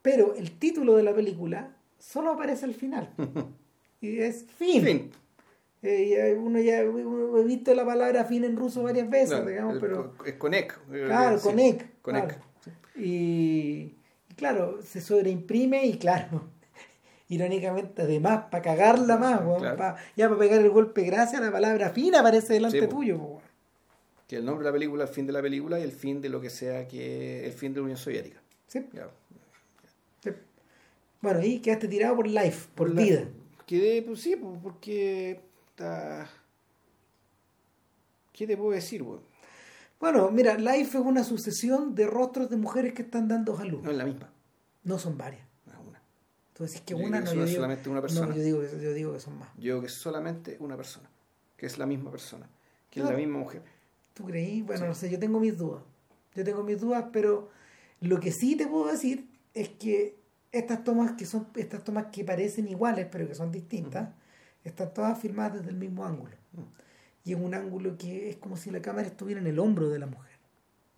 Pero 0.00 0.34
el 0.34 0.58
título 0.58 0.96
de 0.96 1.02
la 1.02 1.14
película 1.14 1.76
solo 2.00 2.32
aparece 2.32 2.64
al 2.64 2.74
final. 2.74 3.08
y 4.00 4.18
es 4.18 4.44
fin. 4.58 4.84
Fin. 4.84 5.10
Eh, 5.82 6.36
uno 6.38 6.58
ya 6.60 6.80
he 6.80 7.44
visto 7.44 7.72
la 7.74 7.86
palabra 7.86 8.24
fin 8.24 8.44
en 8.44 8.56
ruso 8.56 8.82
varias 8.82 9.08
veces, 9.08 9.46
digamos, 9.46 9.74
el- 9.74 9.80
pero 9.80 10.14
Es 10.26 10.34
Conec. 10.34 10.78
eh, 10.92 11.04
claro, 11.06 11.38
sí, 11.38 11.44
Conec. 11.44 11.88
claro. 12.02 12.34
Y, 12.96 13.94
y 14.28 14.34
claro, 14.36 14.82
se 14.82 15.00
sobreimprime 15.00 15.86
y 15.86 15.96
claro, 15.96 16.42
irónicamente, 17.28 18.02
además, 18.02 18.44
para 18.50 18.62
cagarla 18.62 19.16
más, 19.16 19.40
Claro. 19.58 19.76
pa- 19.78 19.96
ya 20.16 20.28
para 20.28 20.38
pegar 20.38 20.60
el 20.60 20.68
golpe 20.70 21.02
gracias, 21.04 21.40
la 21.40 21.50
palabra 21.52 21.88
fin 21.90 22.14
aparece 22.14 22.54
delante 22.54 22.80
Sí, 22.82 22.86
tuyo. 22.86 23.38
Que 24.28 24.36
el 24.36 24.44
nombre 24.44 24.64
de 24.64 24.70
la 24.70 24.72
película, 24.74 25.04
el 25.04 25.08
fin 25.10 25.26
de 25.26 25.32
la 25.32 25.40
película 25.42 25.80
y 25.80 25.82
el 25.82 25.92
fin 25.92 26.20
de 26.20 26.28
lo 26.28 26.40
que 26.42 26.50
sea 26.50 26.86
que 26.86 27.46
el 27.46 27.52
fin 27.52 27.72
de 27.72 27.80
la 27.80 27.84
Unión 27.84 27.98
Soviética. 27.98 28.40
Sí, 28.66 28.86
Ya. 28.92 29.08
Bueno, 31.20 31.42
y 31.42 31.60
quedaste 31.60 31.88
tirado 31.88 32.16
por 32.16 32.26
life, 32.26 32.68
por 32.74 32.94
vida. 32.94 33.28
Quedé, 33.66 34.02
pues 34.02 34.20
sí, 34.20 34.36
pues, 34.36 34.58
porque. 34.62 35.40
¿Qué 38.32 38.46
te 38.46 38.56
puedo 38.56 38.70
decir, 38.70 39.02
weón? 39.02 39.20
Bueno, 39.98 40.30
mira, 40.30 40.56
life 40.56 40.96
es 40.98 41.04
una 41.04 41.24
sucesión 41.24 41.94
de 41.94 42.06
rostros 42.06 42.48
de 42.48 42.56
mujeres 42.56 42.94
que 42.94 43.02
están 43.02 43.28
dando 43.28 43.56
a 43.58 43.64
luz. 43.64 43.82
No 43.82 43.90
es 43.90 43.96
la 43.96 44.04
misma. 44.06 44.30
No 44.84 44.98
son 44.98 45.18
varias. 45.18 45.42
no 45.66 45.72
es 45.74 45.78
una. 45.86 46.02
Tú 46.54 46.64
decís 46.64 46.80
que 46.80 46.94
Yo 46.94 46.98
una, 47.00 47.20
no, 47.20 47.34
yo 47.34 47.44
digo, 47.44 47.56
solamente 47.56 47.90
una 47.90 48.00
persona. 48.00 48.26
no, 48.28 48.34
yo 48.34 48.42
digo, 48.42 48.60
que, 48.60 48.80
yo 48.82 48.94
digo 48.94 49.12
que 49.12 49.20
son 49.20 49.38
más. 49.38 49.50
Yo 49.56 49.62
digo 49.74 49.80
que 49.82 49.88
es 49.88 49.94
solamente 49.94 50.56
una 50.60 50.76
persona. 50.76 51.10
Que 51.58 51.66
es 51.66 51.76
la 51.76 51.84
misma 51.84 52.10
persona. 52.10 52.48
Que 52.90 53.00
es 53.00 53.06
la 53.06 53.12
misma 53.12 53.38
mujer. 53.38 53.62
¿Tú 54.14 54.24
creí? 54.24 54.62
Bueno, 54.62 54.82
Sí. 54.84 54.88
no 54.88 54.94
sé, 54.94 55.10
yo 55.10 55.18
tengo 55.18 55.38
mis 55.38 55.58
dudas. 55.58 55.82
Yo 56.34 56.44
tengo 56.44 56.62
mis 56.62 56.80
dudas, 56.80 57.04
pero 57.12 57.50
lo 58.00 58.18
que 58.20 58.32
sí 58.32 58.56
te 58.56 58.66
puedo 58.66 58.90
decir 58.90 59.26
es 59.52 59.68
que 59.68 60.16
estas 60.52 60.84
tomas 60.84 61.12
que 61.12 61.26
son, 61.26 61.48
estas 61.56 61.84
tomas 61.84 62.06
que 62.12 62.24
parecen 62.24 62.68
iguales, 62.68 63.06
pero 63.10 63.26
que 63.28 63.34
son 63.34 63.52
distintas, 63.52 64.10
están 64.64 64.92
todas 64.92 65.18
filmadas 65.18 65.54
desde 65.58 65.70
el 65.70 65.76
mismo 65.76 66.04
ángulo. 66.04 66.34
Y 67.24 67.32
en 67.32 67.44
un 67.44 67.54
ángulo 67.54 67.96
que 67.98 68.30
es 68.30 68.36
como 68.36 68.56
si 68.56 68.70
la 68.70 68.80
cámara 68.82 69.06
estuviera 69.08 69.40
en 69.40 69.46
el 69.46 69.58
hombro 69.58 69.88
de 69.88 69.98
la 69.98 70.06
mujer. 70.06 70.38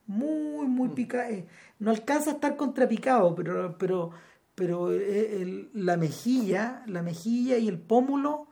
Muy, 0.07 0.67
muy 0.67 0.89
picada. 0.91 1.31
eh, 1.31 1.47
no 1.79 1.91
alcanza 1.91 2.31
a 2.31 2.35
estar 2.35 2.57
contrapicado, 2.57 3.35
pero, 3.35 3.77
pero, 3.79 4.11
pero 4.55 4.93
eh, 4.93 5.43
el- 5.43 5.71
la 5.75 5.97
mejilla, 5.97 6.83
la 6.87 7.03
mejilla 7.03 7.59
y 7.59 7.69
el 7.69 7.79
pómulo 7.79 8.49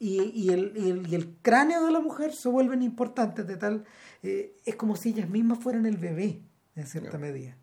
y, 0.00 0.22
y 0.34 0.50
el, 0.50 0.72
y 0.76 0.90
el- 0.90 1.06
y 1.08 1.14
el 1.14 1.36
cráneo 1.42 1.84
de 1.84 1.92
la 1.92 2.00
mujer 2.00 2.32
se 2.32 2.48
vuelven 2.48 2.82
importantes 2.82 3.46
de 3.46 3.56
tal 3.56 3.84
eh, 4.22 4.56
es 4.64 4.76
como 4.76 4.96
si 4.96 5.10
ellas 5.10 5.28
mismas 5.30 5.58
fueran 5.58 5.86
el 5.86 5.96
bebé 5.98 6.40
en 6.74 6.86
cierta 6.86 7.18
medida 7.18 7.56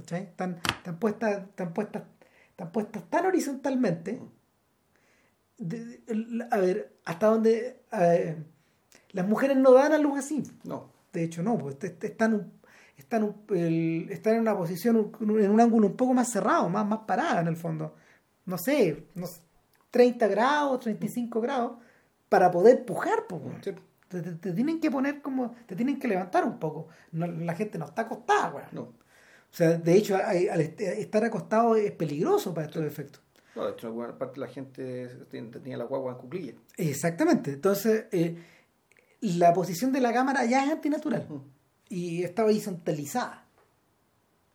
¿cachai? 0.00 0.22
Están, 0.24 0.58
están 0.78 0.98
puestas 0.98 1.42
están 1.48 1.72
puestas 1.74 2.02
están 2.50 2.72
puestas 2.72 3.02
tan 3.10 3.26
horizontalmente 3.26 4.20
de- 5.58 5.84
de- 5.84 6.02
el- 6.06 6.46
a 6.50 6.56
ver 6.58 6.96
hasta 7.04 7.26
donde 7.26 7.82
las 9.12 9.26
mujeres 9.26 9.56
no 9.56 9.72
dan 9.72 9.92
a 9.92 9.98
luz 9.98 10.18
así 10.18 10.42
No. 10.64 10.90
de 11.12 11.24
hecho 11.24 11.42
no 11.42 11.58
pues 11.58 11.76
est- 11.82 12.04
están 12.04 12.52
están 12.96 13.34
están 13.48 14.34
en 14.34 14.40
una 14.40 14.56
posición 14.56 15.12
en 15.20 15.50
un 15.50 15.60
ángulo 15.60 15.86
un 15.88 15.96
poco 15.96 16.14
más 16.14 16.28
cerrado 16.30 16.68
más 16.68 16.86
más 16.86 17.00
parada 17.00 17.40
en 17.40 17.46
el 17.48 17.56
fondo 17.56 17.94
no 18.46 18.58
sé 18.58 19.06
no 19.14 19.26
sé, 19.26 19.40
30 19.90 20.26
grados 20.28 20.80
35 20.80 21.40
grados 21.40 21.78
para 22.28 22.50
poder 22.50 22.84
pujar 22.84 23.26
pues. 23.28 23.40
Sí. 23.62 23.72
te, 24.08 24.20
te- 24.22 24.32
te 24.34 24.52
tienen 24.52 24.80
que 24.80 24.90
poner 24.90 25.22
como 25.22 25.54
te 25.66 25.74
tienen 25.76 25.98
que 25.98 26.08
levantar 26.08 26.44
un 26.44 26.58
poco 26.58 26.88
No, 27.12 27.26
la 27.26 27.54
gente 27.54 27.78
no 27.78 27.86
está 27.86 28.02
acostada 28.02 28.50
weón. 28.54 28.68
No. 28.72 28.92
O 29.50 29.54
sea 29.56 29.78
de 29.78 29.94
hecho 29.94 30.16
al 30.16 30.60
est- 30.60 30.80
estar 30.80 31.24
acostado 31.24 31.74
es 31.76 31.90
peligroso 31.92 32.52
para 32.54 32.66
estos 32.66 32.84
efectos 32.84 33.22
No, 33.56 33.64
de 33.66 33.72
hecho, 33.72 33.86
en 33.86 33.92
alguna 33.92 34.18
parte 34.18 34.38
la 34.40 34.46
gente 34.48 35.08
ten- 35.30 35.50
tenía 35.50 35.76
la 35.76 35.84
guagua 35.84 36.12
en 36.12 36.18
cuclilla. 36.18 36.52
Exactamente. 36.76 37.52
Entonces, 37.52 38.04
eh, 38.12 38.36
la 39.20 39.52
posición 39.52 39.90
de 39.92 40.00
la 40.00 40.12
cámara 40.12 40.44
ya 40.44 40.64
es 40.64 40.70
antinatural. 40.70 41.26
Y 41.88 42.22
está 42.22 42.44
horizontalizada. 42.44 43.46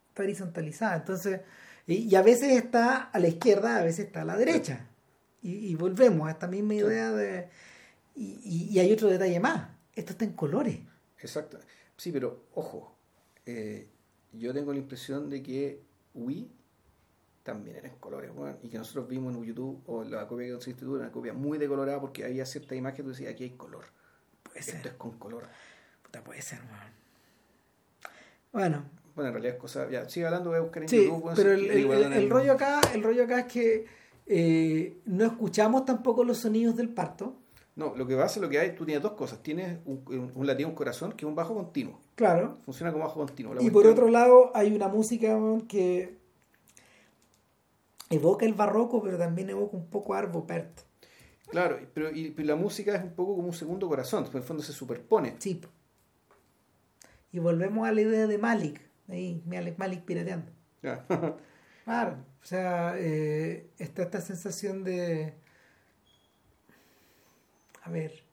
Está 0.09 0.23
horizontalizada. 0.23 0.95
Entonces, 0.95 1.41
y, 1.85 1.95
y 2.07 2.15
a 2.15 2.21
veces 2.21 2.51
está 2.55 3.01
a 3.11 3.19
la 3.19 3.27
izquierda, 3.27 3.77
a 3.79 3.83
veces 3.83 4.05
está 4.05 4.21
a 4.21 4.25
la 4.25 4.37
derecha. 4.37 4.87
Y, 5.41 5.51
y 5.71 5.75
volvemos 5.75 6.27
a 6.29 6.31
esta 6.31 6.47
misma 6.47 6.75
idea 6.75 7.11
de... 7.11 7.49
Y 8.15 8.77
hay 8.79 8.91
otro 8.93 9.09
detalle 9.09 9.39
más. 9.41 9.67
Esto 9.95 10.11
está 10.13 10.23
en 10.23 10.33
colores. 10.33 10.77
Exacto. 11.19 11.59
Sí, 11.97 12.11
pero 12.13 12.45
ojo, 12.53 12.95
eh, 13.45 13.89
yo 14.33 14.53
tengo 14.53 14.71
la 14.73 14.79
impresión 14.79 15.29
de 15.29 15.41
que 15.43 15.81
Wii 16.13 16.51
también 17.43 17.75
era 17.77 17.87
en 17.89 17.95
colores, 17.95 18.31
weón, 18.33 18.57
y 18.63 18.69
que 18.69 18.77
nosotros 18.77 19.07
vimos 19.07 19.35
en 19.35 19.43
YouTube, 19.43 19.81
o 19.87 20.03
la 20.03 20.27
copia 20.27 20.45
que 20.47 20.53
nos 20.53 20.67
instituto, 20.67 20.97
una 20.99 21.11
copia 21.11 21.33
muy 21.33 21.57
decolorada 21.57 21.99
porque 21.99 22.23
había 22.23 22.45
cierta 22.45 22.73
imagen 22.75 22.97
que 22.97 23.03
tú 23.03 23.09
decías, 23.09 23.33
aquí 23.33 23.43
hay 23.43 23.49
color. 23.51 23.85
Puede 24.43 24.59
Esto 24.59 24.71
ser. 24.73 24.87
es 24.87 24.93
con 24.93 25.17
color. 25.17 25.43
Puta, 26.03 26.23
puede 26.23 26.41
ser, 26.41 26.59
weón. 26.59 26.93
Bueno, 28.51 28.85
Bueno, 29.15 29.27
en 29.29 29.33
realidad 29.33 29.55
es 29.55 29.61
cosa, 29.61 29.89
ya, 29.89 30.07
sigue 30.09 30.25
hablando, 30.25 30.49
voy 30.49 30.57
a 30.59 30.61
buscar 30.61 30.83
en 30.83 30.89
Sí, 30.89 31.05
YouTube. 31.05 31.31
pero 31.35 31.51
el, 31.53 31.69
el- 31.69 31.91
el- 31.91 32.03
en 32.03 32.13
el 32.13 32.29
rollo 32.29 32.53
acá, 32.53 32.81
el 32.93 33.03
rollo 33.03 33.23
acá 33.25 33.39
es 33.41 33.45
que 33.45 33.85
eh, 34.25 34.97
no 35.05 35.25
escuchamos 35.25 35.85
tampoco 35.85 36.23
los 36.23 36.37
sonidos 36.39 36.75
del 36.77 36.89
parto. 36.89 37.35
No, 37.75 37.95
lo 37.95 38.05
que 38.05 38.15
pasa, 38.15 38.39
lo 38.39 38.49
que 38.49 38.59
hay, 38.59 38.75
tú 38.75 38.85
tienes 38.85 39.01
dos 39.01 39.13
cosas. 39.13 39.41
Tienes 39.41 39.79
un, 39.85 40.03
un, 40.07 40.31
un 40.35 40.47
latido, 40.47 40.69
un 40.69 40.75
corazón, 40.75 41.11
que 41.13 41.25
es 41.25 41.29
un 41.29 41.35
bajo 41.35 41.55
continuo. 41.55 41.99
Claro. 42.15 42.57
Funciona 42.65 42.91
como 42.91 43.05
bajo 43.05 43.19
continuo. 43.19 43.55
La 43.55 43.63
Y 43.63 43.71
por 43.71 43.87
otro 43.87 44.09
lado 44.09 44.51
hay 44.53 44.75
una 44.75 44.87
música 44.87 45.39
que 45.67 46.17
evoca 48.09 48.45
el 48.45 48.53
barroco, 48.53 49.01
pero 49.01 49.17
también 49.17 49.49
evoca 49.49 49.75
un 49.75 49.87
poco 49.87 50.13
a 50.13 50.19
Arvo 50.19 50.45
Pärt. 50.45 50.81
Claro, 51.49 51.79
pero, 51.93 52.11
y, 52.11 52.31
pero 52.31 52.47
la 52.47 52.55
música 52.55 52.95
es 52.95 53.03
un 53.03 53.13
poco 53.13 53.35
como 53.35 53.47
un 53.47 53.53
segundo 53.53 53.87
corazón, 53.87 54.25
en 54.29 54.37
el 54.37 54.43
fondo 54.43 54.63
se 54.63 54.73
superpone. 54.73 55.35
Sí. 55.39 55.61
Y 57.31 57.39
volvemos 57.39 57.87
a 57.87 57.91
la 57.91 58.01
idea 58.01 58.27
de 58.27 58.37
Malik. 58.37 58.81
Ahí, 59.09 59.41
Malik, 59.45 59.77
Malik 59.77 60.03
pirateando. 60.03 60.51
Claro. 61.83 62.15
O 62.41 62.45
sea, 62.45 62.95
eh, 62.97 63.69
está 63.77 64.03
esta 64.03 64.21
sensación 64.21 64.85
de... 64.85 65.33
A 67.83 67.89
ver. 67.89 68.23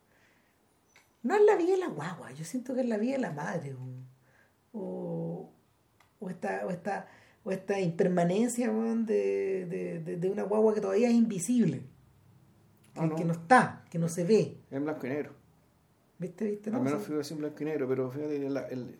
No 1.23 1.35
es 1.35 1.43
la 1.45 1.57
vida 1.57 1.73
de 1.73 1.79
la 1.79 1.89
guagua, 1.89 2.33
yo 2.33 2.45
siento 2.45 2.75
que 2.75 2.81
es 2.81 2.89
la 2.89 2.97
vida 2.97 3.13
de 3.13 3.19
la 3.19 3.33
madre. 3.33 3.75
O, 3.75 4.79
o, 4.79 5.53
o 6.21 6.31
esta, 6.31 6.65
o, 6.67 6.71
esta, 6.71 7.09
o 7.45 7.53
esta 7.53 7.79
impermanencia 7.81 8.71
weón, 8.71 9.05
de, 9.07 9.67
de, 9.67 10.01
de, 10.01 10.17
de 10.17 10.31
una 10.31 10.45
guagua 10.45 10.73
que 10.75 10.81
todavía 10.81 11.09
es 11.09 11.15
invisible. 11.15 11.81
Que, 12.95 13.01
Ah, 13.01 13.07
no. 13.07 13.15
que 13.17 13.25
no 13.25 13.33
está, 13.33 13.85
que 13.91 13.99
no 13.99 14.09
se 14.09 14.25
ve. 14.25 14.57
en 14.71 14.83
blanco 14.85 15.07
y 15.07 15.11
negro. 15.11 15.33
¿Viste? 16.19 16.51
¿Viste? 16.51 16.71
Al 16.71 16.77
No, 16.77 16.83
menos 16.83 17.03
figura 17.03 17.21
así 17.21 17.35
en 17.35 17.41
blanco 17.41 17.57
y 17.63 17.65
negro, 17.67 17.87
pero 17.89 18.11
fíjate, 18.11 18.51
la, 18.51 18.67
el, 18.69 18.99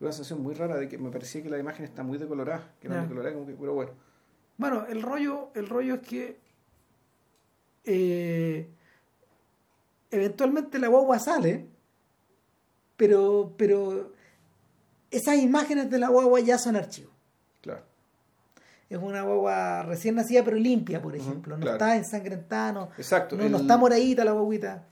una 0.00 0.12
sensación 0.12 0.42
muy 0.42 0.54
rara 0.54 0.76
de 0.76 0.88
que 0.88 0.98
me 0.98 1.10
parecía 1.10 1.42
que 1.42 1.48
la 1.48 1.58
imagen 1.58 1.84
está 1.84 2.02
muy 2.02 2.18
decolorada, 2.18 2.74
que 2.80 2.88
no 2.88 3.00
decolorada 3.00 3.34
como 3.34 3.46
que, 3.46 3.54
pero 3.54 3.72
bueno. 3.74 3.92
Bueno, 4.58 4.84
el 4.86 5.00
rollo, 5.00 5.50
el 5.54 5.66
rollo 5.68 5.94
es 5.94 6.00
que 6.02 6.40
eh, 7.84 8.68
eventualmente 10.12 10.78
la 10.78 10.88
guagua 10.88 11.18
sale, 11.18 11.66
pero, 12.96 13.54
pero 13.56 14.12
esas 15.10 15.38
imágenes 15.38 15.90
de 15.90 15.98
la 15.98 16.08
guagua 16.08 16.40
ya 16.40 16.58
son 16.58 16.76
archivos. 16.76 17.12
Claro. 17.60 17.82
Es 18.88 18.98
una 18.98 19.22
guagua 19.22 19.82
recién 19.82 20.14
nacida 20.14 20.44
pero 20.44 20.56
limpia, 20.56 21.02
por 21.02 21.16
ejemplo. 21.16 21.56
no 21.56 21.62
claro. 21.62 21.76
está 21.78 21.96
ensangrentada, 21.96 22.72
no, 22.72 22.88
Exacto. 22.96 23.36
no, 23.36 23.48
no 23.48 23.58
está 23.58 23.76
moradita 23.76 24.24
la 24.24 24.32
guaguita. 24.32 24.86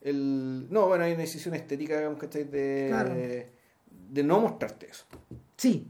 el, 0.00 0.66
no, 0.70 0.86
bueno, 0.86 1.04
hay 1.04 1.12
una 1.12 1.22
decisión 1.22 1.54
estética, 1.54 1.96
digamos, 1.98 2.18
¿cachai? 2.18 2.44
De, 2.44 2.86
Claro. 2.88 3.14
de 3.14 4.22
no 4.22 4.40
mostrarte 4.40 4.88
eso. 4.88 5.04
Sí. 5.56 5.88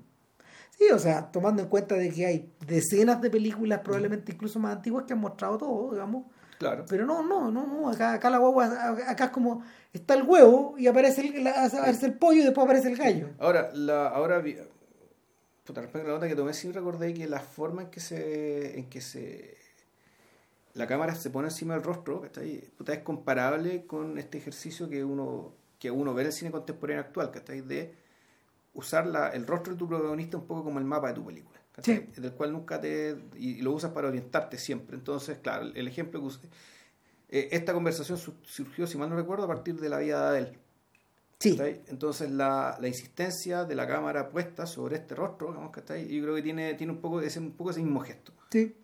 Sí, 0.78 0.84
o 0.92 0.98
sea, 0.98 1.30
tomando 1.30 1.62
en 1.62 1.68
cuenta 1.68 1.94
de 1.94 2.10
que 2.10 2.26
hay 2.26 2.52
decenas 2.66 3.20
de 3.20 3.30
películas, 3.30 3.80
probablemente 3.84 4.32
incluso 4.32 4.58
más 4.58 4.76
antiguas, 4.76 5.04
que 5.06 5.12
han 5.12 5.20
mostrado 5.20 5.58
todo, 5.58 5.92
digamos. 5.92 6.24
Claro. 6.62 6.84
Pero 6.88 7.04
no, 7.06 7.22
no, 7.22 7.50
no, 7.50 7.66
no, 7.66 7.88
acá, 7.90 8.12
acá 8.14 8.30
la 8.30 8.38
guagua, 8.38 8.66
acá 9.08 9.24
es 9.24 9.30
como, 9.30 9.62
está 9.92 10.14
el 10.14 10.22
huevo 10.22 10.74
y 10.78 10.86
aparece 10.86 11.22
el, 11.26 11.44
la- 11.44 11.64
aparece 11.66 12.06
el 12.06 12.14
pollo 12.14 12.40
y 12.40 12.44
después 12.44 12.64
aparece 12.64 12.88
el 12.88 12.96
gallo. 12.96 13.30
Ahora, 13.38 13.70
la, 13.74 14.08
ahora 14.08 14.42
puta, 15.64 15.80
respecto 15.80 16.06
a 16.06 16.10
la 16.10 16.14
nota 16.16 16.28
que 16.28 16.36
tomé, 16.36 16.54
sí 16.54 16.70
recordé 16.72 17.14
que 17.14 17.26
la 17.26 17.40
forma 17.40 17.82
en 17.82 17.90
que 17.90 18.00
se, 18.00 18.78
en 18.78 18.88
que 18.88 19.00
se 19.00 19.56
la 20.74 20.86
cámara 20.86 21.14
se 21.14 21.30
pone 21.30 21.48
encima 21.48 21.74
del 21.74 21.82
rostro, 21.82 22.20
¿cachai? 22.22 22.60
Puta, 22.78 22.92
es 22.94 23.00
comparable 23.00 23.86
con 23.86 24.18
este 24.18 24.38
ejercicio 24.38 24.88
que 24.88 25.04
uno, 25.04 25.52
que 25.78 25.90
uno 25.90 26.14
ve 26.14 26.22
en 26.22 26.26
el 26.28 26.32
cine 26.32 26.50
contemporáneo 26.50 27.02
actual, 27.02 27.30
¿cachai? 27.30 27.60
De 27.60 27.94
usar 28.74 29.06
la, 29.06 29.28
el 29.28 29.46
rostro 29.46 29.74
de 29.74 29.78
tu 29.78 29.86
protagonista 29.86 30.38
un 30.38 30.46
poco 30.46 30.64
como 30.64 30.78
el 30.78 30.84
mapa 30.86 31.08
de 31.08 31.14
tu 31.14 31.24
película, 31.26 31.60
Del 31.84 32.32
cual 32.32 32.52
nunca 32.52 32.80
te... 32.80 33.16
y, 33.36 33.62
lo 33.62 33.72
usas 33.72 33.92
para 33.92 34.08
orientarte 34.08 34.58
siempre. 34.58 34.96
Entonces, 34.96 35.38
claro, 35.38 35.70
el 35.74 35.88
ejemplo 35.88 36.20
que 36.20 36.26
usé, 36.26 36.40
eh, 37.30 37.48
esta 37.52 37.72
conversación 37.72 38.18
su- 38.18 38.34
surgió, 38.44 38.86
si 38.86 38.98
mal 38.98 39.08
no 39.08 39.16
recuerdo, 39.16 39.44
a 39.44 39.48
partir 39.48 39.80
de 39.80 39.88
la 39.88 39.98
vida 39.98 40.30
de 40.32 40.38
él. 40.40 40.58
Sí. 41.40 41.56
Entonces 41.88 42.30
la, 42.30 42.78
la 42.80 42.86
insistencia 42.88 43.64
de 43.64 43.74
la 43.74 43.86
cámara 43.88 44.28
puesta 44.28 44.64
sobre 44.66 44.96
este 44.96 45.14
rostro, 45.16 45.48
digamos, 45.48 45.72
¿cachai? 45.72 46.06
Yo 46.06 46.22
creo 46.22 46.34
que 46.36 46.42
tiene, 46.42 46.74
tiene 46.74 46.92
un 46.92 47.00
poco 47.00 47.20
ese, 47.20 47.40
un 47.40 47.52
poco 47.52 47.70
ese 47.70 47.80
mismo 47.82 48.00
gesto. 48.00 48.32
sí. 48.50 48.76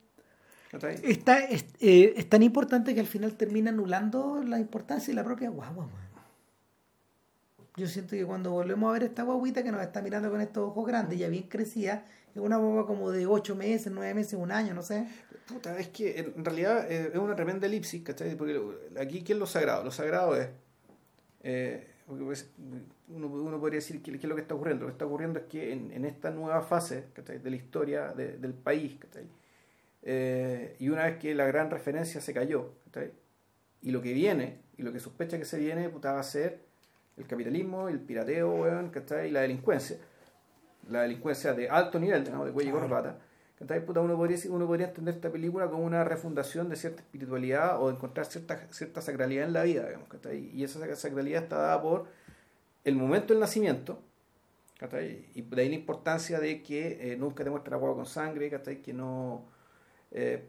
¿cachai? 0.70 0.99
Está, 1.05 1.39
es, 1.44 1.67
eh, 1.81 2.15
es 2.17 2.28
tan 2.28 2.42
importante 2.42 2.94
que 2.94 3.00
al 3.00 3.07
final 3.07 3.36
termina 3.36 3.70
anulando 3.70 4.42
la 4.44 4.58
importancia 4.58 5.08
de 5.08 5.15
la 5.15 5.25
propia 5.25 5.50
guagua. 5.50 5.86
man. 5.86 6.08
Yo 7.76 7.86
siento 7.86 8.10
que 8.17 8.25
cuando 8.26 8.50
volvemos 8.50 8.91
a 8.91 8.92
ver 8.94 9.05
esta 9.05 9.23
guaguita 9.23 9.62
que 9.62 9.70
nos 9.70 9.81
está 9.81 10.02
mirando 10.02 10.28
con 10.31 10.41
estos 10.41 10.68
ojos 10.68 10.84
grandes, 10.86 11.17
ya 11.18 11.28
bien 11.28 11.44
crecida, 11.44 12.05
una 12.39 12.57
guagua 12.57 12.86
como 12.86 13.10
de 13.10 13.26
8 13.26 13.55
meses, 13.57 13.92
9 13.92 14.15
meses, 14.15 14.34
un 14.34 14.50
año, 14.52 14.75
no 14.75 14.83
sé. 14.83 15.07
Puta, 15.47 15.78
es 15.78 15.89
que 15.89 16.18
en 16.18 16.44
realidad 16.44 16.91
eh, 16.91 17.10
es 17.12 17.18
una 17.18 17.34
tremenda 17.36 17.67
elipsis, 17.67 18.02
¿cachai? 18.02 18.34
Porque 18.36 18.60
aquí, 19.00 19.23
¿qué 19.23 19.33
es 19.33 19.39
lo 19.39 19.47
sagrado? 19.47 19.84
Lo 19.84 19.91
sagrado 19.91 20.36
es. 20.36 20.49
eh, 21.42 21.86
pues, 22.07 22.49
uno, 23.08 23.26
uno 23.26 23.60
podría 23.60 23.78
decir 23.78 24.02
qué 24.02 24.12
es 24.12 24.25
lo 24.25 24.34
que 24.34 24.41
está 24.42 24.55
ocurriendo. 24.55 24.84
Lo 24.84 24.89
que 24.89 24.92
está 24.92 25.05
ocurriendo 25.07 25.39
es 25.41 25.47
que 25.47 25.73
en, 25.73 26.05
esta 26.07 26.31
nueva 26.31 26.62
fase 26.62 27.05
de 27.42 27.50
la 27.50 27.57
historia 27.57 28.12
de- 28.15 28.39
del 28.39 28.55
país, 28.55 28.97
¿cachai? 28.99 29.25
Eh, 30.02 30.76
y 30.78 30.89
una 30.89 31.05
vez 31.05 31.18
que 31.18 31.34
la 31.34 31.47
gran 31.47 31.70
referencia 31.70 32.20
se 32.20 32.33
cayó, 32.33 32.73
¿cachai? 32.86 33.12
y 33.83 33.91
lo 33.91 34.00
que 34.02 34.12
viene, 34.12 34.58
y 34.76 34.83
lo 34.83 34.92
que 34.92 35.00
sospecha 35.00 35.39
que 35.39 35.44
se 35.44 35.58
viene, 35.58 35.89
puta, 35.89 36.12
va 36.12 36.20
a 36.20 36.25
ser 36.25 36.60
el 37.17 37.26
capitalismo, 37.26 37.89
el 37.89 38.00
pirateo, 38.00 38.50
weón, 38.55 38.91
¿cachai? 38.91 39.28
y 39.28 39.31
la 39.31 39.41
delincuencia. 39.42 39.99
La 40.91 41.02
delincuencia 41.02 41.52
de 41.55 41.68
alto 41.68 41.99
nivel, 41.99 42.25
digamos, 42.25 42.47
de 42.47 42.52
cuello 42.52 42.70
y 42.70 42.73
corbata. 42.73 43.18
uno, 43.60 44.17
podría, 44.17 44.39
uno 44.50 44.67
podría 44.67 44.89
entender 44.89 45.15
esta 45.15 45.31
película 45.31 45.68
como 45.68 45.84
una 45.84 46.05
refundación 46.05 46.68
de 46.68 46.76
cierta 46.76 47.02
espiritualidad 47.02 47.81
o 47.83 47.91
encontrar 47.91 48.26
cierta, 48.26 48.57
cierta 48.70 49.00
sacralidad 49.02 49.47
en 49.47 49.52
la 49.52 49.65
vida, 49.65 49.86
digamos, 49.86 50.08
y 50.55 50.65
esa 50.65 50.94
sacralidad 50.97 51.42
está 51.44 51.57
dada 51.58 51.83
por 51.83 52.07
el 52.84 52.97
momento 52.97 53.34
del 53.34 53.41
nacimiento, 53.41 54.00
y 55.34 55.42
de 55.42 55.62
ahí 55.62 55.68
la 55.68 55.75
importancia 55.75 56.39
de 56.41 56.62
que 56.62 57.12
eh, 57.12 57.17
nunca 57.17 57.42
te 57.44 57.50
hueá 57.50 57.62
con 57.94 58.07
sangre, 58.07 58.50
que 58.83 58.92
no... 58.92 59.44
eh, 60.12 60.44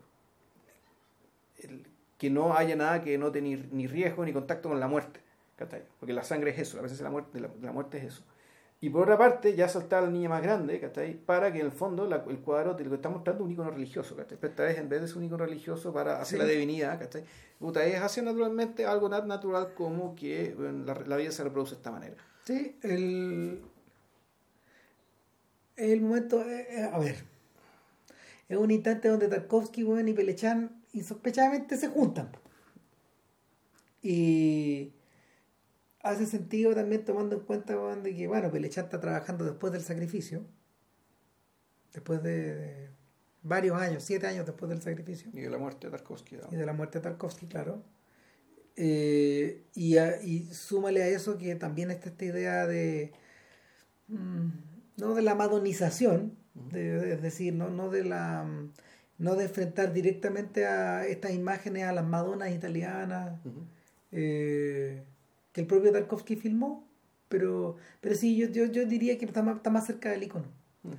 el- 1.58 1.86
que 2.18 2.30
no 2.30 2.56
haya 2.58 2.76
nada 2.76 3.02
que 3.02 3.18
no 3.18 3.32
tenga 3.32 3.48
ni, 3.50 3.56
ni 3.72 3.88
riesgo 3.88 4.26
ni 4.26 4.34
contacto 4.34 4.68
con 4.70 4.80
la 4.80 4.88
muerte. 4.88 5.22
Porque 6.00 6.14
la 6.14 6.24
sangre 6.24 6.52
es 6.52 6.60
eso, 6.60 6.78
la 6.78 6.82
presencia 6.84 7.04
de 7.04 7.10
la 7.10 7.12
muerte, 7.12 7.40
la, 7.40 7.50
la 7.62 7.72
muerte 7.72 7.98
es 7.98 8.04
eso. 8.06 8.24
Y 8.82 8.90
por 8.90 9.02
otra 9.04 9.18
parte, 9.18 9.56
ya 9.56 9.68
saltar 9.68 10.00
a 10.04 10.06
la 10.06 10.12
niña 10.12 10.30
más 10.30 10.42
grande, 10.42 10.80
¿cachai? 10.80 11.14
Para 11.14 11.52
que 11.52 11.60
en 11.60 11.66
el 11.66 11.72
fondo 11.74 12.08
la- 12.08 12.24
el 12.30 12.40
cuadro 12.40 12.78
te 12.78 12.84
lo 12.86 12.90
que 12.92 12.96
está 12.96 13.10
mostrando 13.10 13.44
es 13.44 13.46
un 13.48 13.52
icono 13.52 13.72
religioso, 13.72 14.16
¿cachai? 14.16 14.38
Pero 14.40 14.52
esta 14.52 14.64
vez 14.64 14.78
en 14.78 14.88
vez 14.88 15.02
de 15.02 15.08
ser 15.10 15.18
un 15.18 15.26
icono 15.26 15.46
religioso 15.46 15.92
para 15.92 16.22
hacer 16.22 16.40
Sí. 16.40 16.46
la 16.46 16.50
divinidad, 16.50 16.98
¿cachai? 16.98 17.26
Puta, 17.60 17.86
es 17.86 18.00
hacer 18.02 18.24
naturalmente 18.24 18.86
algo 18.86 19.10
tan 19.10 19.28
natural 19.28 19.74
como 19.76 20.16
que 20.16 20.54
bueno, 20.58 20.86
la, 20.86 20.94
la 20.96 21.18
vida 21.18 21.32
se 21.32 21.44
reproduce 21.44 21.72
de 21.72 21.78
esta 21.80 21.92
manera. 21.92 22.16
Sí, 22.46 22.78
el, 22.84 23.62
el 25.76 26.02
momento, 26.02 26.42
eh, 26.42 26.68
eh, 26.70 26.90
a 26.92 26.98
ver, 27.00 27.18
es 28.48 28.58
un 28.58 28.72
instante 28.72 29.10
donde 29.10 29.28
Tarkovsky 29.28 29.84
weón, 29.84 30.08
y 30.08 30.14
Pelechan 30.14 30.82
insospechadamente 30.94 31.76
se 31.76 31.90
juntan. 31.90 32.30
Y 34.02 34.94
hace 36.02 36.26
sentido 36.26 36.74
también 36.74 37.04
tomando 37.06 37.36
en 37.36 37.42
cuenta 37.42 37.76
de 37.96 38.16
que, 38.16 38.28
bueno, 38.28 38.52
Pelechan 38.52 38.86
está 38.86 39.00
trabajando 39.00 39.46
después 39.46 39.74
del 39.74 39.82
sacrificio, 39.84 40.46
después 41.94 42.22
de, 42.24 42.56
de 42.56 42.90
varios 43.44 43.80
años, 43.82 44.04
siete 44.04 44.28
años 44.28 44.46
después 44.46 44.70
del 44.70 44.82
sacrificio 44.82 45.30
Y 45.34 45.42
de 45.42 45.50
la 45.50 45.58
muerte 45.58 45.88
de 45.88 45.92
Tarkovsky. 45.92 46.38
¿no? 46.38 46.48
y 46.52 46.56
de 46.56 46.66
la 46.66 46.74
muerte 46.74 47.00
de 47.00 47.04
Tarkovsky, 47.04 47.48
claro. 47.48 47.84
Eh, 48.76 49.66
y, 49.74 49.98
a- 49.98 50.22
y 50.22 50.46
súmale 50.54 51.04
a 51.04 51.08
eso 51.08 51.38
que 51.38 51.56
también 51.56 51.92
está 51.92 52.10
esta 52.10 52.26
idea 52.26 52.66
de 52.68 53.12
mm, 54.08 54.48
no 54.98 55.14
de 55.16 55.22
la 55.22 55.36
madonización, 55.36 56.38
de- 56.72 56.98
de- 57.00 57.14
es 57.14 57.22
decir, 57.22 57.54
no, 57.54 57.70
no 57.70 57.90
de 57.90 58.06
la 58.06 58.44
mm, 58.44 58.72
no 59.18 59.36
de 59.36 59.46
enfrentar 59.46 59.92
directamente 59.92 60.66
a 60.66 61.06
estas 61.06 61.32
imágenes 61.32 61.84
a 61.84 61.92
las 61.92 62.06
Madonas 62.06 62.52
italianas 62.52 63.38
eh, 64.14 65.04
que 65.60 65.64
el 65.64 65.68
propio 65.68 65.92
Tarkovsky 65.92 66.38
filmó, 66.38 66.88
pero, 67.28 67.76
pero 68.00 68.16
sí, 68.16 68.38
yo, 68.38 68.48
yo, 68.48 68.66
yo 68.66 68.86
diría 68.86 69.18
que 69.18 69.26
está 69.26 69.44
más, 69.44 69.58
está 69.58 69.70
más 69.70 69.86
cerca 69.86 70.10
del 70.10 70.24
icono. 70.24 70.46
Mm. 70.84 70.94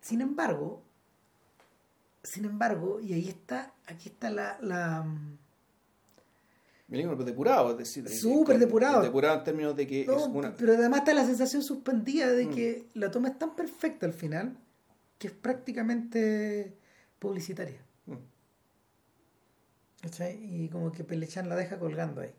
Sin 0.00 0.20
embargo, 0.20 0.82
sin 2.24 2.44
embargo, 2.44 2.98
y 3.00 3.12
ahí 3.12 3.28
está, 3.28 3.72
aquí 3.86 4.08
está 4.08 4.30
la, 4.30 4.58
la 4.60 5.06
depurado, 6.88 7.70
es 7.70 7.78
decir. 7.78 8.08
Súper 8.08 8.58
depurado. 8.58 9.02
Depurado 9.02 9.38
en 9.38 9.44
términos 9.44 9.76
de 9.76 9.86
que 9.86 10.04
no, 10.06 10.16
es 10.16 10.26
una. 10.26 10.54
pero 10.54 10.74
además 10.74 11.00
está 11.00 11.14
la 11.14 11.24
sensación 11.24 11.62
suspendida 11.62 12.32
de 12.32 12.46
Mm. 12.46 12.50
que 12.50 12.86
la 12.94 13.10
toma 13.10 13.28
es 13.28 13.38
tan 13.38 13.54
perfecta 13.54 14.06
al 14.06 14.12
final 14.12 14.56
que 15.18 15.28
es 15.28 15.32
prácticamente 15.32 16.76
publicitaria. 17.20 17.80
Mm. 18.06 18.14
Y 20.42 20.68
como 20.68 20.90
que 20.92 21.04
Pelechan 21.04 21.48
la 21.48 21.54
deja 21.56 21.78
colgando 21.78 22.20
ahí. 22.20 22.34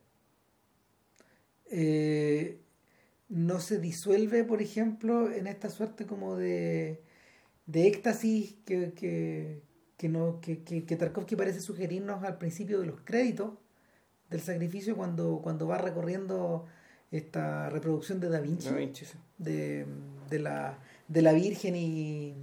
Eh, 1.67 2.61
no 3.29 3.59
se 3.59 3.79
disuelve, 3.79 4.43
por 4.43 4.61
ejemplo, 4.61 5.31
en 5.31 5.47
esta 5.47 5.69
suerte 5.69 6.05
como 6.05 6.35
de, 6.35 7.01
de 7.65 7.87
éxtasis 7.87 8.55
que, 8.65 8.93
que, 8.93 9.61
que, 9.97 10.09
no, 10.09 10.39
que, 10.41 10.63
que, 10.63 10.85
que 10.85 10.95
Tarkovsky 10.95 11.35
parece 11.35 11.59
sugerirnos 11.59 12.23
al 12.23 12.37
principio 12.37 12.79
de 12.79 12.87
los 12.87 13.01
créditos, 13.01 13.53
del 14.29 14.41
sacrificio 14.41 14.95
cuando, 14.95 15.39
cuando 15.41 15.67
va 15.67 15.77
recorriendo 15.77 16.65
esta 17.11 17.69
reproducción 17.69 18.19
de 18.19 18.29
Da 18.29 18.39
Vinci, 18.39 18.69
Da 18.69 18.75
Vinci, 18.75 19.05
sí. 19.05 19.17
de, 19.37 19.85
de 20.29 20.39
la, 20.39 20.79
de 21.07 21.21
la 21.21 21.33
Virgen 21.33 21.75
y. 21.75 22.35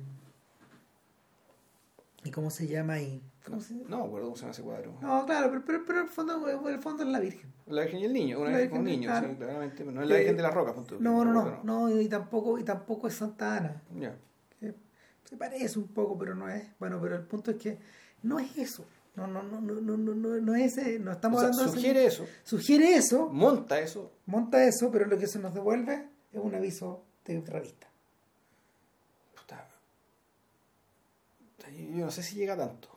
¿Y 2.25 2.31
cómo 2.31 2.51
se 2.51 2.69
llama 2.69 2.95
ahí? 2.95 3.21
¿Cómo 3.45 3.61
se? 3.61 3.75
No 3.75 3.99
me 3.99 4.05
acuerdo 4.05 4.27
cómo 4.27 4.37
se 4.37 4.43
llama 4.43 4.53
ese 4.53 4.63
cuadro. 4.63 4.97
No, 5.01 5.27
claro, 5.27 5.49
pero, 5.51 5.65
pero, 5.65 5.85
pero 5.85 6.01
el, 6.03 6.09
fondo, 6.09 6.69
el 6.69 6.79
fondo 6.79 7.03
es 7.03 7.09
la 7.09 7.19
Virgen. 7.19 7.52
La 7.67 7.83
Virgen 7.83 8.01
y 8.01 8.05
el 8.05 8.13
niño, 8.13 8.41
una 8.41 8.51
La 8.51 8.69
con 8.69 8.79
un 8.81 8.85
Virgen, 8.85 9.01
niño, 9.01 9.11
claro. 9.11 9.29
sí, 9.31 9.37
claramente. 9.37 9.85
No 9.85 10.03
es 10.03 10.09
la 10.09 10.15
Eh, 10.15 10.19
Virgen 10.19 10.37
de 10.37 10.43
las 10.43 10.55
Rocas, 10.55 10.75
punto. 10.75 10.97
No, 11.01 11.25
no, 11.25 11.33
no, 11.33 11.61
no, 11.63 12.01
y 12.01 12.09
tampoco, 12.09 12.59
y 12.59 12.65
tampoco 12.65 13.09
es 13.09 13.15
Santa 13.15 13.57
Ana. 13.57 13.83
Que 14.61 14.75
se 15.25 15.37
parece 15.37 15.79
un 15.79 15.89
poco, 15.89 16.19
pero 16.19 16.35
no 16.35 16.49
es. 16.49 16.65
Bueno, 16.79 16.99
pero 17.01 17.17
el 17.17 17.23
punto 17.23 17.53
es 17.53 17.57
que 17.57 17.79
no 18.23 18.39
es 18.39 18.57
eso. 18.59 18.85
No, 19.15 19.27
no, 19.27 19.43
no, 19.43 19.61
no, 19.61 19.75
no, 19.75 19.97
no, 19.97 20.15
no, 20.15 20.41
no 20.41 20.55
es 20.55 20.79
ese, 20.79 20.99
no 20.99 21.11
O 21.11 21.15
estamos 21.15 21.41
sea, 21.41 21.49
hablando 21.51 21.71
de 21.71 21.77
sugiere 21.79 22.07
eso, 22.07 22.27
sugiere 22.45 22.95
eso, 22.95 23.29
monta 23.29 23.79
eso. 23.79 24.11
monta 24.25 24.65
eso, 24.65 24.91
pero 24.91 25.05
lo 25.07 25.19
que 25.19 25.27
se 25.27 25.39
nos 25.39 25.53
devuelve 25.53 26.09
es 26.33 26.41
un 26.41 26.55
aviso 26.55 27.05
de 27.27 27.41
revista. 27.43 27.89
Puta. 29.37 29.69
Yo 31.95 32.07
no 32.07 32.11
sé 32.11 32.23
si 32.23 32.37
llega 32.37 32.57
tanto. 32.57 32.89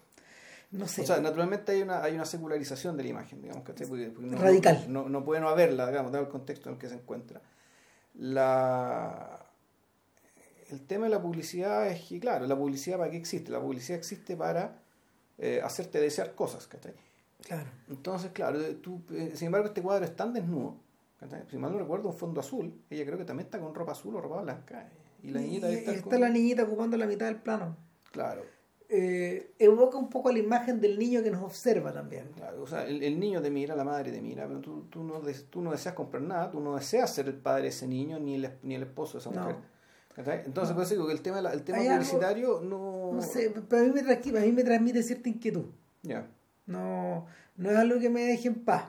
No 0.78 0.88
sé. 0.88 1.02
O 1.02 1.06
sea, 1.06 1.20
naturalmente 1.20 1.72
hay 1.72 1.82
una, 1.82 2.04
hay 2.04 2.16
una 2.16 2.26
secularización 2.26 2.98
de 2.98 3.04
la 3.04 3.10
imagen, 3.10 3.42
digamos, 3.42 3.64
¿cachai? 3.64 3.88
Porque- 3.88 4.08
porque 4.10 4.30
no- 4.30 4.38
Radical. 4.38 4.86
No, 4.90 5.08
no 5.10 5.24
puede 5.24 5.42
no 5.42 5.50
haberla, 5.50 5.88
digamos, 5.88 6.12
dado 6.12 6.24
el 6.26 6.30
contexto 6.30 6.70
en 6.70 6.76
el 6.76 6.82
que 6.82 6.90
se 6.90 6.95
encuentra. 6.95 7.42
La... 8.16 9.40
El 10.72 10.82
tema 10.82 11.06
de 11.06 11.12
la 11.12 11.22
publicidad 11.22 11.88
es 11.88 12.02
que, 12.04 12.20
claro, 12.20 12.48
la 12.48 12.58
publicidad 12.58 12.98
para 12.98 13.12
qué 13.12 13.18
existe? 13.18 13.52
La 13.52 13.62
publicidad 13.62 13.98
existe 14.00 14.36
para 14.36 14.80
eh, 15.38 15.62
hacerte 15.64 16.00
desear 16.00 16.34
cosas, 16.34 16.68
¿cachai? 16.68 16.94
claro. 17.44 17.70
Entonces, 17.90 18.32
claro, 18.32 18.60
tú, 18.78 19.02
eh, 19.12 19.34
sin 19.36 19.48
embargo, 19.48 19.68
este 19.68 19.82
cuadro 19.84 20.04
es 20.06 20.16
tan 20.16 20.34
desnudo. 20.34 20.76
¿cachai? 21.20 21.44
Si 21.52 21.58
mal 21.58 21.72
no 21.72 21.78
recuerdo, 21.80 22.10
un 22.10 22.16
fondo 22.18 22.40
azul. 22.42 22.74
Ella 22.90 23.06
creo 23.06 23.18
que 23.18 23.26
también 23.26 23.45
está 23.45 23.60
con 23.60 23.76
ropa 23.76 23.92
azul 23.92 24.16
o 24.16 24.22
ropa 24.22 24.42
blanca. 24.42 24.90
Y 25.22 25.30
la 25.30 25.40
niñita 25.42 25.72
Y- 25.72 25.76
está 25.76 26.02
con- 26.02 26.20
la 26.20 26.30
niñita 26.30 26.64
ocupando 26.64 26.98
la 26.98 27.06
mitad 27.06 27.28
del 27.28 27.38
plano. 27.38 27.78
Claro, 28.12 28.44
Eh, 28.88 29.52
evoca 29.58 29.98
un 29.98 30.10
poco 30.10 30.32
la 30.32 30.38
imagen 30.38 30.80
del 30.80 31.00
niño 31.00 31.24
que 31.24 31.32
nos 31.32 31.42
observa 31.42 31.92
también. 31.92 32.30
claro. 32.36 32.62
O 32.62 32.68
sea, 32.68 32.86
el, 32.86 33.02
el 33.04 33.20
niño 33.20 33.42
te 33.42 33.50
mira, 33.50 33.76
la 33.76 33.84
madre 33.84 34.12
te 34.12 34.22
mira, 34.22 34.48
pero 34.48 34.60
tú, 34.60 34.84
tú, 34.92 35.04
no, 35.04 35.22
des- 35.22 35.46
tú 35.50 35.62
no 35.62 35.72
deseas 35.72 35.96
comprar 35.96 36.22
nada, 36.22 36.52
tú 36.52 36.60
no 36.60 36.76
deseas 36.76 37.14
ser 37.14 37.28
el 37.28 37.34
padre 37.36 37.64
de 37.64 37.68
ese 37.70 37.88
niño 37.88 38.20
ni 38.20 38.36
el, 38.36 38.50
ni 38.62 38.76
el 38.76 38.84
esposo 38.84 39.18
de 39.18 39.22
esa 39.22 39.30
mujer. 39.32 39.56
Entonces, 40.46 40.70
No. 40.70 40.76
por 40.76 40.84
eso 40.84 40.94
digo 40.94 41.08
que 41.08 41.14
el 41.14 41.22
tema, 41.22 41.40
el 41.40 41.64
tema 41.64 41.80
algo- 41.80 41.94
publicitario 41.96 42.62
no... 42.62 43.12
No 43.14 43.22
sé, 43.22 43.52
pero 43.68 43.82
a 43.82 43.86
mí 43.86 43.92
me, 44.02 44.40
a 44.40 44.42
mí 44.42 44.52
me 44.52 44.64
transmite 44.64 45.02
cierta 45.04 45.30
inquietud. 45.30 45.66
Ya, 46.04 46.28
No, 46.68 47.26
no 47.58 47.72
es 47.72 47.76
algo 47.78 48.00
que 48.00 48.10
me 48.10 48.22
deje 48.22 48.48
en 48.50 48.56
paz. 48.64 48.86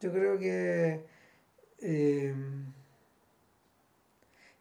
Yo 0.00 0.10
creo 0.12 0.38
que 0.38 1.04
eh, 1.80 2.34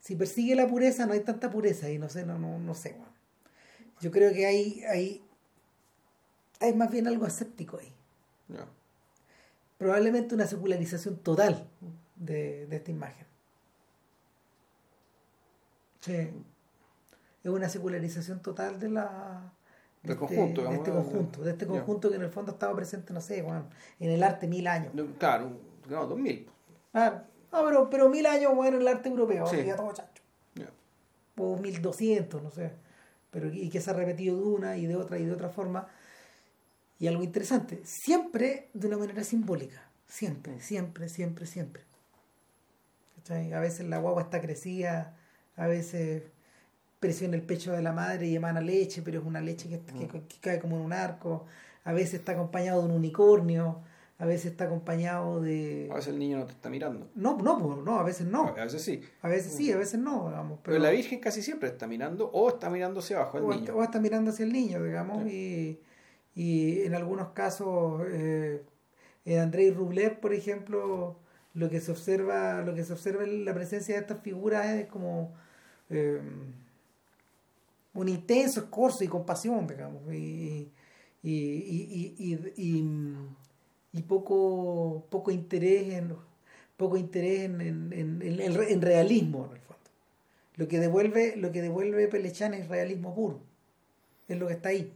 si 0.01 0.15
persigue 0.15 0.55
la 0.55 0.67
pureza, 0.67 1.05
no 1.05 1.13
hay 1.13 1.21
tanta 1.21 1.49
pureza 1.49 1.89
y 1.89 1.97
no 1.97 2.09
sé, 2.09 2.25
no, 2.25 2.37
no, 2.37 2.59
no 2.59 2.73
sé. 2.73 2.95
Yo 4.01 4.11
creo 4.11 4.31
que 4.33 4.45
hay, 4.45 4.83
hay, 4.83 5.23
hay 6.59 6.73
más 6.73 6.89
bien 6.89 7.07
algo 7.07 7.25
aséptico 7.25 7.77
ahí. 7.77 7.93
Probablemente 9.77 10.35
una 10.35 10.45
secularización 10.45 11.17
total 11.17 11.67
de, 12.17 12.65
de 12.67 12.75
esta 12.75 12.91
imagen. 12.91 13.25
Sí. 16.01 16.13
Es 17.43 17.49
una 17.51 17.69
secularización 17.69 18.41
total 18.41 18.79
de 18.79 18.89
la 18.89 19.53
Del 20.03 20.11
este- 20.13 20.19
conjunto, 20.19 20.63
de 20.63 20.75
este 20.75 20.91
conjunto, 20.91 21.41
de 21.43 21.51
este 21.51 21.65
ya. 21.65 21.71
conjunto 21.71 22.09
que 22.09 22.15
en 22.15 22.21
el 22.23 22.29
fondo 22.29 22.51
estaba 22.51 22.75
presente, 22.75 23.13
no 23.13 23.21
sé, 23.21 23.41
weón, 23.41 23.65
en 23.99 24.09
el 24.11 24.23
arte 24.23 24.47
mil 24.47 24.67
años. 24.67 24.91
Claro, 25.17 25.51
no, 25.87 26.05
2000. 26.07 26.47
Claro. 26.91 27.21
No, 27.51 27.65
pero, 27.65 27.89
pero 27.89 28.09
mil 28.09 28.25
años, 28.25 28.53
bueno, 28.55 28.75
en 28.77 28.81
el 28.81 28.87
arte 28.89 29.09
europeo, 29.09 29.47
Sí. 29.47 29.63
ya 29.65 29.75
todo 29.75 29.91
chacho. 29.93 30.21
O 31.37 31.55
mil 31.55 31.81
doscientos, 31.81 32.43
no 32.43 32.51
sé. 32.51 32.73
Pero 33.31 33.51
y 33.53 33.69
que 33.69 33.81
se 33.81 33.89
ha 33.91 33.93
repetido 33.93 34.37
de 34.37 34.43
una 34.43 34.77
y 34.77 34.85
de 34.85 34.95
otra 34.95 35.17
y 35.19 35.25
de 35.25 35.31
otra 35.31 35.49
forma. 35.49 35.87
Y 36.99 37.07
algo 37.07 37.23
interesante, 37.23 37.79
siempre 37.85 38.69
de 38.73 38.87
una 38.87 38.97
manera 38.97 39.23
simbólica. 39.23 39.81
Siempre, 40.07 40.59
siempre, 40.59 41.07
siempre, 41.07 41.45
siempre. 41.45 41.83
¿Cachai? 43.17 43.53
A 43.53 43.59
veces 43.59 43.87
la 43.87 43.97
guagua 43.99 44.23
está 44.23 44.41
crecida, 44.41 45.15
a 45.55 45.67
veces 45.67 46.23
presiona 46.99 47.35
el 47.35 47.43
pecho 47.43 47.71
de 47.71 47.81
la 47.81 47.93
madre 47.93 48.27
y 48.27 48.35
emana 48.35 48.59
leche, 48.61 49.01
pero 49.01 49.19
es 49.19 49.25
una 49.25 49.39
leche 49.41 49.69
que, 49.69 49.79
que- 49.79 50.07
que 50.07 50.37
cae 50.41 50.59
como 50.59 50.75
en 50.77 50.81
un 50.83 50.93
arco. 50.93 51.45
A 51.85 51.93
veces 51.93 52.15
está 52.15 52.33
acompañado 52.33 52.81
de 52.81 52.87
un 52.89 52.95
unicornio, 52.95 53.81
a 54.19 54.25
veces 54.25 54.51
está 54.51 54.65
acompañado 54.65 55.39
de... 55.39 55.87
A 55.89 55.95
veces 55.95 56.13
el 56.13 56.19
niño 56.19 56.39
no 56.39 56.45
te 56.45 56.51
está 56.51 56.69
mirando. 56.69 57.09
No, 57.15 57.37
no, 57.37 57.81
no, 57.81 57.99
a 57.99 58.03
veces 58.03 58.27
no. 58.27 58.49
A 58.49 58.65
veces 58.65 58.81
sí. 58.83 59.01
A 59.21 59.29
veces 59.29 59.53
sí, 59.53 59.71
a 59.71 59.77
veces 59.77 59.97
no, 59.97 60.27
digamos. 60.27 60.59
Pero, 60.61 60.77
la 60.77 60.89
Virgen 60.89 61.21
casi 61.21 61.41
siempre 61.41 61.69
está 61.69 61.87
mirando 61.87 62.29
o 62.33 62.49
está 62.49 62.69
mirando 62.69 62.99
hacia 62.99 63.15
abajo 63.15 63.37
el 63.37 63.45
o, 63.45 63.49
niño. 63.51 63.59
está, 63.61 63.75
o 63.75 63.81
está 63.81 63.99
mirando 64.01 64.31
hacia 64.31 64.43
el 64.43 64.51
niño, 64.51 64.83
digamos, 64.83 65.25
y, 65.25 65.79
y 66.35 66.81
en 66.81 66.95
algunos 66.95 67.29
casos, 67.29 68.01
eh, 68.07 68.61
en 69.23 69.39
Andrei 69.39 69.71
Rublev, 69.71 70.19
por 70.19 70.33
ejemplo, 70.33 71.15
lo 71.53 71.69
que 71.69 71.79
se 71.79 71.91
observa, 71.91 72.61
lo 72.61 72.75
que 72.75 72.83
se 72.83 72.91
observa 72.91 73.23
en 73.23 73.45
la 73.45 73.53
presencia 73.53 73.95
de 73.95 74.01
estas 74.01 74.19
figuras 74.19 74.65
es 74.67 74.87
como 74.87 75.33
eh, 75.89 76.19
un 77.93 78.09
intenso 78.09 78.59
escorzo 78.59 79.01
y 79.05 79.07
compasión, 79.07 79.65
digamos, 79.65 80.13
y, 80.13 80.69
y, 81.23 81.31
y, 81.31 82.53
y, 82.57 83.15
y- 83.93 84.01
poco, 84.03 85.05
poco 85.09 85.31
interés 85.31 85.93
en 85.93 86.15
poco 86.77 86.95
interés 86.97 87.41
en, 87.41 87.59
en, 87.61 87.93
en- 87.93 88.21
en- 88.21 88.63
en 88.63 88.81
realismo 88.81 89.45
en 89.47 89.51
el 89.53 89.59
fondo. 89.59 89.79
Lo 90.55 90.67
que 90.67 90.79
devuelve, 90.79 91.35
lo 91.35 91.51
que 91.51 91.61
devuelve 91.61 92.07
Pelechán 92.07 92.53
es 92.53 92.67
realismo 92.69 93.13
puro. 93.13 93.39
Es 94.27 94.37
lo 94.37 94.47
que 94.47 94.53
está 94.53 94.69
ahí. 94.69 94.93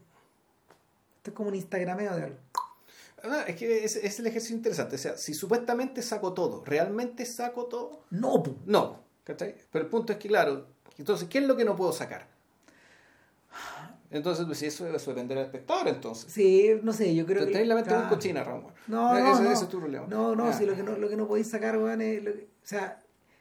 Esto 1.17 1.31
es 1.31 1.35
como 1.35 1.49
un 1.49 1.55
instagrameo 1.55 2.15
de 2.15 2.23
algo. 2.23 2.37
Ah, 3.23 3.45
es 3.47 3.55
que 3.55 3.83
es, 3.85 3.95
es 3.95 4.19
el 4.19 4.27
ejercicio 4.27 4.55
interesante. 4.55 4.95
O 4.95 4.99
sea, 4.99 5.17
si 5.17 5.33
supuestamente 5.33 6.01
saco 6.01 6.33
todo, 6.33 6.63
¿realmente 6.65 7.25
saco 7.25 7.65
todo? 7.65 8.01
No. 8.11 8.43
No. 8.65 8.99
¿Cachai? 9.23 9.55
Pero 9.71 9.85
el 9.85 9.89
punto 9.89 10.11
es 10.11 10.19
que, 10.19 10.27
claro, 10.27 10.67
entonces, 10.97 11.29
¿qué 11.29 11.37
es 11.39 11.45
lo 11.45 11.55
que 11.55 11.63
no 11.63 11.75
puedo 11.77 11.93
sacar? 11.93 12.27
Entonces, 14.13 14.45
pues, 14.45 14.59
si 14.59 14.67
eso, 14.67 14.87
eso 14.87 15.09
depende 15.11 15.33
del 15.35 15.43
espectador, 15.45 15.87
entonces. 15.87 16.31
Sí, 16.31 16.69
no 16.83 16.93
sé, 16.93 17.13
yo 17.15 17.25
creo 17.25 17.45
Te- 17.45 17.51
que. 17.51 17.65
La 17.65 17.75
mente 17.75 17.89
muy 17.89 17.99
claro. 17.99 18.15
cochina, 18.15 18.43
Ramón. 18.43 18.71
No, 18.87 19.17
ese, 19.17 19.23
no, 19.23 19.41
no. 19.41 19.51
ese 19.51 19.63
es 19.63 19.69
tu 19.69 19.79
problema. 19.79 20.05
No, 20.07 20.35
no, 20.35 20.45
Ah. 20.49 20.53
si 20.53 20.65
lo 20.65 20.75
que 20.75 20.83
no, 20.83 20.95
lo 20.97 21.09
que 21.09 21.17
no 21.17 21.27
podéis 21.27 21.49
sacar, 21.49 21.77
weón, 21.77 21.99
es. 22.01 22.23
lo 22.23 22.31
que- 22.33 22.43
o 22.63 22.65
sea, 22.67 22.99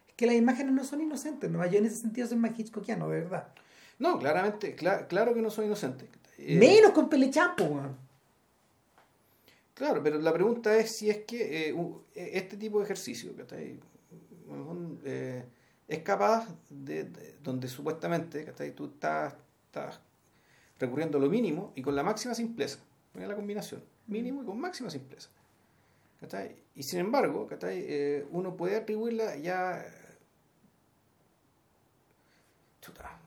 es 0.09 0.15
que 0.17 0.27
las 0.27 0.35
imágenes 0.35 0.73
no 0.73 0.83
son 0.85 1.01
inocentes, 1.03 1.51
¿no? 1.51 1.65
Yo 1.67 1.79
en 1.79 1.87
ese 1.87 1.97
sentido 1.97 2.27
soy 2.27 2.39
más 2.39 2.59
hitchcockiano, 2.59 3.09
de 3.09 3.21
verdad. 3.21 3.49
No, 3.99 4.19
claramente, 4.19 4.75
cla- 4.75 5.07
claro 5.07 5.35
que 5.35 5.43
no 5.43 5.51
soy 5.51 5.67
inocente. 5.67 6.09
Eh, 6.39 6.57
Menos 6.59 6.91
con 6.93 7.09
Pelechán, 7.09 7.55
po, 7.55 7.65
weón. 7.65 7.97
Claro, 9.75 10.03
pero 10.03 10.19
la 10.21 10.33
pregunta 10.33 10.77
es 10.77 10.91
si 10.97 11.11
es 11.11 11.19
que 11.25 11.69
eh, 11.71 11.75
eh, 12.15 12.31
este 12.35 12.57
tipo 12.57 12.79
de 12.79 12.85
ejercicio 12.85 13.35
¿cachai? 13.37 13.79
Un- 14.49 15.01
eh, 15.05 15.45
es 15.89 15.99
capaz 16.01 16.47
de, 16.69 17.05
de- 17.05 17.37
donde 17.43 17.69
supuestamente 17.69 18.45
¿cachai? 18.45 18.75
tú 18.75 18.87
estás, 18.87 19.35
estás 19.67 19.99
recurriendo 20.83 21.19
a 21.19 21.21
lo 21.21 21.31
mínimo 21.31 21.73
y 21.75 21.83
con 21.83 21.95
la 21.97 22.03
máxima 22.03 22.35
simpleza. 22.35 22.79
Mira 23.15 23.29
la 23.29 23.37
combinación, 23.37 23.83
mínimo 24.07 24.43
y 24.43 24.47
con 24.47 24.61
máxima 24.61 24.91
simpleza. 24.91 25.31
Y 26.75 26.83
sin 26.85 27.01
embargo, 27.01 27.47
¿cachai? 27.47 27.85
Eh, 27.87 28.27
uno 28.31 28.57
puede 28.57 28.77
atribuirla 28.77 29.37
ya... 29.37 29.85
Chuta. 32.81 33.19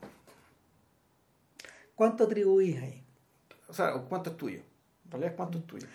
¿Cuánto 1.94 2.24
atribuís 2.24 2.78
ahí? 2.78 3.02
O 3.68 3.72
sea, 3.74 3.92
¿cuánto 4.08 4.30
es 4.30 4.36
tuyo? 4.36 4.60
En 5.04 5.10
realidad 5.10 5.34
cuánto 5.36 5.58
es 5.58 5.66
tuyo. 5.66 5.86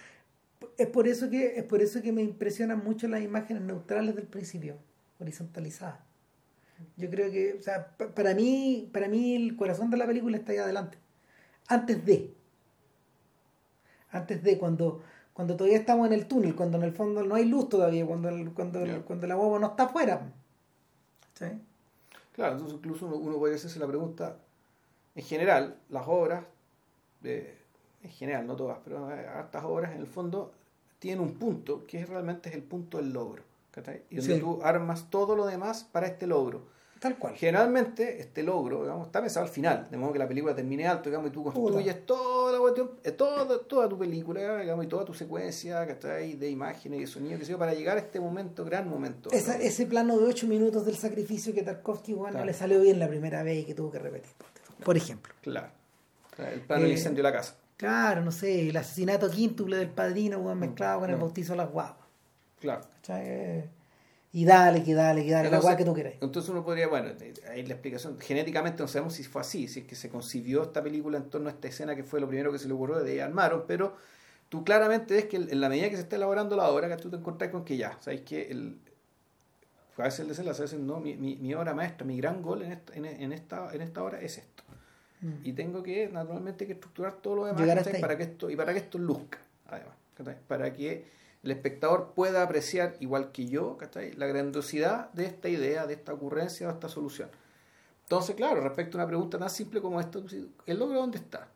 Es 0.78 0.88
por 0.88 1.08
eso 1.08 1.30
que, 1.30 1.58
es 1.58 1.64
por 1.64 1.82
eso 1.82 2.02
que 2.02 2.12
me 2.12 2.22
impresionan 2.22 2.84
mucho 2.84 3.08
las 3.08 3.22
imágenes 3.22 3.64
neutrales 3.64 4.16
del 4.16 4.28
principio, 4.28 4.78
horizontalizadas. 5.20 6.00
Yo 6.98 7.10
creo 7.10 7.32
que, 7.32 7.54
o 7.54 7.62
sea, 7.62 7.96
pa- 7.98 8.10
para 8.10 8.34
mí, 8.34 8.90
para 8.92 9.08
mí 9.08 9.36
el 9.36 9.56
corazón 9.56 9.90
de 9.92 9.98
la 9.98 10.08
película 10.08 10.38
está 10.38 10.52
ahí 10.52 10.58
adelante. 10.60 10.98
Antes 11.68 12.06
de. 12.06 12.34
Antes 14.12 14.44
de, 14.44 14.58
cuando, 14.58 15.02
cuando 15.34 15.56
todavía 15.56 15.78
estamos 15.80 16.08
en 16.08 16.14
el 16.14 16.28
túnel, 16.28 16.56
cuando 16.56 16.78
en 16.78 16.84
el 16.84 16.92
fondo 16.92 17.24
no 17.24 17.36
hay 17.36 17.46
luz 17.46 17.70
todavía, 17.70 18.06
cuando, 18.06 18.30
el- 18.30 18.52
cuando, 18.52 18.80
el- 18.80 19.02
cuando 19.04 19.28
la 19.28 19.36
guagua 19.36 19.60
no 19.60 19.68
está 19.68 19.84
afuera. 19.84 20.22
¿Sí? 21.36 21.46
Claro, 22.34 22.54
entonces 22.54 22.78
incluso 22.78 23.06
uno, 23.08 23.16
uno 23.18 23.38
podría 23.38 23.56
hacerse 23.56 23.80
la 23.80 23.88
pregunta, 23.88 24.38
en 25.16 25.24
general, 25.24 25.78
las 25.90 26.04
obras, 26.08 26.44
eh, 27.24 27.58
en 28.04 28.10
general, 28.12 28.48
no 28.48 28.56
todas, 28.56 28.80
pero 28.84 29.10
eh, 29.12 29.28
hartas 29.28 29.64
obras 29.64 29.94
en 29.94 30.00
el 30.00 30.08
fondo 30.08 30.52
tienen 31.00 31.22
un 31.24 31.34
punto 31.36 31.86
que 31.88 32.00
es 32.02 32.10
realmente 32.10 32.50
es 32.50 32.56
el 32.56 32.64
punto 32.64 32.98
del 32.98 33.14
logro. 33.14 33.44
¿cachai? 33.72 34.04
Y 34.10 34.18
donde 34.18 34.36
Sí. 34.36 34.40
tú 34.42 34.60
armas 34.64 35.10
todo 35.10 35.34
lo 35.38 35.46
demás 35.46 35.86
para 35.90 36.08
este 36.08 36.28
logro. 36.28 36.64
Tal 37.02 37.18
cual. 37.18 37.34
Generalmente 37.36 38.22
este 38.22 38.44
logro 38.44 38.84
digamos, 38.84 39.08
está 39.08 39.22
pensado 39.22 39.44
al 39.44 39.52
final, 39.52 39.88
de 39.90 39.98
modo 39.98 40.14
que 40.14 40.20
la 40.20 40.28
película 40.28 40.54
termine 40.54 40.88
alto 40.88 41.10
digamos, 41.10 41.32
y 41.32 41.34
tú 41.34 41.44
construyes 41.44 42.06
toda, 42.06 42.52
la 42.52 42.60
cuestión, 42.60 42.92
eh, 43.04 43.12
toda, 43.12 43.58
toda 43.64 43.90
tu 43.90 43.98
película 43.98 44.60
digamos, 44.60 44.86
y 44.86 44.88
toda 44.88 45.04
tu 45.04 45.16
secuencia 45.16 45.84
que 45.88 45.94
está 45.94 46.14
ahí 46.14 46.36
de 46.36 46.52
imágenes 46.52 47.00
y 47.00 47.02
de 47.02 47.08
sonido 47.08 47.40
que 47.40 47.46
sea, 47.46 47.58
para 47.58 47.74
llegar 47.74 47.98
a 47.98 48.02
este 48.02 48.20
momento, 48.20 48.64
gran 48.64 48.88
momento. 48.88 49.32
Esa, 49.32 49.58
ese 49.58 49.88
plano 49.88 50.20
de 50.20 50.26
ocho 50.26 50.46
minutos 50.46 50.86
del 50.86 50.96
sacrificio 50.96 51.56
que 51.56 51.64
Tarkovsky 51.64 52.14
bueno, 52.14 52.38
no 52.38 52.46
le 52.46 52.54
salió 52.54 52.80
bien 52.80 53.00
la 53.00 53.08
primera 53.08 53.42
vez 53.42 53.64
y 53.64 53.66
que 53.66 53.74
tuvo 53.74 53.90
que 53.90 53.98
repetir, 53.98 54.30
por 54.86 54.96
ejemplo. 54.96 55.34
Claro. 55.42 55.70
El 56.38 56.62
plano 56.62 56.84
del 56.84 56.92
eh, 56.92 56.96
incendio 56.98 57.24
de 57.24 57.30
la 57.32 57.36
casa. 57.36 57.56
Claro, 57.78 58.22
no 58.22 58.32
sé, 58.32 58.70
el 58.70 58.78
asesinato 58.78 59.28
quíntuple 59.28 59.78
del 59.78 59.90
padrino 59.90 60.38
mm, 60.38 60.56
mezclado 60.56 61.00
con 61.00 61.10
el 61.10 61.16
bautizo 61.16 61.54
de 61.54 61.58
las 61.58 61.72
guapas. 61.72 62.06
Claro. 62.60 62.84
Y 64.34 64.46
dale, 64.46 64.82
que 64.84 64.94
dale, 64.94 65.26
que 65.26 65.32
dale, 65.32 65.50
la 65.50 65.60
guapa 65.60 65.76
que 65.76 65.84
tú 65.84 65.94
querés. 65.94 66.16
Entonces 66.22 66.50
uno 66.50 66.64
podría, 66.64 66.88
bueno, 66.88 67.10
ahí 67.50 67.64
la 67.64 67.74
explicación. 67.74 68.18
Genéticamente 68.18 68.82
no 68.82 68.88
sabemos 68.88 69.14
si 69.14 69.24
fue 69.24 69.42
así, 69.42 69.68
si 69.68 69.82
es 69.82 69.86
que 69.86 69.96
se 69.96 70.08
concibió 70.10 70.64
esta 70.64 70.82
película 70.82 71.18
en 71.18 71.30
torno 71.30 71.50
a 71.50 71.52
esta 71.52 71.68
escena 71.68 71.96
que 71.96 72.04
fue 72.04 72.22
lo 72.22 72.28
primero 72.28 72.52
que 72.52 72.60
se 72.60 72.68
le 72.68 72.74
ocurrió 72.74 73.00
de 73.00 73.22
armaron, 73.22 73.66
pero 73.68 73.98
tú 74.48 74.64
claramente 74.64 75.16
ves 75.16 75.26
que 75.26 75.36
en 75.36 75.60
la 75.60 75.68
medida 75.68 75.90
que 75.90 75.98
se 75.98 76.04
está 76.04 76.16
elaborando 76.16 76.56
la 76.56 76.70
obra, 76.70 76.88
que 76.88 77.02
tú 77.02 77.10
te 77.10 77.18
encontrás 77.18 77.52
con 77.52 77.66
que 77.66 77.76
ya, 77.76 77.98
sabes 78.00 78.22
que 78.22 78.50
el, 78.50 78.80
a 79.98 80.04
veces 80.04 80.22
el 80.22 80.30
desenlace, 80.30 80.62
a 80.62 80.64
veces 80.64 80.80
no, 80.80 81.02
mi, 81.02 81.16
mi, 81.16 81.36
mi, 81.36 81.54
obra 81.54 81.74
maestra, 81.74 82.06
mi 82.06 82.16
gran 82.16 82.42
gol 82.42 82.62
en 82.64 82.72
esta, 82.72 82.94
en, 82.96 83.34
esta, 83.34 83.74
en 83.74 83.82
esta 83.82 84.04
obra 84.04 84.22
es 84.22 84.38
esto. 84.38 84.64
Mm. 85.22 85.34
Y 85.44 85.54
tengo 85.54 85.84
que, 85.84 86.08
naturalmente, 86.08 86.66
que 86.66 86.74
estructurar 86.74 87.16
todo 87.16 87.36
lo 87.36 87.46
demás 87.46 87.88
para 88.00 88.18
que 88.18 88.24
esto, 88.24 88.50
y 88.50 88.56
para 88.56 88.72
que 88.72 88.80
esto 88.80 88.98
luzca, 88.98 89.40
además, 89.68 89.96
para 90.48 90.74
que 90.74 91.06
el 91.44 91.52
espectador 91.52 92.14
pueda 92.14 92.44
apreciar, 92.44 92.96
igual 93.00 93.32
que 93.32 93.48
yo, 93.48 93.78
la 94.16 94.28
grandiosidad 94.28 95.12
de 95.14 95.26
esta 95.26 95.50
idea, 95.50 95.88
de 95.88 95.96
esta 95.96 96.14
ocurrencia, 96.14 96.68
de 96.68 96.74
esta 96.74 96.88
solución. 96.88 97.30
Entonces, 98.04 98.36
claro, 98.36 98.62
respecto 98.62 98.98
a 98.98 99.02
una 99.02 99.08
pregunta 99.08 99.40
tan 99.40 99.50
simple 99.50 99.82
como 99.82 100.00
esto, 100.00 100.24
¿el 100.66 100.80
logro 100.80 101.00
dónde 101.00 101.18
está? 101.18 101.48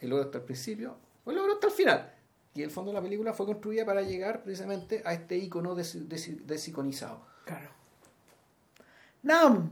¿El 0.00 0.10
logro 0.10 0.24
está 0.26 0.38
al 0.38 0.44
principio 0.44 0.96
o 1.24 1.30
el 1.30 1.36
logro 1.36 1.54
está 1.54 1.68
al 1.68 1.72
final? 1.72 2.14
Y 2.54 2.62
el 2.62 2.70
fondo 2.70 2.90
de 2.90 2.96
la 2.96 3.02
película 3.02 3.32
fue 3.32 3.46
construida 3.46 3.86
para 3.86 4.02
llegar 4.02 4.42
precisamente 4.42 5.02
a 5.04 5.12
este 5.12 5.36
icono 5.36 5.74
desiconizado. 5.74 7.20
Claro. 7.44 7.70
No, 9.22 9.70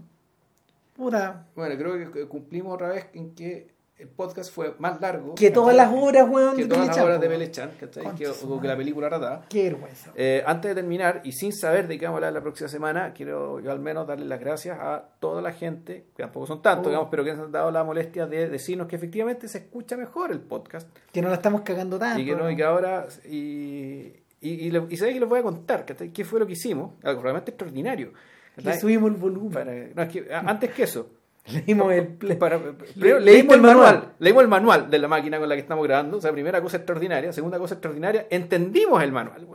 puta. 0.94 1.46
Bueno, 1.54 1.76
creo 1.76 2.12
que 2.12 2.26
cumplimos 2.26 2.74
otra 2.74 2.88
vez 2.88 3.08
en 3.12 3.34
que 3.34 3.75
el 3.98 4.08
podcast 4.08 4.52
fue 4.52 4.74
más 4.78 5.00
largo 5.00 5.34
que 5.34 5.50
todas 5.50 5.74
las 5.74 5.90
horas, 5.90 6.28
weón, 6.28 6.54
que 6.56 6.66
todas 6.66 6.88
las 6.88 6.98
horas 6.98 7.18
de 7.18 7.28
Belechan, 7.28 7.70
que, 7.78 7.88
que, 7.88 8.68
la 8.68 8.76
película 8.76 9.08
ratada. 9.08 9.46
Qué 9.48 9.64
vergüenza. 9.64 10.12
Eh, 10.14 10.42
antes 10.46 10.70
de 10.70 10.74
terminar, 10.74 11.22
y 11.24 11.32
sin 11.32 11.52
saber 11.52 11.88
de 11.88 11.98
qué 11.98 12.04
vamos 12.04 12.16
a 12.16 12.18
hablar 12.18 12.34
la 12.34 12.42
próxima 12.42 12.68
semana, 12.68 13.14
quiero 13.14 13.58
yo 13.60 13.72
al 13.72 13.80
menos 13.80 14.06
darle 14.06 14.26
las 14.26 14.38
gracias 14.38 14.78
a 14.78 15.02
toda 15.18 15.40
la 15.40 15.52
gente, 15.52 16.08
que 16.14 16.22
tampoco 16.22 16.46
son 16.46 16.60
tantos, 16.60 16.88
oh. 16.88 16.90
digamos, 16.90 17.08
pero 17.10 17.24
que 17.24 17.30
han 17.30 17.50
dado 17.50 17.70
la 17.70 17.84
molestia 17.84 18.26
de 18.26 18.48
decirnos 18.48 18.86
que 18.86 18.96
efectivamente 18.96 19.48
se 19.48 19.58
escucha 19.58 19.96
mejor 19.96 20.30
el 20.30 20.40
podcast. 20.40 20.88
Que 21.10 21.22
no 21.22 21.28
la 21.28 21.36
estamos 21.36 21.62
cagando 21.62 21.98
tanto. 21.98 22.20
Y 22.20 22.26
que, 22.26 22.36
no, 22.36 22.50
y 22.50 22.56
que 22.56 22.64
ahora... 22.64 23.06
Y, 23.24 24.12
y, 24.42 24.68
y, 24.68 24.76
y 24.90 24.96
sabéis 24.98 25.14
que 25.14 25.20
les 25.20 25.28
voy 25.28 25.40
a 25.40 25.42
contar 25.42 25.86
qué 25.86 26.24
fue 26.24 26.38
lo 26.38 26.46
que 26.46 26.52
hicimos, 26.52 26.92
algo 27.02 27.22
realmente 27.22 27.52
extraordinario. 27.52 28.12
Le 28.56 28.78
subimos 28.78 29.10
el 29.10 29.16
volumen. 29.16 29.92
no, 29.94 30.02
es 30.02 30.08
que, 30.08 30.28
antes 30.30 30.70
que 30.72 30.82
eso, 30.82 31.08
Leímos 31.52 31.92
el, 31.92 32.08
para, 32.38 32.60
leímos 32.96 33.54
el 33.54 33.62
manual. 33.62 34.14
Leímos 34.18 34.42
el 34.42 34.48
manual 34.48 34.90
de 34.90 34.98
la 34.98 35.08
máquina 35.08 35.38
con 35.38 35.48
la 35.48 35.54
que 35.54 35.60
estamos 35.60 35.86
grabando. 35.86 36.16
O 36.16 36.20
sea, 36.20 36.32
primera 36.32 36.60
cosa 36.60 36.78
extraordinaria. 36.78 37.32
Segunda 37.32 37.58
cosa 37.58 37.74
extraordinaria, 37.74 38.26
entendimos 38.30 39.02
el 39.02 39.12
manual. 39.12 39.46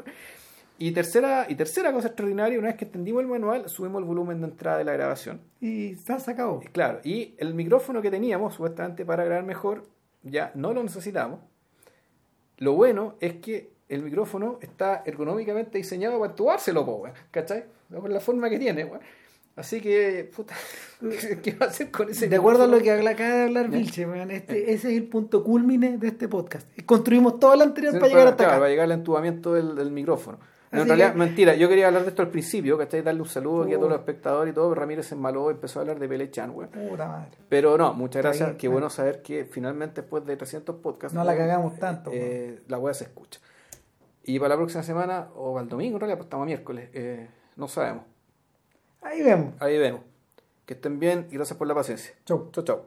Y 0.77 0.91
tercera, 0.93 1.45
y 1.47 1.55
tercera 1.55 1.91
cosa 1.91 2.07
extraordinaria, 2.07 2.57
una 2.57 2.69
vez 2.69 2.77
que 2.77 2.85
entendimos 2.85 3.21
el 3.21 3.27
manual, 3.27 3.69
subimos 3.69 4.01
el 4.01 4.07
volumen 4.07 4.41
de 4.41 4.47
entrada 4.47 4.77
de 4.79 4.83
la 4.83 4.93
grabación. 4.93 5.41
Y 5.59 5.91
está 5.91 6.19
sacado. 6.19 6.61
Claro, 6.71 7.01
y 7.03 7.35
el 7.37 7.53
micrófono 7.53 8.01
que 8.01 8.09
teníamos, 8.09 8.55
supuestamente 8.55 9.05
para 9.05 9.23
grabar 9.23 9.43
mejor, 9.43 9.83
ya 10.23 10.51
no 10.55 10.73
lo 10.73 10.81
necesitamos. 10.81 11.39
Lo 12.57 12.73
bueno 12.73 13.15
es 13.19 13.33
que 13.35 13.71
el 13.89 14.01
micrófono 14.01 14.57
está 14.61 15.03
ergonómicamente 15.05 15.77
diseñado 15.77 16.19
para 16.19 16.31
actuárselo, 16.31 17.03
¿cachai? 17.29 17.65
Por 17.89 18.09
la 18.09 18.19
forma 18.19 18.49
que 18.49 18.57
tiene, 18.57 18.89
Así 19.55 19.81
que, 19.81 20.29
puta, 20.33 20.55
¿qué 21.43 21.53
va 21.53 21.65
a 21.65 21.69
hacer 21.69 21.91
con 21.91 22.09
ese 22.09 22.29
De 22.29 22.37
acuerdo 22.37 22.63
a 22.63 22.67
lo 22.67 22.79
que 22.79 22.91
acaba 22.91 23.29
de 23.29 23.43
hablar 23.43 23.69
Vilche, 23.69 24.07
este, 24.29 24.73
ese 24.73 24.91
es 24.91 24.97
el 24.97 25.07
punto 25.09 25.43
culmine 25.43 25.97
de 25.97 26.07
este 26.07 26.29
podcast. 26.29 26.67
Construimos 26.85 27.39
todo 27.39 27.55
lo 27.57 27.63
anterior 27.63 27.93
para, 27.93 28.07
llegar 28.07 28.27
hasta 28.27 28.43
acá. 28.43 28.53
Para 28.53 28.69
llegar 28.69 28.85
al 28.85 28.93
entubamiento 28.93 29.53
del, 29.53 29.91
micrófono. 29.91 30.39
en 30.71 30.87
realidad, 30.87 31.15
mentira, 31.15 31.53
yo 31.55 31.67
quería 31.67 31.87
hablar 31.87 32.03
de 32.03 32.09
esto 32.09 32.21
al 32.21 32.29
principio, 32.29 32.77
que 32.77 32.85
estáis 32.85 33.03
darle 33.03 33.21
un 33.21 33.27
saludo 33.27 33.63
aquí 33.63 33.73
a 33.73 33.75
todos 33.75 33.89
los 33.89 33.99
espectadores 33.99 34.53
y 34.53 34.55
todo. 34.55 34.73
Ramírez 34.73 35.11
en 35.11 35.19
Maló 35.19 35.51
empezó 35.51 35.79
a 35.79 35.81
hablar 35.81 35.99
de 35.99 36.07
Pelechan, 36.07 36.53
güey. 36.53 36.69
Puta 36.69 37.07
madre. 37.09 37.37
Pero 37.49 37.77
no, 37.77 37.93
muchas 37.93 38.21
gracias. 38.21 38.55
Qué 38.55 38.69
bueno 38.69 38.89
saber 38.89 39.21
que 39.21 39.43
finalmente, 39.43 40.01
después 40.01 40.25
de 40.25 40.37
300 40.37 40.77
podcasts, 40.77 41.13
no 41.13 41.25
la 41.25 41.35
cagamos 41.35 41.77
tanto. 41.77 42.09
Eh, 42.13 42.61
la 42.69 42.79
web 42.79 42.95
se 42.95 43.03
escucha. 43.03 43.41
Y 44.23 44.39
para 44.39 44.49
la 44.49 44.55
próxima 44.55 44.83
semana, 44.83 45.27
o 45.35 45.59
al 45.59 45.67
domingo, 45.67 45.97
en 45.97 45.99
realidad, 45.99 46.17
pues 46.17 46.27
estamos 46.27 46.45
miércoles, 46.45 46.89
eh, 46.93 47.27
no 47.57 47.67
sabemos. 47.67 48.10
Ahí 49.01 49.21
vemos. 49.21 49.53
Ahí 49.59 49.77
vemos. 49.77 50.01
Que 50.65 50.73
estén 50.75 50.99
bien 50.99 51.27
y 51.31 51.35
gracias 51.35 51.57
por 51.57 51.67
la 51.67 51.75
paciencia. 51.75 52.13
Chau. 52.25 52.49
Chau, 52.51 52.63
chau. 52.63 52.85